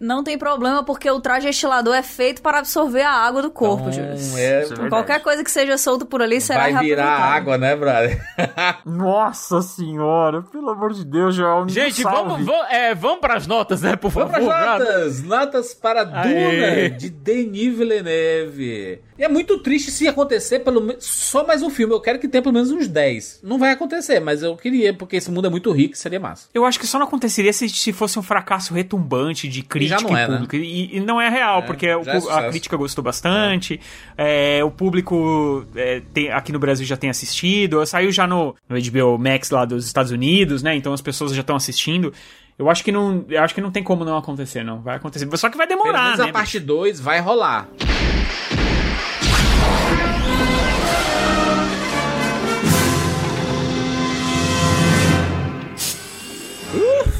Não 0.00 0.22
tem 0.22 0.38
problema 0.38 0.84
porque 0.84 1.10
o 1.10 1.18
traje 1.20 1.48
estilador 1.48 1.92
é 1.92 2.04
feito 2.04 2.40
para 2.40 2.60
absorver 2.60 3.02
a 3.02 3.10
água 3.10 3.42
do 3.42 3.50
corpo, 3.50 3.88
Então, 3.88 3.92
Júlio. 3.92 4.38
é 4.38 4.64
Então, 4.64 4.88
Qualquer 4.88 5.20
coisa 5.20 5.42
que 5.42 5.50
seja 5.50 5.76
solto 5.76 6.06
por 6.06 6.22
ali 6.22 6.40
será 6.40 6.70
Vai 6.70 6.84
virar 6.84 7.08
água, 7.10 7.58
né, 7.58 7.74
brother? 7.74 8.22
Nossa 8.86 9.60
senhora, 9.60 10.40
pelo 10.42 10.70
amor 10.70 10.92
de 10.92 11.04
Deus, 11.04 11.34
Joel. 11.34 11.64
me 11.64 11.72
Gente, 11.72 12.00
vamos, 12.04 12.46
vamos, 12.46 12.66
é, 12.70 12.94
vamos 12.94 13.18
pras 13.18 13.48
notas, 13.48 13.82
né, 13.82 13.96
por 13.96 14.12
Vamos 14.12 14.30
favor. 14.30 14.48
para 14.48 14.66
nada. 14.66 14.84
notas. 14.84 15.22
Notas 15.24 15.74
para 15.74 16.04
Duna, 16.04 16.20
Aê. 16.22 16.90
de 16.90 17.10
Denis 17.10 17.76
Villeneuve. 17.76 19.02
E 19.18 19.24
é 19.24 19.28
muito 19.28 19.58
triste 19.58 19.90
se 19.90 20.06
acontecer 20.06 20.60
pelo 20.60 20.80
menos 20.80 21.04
só 21.04 21.44
mais 21.44 21.60
um 21.60 21.68
filme. 21.68 21.92
Eu 21.92 22.00
quero 22.00 22.20
que 22.20 22.28
tenha 22.28 22.40
pelo 22.40 22.52
menos 22.54 22.70
uns 22.70 22.86
10. 22.86 23.40
Não 23.42 23.58
vai 23.58 23.72
acontecer, 23.72 24.20
mas 24.20 24.44
eu 24.44 24.56
queria, 24.56 24.94
porque 24.94 25.16
esse 25.16 25.28
mundo 25.28 25.48
é 25.48 25.50
muito 25.50 25.72
rico, 25.72 25.96
seria 25.96 26.20
massa. 26.20 26.48
Eu 26.54 26.64
acho 26.64 26.78
que 26.78 26.86
só 26.86 27.00
não 27.00 27.06
aconteceria 27.06 27.52
se, 27.52 27.68
se 27.68 27.92
fosse 27.92 28.16
um 28.16 28.22
fracasso 28.22 28.72
retumbante 28.72 29.48
de 29.48 29.62
crítica 29.62 30.00
não 30.02 30.16
é, 30.16 30.24
e 30.24 30.28
né? 30.28 30.34
público. 30.34 30.56
E, 30.56 30.96
e 30.96 31.00
não 31.00 31.20
é 31.20 31.28
real, 31.28 31.58
É, 31.58 31.62
porque 31.62 31.86
o 31.92 32.02
é 32.08 32.46
a 32.46 32.48
crítica 32.48 32.76
gostou 32.76 33.02
bastante, 33.02 33.80
é, 34.16 34.62
o 34.62 34.70
público 34.70 35.66
é, 35.74 36.00
tem- 36.14 36.30
aqui 36.30 36.52
no 36.52 36.60
Brasil 36.60 36.86
já 36.86 36.96
tem 36.96 37.10
assistido, 37.10 37.84
saiu 37.86 38.12
já 38.12 38.24
no, 38.24 38.54
no 38.68 38.76
HBO 38.80 39.18
Max 39.18 39.50
lá 39.50 39.64
dos 39.64 39.84
Estados 39.84 40.12
Unidos, 40.12 40.62
né? 40.62 40.76
Então 40.76 40.92
as 40.92 41.00
pessoas 41.00 41.34
já 41.34 41.40
estão 41.40 41.56
assistindo. 41.56 42.12
Eu 42.56 42.68
acho 42.68 42.82
que 42.84 42.90
não, 42.92 43.24
eu 43.28 43.42
acho 43.42 43.54
que 43.54 43.60
não 43.60 43.70
tem 43.70 43.82
como 43.82 44.04
não 44.04 44.16
acontecer, 44.16 44.64
não. 44.64 44.80
Vai 44.80 44.96
acontecer. 44.96 45.28
Só 45.36 45.48
que 45.48 45.56
vai 45.56 45.66
Pelo 45.66 45.80
demorar, 45.80 46.04
menos 46.04 46.18
né? 46.18 46.24
a 46.30 46.32
parte 46.32 46.58
2 46.58 46.98
vai 47.00 47.20
rolar. 47.20 47.68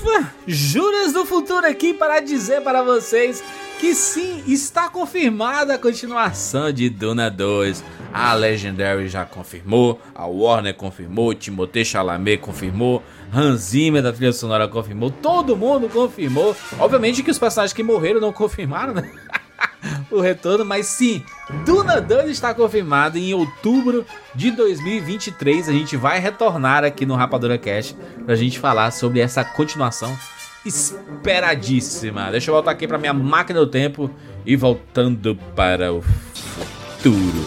Ufa! 0.08 0.32
Juras 0.46 1.12
do 1.12 1.26
futuro 1.26 1.66
aqui 1.66 1.92
para 1.92 2.20
dizer 2.20 2.62
para 2.62 2.82
vocês 2.82 3.42
que 3.78 3.94
sim, 3.94 4.42
está 4.46 4.88
confirmada 4.88 5.74
a 5.74 5.78
continuação 5.78 6.72
de 6.72 6.88
Duna 6.88 7.30
2. 7.30 7.84
A 8.12 8.32
Legendary 8.34 9.08
já 9.08 9.24
confirmou, 9.24 10.00
a 10.14 10.26
Warner 10.26 10.74
confirmou, 10.74 11.34
Timothée 11.34 11.84
Chalamet 11.84 12.38
confirmou, 12.38 13.02
Hans 13.32 13.60
Zimmer 13.60 14.02
da 14.02 14.12
trilha 14.12 14.32
sonora 14.32 14.66
confirmou, 14.66 15.10
todo 15.10 15.56
mundo 15.56 15.88
confirmou. 15.88 16.56
Obviamente 16.78 17.22
que 17.22 17.30
os 17.30 17.38
personagens 17.38 17.74
que 17.74 17.82
morreram 17.82 18.20
não 18.20 18.32
confirmaram, 18.32 18.94
né? 18.94 19.10
o 20.10 20.20
retorno, 20.20 20.64
mas 20.64 20.86
sim, 20.86 21.22
Duna 21.64 22.00
2 22.00 22.30
está 22.30 22.54
confirmado 22.54 23.18
em 23.18 23.34
outubro 23.34 24.04
de 24.34 24.50
2023. 24.50 25.68
A 25.68 25.72
gente 25.72 25.96
vai 25.96 26.18
retornar 26.18 26.84
aqui 26.84 27.06
no 27.06 27.14
Rapadura 27.14 27.58
Cast 27.58 27.96
pra 28.24 28.34
gente 28.34 28.58
falar 28.58 28.90
sobre 28.90 29.20
essa 29.20 29.44
continuação 29.44 30.16
esperadíssima. 30.64 32.30
Deixa 32.30 32.50
eu 32.50 32.54
voltar 32.54 32.72
aqui 32.72 32.86
pra 32.86 32.98
minha 32.98 33.14
máquina 33.14 33.60
do 33.60 33.66
tempo 33.66 34.10
e 34.44 34.56
voltando 34.56 35.36
para 35.54 35.92
o 35.92 36.02
futuro. 36.02 37.46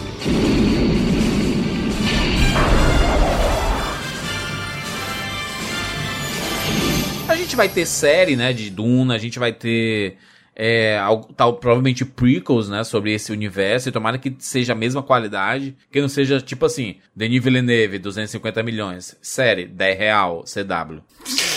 A 7.28 7.36
gente 7.36 7.56
vai 7.56 7.68
ter 7.68 7.86
série, 7.86 8.36
né, 8.36 8.52
de 8.52 8.68
Duna, 8.70 9.14
a 9.14 9.18
gente 9.18 9.38
vai 9.38 9.52
ter 9.52 10.18
é, 10.54 10.98
tal, 11.36 11.54
provavelmente 11.54 12.04
prequels, 12.04 12.68
né, 12.68 12.84
sobre 12.84 13.12
esse 13.12 13.32
universo, 13.32 13.88
e 13.88 13.92
tomara 13.92 14.18
que 14.18 14.34
seja 14.38 14.72
a 14.72 14.76
mesma 14.76 15.02
qualidade, 15.02 15.76
que 15.90 16.00
não 16.00 16.08
seja 16.08 16.40
tipo 16.40 16.66
assim, 16.66 16.96
Denis 17.14 17.42
Villeneuve, 17.42 17.98
250 17.98 18.62
milhões, 18.62 19.16
série, 19.22 19.66
10 19.66 19.98
real, 19.98 20.44
CW. 20.44 21.00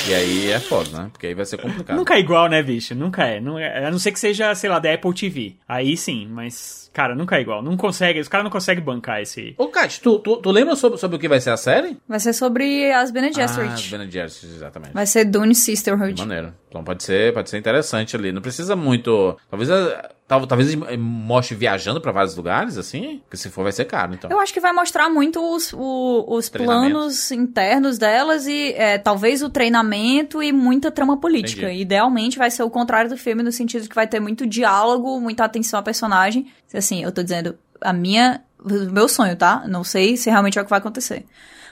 E 0.07 0.13
aí 0.13 0.51
é 0.51 0.59
foda, 0.59 0.89
né, 1.03 1.09
porque 1.11 1.27
aí 1.27 1.33
vai 1.33 1.45
ser 1.45 1.57
complicado. 1.57 1.97
Nunca 1.97 2.15
é 2.15 2.19
igual, 2.19 2.47
né, 2.47 2.61
bicho? 2.61 2.93
Nunca 2.95 3.23
é. 3.23 3.39
Não 3.39 3.57
é. 3.57 3.85
A 3.85 3.91
não 3.91 3.99
ser 3.99 4.11
que 4.11 4.19
seja, 4.19 4.53
sei 4.55 4.69
lá, 4.69 4.79
da 4.79 4.93
Apple 4.93 5.13
TV. 5.13 5.55
Aí 5.67 5.97
sim, 5.97 6.27
mas, 6.29 6.84
cara, 6.95 7.13
nunca 7.13 7.35
é 7.37 7.41
igual. 7.41 7.61
Não 7.61 7.75
consegue, 7.75 8.19
os 8.21 8.29
caras 8.29 8.45
não 8.45 8.51
conseguem 8.51 8.81
bancar 8.83 9.21
esse. 9.21 9.53
Ô, 9.57 9.67
Kat, 9.67 9.99
tu, 10.01 10.17
tu, 10.19 10.37
tu 10.37 10.49
lembra 10.49 10.75
sobre, 10.77 10.97
sobre 10.97 11.17
o 11.17 11.19
que 11.19 11.27
vai 11.27 11.41
ser 11.41 11.49
a 11.49 11.57
série? 11.57 11.97
Vai 12.07 12.19
ser 12.21 12.31
sobre 12.33 12.91
as 12.93 13.11
Bene 13.11 13.27
Ah, 13.27 13.31
Gesserit. 13.33 13.91
Bene 13.91 14.09
Gesserit, 14.09 14.55
exatamente. 14.55 14.93
Vai 14.93 15.05
ser 15.05 15.25
Dune 15.25 15.53
Sisterhood. 15.53 16.19
Maneiro. 16.21 16.53
Então 16.69 16.83
pode 16.83 17.03
ser, 17.03 17.33
pode 17.33 17.49
ser 17.49 17.57
interessante 17.57 18.15
ali. 18.15 18.31
Não 18.31 18.41
precisa 18.41 18.75
muito. 18.75 19.37
Talvez 19.49 19.69
eh, 19.69 20.09
tal- 20.27 20.45
talvez 20.45 20.75
mostre 20.97 21.55
viajando 21.55 22.01
pra 22.01 22.11
vários 22.11 22.35
lugares, 22.35 22.77
assim. 22.77 23.19
Porque 23.23 23.37
se 23.37 23.49
for, 23.49 23.63
vai 23.63 23.71
ser 23.71 23.85
caro, 23.85 24.13
então. 24.13 24.29
Eu 24.29 24.39
acho 24.41 24.53
que 24.53 24.59
vai 24.59 24.73
mostrar 24.73 25.09
muito 25.09 25.39
os, 25.55 25.71
o- 25.73 26.25
os 26.27 26.49
planos 26.49 27.31
internos 27.31 27.97
delas 27.97 28.45
e 28.45 28.73
é, 28.73 28.97
talvez 28.97 29.41
o 29.41 29.49
treinamento 29.49 30.43
e 30.43 30.51
muita 30.51 30.91
trama 30.91 31.17
política. 31.17 31.63
Entendi. 31.67 31.81
Idealmente 31.81 32.37
vai 32.37 32.51
ser 32.51 32.63
o 32.63 32.69
contrário 32.69 33.09
do 33.09 33.17
filme, 33.17 33.41
no 33.41 33.51
sentido 33.53 33.83
de 33.83 33.89
que 33.89 33.95
vai 33.95 34.07
ter 34.07 34.19
muito 34.19 34.45
diálogo, 34.45 35.19
muita 35.21 35.45
atenção 35.45 35.79
a 35.79 35.83
personagem. 35.83 36.47
Assim, 36.85 37.03
eu 37.03 37.11
tô 37.11 37.23
dizendo 37.23 37.57
a 37.81 37.91
minha. 37.91 38.41
O 38.63 38.91
meu 38.91 39.07
sonho, 39.07 39.35
tá? 39.35 39.63
Não 39.67 39.83
sei 39.83 40.17
se 40.17 40.29
realmente 40.29 40.57
é 40.57 40.61
o 40.61 40.63
que 40.63 40.69
vai 40.69 40.79
acontecer. 40.79 41.25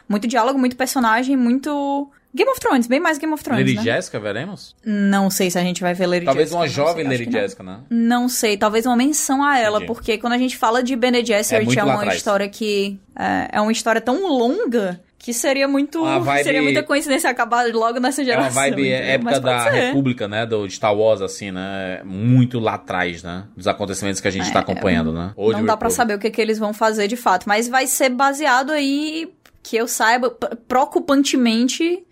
Muito 0.07 0.27
diálogo, 0.27 0.57
muito 0.59 0.75
personagem, 0.75 1.37
muito. 1.37 2.09
Game 2.35 2.49
of 2.49 2.59
Thrones, 2.59 2.87
bem 2.87 2.99
mais 2.99 3.19
Game 3.19 3.31
of 3.31 3.43
Thrones, 3.43 3.61
Lady 3.63 3.75
né? 3.75 3.83
Jessica, 3.83 4.19
veremos? 4.19 4.75
Não 4.83 5.29
sei 5.29 5.51
se 5.51 5.59
a 5.59 5.61
gente 5.61 5.81
vai 5.81 5.93
ver 5.93 6.07
Lady 6.07 6.25
Talvez 6.25 6.49
Jessica. 6.49 6.59
uma 6.59 6.65
não 6.65 6.73
jovem 6.73 7.07
sei, 7.07 7.17
Lady. 7.17 7.31
Jessica, 7.31 7.63
né? 7.63 7.79
Não 7.91 8.27
sei, 8.27 8.57
talvez 8.57 8.87
uma 8.87 8.95
menção 8.95 9.43
a 9.43 9.59
ela, 9.59 9.77
Entendi. 9.77 9.85
porque 9.85 10.17
quando 10.17 10.33
a 10.33 10.37
gente 10.39 10.57
fala 10.57 10.81
de 10.81 10.95
Bene 10.95 11.23
Gesserit, 11.23 11.77
é, 11.77 11.83
lá 11.83 11.93
uma 11.93 11.99
atrás. 12.01 12.17
história 12.17 12.49
que 12.49 12.99
é, 13.15 13.49
é 13.51 13.61
uma 13.61 13.71
história 13.71 14.01
tão 14.01 14.27
longa 14.27 14.99
que 15.23 15.31
seria 15.33 15.69
muito 15.69 16.03
vibe- 16.03 16.43
seria 16.43 16.61
muita 16.61 16.83
coincidência 16.83 17.29
acabar 17.29 17.65
logo 17.73 17.97
nessa 17.97 18.21
É 18.21 18.25
geração. 18.25 18.51
uma 18.51 18.61
vibe 18.61 18.81
entendeu? 18.89 19.09
época 19.09 19.31
Mas 19.31 19.39
pode 19.39 19.55
da 19.55 19.71
ser. 19.71 19.85
República, 19.87 20.27
né? 20.27 20.45
Do 20.45 20.69
Star 20.69 20.93
Wars, 20.93 21.21
assim, 21.21 21.49
né? 21.49 22.01
Muito 22.03 22.59
lá 22.59 22.73
atrás, 22.73 23.23
né? 23.23 23.45
Dos 23.55 23.65
acontecimentos 23.65 24.19
que 24.19 24.27
a 24.27 24.31
gente 24.31 24.51
tá 24.51 24.59
acompanhando, 24.59 25.13
né? 25.13 25.31
Old 25.37 25.55
É, 25.55 25.59
Não 25.59 25.65
dá 25.65 25.77
pra 25.77 25.87
Republic. 25.87 25.95
saber 25.95 26.15
o 26.15 26.19
que, 26.19 26.29
que 26.29 26.41
eles 26.41 26.59
vão 26.59 26.73
fazer 26.73 27.07
de 27.07 27.15
fato, 27.15 27.47
mas 27.47 27.69
vai 27.69 27.87
ser 27.87 28.09
baseado 28.09 28.71
aí, 28.71 29.31
que 29.63 29.77
eu 29.77 29.87
saiba, 29.87 30.29
preocupantemente 30.67 32.03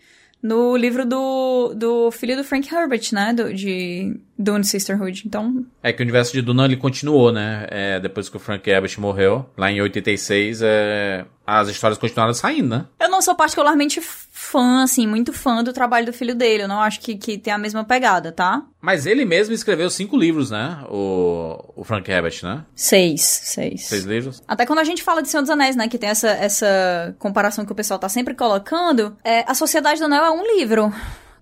no 0.41 0.75
livro 0.75 1.05
do, 1.05 1.73
do 1.75 2.11
filho 2.11 2.35
do 2.35 2.43
Frank 2.43 2.73
Herbert, 2.73 3.09
né? 3.11 3.33
Do, 3.33 3.53
de 3.53 4.19
Dune 4.37 4.63
Sisterhood. 4.63 5.23
Então, 5.25 5.65
É 5.83 5.93
que 5.93 6.01
o 6.01 6.03
universo 6.03 6.33
de 6.33 6.41
Duna 6.41 6.65
ele 6.65 6.77
continuou, 6.77 7.31
né? 7.31 7.67
É, 7.69 7.99
depois 7.99 8.27
que 8.27 8.37
o 8.37 8.39
Frank 8.39 8.67
Herbert 8.67 8.93
morreu, 8.99 9.49
lá 9.55 9.71
em 9.71 9.81
86, 9.81 10.61
é, 10.63 11.25
as 11.45 11.67
histórias 11.67 11.97
continuaram 11.97 12.33
saindo, 12.33 12.69
né? 12.69 12.85
Eu 12.99 13.09
não 13.09 13.21
sou 13.21 13.35
particularmente 13.35 14.01
fã, 14.41 14.81
assim, 14.83 15.05
muito 15.05 15.31
fã 15.31 15.63
do 15.63 15.71
trabalho 15.71 16.05
do 16.07 16.13
filho 16.13 16.33
dele. 16.33 16.63
Eu 16.63 16.67
não 16.67 16.81
acho 16.81 16.99
que, 16.99 17.15
que 17.15 17.37
tem 17.37 17.53
a 17.53 17.57
mesma 17.57 17.83
pegada, 17.83 18.31
tá? 18.31 18.63
Mas 18.81 19.05
ele 19.05 19.23
mesmo 19.23 19.53
escreveu 19.53 19.89
cinco 19.89 20.17
livros, 20.17 20.49
né? 20.49 20.79
O, 20.89 21.73
o 21.75 21.83
Frank 21.83 22.09
Herbert, 22.09 22.39
né? 22.43 22.65
Seis, 22.75 23.21
seis. 23.21 23.85
Seis 23.85 24.03
livros. 24.03 24.41
Até 24.47 24.65
quando 24.65 24.79
a 24.79 24.83
gente 24.83 25.03
fala 25.03 25.21
de 25.21 25.29
Senhor 25.29 25.41
dos 25.43 25.51
Anéis, 25.51 25.75
né, 25.75 25.87
que 25.87 25.97
tem 25.97 26.09
essa, 26.09 26.29
essa 26.29 27.15
comparação 27.19 27.65
que 27.65 27.71
o 27.71 27.75
pessoal 27.75 27.99
tá 27.99 28.09
sempre 28.09 28.33
colocando, 28.33 29.15
é, 29.23 29.45
a 29.47 29.53
Sociedade 29.53 29.99
do 29.99 30.05
Anel 30.05 30.23
é 30.25 30.31
um 30.31 30.57
livro. 30.57 30.91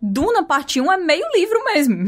Duna, 0.02 0.44
parte 0.44 0.80
1, 0.80 0.92
é 0.94 0.98
meio 0.98 1.26
livro 1.36 1.62
mesmo. 1.66 2.06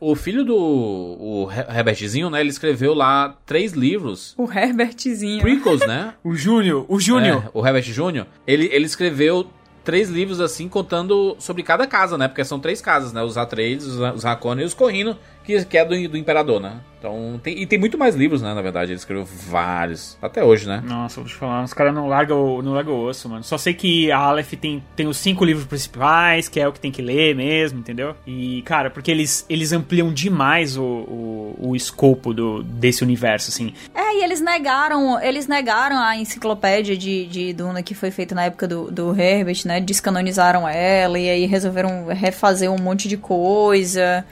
O, 0.00 0.12
o 0.12 0.14
filho 0.14 0.44
do 0.44 0.56
o 0.56 1.48
He- 1.50 1.78
Herbertzinho, 1.78 2.30
né? 2.30 2.40
Ele 2.40 2.50
escreveu 2.50 2.94
lá 2.94 3.36
três 3.44 3.72
livros. 3.72 4.34
O 4.38 4.50
Herbertzinho. 4.52 5.40
Prequels, 5.40 5.80
né? 5.86 6.14
O 6.22 6.34
Júnior, 6.34 6.86
o 6.88 7.00
Júnior. 7.00 7.44
É, 7.46 7.50
o 7.52 7.66
Herbert 7.66 7.82
Júnior. 7.84 8.26
Ele, 8.46 8.68
ele 8.72 8.84
escreveu 8.86 9.48
três 9.84 10.08
livros, 10.08 10.40
assim, 10.40 10.68
contando 10.68 11.36
sobre 11.38 11.62
cada 11.62 11.86
casa, 11.86 12.16
né? 12.16 12.26
Porque 12.26 12.44
são 12.44 12.58
três 12.58 12.80
casas, 12.80 13.12
né? 13.12 13.22
Os 13.22 13.36
Atreides, 13.36 13.86
os, 13.86 14.24
Hakone 14.24 14.62
e 14.62 14.64
os 14.64 14.74
Corrino, 14.74 15.16
que, 15.44 15.64
que 15.64 15.78
é 15.78 15.84
do, 15.84 16.08
do 16.08 16.16
Imperador, 16.16 16.60
né? 16.60 16.80
Então, 17.04 17.38
tem, 17.42 17.60
e 17.60 17.66
tem 17.66 17.78
muito 17.78 17.98
mais 17.98 18.14
livros, 18.14 18.40
né? 18.40 18.54
Na 18.54 18.62
verdade, 18.62 18.92
ele 18.92 18.98
escreveu 18.98 19.26
vários. 19.26 20.16
Até 20.22 20.42
hoje, 20.42 20.66
né? 20.66 20.82
Nossa, 20.86 21.20
vou 21.20 21.28
te 21.28 21.34
falar, 21.34 21.62
os 21.62 21.74
caras 21.74 21.92
não 21.94 22.08
largam 22.08 22.42
o- 22.56 22.62
não 22.62 22.72
largam 22.72 22.94
o 22.94 23.04
osso, 23.06 23.28
mano. 23.28 23.44
Só 23.44 23.58
sei 23.58 23.74
que 23.74 24.10
a 24.10 24.16
Aleph 24.16 24.54
tem, 24.54 24.82
tem 24.96 25.06
os 25.06 25.18
cinco 25.18 25.44
livros 25.44 25.66
principais, 25.66 26.48
que 26.48 26.58
é 26.58 26.66
o 26.66 26.72
que 26.72 26.80
tem 26.80 26.90
que 26.90 27.02
ler 27.02 27.34
mesmo, 27.34 27.78
entendeu? 27.78 28.16
E, 28.26 28.62
cara, 28.62 28.88
porque 28.88 29.10
eles, 29.10 29.44
eles 29.50 29.70
ampliam 29.70 30.10
demais 30.14 30.78
o, 30.78 30.82
o, 30.82 31.56
o 31.60 31.76
escopo 31.76 32.32
do, 32.32 32.62
desse 32.62 33.02
universo, 33.04 33.50
assim. 33.50 33.74
É, 33.94 34.20
e 34.20 34.24
eles 34.24 34.40
negaram, 34.40 35.20
eles 35.20 35.46
negaram 35.46 35.98
a 35.98 36.16
enciclopédia 36.16 36.96
de, 36.96 37.26
de 37.26 37.52
Duna 37.52 37.82
que 37.82 37.94
foi 37.94 38.10
feita 38.10 38.34
na 38.34 38.44
época 38.44 38.66
do, 38.66 38.90
do 38.90 39.14
Herbert, 39.20 39.60
né? 39.66 39.78
Descanonizaram 39.78 40.66
ela 40.66 41.18
e 41.18 41.28
aí 41.28 41.44
resolveram 41.44 42.06
refazer 42.06 42.70
um 42.72 42.78
monte 42.78 43.08
de 43.08 43.18
coisa. 43.18 44.24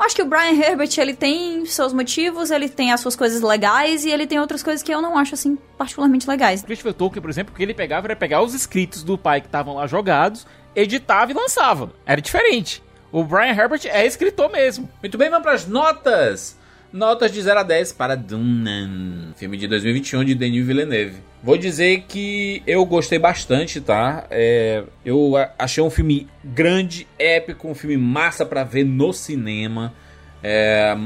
Acho 0.00 0.16
que 0.16 0.22
o 0.22 0.26
Brian 0.26 0.58
Herbert, 0.58 0.88
ele 0.96 1.14
tem 1.14 1.66
seus 1.66 1.92
motivos, 1.92 2.50
ele 2.50 2.70
tem 2.70 2.90
as 2.90 3.00
suas 3.00 3.14
coisas 3.14 3.42
legais 3.42 4.04
e 4.04 4.10
ele 4.10 4.26
tem 4.26 4.40
outras 4.40 4.62
coisas 4.62 4.82
que 4.82 4.92
eu 4.92 5.02
não 5.02 5.16
acho, 5.16 5.34
assim, 5.34 5.58
particularmente 5.76 6.26
legais. 6.26 6.62
Christopher 6.62 6.94
Tolkien, 6.94 7.20
por 7.20 7.28
exemplo, 7.28 7.52
o 7.52 7.56
que 7.56 7.62
ele 7.62 7.74
pegava 7.74 8.06
era 8.06 8.16
pegar 8.16 8.42
os 8.42 8.54
escritos 8.54 9.02
do 9.02 9.18
pai 9.18 9.42
que 9.42 9.46
estavam 9.46 9.74
lá 9.74 9.86
jogados, 9.86 10.46
editava 10.74 11.30
e 11.30 11.34
lançava. 11.34 11.92
Era 12.06 12.20
diferente. 12.20 12.82
O 13.12 13.22
Brian 13.22 13.52
Herbert 13.52 13.82
é 13.84 14.06
escritor 14.06 14.50
mesmo. 14.50 14.88
Muito 15.02 15.18
bem, 15.18 15.28
vamos 15.28 15.42
para 15.42 15.52
as 15.52 15.66
notas. 15.66 16.56
Notas 16.92 17.30
de 17.30 17.40
0 17.40 17.60
a 17.60 17.62
10 17.62 17.92
para 17.92 18.16
Duna, 18.16 19.32
filme 19.36 19.56
de 19.56 19.68
2021 19.68 20.24
de 20.24 20.34
Denis 20.34 20.66
Villeneuve. 20.66 21.18
Vou 21.40 21.56
dizer 21.56 22.04
que 22.08 22.64
eu 22.66 22.84
gostei 22.84 23.16
bastante, 23.16 23.80
tá? 23.80 24.26
É, 24.28 24.82
eu 25.04 25.34
achei 25.56 25.82
um 25.84 25.88
filme 25.88 26.26
grande, 26.42 27.06
épico, 27.16 27.68
um 27.68 27.76
filme 27.76 27.96
massa 27.96 28.44
para 28.44 28.64
ver 28.64 28.84
no 28.84 29.12
cinema. 29.12 29.94
É, 30.42 30.96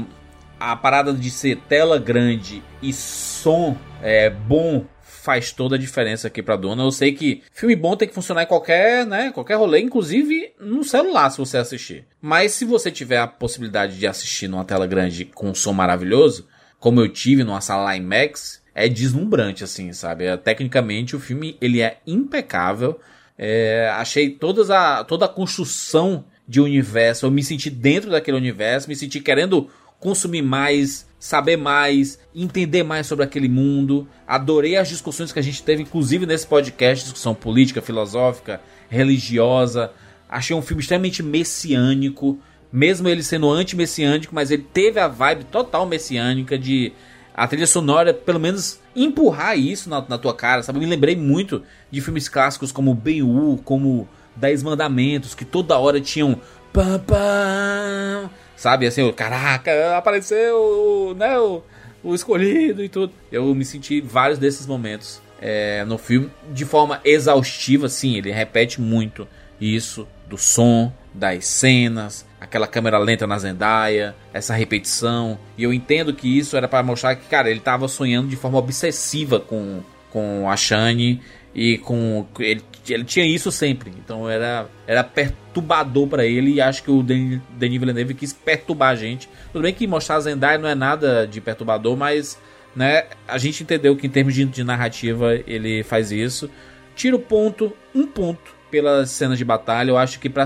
a 0.59 0.75
parada 0.75 1.13
de 1.13 1.29
ser 1.29 1.57
tela 1.69 1.99
grande 1.99 2.63
e 2.81 2.91
som 2.91 3.77
é, 4.01 4.31
bom 4.31 4.85
faz 5.25 5.51
toda 5.51 5.75
a 5.75 5.79
diferença 5.79 6.27
aqui 6.27 6.43
pra 6.43 6.55
Duna. 6.55 6.83
Eu 6.83 6.91
sei 6.91 7.11
que 7.11 7.41
filme 7.51 7.75
bom 7.75 7.95
tem 7.95 8.07
que 8.07 8.13
funcionar 8.13 8.43
em 8.43 8.47
qualquer, 8.47 9.07
né, 9.07 9.31
qualquer 9.31 9.55
rolê, 9.55 9.79
inclusive 9.79 10.53
no 10.59 10.83
celular 10.83 11.31
se 11.31 11.39
você 11.39 11.57
assistir. 11.57 12.05
Mas 12.21 12.51
se 12.51 12.63
você 12.63 12.91
tiver 12.91 13.17
a 13.17 13.25
possibilidade 13.25 13.97
de 13.97 14.05
assistir 14.05 14.47
numa 14.47 14.63
tela 14.63 14.85
grande 14.85 15.25
com 15.25 15.49
um 15.49 15.55
som 15.55 15.73
maravilhoso, 15.73 16.47
como 16.79 17.01
eu 17.01 17.09
tive 17.09 17.43
numa 17.43 17.59
sala 17.59 17.97
IMAX, 17.97 18.61
é 18.75 18.87
deslumbrante, 18.87 19.63
assim, 19.63 19.91
sabe? 19.93 20.25
É, 20.25 20.37
tecnicamente 20.37 21.15
o 21.15 21.19
filme 21.19 21.57
ele 21.59 21.81
é 21.81 21.97
impecável. 22.05 22.99
É, 23.35 23.89
achei 23.95 24.29
todas 24.29 24.69
a, 24.69 25.03
toda 25.03 25.25
a 25.25 25.29
construção 25.29 26.25
de 26.47 26.61
universo, 26.61 27.25
eu 27.25 27.31
me 27.31 27.43
senti 27.43 27.71
dentro 27.71 28.11
daquele 28.11 28.37
universo, 28.37 28.87
me 28.87 28.95
senti 28.95 29.19
querendo 29.19 29.67
consumir 30.05 30.43
mais, 30.43 31.07
saber 31.17 31.57
mais, 31.57 32.19
entender 32.35 32.83
mais 32.83 33.07
sobre 33.07 33.25
aquele 33.25 33.49
mundo. 33.49 34.07
Adorei 34.27 34.75
as 34.77 34.87
discussões 34.87 35.31
que 35.31 35.39
a 35.39 35.41
gente 35.41 35.63
teve, 35.63 35.81
inclusive 35.81 36.27
nesse 36.27 36.45
podcast, 36.45 37.05
discussão 37.05 37.33
política, 37.33 37.81
filosófica, 37.81 38.61
religiosa. 38.87 39.91
Achei 40.29 40.55
um 40.55 40.61
filme 40.61 40.81
extremamente 40.81 41.23
messiânico, 41.23 42.37
mesmo 42.71 43.09
ele 43.09 43.23
sendo 43.23 43.49
anti-messiânico, 43.49 44.35
mas 44.35 44.51
ele 44.51 44.67
teve 44.71 44.99
a 44.99 45.07
vibe 45.07 45.45
total 45.45 45.87
messiânica 45.87 46.55
de 46.55 46.93
a 47.33 47.47
trilha 47.47 47.65
sonora, 47.65 48.13
pelo 48.13 48.39
menos, 48.39 48.79
empurrar 48.95 49.57
isso 49.57 49.89
na, 49.89 50.05
na 50.07 50.19
tua 50.19 50.35
cara, 50.35 50.61
sabe? 50.61 50.77
Me 50.77 50.85
lembrei 50.85 51.15
muito 51.15 51.63
de 51.89 51.99
filmes 51.99 52.29
clássicos 52.29 52.71
como 52.71 52.93
Ben-Hur, 52.93 53.57
como 53.63 54.07
Dez 54.35 54.61
Mandamentos, 54.61 55.33
que 55.33 55.43
toda 55.43 55.79
hora 55.79 55.99
tinham... 55.99 56.39
Pam, 56.71 56.99
pam, 56.99 58.29
sabe? 58.55 58.87
Assim, 58.87 59.11
caraca, 59.13 59.97
apareceu 59.97 61.15
né, 61.17 61.37
o, 61.39 61.61
o 62.03 62.15
escolhido 62.15 62.83
e 62.83 62.89
tudo. 62.89 63.13
Eu 63.31 63.53
me 63.55 63.65
senti 63.65 64.01
vários 64.01 64.37
desses 64.39 64.65
momentos 64.65 65.21
é, 65.41 65.83
no 65.85 65.97
filme 65.97 66.29
de 66.51 66.65
forma 66.65 66.99
exaustiva, 67.03 67.89
sim, 67.89 68.17
ele 68.17 68.31
repete 68.31 68.79
muito 68.81 69.27
isso 69.59 70.07
do 70.27 70.37
som, 70.37 70.91
das 71.13 71.45
cenas, 71.45 72.25
aquela 72.39 72.67
câmera 72.67 72.97
lenta 72.97 73.27
na 73.27 73.37
Zendaya, 73.37 74.15
essa 74.33 74.53
repetição. 74.53 75.37
E 75.57 75.63
eu 75.63 75.73
entendo 75.73 76.13
que 76.13 76.37
isso 76.37 76.57
era 76.57 76.67
para 76.67 76.83
mostrar 76.83 77.15
que, 77.15 77.27
cara, 77.27 77.49
ele 77.49 77.59
tava 77.59 77.87
sonhando 77.87 78.27
de 78.27 78.35
forma 78.35 78.57
obsessiva 78.57 79.39
com, 79.39 79.81
com 80.11 80.49
a 80.49 80.57
Shane 80.57 81.21
e 81.53 81.77
com 81.77 82.25
ele, 82.39 82.63
ele 82.93 83.03
tinha 83.03 83.25
isso 83.25 83.51
sempre. 83.51 83.91
Então 83.97 84.29
era 84.29 84.67
era 84.85 85.03
perturbador 85.03 86.07
para 86.07 86.25
ele 86.25 86.53
e 86.53 86.61
acho 86.61 86.83
que 86.83 86.91
o 86.91 87.01
Denis, 87.01 87.41
Villeneuve 87.59 88.13
quis 88.13 88.33
perturbar 88.33 88.89
a 88.89 88.95
gente. 88.95 89.29
Tudo 89.51 89.63
bem 89.63 89.73
que 89.73 89.87
mostrar 89.87 90.17
a 90.17 90.19
Zendaya 90.19 90.57
não 90.57 90.69
é 90.69 90.75
nada 90.75 91.25
de 91.25 91.39
perturbador, 91.41 91.95
mas 91.95 92.37
né, 92.75 93.05
a 93.27 93.37
gente 93.37 93.63
entendeu 93.63 93.95
que 93.95 94.07
em 94.07 94.09
termos 94.09 94.33
de, 94.33 94.45
de 94.45 94.63
narrativa 94.63 95.35
ele 95.47 95.83
faz 95.83 96.11
isso. 96.11 96.49
Tira 96.95 97.15
o 97.15 97.19
ponto, 97.19 97.73
um 97.93 98.05
ponto 98.05 98.55
pelas 98.69 99.09
cenas 99.09 99.37
de 99.37 99.45
batalha. 99.45 99.91
Eu 99.91 99.97
acho 99.97 100.19
que 100.19 100.29
pra, 100.29 100.45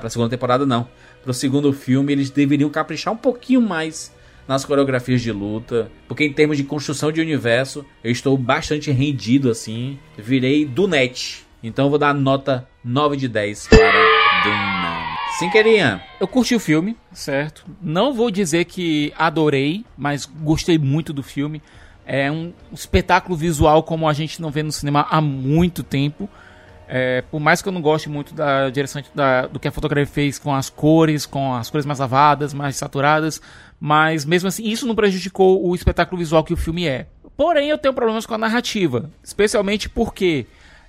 pra 0.00 0.10
segunda 0.10 0.28
temporada, 0.28 0.66
não. 0.66 0.88
Pro 1.22 1.32
segundo 1.32 1.72
filme, 1.72 2.12
eles 2.12 2.30
deveriam 2.30 2.68
caprichar 2.68 3.12
um 3.12 3.16
pouquinho 3.16 3.60
mais 3.60 4.14
nas 4.46 4.64
coreografias 4.64 5.22
de 5.22 5.32
luta. 5.32 5.90
Porque 6.06 6.24
em 6.24 6.32
termos 6.32 6.56
de 6.56 6.64
construção 6.64 7.10
de 7.10 7.20
universo, 7.20 7.84
eu 8.04 8.10
estou 8.10 8.36
bastante 8.36 8.90
rendido 8.90 9.50
assim. 9.50 9.98
Virei 10.16 10.64
do 10.64 10.86
net. 10.86 11.45
Então 11.62 11.86
eu 11.86 11.90
vou 11.90 11.98
dar 11.98 12.14
nota 12.14 12.68
9 12.84 13.16
de 13.16 13.28
10 13.28 13.68
para 13.68 13.78
Duna. 14.42 15.16
Sim, 15.38 15.50
querinha. 15.50 16.02
Eu 16.18 16.26
curti 16.26 16.54
o 16.54 16.60
filme, 16.60 16.96
certo? 17.12 17.66
Não 17.82 18.14
vou 18.14 18.30
dizer 18.30 18.64
que 18.64 19.12
adorei, 19.18 19.84
mas 19.96 20.24
gostei 20.24 20.78
muito 20.78 21.12
do 21.12 21.22
filme. 21.22 21.62
É 22.06 22.30
um 22.30 22.52
espetáculo 22.72 23.36
visual 23.36 23.82
como 23.82 24.08
a 24.08 24.12
gente 24.12 24.40
não 24.40 24.50
vê 24.50 24.62
no 24.62 24.72
cinema 24.72 25.06
há 25.10 25.20
muito 25.20 25.82
tempo. 25.82 26.28
É, 26.88 27.22
por 27.22 27.40
mais 27.40 27.60
que 27.60 27.68
eu 27.68 27.72
não 27.72 27.82
goste 27.82 28.08
muito 28.08 28.32
da 28.32 28.70
direção 28.70 29.02
da, 29.14 29.46
do 29.46 29.58
que 29.58 29.66
a 29.66 29.72
fotografia 29.72 30.06
fez 30.06 30.38
com 30.38 30.54
as 30.54 30.70
cores, 30.70 31.26
com 31.26 31.52
as 31.54 31.68
cores 31.68 31.84
mais 31.84 31.98
lavadas, 31.98 32.54
mais 32.54 32.76
saturadas, 32.76 33.42
mas 33.80 34.24
mesmo 34.24 34.48
assim, 34.48 34.68
isso 34.68 34.86
não 34.86 34.94
prejudicou 34.94 35.66
o 35.66 35.74
espetáculo 35.74 36.18
visual 36.18 36.44
que 36.44 36.54
o 36.54 36.56
filme 36.56 36.86
é. 36.86 37.06
Porém, 37.36 37.68
eu 37.68 37.76
tenho 37.76 37.92
problemas 37.92 38.24
com 38.24 38.34
a 38.34 38.38
narrativa, 38.38 39.10
especialmente 39.22 39.88
porque, 39.88 40.46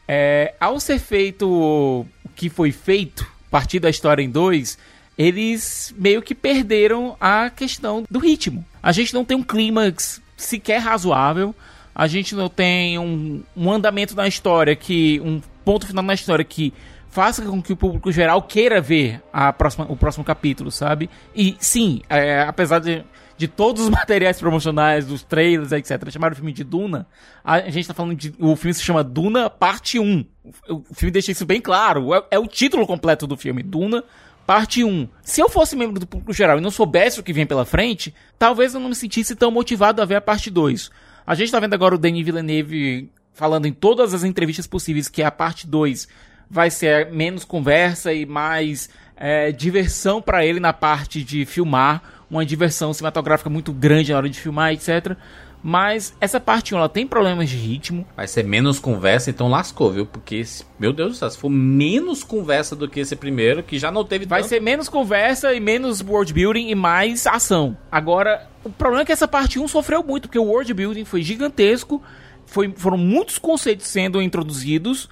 é, 0.07 0.53
ao 0.59 0.79
ser 0.79 0.99
feito 0.99 1.49
o 1.49 2.05
que 2.35 2.49
foi 2.49 2.71
feito, 2.71 3.27
partir 3.49 3.79
da 3.79 3.89
história 3.89 4.21
em 4.21 4.29
dois, 4.29 4.77
eles 5.17 5.93
meio 5.97 6.21
que 6.21 6.35
perderam 6.35 7.17
a 7.19 7.49
questão 7.49 8.05
do 8.09 8.19
ritmo. 8.19 8.63
A 8.81 8.91
gente 8.91 9.13
não 9.13 9.25
tem 9.25 9.35
um 9.35 9.43
clímax 9.43 10.21
sequer 10.35 10.79
razoável, 10.79 11.55
a 11.93 12.05
gente 12.07 12.35
não 12.35 12.47
tem 12.47 12.99
um, 12.99 13.41
um 13.55 13.71
andamento 13.71 14.15
na 14.15 14.27
história 14.27 14.75
que 14.75 15.19
um 15.21 15.41
ponto 15.65 15.87
final 15.87 16.03
na 16.03 16.13
história 16.13 16.45
que 16.45 16.71
faça 17.09 17.41
com 17.41 17.61
que 17.61 17.73
o 17.73 17.75
público 17.75 18.11
geral 18.11 18.43
queira 18.43 18.79
ver 18.79 19.19
a 19.33 19.51
próxima, 19.51 19.87
o 19.89 19.97
próximo 19.97 20.23
capítulo, 20.23 20.69
sabe? 20.69 21.09
E 21.35 21.57
sim, 21.59 22.01
é, 22.07 22.41
apesar 22.41 22.77
de, 22.77 23.03
de 23.38 23.48
todos 23.48 23.83
os 23.83 23.90
materiais 23.91 24.40
promocionais, 24.40 25.06
dos 25.06 25.24
trailers, 25.24 25.72
etc., 25.72 26.09
chamaram 26.09 26.33
o 26.33 26.35
filme 26.35 26.51
de 26.51 26.64
Duna, 26.64 27.07
a, 27.43 27.69
gente 27.69 27.88
tá 27.88 27.93
falando 27.93 28.16
de. 28.16 28.33
O 28.40 28.56
filme 28.56 28.74
se 28.74 28.83
chama 28.83 29.03
Duna 29.03 29.49
Parte 29.49 29.99
1. 29.99 30.25
O, 30.69 30.93
filme 30.93 31.11
deixa 31.11 31.32
isso 31.32 31.45
bem 31.45 31.61
claro. 31.61 32.14
É, 32.14 32.24
é, 32.32 32.40
o 32.40 32.48
título 32.48 32.85
completo 32.85 33.27
do 33.27 33.38
filme, 33.38 33.64
Duna. 33.64 34.03
Parte 34.45 34.82
1. 34.82 35.09
Se 35.22 35.41
eu 35.41 35.49
fosse 35.49 35.75
membro 35.75 35.99
do 35.99 36.07
público 36.07 36.32
geral 36.32 36.57
e 36.57 36.61
não 36.61 36.72
soubesse 36.72 37.19
o 37.19 37.24
que 37.24 37.33
vem 37.33 37.45
pela 37.45 37.66
frente, 37.66 38.16
talvez 38.40 38.74
eu 38.74 38.80
não 38.80 38.88
me 38.88 38.95
sentisse 38.95 39.35
tão 39.35 39.51
motivado 39.51 40.01
a 40.01 40.06
ver 40.06 40.16
a 40.16 40.22
parte 40.22 40.49
2. 40.49 40.90
A 41.25 41.35
gente 41.35 41.51
tá 41.51 41.59
vendo 41.59 41.74
agora 41.74 41.95
o 41.95 41.98
Denis 41.98 42.24
Villeneuve 42.24 43.11
falando 43.33 43.66
em 43.66 43.74
todas 43.74 44.14
as 44.14 44.24
entrevistas 44.24 44.66
possíveis 44.66 45.09
que 45.09 45.22
a 45.22 45.30
parte 45.30 45.67
2 45.67 46.07
vai 46.49 46.69
ser 46.72 47.11
menos 47.11 47.43
conversa 47.43 48.14
e 48.14 48.25
mais 48.25 48.90
é, 49.17 49.51
diversão 49.51 50.22
para 50.22 50.45
ele 50.45 50.59
na 50.59 50.72
parte 50.72 51.24
de 51.24 51.45
filmar, 51.45 52.01
uma 52.30 52.45
diversão 52.45 52.93
cinematográfica 52.93 53.49
muito 53.49 53.72
grande 53.72 54.11
na 54.11 54.17
hora 54.17 54.30
de 54.30 54.39
filmar, 54.39 54.73
etc. 54.73 55.15
Mas 55.64 56.15
essa 56.22 56.39
parte 56.39 56.75
1 56.75 56.77
ela 56.77 56.89
tem 56.89 57.07
problemas 57.07 57.49
de 57.49 57.57
ritmo. 57.57 58.06
Vai 58.15 58.27
ser 58.27 58.43
menos 58.43 58.80
conversa, 58.80 59.30
então 59.30 59.49
lascou, 59.49 59.91
viu? 59.91 60.06
Porque, 60.06 60.43
meu 60.80 60.93
Deus 60.93 61.14
do 61.14 61.17
céu, 61.17 61.30
se 61.30 61.38
for 61.38 61.49
menos 61.49 62.23
conversa 62.23 62.75
do 62.75 62.88
que 62.88 62.99
esse 62.99 63.15
primeiro, 63.15 63.64
que 63.64 63.80
já 63.80 63.91
não 63.91 64.06
teve 64.06 64.25
Vai 64.25 64.41
tanto... 64.41 64.49
ser 64.49 64.61
menos 64.61 64.88
conversa 64.88 65.53
e 65.53 65.59
menos 65.59 66.01
world 66.01 66.31
building 66.31 66.69
e 66.69 66.75
mais 66.75 67.25
ação. 67.25 67.75
Agora, 67.91 68.47
o 68.64 68.69
problema 68.69 69.01
é 69.01 69.06
que 69.06 69.11
essa 69.11 69.27
parte 69.27 69.59
1 69.59 69.67
sofreu 69.67 70.03
muito, 70.03 70.27
porque 70.27 70.39
o 70.39 70.45
world 70.45 70.73
building 70.73 71.06
foi 71.06 71.23
gigantesco 71.23 72.01
foi, 72.47 72.73
foram 72.75 72.97
muitos 72.97 73.38
conceitos 73.38 73.85
sendo 73.85 74.22
introduzidos 74.22 75.07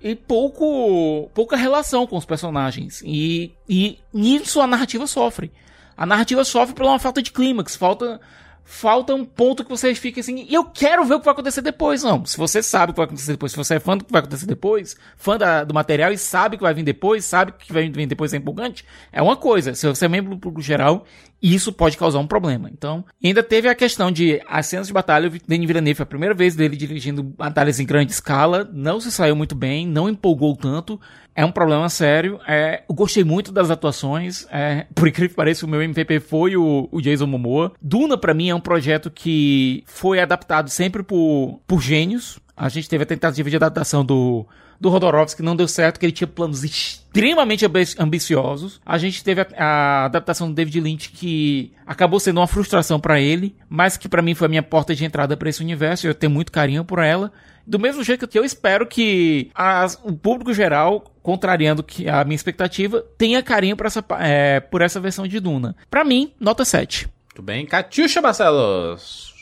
e 0.00 0.14
pouco 0.14 1.28
pouca 1.34 1.56
relação 1.56 2.06
com 2.06 2.16
os 2.16 2.24
personagens. 2.24 3.02
E, 3.04 3.52
e 3.68 3.98
nisso 4.14 4.60
a 4.60 4.66
narrativa 4.66 5.06
sofre. 5.06 5.50
A 5.98 6.06
narrativa 6.06 6.44
sofre 6.44 6.76
por 6.76 6.86
uma 6.86 7.00
falta 7.00 7.20
de 7.20 7.32
clímax, 7.32 7.74
falta 7.74 8.20
falta 8.70 9.14
um 9.14 9.24
ponto 9.24 9.64
que 9.64 9.70
você 9.70 9.94
fica 9.94 10.20
assim, 10.20 10.46
eu 10.50 10.62
quero 10.62 11.02
ver 11.02 11.14
o 11.14 11.18
que 11.18 11.24
vai 11.24 11.32
acontecer 11.32 11.62
depois. 11.62 12.02
Não, 12.02 12.24
se 12.26 12.36
você 12.36 12.62
sabe 12.62 12.90
o 12.90 12.94
que 12.94 12.98
vai 12.98 13.06
acontecer 13.06 13.32
depois, 13.32 13.50
se 13.50 13.56
você 13.56 13.76
é 13.76 13.80
fã 13.80 13.96
do 13.96 14.04
que 14.04 14.12
vai 14.12 14.20
acontecer 14.20 14.44
depois, 14.44 14.94
fã 15.16 15.38
da, 15.38 15.64
do 15.64 15.72
material 15.72 16.12
e 16.12 16.18
sabe 16.18 16.54
o 16.54 16.58
que 16.58 16.62
vai 16.62 16.74
vir 16.74 16.82
depois, 16.82 17.24
sabe 17.24 17.52
que 17.52 17.72
vai 17.72 17.88
vir 17.88 18.06
depois 18.06 18.34
é 18.34 18.36
empolgante, 18.36 18.84
é 19.10 19.22
uma 19.22 19.36
coisa. 19.36 19.74
Se 19.74 19.88
você 19.88 20.04
é 20.04 20.08
membro 20.08 20.34
do 20.34 20.38
público 20.38 20.60
geral, 20.60 21.06
isso 21.42 21.72
pode 21.72 21.96
causar 21.96 22.18
um 22.18 22.26
problema. 22.26 22.68
Então, 22.72 23.04
ainda 23.22 23.42
teve 23.42 23.68
a 23.68 23.74
questão 23.74 24.10
de 24.10 24.40
as 24.48 24.66
cenas 24.66 24.88
de 24.88 24.92
batalha, 24.92 25.30
Denis 25.46 25.66
Villeneuve 25.66 25.96
foi 25.96 26.02
a 26.02 26.06
primeira 26.06 26.34
vez 26.34 26.54
dele 26.54 26.76
dirigindo 26.76 27.22
batalhas 27.22 27.78
em 27.78 27.86
grande 27.86 28.12
escala, 28.12 28.68
não 28.72 29.00
se 29.00 29.10
saiu 29.12 29.36
muito 29.36 29.54
bem, 29.54 29.86
não 29.86 30.08
empolgou 30.08 30.56
tanto, 30.56 31.00
é 31.38 31.44
um 31.44 31.52
problema 31.52 31.88
sério. 31.88 32.40
É, 32.48 32.82
eu 32.88 32.94
gostei 32.94 33.22
muito 33.22 33.52
das 33.52 33.70
atuações. 33.70 34.44
É, 34.50 34.86
por 34.92 35.06
incrível 35.06 35.30
que 35.30 35.36
pareça, 35.36 35.64
o 35.64 35.68
meu 35.68 35.80
MVP 35.80 36.18
foi 36.18 36.56
o, 36.56 36.88
o 36.90 37.00
Jason 37.00 37.26
Momoa. 37.26 37.72
Duna, 37.80 38.18
para 38.18 38.34
mim, 38.34 38.48
é 38.48 38.54
um 38.54 38.60
projeto 38.60 39.08
que 39.08 39.84
foi 39.86 40.18
adaptado 40.18 40.68
sempre 40.68 41.04
por, 41.04 41.60
por 41.64 41.80
gênios. 41.80 42.40
A 42.56 42.68
gente 42.68 42.88
teve 42.88 43.04
a 43.04 43.06
tentativa 43.06 43.48
de 43.48 43.54
adaptação 43.54 44.04
do 44.04 44.46
do 44.80 44.88
Rodorovsky 44.88 45.42
não 45.42 45.56
deu 45.56 45.66
certo, 45.66 45.98
que 45.98 46.06
ele 46.06 46.12
tinha 46.12 46.26
planos 46.26 46.62
extremamente 46.62 47.66
ambiciosos. 47.98 48.80
A 48.84 48.96
gente 48.98 49.24
teve 49.24 49.40
a, 49.40 49.46
a 49.56 50.04
adaptação 50.04 50.48
do 50.48 50.54
David 50.54 50.80
Lynch 50.80 51.10
que 51.10 51.72
acabou 51.86 52.20
sendo 52.20 52.38
uma 52.38 52.46
frustração 52.46 53.00
para 53.00 53.20
ele, 53.20 53.56
mas 53.68 53.96
que 53.96 54.08
para 54.08 54.22
mim 54.22 54.34
foi 54.34 54.46
a 54.46 54.48
minha 54.48 54.62
porta 54.62 54.94
de 54.94 55.04
entrada 55.04 55.36
para 55.36 55.48
esse 55.48 55.62
universo. 55.62 56.06
Eu 56.06 56.14
tenho 56.14 56.30
muito 56.30 56.52
carinho 56.52 56.84
por 56.84 57.00
ela. 57.00 57.32
Do 57.66 57.78
mesmo 57.78 58.02
jeito 58.02 58.26
que 58.26 58.38
eu 58.38 58.44
espero 58.44 58.86
que 58.86 59.50
as, 59.54 60.00
o 60.02 60.12
público 60.12 60.54
geral, 60.54 61.12
contrariando 61.22 61.82
que 61.82 62.08
a 62.08 62.24
minha 62.24 62.36
expectativa, 62.36 63.04
tenha 63.18 63.42
carinho 63.42 63.76
por 63.76 63.86
essa, 63.86 64.02
é, 64.20 64.60
por 64.60 64.80
essa 64.80 64.98
versão 65.00 65.26
de 65.26 65.38
Duna. 65.38 65.76
Para 65.90 66.04
mim, 66.04 66.32
nota 66.40 66.64
7. 66.64 67.08
Muito 67.26 67.42
bem. 67.42 67.66
Catiuxa 67.66 68.22
Barcelos. 68.22 69.34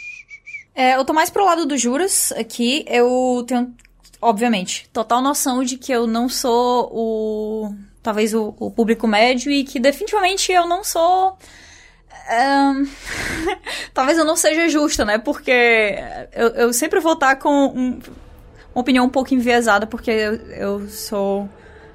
É, 0.75 0.97
eu 0.97 1.05
tô 1.05 1.13
mais 1.13 1.31
pro 1.31 1.45
lado 1.45 1.65
do 1.67 1.79
Juras 1.79 2.33
aqui. 2.33 2.85
Eu 2.89 3.45
tenho 3.47 3.73
obviamente, 4.21 4.89
total 4.93 5.21
noção 5.21 5.63
de 5.63 5.77
que 5.77 5.93
eu 5.93 6.07
não 6.07 6.29
sou 6.29 6.91
o. 6.93 7.75
talvez 8.03 8.35
o, 8.35 8.55
o 8.59 8.71
público 8.71 9.07
médio 9.07 9.51
e 9.51 9.65
que 9.65 9.79
definitivamente 9.81 10.53
eu 10.53 10.67
não 10.67 10.83
sou. 10.85 11.37
Um, 12.29 12.87
talvez 13.95 14.19
eu 14.19 14.25
não 14.25 14.37
seja 14.37 14.69
justa, 14.69 15.05
né? 15.05 15.19
Porque 15.19 15.97
eu, 16.33 16.49
eu 16.49 16.73
sempre 16.73 17.01
vou 17.01 17.13
estar 17.13 17.37
com 17.37 17.67
um, 17.67 18.01
uma 18.75 18.81
opinião 18.81 19.05
um 19.05 19.11
pouco 19.11 19.35
enviesada, 19.35 19.87
porque 19.87 20.11
eu, 20.11 20.35
eu 20.35 20.89
sou 20.89 21.49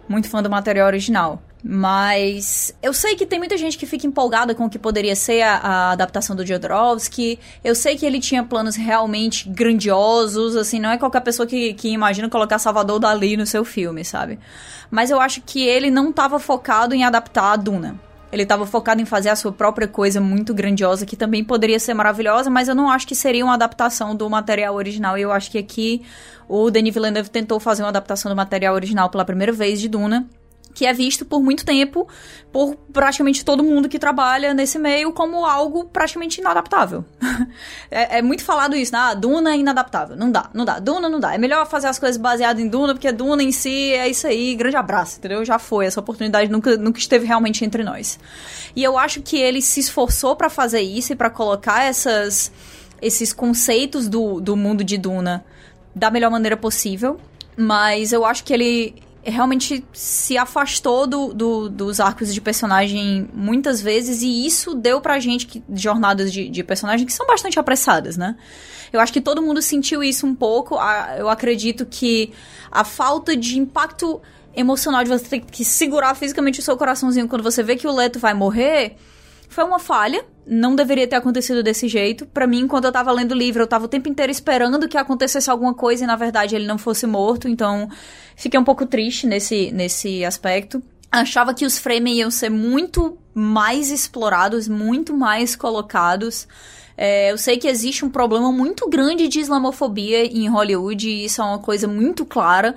muito 0.08 0.30
fã 0.30 0.42
do 0.42 0.50
material 0.50 0.88
original. 0.88 1.42
Mas 1.64 2.74
eu 2.82 2.92
sei 2.92 3.16
que 3.16 3.26
tem 3.26 3.38
muita 3.38 3.56
gente 3.56 3.78
que 3.78 3.86
fica 3.86 4.08
empolgada 4.08 4.56
com 4.56 4.66
o 4.66 4.70
que 4.70 4.80
poderia 4.80 5.16
ser 5.16 5.42
a, 5.42 5.58
a 5.58 5.92
adaptação 5.92 6.36
do 6.36 6.46
Jodorowsky. 6.46 7.38
Eu 7.64 7.76
sei 7.76 7.96
que 7.96 8.06
ele 8.06 8.20
tinha 8.20 8.44
planos 8.44 8.76
realmente 8.76 9.48
grandiosos, 9.48 10.56
assim, 10.56 10.80
não 10.80 10.90
é 10.90 10.98
qualquer 10.98 11.22
pessoa 11.22 11.46
que, 11.46 11.74
que 11.74 11.90
imagina 11.90 12.30
colocar 12.30 12.58
Salvador 12.58 13.00
Dali 13.00 13.38
no 13.38 13.46
seu 13.46 13.64
filme, 13.64 14.04
sabe? 14.04 14.40
Mas 14.90 15.12
eu 15.12 15.22
acho 15.22 15.42
que 15.42 15.62
ele 15.62 15.92
não 15.92 16.10
estava 16.10 16.40
focado 16.40 16.96
em 16.96 17.04
adaptar 17.04 17.54
a 17.54 17.56
Duna. 17.56 18.00
Ele 18.32 18.44
estava 18.44 18.66
focado 18.66 19.02
em 19.02 19.06
fazer 19.06 19.30
a 19.30 19.36
sua 19.36 19.52
própria 19.52 19.88
coisa 19.88 20.22
muito 20.22 20.54
grandiosa, 20.54 21.06
que 21.06 21.18
também 21.18 21.44
poderia 21.44 21.78
ser 21.78 21.94
maravilhosa, 21.94 22.50
mas 22.50 22.70
eu 22.70 22.74
não 22.74 22.90
acho 22.90 23.06
que 23.06 23.14
seria 23.14 23.44
uma 23.44 23.54
adaptação 23.54 24.16
do 24.16 24.28
material 24.30 24.74
original. 24.74 25.18
E 25.18 25.22
eu 25.22 25.32
acho 25.32 25.52
que 25.52 25.58
aqui 25.58 26.02
o 26.48 26.72
Denis 26.72 26.94
Villeneuve 26.94 27.30
tentou 27.30 27.60
fazer 27.60 27.84
uma 27.84 27.90
adaptação 27.90 28.32
do 28.32 28.36
material 28.36 28.74
original 28.74 29.10
pela 29.10 29.26
primeira 29.26 29.52
vez 29.52 29.80
de 29.80 29.90
Duna 29.90 30.28
que 30.74 30.86
é 30.86 30.94
visto 30.94 31.26
por 31.26 31.42
muito 31.42 31.66
tempo 31.66 32.08
por 32.52 32.76
praticamente 32.92 33.46
todo 33.46 33.64
mundo 33.64 33.88
que 33.88 33.98
trabalha 33.98 34.54
nesse 34.54 34.78
meio 34.78 35.14
como 35.14 35.46
algo 35.46 35.86
praticamente 35.86 36.42
inadaptável. 36.42 37.06
é, 37.90 38.18
é, 38.18 38.22
muito 38.22 38.44
falado 38.44 38.76
isso, 38.76 38.92
né? 38.92 39.00
Ah, 39.00 39.14
Duna 39.14 39.52
é 39.54 39.58
inadaptável. 39.58 40.16
Não 40.18 40.30
dá, 40.30 40.50
não 40.54 40.66
dá. 40.66 40.80
Duna 40.80 41.08
não 41.08 41.20
dá. 41.20 41.34
É 41.34 41.38
melhor 41.38 41.66
fazer 41.66 41.88
as 41.88 41.98
coisas 41.98 42.18
baseadas 42.18 42.62
em 42.62 42.68
Duna, 42.68 42.94
porque 42.94 43.12
Duna 43.12 43.42
em 43.42 43.52
si 43.52 43.94
é 43.94 44.10
isso 44.10 44.28
aí. 44.28 44.54
Grande 44.56 44.76
abraço, 44.76 45.18
entendeu? 45.18 45.46
Já 45.46 45.58
foi. 45.58 45.86
Essa 45.86 46.00
oportunidade 46.00 46.52
nunca, 46.52 46.76
nunca 46.76 47.00
esteve 47.00 47.26
realmente 47.26 47.64
entre 47.64 47.84
nós. 47.84 48.20
E 48.76 48.84
eu 48.84 48.98
acho 48.98 49.22
que 49.22 49.38
ele 49.38 49.62
se 49.62 49.80
esforçou 49.80 50.36
para 50.36 50.50
fazer 50.50 50.82
isso 50.82 51.14
e 51.14 51.16
para 51.16 51.30
colocar 51.30 51.84
essas, 51.84 52.52
esses 53.02 53.32
conceitos 53.32 54.10
do, 54.10 54.42
do 54.42 54.58
mundo 54.58 54.84
de 54.84 54.98
Duna 54.98 55.46
da 55.96 56.12
melhor 56.12 56.32
maneira 56.32 56.58
possível. 56.58 57.20
Mas 57.56 58.12
eu 58.12 58.26
acho 58.26 58.44
que 58.44 58.54
ele 58.54 58.96
realmente 59.24 59.86
se 59.94 60.38
afastou 60.38 61.06
do, 61.06 61.34
do, 61.34 61.70
dos 61.70 62.00
arcos 62.00 62.34
de 62.34 62.42
personagem 62.42 63.30
muitas 63.34 63.82
vezes, 63.82 64.22
e 64.22 64.46
isso 64.46 64.74
deu 64.74 65.00
pra 65.00 65.20
gente 65.20 65.46
que, 65.46 65.64
jornadas 65.74 66.32
de, 66.34 66.50
de 66.50 66.64
personagem 66.64 67.06
que 67.06 67.14
são 67.14 67.28
bastante 67.28 67.60
apressadas, 67.60 68.18
né? 68.18 68.36
Eu 68.92 69.00
acho 69.00 69.14
que 69.14 69.22
todo 69.22 69.42
mundo 69.42 69.62
sentiu 69.62 70.04
isso 70.04 70.26
um 70.26 70.36
pouco. 70.36 70.76
Eu 71.18 71.30
acredito 71.30 71.86
que 71.86 72.34
a 72.70 72.84
falta 72.84 73.38
de 73.38 73.58
impacto 73.58 74.22
emocional 74.54 75.04
de 75.04 75.10
você 75.10 75.24
ter 75.24 75.40
que 75.40 75.64
segurar 75.64 76.14
fisicamente 76.16 76.60
o 76.60 76.64
seu 76.64 76.76
coraçãozinho 76.76 77.28
quando 77.28 77.44
você 77.44 77.64
vê 77.64 77.78
que 77.78 77.88
o 77.88 77.96
Leto 77.96 78.20
vai 78.20 78.34
morrer 78.34 78.98
foi 79.52 79.66
uma 79.66 79.80
falha, 79.80 80.24
não 80.48 80.78
deveria 80.78 81.06
ter 81.06 81.18
acontecido 81.18 81.62
desse 81.62 81.86
jeito. 81.90 82.26
Para 82.26 82.48
mim, 82.48 82.68
quando 82.68 82.86
eu 82.86 82.92
tava 82.92 83.12
lendo 83.12 83.34
o 83.34 83.38
livro, 83.38 83.62
eu 83.62 83.68
tava 83.68 83.84
o 83.84 83.88
tempo 83.90 84.08
inteiro 84.08 84.32
esperando 84.32 84.88
que 84.88 84.98
acontecesse 84.98 85.52
alguma 85.52 85.74
coisa 85.74 86.06
e 86.06 86.08
na 86.08 86.16
verdade 86.16 86.56
ele 86.56 86.66
não 86.66 86.78
fosse 86.78 87.06
morto, 87.06 87.50
então 87.50 87.90
fiquei 88.34 88.58
um 88.58 88.64
pouco 88.64 88.86
triste 88.86 89.28
nesse, 89.28 89.70
nesse 89.74 90.24
aspecto. 90.24 90.82
Achava 91.12 91.54
que 91.54 91.66
os 91.66 91.78
Fremen 91.78 92.20
iam 92.20 92.32
ser 92.32 92.50
muito 92.50 93.18
mais 93.34 93.92
explorados, 93.92 94.70
muito 94.70 95.14
mais 95.14 95.54
colocados. 95.54 96.48
É, 96.98 97.32
eu 97.32 97.38
sei 97.38 97.58
que 97.58 97.68
existe 97.68 98.06
um 98.06 98.10
problema 98.10 98.52
muito 98.52 98.88
grande 98.90 99.28
de 99.28 99.40
islamofobia 99.40 100.26
em 100.26 100.48
Hollywood, 100.48 101.10
e 101.10 101.26
isso 101.26 101.42
é 101.42 101.46
uma 101.46 101.60
coisa 101.60 101.88
muito 101.88 102.26
clara. 102.26 102.76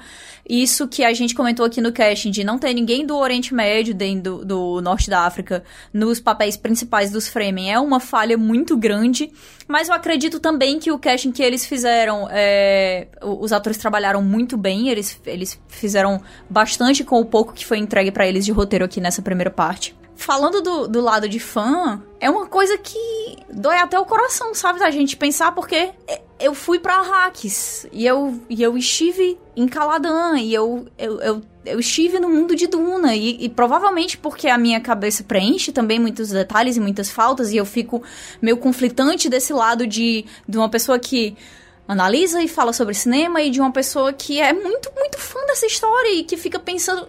Isso 0.48 0.86
que 0.86 1.02
a 1.02 1.12
gente 1.14 1.34
comentou 1.34 1.64
aqui 1.64 1.80
no 1.80 1.92
casting, 1.92 2.30
de 2.30 2.44
não 2.44 2.58
ter 2.58 2.74
ninguém 2.74 3.06
do 3.06 3.16
Oriente 3.16 3.54
Médio, 3.54 3.94
dentro 3.94 4.44
do, 4.44 4.44
do 4.44 4.82
Norte 4.82 5.08
da 5.08 5.20
África, 5.20 5.64
nos 5.92 6.20
papéis 6.20 6.56
principais 6.56 7.10
dos 7.10 7.28
Fremen, 7.28 7.72
é 7.72 7.78
uma 7.78 7.98
falha 7.98 8.36
muito 8.36 8.76
grande. 8.76 9.32
Mas 9.66 9.88
eu 9.88 9.94
acredito 9.94 10.38
também 10.38 10.78
que 10.78 10.92
o 10.92 10.98
casting 10.98 11.32
que 11.32 11.42
eles 11.42 11.64
fizeram, 11.64 12.28
é, 12.30 13.08
os 13.22 13.52
atores 13.52 13.78
trabalharam 13.78 14.22
muito 14.22 14.56
bem, 14.56 14.88
eles, 14.88 15.18
eles 15.24 15.58
fizeram 15.68 16.20
bastante 16.48 17.02
com 17.02 17.20
o 17.20 17.24
pouco 17.24 17.54
que 17.54 17.64
foi 17.64 17.78
entregue 17.78 18.10
para 18.10 18.26
eles 18.26 18.44
de 18.44 18.52
roteiro 18.52 18.84
aqui 18.84 19.00
nessa 19.00 19.22
primeira 19.22 19.50
parte 19.50 19.94
falando 20.16 20.60
do, 20.60 20.88
do 20.88 21.00
lado 21.00 21.28
de 21.28 21.38
fã, 21.38 22.02
é 22.20 22.30
uma 22.30 22.46
coisa 22.46 22.78
que 22.78 23.36
dói 23.52 23.76
até 23.78 23.98
o 23.98 24.04
coração, 24.04 24.54
sabe? 24.54 24.78
Da 24.78 24.90
gente 24.90 25.16
pensar, 25.16 25.52
porque 25.52 25.90
eu 26.38 26.54
fui 26.54 26.78
pra 26.78 26.96
Arrakis 26.96 27.86
e 27.92 28.06
eu, 28.06 28.40
e 28.48 28.62
eu 28.62 28.76
estive 28.76 29.38
em 29.56 29.66
Caladan 29.66 30.38
e 30.38 30.52
eu, 30.52 30.86
eu, 30.98 31.20
eu, 31.20 31.42
eu 31.64 31.80
estive 31.80 32.18
no 32.18 32.28
mundo 32.28 32.54
de 32.54 32.66
Duna 32.66 33.14
e, 33.14 33.44
e, 33.44 33.48
provavelmente 33.48 34.18
porque 34.18 34.48
a 34.48 34.58
minha 34.58 34.80
cabeça 34.80 35.22
preenche 35.22 35.72
também 35.72 35.98
muitos 35.98 36.30
detalhes 36.30 36.76
e 36.76 36.80
muitas 36.80 37.10
faltas 37.10 37.52
e 37.52 37.56
eu 37.56 37.64
fico 37.64 38.02
meio 38.42 38.56
conflitante 38.56 39.28
desse 39.28 39.52
lado 39.52 39.86
de, 39.86 40.24
de 40.48 40.58
uma 40.58 40.68
pessoa 40.68 40.98
que 40.98 41.36
analisa 41.86 42.42
e 42.42 42.48
fala 42.48 42.72
sobre 42.72 42.94
cinema 42.94 43.42
e 43.42 43.50
de 43.50 43.60
uma 43.60 43.70
pessoa 43.70 44.12
que 44.12 44.40
é 44.40 44.52
muito, 44.52 44.90
muito 44.96 45.18
fã 45.18 45.38
dessa 45.46 45.66
história 45.66 46.12
e 46.12 46.24
que 46.24 46.36
fica 46.36 46.58
pensando 46.58 47.06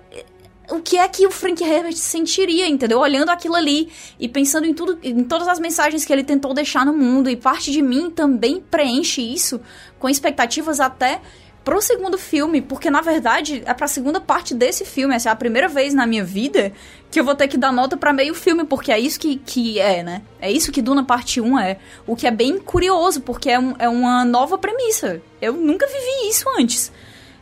o 0.69 0.81
que 0.81 0.97
é 0.97 1.07
que 1.07 1.25
o 1.25 1.31
Frank 1.31 1.63
Herbert 1.63 1.95
sentiria, 1.95 2.67
entendeu? 2.67 2.99
Olhando 2.99 3.29
aquilo 3.29 3.55
ali 3.55 3.89
e 4.19 4.27
pensando 4.27 4.65
em 4.65 4.73
tudo, 4.73 4.97
em 5.03 5.23
todas 5.23 5.47
as 5.47 5.59
mensagens 5.59 6.05
que 6.05 6.11
ele 6.11 6.23
tentou 6.23 6.53
deixar 6.53 6.85
no 6.85 6.93
mundo 6.93 7.29
e 7.29 7.35
parte 7.35 7.71
de 7.71 7.81
mim 7.81 8.09
também 8.09 8.59
preenche 8.59 9.21
isso 9.21 9.61
com 9.99 10.09
expectativas 10.09 10.79
até 10.79 11.21
pro 11.65 11.81
segundo 11.81 12.15
filme, 12.15 12.61
porque 12.61 12.91
na 12.91 13.01
verdade 13.01 13.63
é 13.65 13.73
pra 13.73 13.87
segunda 13.87 14.21
parte 14.21 14.53
desse 14.53 14.85
filme, 14.85 15.15
essa 15.15 15.29
é 15.29 15.31
a 15.31 15.35
primeira 15.35 15.67
vez 15.67 15.95
na 15.95 16.05
minha 16.05 16.23
vida 16.23 16.71
que 17.09 17.19
eu 17.19 17.23
vou 17.23 17.33
ter 17.33 17.47
que 17.47 17.57
dar 17.57 17.73
nota 17.73 17.97
para 17.97 18.13
meio 18.13 18.35
filme, 18.35 18.63
porque 18.65 18.91
é 18.91 18.99
isso 18.99 19.19
que, 19.19 19.37
que 19.37 19.79
é, 19.79 20.03
né? 20.03 20.21
É 20.39 20.51
isso 20.51 20.71
que 20.71 20.79
Duna 20.79 21.03
parte 21.03 21.41
1 21.41 21.57
é. 21.57 21.77
O 22.05 22.15
que 22.15 22.27
é 22.27 22.31
bem 22.31 22.59
curioso, 22.59 23.21
porque 23.21 23.49
é, 23.49 23.57
um, 23.57 23.73
é 23.79 23.89
uma 23.89 24.23
nova 24.23 24.59
premissa. 24.59 25.19
Eu 25.41 25.53
nunca 25.53 25.87
vivi 25.87 26.29
isso 26.29 26.45
antes. 26.59 26.91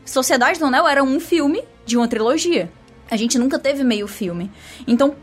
Sociedade 0.05 0.57
do 0.57 0.65
Anel 0.65 0.87
era 0.87 1.03
um 1.03 1.19
filme 1.19 1.61
de 1.85 1.97
uma 1.97 2.07
trilogia. 2.07 2.71
A 3.09 3.17
gente 3.17 3.38
nunca 3.38 3.59
teve 3.59 3.83
meio 3.83 4.07
filme. 4.07 4.51
Então, 4.88 5.15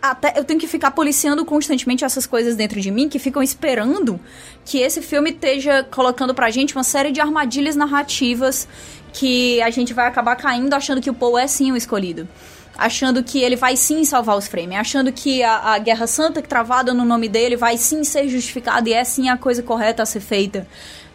até 0.00 0.38
eu 0.38 0.44
tenho 0.44 0.60
que 0.60 0.68
ficar 0.68 0.90
policiando 0.92 1.44
constantemente 1.44 2.04
essas 2.04 2.26
coisas 2.26 2.54
dentro 2.54 2.80
de 2.80 2.90
mim 2.90 3.08
que 3.08 3.18
ficam 3.18 3.42
esperando 3.42 4.20
que 4.64 4.78
esse 4.78 5.02
filme 5.02 5.30
esteja 5.30 5.82
colocando 5.84 6.34
pra 6.34 6.50
gente 6.50 6.76
uma 6.76 6.84
série 6.84 7.10
de 7.10 7.20
armadilhas 7.20 7.74
narrativas 7.74 8.68
que 9.12 9.60
a 9.60 9.70
gente 9.70 9.92
vai 9.92 10.06
acabar 10.06 10.36
caindo 10.36 10.72
achando 10.74 11.00
que 11.00 11.10
o 11.10 11.14
Paul 11.14 11.36
é 11.36 11.46
sim 11.46 11.72
o 11.72 11.76
escolhido 11.76 12.28
achando 12.76 13.22
que 13.22 13.40
ele 13.40 13.56
vai 13.56 13.76
sim 13.76 14.04
salvar 14.04 14.36
os 14.36 14.46
Fremen, 14.46 14.78
achando 14.78 15.12
que 15.12 15.42
a, 15.42 15.74
a, 15.74 15.78
Guerra 15.78 16.06
Santa 16.06 16.40
que 16.40 16.48
travada 16.48 16.94
no 16.94 17.04
nome 17.04 17.28
dele 17.28 17.56
vai 17.56 17.76
sim 17.76 18.02
ser 18.02 18.28
justificada 18.28 18.88
e 18.88 18.92
é 18.92 19.04
sim 19.04 19.28
a 19.28 19.36
coisa 19.36 19.62
correta 19.62 20.02
a 20.02 20.06
ser 20.06 20.20
feita. 20.20 20.66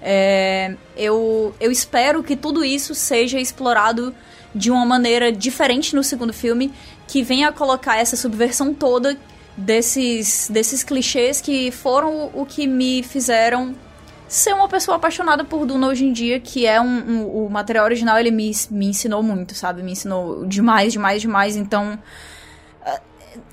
É, 0.01 0.75
eu, 0.95 1.55
eu 1.59 1.71
espero 1.71 2.21
que 2.21 2.35
tudo 2.35 2.63
isso 2.63 2.93
seja 2.93 3.39
explorado 3.39 4.13
de 4.57 4.71
uma 4.71 4.85
maneira 4.85 5.31
diferente 5.31 5.95
no 5.95 6.03
segundo 6.03 6.33
filme, 6.33 6.73
que 7.07 7.23
venha 7.23 7.49
a 7.49 7.51
colocar 7.51 7.97
essa 7.97 8.15
subversão 8.15 8.73
toda 8.73 9.17
desses, 9.55 10.49
desses 10.51 10.83
clichês 10.83 11.39
que 11.39 11.71
foram 11.71 12.31
o, 12.33 12.41
o 12.41 12.45
que 12.45 12.67
me 12.67 13.01
fizeram 13.03 13.75
ser 14.27 14.53
uma 14.53 14.67
pessoa 14.67 14.97
apaixonada 14.97 15.43
por 15.43 15.65
Duna 15.65 15.87
hoje 15.87 16.05
em 16.05 16.11
dia, 16.11 16.39
que 16.39 16.65
é 16.65 16.81
um, 16.81 16.85
um, 16.85 17.45
o 17.45 17.49
material 17.49 17.85
original, 17.85 18.19
ele 18.19 18.31
me, 18.31 18.51
me 18.69 18.87
ensinou 18.87 19.23
muito, 19.23 19.55
sabe? 19.55 19.81
Me 19.81 19.93
ensinou 19.93 20.45
demais, 20.45 20.91
demais, 20.91 21.21
demais, 21.21 21.55
então 21.55 21.97
é, 22.85 23.01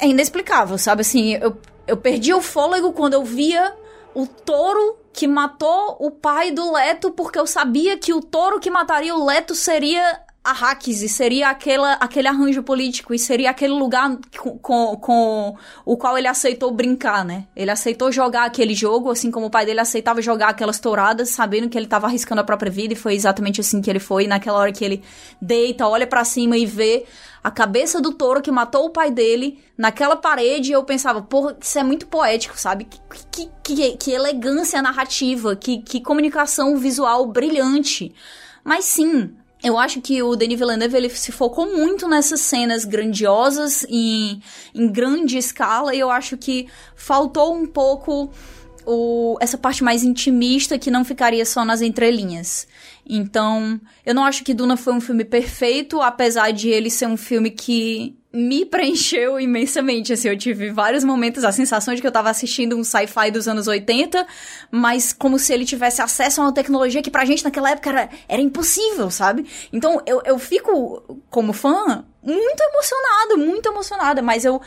é 0.00 0.08
inexplicável, 0.08 0.76
sabe? 0.76 1.02
Assim, 1.02 1.34
eu, 1.34 1.57
eu 1.86 1.97
perdi 1.97 2.34
o 2.34 2.42
fôlego 2.42 2.92
quando 2.92 3.15
eu 3.15 3.24
via 3.24 3.73
o 4.15 4.26
touro 4.26 4.99
que 5.12 5.28
matou 5.28 5.97
o 6.00 6.10
pai 6.10 6.50
do 6.50 6.73
Leto, 6.73 7.12
porque 7.12 7.39
eu 7.39 7.47
sabia 7.47 7.97
que 7.97 8.12
o 8.12 8.20
touro 8.20 8.58
que 8.58 8.70
mataria 8.70 9.15
o 9.15 9.24
Leto 9.24 9.55
seria 9.55 10.20
Arrakis 10.44 11.00
e 11.00 11.08
seria 11.08 11.48
aquela, 11.48 11.94
aquele 11.94 12.28
arranjo 12.28 12.62
político 12.62 13.14
e 13.14 13.18
seria 13.18 13.48
aquele 13.48 13.73
lugar 13.73 14.18
com, 14.39 14.58
com, 14.58 14.97
com, 14.97 15.56
o 15.86 15.97
qual 15.97 16.18
ele 16.18 16.28
aceitou 16.28 16.70
brincar, 16.70 17.24
né? 17.24 17.47
Ele 17.56 17.70
aceitou 17.70 18.12
jogar 18.12 18.44
aquele 18.44 18.74
jogo, 18.74 19.10
assim 19.10 19.31
como 19.31 19.47
o 19.47 19.50
pai 19.50 19.64
dele 19.64 19.81
aceitava 19.81 20.20
jogar 20.20 20.50
aquelas 20.50 20.78
touradas, 20.78 21.31
sabendo 21.31 21.70
que 21.70 21.78
ele 21.78 21.86
estava 21.86 22.08
arriscando 22.08 22.42
a 22.42 22.44
própria 22.44 22.70
vida 22.70 22.92
e 22.92 22.97
foi 22.97 23.14
exatamente 23.14 23.62
assim 23.62 23.81
que 23.81 23.89
ele 23.89 23.98
foi. 23.98 24.26
Naquela 24.26 24.58
hora 24.58 24.70
que 24.70 24.84
ele 24.84 25.02
deita, 25.40 25.89
olha 25.89 26.06
para 26.06 26.23
cima 26.26 26.58
e 26.58 26.66
vê 26.66 27.06
a 27.42 27.50
cabeça 27.50 27.98
do 27.98 28.12
touro 28.12 28.42
que 28.42 28.50
matou 28.50 28.84
o 28.84 28.90
pai 28.90 29.10
dele 29.10 29.58
naquela 29.78 30.16
parede, 30.16 30.73
eu 30.73 30.84
pensava, 30.84 31.23
porra, 31.23 31.56
isso 31.58 31.78
é 31.78 31.82
muito 31.82 32.06
poético, 32.06 32.58
sabe? 32.60 32.84
Que, 32.84 33.00
que, 33.31 33.50
que, 33.62 33.97
que 33.97 34.10
elegância 34.10 34.82
narrativa, 34.82 35.56
que, 35.56 35.81
que 35.81 36.02
comunicação 36.02 36.76
visual 36.76 37.26
brilhante. 37.26 38.14
Mas 38.62 38.84
sim, 38.84 39.34
eu 39.65 39.78
acho 39.78 40.02
que 40.02 40.23
o 40.23 40.36
Denis 40.36 40.59
Villeneuve 40.59 40.94
ele 40.94 41.09
se 41.09 41.33
focou 41.33 41.75
muito 41.75 42.07
nessas 42.07 42.41
cenas 42.41 42.84
grandiosas 42.84 43.86
em, 43.89 44.43
em 44.75 44.93
grande 44.93 45.39
escala 45.39 45.94
e 45.94 45.99
eu 45.99 46.10
acho 46.10 46.36
que 46.36 46.68
faltou 46.94 47.55
um 47.55 47.67
pouco 47.67 48.31
o, 48.86 49.36
essa 49.40 49.58
parte 49.58 49.82
mais 49.82 50.02
intimista 50.02 50.78
que 50.78 50.90
não 50.90 51.04
ficaria 51.04 51.44
só 51.44 51.64
nas 51.64 51.82
entrelinhas. 51.82 52.66
Então, 53.06 53.80
eu 54.04 54.14
não 54.14 54.24
acho 54.24 54.44
que 54.44 54.54
Duna 54.54 54.76
foi 54.76 54.92
um 54.92 55.00
filme 55.00 55.24
perfeito, 55.24 56.00
apesar 56.00 56.52
de 56.52 56.70
ele 56.70 56.90
ser 56.90 57.06
um 57.06 57.16
filme 57.16 57.50
que 57.50 58.16
me 58.32 58.64
preencheu 58.66 59.38
imensamente. 59.38 60.12
Assim, 60.12 60.28
eu 60.28 60.36
tive 60.36 60.70
vários 60.70 61.04
momentos 61.04 61.44
a 61.44 61.52
sensação 61.52 61.94
de 61.94 62.00
que 62.00 62.06
eu 62.06 62.12
tava 62.12 62.30
assistindo 62.30 62.76
um 62.76 62.84
sci-fi 62.84 63.30
dos 63.30 63.46
anos 63.46 63.66
80, 63.66 64.26
mas 64.70 65.12
como 65.12 65.38
se 65.38 65.52
ele 65.52 65.64
tivesse 65.64 66.02
acesso 66.02 66.40
a 66.40 66.44
uma 66.44 66.52
tecnologia 66.52 67.02
que 67.02 67.10
pra 67.10 67.24
gente 67.24 67.44
naquela 67.44 67.70
época 67.70 67.90
era, 67.90 68.08
era 68.28 68.42
impossível, 68.42 69.10
sabe? 69.10 69.46
Então 69.72 70.02
eu, 70.06 70.22
eu 70.24 70.38
fico, 70.38 71.22
como 71.30 71.52
fã, 71.52 72.04
muito 72.22 72.60
emocionada, 72.60 73.36
muito 73.36 73.68
emocionada, 73.68 74.22
mas 74.22 74.44
eu 74.44 74.60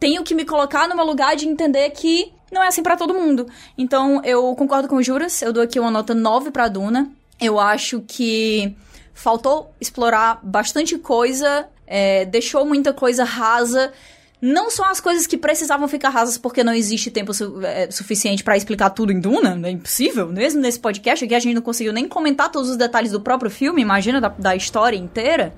tenho 0.00 0.24
que 0.24 0.34
me 0.34 0.44
colocar 0.44 0.88
meu 0.88 1.04
lugar 1.04 1.36
de 1.36 1.46
entender 1.46 1.90
que 1.90 2.32
não 2.52 2.62
é 2.62 2.68
assim 2.68 2.82
para 2.82 2.96
todo 2.96 3.14
mundo. 3.14 3.46
Então 3.76 4.22
eu 4.24 4.54
concordo 4.54 4.86
com 4.86 4.96
o 4.96 5.02
Juras, 5.02 5.42
eu 5.42 5.52
dou 5.52 5.62
aqui 5.62 5.80
uma 5.80 5.90
nota 5.90 6.14
9 6.14 6.50
pra 6.50 6.68
Duna. 6.68 7.10
Eu 7.40 7.58
acho 7.58 8.02
que 8.06 8.76
faltou 9.14 9.74
explorar 9.80 10.38
bastante 10.42 10.96
coisa 10.98 11.66
é, 11.94 12.24
deixou 12.24 12.64
muita 12.64 12.90
coisa 12.90 13.22
rasa. 13.22 13.92
Não 14.40 14.70
são 14.70 14.82
as 14.86 14.98
coisas 14.98 15.26
que 15.26 15.36
precisavam 15.36 15.86
ficar 15.86 16.08
rasas 16.08 16.38
porque 16.38 16.64
não 16.64 16.72
existe 16.72 17.10
tempo 17.10 17.34
su 17.34 17.60
é, 17.62 17.90
suficiente 17.90 18.42
para 18.42 18.56
explicar 18.56 18.88
tudo 18.90 19.12
em 19.12 19.20
Duna, 19.20 19.60
é 19.68 19.70
impossível. 19.70 20.26
Mesmo 20.28 20.62
nesse 20.62 20.80
podcast 20.80 21.22
aqui 21.22 21.34
a 21.34 21.38
gente 21.38 21.54
não 21.54 21.60
conseguiu 21.60 21.92
nem 21.92 22.08
comentar 22.08 22.50
todos 22.50 22.70
os 22.70 22.78
detalhes 22.78 23.12
do 23.12 23.20
próprio 23.20 23.50
filme, 23.50 23.82
imagina 23.82 24.22
da, 24.22 24.28
da 24.28 24.56
história 24.56 24.96
inteira. 24.96 25.54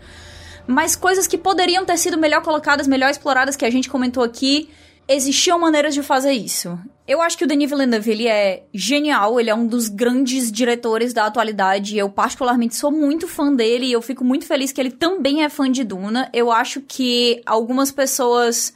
Mas 0.67 0.97
coisas 0.97 1.29
que 1.29 1.39
poderiam 1.39 1.85
ter 1.85 1.97
sido 1.97 2.19
melhor 2.19 2.43
colocadas, 2.43 2.89
melhor 2.89 3.11
exploradas, 3.11 3.55
que 3.55 3.65
a 3.65 3.71
gente 3.71 3.89
comentou 3.89 4.25
aqui, 4.25 4.69
existiam 5.09 5.59
maneiras 5.59 5.95
de 5.95 6.03
fazer 6.03 6.33
isso. 6.33 6.79
Eu 7.07 7.21
acho 7.21 7.37
que 7.37 7.45
o 7.45 7.47
Denis 7.47 7.69
Villeneuve, 7.69 8.11
ele 8.11 8.27
é 8.27 8.65
genial, 8.73 9.39
ele 9.39 9.51
é 9.51 9.55
um 9.55 9.67
dos 9.67 9.89
grandes 9.89 10.51
diretores 10.51 11.13
da 11.13 11.27
atualidade, 11.27 11.99
eu 11.99 12.09
particularmente 12.09 12.75
sou 12.75 12.91
muito 12.91 13.29
fã 13.29 13.53
dele 13.53 13.87
e 13.87 13.93
eu 13.93 14.01
fico 14.01 14.25
muito 14.25 14.47
feliz 14.47 14.73
que 14.73 14.81
ele 14.81 14.91
também 14.91 15.45
é 15.45 15.49
fã 15.51 15.71
de 15.71 15.85
Duna. 15.85 16.31
Eu 16.33 16.51
acho 16.51 16.81
que 16.81 17.43
algumas 17.45 17.91
pessoas 17.91 18.73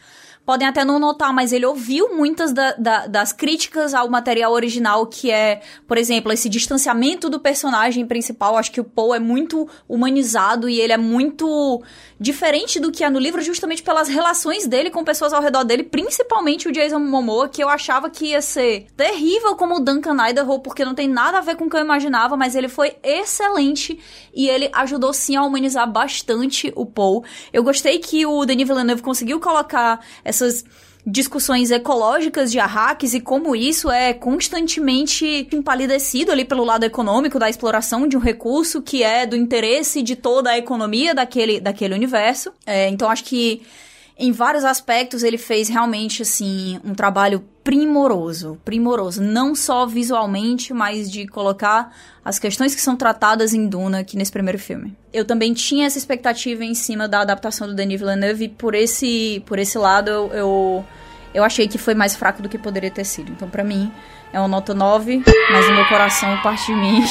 podem 0.48 0.66
até 0.66 0.82
não 0.82 0.98
notar, 0.98 1.31
mas 1.31 1.52
ele 1.52 1.66
ouviu 1.66 2.16
muitas 2.16 2.55
da, 2.55 2.73
da, 2.73 3.07
das 3.07 3.34
críticas 3.34 3.92
ao 3.92 4.08
material 4.08 4.50
original, 4.52 5.07
que 5.07 5.31
é, 5.31 5.60
por 5.86 5.98
exemplo, 5.98 6.32
esse 6.32 6.48
distanciamento 6.48 7.28
do 7.28 7.39
personagem 7.39 8.07
principal. 8.07 8.57
Acho 8.57 8.73
que 8.73 8.81
o 8.81 8.84
Poe 8.84 9.18
é 9.18 9.20
muito 9.20 9.68
humanizado 9.86 10.66
e 10.66 10.81
ele 10.81 10.94
é 10.94 10.97
muito 10.97 11.82
diferente 12.21 12.81
do 12.81 12.91
que 12.91 13.05
é 13.05 13.11
no 13.11 13.19
livro, 13.19 13.41
justamente 13.43 13.83
pelas 13.83 14.09
relações 14.09 14.67
dele 14.67 14.91
com 14.91 15.05
pessoas 15.05 15.33
ao 15.33 15.43
redor 15.43 15.65
dele, 15.65 15.85
principalmente 15.85 16.69
o 16.69 16.73
Jason 16.73 16.99
Momoa, 16.99 17.49
que 17.49 17.63
eu 17.63 17.69
achava 17.69 18.11
que 18.11 18.27
ia 18.27 18.43
ser 18.43 18.87
terrível 18.97 19.55
como 19.55 19.77
o 19.77 19.81
Duncan 19.81 20.17
Idaho, 20.29 20.59
porque 20.59 20.85
não 20.85 20.95
tem 20.95 21.09
nada 21.09 21.39
a 21.39 21.41
ver 21.41 21.57
com 21.57 21.67
o 21.67 21.71
que 21.71 21.77
eu 21.77 21.81
imaginava, 21.81 22.37
mas 22.37 22.55
ele 22.55 22.69
foi 22.69 22.97
excelente 23.03 23.99
e 24.35 24.49
ele 24.49 24.69
ajudou 24.73 25.13
sim 25.13 25.37
a 25.37 25.43
humanizar 25.43 25.91
bastante 25.91 26.73
o 26.75 26.85
Poe. 26.85 27.23
Eu 27.53 27.63
gostei 27.63 27.99
que 27.99 28.27
o 28.27 28.45
Denis 28.45 28.67
Villeneuve 28.67 29.03
conseguiu 29.03 29.39
colocar 29.39 30.05
essas 30.25 30.65
discussões 31.11 31.70
ecológicas 31.70 32.53
de 32.53 32.59
Arrakis 32.59 33.15
e 33.15 33.20
como 33.20 33.57
isso 33.57 33.91
é 33.91 34.12
constantemente 34.12 35.49
empalidecido 35.51 36.31
ali 36.31 36.45
pelo 36.45 36.65
lado 36.65 36.85
econômico 36.85 37.39
da 37.39 37.49
exploração 37.49 38.07
de 38.07 38.15
um 38.15 38.20
recurso 38.20 38.83
que 38.83 39.03
é 39.03 39.25
do 39.25 39.35
interesse 39.35 40.03
de 40.03 40.15
toda 40.15 40.51
a 40.51 40.59
economia 40.59 41.15
daquele, 41.15 41.61
daquele 41.61 41.95
universo. 41.95 42.53
É, 42.67 42.89
então 42.91 43.09
acho 43.09 43.25
que 43.25 43.62
em 44.19 44.33
vários 44.33 44.65
aspectos 44.65 45.23
ele 45.23 45.39
fez 45.39 45.69
realmente 45.69 46.23
assim 46.23 46.78
um 46.85 46.93
trabalho 46.93 47.43
primoroso, 47.65 48.59
primoroso, 48.65 49.23
não 49.23 49.55
só 49.55 49.87
visualmente, 49.87 50.75
mas 50.75 51.11
de 51.11 51.27
colocar 51.27 51.95
as 52.25 52.39
questões 52.39 52.75
que 52.75 52.81
são 52.81 52.97
tratadas 52.97 53.55
em 53.55 53.67
Duna 53.67 54.01
aqui 54.01 54.17
nesse 54.17 54.33
primeiro 54.33 54.59
filme. 54.59 54.97
Eu 55.12 55.25
também 55.25 55.55
tinha 55.55 55.87
essa 55.87 55.97
expectativa 55.97 56.65
em 56.65 56.75
cima 56.75 57.09
da 57.09 57.20
adaptação 57.20 57.67
do 57.67 57.75
Denis 57.75 58.01
Villeneuve 58.01 58.45
e 58.45 58.49
por 58.49 58.75
esse 58.75 59.43
por 59.47 59.59
esse 59.59 59.78
lado 59.78 60.11
eu, 60.11 60.31
eu 60.33 60.85
eu 61.34 61.44
achei 61.44 61.68
que 61.68 61.78
foi 61.78 61.94
mais 61.94 62.16
fraco 62.16 62.42
do 62.42 62.48
que 62.48 62.58
poderia 62.58 62.90
ter 62.90 63.05
sido. 63.05 63.32
Então, 63.32 63.48
para 63.48 63.65
mim, 63.65 63.92
é 64.32 64.39
uma 64.39 64.48
nota 64.48 64.74
9, 64.74 65.23
mas 65.50 65.68
no 65.68 65.74
meu 65.74 65.86
coração, 65.86 66.36
parte 66.42 66.66
de 66.66 66.74
mim, 66.74 67.02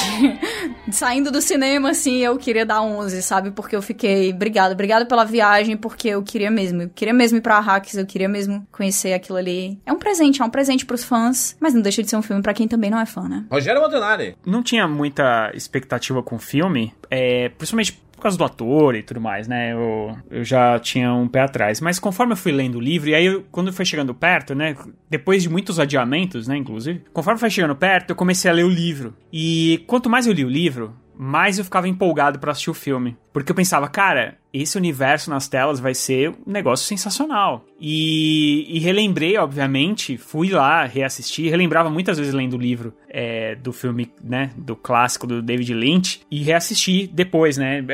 saindo 0.90 1.30
do 1.30 1.40
cinema, 1.40 1.90
assim, 1.90 2.18
eu 2.18 2.36
queria 2.36 2.64
dar 2.64 2.82
11, 2.82 3.22
sabe? 3.22 3.50
Porque 3.50 3.74
eu 3.74 3.82
fiquei, 3.82 4.32
obrigado, 4.32 4.72
obrigado 4.72 5.06
pela 5.06 5.24
viagem, 5.24 5.76
porque 5.76 6.08
eu 6.08 6.22
queria 6.22 6.50
mesmo, 6.50 6.82
eu 6.82 6.90
queria 6.94 7.14
mesmo 7.14 7.38
ir 7.38 7.40
pra 7.40 7.58
Hacks, 7.58 7.94
eu 7.94 8.06
queria 8.06 8.28
mesmo 8.28 8.66
conhecer 8.70 9.12
aquilo 9.12 9.38
ali. 9.38 9.80
É 9.84 9.92
um 9.92 9.98
presente, 9.98 10.40
é 10.40 10.44
um 10.44 10.50
presente 10.50 10.86
pros 10.86 11.02
fãs, 11.02 11.56
mas 11.60 11.74
não 11.74 11.82
deixa 11.82 12.02
de 12.02 12.10
ser 12.10 12.16
um 12.16 12.22
filme 12.22 12.42
para 12.42 12.54
quem 12.54 12.68
também 12.68 12.90
não 12.90 13.00
é 13.00 13.06
fã, 13.06 13.28
né? 13.28 13.44
Rogério 13.50 13.80
Montanari. 13.80 14.36
Não 14.46 14.62
tinha 14.62 14.86
muita 14.86 15.50
expectativa 15.54 16.22
com 16.22 16.36
o 16.36 16.38
filme, 16.38 16.94
é, 17.10 17.48
principalmente 17.50 18.00
por 18.18 18.22
causa 18.22 18.36
do 18.36 18.44
ator 18.44 18.96
e 18.96 19.02
tudo 19.02 19.20
mais, 19.20 19.46
né? 19.46 19.72
Eu, 19.72 20.16
eu 20.30 20.44
já 20.44 20.78
tinha 20.78 21.12
um 21.14 21.28
pé 21.28 21.40
atrás. 21.40 21.80
Mas 21.80 21.98
conforme 21.98 22.32
eu 22.32 22.36
fui 22.36 22.52
lendo 22.52 22.76
o 22.76 22.80
livro, 22.80 23.08
e 23.08 23.14
aí 23.14 23.26
eu, 23.26 23.44
quando 23.50 23.72
foi 23.72 23.84
chegando 23.84 24.12
perto, 24.12 24.54
né? 24.54 24.76
Depois 25.08 25.42
de 25.42 25.48
muitos 25.48 25.78
adiamentos, 25.78 26.46
né? 26.48 26.56
Inclusive, 26.56 27.02
conforme 27.12 27.38
foi 27.38 27.48
chegando 27.48 27.76
perto, 27.76 28.10
eu 28.10 28.16
comecei 28.16 28.50
a 28.50 28.54
ler 28.54 28.64
o 28.64 28.68
livro. 28.68 29.14
E 29.32 29.84
quanto 29.86 30.10
mais 30.10 30.26
eu 30.26 30.32
li 30.32 30.44
o 30.44 30.48
livro, 30.48 30.94
mais 31.16 31.58
eu 31.58 31.64
ficava 31.64 31.88
empolgado 31.88 32.38
para 32.38 32.52
assistir 32.52 32.70
o 32.70 32.74
filme. 32.74 33.16
Porque 33.32 33.52
eu 33.52 33.56
pensava, 33.56 33.88
cara, 33.88 34.36
esse 34.62 34.76
universo 34.76 35.30
nas 35.30 35.48
telas 35.48 35.80
vai 35.80 35.94
ser 35.94 36.30
um 36.30 36.52
negócio 36.52 36.86
sensacional. 36.86 37.64
E, 37.80 38.66
e 38.68 38.80
relembrei, 38.80 39.36
obviamente, 39.36 40.16
fui 40.16 40.50
lá 40.50 40.84
reassistir, 40.84 41.48
relembrava 41.50 41.88
muitas 41.88 42.18
vezes 42.18 42.34
lendo 42.34 42.54
o 42.54 42.58
livro 42.58 42.92
é, 43.08 43.54
do 43.54 43.72
filme, 43.72 44.10
né, 44.22 44.50
do 44.56 44.74
clássico 44.74 45.26
do 45.26 45.40
David 45.40 45.72
Lynch, 45.74 46.20
e 46.30 46.42
reassisti 46.42 47.06
depois, 47.06 47.56
né. 47.56 47.84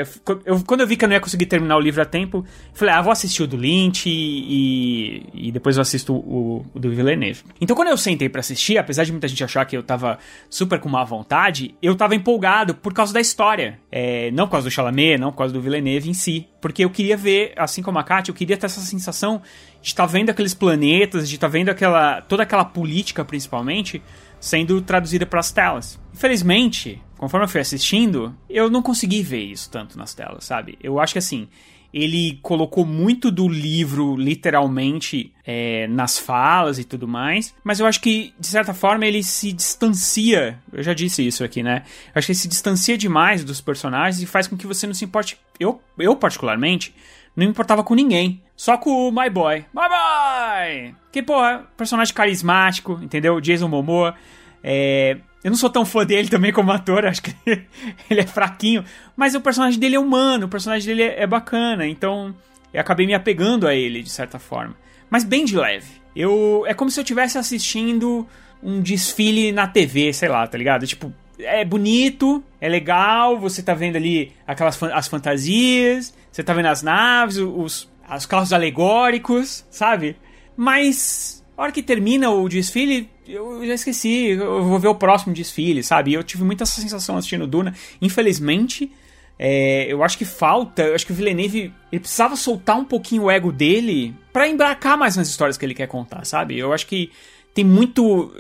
Eu, 0.45 0.61
quando 0.65 0.81
eu 0.81 0.87
vi 0.87 0.97
que 0.97 1.05
eu 1.05 1.09
não 1.09 1.15
ia 1.15 1.21
conseguir 1.21 1.47
terminar 1.47 1.77
o 1.77 1.81
livro 1.81 2.01
a 2.01 2.05
tempo, 2.07 2.45
falei, 2.73 2.95
ah, 2.95 3.03
vou 3.03 3.13
assistir 3.13 3.43
o 3.43 3.47
do 3.47 3.57
Lynch 3.57 4.09
e, 4.09 5.23
e, 5.35 5.49
e 5.49 5.53
depois 5.53 5.77
eu 5.77 5.83
assisto 5.83 6.15
o, 6.15 6.65
o, 6.75 6.79
do 6.79 6.91
Villeneuve. 6.91 7.43
Então 7.61 7.77
quando 7.77 7.89
eu 7.89 7.97
sentei 7.97 8.29
para 8.29 8.41
assistir, 8.41 8.79
apesar 8.79 9.05
de 9.05 9.13
muita 9.13 9.29
gente 9.29 9.45
achar 9.45 9.65
que 9.67 9.77
eu 9.77 9.83
tava 9.83 10.19
super 10.49 10.81
com 10.81 10.89
má 10.89 11.05
vontade, 11.05 11.75
eu 11.83 11.95
tava 11.95 12.15
empolgado 12.15 12.75
por 12.75 12.95
causa 12.95 13.13
da 13.13 13.21
história. 13.21 13.79
É, 13.97 14.33
não 14.33 14.47
por 14.47 14.53
causa 14.53 14.69
do 14.69 14.73
Chalamet, 14.73 15.17
não 15.19 15.31
por 15.31 15.39
causa 15.39 15.55
do 15.55 15.61
Villeneuve 15.61 16.11
em 16.11 16.15
si. 16.15 16.49
Porque 16.61 16.85
eu 16.85 16.91
queria 16.91 17.17
ver, 17.17 17.53
assim 17.57 17.81
como 17.81 17.97
a 17.97 18.03
Kátia, 18.03 18.33
eu 18.33 18.35
queria 18.35 18.57
ter 18.57 18.67
essa 18.67 18.81
sensação 18.81 19.41
de 19.81 19.87
estar 19.87 20.05
tá 20.05 20.13
vendo 20.13 20.31
aqueles 20.31 20.53
planetas, 20.53 21.29
de 21.29 21.37
estar 21.37 21.47
tá 21.47 21.53
vendo 21.53 21.69
aquela 21.69 22.21
toda 22.23 22.43
aquela 22.43 22.65
política, 22.65 23.25
principalmente, 23.25 24.03
sendo 24.41 24.83
traduzida 24.83 25.25
para 25.25 25.39
as 25.39 25.53
telas. 25.53 26.01
Infelizmente, 26.13 27.01
conforme 27.17 27.45
eu 27.45 27.49
fui 27.49 27.61
assistindo, 27.61 28.35
eu 28.51 28.69
não 28.69 28.83
consegui 28.83 29.23
ver 29.23 29.45
isso 29.45 29.71
tanto 29.71 29.97
nas 29.97 30.13
telas, 30.13 30.43
sabe? 30.43 30.77
Eu 30.83 30.99
acho 30.99 31.13
que 31.13 31.21
assim, 31.21 31.47
ele 31.95 32.41
colocou 32.43 32.85
muito 32.85 33.31
do 33.31 33.47
livro, 33.47 34.17
literalmente, 34.17 35.33
é, 35.47 35.87
nas 35.87 36.19
falas 36.19 36.77
e 36.81 36.83
tudo 36.83 37.07
mais. 37.07 37.55
Mas 37.63 37.79
eu 37.79 37.87
acho 37.87 38.01
que, 38.01 38.35
de 38.37 38.49
certa 38.49 38.75
forma, 38.75 39.07
ele 39.07 39.23
se 39.23 39.53
distancia. 39.53 40.59
Eu 40.73 40.83
já 40.83 40.93
disse 40.93 41.25
isso 41.25 41.45
aqui, 41.45 41.63
né? 41.63 41.85
Eu 42.13 42.19
acho 42.19 42.27
que 42.27 42.33
ele 42.33 42.39
se 42.39 42.49
distancia 42.49 42.99
demais 42.99 43.45
dos 43.45 43.61
personagens 43.61 44.21
e 44.21 44.27
faz 44.27 44.49
com 44.49 44.57
que 44.57 44.67
você 44.67 44.89
não 44.89 44.95
se 44.95 45.05
importe. 45.05 45.39
Eu, 45.61 45.81
eu 45.97 46.17
particularmente, 46.17 46.93
não 47.37 47.45
me 47.45 47.51
importava 47.53 47.85
com 47.85 47.95
ninguém. 47.95 48.43
Só 48.57 48.77
com 48.77 48.91
o 48.91 49.13
My 49.13 49.31
Boy. 49.31 49.65
My 49.73 49.89
Boy! 49.89 50.97
Que, 51.13 51.23
porra, 51.23 51.65
personagem 51.77 52.13
carismático, 52.13 52.99
entendeu? 53.01 53.41
Jason 53.41 53.69
Momoa. 53.69 54.17
É, 54.65 55.19
eu 55.45 55.51
não 55.51 55.59
sou 55.59 55.69
tão 55.69 55.85
fã 55.85 56.07
dele 56.07 56.29
também 56.31 56.51
como 56.51 56.73
ator, 56.73 57.05
acho 57.05 57.23
que 57.23 57.35
ele 58.09 58.21
é 58.21 58.27
fraquinho. 58.27 58.83
Mas 59.15 59.35
o 59.35 59.43
personagem 59.43 59.79
dele 59.79 59.97
é 59.97 60.01
humano, 60.01 60.47
o 60.47 60.49
personagem 60.49 60.87
dele 60.87 61.03
é, 61.03 61.27
bacana, 61.27 61.87
então 61.87 62.35
eu 62.73 62.81
acabei 62.81 63.07
me 63.07 63.13
apegando 63.13 63.69
a 63.69 63.75
ele 63.75 64.03
de 64.03 64.09
certa 64.09 64.39
forma. 64.39 64.75
Mas 65.11 65.23
bem 65.23 65.45
de 65.45 65.55
leve. 65.55 66.03
Eu, 66.17 66.65
é 66.67 66.73
como 66.73 66.91
se 66.91 66.99
eu 66.99 67.03
estivesse 67.03 67.37
assistindo 67.37 68.27
um 68.63 68.81
desfile 68.81 69.53
na 69.53 69.67
TV, 69.69 70.15
sei 70.15 70.31
lá, 70.31 70.47
tá 70.47 70.57
ligado? 70.57 70.87
Tipo, 70.87 71.13
é 71.39 71.63
bonito, 71.63 72.43
é 72.59 72.69
legal, 72.69 73.39
você 73.39 73.63
tá 73.63 73.75
vendo 73.75 73.97
ali 73.97 74.33
aquelas 74.47 74.83
as 74.83 75.09
fantasias, 75.09 76.15
você 76.33 76.43
tá 76.43 76.55
vendo 76.55 76.67
as 76.67 76.83
naves, 76.83 77.37
os, 77.37 77.93
os 78.17 78.25
carros 78.25 78.51
alegóricos, 78.51 79.67
sabe? 79.71 80.17
Mas 80.57 81.45
a 81.55 81.63
hora 81.63 81.73
que 81.73 81.83
termina 81.83 82.31
o 82.31 82.49
desfile, 82.49 83.11
eu 83.27 83.67
já 83.67 83.75
esqueci, 83.75 84.31
eu 84.31 84.65
vou 84.65 84.79
ver 84.79 84.89
o 84.89 84.95
próximo 84.95 85.35
desfile, 85.35 85.83
sabe? 85.83 86.13
Eu 86.13 86.23
tive 86.23 86.45
muita 86.45 86.65
essa 86.65 86.81
sensação 86.81 87.17
assistindo 87.17 87.47
Duna. 87.47 87.75
Infelizmente, 88.01 88.91
é, 89.39 89.87
eu 89.93 90.03
acho 90.05 90.17
que 90.17 90.25
falta, 90.25 90.83
eu 90.83 90.95
acho 90.95 91.07
que 91.07 91.13
o 91.13 91.15
Villeneuve 91.15 91.73
ele 91.91 92.01
precisava 92.01 92.37
soltar 92.37 92.77
um 92.77 92.85
pouquinho 92.85 93.25
o 93.25 93.31
ego 93.31 93.51
dele 93.51 94.15
para 94.33 94.49
embarcar 94.49 94.97
mais 94.97 95.17
nas 95.17 95.29
histórias 95.29 95.57
que 95.57 95.65
ele 95.65 95.75
quer 95.75 95.89
contar, 95.89 96.25
sabe? 96.25 96.59
Eu 96.59 96.73
acho 96.73 96.87
que 96.87 97.11
tem 97.53 97.65
muito. 97.65 98.33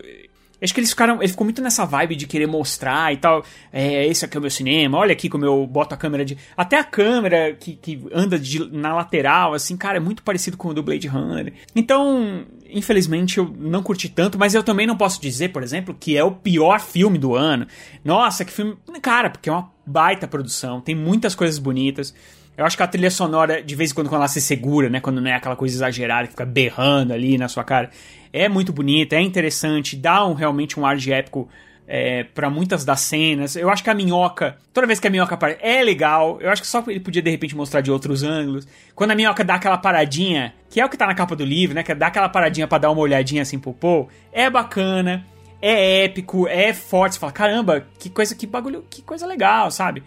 Acho 0.64 0.72
que 0.72 0.80
eles 0.80 0.90
ficaram. 0.90 1.22
Ele 1.22 1.28
ficou 1.28 1.44
muito 1.44 1.60
nessa 1.60 1.84
vibe 1.84 2.16
de 2.16 2.26
querer 2.26 2.46
mostrar 2.46 3.12
e 3.12 3.18
tal. 3.18 3.44
É, 3.70 4.06
esse 4.06 4.24
aqui 4.24 4.36
é 4.36 4.38
o 4.38 4.40
meu 4.40 4.50
cinema, 4.50 4.96
olha 4.96 5.12
aqui 5.12 5.28
como 5.28 5.44
eu 5.44 5.66
boto 5.66 5.94
a 5.94 5.98
câmera 5.98 6.24
de. 6.24 6.38
Até 6.56 6.78
a 6.78 6.84
câmera 6.84 7.54
que, 7.54 7.76
que 7.76 8.02
anda 8.12 8.38
de, 8.38 8.66
na 8.72 8.94
lateral, 8.94 9.52
assim, 9.52 9.76
cara, 9.76 9.98
é 9.98 10.00
muito 10.00 10.22
parecido 10.22 10.56
com 10.56 10.68
o 10.68 10.74
do 10.74 10.82
Blade 10.82 11.06
Runner. 11.06 11.52
Então, 11.76 12.46
infelizmente, 12.68 13.36
eu 13.38 13.54
não 13.58 13.82
curti 13.82 14.08
tanto, 14.08 14.38
mas 14.38 14.54
eu 14.54 14.62
também 14.62 14.86
não 14.86 14.96
posso 14.96 15.20
dizer, 15.20 15.50
por 15.50 15.62
exemplo, 15.62 15.94
que 15.98 16.16
é 16.16 16.24
o 16.24 16.32
pior 16.32 16.80
filme 16.80 17.18
do 17.18 17.34
ano. 17.34 17.66
Nossa, 18.02 18.44
que 18.44 18.52
filme. 18.52 18.76
Cara, 19.02 19.28
porque 19.28 19.50
é 19.50 19.52
uma 19.52 19.70
baita 19.86 20.26
produção, 20.26 20.80
tem 20.80 20.94
muitas 20.94 21.34
coisas 21.34 21.58
bonitas. 21.58 22.14
Eu 22.56 22.64
acho 22.64 22.76
que 22.76 22.82
a 22.82 22.86
trilha 22.86 23.10
sonora, 23.10 23.62
de 23.62 23.74
vez 23.74 23.90
em 23.90 23.94
quando, 23.94 24.08
quando 24.08 24.20
ela 24.20 24.28
se 24.28 24.40
segura, 24.40 24.88
né? 24.88 25.00
Quando 25.00 25.20
não 25.20 25.28
é 25.28 25.34
aquela 25.34 25.56
coisa 25.56 25.74
exagerada 25.74 26.28
que 26.28 26.34
fica 26.34 26.46
berrando 26.46 27.12
ali 27.12 27.36
na 27.36 27.48
sua 27.48 27.64
cara, 27.64 27.90
é 28.34 28.48
muito 28.48 28.72
bonita, 28.72 29.14
é 29.14 29.20
interessante, 29.20 29.94
dá 29.94 30.26
um, 30.26 30.34
realmente 30.34 30.78
um 30.78 30.84
ar 30.84 30.96
de 30.96 31.12
épico 31.12 31.48
é, 31.86 32.24
para 32.24 32.50
muitas 32.50 32.84
das 32.84 33.00
cenas. 33.00 33.54
Eu 33.54 33.70
acho 33.70 33.84
que 33.84 33.88
a 33.88 33.94
minhoca, 33.94 34.58
toda 34.72 34.88
vez 34.88 34.98
que 34.98 35.06
a 35.06 35.10
minhoca 35.10 35.36
aparece, 35.36 35.60
é 35.62 35.80
legal. 35.84 36.38
Eu 36.40 36.50
acho 36.50 36.60
que 36.60 36.66
só 36.66 36.82
ele 36.88 36.98
podia 36.98 37.22
de 37.22 37.30
repente 37.30 37.54
mostrar 37.54 37.80
de 37.80 37.92
outros 37.92 38.24
ângulos. 38.24 38.66
Quando 38.92 39.12
a 39.12 39.14
minhoca 39.14 39.44
dá 39.44 39.54
aquela 39.54 39.78
paradinha, 39.78 40.52
que 40.68 40.80
é 40.80 40.84
o 40.84 40.88
que 40.88 40.96
tá 40.96 41.06
na 41.06 41.14
capa 41.14 41.36
do 41.36 41.44
livro, 41.44 41.76
né? 41.76 41.84
Que 41.84 41.94
dar 41.94 42.08
aquela 42.08 42.28
paradinha 42.28 42.66
para 42.66 42.78
dar 42.78 42.90
uma 42.90 43.02
olhadinha 43.02 43.42
assim 43.42 43.56
pro 43.56 43.72
Paul, 43.72 44.08
é 44.32 44.50
bacana, 44.50 45.24
é 45.62 46.04
épico, 46.04 46.48
é 46.48 46.74
forte. 46.74 47.14
Você 47.14 47.20
fala, 47.20 47.32
caramba, 47.32 47.86
que 48.00 48.10
coisa, 48.10 48.34
que 48.34 48.48
bagulho, 48.48 48.84
que 48.90 49.00
coisa 49.00 49.28
legal, 49.28 49.70
sabe? 49.70 50.02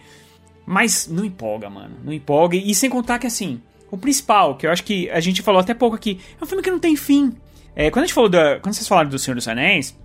Mas 0.65 1.07
não 1.07 1.23
empolga, 1.23 1.69
mano. 1.69 1.95
Não 2.03 2.11
empolga. 2.11 2.57
E 2.57 2.75
sem 2.75 2.89
contar 2.89 3.19
que, 3.19 3.27
assim, 3.27 3.61
o 3.89 3.97
principal, 3.97 4.57
que 4.57 4.67
eu 4.67 4.71
acho 4.71 4.83
que 4.83 5.09
a 5.11 5.21
gente 5.21 5.41
falou 5.41 5.61
até 5.61 5.73
pouco 5.73 5.95
aqui, 5.95 6.19
é 6.41 6.43
um 6.43 6.47
filme 6.47 6.61
que 6.61 6.69
não 6.69 6.79
tem 6.79 6.93
fim. 6.97 7.33
É, 7.79 7.91
quando 7.91 8.05
a 8.05 8.07
gente 8.07 8.15
falou 8.15 8.27
da. 8.27 8.59
Quando 8.59 8.73
vocês 8.73 8.87
falaram 8.87 9.07
do 9.07 9.19
Senhor 9.19 9.35
dos 9.35 9.47
Anéis, 9.47 9.95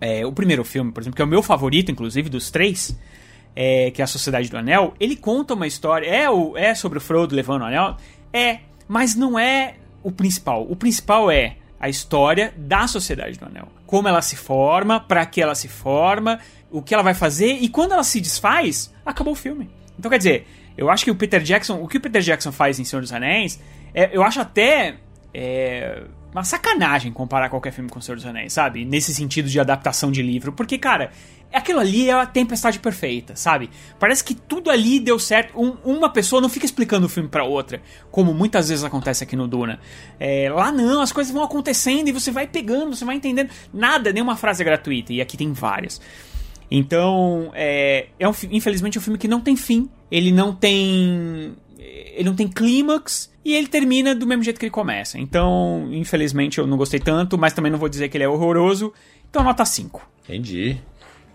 é, 0.00 0.24
o 0.24 0.30
primeiro 0.30 0.62
filme, 0.62 0.92
por 0.92 1.00
exemplo, 1.00 1.16
que 1.16 1.22
é 1.22 1.24
o 1.24 1.28
meu 1.28 1.42
favorito, 1.42 1.90
inclusive, 1.90 2.28
dos 2.28 2.52
três, 2.52 2.96
é, 3.56 3.90
que 3.90 4.00
é 4.00 4.04
a 4.04 4.06
Sociedade 4.06 4.48
do 4.48 4.56
Anel, 4.56 4.94
ele 5.00 5.16
conta 5.16 5.54
uma 5.54 5.66
história. 5.66 6.06
É, 6.06 6.30
o, 6.30 6.56
é 6.56 6.72
sobre 6.76 6.98
o 6.98 7.00
Frodo 7.00 7.34
levando 7.34 7.62
o 7.62 7.64
anel? 7.64 7.96
É, 8.32 8.60
mas 8.86 9.16
não 9.16 9.36
é 9.36 9.74
o 10.04 10.12
principal. 10.12 10.70
O 10.70 10.76
principal 10.76 11.28
é 11.28 11.56
a 11.80 11.88
história 11.88 12.54
da 12.56 12.86
Sociedade 12.86 13.40
do 13.40 13.46
Anel. 13.46 13.66
Como 13.86 14.06
ela 14.06 14.22
se 14.22 14.36
forma, 14.36 15.00
para 15.00 15.26
que 15.26 15.42
ela 15.42 15.56
se 15.56 15.66
forma, 15.66 16.38
o 16.70 16.80
que 16.80 16.94
ela 16.94 17.02
vai 17.02 17.14
fazer, 17.14 17.54
e 17.54 17.68
quando 17.68 17.90
ela 17.90 18.04
se 18.04 18.20
desfaz, 18.20 18.94
acabou 19.04 19.32
o 19.32 19.36
filme. 19.36 19.68
Então, 19.98 20.08
quer 20.08 20.18
dizer, 20.18 20.46
eu 20.78 20.88
acho 20.88 21.04
que 21.04 21.10
o 21.10 21.16
Peter 21.16 21.42
Jackson, 21.42 21.82
o 21.82 21.88
que 21.88 21.96
o 21.96 22.00
Peter 22.00 22.22
Jackson 22.22 22.52
faz 22.52 22.78
em 22.78 22.84
Senhor 22.84 23.02
dos 23.02 23.12
Anéis, 23.12 23.60
é, 23.92 24.16
eu 24.16 24.22
acho 24.22 24.40
até 24.40 24.94
é, 25.34 26.04
uma 26.36 26.44
sacanagem 26.44 27.10
comparar 27.12 27.48
qualquer 27.48 27.72
filme 27.72 27.88
com 27.88 27.98
o 27.98 28.02
Senhor 28.02 28.16
dos 28.16 28.26
Anéis, 28.26 28.52
sabe? 28.52 28.84
Nesse 28.84 29.14
sentido 29.14 29.48
de 29.48 29.58
adaptação 29.58 30.12
de 30.12 30.20
livro, 30.20 30.52
porque, 30.52 30.76
cara, 30.76 31.10
aquilo 31.50 31.80
ali 31.80 32.10
é 32.10 32.12
a 32.12 32.26
tempestade 32.26 32.78
perfeita, 32.78 33.34
sabe? 33.34 33.70
Parece 33.98 34.22
que 34.22 34.34
tudo 34.34 34.70
ali 34.70 35.00
deu 35.00 35.18
certo. 35.18 35.58
Um, 35.58 35.78
uma 35.82 36.10
pessoa 36.10 36.42
não 36.42 36.50
fica 36.50 36.66
explicando 36.66 37.06
o 37.06 37.08
filme 37.08 37.26
para 37.26 37.42
outra, 37.42 37.80
como 38.10 38.34
muitas 38.34 38.68
vezes 38.68 38.84
acontece 38.84 39.24
aqui 39.24 39.34
no 39.34 39.48
Duna. 39.48 39.80
É, 40.20 40.50
lá 40.50 40.70
não, 40.70 41.00
as 41.00 41.10
coisas 41.10 41.32
vão 41.32 41.42
acontecendo 41.42 42.08
e 42.08 42.12
você 42.12 42.30
vai 42.30 42.46
pegando, 42.46 42.94
você 42.94 43.06
vai 43.06 43.16
entendendo. 43.16 43.48
Nada, 43.72 44.12
nenhuma 44.12 44.36
frase 44.36 44.60
é 44.60 44.64
gratuita, 44.64 45.14
e 45.14 45.22
aqui 45.22 45.38
tem 45.38 45.54
várias. 45.54 46.02
Então, 46.70 47.50
é, 47.54 48.08
é 48.18 48.28
um, 48.28 48.34
infelizmente 48.50 48.98
um 48.98 49.00
filme 49.00 49.18
que 49.18 49.26
não 49.26 49.40
tem 49.40 49.56
fim, 49.56 49.88
ele 50.10 50.32
não 50.32 50.54
tem 50.54 51.56
ele 51.78 52.24
não 52.24 52.34
tem 52.34 52.48
clímax 52.48 53.30
e 53.46 53.54
ele 53.54 53.68
termina 53.68 54.12
do 54.12 54.26
mesmo 54.26 54.42
jeito 54.42 54.58
que 54.58 54.66
ele 54.66 54.72
começa. 54.72 55.20
Então, 55.20 55.88
infelizmente 55.92 56.58
eu 56.58 56.66
não 56.66 56.76
gostei 56.76 56.98
tanto, 56.98 57.38
mas 57.38 57.52
também 57.52 57.70
não 57.70 57.78
vou 57.78 57.88
dizer 57.88 58.08
que 58.08 58.16
ele 58.16 58.24
é 58.24 58.28
horroroso. 58.28 58.92
Então, 59.30 59.44
nota 59.44 59.64
5. 59.64 60.02
Entendi. 60.24 60.80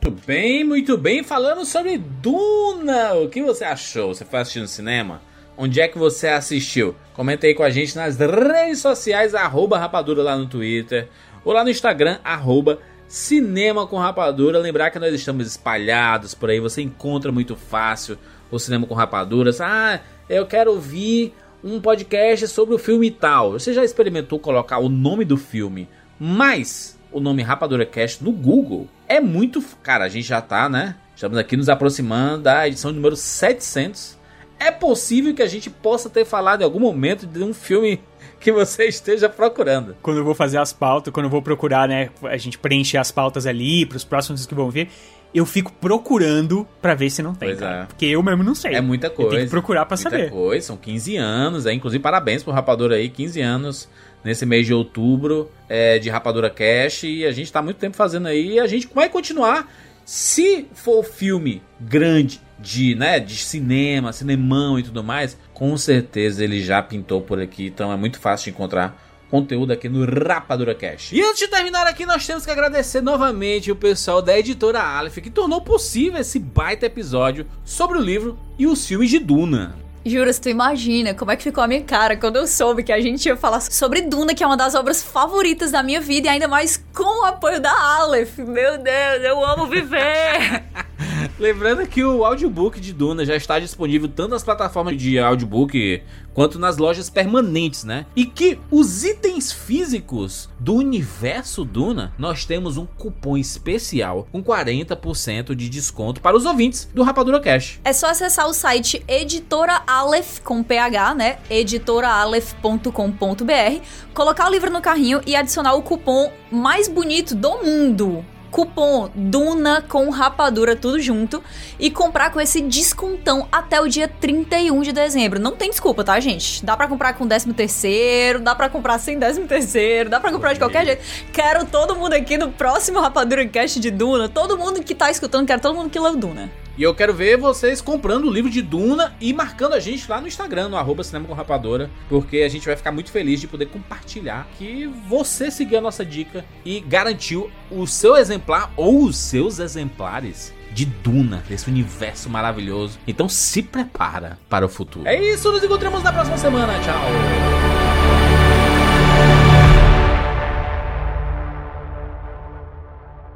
Muito 0.04 0.22
bem, 0.28 0.62
muito 0.66 0.98
bem. 0.98 1.24
Falando 1.24 1.64
sobre 1.64 1.98
Duna, 1.98 3.14
o 3.14 3.30
que 3.30 3.42
você 3.42 3.64
achou? 3.64 4.14
Você 4.14 4.26
foi 4.26 4.40
assistir 4.40 4.60
no 4.60 4.68
cinema? 4.68 5.22
Onde 5.58 5.80
é 5.80 5.88
que 5.88 5.98
você 5.98 6.28
assistiu? 6.28 6.94
Comenta 7.14 7.48
aí 7.48 7.56
com 7.56 7.64
a 7.64 7.70
gente 7.70 7.96
nas 7.96 8.18
redes 8.18 8.80
sociais, 8.80 9.34
arroba 9.34 9.80
rapadura 9.80 10.22
lá 10.22 10.36
no 10.36 10.48
Twitter, 10.48 11.08
ou 11.46 11.54
lá 11.54 11.64
no 11.64 11.70
Instagram, 11.70 12.20
arroba 12.26 12.80
Cinema 13.08 13.88
com 13.88 13.98
Rapadura. 13.98 14.60
Lembrar 14.60 14.92
que 14.92 15.00
nós 15.00 15.14
estamos 15.14 15.48
espalhados 15.48 16.34
por 16.34 16.50
aí, 16.50 16.60
você 16.60 16.82
encontra 16.82 17.32
muito 17.32 17.56
fácil 17.56 18.18
o 18.52 18.60
Cinema 18.60 18.86
com 18.86 18.96
Rapaduras. 18.96 19.62
Ah, 19.62 20.02
eu 20.30 20.46
quero 20.46 20.72
ouvir 20.72 21.34
um 21.64 21.80
podcast 21.80 22.48
sobre 22.48 22.74
o 22.74 22.80
filme 22.80 23.12
tal. 23.12 23.54
Você 23.54 23.74
já 23.74 23.84
experimentou 23.84 24.40
colocar 24.40 24.80
o 24.80 24.90
nome 24.90 25.24
do 25.24 25.38
filme, 25.38 25.88
mais 26.20 26.98
o 27.12 27.20
nome 27.20 27.44
Rapadura 27.44 27.86
Cast 27.86 28.24
no 28.24 28.32
Google? 28.32 28.88
É 29.08 29.20
muito. 29.20 29.64
Cara, 29.84 30.06
a 30.06 30.10
gente 30.10 30.28
já 30.28 30.42
tá, 30.42 30.68
né? 30.68 30.96
Estamos 31.16 31.38
aqui 31.38 31.56
nos 31.56 31.70
aproximando 31.70 32.44
da 32.44 32.68
edição 32.68 32.92
número 32.92 33.16
700. 33.16 34.18
É 34.60 34.72
possível 34.72 35.34
que 35.34 35.42
a 35.42 35.48
gente 35.48 35.70
possa 35.70 36.10
ter 36.10 36.26
falado 36.26 36.62
em 36.62 36.64
algum 36.64 36.80
momento 36.80 37.26
de 37.26 37.44
um 37.44 37.54
filme 37.54 38.00
que 38.40 38.52
você 38.52 38.86
esteja 38.86 39.30
procurando. 39.30 39.96
Quando 40.02 40.18
eu 40.18 40.24
vou 40.24 40.34
fazer 40.34 40.58
as 40.58 40.74
pautas, 40.74 41.14
quando 41.14 41.26
eu 41.26 41.30
vou 41.30 41.42
procurar, 41.42 41.88
né, 41.88 42.10
a 42.24 42.38
gente 42.38 42.58
preenche 42.58 42.98
as 42.98 43.12
pautas 43.12 43.46
ali 43.46 43.86
para 43.86 43.98
os 43.98 44.04
próximos 44.04 44.46
que 44.46 44.56
vão 44.56 44.70
ver, 44.70 44.90
eu 45.34 45.46
fico 45.46 45.72
procurando 45.74 46.68
para 46.82 46.94
ver 46.94 47.10
se 47.10 47.22
não 47.22 47.34
tem, 47.34 47.52
é. 47.52 47.86
Porque 47.88 48.06
eu 48.06 48.22
mesmo 48.22 48.44
não 48.44 48.54
sei. 48.54 48.76
É 48.76 48.82
muita 48.82 49.10
coisa. 49.10 49.32
tenho 49.32 49.44
que 49.46 49.50
procurar 49.50 49.86
pra 49.86 49.96
muita 49.96 50.10
saber. 50.10 50.30
coisa, 50.30 50.68
são 50.68 50.78
15 50.78 51.16
anos, 51.18 51.66
é, 51.66 51.74
inclusive 51.74 52.02
parabéns 52.02 52.44
pro 52.44 52.52
Rapadura 52.52 52.96
aí, 52.96 53.10
15 53.10 53.42
anos 53.42 53.90
nesse 54.24 54.46
mês 54.46 54.66
de 54.66 54.74
outubro 54.74 55.50
é, 55.68 55.98
de 55.98 56.10
Rapadura 56.10 56.50
Cash 56.50 57.04
e 57.04 57.26
a 57.26 57.32
gente 57.32 57.52
tá 57.52 57.62
muito 57.62 57.78
tempo 57.78 57.96
fazendo 57.96 58.28
aí 58.28 58.54
e 58.54 58.60
a 58.60 58.68
gente 58.68 58.88
vai 58.94 59.10
continuar 59.10 59.72
se 60.06 60.68
for 60.74 61.04
filme 61.04 61.62
grande 61.80 62.42
de, 62.60 62.94
né, 62.96 63.20
de 63.20 63.36
cinema, 63.38 64.14
cinemão 64.14 64.78
e 64.78 64.84
tudo 64.84 65.04
mais, 65.04 65.38
com 65.54 65.76
certeza 65.78 66.44
ele 66.44 66.62
já 66.62 66.82
pintou 66.82 67.22
por 67.22 67.40
aqui, 67.40 67.68
então 67.68 67.92
é 67.92 67.98
muito 67.98 68.20
fácil 68.20 68.46
de 68.46 68.50
encontrar 68.52 69.11
conteúdo 69.32 69.72
aqui 69.72 69.88
no 69.88 70.06
Rapadura 70.06 70.76
Cash. 70.76 71.14
E 71.14 71.22
antes 71.22 71.40
de 71.40 71.48
terminar 71.48 71.88
aqui, 71.88 72.06
nós 72.06 72.28
temos 72.28 72.46
que 72.46 72.52
agradecer 72.52 73.00
novamente 73.00 73.72
o 73.72 73.76
pessoal 73.76 74.22
da 74.22 74.38
editora 74.38 74.84
Aleph 74.84 75.20
que 75.20 75.30
tornou 75.30 75.62
possível 75.62 76.20
esse 76.20 76.38
baita 76.38 76.86
episódio 76.86 77.48
sobre 77.64 77.98
o 77.98 78.02
livro 78.02 78.38
e 78.60 78.68
os 78.68 78.86
filmes 78.86 79.10
de 79.10 79.20
Duna. 79.20 79.74
Juro, 80.06 80.32
tu 80.40 80.50
imagina 80.50 81.14
como 81.14 81.32
é 81.32 81.36
que 81.36 81.44
ficou 81.44 81.64
a 81.64 81.68
minha 81.68 81.84
cara 81.84 82.18
quando 82.18 82.36
eu 82.36 82.48
soube 82.48 82.84
que 82.84 82.92
a 82.92 83.00
gente 83.00 83.26
ia 83.28 83.38
falar 83.38 83.62
sobre 83.62 84.02
Duna, 84.02 84.34
que 84.34 84.44
é 84.44 84.48
uma 84.48 84.58
das 84.58 84.76
obras 84.76 85.02
favoritas 85.02 85.72
da 85.72 85.82
minha 85.82 86.02
vida, 86.02 86.28
e 86.28 86.30
ainda 86.30 86.48
mais 86.48 86.84
com 86.94 87.22
o 87.22 87.26
apoio 87.26 87.62
da 87.62 87.72
Aleph. 87.72 88.40
Meu 88.40 88.80
Deus, 88.80 89.24
eu 89.24 89.46
amo 89.46 89.68
viver! 89.68 90.64
Lembrando 91.40 91.88
que 91.88 92.04
o 92.04 92.26
audiobook 92.26 92.80
de 92.80 92.94
Duna 92.94 93.26
já 93.26 93.36
está 93.36 93.60
disponível 93.60 94.08
tanto 94.08 94.32
nas 94.32 94.44
plataformas 94.44 94.98
de 94.98 95.20
audiobook 95.20 96.02
quanto 96.34 96.58
nas 96.60 96.78
lojas 96.78 97.10
permanentes, 97.10 97.84
né? 97.84 98.06
E 98.16 98.26
que 98.26 98.58
os 98.70 99.04
itens 99.04 99.52
físicos 99.52 100.48
do 100.60 100.76
universo 100.76 101.66
Duna, 101.66 102.14
nós 102.18 102.46
temos 102.46 102.78
um 102.78 102.86
cupom 102.86 103.38
especial 103.38 104.28
com 104.32 104.42
40% 104.44 105.54
de 105.56 105.68
desconto 105.70 106.22
para 106.22 106.38
os 106.38 106.46
ouvintes 106.46 106.90
do 106.94 107.04
Rapadura 107.04 107.40
Cash. 107.40 107.80
É 107.84 107.94
só 107.94 108.08
acessar 108.08 108.48
o 108.48 108.54
site 108.54 109.04
Editora 109.08 109.82
Aleph 109.86 110.40
com 110.40 110.64
PH, 110.64 111.16
né? 111.16 111.38
editoraaleph.com.br, 111.50 113.82
colocar 114.14 114.48
o 114.48 114.52
livro 114.52 114.72
no 114.72 114.82
carrinho 114.82 115.22
e 115.26 115.36
adicionar 115.36 115.74
o 115.74 115.82
cupom 115.82 116.32
mais 116.52 116.88
bonito 116.88 117.36
do 117.36 117.64
mundo. 117.64 118.24
Cupom 118.52 119.10
Duna 119.16 119.82
com 119.82 120.10
rapadura, 120.10 120.76
tudo 120.76 121.00
junto. 121.00 121.42
E 121.80 121.90
comprar 121.90 122.32
com 122.32 122.40
esse 122.40 122.62
descontão 122.62 123.48
até 123.52 123.80
o 123.82 123.88
dia 123.88 124.08
31 124.08 124.82
de 124.82 124.92
dezembro. 124.92 125.40
Não 125.40 125.54
tem 125.54 125.70
desculpa, 125.70 126.04
tá, 126.04 126.20
gente? 126.20 126.64
Dá 126.64 126.76
pra 126.76 126.88
comprar 126.88 127.14
com 127.14 127.28
13 127.28 127.54
terceiro, 127.54 128.40
dá 128.40 128.54
pra 128.54 128.70
comprar 128.70 129.00
sem 129.00 129.18
13 129.18 129.42
terceiro, 129.42 130.10
dá 130.10 130.20
pra 130.20 130.32
comprar 130.32 130.54
de 130.54 130.60
qualquer 130.60 130.86
jeito. 130.86 131.04
Quero 131.32 131.66
todo 131.66 131.96
mundo 131.96 132.14
aqui 132.14 132.38
no 132.38 132.52
próximo 132.52 133.00
Rapadura 133.00 133.48
Cast 133.48 133.80
de 133.80 133.90
Duna. 133.90 134.28
Todo 134.28 134.58
mundo 134.58 134.84
que 134.84 134.94
tá 134.94 135.10
escutando, 135.10 135.48
quero 135.48 135.62
todo 135.62 135.74
mundo 135.74 135.90
que 135.90 136.00
leu 136.00 136.16
Duna. 136.16 136.61
E 136.78 136.84
eu 136.84 136.96
quero 136.96 137.14
ver 137.14 137.38
vocês 137.38 137.82
comprando 137.82 138.26
o 138.26 138.32
livro 138.32 138.50
de 138.50 138.62
Duna 138.62 139.14
e 139.20 139.34
marcando 139.34 139.74
a 139.74 139.80
gente 139.80 140.10
lá 140.10 140.22
no 140.22 140.28
Instagram, 140.28 140.70
no 140.70 140.78
arroba 140.78 141.04
Cinema 141.04 141.28
com 141.28 141.34
Rapadora, 141.34 141.92
porque 142.08 142.38
a 142.38 142.50
gente 142.50 142.66
vai 142.66 142.78
ficar 142.78 142.94
muito 142.94 143.12
feliz 143.12 143.42
de 143.42 143.48
poder 143.48 143.66
compartilhar 143.66 144.48
que 144.58 144.88
você 145.08 145.52
seguiu 145.52 145.80
a 145.80 145.82
nossa 145.82 146.06
dica 146.06 146.46
e 146.64 146.80
garantiu 146.80 147.52
o 147.70 147.86
seu 147.86 148.16
exemplar 148.16 148.72
ou 148.78 149.04
os 149.04 149.18
seus 149.18 149.60
exemplares 149.60 150.54
de 150.72 150.86
Duna, 150.86 151.44
desse 151.50 151.70
universo 151.70 152.30
maravilhoso. 152.30 152.98
Então 153.06 153.28
se 153.28 153.62
prepara 153.62 154.40
para 154.50 154.66
o 154.66 154.70
futuro. 154.70 155.06
É 155.06 155.22
isso, 155.22 155.52
nos 155.52 155.62
encontramos 155.62 156.02
na 156.02 156.14
próxima 156.14 156.38
semana. 156.38 156.74
Tchau. 156.80 157.02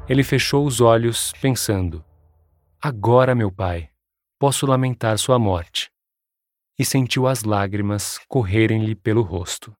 Ele 0.08 0.22
fechou 0.22 0.64
os 0.64 0.80
olhos, 0.80 1.32
pensando: 1.42 2.02
Agora, 2.88 3.34
meu 3.34 3.50
pai, 3.50 3.90
posso 4.38 4.64
lamentar 4.64 5.18
sua 5.18 5.40
morte. 5.40 5.90
E 6.78 6.84
sentiu 6.84 7.26
as 7.26 7.42
lágrimas 7.42 8.16
correrem-lhe 8.28 8.94
pelo 8.94 9.22
rosto. 9.22 9.76